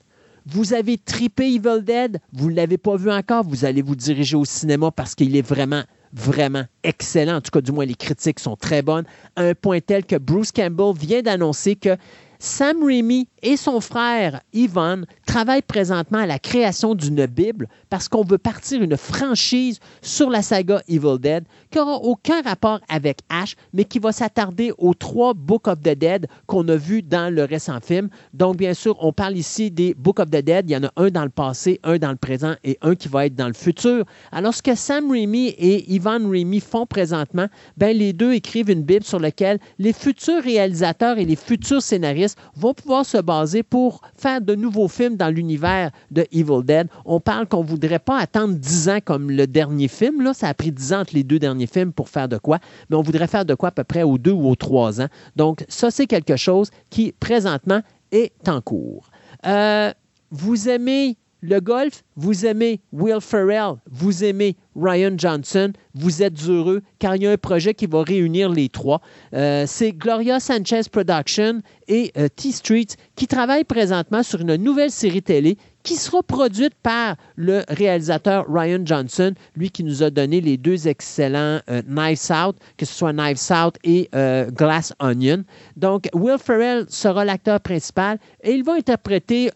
Vous 0.46 0.74
avez 0.74 0.98
tripé 0.98 1.54
Evil 1.54 1.82
Dead, 1.82 2.20
vous 2.32 2.50
ne 2.50 2.56
l'avez 2.56 2.78
pas 2.78 2.96
vu 2.96 3.10
encore, 3.10 3.44
vous 3.44 3.64
allez 3.64 3.82
vous 3.82 3.94
diriger 3.94 4.36
au 4.36 4.44
cinéma 4.44 4.90
parce 4.90 5.14
qu'il 5.14 5.36
est 5.36 5.46
vraiment, 5.46 5.82
vraiment 6.12 6.64
excellent. 6.82 7.36
En 7.36 7.40
tout 7.40 7.50
cas, 7.52 7.60
du 7.60 7.70
moins, 7.70 7.84
les 7.84 7.94
critiques 7.94 8.40
sont 8.40 8.56
très 8.56 8.82
bonnes. 8.82 9.04
À 9.36 9.42
un 9.42 9.54
point 9.54 9.80
tel 9.80 10.04
que 10.04 10.16
Bruce 10.16 10.50
Campbell 10.50 10.94
vient 10.98 11.22
d'annoncer 11.22 11.76
que 11.76 11.96
Sam 12.44 12.82
Raimi 12.82 13.28
et 13.40 13.56
son 13.56 13.80
frère 13.80 14.40
Ivan 14.52 15.02
travaillent 15.26 15.62
présentement 15.62 16.18
à 16.18 16.26
la 16.26 16.40
création 16.40 16.96
d'une 16.96 17.26
Bible 17.26 17.68
parce 17.88 18.08
qu'on 18.08 18.24
veut 18.24 18.36
partir 18.36 18.82
une 18.82 18.96
franchise 18.96 19.78
sur 20.00 20.28
la 20.28 20.42
saga 20.42 20.82
Evil 20.88 21.20
Dead 21.20 21.44
qui 21.70 21.78
n'aura 21.78 21.98
aucun 21.98 22.42
rapport 22.42 22.80
avec 22.88 23.20
Ash, 23.28 23.54
mais 23.72 23.84
qui 23.84 24.00
va 24.00 24.10
s'attarder 24.10 24.72
aux 24.78 24.92
trois 24.92 25.34
Book 25.34 25.68
of 25.68 25.80
the 25.82 25.96
Dead 25.96 26.26
qu'on 26.46 26.66
a 26.66 26.74
vus 26.74 27.02
dans 27.02 27.32
le 27.32 27.44
récent 27.44 27.78
film. 27.80 28.08
Donc, 28.34 28.56
bien 28.56 28.74
sûr, 28.74 28.96
on 29.00 29.12
parle 29.12 29.36
ici 29.36 29.70
des 29.70 29.94
Book 29.94 30.18
of 30.18 30.26
the 30.26 30.42
Dead. 30.42 30.68
Il 30.68 30.72
y 30.72 30.76
en 30.76 30.82
a 30.82 30.92
un 30.96 31.10
dans 31.10 31.22
le 31.22 31.30
passé, 31.30 31.78
un 31.84 31.98
dans 31.98 32.10
le 32.10 32.16
présent 32.16 32.54
et 32.64 32.76
un 32.82 32.96
qui 32.96 33.06
va 33.06 33.26
être 33.26 33.36
dans 33.36 33.46
le 33.46 33.54
futur. 33.54 34.04
Alors, 34.32 34.52
ce 34.52 34.62
que 34.62 34.74
Sam 34.74 35.10
Raimi 35.10 35.46
et 35.46 35.92
Ivan 35.92 36.28
Raimi 36.28 36.58
font 36.58 36.86
présentement, 36.86 37.46
ben, 37.76 37.96
les 37.96 38.12
deux 38.12 38.32
écrivent 38.32 38.70
une 38.70 38.82
Bible 38.82 39.04
sur 39.04 39.20
laquelle 39.20 39.60
les 39.78 39.92
futurs 39.92 40.42
réalisateurs 40.42 41.18
et 41.18 41.24
les 41.24 41.36
futurs 41.36 41.82
scénaristes 41.82 42.31
Vont 42.56 42.74
pouvoir 42.74 43.04
se 43.04 43.18
baser 43.18 43.62
pour 43.62 44.00
faire 44.16 44.40
de 44.40 44.54
nouveaux 44.54 44.88
films 44.88 45.16
dans 45.16 45.28
l'univers 45.28 45.90
de 46.10 46.26
Evil 46.32 46.64
Dead. 46.64 46.88
On 47.04 47.20
parle 47.20 47.46
qu'on 47.46 47.62
ne 47.62 47.68
voudrait 47.68 47.98
pas 47.98 48.18
attendre 48.18 48.54
10 48.54 48.88
ans 48.88 48.98
comme 49.04 49.30
le 49.30 49.46
dernier 49.46 49.88
film. 49.88 50.22
Là. 50.22 50.34
Ça 50.34 50.48
a 50.48 50.54
pris 50.54 50.72
10 50.72 50.92
ans 50.92 51.00
entre 51.00 51.14
les 51.14 51.24
deux 51.24 51.38
derniers 51.38 51.66
films 51.66 51.92
pour 51.92 52.08
faire 52.08 52.28
de 52.28 52.38
quoi, 52.38 52.58
mais 52.90 52.96
on 52.96 53.02
voudrait 53.02 53.26
faire 53.26 53.44
de 53.44 53.54
quoi 53.54 53.68
à 53.68 53.72
peu 53.72 53.84
près 53.84 54.02
aux 54.02 54.18
deux 54.18 54.32
ou 54.32 54.48
aux 54.48 54.56
trois 54.56 55.00
ans. 55.00 55.08
Donc, 55.36 55.64
ça, 55.68 55.90
c'est 55.90 56.06
quelque 56.06 56.36
chose 56.36 56.70
qui, 56.90 57.12
présentement, 57.12 57.80
est 58.10 58.48
en 58.48 58.60
cours. 58.60 59.10
Euh, 59.46 59.92
vous 60.30 60.68
aimez 60.68 61.16
le 61.42 61.60
golf, 61.60 62.04
vous 62.16 62.46
aimez 62.46 62.80
Will 62.92 63.20
Ferrell, 63.20 63.74
vous 63.90 64.22
aimez 64.22 64.56
Ryan 64.76 65.12
Johnson, 65.18 65.72
vous 65.94 66.22
êtes 66.22 66.40
heureux 66.48 66.82
car 67.00 67.16
il 67.16 67.24
y 67.24 67.26
a 67.26 67.32
un 67.32 67.36
projet 67.36 67.74
qui 67.74 67.86
va 67.86 68.02
réunir 68.02 68.48
les 68.48 68.68
trois. 68.68 69.00
Euh, 69.34 69.64
c'est 69.66 69.92
Gloria 69.92 70.38
Sanchez 70.38 70.82
Production 70.90 71.60
et 71.88 72.12
euh, 72.16 72.28
T-Street 72.28 72.86
qui 73.16 73.26
travaillent 73.26 73.64
présentement 73.64 74.22
sur 74.22 74.40
une 74.40 74.54
nouvelle 74.54 74.92
série 74.92 75.20
télé 75.20 75.58
qui 75.82 75.96
sera 75.96 76.22
produite 76.22 76.74
par 76.80 77.16
le 77.34 77.64
réalisateur 77.66 78.46
Ryan 78.48 78.82
Johnson, 78.84 79.34
lui 79.56 79.70
qui 79.70 79.82
nous 79.82 80.04
a 80.04 80.10
donné 80.10 80.40
les 80.40 80.56
deux 80.56 80.86
excellents 80.86 81.58
euh, 81.68 81.82
Knives 81.88 82.30
Out, 82.30 82.56
que 82.76 82.86
ce 82.86 82.94
soit 82.94 83.12
Knives 83.12 83.50
Out 83.50 83.74
et 83.82 84.08
Glass 84.52 84.94
Onion. 85.00 85.42
Donc, 85.76 86.08
Will 86.14 86.38
Ferrell 86.38 86.86
sera 86.88 87.24
l'acteur 87.24 87.58
principal 87.58 88.18
et 88.44 88.52
il 88.52 88.62
va 88.62 88.74
interpréter 88.74 89.50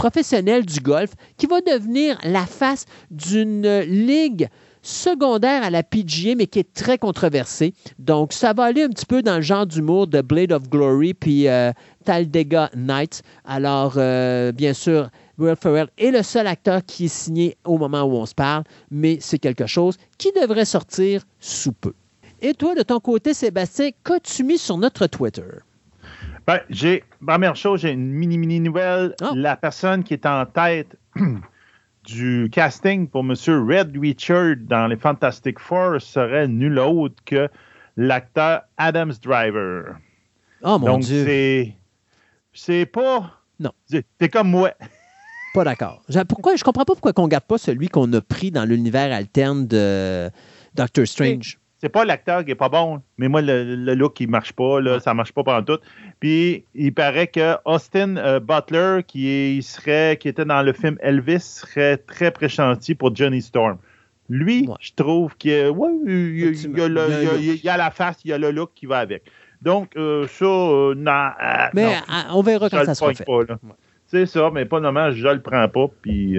professionnel 0.00 0.64
du 0.64 0.80
golf 0.80 1.10
qui 1.36 1.44
va 1.44 1.60
devenir 1.60 2.18
la 2.24 2.46
face 2.46 2.86
d'une 3.10 3.80
ligue 3.80 4.48
secondaire 4.80 5.62
à 5.62 5.68
la 5.68 5.82
PGA, 5.82 6.36
mais 6.36 6.46
qui 6.46 6.58
est 6.60 6.72
très 6.72 6.96
controversée. 6.96 7.74
Donc, 7.98 8.32
ça 8.32 8.54
va 8.54 8.64
aller 8.64 8.82
un 8.82 8.88
petit 8.88 9.04
peu 9.04 9.20
dans 9.20 9.36
le 9.36 9.42
genre 9.42 9.66
d'humour 9.66 10.06
de 10.06 10.22
Blade 10.22 10.52
of 10.52 10.70
Glory 10.70 11.12
puis 11.12 11.48
euh, 11.48 11.70
Talladega 12.06 12.70
Nights. 12.74 13.22
Alors, 13.44 13.96
euh, 13.98 14.52
bien 14.52 14.72
sûr, 14.72 15.10
Will 15.36 15.54
Ferrell 15.54 15.88
est 15.98 16.12
le 16.12 16.22
seul 16.22 16.46
acteur 16.46 16.80
qui 16.86 17.04
est 17.04 17.08
signé 17.08 17.58
au 17.66 17.76
moment 17.76 18.04
où 18.04 18.12
on 18.12 18.24
se 18.24 18.34
parle, 18.34 18.64
mais 18.90 19.18
c'est 19.20 19.38
quelque 19.38 19.66
chose 19.66 19.98
qui 20.16 20.32
devrait 20.32 20.64
sortir 20.64 21.26
sous 21.40 21.72
peu. 21.72 21.92
Et 22.40 22.54
toi, 22.54 22.74
de 22.74 22.82
ton 22.82 23.00
côté, 23.00 23.34
Sébastien, 23.34 23.90
qu'as-tu 24.02 24.44
mis 24.44 24.56
sur 24.56 24.78
notre 24.78 25.06
Twitter? 25.08 25.42
Ben, 26.50 26.60
j'ai, 26.68 27.04
première 27.24 27.54
chose, 27.54 27.82
j'ai 27.82 27.90
une 27.92 28.10
mini-mini 28.10 28.58
nouvelle. 28.58 29.14
Oh. 29.22 29.30
La 29.36 29.56
personne 29.56 30.02
qui 30.02 30.14
est 30.14 30.26
en 30.26 30.44
tête 30.46 30.96
du 32.04 32.48
casting 32.50 33.06
pour 33.06 33.20
M. 33.20 33.34
Red 33.68 33.96
Richard 33.96 34.56
dans 34.62 34.88
les 34.88 34.96
Fantastic 34.96 35.60
Four 35.60 36.00
serait 36.00 36.48
nul 36.48 36.76
autre 36.80 37.14
que 37.24 37.48
l'acteur 37.96 38.62
Adams 38.78 39.12
Driver. 39.22 39.94
Oh 40.62 40.76
mon 40.80 40.86
Donc, 40.86 41.02
Dieu. 41.02 41.24
c'est. 41.24 41.76
C'est 42.52 42.86
pas. 42.86 43.30
Non. 43.60 43.70
c'est- 43.86 44.04
T'es 44.18 44.28
comme 44.28 44.50
moi. 44.50 44.72
Pas 45.54 45.62
d'accord. 45.62 46.02
Je- 46.08 46.18
Pourquoi, 46.20 46.56
je 46.56 46.64
comprends 46.64 46.84
pas 46.84 46.94
pourquoi 46.94 47.12
on 47.18 47.26
ne 47.26 47.28
garde 47.28 47.44
pas 47.44 47.58
celui 47.58 47.88
qu'on 47.88 48.12
a 48.12 48.20
pris 48.20 48.50
dans 48.50 48.64
l'univers 48.64 49.12
alterne 49.14 49.68
de 49.68 50.30
Doctor 50.74 51.06
Strange. 51.06 51.59
C'est 51.82 51.88
pas 51.88 52.04
l'acteur 52.04 52.44
qui 52.44 52.50
est 52.50 52.54
pas 52.56 52.68
bon, 52.68 53.00
mais 53.16 53.28
moi, 53.28 53.40
le, 53.40 53.74
le 53.74 53.94
look, 53.94 54.20
il 54.20 54.28
marche 54.28 54.52
pas, 54.52 54.80
là, 54.82 55.00
ça 55.00 55.14
marche 55.14 55.32
pas 55.32 55.42
pendant 55.42 55.62
tout. 55.62 55.80
Puis, 56.20 56.64
il 56.74 56.92
paraît 56.92 57.26
que 57.26 57.56
Austin 57.64 58.16
euh, 58.18 58.38
Butler, 58.38 59.00
qui, 59.06 59.28
est- 59.28 59.54
il 59.56 59.62
serait, 59.62 60.18
qui 60.20 60.28
était 60.28 60.44
dans 60.44 60.60
le 60.62 60.74
film 60.74 60.98
Elvis, 61.00 61.40
serait 61.40 61.96
très 61.96 62.30
pressenti 62.32 62.94
pour 62.94 63.16
Johnny 63.16 63.40
Storm. 63.40 63.78
Lui, 64.28 64.66
Ouais. 64.68 64.74
je 64.80 64.92
trouve 64.94 65.34
qu'il 65.38 65.52
y 65.52 65.60
a- 65.60 65.70
ouais, 65.72 65.88
il, 66.06 66.12
il- 66.12 66.36
il 66.38 66.80
a 66.80 66.86
Il 67.38 67.44
il 67.44 67.54
il 67.56 67.64
la 67.64 67.90
face, 67.90 68.18
il 68.24 68.30
y 68.30 68.32
a 68.34 68.38
le 68.38 68.50
look 68.50 68.72
qui 68.74 68.84
va 68.84 68.98
avec. 68.98 69.22
Donc, 69.62 69.96
euh, 69.96 70.26
ça, 70.28 70.44
euh, 70.44 70.94
non, 70.94 71.30
Mais 71.72 71.84
non, 71.84 71.92
on 72.32 72.42
verra 72.42 72.68
quand 72.68 72.84
ça 72.84 72.94
sera 72.94 73.14
fait. 73.14 73.24
pas. 73.24 73.40
C'est 74.06 74.26
ça, 74.26 74.50
mais 74.52 74.66
pas 74.66 74.80
normal, 74.80 75.14
je 75.14 75.26
le 75.28 75.40
prends 75.40 75.66
pas, 75.68 75.86
puis. 76.02 76.36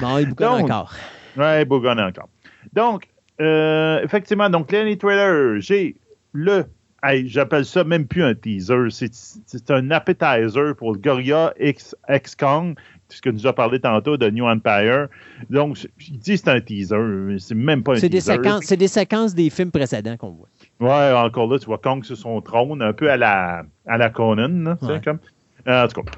Bon, 0.00 0.18
il 0.18 0.28
bougonne 0.28 0.60
Donc, 0.60 0.70
encore. 0.70 0.94
Ouais, 1.36 1.64
bougonne 1.64 1.98
encore. 2.00 2.28
Donc, 2.72 3.08
euh, 3.40 4.00
effectivement, 4.02 4.50
donc, 4.50 4.70
Lenny 4.72 4.98
Trailer, 4.98 5.60
j'ai 5.60 5.96
le. 6.32 6.64
hey, 7.02 7.26
J'appelle 7.28 7.64
ça 7.64 7.84
même 7.84 8.06
plus 8.06 8.22
un 8.22 8.34
teaser. 8.34 8.88
C'est 8.90 9.70
un 9.70 9.90
appetizer 9.90 10.74
pour 10.76 10.92
le 10.92 10.98
Gorilla 10.98 11.52
X, 11.58 11.96
X-Kong, 12.08 12.76
ce 13.08 13.20
que 13.20 13.30
nous 13.30 13.46
a 13.46 13.52
parlé 13.52 13.80
tantôt 13.80 14.16
de 14.16 14.28
New 14.30 14.44
Empire. 14.46 15.08
Donc, 15.48 15.76
je 15.98 16.10
dis 16.12 16.32
que 16.32 16.36
c'est 16.36 16.48
un 16.48 16.60
teaser, 16.60 16.96
mais 16.98 17.38
c'est 17.38 17.54
même 17.54 17.82
pas 17.82 17.92
un 17.92 18.00
des, 18.00 18.08
teaser. 18.10 18.32
séquences, 18.34 18.64
c'est 18.64 18.76
des 18.76 18.88
séquences 18.88 19.34
des 19.34 19.50
films 19.50 19.70
précédents 19.70 20.16
qu'on 20.16 20.30
voit. 20.30 20.48
Ouais, 20.80 21.12
encore 21.12 21.50
là, 21.50 21.58
tu 21.58 21.66
vois 21.66 21.78
Kong 21.78 22.04
sur 22.04 22.16
son 22.16 22.40
trône, 22.40 22.80
un 22.82 22.92
peu 22.92 23.10
à 23.10 23.16
la, 23.16 23.62
à 23.86 23.98
la 23.98 24.10
Conan, 24.10 24.48
là, 24.64 24.78
Ouais. 24.82 25.00
comme. 25.04 25.18
Euh, 25.66 25.84
en 25.84 25.88
tout 25.88 26.02
cas. 26.02 26.10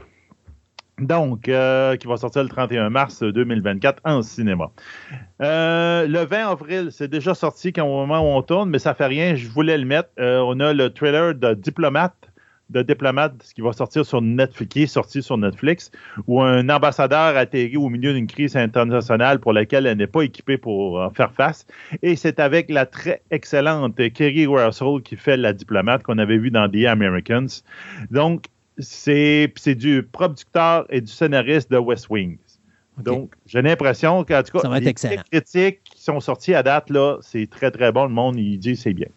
Donc, 1.03 1.49
euh, 1.49 1.97
qui 1.97 2.07
va 2.07 2.17
sortir 2.17 2.45
le 2.45 2.49
31 2.49 2.89
mars 2.89 3.23
2024 3.25 4.01
en 4.05 4.23
cinéma. 4.23 4.71
Euh, 5.43 6.07
le 6.07 6.25
20 6.25 6.49
avril, 6.49 6.89
c'est 6.93 7.09
déjà 7.09 7.35
sorti 7.35 7.73
au 7.79 7.85
moment 7.85 8.21
où 8.21 8.39
on 8.39 8.43
tourne, 8.43 8.71
mais 8.71 8.79
ça 8.79 8.95
fait 8.95 9.07
rien, 9.07 9.35
je 9.35 9.49
voulais 9.49 9.77
le 9.77 9.85
mettre. 9.85 10.11
Euh, 10.21 10.39
on 10.47 10.61
a 10.61 10.73
le 10.73 10.91
trailer 10.91 11.35
de 11.35 11.55
Diplomate, 11.55 12.15
de 12.71 12.83
Diplomate, 12.83 13.35
qui 13.53 13.63
va 13.63 13.73
sortir 13.73 14.07
sur 14.07 14.23
Netflix, 14.23 14.73
qui 14.73 14.83
est 14.85 14.87
sorti 14.87 15.23
sur 15.25 15.37
Netflix, 15.37 15.91
où 16.29 16.41
un 16.41 16.69
ambassadeur 16.69 17.37
atterrit 17.37 17.77
au 17.77 17.89
milieu 17.89 18.15
d'une 18.15 18.29
crise 18.29 18.57
internationale 18.57 19.41
pour 19.41 19.53
laquelle 19.53 19.87
elle 19.87 19.99
n'est 19.99 20.07
pas 20.07 20.23
équipée 20.23 20.57
pour 20.57 21.13
faire 21.15 21.33
face. 21.33 21.67
Et 22.03 22.15
c'est 22.15 22.39
avec 22.39 22.71
la 22.71 22.87
très 22.87 23.23
excellente 23.33 23.97
Kerry 24.13 24.47
Russell 24.47 25.03
qui 25.03 25.17
fait 25.17 25.37
la 25.37 25.53
diplomate 25.53 26.05
qu'on 26.05 26.19
avait 26.19 26.39
vu 26.39 26.53
dans 26.53 26.69
The 26.69 26.87
Americans. 26.87 27.49
Donc, 28.13 28.45
c'est 28.79 29.75
du 29.75 30.03
producteur 30.03 30.87
et 30.91 31.01
du 31.01 31.11
scénariste 31.11 31.71
de 31.71 31.79
West 31.79 32.09
Wing. 32.11 32.39
OK. 32.99 33.05
Donc, 33.05 33.35
j'ai 33.47 33.63
l'impression 33.63 34.23
qu'en 34.25 34.43
tout 34.43 34.59
cas, 34.59 34.79
les 34.79 34.89
excellent. 34.89 35.23
critiques 35.31 35.83
qui 35.85 36.03
sont 36.03 36.21
sorties 36.21 36.55
à 36.55 36.63
date, 36.63 36.91
là, 36.91 37.17
c'est 37.23 37.49
très, 37.49 37.71
très 37.71 37.91
bon. 37.91 38.05
Le 38.05 38.11
monde, 38.11 38.37
il 38.39 38.59
dit 38.59 38.77
c'est 38.77 38.93
bien. 38.93 39.09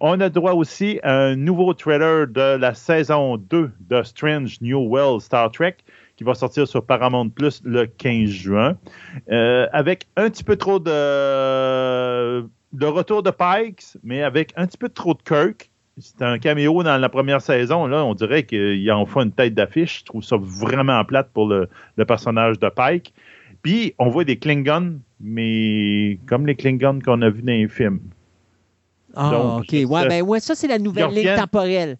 On 0.00 0.20
a 0.20 0.28
droit 0.28 0.52
aussi 0.52 1.00
à 1.02 1.14
un 1.14 1.36
nouveau 1.36 1.74
trailer 1.74 2.28
de 2.28 2.56
la 2.56 2.74
saison 2.74 3.36
2 3.36 3.72
de 3.88 4.02
Strange 4.04 4.60
New 4.60 4.78
World 4.78 5.20
Star 5.20 5.50
Trek 5.50 5.78
qui 6.18 6.24
va 6.24 6.34
sortir 6.34 6.66
sur 6.66 6.84
Paramount 6.84 7.28
Plus 7.28 7.62
le 7.64 7.86
15 7.86 8.28
juin, 8.28 8.76
euh, 9.30 9.68
avec 9.72 10.08
un 10.16 10.28
petit 10.28 10.42
peu 10.42 10.56
trop 10.56 10.80
de, 10.80 12.40
de 12.72 12.86
retour 12.86 13.22
de 13.22 13.30
Pikes, 13.30 13.96
mais 14.02 14.24
avec 14.24 14.52
un 14.56 14.66
petit 14.66 14.78
peu 14.78 14.88
trop 14.88 15.14
de 15.14 15.22
Kirk. 15.22 15.70
C'est 16.00 16.22
un 16.22 16.38
caméo 16.38 16.82
dans 16.82 16.96
la 16.96 17.08
première 17.08 17.40
saison. 17.40 17.86
Là, 17.86 18.04
on 18.04 18.14
dirait 18.14 18.44
qu'il 18.44 18.90
en 18.92 19.04
fait 19.06 19.20
une 19.20 19.32
tête 19.32 19.54
d'affiche. 19.54 20.00
Je 20.00 20.04
trouve 20.04 20.22
ça 20.22 20.36
vraiment 20.38 21.04
plate 21.04 21.30
pour 21.32 21.46
le, 21.48 21.68
le 21.96 22.04
personnage 22.04 22.58
de 22.58 22.68
Pike. 22.68 23.12
Puis, 23.62 23.94
on 23.98 24.08
voit 24.08 24.24
des 24.24 24.38
Klingons, 24.38 25.00
mais 25.20 26.18
comme 26.26 26.46
les 26.46 26.54
Klingons 26.54 27.00
qu'on 27.04 27.20
a 27.22 27.30
vus 27.30 27.42
dans 27.42 27.52
les 27.52 27.68
films. 27.68 28.00
Ah, 29.14 29.30
Donc, 29.32 29.60
OK. 29.62 29.72
Ouais, 29.90 30.06
ben 30.08 30.22
ouais, 30.22 30.38
ça, 30.40 30.54
c'est 30.54 30.68
la 30.68 30.78
nouvelle 30.78 31.10
ligne 31.10 31.34
temporelle. 31.36 31.96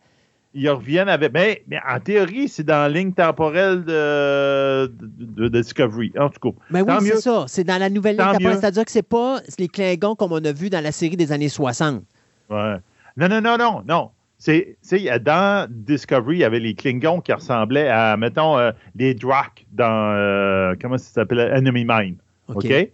Ils 0.54 0.68
reviennent 0.70 1.08
avec. 1.08 1.32
Mais, 1.32 1.62
mais 1.68 1.78
en 1.88 1.98
théorie, 2.00 2.48
c'est 2.48 2.62
dans 2.64 2.74
la 2.82 2.88
ligne 2.88 3.12
temporelle 3.12 3.84
de, 3.84 4.86
de- 4.86 5.48
de 5.48 5.60
Discovery. 5.60 6.12
En 6.18 6.28
tout 6.30 6.52
cas. 6.52 6.58
Ben 6.70 6.82
oui, 6.82 6.92
c'est 7.16 7.20
ça. 7.20 7.44
C'est 7.48 7.64
dans 7.64 7.78
la 7.78 7.90
nouvelle 7.90 8.16
ligne 8.16 8.24
temporelle. 8.38 8.58
C'est-à-dire 8.60 8.84
que 8.84 8.90
c'est 8.90 9.02
pas 9.02 9.40
les 9.58 9.68
Klingons 9.68 10.14
comme 10.14 10.32
on 10.32 10.44
a 10.44 10.52
vu 10.52 10.70
dans 10.70 10.82
la 10.82 10.92
série 10.92 11.16
des 11.16 11.32
années 11.32 11.48
60. 11.48 12.02
Ouais. 12.50 12.76
Non, 13.18 13.28
non, 13.28 13.40
non, 13.40 13.58
non, 13.58 13.82
non. 13.86 14.10
C'est, 14.38 14.76
dans 15.24 15.66
Discovery, 15.68 16.36
il 16.36 16.38
y 16.38 16.44
avait 16.44 16.60
les 16.60 16.74
Klingons 16.74 17.20
qui 17.20 17.32
ressemblaient 17.32 17.88
à, 17.88 18.16
mettons, 18.16 18.56
euh, 18.56 18.70
les 18.94 19.12
Drak 19.14 19.66
dans, 19.72 20.14
euh, 20.14 20.74
comment 20.80 20.96
ça 20.96 21.12
s'appelle, 21.12 21.40
Enemy 21.40 21.84
Mine. 21.84 22.16
OK. 22.46 22.64
Ouais, 22.64 22.90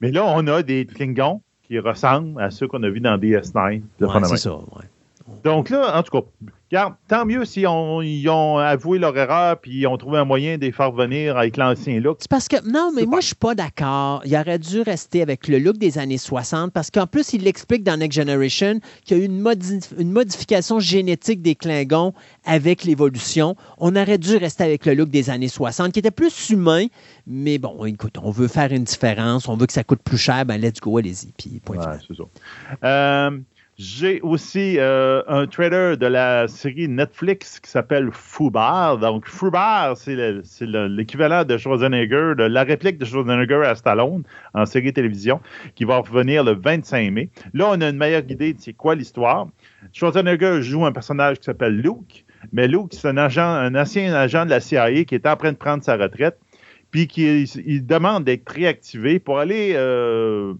Mais 0.00 0.10
là, 0.10 0.24
on 0.26 0.44
a 0.48 0.64
des 0.64 0.86
Klingons 0.86 1.40
qui 1.62 1.78
ressemblent 1.78 2.40
à 2.42 2.50
ceux 2.50 2.66
qu'on 2.66 2.82
a 2.82 2.90
vus 2.90 3.00
dans 3.00 3.16
DS9. 3.16 3.82
de 4.00 4.06
Ouais, 4.06 4.24
c'est 4.24 4.36
ça. 4.38 4.56
ouais. 4.56 4.86
Donc 5.44 5.70
là, 5.70 5.98
en 5.98 6.02
tout 6.02 6.10
cas, 6.20 6.26
regarde, 6.70 6.94
tant 7.08 7.24
mieux 7.24 7.44
si 7.46 7.66
on, 7.66 8.02
ils 8.02 8.28
ont 8.28 8.58
avoué 8.58 8.98
leur 8.98 9.16
erreur 9.16 9.58
puis 9.58 9.70
ils 9.72 9.86
ont 9.86 9.96
trouvé 9.96 10.18
un 10.18 10.24
moyen 10.24 10.58
de 10.58 10.62
les 10.66 10.72
faire 10.72 10.92
venir 10.92 11.36
avec 11.38 11.56
l'ancien 11.56 11.98
look. 11.98 12.18
C'est 12.20 12.30
parce 12.30 12.46
que, 12.46 12.56
non, 12.70 12.92
mais 12.94 13.06
moi, 13.06 13.20
je 13.20 13.26
suis 13.28 13.34
pas 13.34 13.54
d'accord. 13.54 14.20
Il 14.26 14.36
aurait 14.36 14.58
dû 14.58 14.82
rester 14.82 15.22
avec 15.22 15.48
le 15.48 15.58
look 15.58 15.78
des 15.78 15.96
années 15.98 16.18
60 16.18 16.72
parce 16.72 16.90
qu'en 16.90 17.06
plus, 17.06 17.32
il 17.32 17.42
l'explique 17.44 17.82
dans 17.82 17.96
Next 17.96 18.16
Generation 18.20 18.80
qu'il 19.04 19.16
y 19.16 19.20
a 19.20 19.22
eu 19.22 19.26
une, 19.26 19.40
modi- 19.40 19.80
une 19.98 20.12
modification 20.12 20.78
génétique 20.78 21.40
des 21.42 21.54
Klingons 21.54 22.12
avec 22.44 22.84
l'évolution. 22.84 23.56
On 23.78 23.96
aurait 23.96 24.18
dû 24.18 24.36
rester 24.36 24.64
avec 24.64 24.84
le 24.84 24.94
look 24.94 25.08
des 25.08 25.30
années 25.30 25.48
60 25.48 25.92
qui 25.92 25.98
était 26.00 26.10
plus 26.10 26.50
humain. 26.50 26.86
Mais 27.26 27.58
bon, 27.58 27.84
écoute, 27.86 28.16
on 28.22 28.30
veut 28.30 28.48
faire 28.48 28.72
une 28.72 28.84
différence. 28.84 29.48
On 29.48 29.56
veut 29.56 29.66
que 29.66 29.72
ça 29.72 29.84
coûte 29.84 30.02
plus 30.04 30.18
cher. 30.18 30.44
Ben, 30.44 30.60
let's 30.60 30.80
go, 30.80 30.98
allez-y. 30.98 31.32
Puis, 31.38 31.60
point 31.64 31.76
Ouais, 31.78 31.82
final. 31.82 32.00
J'ai 33.82 34.20
aussi 34.20 34.76
euh, 34.78 35.22
un 35.26 35.46
trailer 35.46 35.96
de 35.96 36.04
la 36.04 36.48
série 36.48 36.86
Netflix 36.86 37.58
qui 37.60 37.70
s'appelle 37.70 38.10
Fubar. 38.12 38.98
Donc, 38.98 39.26
Fubar, 39.26 39.96
c'est 39.96 40.14
le- 40.14 40.42
c'est 40.44 40.66
le- 40.66 40.86
l'équivalent 40.86 41.44
de 41.44 41.56
Schwarzenegger, 41.56 42.34
de 42.36 42.42
la 42.44 42.62
réplique 42.62 42.98
de 42.98 43.06
Schwarzenegger 43.06 43.62
à 43.64 43.74
Stallone 43.74 44.22
en 44.52 44.66
série 44.66 44.92
télévision, 44.92 45.40
qui 45.74 45.84
va 45.86 45.96
revenir 45.96 46.44
le 46.44 46.52
25 46.52 47.10
mai. 47.10 47.30
Là, 47.54 47.70
on 47.70 47.80
a 47.80 47.88
une 47.88 47.96
meilleure 47.96 48.24
idée 48.28 48.52
de 48.52 48.60
c'est 48.60 48.74
quoi 48.74 48.94
l'histoire. 48.94 49.48
Schwarzenegger 49.94 50.60
joue 50.60 50.84
un 50.84 50.92
personnage 50.92 51.38
qui 51.38 51.44
s'appelle 51.44 51.76
Luke. 51.80 52.26
Mais 52.52 52.68
Luke, 52.68 52.90
c'est 52.92 53.08
un 53.08 53.16
agent, 53.16 53.42
un 53.42 53.74
ancien 53.74 54.12
agent 54.12 54.44
de 54.44 54.50
la 54.50 54.60
CIA 54.60 55.04
qui 55.04 55.14
est 55.14 55.26
en 55.26 55.36
train 55.36 55.52
de 55.52 55.56
prendre 55.56 55.82
sa 55.82 55.96
retraite, 55.96 56.38
puis 56.90 57.06
qui 57.06 57.44
il 57.64 57.86
demande 57.86 58.24
d'être 58.24 58.48
réactivé 58.50 59.18
pour 59.20 59.38
aller 59.38 59.72
euh, 59.74 60.52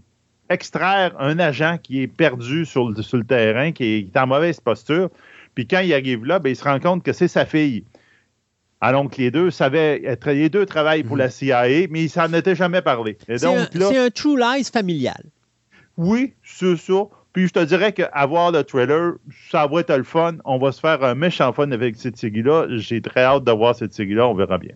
extraire 0.51 1.15
un 1.19 1.39
agent 1.39 1.79
qui 1.83 2.03
est 2.03 2.07
perdu 2.09 2.67
sur 2.67 2.91
le, 2.91 3.01
sur 3.03 3.17
le 3.19 3.25
terrain, 3.25 3.73
qui 3.73 3.85
est, 3.85 4.03
qui 4.05 4.11
est 4.15 4.19
en 4.19 4.27
mauvaise 4.27 4.61
posture. 4.61 5.09
Puis 5.55 5.67
quand 5.67 5.81
il 5.81 5.95
arrive 5.95 6.25
là, 6.27 6.39
ben, 6.39 6.51
il 6.51 6.57
se 6.57 6.65
rend 6.65 6.79
compte 6.81 7.03
que 7.03 7.12
c'est 7.12 7.29
sa 7.29 7.47
fille. 7.47 7.85
Alors 8.83 9.09
que 9.11 9.17
les 9.19 9.31
deux 9.31 9.51
savaient, 9.51 10.03
être- 10.05 10.31
les 10.31 10.49
deux 10.49 10.65
travaillent 10.67 11.03
pour 11.03 11.17
Mhm. 11.17 11.23
la 11.23 11.31
CIA, 11.31 11.87
mais 11.91 12.05
ils 12.05 12.09
s'en 12.11 12.33
étaient 12.33 12.55
jamais 12.57 12.83
parlé. 12.83 13.17
Un, 13.29 13.37
c'est 13.39 13.99
un 13.99 14.11
True 14.11 14.39
Lies 14.39 14.65
familial. 14.73 15.23
oui, 15.97 16.35
c'est 16.43 16.77
ça. 16.77 17.03
Puis 17.33 17.47
je 17.47 17.53
te 17.53 17.62
dirais 17.65 17.93
qu'avoir 17.93 18.51
le 18.51 18.65
trailer, 18.65 19.12
ça 19.53 19.67
va 19.69 19.81
être 19.81 19.97
le 19.97 20.03
fun. 20.03 20.39
On 20.45 20.59
va 20.59 20.73
se 20.73 20.81
faire 20.81 21.05
un 21.05 21.15
méchant 21.15 21.53
fun 21.53 21.70
avec 21.70 21.95
cette 21.97 22.17
série-là. 22.17 22.67
J'ai 22.70 23.01
très 23.01 23.23
hâte 23.23 23.45
de 23.45 23.53
voir 23.53 23.77
cette 23.77 23.93
série-là. 23.93 24.27
On 24.27 24.35
verra 24.35 24.59
bien. 24.59 24.73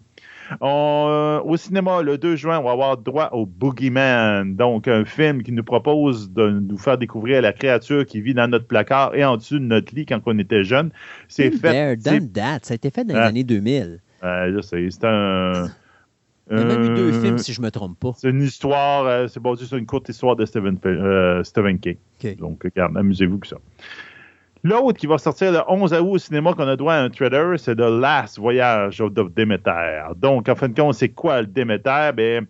On, 0.61 1.07
euh, 1.09 1.41
au 1.41 1.57
cinéma, 1.57 2.03
le 2.03 2.19
2 2.19 2.37
juin, 2.37 2.59
on 2.59 2.65
va 2.65 2.73
avoir 2.73 2.97
droit 2.99 3.31
au 3.33 3.47
Boogeyman, 3.47 4.57
donc 4.57 4.89
un 4.89 5.05
film 5.05 5.43
qui 5.43 5.53
nous 5.53 5.65
propose 5.65 6.31
de 6.33 6.51
nous 6.51 6.79
faire 6.79 6.99
découvrir 6.99 7.41
la 7.43 7.53
créature 7.53 8.05
qui 8.07 8.21
vit 8.21 8.35
dans 8.35 8.49
notre 8.49 8.67
placard 8.67 9.15
et 9.15 9.25
en 9.25 9.37
dessous 9.37 9.59
de 9.59 9.65
notre 9.65 9.95
lit 9.95 10.07
quand 10.07 10.21
on 10.27 10.39
était 10.39 10.65
jeune. 10.65 10.91
C'est 11.29 11.51
Been 11.51 11.59
fait. 11.59 11.99
c'est- 12.01 12.19
done 12.19 12.31
that. 12.33 12.59
Ça 12.63 12.73
a 12.73 12.75
été 12.77 12.91
fait 12.91 13.05
dans 13.05 13.15
les 13.15 13.21
Ah. 13.21 13.27
années 13.27 13.45
2000. 13.45 14.01
euh, 14.23 14.53
je 14.57 14.61
sais, 14.63 14.87
c'est 14.91 15.05
un. 15.05 15.67
Il 16.51 16.59
y 16.59 16.61
a 16.61 16.65
même 16.67 16.83
eu 16.83 16.95
deux 16.95 17.11
films, 17.13 17.39
si 17.39 17.55
je 17.55 17.63
me 17.63 17.71
trompe 17.71 17.99
pas. 17.99 18.13
C'est 18.19 18.29
une 18.29 18.43
histoire, 18.43 19.07
euh, 19.07 19.27
c'est 19.29 19.41
basé 19.41 19.65
sur 19.65 19.79
une 19.79 19.87
courte 19.87 20.11
histoire 20.11 20.37
de 20.37 20.45
Stephen, 20.45 20.79
euh, 20.85 21.43
Stephen 21.43 21.79
King. 21.79 21.97
Donc, 22.39 22.63
regarde, 22.65 22.97
amusez-vous 22.99 23.39
que 23.39 23.47
ça. 23.47 23.57
L'autre 24.65 24.99
qui 24.99 25.07
va 25.07 25.19
sortir 25.19 25.53
le 25.53 25.61
11 25.69 25.93
août 25.93 25.99
au 26.09 26.19
cinéma 26.19 26.55
qu'on 26.55 26.67
a 26.67 26.75
droit 26.75 26.95
à 26.95 27.03
un 27.03 27.11
trailer, 27.11 27.59
c'est 27.61 27.77
The 27.77 27.81
Last 27.81 28.39
Voyage 28.39 28.99
of 29.03 29.13
the 29.13 29.35
Demeter. 29.37 30.15
Donc, 30.17 30.49
en 30.49 30.55
fin 30.55 30.71
de 30.71 30.75
compte, 30.75 30.95
c'est 30.95 31.11
quoi 31.11 31.43
le 31.43 31.47
Demeter? 31.47 32.13
Ben, 32.17 32.47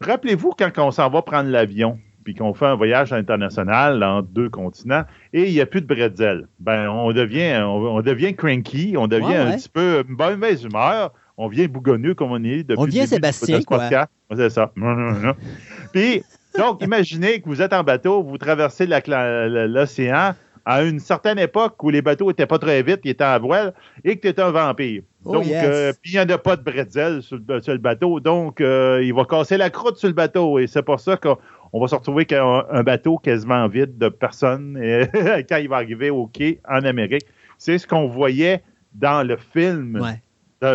rappelez-vous 0.00 0.52
quand 0.56 0.70
on 0.78 0.92
s'en 0.92 1.10
va 1.10 1.22
prendre 1.22 1.50
l'avion, 1.50 1.98
puis 2.22 2.34
qu'on 2.36 2.54
fait 2.54 2.66
un 2.66 2.76
voyage 2.76 3.12
international 3.12 4.04
entre 4.04 4.28
deux 4.28 4.48
continents, 4.48 5.02
et 5.32 5.48
il 5.48 5.52
n'y 5.52 5.60
a 5.60 5.66
plus 5.66 5.80
de 5.80 5.86
bretzel. 5.86 6.46
Ben, 6.60 6.88
on 6.88 7.12
devient, 7.12 7.60
on, 7.64 7.96
on 7.96 8.02
devient 8.02 8.34
cranky, 8.36 8.94
on 8.96 9.08
devient 9.08 9.26
Ouais, 9.26 9.36
un 9.36 9.56
petit 9.56 9.68
peu 9.68 10.04
une 10.08 10.14
bonne 10.14 10.34
mauvaise 10.36 10.62
humeur, 10.62 11.12
on 11.36 11.48
vient 11.48 11.66
bougonneux 11.66 12.14
comme 12.14 12.30
on 12.30 12.44
est 12.44 12.62
depuis 12.62 12.76
On 12.80 12.86
du- 12.86 13.04
Sébastien, 13.04 13.62
quoi. 13.62 13.88
C'est 14.36 14.50
ça. 14.50 14.72
Puis, 15.92 16.22
donc, 16.56 16.82
imaginez 16.82 17.40
que 17.40 17.48
vous 17.48 17.60
êtes 17.60 17.72
en 17.72 17.82
bateau, 17.82 18.22
vous 18.22 18.38
traversez 18.38 18.86
l'océan 18.86 20.34
à 20.66 20.82
une 20.82 20.98
certaine 20.98 21.38
époque 21.38 21.82
où 21.82 21.88
les 21.90 22.02
bateaux 22.02 22.26
n'étaient 22.26 22.44
pas 22.46 22.58
très 22.58 22.82
vite, 22.82 23.00
ils 23.04 23.10
étaient 23.12 23.24
à 23.24 23.38
voile, 23.38 23.72
et 24.04 24.16
que 24.16 24.22
tu 24.22 24.28
es 24.28 24.40
un 24.40 24.50
vampire. 24.50 25.02
Oh, 25.24 25.32
donc, 25.34 25.46
yes. 25.46 25.64
euh, 25.64 25.92
puis 26.02 26.12
il 26.12 26.16
n'y 26.18 26.20
en 26.24 26.28
a 26.34 26.38
pas 26.38 26.56
de 26.56 26.62
bretzel 26.62 27.22
sur, 27.22 27.38
le- 27.48 27.60
sur 27.60 27.72
le 27.72 27.78
bateau, 27.78 28.20
donc 28.20 28.60
euh, 28.60 29.00
il 29.02 29.14
va 29.14 29.24
casser 29.24 29.56
la 29.56 29.70
croûte 29.70 29.96
sur 29.96 30.08
le 30.08 30.14
bateau. 30.14 30.58
Et 30.58 30.66
c'est 30.66 30.82
pour 30.82 30.98
ça 31.00 31.16
qu'on 31.16 31.38
on 31.72 31.80
va 31.80 31.86
se 31.88 31.94
retrouver 31.94 32.22
avec 32.28 32.32
un, 32.32 32.64
un 32.70 32.82
bateau 32.82 33.16
quasiment 33.18 33.66
vide 33.68 33.96
de 33.96 34.08
personnes 34.08 34.76
et- 34.82 35.08
quand 35.48 35.56
il 35.56 35.68
va 35.68 35.76
arriver 35.76 36.10
au 36.10 36.26
quai 36.26 36.60
en 36.68 36.82
Amérique. 36.84 37.26
C'est 37.58 37.78
ce 37.78 37.86
qu'on 37.86 38.06
voyait 38.08 38.62
dans 38.92 39.26
le 39.26 39.36
film 39.36 40.00
Ouais. 40.02 40.20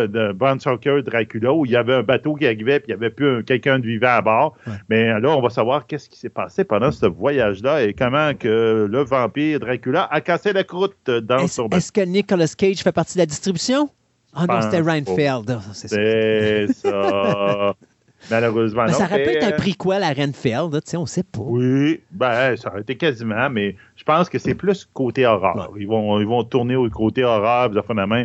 De, 0.06 0.58
Stoker 0.58 1.02
Dracula 1.02 1.52
où 1.52 1.64
il 1.64 1.72
y 1.72 1.76
avait 1.76 1.94
un 1.94 2.02
bateau 2.02 2.34
qui 2.34 2.46
arrivait 2.46 2.80
puis 2.80 2.92
il 2.92 2.96
n'y 2.96 3.04
avait 3.04 3.10
plus 3.10 3.38
un- 3.38 3.42
quelqu'un 3.42 3.78
de 3.78 3.86
vivant 3.86 4.08
à 4.08 4.22
bord. 4.22 4.56
Ouais. 4.66 4.72
Mais 4.88 5.20
là, 5.20 5.36
on 5.36 5.40
va 5.40 5.50
savoir 5.50 5.86
qu'est-ce 5.86 6.08
qui 6.08 6.18
s'est 6.18 6.28
passé 6.28 6.64
pendant 6.64 6.90
ce 6.90 7.06
voyage-là 7.06 7.82
et 7.84 7.94
comment 7.94 8.34
que 8.34 8.88
le 8.90 9.04
vampire 9.04 9.60
Dracula 9.60 10.08
a 10.10 10.20
cassé 10.20 10.52
la 10.52 10.64
croûte 10.64 10.96
dans 11.06 11.38
Est-ce 11.38 11.54
son 11.54 11.64
bateau. 11.64 11.78
est-ce 11.78 11.92
que 11.92 12.00
Nicolas 12.00 12.52
Cage 12.56 12.78
fait 12.78 12.92
partie 12.92 13.14
de 13.14 13.20
la 13.20 13.26
distribution? 13.26 13.88
Ah 14.34 14.40
non, 14.42 14.46
pense 14.46 14.64
c'était. 14.64 14.80
Reinfeld. 14.80 15.50
Ah, 15.50 15.60
c'est 15.72 15.88
ça. 15.88 15.96
C'est 15.96 16.72
ça. 16.72 17.74
Malheureusement, 18.30 18.86
non. 18.86 18.92
ça 18.92 19.04
aurait 19.04 19.22
pu 19.22 19.30
mais, 19.30 19.34
être 19.36 19.46
un 19.48 19.52
prequel 19.52 20.02
à 20.02 20.12
Renfield, 20.12 20.72
tu 20.72 20.90
sais, 20.90 20.96
on 20.96 21.06
sait 21.06 21.24
pas. 21.24 21.40
Oui, 21.40 22.00
ben, 22.12 22.56
ça 22.56 22.70
aurait 22.70 22.82
été 22.82 22.96
quasiment, 22.96 23.50
mais 23.50 23.76
je 23.96 24.04
pense 24.04 24.28
que 24.28 24.38
c'est 24.38 24.54
plus 24.54 24.88
côté 24.92 25.26
horreur. 25.26 25.72
Ils, 25.76 25.88
vont, 25.88 26.20
ils 26.20 26.26
vont 26.26 26.44
tourner 26.44 26.76
au 26.76 26.88
côté 26.88 27.24
horreur, 27.24 27.68
vous 27.68 27.74
de 27.74 27.94
la 27.96 28.06
main. 28.06 28.24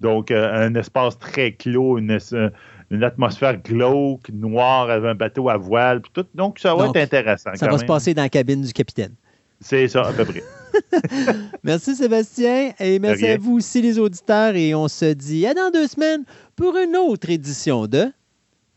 Donc, 0.00 0.30
euh, 0.30 0.66
un 0.66 0.74
espace 0.74 1.18
très 1.18 1.52
clos, 1.52 1.98
une, 1.98 2.18
euh, 2.32 2.50
une 2.90 3.04
atmosphère 3.04 3.56
glauque, 3.56 4.30
noire, 4.32 4.90
avec 4.90 5.10
un 5.10 5.14
bateau 5.14 5.48
à 5.48 5.56
voile, 5.56 6.02
tout. 6.12 6.26
Donc, 6.34 6.58
ça 6.58 6.74
va 6.74 6.86
Donc, 6.86 6.96
être 6.96 7.02
intéressant. 7.02 7.50
Ça 7.54 7.66
quand 7.66 7.72
va 7.72 7.78
se 7.78 7.84
passer 7.84 8.14
dans 8.14 8.22
la 8.22 8.28
cabine 8.28 8.62
du 8.62 8.72
capitaine. 8.72 9.14
C'est 9.60 9.88
ça, 9.88 10.06
à 10.06 10.12
peu 10.12 10.24
près. 10.24 10.42
Merci 11.64 11.96
Sébastien 11.96 12.72
et 12.78 12.98
merci 12.98 13.26
à 13.26 13.36
vous 13.38 13.56
aussi 13.56 13.82
les 13.82 13.98
auditeurs 13.98 14.54
et 14.54 14.74
on 14.74 14.86
se 14.86 15.12
dit 15.12 15.46
à 15.46 15.54
dans 15.54 15.70
deux 15.70 15.86
semaines 15.86 16.24
pour 16.56 16.76
une 16.76 16.96
autre 16.96 17.30
édition 17.30 17.86
de 17.86 18.12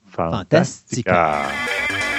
Fantastica. 0.07 1.43
Fantastica. 1.45 2.10